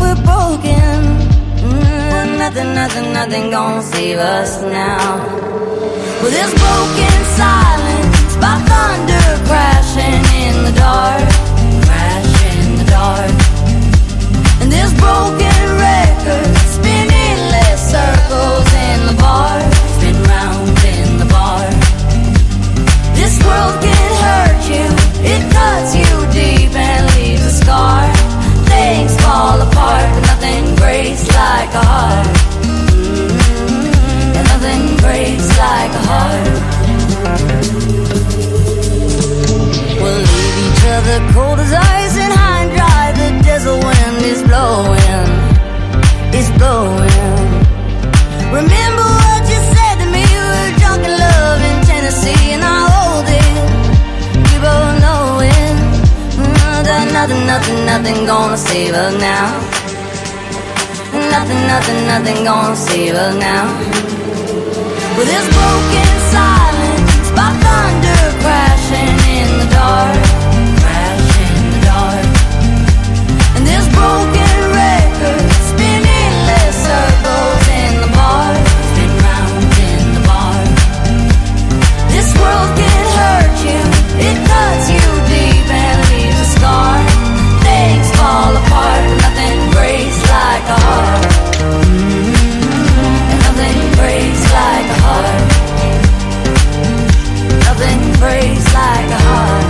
we're 0.00 0.20
broken. 0.24 0.85
Nothing, 2.46 2.74
nothing, 2.74 3.12
nothing 3.12 3.50
gonna 3.50 3.82
save 3.82 4.18
us 4.18 4.62
now. 4.62 5.18
With 6.22 6.30
this 6.30 6.52
broken 6.54 7.18
silence, 7.34 8.36
by 8.36 8.54
thunder 8.70 9.26
crashing 9.48 10.22
in 10.44 10.54
the 10.62 10.70
dark, 10.78 11.26
crash 11.86 12.34
in 12.54 12.78
the 12.78 12.84
dark. 12.84 13.34
And 14.62 14.70
this 14.70 14.92
broken 14.94 15.62
record 15.90 16.46
spinning 16.70 17.38
less 17.50 17.80
circles 17.90 18.68
in 18.90 18.98
the 19.10 19.16
bar, 19.18 19.58
spin 19.98 20.16
round 20.30 20.78
in 20.94 21.18
the 21.18 21.26
bar. 21.26 21.66
This 23.18 23.34
world 23.42 23.76
can 23.82 24.10
hurt 24.22 24.62
you, 24.70 24.86
it 25.34 25.42
cuts 25.52 25.96
you 25.98 26.12
deep 26.30 26.72
and 26.76 27.04
leaves 27.16 27.44
a 27.44 27.50
scar 27.50 28.15
things 28.72 29.12
fall 29.22 29.60
apart, 29.60 30.06
but 30.14 30.24
nothing 30.32 30.64
breaks 30.76 31.24
like 31.28 31.70
a 31.82 31.84
heart. 31.92 32.26
And 34.36 34.44
nothing 34.52 34.84
breaks 35.04 35.48
like 35.64 35.92
a 36.00 36.02
heart. 36.10 36.46
We'll 40.00 40.22
leave 40.30 40.56
each 40.66 40.84
other 40.96 41.18
cold 41.34 41.58
as 41.64 41.72
ice 41.72 42.16
and 42.24 42.32
high 42.40 42.60
and 42.64 42.72
dry. 42.76 43.04
The 43.20 43.28
desert 43.48 43.80
wind 43.86 44.20
is 44.32 44.40
blowing, 44.50 45.30
it's 46.36 46.50
blowing. 46.58 47.46
Remember 48.60 49.06
what 49.22 49.42
you 49.52 49.60
said 49.74 49.96
to 50.02 50.06
me, 50.14 50.22
we 50.22 50.46
were 50.52 50.70
drunk 50.80 51.02
in 51.08 51.14
love 51.26 51.60
in 51.70 51.76
Tennessee. 51.90 52.65
Nothing, 56.86 57.84
nothing 57.86 58.26
gonna 58.26 58.56
save 58.56 58.94
us 58.94 59.14
now. 59.20 59.46
Nothing, 61.30 61.62
nothing, 61.66 62.06
nothing 62.06 62.44
gonna 62.44 62.76
save 62.76 63.14
us 63.14 63.34
now. 63.36 63.66
With 65.16 65.28
this 65.32 65.46
broken 65.56 66.10
silence, 66.36 67.30
by 67.36 67.50
thunder 67.64 68.22
crashing 68.42 69.18
in 69.38 69.48
the 69.60 69.66
dark, 69.74 70.35
fall 88.46 88.56
apart, 88.62 89.02
nothing 89.22 89.58
breaks 89.74 90.20
like 90.30 90.66
a 90.76 90.78
heart. 90.86 91.24
And 93.30 93.40
nothing 93.46 93.78
breaks 93.98 94.42
like 94.58 94.88
a 94.94 94.98
heart. 95.06 95.40
Mm-hmm. 95.82 96.98
Nothing 97.68 98.00
breaks 98.22 98.66
like 98.80 99.10
a 99.18 99.20
heart. 99.28 99.66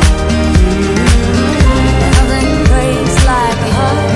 And 2.04 2.12
nothing 2.18 2.50
breaks 2.70 3.18
like 3.32 3.60
a 3.66 3.72
heart. 3.78 4.14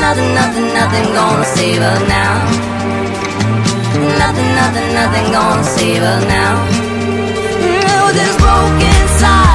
Nothing, 0.00 0.30
nothing, 0.34 0.68
nothing 0.74 1.06
gonna 1.14 1.44
save 1.44 1.82
us 1.82 2.00
now. 2.08 2.49
Nothing, 4.20 4.50
nothing, 4.54 4.88
nothing 5.00 5.26
gonna 5.32 5.64
save 5.64 6.02
us 6.02 6.24
now. 6.26 6.52
Mm, 7.64 7.82
oh, 7.88 8.06
With 8.06 8.16
this 8.20 8.36
broken 8.44 9.00
silence, 9.18 9.49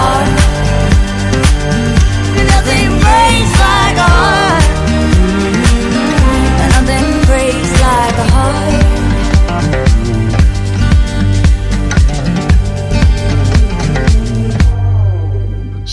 heart. 0.00 0.39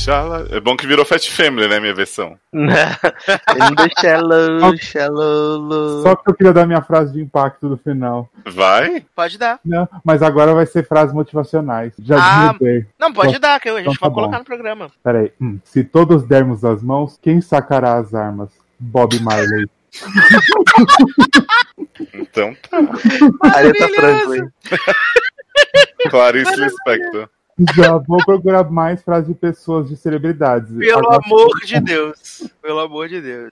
Xala- 0.07 0.47
É 0.51 0.59
bom 0.61 0.77
que 0.77 0.87
virou 0.87 1.03
Fat 1.03 1.29
Family, 1.29 1.67
né, 1.67 1.81
minha 1.81 1.93
versão. 1.93 2.39
Shallow, 3.99 4.77
shallow. 4.77 6.01
Só 6.01 6.15
que 6.15 6.29
eu 6.29 6.33
queria 6.33 6.53
dar 6.53 6.65
minha 6.65 6.81
frase 6.81 7.11
de 7.11 7.21
impacto 7.21 7.67
no 7.67 7.75
final. 7.77 8.29
Vai? 8.45 9.03
Pode 9.13 9.37
dar. 9.37 9.59
Não, 9.65 9.87
mas 10.05 10.23
agora 10.23 10.53
vai 10.53 10.65
ser 10.65 10.87
frases 10.87 11.13
motivacionais. 11.13 11.91
Já 11.99 12.15
Ah. 12.17 12.55
Não, 12.97 13.11
pode 13.11 13.33
Só- 13.33 13.39
dar, 13.39 13.59
que 13.59 13.67
a 13.67 13.73
gente 13.73 13.81
então 13.81 13.93
vai 13.99 14.09
tá 14.09 14.13
colocar 14.15 14.37
bom. 14.37 14.39
no 14.39 14.45
programa. 14.45 14.89
Peraí. 15.03 15.33
Hum. 15.41 15.59
Se 15.63 15.83
todos 15.83 16.23
dermos 16.23 16.63
as 16.63 16.81
mãos, 16.81 17.19
quem 17.21 17.41
sacará 17.41 17.95
as 17.97 18.13
armas? 18.15 18.49
Bob 18.79 19.19
Marley. 19.21 19.67
Então 22.13 22.55
tá. 22.69 22.77
Franklin. 23.95 24.49
Clarice 26.09 26.55
Lispector. 26.55 27.29
Já 27.75 27.97
vou 27.97 28.23
procurar 28.23 28.69
mais 28.69 29.01
frases 29.01 29.27
de 29.27 29.33
pessoas 29.33 29.89
de 29.89 29.97
celebridades. 29.97 30.69
Pelo 30.77 30.99
Agora- 30.99 31.19
amor 31.25 31.49
de 31.65 31.79
Deus. 31.79 32.51
Pelo 32.61 32.79
amor 32.79 33.07
de 33.09 33.19
Deus. 33.21 33.45